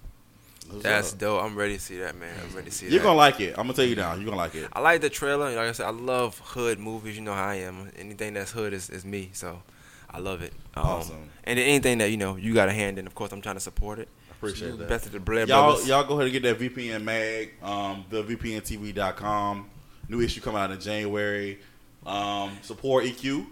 That's 0.81 1.13
dope. 1.13 1.43
I'm 1.43 1.55
ready 1.55 1.75
to 1.75 1.81
see 1.81 1.99
that, 1.99 2.17
man. 2.17 2.35
I'm 2.43 2.55
ready 2.57 2.71
to 2.71 2.75
see 2.75 2.87
it. 2.87 2.93
You're 2.93 3.01
that. 3.01 3.05
going 3.05 3.15
to 3.15 3.19
like 3.19 3.41
it. 3.41 3.51
I'm 3.51 3.67
going 3.67 3.69
to 3.69 3.75
tell 3.75 3.85
you 3.85 3.95
now. 3.95 4.15
You're 4.15 4.25
going 4.25 4.33
to 4.33 4.37
like 4.37 4.55
it. 4.55 4.69
I 4.73 4.81
like 4.81 5.03
the 5.03 5.11
trailer. 5.11 5.55
Like 5.55 5.69
I 5.69 5.73
said, 5.73 5.87
I 5.87 5.91
love 5.91 6.39
hood 6.39 6.79
movies. 6.79 7.15
You 7.15 7.23
know 7.23 7.35
how 7.35 7.49
I 7.49 7.57
am. 7.57 7.91
Anything 7.99 8.33
that's 8.35 8.53
hood 8.53 8.73
is, 8.73 8.89
is 8.89 9.05
me. 9.05 9.31
So 9.35 9.63
I 10.13 10.19
love 10.19 10.43
it. 10.43 10.53
Um, 10.75 10.85
Awesome. 10.87 11.31
And 11.45 11.59
anything 11.59 11.99
that 11.99 12.11
you 12.11 12.17
know 12.17 12.37
you 12.37 12.55
got 12.55 12.69
a 12.69 12.73
hand 12.73 12.99
in, 12.99 13.07
of 13.07 13.15
course, 13.15 13.33
I'm 13.33 13.41
trying 13.41 13.57
to 13.57 13.61
support 13.61 13.99
it. 13.99 14.09
Appreciate 14.31 14.77
that. 14.79 14.89
Best 14.89 15.07
of 15.07 15.13
the 15.13 15.21
Blair 15.21 15.47
Y'all, 15.47 15.71
brothers. 15.73 15.89
y'all 15.89 16.05
go 16.05 16.15
ahead 16.15 16.25
and 16.25 16.33
get 16.33 16.43
that 16.43 16.59
VPN 16.59 17.03
mag, 17.03 17.51
um, 17.63 18.05
the 18.11 18.23
VPNTV.com. 18.25 19.69
New 20.09 20.21
issue 20.21 20.41
coming 20.41 20.61
out 20.61 20.71
in 20.71 20.81
January. 20.81 21.59
Um, 22.05 22.59
support 22.63 23.05
EQ. 23.05 23.47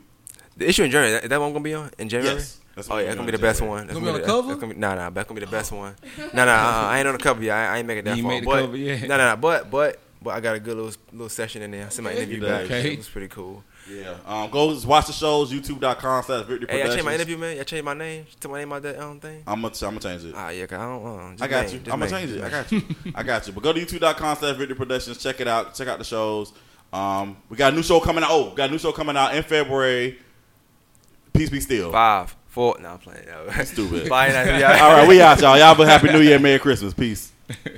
The 0.57 0.69
issue 0.69 0.85
in 0.85 0.91
January. 0.91 1.23
Is 1.23 1.29
that 1.29 1.41
what 1.41 1.47
I'm 1.47 1.53
gonna 1.53 1.63
be 1.65 1.75
on 1.75 1.91
in 1.99 2.09
January? 2.09 2.37
Yes. 2.37 2.59
That's 2.75 2.91
Oh 2.91 2.99
yeah, 2.99 3.03
we're 3.03 3.07
that's 3.07 3.17
gonna 3.17 3.27
be 3.27 3.31
doing 3.33 3.41
the 3.41 3.47
best 3.47 3.61
one. 3.63 3.87
That's 3.87 3.93
Gonna 3.95 4.05
be 4.07 4.09
on 4.11 4.15
the- 4.15 4.21
the 4.21 4.27
cover? 4.27 4.49
That's 4.49 4.61
gonna 4.61 4.75
be, 4.75 4.81
nah, 4.81 4.95
nah, 4.95 5.11
that's 5.11 5.29
gonna 5.29 5.41
be 5.41 5.47
the 5.47 5.51
best 5.51 5.73
one. 5.73 5.95
Nah, 6.35 6.45
nah, 6.45 6.53
uh, 6.53 6.87
I 6.89 6.99
ain't 6.99 7.09
on 7.09 7.15
the 7.17 7.23
cover 7.23 7.43
yet. 7.43 7.57
I, 7.57 7.75
I 7.75 7.79
ain't 7.79 7.87
making 7.87 8.05
that 8.05 8.17
You 8.17 8.23
far. 8.23 8.31
made 8.33 8.43
the 8.43 8.47
but, 8.47 8.61
cover 8.61 8.77
yet. 8.77 9.09
Nah, 9.09 9.17
nah, 9.17 9.25
nah, 9.27 9.37
but 9.37 9.71
but 9.71 9.99
but 10.23 10.31
I 10.35 10.41
got 10.41 10.55
a 10.57 10.61
good 10.61 10.77
little 10.77 10.93
little 11.13 11.29
session 11.29 11.63
in 11.63 11.71
there. 11.71 11.87
I 11.87 11.89
sent 11.89 12.05
my 12.05 12.13
interview 12.13 12.41
back. 12.41 12.65
Okay. 12.67 12.93
It 12.93 12.99
was 12.99 13.09
pretty 13.09 13.29
cool. 13.29 13.65
Yeah. 13.91 14.15
Um, 14.27 14.51
go 14.51 14.79
watch 14.87 15.07
the 15.07 15.13
shows. 15.13 15.53
YouTube.com 15.53 16.23
slash 16.23 16.47
Victory 16.47 16.67
Hey, 16.71 16.83
I 16.83 16.87
changed 16.87 17.05
my 17.05 17.13
Productions. 17.13 17.15
interview, 17.15 17.37
man. 17.39 17.59
I 17.61 17.63
changed 17.65 17.85
my 17.85 17.95
name. 17.95 18.27
Took 18.39 18.51
my 18.51 18.59
name 18.61 18.73
out 18.73 18.83
that 18.83 18.99
um 19.01 19.19
thing. 19.21 19.43
I'm 19.47 19.63
gonna, 19.63 19.75
I'm 19.83 19.99
gonna 19.99 20.01
change 20.01 20.25
it. 20.25 20.35
Ah, 20.37 20.51
yeah, 20.51 20.67
'cause 20.67 20.79
I 20.79 20.83
don't. 20.87 21.07
Uh, 21.07 21.31
just 21.33 21.43
I 21.43 21.49
got 21.49 21.65
name, 21.67 21.75
you. 21.75 21.79
just 21.81 21.93
I'm 21.93 22.01
gonna 22.01 22.11
name, 22.13 22.29
change 22.29 22.39
it. 22.39 22.45
I 22.45 22.51
got 22.51 22.73
you. 22.73 22.83
I 23.17 23.23
got 23.23 23.47
you. 23.47 23.53
But 23.53 23.63
go 23.63 23.73
to 23.73 23.81
youtube.com 23.81 24.37
slash 24.37 24.57
Victory 24.57 24.77
Productions. 24.77 25.19
Check 25.19 25.41
it 25.41 25.49
out. 25.49 25.75
Check 25.75 25.89
out 25.89 25.99
the 25.99 26.05
shows. 26.05 26.53
Um, 26.93 27.37
we 27.49 27.57
got 27.57 27.73
a 27.73 27.77
new 27.77 27.83
show 27.83 28.01
coming 28.01 28.23
out. 28.25 28.31
Oh, 28.33 28.51
we 28.51 28.57
got 28.57 28.69
a 28.69 28.73
new 28.73 28.79
show 28.79 28.93
coming 28.93 29.17
out 29.17 29.35
in 29.35 29.43
February. 29.43 30.19
Peace 31.33 31.51
be 31.51 31.61
still. 31.61 31.93
Five, 31.93 32.35
four. 32.49 32.77
No, 32.81 32.91
I'm 32.91 32.99
playing. 32.99 33.27
Stupid. 33.65 34.09
Five, 34.09 34.33
nine, 34.33 34.61
yeah. 34.61 34.85
All 34.85 34.93
right, 34.97 35.09
we 35.09 35.21
out, 35.23 35.41
y'all. 35.41 35.57
Y'all 35.57 35.69
have 35.69 35.81
a 35.81 35.87
happy 35.87 36.09
New 36.13 36.21
Year, 36.21 36.39
Merry 36.39 36.59
Christmas. 36.59 36.93
Peace. 36.95 37.33